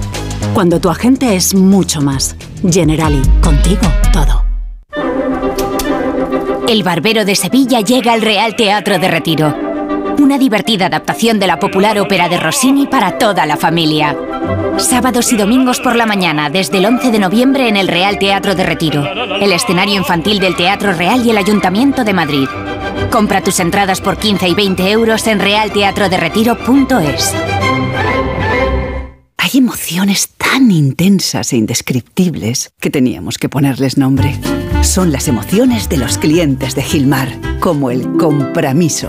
Cuando 0.55 0.81
tu 0.81 0.91
agente 0.91 1.37
es 1.37 1.55
mucho 1.55 2.01
más. 2.01 2.35
Generali, 2.69 3.23
contigo 3.41 3.83
todo. 4.13 4.45
El 6.67 6.83
Barbero 6.83 7.25
de 7.25 7.37
Sevilla 7.37 7.81
llega 7.81 8.13
al 8.13 8.23
Real 8.23 8.57
Teatro 8.57 8.99
de 8.99 9.07
Retiro. 9.07 9.68
Una 10.29 10.37
divertida 10.37 10.85
adaptación 10.89 11.39
de 11.39 11.47
la 11.47 11.59
popular 11.59 11.99
ópera 11.99 12.29
de 12.29 12.39
Rossini 12.39 12.87
para 12.87 13.17
toda 13.17 13.47
la 13.47 13.57
familia. 13.57 14.15
Sábados 14.77 15.33
y 15.33 15.39
domingos 15.39 15.81
por 15.81 15.97
la 15.97 16.05
mañana, 16.05 16.51
desde 16.51 16.77
el 16.77 16.85
11 16.85 17.13
de 17.13 17.19
noviembre 17.19 17.67
en 17.67 17.79
el 17.79 17.89
Real 17.89 18.19
Teatro 18.19 18.55
de 18.55 18.63
Retiro, 18.63 19.07
el 19.41 19.53
escenario 19.53 19.95
infantil 19.95 20.39
del 20.39 20.55
Teatro 20.55 20.93
Real 20.93 21.25
y 21.25 21.31
el 21.31 21.39
Ayuntamiento 21.39 22.05
de 22.05 22.13
Madrid. 22.13 22.47
Compra 23.11 23.43
tus 23.43 23.59
entradas 23.59 24.03
por 24.03 24.19
15 24.19 24.51
y 24.51 24.55
20 24.55 24.91
euros 24.91 25.27
en 25.27 25.41
realteatroderetiro.es. 25.41 27.35
Hay 29.39 29.51
emociones 29.55 30.29
tan 30.37 30.71
intensas 30.71 31.55
e 31.55 31.57
indescriptibles 31.57 32.69
que 32.79 32.91
teníamos 32.91 33.39
que 33.39 33.49
ponerles 33.49 33.97
nombre. 33.97 34.39
Son 34.83 35.11
las 35.11 35.27
emociones 35.27 35.89
de 35.89 35.97
los 35.97 36.19
clientes 36.19 36.75
de 36.75 36.83
Gilmar, 36.83 37.35
como 37.61 37.91
el 37.91 38.03
compromiso. 38.19 39.09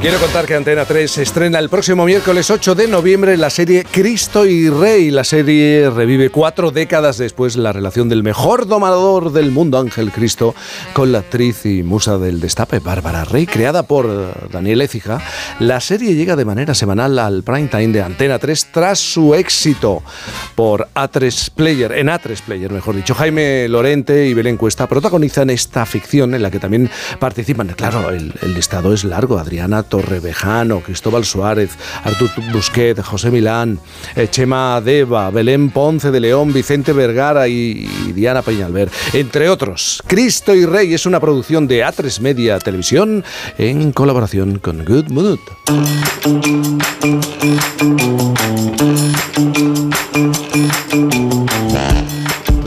Quiero 0.00 0.18
contar 0.18 0.46
que 0.46 0.54
Antena 0.54 0.86
3 0.86 1.18
estrena 1.18 1.58
el 1.58 1.68
próximo 1.68 2.06
miércoles 2.06 2.50
8 2.50 2.74
de 2.74 2.88
noviembre 2.88 3.36
la 3.36 3.50
serie 3.50 3.84
Cristo 3.84 4.46
y 4.46 4.70
Rey. 4.70 5.10
La 5.10 5.24
serie 5.24 5.90
revive 5.90 6.30
cuatro 6.30 6.70
décadas 6.70 7.18
después 7.18 7.54
la 7.56 7.74
relación 7.74 8.08
del 8.08 8.22
mejor 8.22 8.66
domador 8.66 9.30
del 9.30 9.50
mundo, 9.50 9.78
Ángel 9.78 10.10
Cristo, 10.10 10.54
con 10.94 11.12
la 11.12 11.18
actriz 11.18 11.66
y 11.66 11.82
musa 11.82 12.16
del 12.16 12.40
destape, 12.40 12.78
Bárbara 12.78 13.26
Rey, 13.26 13.44
creada 13.46 13.82
por 13.82 14.48
Daniel 14.50 14.80
Écija. 14.80 15.20
La 15.58 15.80
serie 15.80 16.14
llega 16.14 16.34
de 16.34 16.46
manera 16.46 16.72
semanal 16.72 17.18
al 17.18 17.42
prime 17.42 17.68
time 17.68 17.88
de 17.88 18.00
Antena 18.00 18.38
3 18.38 18.68
tras 18.72 18.98
su 18.98 19.34
éxito 19.34 20.02
por 20.54 20.88
A3 20.94 21.50
Player, 21.50 21.92
en 21.92 22.06
A3 22.06 22.40
Player, 22.40 22.72
mejor 22.72 22.96
dicho. 22.96 23.14
Jaime 23.14 23.68
Lorente 23.68 24.26
y 24.26 24.32
Belén 24.32 24.56
Cuesta 24.56 24.88
protagonizan 24.88 25.50
esta 25.50 25.84
ficción 25.84 26.34
en 26.34 26.40
la 26.40 26.50
que 26.50 26.58
también 26.58 26.88
participan. 27.18 27.68
Claro, 27.76 28.08
el, 28.08 28.32
el 28.40 28.54
listado 28.54 28.94
es 28.94 29.04
largo. 29.04 29.38
Adriana 29.38 29.89
Torrevejano, 29.90 30.80
Cristóbal 30.80 31.26
Suárez, 31.26 31.72
Artur 32.04 32.30
Busquet, 32.50 32.98
José 33.02 33.30
Milán, 33.30 33.78
eh, 34.16 34.28
Chema 34.30 34.80
Deva, 34.80 35.30
Belén 35.30 35.68
Ponce 35.68 36.10
de 36.10 36.20
León, 36.20 36.54
Vicente 36.54 36.94
Vergara 36.94 37.46
y, 37.48 37.84
Diana 38.14 38.40
Peñalver, 38.40 38.88
entre 39.12 39.50
otros. 39.50 40.02
Cristo 40.06 40.54
y 40.54 40.64
Rey 40.64 40.94
es 40.94 41.04
una 41.04 41.20
producción 41.20 41.68
de 41.68 41.84
A3 41.84 42.20
Media 42.20 42.58
Televisión 42.58 43.22
en 43.58 43.92
colaboración 43.92 44.58
con 44.58 44.84
Good 44.86 45.10
Mood. 45.10 45.40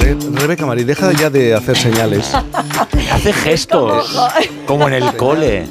Re- 0.04 0.18
Rebeca 0.34 0.66
Marí, 0.66 0.84
deja 0.84 1.12
ya 1.14 1.30
de 1.30 1.54
hacer 1.56 1.78
señales. 1.78 2.30
Hace 3.14 3.32
gestos, 3.32 4.20
como 4.66 4.88
en 4.88 4.96
el 4.96 5.16
cole. 5.16 5.66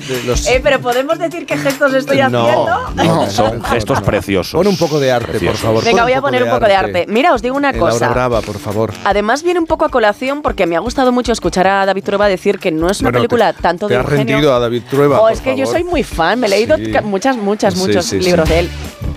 Eh, 0.48 0.60
pero 0.62 0.80
podemos 0.80 1.18
decir 1.18 1.44
qué 1.44 1.56
gestos 1.58 1.92
estoy 1.92 2.20
haciendo. 2.20 2.90
No, 2.94 3.30
son 3.30 3.62
gestos 3.64 4.00
preciosos. 4.00 4.52
Pon 4.58 4.66
un 4.68 4.76
poco 4.78 4.98
de 5.00 5.12
arte, 5.12 5.38
por 5.40 5.54
favor. 5.56 5.84
Venga, 5.84 6.04
voy 6.04 6.12
a 6.12 6.20
poner 6.20 6.42
un 6.44 6.50
poco 6.50 6.66
de 6.66 6.74
arte. 6.74 7.04
Mira, 7.08 7.34
os 7.34 7.42
digo 7.42 7.56
una 7.56 7.70
hora 7.70 7.78
cosa. 7.78 8.08
brava, 8.08 8.40
por 8.40 8.58
favor. 8.58 8.92
Además 9.04 9.42
viene 9.42 9.60
un 9.60 9.66
poco 9.66 9.84
a 9.84 9.88
colación 9.90 10.40
porque 10.40 10.66
me 10.66 10.76
ha 10.76 10.80
gustado 10.80 11.12
mucho 11.12 11.32
escuchar 11.32 11.66
a 11.66 11.84
David 11.84 12.04
Trueba 12.04 12.28
decir 12.28 12.58
que 12.58 12.70
no 12.72 12.88
es 12.88 13.00
una 13.00 13.08
Bueno, 13.10 13.18
película 13.18 13.52
te- 13.52 13.62
tanto 13.62 13.86
te 13.88 13.94
de 13.94 14.00
has 14.00 14.04
Eugenio. 14.06 14.34
rendido 14.36 14.54
a 14.54 14.58
David 14.60 14.82
Trueba, 14.88 15.20
Oh, 15.20 15.28
es 15.28 15.40
que 15.40 15.56
yo 15.56 15.64
favor. 15.66 15.80
soy 15.80 15.84
muy 15.84 16.02
fan, 16.04 16.40
me 16.40 16.46
he 16.46 16.50
leído 16.50 16.76
Sí. 16.76 16.92
muchas, 17.04 17.36
muchas, 17.36 17.74
Sí, 17.74 17.80
muchos 17.80 18.06
sí, 18.06 18.20
libros 18.20 18.48
sí. 18.48 18.54
de 18.54 18.60
él. 18.60 18.70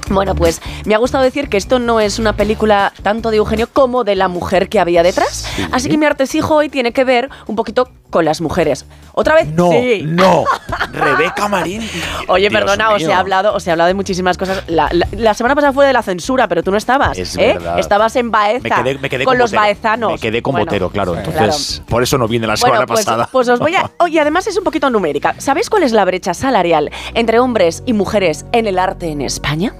Bueno, 0.09 0.35
pues 0.35 0.61
me 0.85 0.93
ha 0.93 0.99
gustado 0.99 1.23
decir 1.23 1.49
que 1.49 1.57
esto 1.57 1.79
no 1.79 1.99
es 1.99 2.19
una 2.19 2.33
película 2.33 2.93
tanto 3.01 3.31
de 3.31 3.37
Eugenio 3.37 3.67
como 3.71 4.03
de 4.03 4.15
la 4.15 4.27
mujer 4.27 4.69
que 4.69 4.79
había 4.79 5.01
detrás. 5.05 5.47
Sí. 5.55 5.65
Así 5.71 5.89
que 5.89 5.97
mi 5.97 6.05
artesijo 6.05 6.55
hoy 6.55 6.69
tiene 6.69 6.91
que 6.91 7.03
ver 7.03 7.29
un 7.47 7.55
poquito 7.55 7.89
con 8.09 8.25
las 8.25 8.39
mujeres. 8.41 8.85
¿Otra 9.13 9.35
vez? 9.35 9.47
No, 9.47 9.71
Sí. 9.71 10.03
no. 10.05 10.45
Rebeca 10.91 11.47
Marín. 11.47 11.81
Oye, 12.27 12.49
Dios 12.49 12.59
perdona, 12.61 12.91
os 12.91 13.01
he 13.01 13.07
mío. 13.07 13.15
hablado, 13.15 13.53
os 13.53 13.65
he 13.67 13.71
hablado 13.71 13.87
de 13.87 13.93
muchísimas 13.93 14.37
cosas. 14.37 14.63
La, 14.67 14.89
la- 14.91 15.07
la 15.11 15.33
semana 15.33 15.55
pasada 15.55 15.73
fue 15.73 15.85
de 15.85 15.93
la 15.93 16.01
censura, 16.01 16.47
pero 16.47 16.63
tú 16.63 16.71
no 16.71 16.77
estabas. 16.77 17.17
Es 17.17 17.35
¿eh? 17.37 17.53
verdad. 17.55 17.79
Estabas 17.79 18.15
en 18.15 18.31
Baeza 18.31 18.61
Me 18.63 18.69
quedé, 18.69 18.97
me 18.99 19.09
quedé 19.09 19.25
con 19.25 19.31
con 19.33 19.37
los 19.39 19.51
baezanos. 19.51 20.13
Me 20.13 20.17
quedé 20.19 20.41
con 20.41 20.53
Bueno, 20.53 20.65
botero, 20.65 20.89
claro. 20.89 21.13
claro. 21.13 21.29
Entonces, 21.29 21.81
por 21.87 22.03
eso 22.03 22.17
no 22.17 22.27
vine 22.27 22.47
la 22.47 22.53
Bueno, 22.53 22.65
semana 22.75 22.85
pues, 22.85 23.05
pasada. 23.05 23.29
pues 23.31 23.47
os 23.49 23.59
voy 23.59 23.75
a. 23.75 23.89
Oye, 23.99 24.19
además 24.19 24.47
es 24.47 24.57
un 24.57 24.63
poquito 24.63 24.89
numérica. 24.89 25.35
¿Sabéis 25.39 25.69
cuál 25.69 25.83
es 25.83 25.91
la 25.91 26.05
brecha 26.05 26.33
salarial 26.33 26.91
entre 27.13 27.39
hombres 27.39 27.83
y 27.85 27.93
mujeres 27.93 28.45
en 28.51 28.67
el 28.67 28.79
arte 28.79 29.09
en 29.09 29.21
España? 29.21 29.73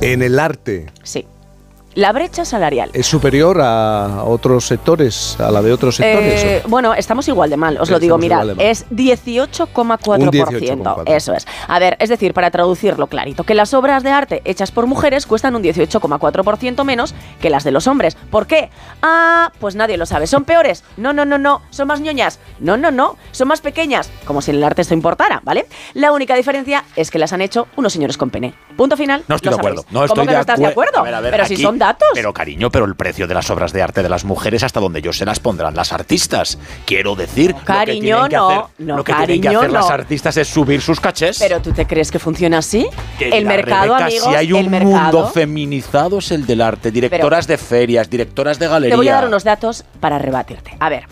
En 0.00 0.22
el 0.22 0.38
arte. 0.38 0.86
Sí. 1.02 1.26
La 1.96 2.12
brecha 2.12 2.44
salarial. 2.44 2.90
¿Es 2.92 3.06
superior 3.06 3.58
a 3.62 4.22
otros 4.24 4.66
sectores, 4.66 5.40
a 5.40 5.50
la 5.50 5.62
de 5.62 5.72
otros 5.72 5.96
sectores? 5.96 6.44
Eh, 6.44 6.62
bueno, 6.68 6.92
estamos 6.92 7.26
igual 7.26 7.48
de 7.48 7.56
mal, 7.56 7.78
os 7.80 7.88
lo 7.90 7.98
digo, 7.98 8.18
mira, 8.18 8.42
es 8.58 8.86
18,4%. 8.90 10.18
Un 10.20 10.30
18,4. 10.30 11.02
Eso 11.06 11.32
es. 11.32 11.46
A 11.66 11.78
ver, 11.78 11.96
es 11.98 12.10
decir, 12.10 12.34
para 12.34 12.50
traducirlo 12.50 13.06
clarito, 13.06 13.44
que 13.44 13.54
las 13.54 13.72
obras 13.72 14.02
de 14.02 14.10
arte 14.10 14.42
hechas 14.44 14.72
por 14.72 14.86
mujeres 14.86 15.24
cuestan 15.24 15.56
un 15.56 15.62
18,4% 15.62 16.84
menos 16.84 17.14
que 17.40 17.48
las 17.48 17.64
de 17.64 17.70
los 17.70 17.86
hombres. 17.86 18.14
¿Por 18.30 18.46
qué? 18.46 18.68
Ah, 19.00 19.50
pues 19.58 19.74
nadie 19.74 19.96
lo 19.96 20.04
sabe. 20.04 20.26
¿Son 20.26 20.44
peores? 20.44 20.84
No, 20.98 21.14
no, 21.14 21.24
no, 21.24 21.38
no. 21.38 21.62
¿Son 21.70 21.88
más 21.88 22.00
ñoñas? 22.02 22.40
No, 22.60 22.76
no, 22.76 22.90
no. 22.90 23.16
¿Son 23.32 23.48
más 23.48 23.62
pequeñas? 23.62 24.10
Como 24.26 24.42
si 24.42 24.50
en 24.50 24.58
el 24.58 24.64
arte 24.64 24.82
esto 24.82 24.92
importara, 24.92 25.40
¿vale? 25.44 25.64
La 25.94 26.12
única 26.12 26.34
diferencia 26.34 26.84
es 26.94 27.10
que 27.10 27.18
las 27.18 27.32
han 27.32 27.40
hecho 27.40 27.68
unos 27.76 27.94
señores 27.94 28.18
con 28.18 28.28
pene. 28.28 28.52
Punto 28.76 28.98
final. 28.98 29.24
No 29.28 29.36
estoy 29.36 29.50
de 29.50 29.56
acuerdo. 29.58 29.84
¿Cómo 29.90 30.26
que 30.26 30.32
no 30.34 30.40
estás 30.40 30.58
de 30.58 30.66
acuerdo? 30.66 30.98
A 30.98 31.02
ver, 31.02 31.14
a 31.14 31.20
ver, 31.22 31.30
pero 31.30 31.46
si 31.46 31.54
aquí- 31.54 31.62
son 31.62 31.78
datos. 31.86 32.08
Pero 32.14 32.32
cariño, 32.32 32.70
pero 32.70 32.84
el 32.84 32.94
precio 32.96 33.26
de 33.26 33.34
las 33.34 33.48
obras 33.50 33.72
de 33.72 33.82
arte 33.82 34.02
de 34.02 34.08
las 34.08 34.24
mujeres 34.24 34.62
hasta 34.62 34.80
donde 34.80 35.00
yo 35.02 35.12
se 35.12 35.24
las 35.24 35.40
pondrán 35.40 35.74
las 35.74 35.92
artistas. 35.92 36.58
Quiero 36.84 37.14
decir, 37.14 37.52
lo 37.52 37.58
que 37.58 37.64
Cariño, 37.64 38.00
tienen 38.00 38.28
que 38.28 38.36
no. 38.36 38.48
hacer, 38.50 38.64
No, 38.78 38.96
lo 38.96 39.04
que 39.04 39.12
tienen 39.12 39.40
que 39.40 39.46
cariño, 39.48 39.58
hacer 39.60 39.72
las 39.72 39.90
artistas 39.90 40.36
es 40.36 40.48
subir 40.48 40.80
sus 40.80 41.00
cachés. 41.00 41.38
¿Pero 41.38 41.60
tú 41.60 41.72
te 41.72 41.86
crees 41.86 42.10
que 42.10 42.18
funciona 42.18 42.58
así? 42.58 42.86
Que 43.18 43.28
el 43.28 43.46
mercado, 43.46 43.84
Rebeca, 43.96 44.04
amigos, 44.06 44.28
si 44.28 44.34
hay 44.34 44.52
un 44.52 44.58
el 44.60 44.70
mercado. 44.70 45.18
mundo 45.20 45.30
feminizado 45.32 46.18
es 46.18 46.30
el 46.30 46.46
del 46.46 46.60
arte. 46.60 46.90
Directoras 46.90 47.46
de 47.46 47.58
ferias, 47.58 48.08
directoras 48.10 48.58
de 48.58 48.68
galería. 48.68 48.92
Te 48.92 48.96
voy 48.96 49.08
a 49.08 49.14
dar 49.14 49.26
unos 49.28 49.44
datos 49.44 49.84
para 50.00 50.18
rebatirte. 50.18 50.76
A 50.80 50.88
ver. 50.88 51.04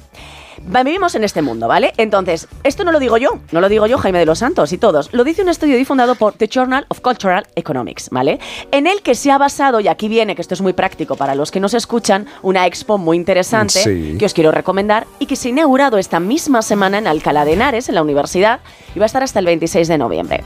Vivimos 0.66 1.14
en 1.14 1.24
este 1.24 1.42
mundo, 1.42 1.68
¿vale? 1.68 1.92
Entonces, 1.98 2.48
esto 2.62 2.84
no 2.84 2.92
lo 2.92 2.98
digo 2.98 3.18
yo, 3.18 3.38
no 3.52 3.60
lo 3.60 3.68
digo 3.68 3.86
yo, 3.86 3.98
Jaime 3.98 4.18
de 4.18 4.26
los 4.26 4.38
Santos 4.38 4.72
y 4.72 4.78
todos. 4.78 5.12
Lo 5.12 5.22
dice 5.22 5.42
un 5.42 5.48
estudio 5.50 5.76
difundado 5.76 6.14
por 6.14 6.32
The 6.34 6.48
Journal 6.48 6.86
of 6.88 7.00
Cultural 7.00 7.46
Economics, 7.54 8.08
¿vale? 8.10 8.40
En 8.72 8.86
el 8.86 9.02
que 9.02 9.14
se 9.14 9.30
ha 9.30 9.36
basado, 9.38 9.80
y 9.80 9.88
aquí 9.88 10.08
viene, 10.08 10.34
que 10.34 10.42
esto 10.42 10.54
es 10.54 10.62
muy 10.62 10.72
práctico 10.72 11.16
para 11.16 11.34
los 11.34 11.50
que 11.50 11.60
nos 11.60 11.74
escuchan, 11.74 12.26
una 12.42 12.66
expo 12.66 12.96
muy 12.98 13.16
interesante 13.16 13.78
Sí. 13.80 14.16
que 14.18 14.24
os 14.24 14.32
quiero 14.32 14.52
recomendar 14.52 15.06
y 15.18 15.26
que 15.26 15.36
se 15.36 15.48
ha 15.48 15.50
inaugurado 15.50 15.98
esta 15.98 16.18
misma 16.18 16.62
semana 16.62 16.98
en 16.98 17.06
Alcalá 17.06 17.44
de 17.44 17.52
Henares, 17.52 17.88
en 17.90 17.94
la 17.94 18.02
universidad, 18.02 18.60
y 18.94 18.98
va 18.98 19.04
a 19.04 19.06
estar 19.06 19.22
hasta 19.22 19.38
el 19.40 19.46
26 19.46 19.86
de 19.86 19.98
noviembre. 19.98 20.44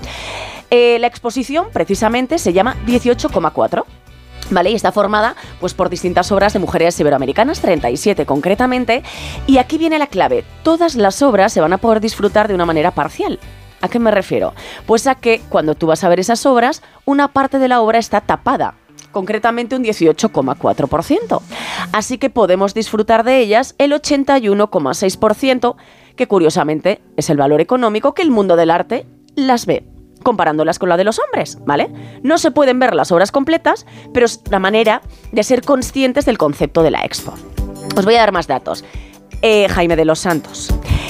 Eh, 0.71 0.99
la 0.99 1.07
exposición, 1.07 1.67
precisamente, 1.73 2.39
se 2.39 2.53
llama 2.53 2.77
18,4. 2.87 3.85
¿Vale? 4.51 4.71
Y 4.71 4.75
está 4.75 4.93
formada 4.93 5.37
pues, 5.61 5.75
por 5.75 5.91
distintas 5.91 6.33
obras 6.33 6.53
de 6.53 6.59
mujeres 6.59 6.99
iberoamericanas, 6.99 7.61
37 7.61 8.27
concretamente. 8.27 9.03
Y 9.47 9.59
aquí 9.59 9.79
viene 9.79 9.99
la 9.99 10.07
clave. 10.07 10.45
Todas 10.63 10.95
las 10.95 11.21
obras 11.23 11.53
se 11.53 11.61
van 11.61 11.73
a 11.73 11.79
poder 11.79 12.01
disfrutar 12.01 12.49
de 12.49 12.55
una 12.55 12.67
manera 12.67 12.93
parcial. 12.93 13.39
¿A 13.81 13.89
qué 13.89 13.99
me 13.99 14.11
refiero? 14.11 14.55
Pues 14.87 15.07
a 15.07 15.15
que 15.15 15.41
cuando 15.49 15.75
tú 15.75 15.87
vas 15.87 16.03
a 16.03 16.09
ver 16.09 16.19
esas 16.21 16.47
obras, 16.47 16.83
una 17.05 17.29
parte 17.29 17.59
de 17.59 17.69
la 17.69 17.81
obra 17.81 17.99
está 17.99 18.21
tapada. 18.21 18.75
concretamente 19.13 19.75
un 19.75 19.83
18,4%. 19.83 21.41
Así 21.93 22.19
que 22.19 22.31
podemos 22.31 22.75
disfrutar 22.75 23.25
de 23.25 23.39
ellas 23.39 23.75
el 23.79 23.93
81,6%, 23.93 25.77
que 26.15 26.29
curiosamente 26.29 27.01
es 27.17 27.31
el 27.31 27.39
valor 27.39 27.61
económico 27.61 28.13
que 28.13 28.23
el 28.23 28.31
mundo 28.31 28.55
del 28.55 28.71
arte 28.71 29.07
las 29.35 29.67
ve 29.67 29.98
comparándolas 30.29 30.79
con 30.79 30.91
la 30.91 30.99
de 30.99 31.05
los 31.05 31.19
hombres, 31.19 31.57
¿vale? 31.65 31.91
No 32.23 32.37
se 32.37 32.51
pueden 32.51 32.79
ver 32.79 32.95
las 32.95 33.11
obras 33.13 33.33
completas, 33.33 33.87
pero 34.13 34.27
es 34.27 34.43
la 34.51 34.59
manera 34.59 35.01
de 35.33 35.43
ser 35.43 35.63
conscientes 35.63 36.27
del 36.27 36.37
concepto 36.37 36.83
de 36.83 36.91
la 36.91 37.01
expo. 37.03 37.33
Os 37.97 38.05
voy 38.05 38.17
a 38.17 38.19
dar 38.19 38.33
más 38.33 38.47
datos. 38.47 38.85
Eh, 39.41 39.69
Jaime 39.71 39.97
de 39.97 40.05
los 40.05 40.19
Santos. 40.19 40.69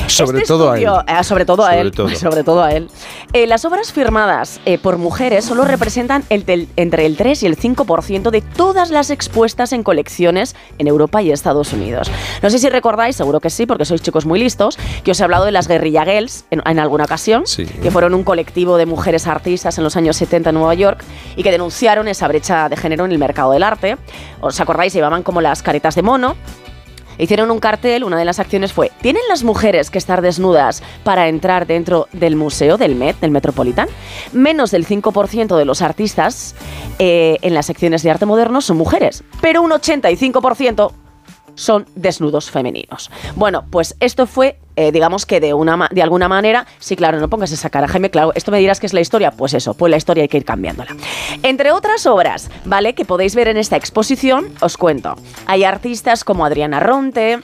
Sobre 0.09 0.39
Este 0.39 0.49
todo 0.49 0.71
a 0.71 0.77
él. 0.79 0.85
estudio- 0.85 1.05
eh, 1.21 1.25
sobre 1.25 1.45
todo 1.45 1.65
a 1.65 1.77
él. 1.77 1.91
todo. 1.93 2.09
Sobre 2.15 2.45
todo 2.45 2.63
a 2.63 2.73
él. 2.73 2.89
Eh, 3.33 3.47
las 3.47 3.65
obras 3.65 3.93
firmadas 3.93 4.61
eh, 4.65 4.79
por 4.79 4.99
mujeres 4.99 5.45
solo 5.45 5.65
representan 5.65 6.25
el 6.31 6.45
del- 6.45 6.69
entre 6.77 7.07
el 7.07 7.17
3 7.17 7.43
y 7.43 7.47
el 7.47 7.57
5% 7.57 8.31
de 8.31 8.41
todas 8.41 8.91
las 8.91 9.11
expuestas 9.11 9.73
en 9.73 9.83
colecciones 9.83 10.57
en 10.79 10.87
Europa 10.87 11.23
y 11.23 11.31
Estados 11.31 11.73
Unidos. 11.73 12.11
No 12.43 12.51
sé 12.51 12.59
si 12.59 12.69
recordáis, 12.69 13.17
seguro 13.17 13.41
que 13.41 13.51
sí, 13.51 13.67
porque 13.67 13.85
sois 13.85 14.03
chicos 14.03 14.27
muy 14.27 14.39
listos, 14.39 14.79
que 15.05 15.11
os 15.13 15.21
he 15.21 15.25
hablado 15.25 15.45
de 15.45 15.53
las 15.53 15.69
Guerrilla 15.69 16.05
Girls 16.05 16.45
en, 16.51 16.63
en 16.65 16.79
alguna 16.79 17.05
ocasión, 17.05 17.47
Sí. 17.47 17.65
que 17.67 17.91
fueron 17.91 18.15
un 18.15 18.25
colectivo 18.25 18.77
de 18.77 18.87
mujeres 18.87 19.27
artistas 19.27 19.77
en 19.79 19.85
los 19.85 19.97
años 19.97 20.17
70 20.17 20.51
en 20.51 20.55
Nueva 20.55 20.75
York 20.75 21.03
y 21.37 21.43
que 21.43 21.51
denunciaron 21.51 22.09
esa 22.09 22.27
brecha 22.29 22.69
de 22.69 22.77
género 22.77 23.05
en 23.05 23.13
el 23.13 23.19
mercado 23.19 23.53
del 23.53 23.63
arte. 23.63 23.97
¿Os 24.41 24.59
acordáis? 24.61 24.93
Llevaban 24.93 25.23
como 25.23 25.41
las 25.41 25.63
caretas 25.63 25.95
de 25.95 26.03
mono. 26.03 26.37
Hicieron 27.19 27.51
un 27.51 27.59
cartel, 27.59 28.05
una 28.05 28.19
de 28.19 28.25
las 28.25 28.39
acciones 28.39 28.73
fue, 28.73 28.93
¿tienen 29.01 29.23
las 29.29 29.43
mujeres 29.43 29.91
que 29.91 29.99
estar 29.99 30.23
desnudas 30.23 30.83
para 31.05 31.29
entrar 31.29 31.67
dentro 31.67 32.09
del 32.13 32.37
museo 32.37 32.77
del 32.77 32.95
Met, 32.95 33.19
del 33.21 33.31
Metropolitan? 33.31 33.89
Menos 34.33 34.71
del 34.71 34.87
5% 34.87 35.57
de 35.57 35.65
los 35.65 35.83
artistas 35.83 36.55
eh, 36.99 37.37
en 37.43 37.55
las 37.55 37.67
secciones 37.67 38.03
de 38.03 38.11
arte 38.11 38.27
moderno 38.27 38.61
son 38.61 38.77
mujeres, 38.77 39.25
pero 39.41 39.63
un 39.63 39.73
85% 39.73 40.93
son 41.59 41.87
desnudos 41.97 42.51
femeninos. 42.51 43.11
Bueno, 43.35 43.67
pues 43.71 43.97
esto 44.01 44.27
fue, 44.27 44.59
eh, 44.77 44.93
digamos 44.93 45.27
que 45.27 45.41
de, 45.41 45.53
una, 45.55 45.89
de 45.91 46.03
alguna 46.03 46.29
manera, 46.29 46.67
sí, 46.79 46.97
claro, 46.97 47.19
no 47.19 47.29
pongas 47.29 47.51
esa 47.53 47.69
cara, 47.69 47.89
Jaime, 47.89 48.11
claro, 48.11 48.33
esto 48.35 48.53
me 48.53 48.59
dirás 48.59 48.81
que 48.81 48.87
es 48.87 48.95
la 48.95 49.01
historia, 49.01 49.33
pues 49.33 49.55
eso, 49.55 49.75
pues 49.75 49.91
la 49.91 49.97
historia 49.97 50.23
hay 50.23 50.29
que 50.29 50.39
ir 50.39 50.45
cambiándola. 50.45 50.97
Entre 51.43 51.73
otras 51.73 52.07
obras, 52.07 52.49
¿vale? 52.65 52.95
Que 52.95 53.05
podéis 53.05 53.35
ver 53.35 53.49
en 53.49 53.57
esta 53.57 53.77
exposición, 53.77 54.53
os 54.61 54.77
cuento. 54.77 55.17
Hay 55.47 55.65
artistas 55.65 56.25
como 56.25 56.45
Adriana 56.45 56.81
Ronte, 56.81 57.41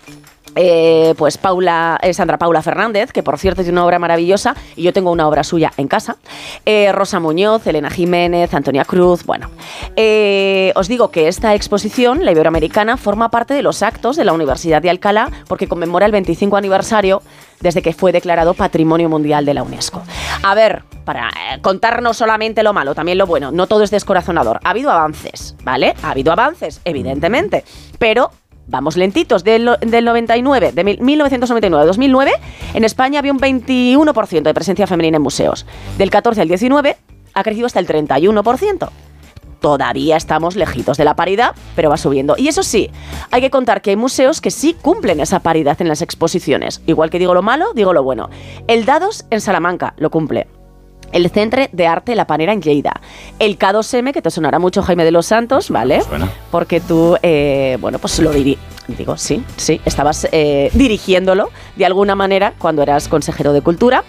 eh, 0.57 1.15
pues 1.17 1.39
Paula, 1.39 1.99
eh, 2.03 2.15
Sandra 2.15 2.39
Paula 2.39 2.63
Fernández, 2.63 3.13
que 3.13 3.23
por 3.23 3.39
cierto 3.39 3.63
tiene 3.63 3.79
una 3.79 3.87
obra 3.87 3.99
maravillosa 3.99 4.55
y 4.77 4.83
yo 4.83 4.93
tengo 4.93 5.11
una 5.11 5.29
obra 5.29 5.45
suya 5.45 5.73
en 5.77 5.89
casa. 5.89 6.17
Eh, 6.65 6.93
Rosa 6.93 7.21
Muñoz, 7.21 7.67
Elena 7.67 7.91
Jiménez, 7.91 8.53
Antonia 8.55 8.85
Cruz. 8.85 9.25
Bueno, 9.25 9.51
os 10.75 10.89
digo 10.89 11.11
que 11.11 11.29
esta 11.29 11.55
exposición, 11.55 12.25
la 12.25 12.33
Iberoamericana, 12.33 12.97
forma 12.97 13.31
parte 13.31 13.55
de 13.55 13.63
los 13.63 13.83
actos 13.83 14.17
de 14.17 14.25
la 14.25 14.33
Universidad 14.33 14.83
de 14.83 14.91
Alcalá 14.91 15.31
porque 15.49 15.69
conmemora 15.69 16.07
el 16.07 16.13
25 16.13 16.57
aniversario 16.57 17.23
desde 17.61 17.83
que 17.83 17.93
fue 17.93 18.13
declarado 18.13 18.55
Patrimonio 18.55 19.09
Mundial 19.09 19.45
de 19.45 19.55
la 19.55 19.63
UNESCO. 19.63 20.03
A 20.43 20.55
ver, 20.55 20.83
para 21.05 21.31
contar 21.63 22.03
no 22.03 22.15
solamente 22.15 22.63
lo 22.63 22.73
malo, 22.73 22.95
también 22.95 23.19
lo 23.19 23.27
bueno, 23.27 23.51
no 23.51 23.67
todo 23.67 23.83
es 23.83 23.91
descorazonador. 23.91 24.61
Ha 24.65 24.71
habido 24.71 24.91
avances, 24.91 25.57
¿vale? 25.65 25.95
Ha 26.03 26.11
habido 26.11 26.33
avances, 26.33 26.81
evidentemente, 26.85 27.65
pero 27.99 28.31
Vamos 28.67 28.97
lentitos, 28.97 29.45
del, 29.45 29.71
del 29.81 30.05
99, 30.05 30.73
de 30.73 30.85
mil- 30.85 31.01
1999 31.01 31.83
a 31.83 31.87
2009, 31.87 32.33
en 32.73 32.85
España 32.85 33.19
había 33.19 33.33
un 33.33 33.39
21% 33.39 34.43
de 34.43 34.55
presencia 34.55 34.87
femenina 34.87 35.17
en 35.17 35.23
museos. 35.23 35.67
Del 35.99 36.11
14 36.11 36.41
al 36.41 36.49
19 36.49 36.97
ha 37.35 37.43
crecido 37.43 37.67
hasta 37.67 37.79
el 37.81 37.87
31%. 37.87 38.89
Todavía 39.61 40.17
estamos 40.19 40.57
lejitos 40.57 40.99
de 40.99 41.05
la 41.07 41.17
paridad, 41.17 41.55
pero 41.75 41.89
va 41.89 41.97
subiendo. 41.97 42.35
Y 42.37 42.49
eso 42.49 42.63
sí, 42.63 42.91
hay 43.31 43.41
que 43.41 43.51
contar 43.51 43.81
que 43.81 43.91
hay 43.91 43.97
museos 43.97 44.41
que 44.43 44.51
sí 44.51 44.75
cumplen 44.81 45.21
esa 45.21 45.41
paridad 45.41 45.81
en 45.81 45.89
las 45.89 46.03
exposiciones. 46.03 46.83
Igual 46.87 47.09
que 47.11 47.19
digo 47.19 47.33
lo 47.33 47.41
malo, 47.43 47.73
digo 47.75 47.93
lo 47.95 48.03
bueno. 48.03 48.29
El 48.67 48.85
Dados 48.85 49.25
en 49.31 49.41
Salamanca 49.41 49.95
lo 49.97 50.11
cumple. 50.11 50.49
El 51.15 51.31
Centre 51.31 51.71
de 51.73 51.87
Arte 51.87 52.15
La 52.17 52.27
Panera 52.27 52.53
en 52.53 52.61
Lleida. 52.61 53.01
El 53.39 53.57
K2M, 53.59 54.13
que 54.13 54.21
te 54.21 54.31
sonará 54.31 54.59
mucho 54.59 54.83
Jaime 54.83 55.05
de 55.05 55.13
los 55.13 55.27
Santos, 55.27 55.71
¿vale? 55.71 56.03
Porque 56.51 56.81
tú, 56.81 57.17
eh, 57.23 57.79
bueno, 57.81 57.99
pues 57.99 58.19
lo 58.19 58.31
diri 58.33 58.59
digo, 58.89 59.17
sí, 59.17 59.43
sí, 59.57 59.81
estabas 59.85 60.29
eh, 60.33 60.71
dirigiéndolo 60.75 61.51
de 61.77 61.87
alguna 61.87 62.15
manera 62.15 62.53
cuando 62.59 62.83
eras 62.83 63.09
consejero 63.09 63.53
de 63.53 63.63
Cultura. 63.63 64.05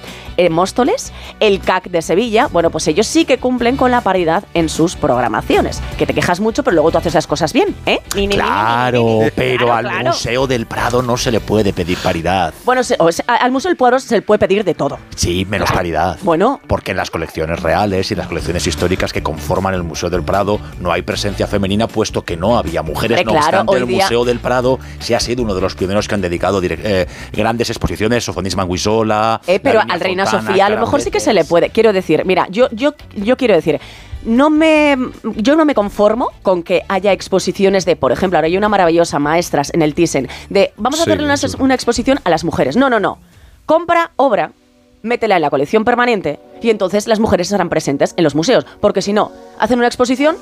Móstoles, 0.50 1.12
el 1.40 1.60
CAC 1.60 1.86
de 1.90 2.02
Sevilla, 2.02 2.48
bueno, 2.48 2.70
pues 2.70 2.88
ellos 2.88 3.08
sí 3.08 3.26
que 3.26 3.38
cumplen 3.38 3.78
con 3.78 3.92
la 3.92 4.02
paridad 4.02 4.44
en 4.54 4.70
sus 4.70 4.96
programaciones. 4.96 5.82
Que 5.98 6.06
te 6.06 6.14
quejas 6.14 6.40
mucho, 6.40 6.64
pero 6.64 6.76
luego 6.76 6.92
tú 6.92 6.98
haces 6.98 7.14
las 7.14 7.28
cosas 7.28 7.54
bien, 7.54 7.76
¿eh? 7.86 8.00
Ni, 8.16 8.28
ni, 8.28 8.36
Claro, 8.36 9.20
ni, 9.24 9.32
pero 9.32 9.66
Claro, 9.66 9.74
al 9.74 9.86
claro. 9.94 10.10
Museo 10.12 10.48
del 10.48 10.66
Prado 10.66 11.02
no 11.02 11.18
se 11.18 11.32
le 11.32 11.40
puede 11.40 11.74
pedir 11.74 11.98
paridad. 12.00 12.54
Bueno, 12.66 12.84
se- 12.84 12.96
o 13.00 13.12
sea, 13.12 13.26
al 13.36 13.52
Museo 13.52 13.70
del 13.70 13.78
Pueblo 13.78 14.00
se 14.00 14.16
le 14.16 14.22
puede 14.22 14.40
pedir 14.40 14.64
de 14.64 14.74
todo. 14.74 15.00
Sí, 15.16 15.46
menos 15.50 15.72
paridad. 15.72 16.18
Bueno. 16.22 16.60
Porque 16.68 16.92
en 16.92 16.98
las 16.98 17.10
colecciones 17.12 17.60
reales 17.62 18.12
y 18.12 18.16
las 18.16 18.28
colecciones 18.28 18.66
históricas 18.68 19.14
que 19.14 19.24
conforman 19.24 19.74
el 19.74 19.84
Museo 19.84 20.10
del 20.10 20.24
Prado 20.24 20.60
no 20.80 20.92
hay 20.92 21.02
presencia 21.02 21.48
femenina, 21.48 21.88
puesto 21.88 22.24
que 22.24 22.38
no 22.38 22.58
había 22.58 22.82
mujeres. 22.82 23.18
No 23.26 23.32
claro, 23.32 23.62
obstante, 23.62 23.78
el 23.78 23.88
día- 23.88 24.04
Museo 24.06 24.26
del 24.26 24.40
Prado 24.40 24.80
sí 25.00 25.14
ha 25.14 25.20
sido 25.20 25.44
uno 25.44 25.56
de 25.56 25.62
los 25.62 25.76
pioneros 25.76 26.08
que 26.08 26.16
han 26.16 26.22
dedicado 26.22 26.62
eh, 26.64 27.08
grandes 27.32 27.70
exposiciones, 27.70 28.24
Sofonisma 28.24 28.64
Manguisola. 28.64 29.42
Eh, 29.48 29.60
pero 29.60 29.82
al 29.88 30.00
Reina 30.00 30.25
Sofía 30.26 30.66
a 30.66 30.70
lo 30.70 30.80
mejor 30.80 31.02
sí 31.02 31.12
que 31.12 31.20
se 31.20 31.34
le 31.34 31.46
puede. 31.46 31.70
Quiero 31.70 31.94
decir, 31.94 32.24
mira, 32.26 32.48
yo, 32.50 32.68
yo, 32.72 32.94
yo 33.16 33.38
quiero 33.38 33.54
decir. 33.56 33.80
No 34.24 34.50
me, 34.50 34.98
yo 35.36 35.56
no 35.56 35.66
me 35.66 35.76
conformo 35.76 36.32
con 36.42 36.64
que 36.64 36.84
haya 36.88 37.12
exposiciones 37.12 37.86
de, 37.86 37.96
por 37.96 38.12
ejemplo, 38.12 38.38
ahora 38.40 38.48
hay 38.48 38.58
una 38.58 38.70
maravillosa 38.70 39.20
maestras 39.20 39.72
en 39.72 39.84
el 39.84 39.94
Thyssen, 39.94 40.28
de 40.50 40.74
vamos 40.78 41.00
a 41.00 41.04
Sí, 41.04 41.12
hacerle 41.12 41.26
una, 41.26 41.36
una 41.60 41.76
exposición 41.76 42.20
a 42.24 42.32
las 42.32 42.44
mujeres. 42.44 42.76
No, 42.76 42.90
no, 42.90 43.00
no. 43.00 43.20
Compra 43.68 44.12
obra, 44.16 44.52
métela 45.04 45.36
en 45.36 45.44
la 45.44 45.52
colección 45.52 45.86
permanente 45.86 46.40
y 46.60 46.72
entonces 46.72 47.06
las 47.06 47.20
mujeres 47.20 47.48
estarán 47.48 47.70
presentes 47.70 48.16
en 48.18 48.24
los 48.24 48.34
museos. 48.34 48.66
Porque 48.82 49.04
si 49.04 49.14
no, 49.14 49.32
hacen 49.60 49.78
una 49.78 49.88
exposición, 49.88 50.38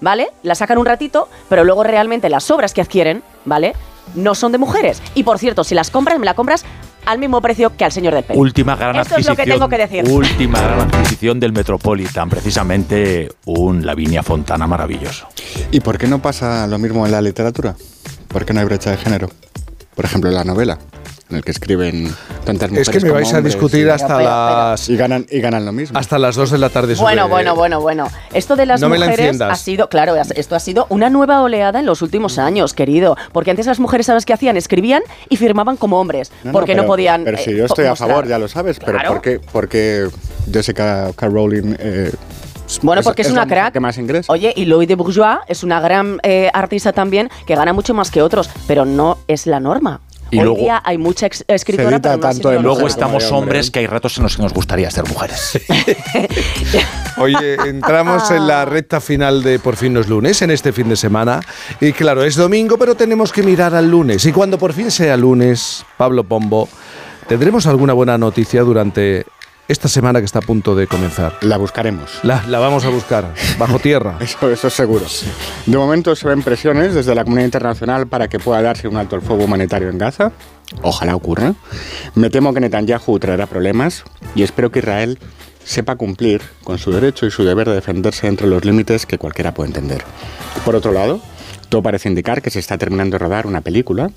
¿vale? 0.00 0.28
La 0.44 0.54
sacan 0.54 0.78
un 0.78 0.86
ratito, 0.86 1.28
pero 1.48 1.64
luego 1.64 1.82
realmente 1.82 2.28
las 2.28 2.48
obras 2.52 2.72
que 2.72 2.82
adquieren, 2.82 3.24
¿vale? 3.44 3.74
No 4.14 4.36
son 4.36 4.52
de 4.52 4.58
mujeres. 4.58 5.02
Y 5.16 5.24
por 5.24 5.40
cierto, 5.40 5.64
si 5.64 5.74
las 5.74 5.90
compras, 5.90 6.20
me 6.20 6.26
la 6.26 6.34
compras 6.34 6.64
al 7.06 7.18
mismo 7.18 7.40
precio 7.40 7.76
que 7.76 7.84
al 7.84 7.92
señor 7.92 8.14
del 8.14 8.24
pelo. 8.24 8.40
Última 8.40 8.76
gran 8.76 8.96
Esto 8.96 9.16
es 9.16 9.26
lo 9.26 9.36
que 9.36 9.44
tengo 9.44 9.68
que 9.68 9.78
decir. 9.78 10.04
Última 10.08 10.60
gran 10.60 10.80
adquisición 10.80 11.40
del 11.40 11.52
Metropolitan, 11.52 12.28
precisamente 12.28 13.30
un 13.46 13.84
Lavinia 13.84 14.22
Fontana 14.22 14.66
maravilloso. 14.66 15.26
¿Y 15.70 15.80
por 15.80 15.98
qué 15.98 16.06
no 16.06 16.20
pasa 16.20 16.66
lo 16.66 16.78
mismo 16.78 17.04
en 17.06 17.12
la 17.12 17.20
literatura? 17.20 17.76
¿Por 18.28 18.44
qué 18.44 18.52
no 18.52 18.60
hay 18.60 18.66
brecha 18.66 18.90
de 18.90 18.96
género? 18.96 19.30
Por 19.94 20.04
ejemplo, 20.04 20.28
en 20.30 20.36
la 20.36 20.44
novela, 20.44 20.78
en 21.34 21.38
el 21.38 21.44
que 21.44 21.50
escriben 21.50 22.14
tantas 22.44 22.70
mujeres 22.70 22.88
Es 22.88 22.94
que 22.94 23.04
me 23.04 23.10
vais 23.12 23.32
a 23.34 23.40
discutir 23.40 23.86
y- 23.86 23.90
hasta 23.90 24.20
las 24.22 24.88
Y 24.88 24.96
ganan, 24.96 25.26
y 25.30 25.40
ganan 25.40 25.64
lo 25.64 25.72
mismo. 25.72 25.98
hasta 25.98 26.18
las 26.18 26.36
2 26.36 26.50
de 26.52 26.58
la 26.58 26.70
tarde 26.70 26.94
sobre- 26.94 27.14
Bueno, 27.14 27.28
bueno, 27.28 27.54
bueno, 27.56 27.80
bueno. 27.80 28.08
Esto 28.32 28.56
de 28.56 28.66
las 28.66 28.80
No 28.80 28.88
me 28.88 28.98
la 28.98 29.06
mujeres 29.06 29.40
ha 29.40 29.54
sido, 29.56 29.88
claro, 29.88 30.14
esto 30.16 30.54
ha 30.56 30.60
sido 30.60 30.86
una 30.88 31.10
nueva 31.10 31.42
oleada 31.42 31.80
en 31.80 31.86
los 31.86 32.02
últimos 32.02 32.38
años, 32.38 32.72
querido. 32.74 33.16
Porque 33.32 33.50
antes 33.50 33.66
las 33.66 33.80
mujeres, 33.80 34.06
¿sabes 34.06 34.24
qué 34.24 34.32
hacían? 34.32 34.56
Escribían 34.56 35.02
y 35.28 35.36
firmaban 35.36 35.76
como 35.76 36.00
hombres. 36.00 36.30
No, 36.44 36.52
porque 36.52 36.74
no, 36.74 36.82
pero- 36.82 36.88
podían. 36.92 37.24
Pero 37.24 37.38
si 37.38 37.50
eh, 37.50 37.56
yo 37.56 37.64
estoy 37.66 37.86
a 37.86 37.90
mostrar. 37.90 38.08
favor, 38.10 38.26
ya 38.28 38.38
lo 38.38 38.48
sabes. 38.48 38.78
Pero 38.78 38.92
Claro. 38.92 39.08
¿por 39.14 39.20
qué, 39.22 39.40
por 39.40 39.68
qué 39.68 40.08
Jessica 40.52 41.10
K. 41.16 41.26
Rowling... 41.28 41.74
eh, 41.78 42.12
Bueno, 42.82 43.02
porque 43.02 43.22
es, 43.22 43.28
la 43.28 43.42
una 43.42 43.46
crack. 43.46 43.72
que 43.74 43.80
más 43.80 43.98
ingresa? 43.98 44.32
Oye, 44.32 44.52
y 44.56 44.64
Louis 44.64 44.88
de 44.88 44.94
Bourgeois 44.94 45.38
es 45.48 45.62
una 45.62 45.80
gran 45.80 46.18
eh, 46.22 46.50
artista 46.52 46.92
también 46.92 47.28
que 47.46 47.54
gana 47.54 47.72
mucho 47.72 47.92
más 47.94 48.10
que 48.10 48.22
otros, 48.22 48.48
pero 48.66 48.84
no 48.84 49.18
es 49.28 49.46
la 49.46 49.60
norma. 49.60 50.00
Y 50.34 50.38
Hoy 50.38 50.44
luego- 50.44 50.58
día 50.60 50.82
hay 50.84 50.98
mucha 50.98 51.26
escritora, 51.26 52.00
pero 52.00 52.16
no 52.16 52.26
ha 52.26 52.32
sido 52.32 52.52
y 52.52 52.56
la 52.56 52.60
luego 52.62 52.86
estamos 52.88 53.30
hombres 53.30 53.70
que 53.70 53.78
hay 53.78 53.86
ratos 53.86 54.16
en 54.16 54.24
los 54.24 54.36
que 54.36 54.42
nos 54.42 54.52
gustaría 54.52 54.90
ser 54.90 55.06
mujeres. 55.08 55.60
Oye, 57.18 57.54
entramos 57.66 58.30
en 58.30 58.46
la 58.48 58.64
recta 58.64 59.00
final 59.00 59.42
de 59.42 59.58
Por 59.60 59.76
fin 59.76 59.92
no 59.92 60.00
es 60.00 60.08
lunes, 60.08 60.42
en 60.42 60.50
este 60.50 60.72
fin 60.72 60.88
de 60.88 60.96
semana. 60.96 61.40
Y 61.80 61.92
claro, 61.92 62.24
es 62.24 62.34
domingo, 62.34 62.76
pero 62.78 62.96
tenemos 62.96 63.32
que 63.32 63.42
mirar 63.42 63.74
al 63.74 63.88
lunes. 63.90 64.26
Y 64.26 64.32
cuando 64.32 64.58
por 64.58 64.72
fin 64.72 64.90
sea 64.90 65.16
lunes, 65.16 65.84
Pablo 65.96 66.24
Pombo, 66.24 66.68
¿tendremos 67.28 67.66
alguna 67.66 67.92
buena 67.92 68.18
noticia 68.18 68.62
durante 68.62 69.24
esta 69.66 69.88
semana 69.88 70.18
que 70.18 70.26
está 70.26 70.40
a 70.40 70.42
punto 70.42 70.74
de 70.74 70.86
comenzar? 70.86 71.38
La 71.40 71.56
buscaremos. 71.56 72.20
La, 72.22 72.44
la 72.48 72.58
vamos 72.58 72.84
a 72.84 72.90
buscar, 72.90 73.32
bajo 73.58 73.78
tierra. 73.78 74.18
Eso, 74.20 74.50
eso 74.50 74.68
es 74.68 74.74
seguro. 74.74 75.06
De 75.66 75.76
momento 75.76 76.14
se 76.14 76.28
ven 76.28 76.42
presiones 76.42 76.94
desde 76.94 77.14
la 77.14 77.24
comunidad 77.24 77.46
internacional 77.46 78.06
para 78.06 78.28
que 78.28 78.38
pueda 78.38 78.60
darse 78.62 78.88
un 78.88 78.96
alto 78.96 79.16
el 79.16 79.22
fuego 79.22 79.44
humanitario 79.44 79.88
en 79.88 79.98
Gaza. 79.98 80.32
Ojalá 80.82 81.16
ocurra. 81.16 81.54
Me 82.14 82.30
temo 82.30 82.52
que 82.52 82.60
Netanyahu 82.60 83.18
traerá 83.18 83.46
problemas 83.46 84.04
y 84.34 84.42
espero 84.42 84.70
que 84.70 84.80
Israel 84.80 85.18
sepa 85.64 85.96
cumplir 85.96 86.42
con 86.62 86.78
su 86.78 86.92
derecho 86.92 87.26
y 87.26 87.30
su 87.30 87.44
deber 87.44 87.68
de 87.68 87.74
defenderse 87.74 88.26
entre 88.26 88.46
los 88.46 88.64
límites 88.64 89.06
que 89.06 89.18
cualquiera 89.18 89.54
puede 89.54 89.68
entender. 89.68 90.04
Por 90.64 90.76
otro 90.76 90.92
lado, 90.92 91.20
todo 91.68 91.82
parece 91.82 92.08
indicar 92.08 92.42
que 92.42 92.50
se 92.50 92.58
está 92.58 92.76
terminando 92.76 93.14
de 93.14 93.24
rodar 93.24 93.46
una 93.46 93.62
película 93.62 94.10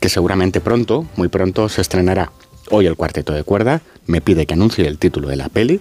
que 0.00 0.08
seguramente 0.08 0.60
pronto, 0.60 1.06
muy 1.16 1.28
pronto, 1.28 1.68
se 1.68 1.80
estrenará. 1.80 2.30
Hoy 2.70 2.86
el 2.86 2.96
cuarteto 2.96 3.32
de 3.32 3.44
cuerda 3.44 3.80
me 4.06 4.20
pide 4.20 4.46
que 4.46 4.54
anuncie 4.54 4.86
el 4.86 4.98
título 4.98 5.28
de 5.28 5.36
la 5.36 5.48
peli 5.48 5.80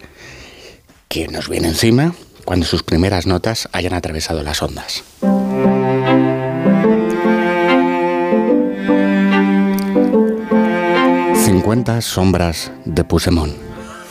que 1.07 1.27
nos 1.27 1.49
viene 1.49 1.67
encima 1.67 2.15
cuando 2.43 2.65
sus 2.65 2.81
primeras 2.83 3.27
notas 3.27 3.69
hayan 3.71 3.93
atravesado 3.93 4.43
las 4.43 4.61
ondas. 4.61 5.03
«50 11.45 12.01
sombras 12.01 12.71
de 12.85 13.03
Pusemón». 13.03 13.53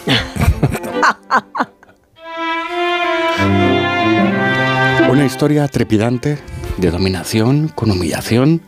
Una 5.10 5.26
historia 5.26 5.66
trepidante 5.68 6.38
de 6.78 6.90
dominación 6.90 7.68
con 7.68 7.90
humillación 7.90 8.62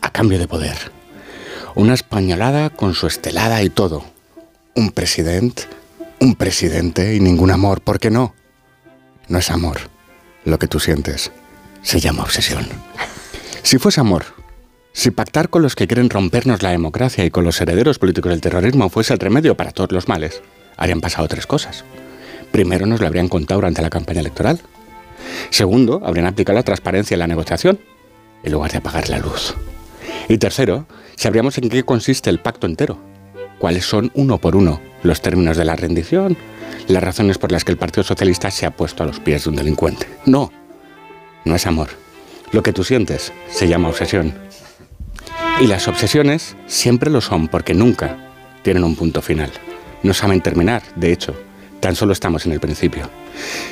a 0.00 0.10
cambio 0.10 0.38
de 0.38 0.48
poder. 0.48 0.91
Una 1.74 1.94
españolada 1.94 2.70
con 2.70 2.94
su 2.94 3.06
estelada 3.06 3.62
y 3.62 3.70
todo. 3.70 4.04
Un 4.74 4.90
presidente, 4.90 5.64
un 6.20 6.34
presidente 6.34 7.14
y 7.14 7.20
ningún 7.20 7.50
amor. 7.50 7.80
¿Por 7.80 7.98
qué 7.98 8.10
no? 8.10 8.34
No 9.28 9.38
es 9.38 9.50
amor. 9.50 9.78
Lo 10.44 10.58
que 10.58 10.68
tú 10.68 10.80
sientes 10.80 11.32
se 11.82 12.00
llama 12.00 12.24
obsesión. 12.24 12.68
Si 13.62 13.78
fuese 13.78 14.00
amor, 14.00 14.24
si 14.92 15.10
pactar 15.10 15.48
con 15.48 15.62
los 15.62 15.74
que 15.74 15.86
quieren 15.86 16.10
rompernos 16.10 16.62
la 16.62 16.70
democracia 16.70 17.24
y 17.24 17.30
con 17.30 17.44
los 17.44 17.58
herederos 17.60 17.98
políticos 17.98 18.30
del 18.30 18.42
terrorismo 18.42 18.90
fuese 18.90 19.14
el 19.14 19.20
remedio 19.20 19.56
para 19.56 19.72
todos 19.72 19.92
los 19.92 20.08
males, 20.08 20.42
habrían 20.76 21.00
pasado 21.00 21.26
tres 21.28 21.46
cosas. 21.46 21.84
Primero, 22.50 22.84
nos 22.84 23.00
lo 23.00 23.06
habrían 23.06 23.28
contado 23.28 23.60
durante 23.60 23.80
la 23.80 23.88
campaña 23.88 24.20
electoral. 24.20 24.60
Segundo, 25.48 26.02
habrían 26.04 26.26
aplicado 26.26 26.56
la 26.56 26.64
transparencia 26.64 27.14
en 27.14 27.20
la 27.20 27.26
negociación, 27.26 27.80
en 28.42 28.52
lugar 28.52 28.72
de 28.72 28.78
apagar 28.78 29.08
la 29.08 29.18
luz. 29.18 29.54
Y 30.28 30.38
tercero, 30.38 30.86
sabríamos 31.16 31.58
en 31.58 31.68
qué 31.68 31.84
consiste 31.84 32.30
el 32.30 32.40
pacto 32.40 32.66
entero. 32.66 32.98
Cuáles 33.58 33.84
son, 33.84 34.10
uno 34.14 34.38
por 34.38 34.56
uno, 34.56 34.80
los 35.02 35.20
términos 35.20 35.56
de 35.56 35.64
la 35.64 35.76
rendición, 35.76 36.36
las 36.88 37.02
razones 37.02 37.38
por 37.38 37.52
las 37.52 37.64
que 37.64 37.72
el 37.72 37.78
Partido 37.78 38.04
Socialista 38.04 38.50
se 38.50 38.66
ha 38.66 38.70
puesto 38.72 39.02
a 39.02 39.06
los 39.06 39.20
pies 39.20 39.44
de 39.44 39.50
un 39.50 39.56
delincuente. 39.56 40.06
No, 40.26 40.50
no 41.44 41.54
es 41.54 41.66
amor. 41.66 41.88
Lo 42.52 42.62
que 42.62 42.72
tú 42.72 42.84
sientes 42.84 43.32
se 43.50 43.68
llama 43.68 43.88
obsesión. 43.88 44.34
Y 45.60 45.66
las 45.66 45.86
obsesiones 45.88 46.56
siempre 46.66 47.10
lo 47.10 47.20
son 47.20 47.48
porque 47.48 47.74
nunca 47.74 48.16
tienen 48.62 48.84
un 48.84 48.96
punto 48.96 49.22
final. 49.22 49.50
No 50.02 50.14
saben 50.14 50.40
terminar, 50.40 50.82
de 50.96 51.12
hecho, 51.12 51.34
tan 51.80 51.94
solo 51.94 52.12
estamos 52.12 52.46
en 52.46 52.52
el 52.52 52.60
principio. 52.60 53.08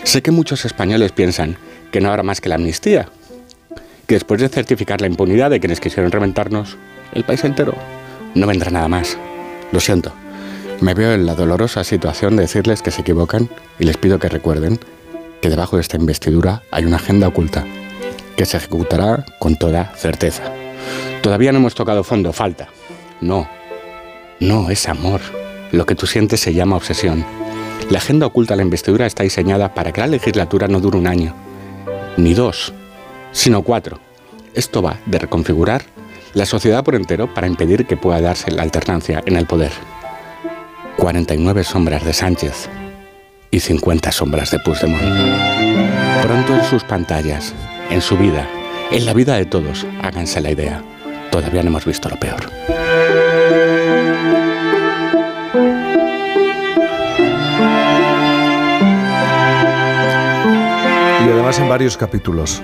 Sé 0.04 0.22
que 0.22 0.30
muchos 0.30 0.64
españoles 0.64 1.12
piensan 1.12 1.56
que 1.90 2.00
no 2.00 2.10
habrá 2.10 2.22
más 2.22 2.40
que 2.40 2.48
la 2.48 2.54
amnistía, 2.54 3.08
que 4.10 4.16
después 4.16 4.40
de 4.40 4.48
certificar 4.48 5.00
la 5.00 5.06
impunidad 5.06 5.50
de 5.50 5.60
quienes 5.60 5.78
quisieron 5.78 6.10
reventarnos, 6.10 6.76
el 7.12 7.22
país 7.22 7.44
entero, 7.44 7.74
no 8.34 8.48
vendrá 8.48 8.68
nada 8.68 8.88
más. 8.88 9.16
Lo 9.70 9.78
siento. 9.78 10.12
Me 10.80 10.94
veo 10.94 11.12
en 11.12 11.26
la 11.26 11.36
dolorosa 11.36 11.84
situación 11.84 12.34
de 12.34 12.42
decirles 12.42 12.82
que 12.82 12.90
se 12.90 13.02
equivocan 13.02 13.48
y 13.78 13.84
les 13.84 13.96
pido 13.98 14.18
que 14.18 14.28
recuerden 14.28 14.80
que 15.40 15.48
debajo 15.48 15.76
de 15.76 15.82
esta 15.82 15.96
investidura 15.96 16.64
hay 16.72 16.86
una 16.86 16.96
agenda 16.96 17.28
oculta 17.28 17.64
que 18.36 18.46
se 18.46 18.56
ejecutará 18.56 19.24
con 19.38 19.54
toda 19.54 19.94
certeza. 19.94 20.42
Todavía 21.22 21.52
no 21.52 21.58
hemos 21.58 21.76
tocado 21.76 22.02
fondo, 22.02 22.32
falta. 22.32 22.66
No, 23.20 23.48
no 24.40 24.70
es 24.70 24.88
amor. 24.88 25.20
Lo 25.70 25.86
que 25.86 25.94
tú 25.94 26.08
sientes 26.08 26.40
se 26.40 26.52
llama 26.52 26.74
obsesión. 26.74 27.24
La 27.90 27.98
agenda 27.98 28.26
oculta 28.26 28.54
de 28.54 28.56
la 28.56 28.64
investidura 28.64 29.06
está 29.06 29.22
diseñada 29.22 29.72
para 29.72 29.92
que 29.92 30.00
la 30.00 30.08
legislatura 30.08 30.66
no 30.66 30.80
dure 30.80 30.98
un 30.98 31.06
año, 31.06 31.32
ni 32.16 32.34
dos, 32.34 32.74
sino 33.32 33.62
cuatro. 33.62 33.98
Esto 34.54 34.82
va 34.82 34.98
de 35.06 35.18
reconfigurar 35.18 35.82
la 36.34 36.46
sociedad 36.46 36.84
por 36.84 36.94
entero 36.94 37.32
para 37.32 37.46
impedir 37.46 37.86
que 37.86 37.96
pueda 37.96 38.20
darse 38.20 38.50
la 38.50 38.62
alternancia 38.62 39.22
en 39.26 39.36
el 39.36 39.46
poder. 39.46 39.72
49 40.96 41.64
sombras 41.64 42.04
de 42.04 42.12
Sánchez 42.12 42.68
y 43.50 43.60
50 43.60 44.12
sombras 44.12 44.50
de 44.50 44.58
Puigdemont. 44.60 45.02
Pronto 46.22 46.54
en 46.54 46.64
sus 46.64 46.84
pantallas, 46.84 47.54
en 47.90 48.00
su 48.00 48.16
vida, 48.16 48.48
en 48.90 49.06
la 49.06 49.14
vida 49.14 49.36
de 49.36 49.46
todos, 49.46 49.86
háganse 50.02 50.40
la 50.40 50.50
idea. 50.50 50.82
Todavía 51.30 51.62
no 51.62 51.68
hemos 51.68 51.84
visto 51.84 52.08
lo 52.08 52.18
peor. 52.18 52.50
Además 61.50 61.58
en 61.64 61.68
varios 61.68 61.96
capítulos. 61.96 62.62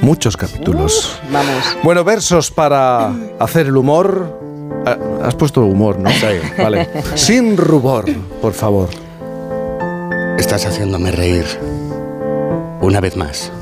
Muchos 0.00 0.36
capítulos. 0.36 1.18
Vamos. 1.30 1.76
Bueno, 1.82 2.02
versos 2.02 2.50
para 2.50 3.12
hacer 3.38 3.66
el 3.66 3.76
humor. 3.76 4.40
Ah, 4.86 4.96
Has 5.24 5.34
puesto 5.34 5.60
humor, 5.60 5.98
¿no? 5.98 6.10
Sí, 6.10 6.26
vale. 6.58 6.88
Sin 7.14 7.56
rubor, 7.56 8.06
por 8.40 8.54
favor. 8.54 8.88
Estás 10.38 10.64
haciéndome 10.66 11.12
reír. 11.12 11.44
Una 12.80 13.00
vez 13.00 13.16
más. 13.16 13.52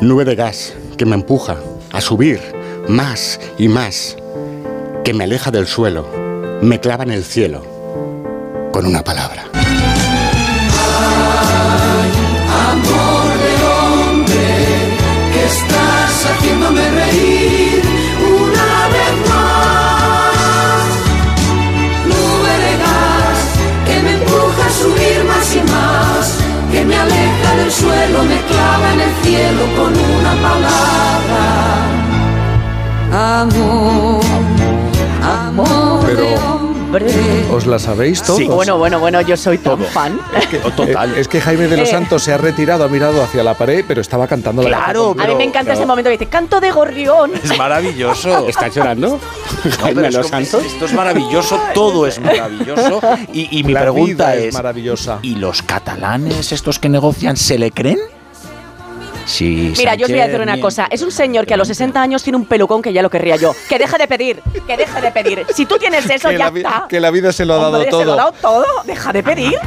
Nube 0.00 0.24
de 0.24 0.34
gas 0.34 0.74
que 0.98 1.06
me 1.06 1.14
empuja 1.14 1.56
a 1.92 2.00
subir 2.00 2.40
más 2.88 3.40
y 3.56 3.68
más. 3.68 4.16
Que 5.04 5.14
me 5.14 5.24
aleja 5.24 5.50
del 5.52 5.66
suelo. 5.68 6.06
Me 6.60 6.80
clava 6.80 7.04
en 7.04 7.12
el 7.12 7.24
cielo. 7.24 7.62
Con 8.72 8.84
una 8.84 9.02
palabra. 9.04 9.44
Amor, 33.36 34.22
amor 35.22 36.00
Pero- 36.06 36.20
de 36.22 36.36
hombre. 36.38 37.06
¿Os 37.52 37.66
la 37.66 37.78
sabéis 37.78 38.22
todos? 38.22 38.38
Sí, 38.38 38.46
bueno, 38.46 38.78
bueno, 38.78 38.98
bueno, 38.98 39.20
yo 39.20 39.36
soy 39.36 39.58
tan 39.58 39.78
fan. 39.78 40.18
Eh, 40.52 40.62
Es 41.18 41.28
que 41.28 41.42
Jaime 41.42 41.68
de 41.68 41.76
los 41.76 41.86
Eh. 41.90 41.92
Santos 41.92 42.22
se 42.22 42.32
ha 42.32 42.38
retirado, 42.38 42.84
ha 42.84 42.88
mirado 42.88 43.22
hacia 43.22 43.42
la 43.44 43.52
pared, 43.52 43.84
pero 43.86 44.00
estaba 44.00 44.26
cantando 44.26 44.62
la 44.62 44.68
Claro, 44.68 45.14
A 45.18 45.26
mí 45.26 45.34
me 45.34 45.44
encanta 45.44 45.74
ese 45.74 45.84
momento 45.84 46.08
que 46.08 46.12
dice, 46.16 46.30
canto 46.30 46.60
de 46.60 46.70
gorrión. 46.70 47.32
Es 47.34 47.58
maravilloso. 47.58 48.46
¿Estás 48.48 48.74
llorando? 48.74 49.20
No, 49.64 49.70
Jaime 49.82 50.08
es 50.08 50.14
Los 50.14 50.28
Santos. 50.28 50.64
Esto 50.64 50.86
es 50.86 50.94
maravilloso, 50.94 51.60
todo 51.74 52.06
es 52.06 52.18
maravilloso. 52.18 53.00
Y, 53.34 53.58
y 53.58 53.64
mi 53.64 53.74
La 53.74 53.82
pregunta 53.82 54.30
vida 54.32 54.34
es 54.36 54.44
es, 54.46 54.54
maravillosa. 54.54 55.18
¿y 55.20 55.34
los 55.34 55.60
catalanes, 55.60 56.52
estos 56.52 56.78
que 56.78 56.88
negocian, 56.88 57.36
se 57.36 57.58
le 57.58 57.70
creen? 57.70 57.98
Sí, 59.26 59.74
Mira, 59.76 59.96
yo 59.96 60.06
os 60.06 60.12
voy 60.12 60.20
a 60.20 60.26
decir 60.28 60.40
una 60.40 60.60
cosa. 60.60 60.86
Es 60.90 61.02
un 61.02 61.10
señor 61.10 61.46
que 61.46 61.54
a 61.54 61.56
los 61.56 61.66
60 61.68 62.00
años 62.00 62.22
tiene 62.22 62.36
un 62.36 62.46
pelucón 62.46 62.80
que 62.80 62.92
ya 62.92 63.02
lo 63.02 63.10
querría 63.10 63.36
yo. 63.36 63.52
Que 63.68 63.78
deje 63.78 63.98
de 63.98 64.06
pedir, 64.06 64.40
que 64.66 64.76
deje 64.76 65.00
de 65.00 65.10
pedir. 65.10 65.46
Si 65.52 65.66
tú 65.66 65.76
tienes 65.78 66.08
eso, 66.10 66.28
que, 66.28 66.38
ya 66.38 66.50
la, 66.50 66.58
está. 66.58 66.86
que 66.88 67.00
la 67.00 67.10
vida 67.10 67.32
se 67.32 67.44
lo 67.44 67.54
ha 67.54 67.56
dado 67.58 67.74
Hombre, 67.74 67.90
todo. 67.90 68.00
Se 68.00 68.06
lo 68.06 68.12
ha 68.12 68.16
dado 68.16 68.32
todo. 68.32 68.64
Deja 68.84 69.12
de 69.12 69.22
pedir. 69.22 69.58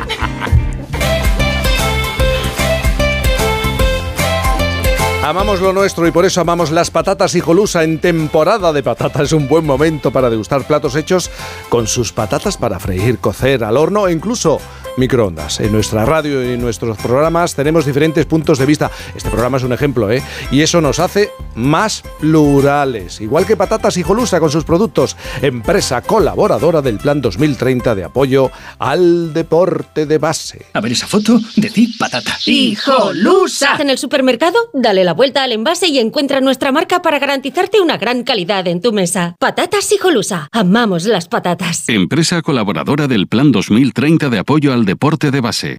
Amamos 5.22 5.60
lo 5.60 5.74
nuestro 5.74 6.08
y 6.08 6.12
por 6.12 6.26
eso 6.26 6.42
amamos 6.42 6.72
las 6.72 6.90
patatas 6.90 7.36
hijolusa 7.36 7.84
en 7.84 8.00
temporada 8.00 8.72
de 8.72 8.82
patatas. 8.82 9.24
Es 9.24 9.34
un 9.34 9.48
buen 9.48 9.66
momento 9.66 10.10
para 10.12 10.30
degustar 10.30 10.66
platos 10.66 10.96
hechos 10.96 11.30
con 11.68 11.86
sus 11.86 12.14
patatas 12.14 12.58
para 12.58 12.80
freír, 12.80 13.20
cocer 13.20 13.64
al 13.64 13.78
horno 13.78 14.08
e 14.08 14.14
incluso 14.14 14.60
microondas. 15.00 15.60
En 15.60 15.72
nuestra 15.72 16.06
radio 16.06 16.44
y 16.44 16.54
en 16.54 16.62
nuestros 16.62 16.98
programas 16.98 17.56
tenemos 17.56 17.86
diferentes 17.86 18.26
puntos 18.26 18.60
de 18.60 18.66
vista. 18.66 18.92
Este 19.16 19.30
programa 19.30 19.58
es 19.58 19.64
un 19.64 19.74
ejemplo, 19.74 20.12
¿eh? 20.12 20.22
Y 20.52 20.62
eso 20.62 20.82
nos 20.82 21.00
hace 21.00 21.32
más 21.56 22.04
plurales. 22.20 23.22
Igual 23.22 23.46
que 23.46 23.58
Patatas 23.58 23.98
Hijolusa 23.98 24.40
con 24.40 24.52
sus 24.52 24.64
productos, 24.64 25.18
empresa 25.42 26.02
colaboradora 26.02 26.82
del 26.82 26.98
Plan 26.98 27.22
2030 27.22 27.96
de 27.96 28.04
apoyo 28.04 28.52
al 28.78 29.34
deporte 29.34 30.06
de 30.06 30.18
base. 30.18 30.66
A 30.74 30.82
ver 30.82 30.92
esa 30.92 31.08
foto, 31.08 31.40
decid 31.56 31.90
patata. 31.98 32.38
¡Hijolusa! 32.46 33.78
En 33.80 33.90
el 33.90 33.98
supermercado, 33.98 34.58
dale 34.74 35.04
la 35.04 35.14
vuelta 35.14 35.44
al 35.44 35.52
envase 35.52 35.88
y 35.88 36.00
encuentra 36.00 36.42
nuestra 36.42 36.72
marca 36.72 37.02
para 37.02 37.20
garantizarte 37.20 37.82
una 37.82 37.98
gran 37.98 38.24
calidad 38.24 38.68
en 38.68 38.82
tu 38.82 38.92
mesa. 38.92 39.36
Patatas 39.40 39.92
Hijolusa. 39.92 40.50
Amamos 40.52 41.06
las 41.06 41.28
patatas. 41.28 41.88
Empresa 41.88 42.42
colaboradora 42.42 43.08
del 43.08 43.28
Plan 43.28 43.52
2030 43.52 44.30
de 44.30 44.40
apoyo 44.40 44.74
al 44.74 44.86
deporte 44.90 45.30
de 45.30 45.40
base. 45.40 45.78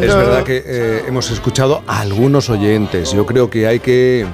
Es 0.00 0.14
verdad 0.14 0.44
que 0.44 0.62
eh, 0.64 1.02
hemos 1.08 1.30
escuchado 1.32 1.82
a 1.88 2.00
algunos 2.00 2.50
oyentes. 2.50 3.10
Yo 3.12 3.26
creo 3.26 3.50
que 3.50 3.66
hay 3.66 3.80
que 3.80 4.26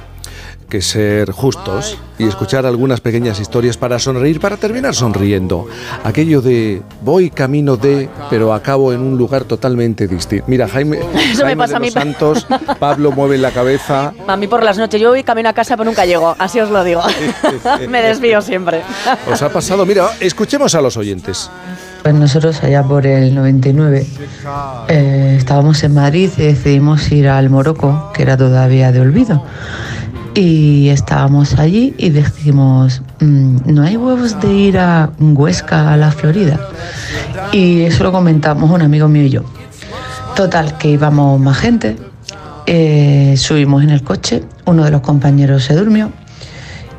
que 0.72 0.80
ser 0.80 1.32
justos 1.32 1.98
y 2.18 2.26
escuchar 2.26 2.64
algunas 2.64 3.02
pequeñas 3.02 3.38
historias 3.38 3.76
para 3.76 3.98
sonreír, 3.98 4.40
para 4.40 4.56
terminar 4.56 4.94
sonriendo. 4.94 5.66
Aquello 6.02 6.40
de 6.40 6.80
voy 7.02 7.28
camino 7.28 7.76
de, 7.76 8.08
pero 8.30 8.54
acabo 8.54 8.90
en 8.94 9.02
un 9.02 9.18
lugar 9.18 9.44
totalmente 9.44 10.08
distinto. 10.08 10.46
Mira, 10.48 10.66
Jaime, 10.66 11.00
Eso 11.30 11.44
me 11.44 11.48
Jaime 11.48 11.56
pasa 11.56 11.72
de 11.72 11.76
a 11.76 11.80
mí. 11.80 11.86
los 11.88 11.92
Santos, 11.92 12.46
Pablo 12.78 13.12
mueve 13.12 13.36
la 13.36 13.50
cabeza. 13.50 14.14
A 14.26 14.34
mí 14.38 14.46
por 14.46 14.62
las 14.62 14.78
noches, 14.78 14.98
yo 14.98 15.10
voy 15.10 15.24
camino 15.24 15.50
a 15.50 15.52
casa 15.52 15.76
pero 15.76 15.90
nunca 15.90 16.06
llego, 16.06 16.34
así 16.38 16.58
os 16.58 16.70
lo 16.70 16.82
digo. 16.84 17.02
Me 17.90 18.00
desvío 18.00 18.40
siempre. 18.40 18.80
¿Os 19.30 19.42
ha 19.42 19.50
pasado? 19.50 19.84
Mira, 19.84 20.08
escuchemos 20.20 20.74
a 20.74 20.80
los 20.80 20.96
oyentes. 20.96 21.50
Pues 22.02 22.14
nosotros 22.14 22.62
allá 22.62 22.82
por 22.82 23.06
el 23.06 23.34
99 23.34 24.06
eh, 24.88 25.34
estábamos 25.38 25.84
en 25.84 25.92
Madrid 25.94 26.30
y 26.38 26.42
decidimos 26.44 27.12
ir 27.12 27.28
al 27.28 27.50
Morocco, 27.50 28.10
que 28.14 28.22
era 28.22 28.38
todavía 28.38 28.90
de 28.90 29.00
olvido. 29.00 29.44
Y 30.34 30.88
estábamos 30.88 31.58
allí 31.58 31.94
y 31.98 32.08
dijimos, 32.10 33.02
"Mm, 33.20 33.56
no 33.66 33.82
hay 33.82 33.96
huevos 33.96 34.40
de 34.40 34.52
ir 34.52 34.78
a 34.78 35.10
Huesca, 35.18 35.92
a 35.92 35.96
la 35.96 36.10
Florida. 36.10 36.58
Y 37.52 37.82
eso 37.82 38.04
lo 38.04 38.12
comentamos 38.12 38.70
un 38.70 38.80
amigo 38.80 39.08
mío 39.08 39.24
y 39.24 39.30
yo. 39.30 39.42
Total, 40.34 40.78
que 40.78 40.88
íbamos 40.88 41.38
más 41.38 41.58
gente, 41.58 41.96
eh, 42.66 43.34
subimos 43.36 43.82
en 43.82 43.90
el 43.90 44.02
coche, 44.02 44.42
uno 44.64 44.84
de 44.84 44.90
los 44.90 45.02
compañeros 45.02 45.64
se 45.64 45.74
durmió, 45.74 46.10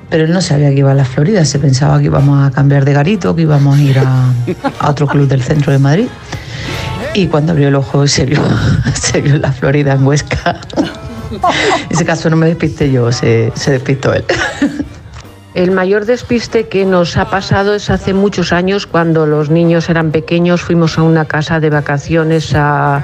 pero 0.10 0.26
él 0.26 0.32
no 0.32 0.42
sabía 0.42 0.70
que 0.70 0.78
iba 0.80 0.92
a 0.92 0.94
la 0.94 1.06
Florida, 1.06 1.44
se 1.44 1.58
pensaba 1.58 1.98
que 1.98 2.06
íbamos 2.06 2.46
a 2.46 2.52
cambiar 2.52 2.86
de 2.86 2.94
garito, 2.94 3.36
que 3.36 3.42
íbamos 3.44 3.80
a 3.80 3.82
ir 3.82 3.98
a, 3.98 4.32
a 4.80 4.90
otro 4.92 5.08
club 5.08 5.28
del 5.28 5.42
centro 5.42 5.72
de 5.72 5.80
Madrid. 5.80 6.06
Y 7.16 7.28
cuando 7.28 7.54
abrió 7.54 7.70
el 7.70 7.76
ojo 7.76 8.06
se 8.06 8.26
vio, 8.26 8.40
se 8.94 9.22
vio 9.22 9.40
la 9.40 9.52
Florida 9.52 9.94
en 9.94 10.06
Huesca. 10.06 10.60
En 11.34 11.92
ese 11.92 12.06
caso 12.06 12.30
no 12.30 12.36
me 12.36 12.48
despisté 12.48 12.92
yo, 12.92 13.12
se, 13.12 13.52
se 13.56 13.72
despistó 13.72 14.14
él. 14.14 14.24
El 15.54 15.70
mayor 15.70 16.06
despiste 16.06 16.68
que 16.68 16.84
nos 16.84 17.16
ha 17.16 17.30
pasado 17.30 17.76
es 17.76 17.92
hace 17.92 18.16
muchos 18.16 18.52
años, 18.52 18.88
cuando 18.88 19.28
los 19.28 19.52
niños 19.52 19.88
eran 19.88 20.10
pequeños, 20.10 20.62
fuimos 20.62 20.98
a 20.98 21.04
una 21.04 21.26
casa 21.26 21.60
de 21.60 21.70
vacaciones 21.70 22.56
a 22.56 23.04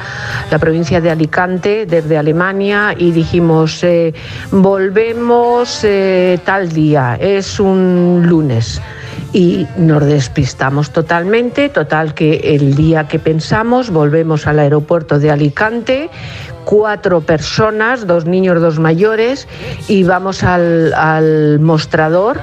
la 0.49 0.57
provincia 0.57 0.99
de 0.99 1.11
Alicante, 1.11 1.85
desde 1.85 2.17
Alemania, 2.17 2.95
y 2.97 3.11
dijimos, 3.11 3.83
eh, 3.83 4.15
volvemos 4.49 5.83
eh, 5.83 6.39
tal 6.43 6.69
día, 6.69 7.19
es 7.21 7.59
un 7.59 8.23
lunes. 8.25 8.81
Y 9.31 9.67
nos 9.77 10.03
despistamos 10.05 10.89
totalmente, 10.89 11.69
total 11.69 12.15
que 12.15 12.55
el 12.55 12.73
día 12.73 13.07
que 13.07 13.19
pensamos 13.19 13.91
volvemos 13.91 14.47
al 14.47 14.57
aeropuerto 14.57 15.19
de 15.19 15.29
Alicante, 15.29 16.09
cuatro 16.69 17.21
personas, 17.21 18.05
dos 18.05 18.25
niños, 18.25 18.61
dos 18.61 18.77
mayores, 18.77 19.47
y 19.87 20.03
vamos 20.03 20.43
al, 20.43 20.93
al 20.93 21.59
mostrador 21.59 22.39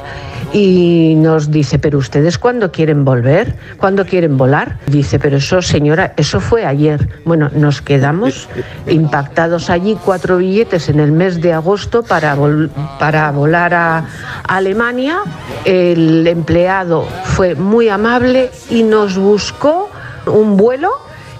y 0.53 1.15
nos 1.17 1.53
dice, 1.53 1.79
pero 1.79 1.99
ustedes 1.99 2.37
cuándo 2.37 2.73
quieren 2.73 3.05
volver, 3.05 3.55
cuándo 3.79 4.05
quieren 4.05 4.37
volar. 4.37 4.79
Dice, 4.89 5.21
pero 5.21 5.37
eso 5.37 5.63
señora, 5.63 6.13
eso 6.17 6.41
fue 6.41 6.67
ayer. 6.67 7.09
Bueno, 7.25 7.51
nos 7.55 7.81
quedamos 7.83 8.49
impactados 8.89 9.71
allí, 9.71 9.97
cuatro 10.05 10.39
billetes 10.39 10.89
en 10.89 10.99
el 10.99 11.13
mes 11.13 11.41
de 11.41 11.53
agosto 11.53 12.03
para, 12.03 12.35
vol- 12.37 12.69
para 12.99 13.31
volar 13.31 13.75
a 13.75 14.07
Alemania. 14.49 15.21
El 15.65 16.27
empleado 16.27 17.07
fue 17.23 17.55
muy 17.55 17.89
amable 17.89 18.51
y 18.71 18.83
nos 18.83 19.17
buscó 19.17 19.89
un 20.27 20.57
vuelo 20.57 20.91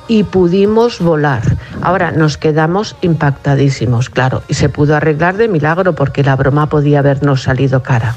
y 0.07 0.23
pudimos 0.23 1.01
volar. 1.01 1.43
Ahora 1.87 2.11
nos 2.11 2.37
quedamos 2.37 2.97
impactadísimos, 3.01 4.11
claro, 4.11 4.43
y 4.49 4.55
se 4.55 4.69
pudo 4.69 4.97
arreglar 4.97 5.37
de 5.37 5.47
milagro 5.47 5.95
porque 5.95 6.25
la 6.25 6.35
broma 6.35 6.69
podía 6.69 6.99
habernos 6.99 7.45
salido 7.45 7.85
cara. 7.85 8.17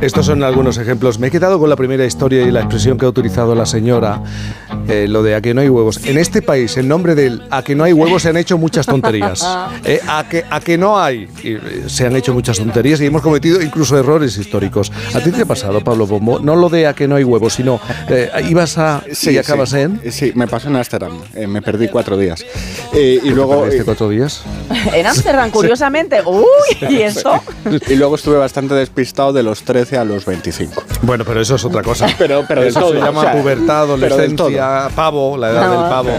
Estos 0.00 0.26
son 0.26 0.42
algunos 0.42 0.78
ejemplos. 0.78 1.18
Me 1.18 1.28
he 1.28 1.30
quedado 1.30 1.58
con 1.58 1.70
la 1.70 1.76
primera 1.76 2.04
historia 2.04 2.42
y 2.42 2.50
la 2.50 2.60
expresión 2.60 2.98
que 2.98 3.06
ha 3.06 3.08
utilizado 3.08 3.54
la 3.54 3.66
señora, 3.66 4.22
eh, 4.88 5.06
lo 5.08 5.22
de 5.22 5.34
a 5.34 5.40
que 5.40 5.54
no 5.54 5.60
hay 5.60 5.68
huevos. 5.68 6.04
En 6.04 6.18
este 6.18 6.42
país, 6.42 6.76
en 6.76 6.86
nombre 6.88 7.14
del 7.14 7.42
a 7.50 7.62
que 7.62 7.74
no 7.74 7.84
hay 7.84 7.92
huevos, 7.92 8.22
se 8.22 8.28
han 8.28 8.36
hecho 8.36 8.58
muchas 8.58 8.86
tonterías. 8.86 9.46
Eh, 9.84 10.00
a, 10.08 10.28
que, 10.28 10.44
a 10.48 10.60
que 10.60 10.76
no 10.78 10.98
hay, 10.98 11.28
y, 11.42 11.52
eh, 11.52 11.84
se 11.86 12.06
han 12.06 12.16
hecho 12.16 12.32
muchas 12.34 12.58
tonterías 12.58 13.00
y 13.00 13.06
hemos 13.06 13.22
cometido 13.22 13.60
incluso 13.62 13.96
errores 13.96 14.36
históricos. 14.36 14.90
¿A 15.14 15.20
ti 15.20 15.30
te 15.30 15.42
ha 15.42 15.44
pasado, 15.44 15.80
Pablo 15.80 16.06
Bombo? 16.06 16.40
No 16.40 16.56
lo 16.56 16.68
de 16.68 16.86
a 16.86 16.94
que 16.94 17.06
no 17.06 17.14
hay 17.14 17.24
huevos, 17.24 17.54
sino 17.54 17.80
eh, 18.08 18.30
ibas 18.48 18.78
a 18.78 19.02
y 19.22 19.38
acabas 19.38 19.70
sí. 19.70 19.78
en... 19.78 20.00
Sí, 20.10 20.32
me 20.34 20.48
pasó 20.48 20.68
en 20.68 20.76
Ámsterdam. 20.76 21.20
eh, 21.34 21.46
me 21.46 21.62
perdí 21.62 21.88
cuatro 21.88 22.16
días. 22.16 22.44
Eh, 22.92 23.20
y 23.22 23.30
luego... 23.30 23.62
¿Perdiste 23.62 23.84
cuatro 23.84 24.08
días? 24.08 24.42
En 24.92 25.06
Ámsterdam, 25.06 25.50
curiosamente. 25.52 26.20
Uy, 26.24 26.88
¿y 26.88 27.02
eso? 27.02 27.40
Y 27.88 27.94
luego 27.96 28.16
estuve 28.16 28.36
bastante 28.36 28.74
despistado 28.74 29.32
de 29.32 29.42
los 29.42 29.62
13 29.86 29.98
a 29.98 30.04
los 30.04 30.24
25. 30.24 30.82
Bueno, 31.02 31.24
pero 31.24 31.40
eso 31.40 31.54
es 31.54 31.64
otra 31.64 31.82
cosa. 31.82 32.06
Pero, 32.18 32.44
pero 32.48 32.62
eso 32.62 32.80
todo, 32.80 32.92
se 32.92 32.98
llama 32.98 33.20
o 33.20 33.22
sea, 33.22 33.32
pubertad, 33.32 33.86
pero 34.00 34.14
adolescencia, 34.16 34.88
pavo, 34.94 35.36
la 35.36 35.50
edad 35.50 35.66
No. 35.70 35.80
del 35.82 35.90
pavo. 35.90 36.10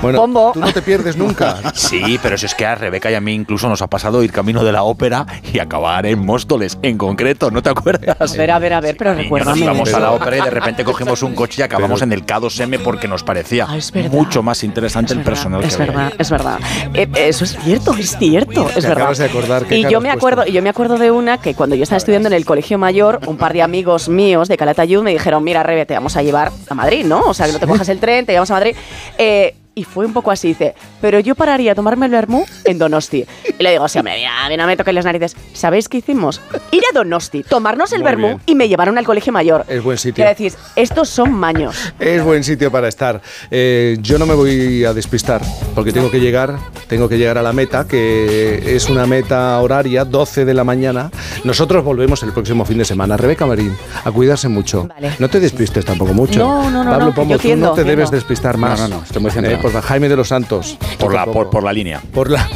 Bueno, 0.00 0.18
Pombo. 0.18 0.50
tú 0.54 0.58
no 0.60 0.72
te 0.72 0.82
pierdes 0.82 1.16
nunca. 1.16 1.58
Sí, 1.74 2.18
pero 2.22 2.36
si 2.38 2.46
es 2.46 2.54
que 2.54 2.66
a 2.66 2.74
Rebeca 2.74 3.10
y 3.10 3.14
a 3.14 3.20
mí 3.20 3.32
incluso 3.34 3.68
nos 3.68 3.82
ha 3.82 3.86
pasado 3.86 4.22
ir 4.24 4.32
camino 4.32 4.64
de 4.64 4.72
la 4.72 4.82
ópera 4.82 5.26
y 5.52 5.58
acabar 5.58 6.06
en 6.06 6.24
Móstoles, 6.24 6.78
en 6.82 6.96
concreto, 6.98 7.50
¿no 7.50 7.62
te 7.62 7.70
acuerdas? 7.70 8.16
A 8.34 8.36
ver, 8.36 8.50
a 8.50 8.58
ver, 8.58 8.72
a 8.72 8.80
ver, 8.80 8.96
pero 8.96 9.14
recuérdame. 9.14 9.60
Nos 9.60 9.64
íbamos 9.64 9.94
a 9.94 10.00
la 10.00 10.10
ópera 10.12 10.38
y 10.38 10.40
de 10.42 10.50
repente 10.50 10.84
cogimos 10.84 11.22
un 11.22 11.34
coche 11.34 11.60
y 11.60 11.64
acabamos 11.64 12.02
en 12.02 12.12
el 12.12 12.24
K2M 12.26 12.80
porque 12.82 13.06
nos 13.08 13.22
parecía 13.22 13.66
Ah, 13.68 13.76
verdad. 13.92 14.10
mucho 14.10 14.42
más 14.42 14.64
interesante 14.64 15.12
el 15.14 15.20
personal 15.22 15.62
Es 15.62 15.76
que 15.76 15.82
había 15.84 15.94
verdad, 15.94 16.12
es 16.18 16.30
verdad. 16.30 16.58
Eh, 16.94 17.08
eso 17.14 17.44
es 17.44 17.56
cierto, 17.62 17.94
es 17.96 18.16
cierto, 18.18 18.68
es 18.68 18.74
Te 18.74 18.80
verdad. 18.82 18.92
acabas 18.98 19.18
de 19.18 19.24
acordar 19.26 19.66
qué 19.66 19.78
y 19.78 19.82
yo 19.82 20.00
me 20.00 20.08
puesto. 20.08 20.16
acuerdo, 20.18 20.44
y 20.46 20.52
yo 20.52 20.62
me 20.62 20.68
acuerdo 20.70 20.98
de 20.98 21.10
una 21.10 21.38
que 21.38 21.54
cuando 21.54 21.76
yo 21.76 21.82
estaba 21.84 21.98
estudiando 21.98 22.28
en 22.28 22.34
el 22.34 22.44
colegio 22.44 22.78
mayor, 22.78 23.11
un 23.26 23.36
par 23.36 23.52
de 23.52 23.62
amigos 23.62 24.08
míos 24.08 24.48
de 24.48 24.56
Calatayud 24.56 25.02
me 25.02 25.10
dijeron, 25.12 25.42
mira, 25.44 25.62
Rebe, 25.62 25.86
te 25.86 25.94
vamos 25.94 26.16
a 26.16 26.22
llevar 26.22 26.52
a 26.68 26.74
Madrid, 26.74 27.04
¿no? 27.04 27.20
O 27.20 27.34
sea, 27.34 27.46
que 27.46 27.52
no 27.52 27.58
te 27.58 27.66
cojas 27.66 27.88
el 27.88 27.98
tren, 27.98 28.26
te 28.26 28.32
llevamos 28.32 28.50
a 28.50 28.54
Madrid. 28.54 28.76
Eh, 29.18 29.54
y 29.74 29.84
fue 29.84 30.04
un 30.04 30.12
poco 30.12 30.30
así, 30.30 30.48
dice, 30.48 30.74
pero 31.00 31.18
yo 31.20 31.34
pararía 31.34 31.72
a 31.72 31.74
tomarme 31.74 32.06
el 32.06 32.12
vermú 32.12 32.44
en 32.64 32.78
Donosti. 32.78 33.24
Y 33.58 33.62
le 33.62 33.70
digo, 33.70 33.88
sí, 33.88 33.98
hombre, 33.98 34.16
mira, 34.16 34.30
mira, 34.48 34.62
no 34.64 34.66
me 34.66 34.76
toques 34.76 34.92
las 34.94 35.04
narices. 35.04 35.36
¿Sabéis 35.54 35.88
qué 35.88 35.98
hicimos? 35.98 36.40
Ir 36.70 36.82
a 36.90 36.94
Donosti, 36.94 37.42
tomarnos 37.42 37.92
el 37.92 38.00
Muy 38.00 38.04
vermú 38.04 38.26
bien. 38.28 38.40
y 38.46 38.54
me 38.54 38.68
llevaron 38.68 38.98
al 38.98 39.04
colegio 39.04 39.32
mayor. 39.32 39.64
Es 39.68 39.82
buen 39.82 39.96
sitio. 39.96 40.16
Quiero 40.16 40.30
decir, 40.30 40.52
estos 40.76 41.08
son 41.08 41.32
maños. 41.32 41.92
Es 41.98 42.22
buen 42.22 42.44
sitio 42.44 42.70
para 42.70 42.88
estar. 42.88 43.22
Eh, 43.50 43.96
yo 44.00 44.18
no 44.18 44.26
me 44.26 44.34
voy 44.34 44.84
a 44.84 44.92
despistar 44.92 45.40
porque 45.74 45.92
tengo 45.92 46.10
que 46.10 46.20
llegar, 46.20 46.58
tengo 46.88 47.08
que 47.08 47.16
llegar 47.16 47.38
a 47.38 47.42
la 47.42 47.52
meta, 47.52 47.86
que 47.86 48.76
es 48.76 48.90
una 48.90 49.06
meta 49.06 49.58
horaria, 49.60 50.04
12 50.04 50.44
de 50.44 50.54
la 50.54 50.64
mañana. 50.64 51.10
Nosotros 51.44 51.82
volvemos 51.84 52.22
el 52.22 52.32
próximo 52.32 52.64
fin 52.64 52.78
de 52.78 52.84
semana. 52.84 53.16
Rebeca 53.16 53.46
Marín, 53.46 53.74
a 54.04 54.10
cuidarse 54.10 54.48
mucho. 54.48 54.86
Vale. 54.88 55.12
No 55.18 55.30
te 55.30 55.40
despistes 55.40 55.84
tampoco 55.84 56.12
mucho. 56.12 56.38
No, 56.38 56.70
no, 56.70 56.84
no, 56.84 56.90
Pablo 56.90 57.06
no, 57.06 57.14
Pombo, 57.14 57.30
yo 57.32 57.36
tú 57.38 57.42
tiendo, 57.42 57.68
no 57.68 57.72
te 57.74 57.84
debes 57.84 58.10
despistar 58.10 58.58
más. 58.58 58.78
No, 58.80 58.88
no, 58.88 58.96
no, 58.98 59.04
estoy 59.04 59.22
muy 59.22 59.30
centrado. 59.30 59.61
Por 59.62 59.80
Jaime 59.80 60.08
de 60.08 60.16
los 60.16 60.26
Santos. 60.28 60.76
por 60.98 61.14
la, 61.14 61.24
por, 61.24 61.48
por 61.48 61.62
la 61.62 61.72
línea. 61.72 62.02
por 62.12 62.28
la, 62.28 62.48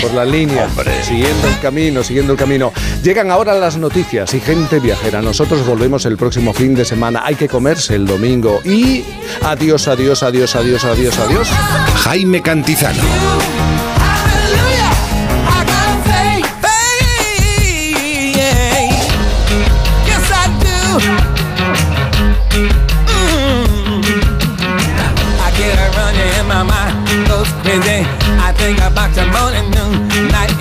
por 0.00 0.14
la 0.14 0.24
línea, 0.24 0.66
siguiendo 1.02 1.46
el 1.46 1.60
camino, 1.60 2.02
siguiendo 2.02 2.32
el 2.32 2.38
camino. 2.38 2.72
Llegan 3.02 3.30
ahora 3.30 3.52
las 3.54 3.76
noticias 3.76 4.32
y 4.32 4.40
gente 4.40 4.80
viajera. 4.80 5.20
Nosotros 5.20 5.66
volvemos 5.66 6.06
el 6.06 6.16
próximo 6.16 6.54
fin 6.54 6.74
de 6.74 6.86
semana. 6.86 7.20
Hay 7.22 7.34
que 7.34 7.48
comerse 7.48 7.94
el 7.94 8.06
domingo. 8.06 8.62
Y 8.64 9.04
adiós, 9.42 9.88
adiós, 9.88 10.22
adiós, 10.22 10.56
adiós, 10.56 10.84
adiós, 10.84 11.18
adiós. 11.18 11.48
Jaime 12.02 12.40
Cantizano. 12.40 13.02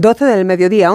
12 0.00 0.24
del 0.24 0.44
mediodía, 0.46 0.88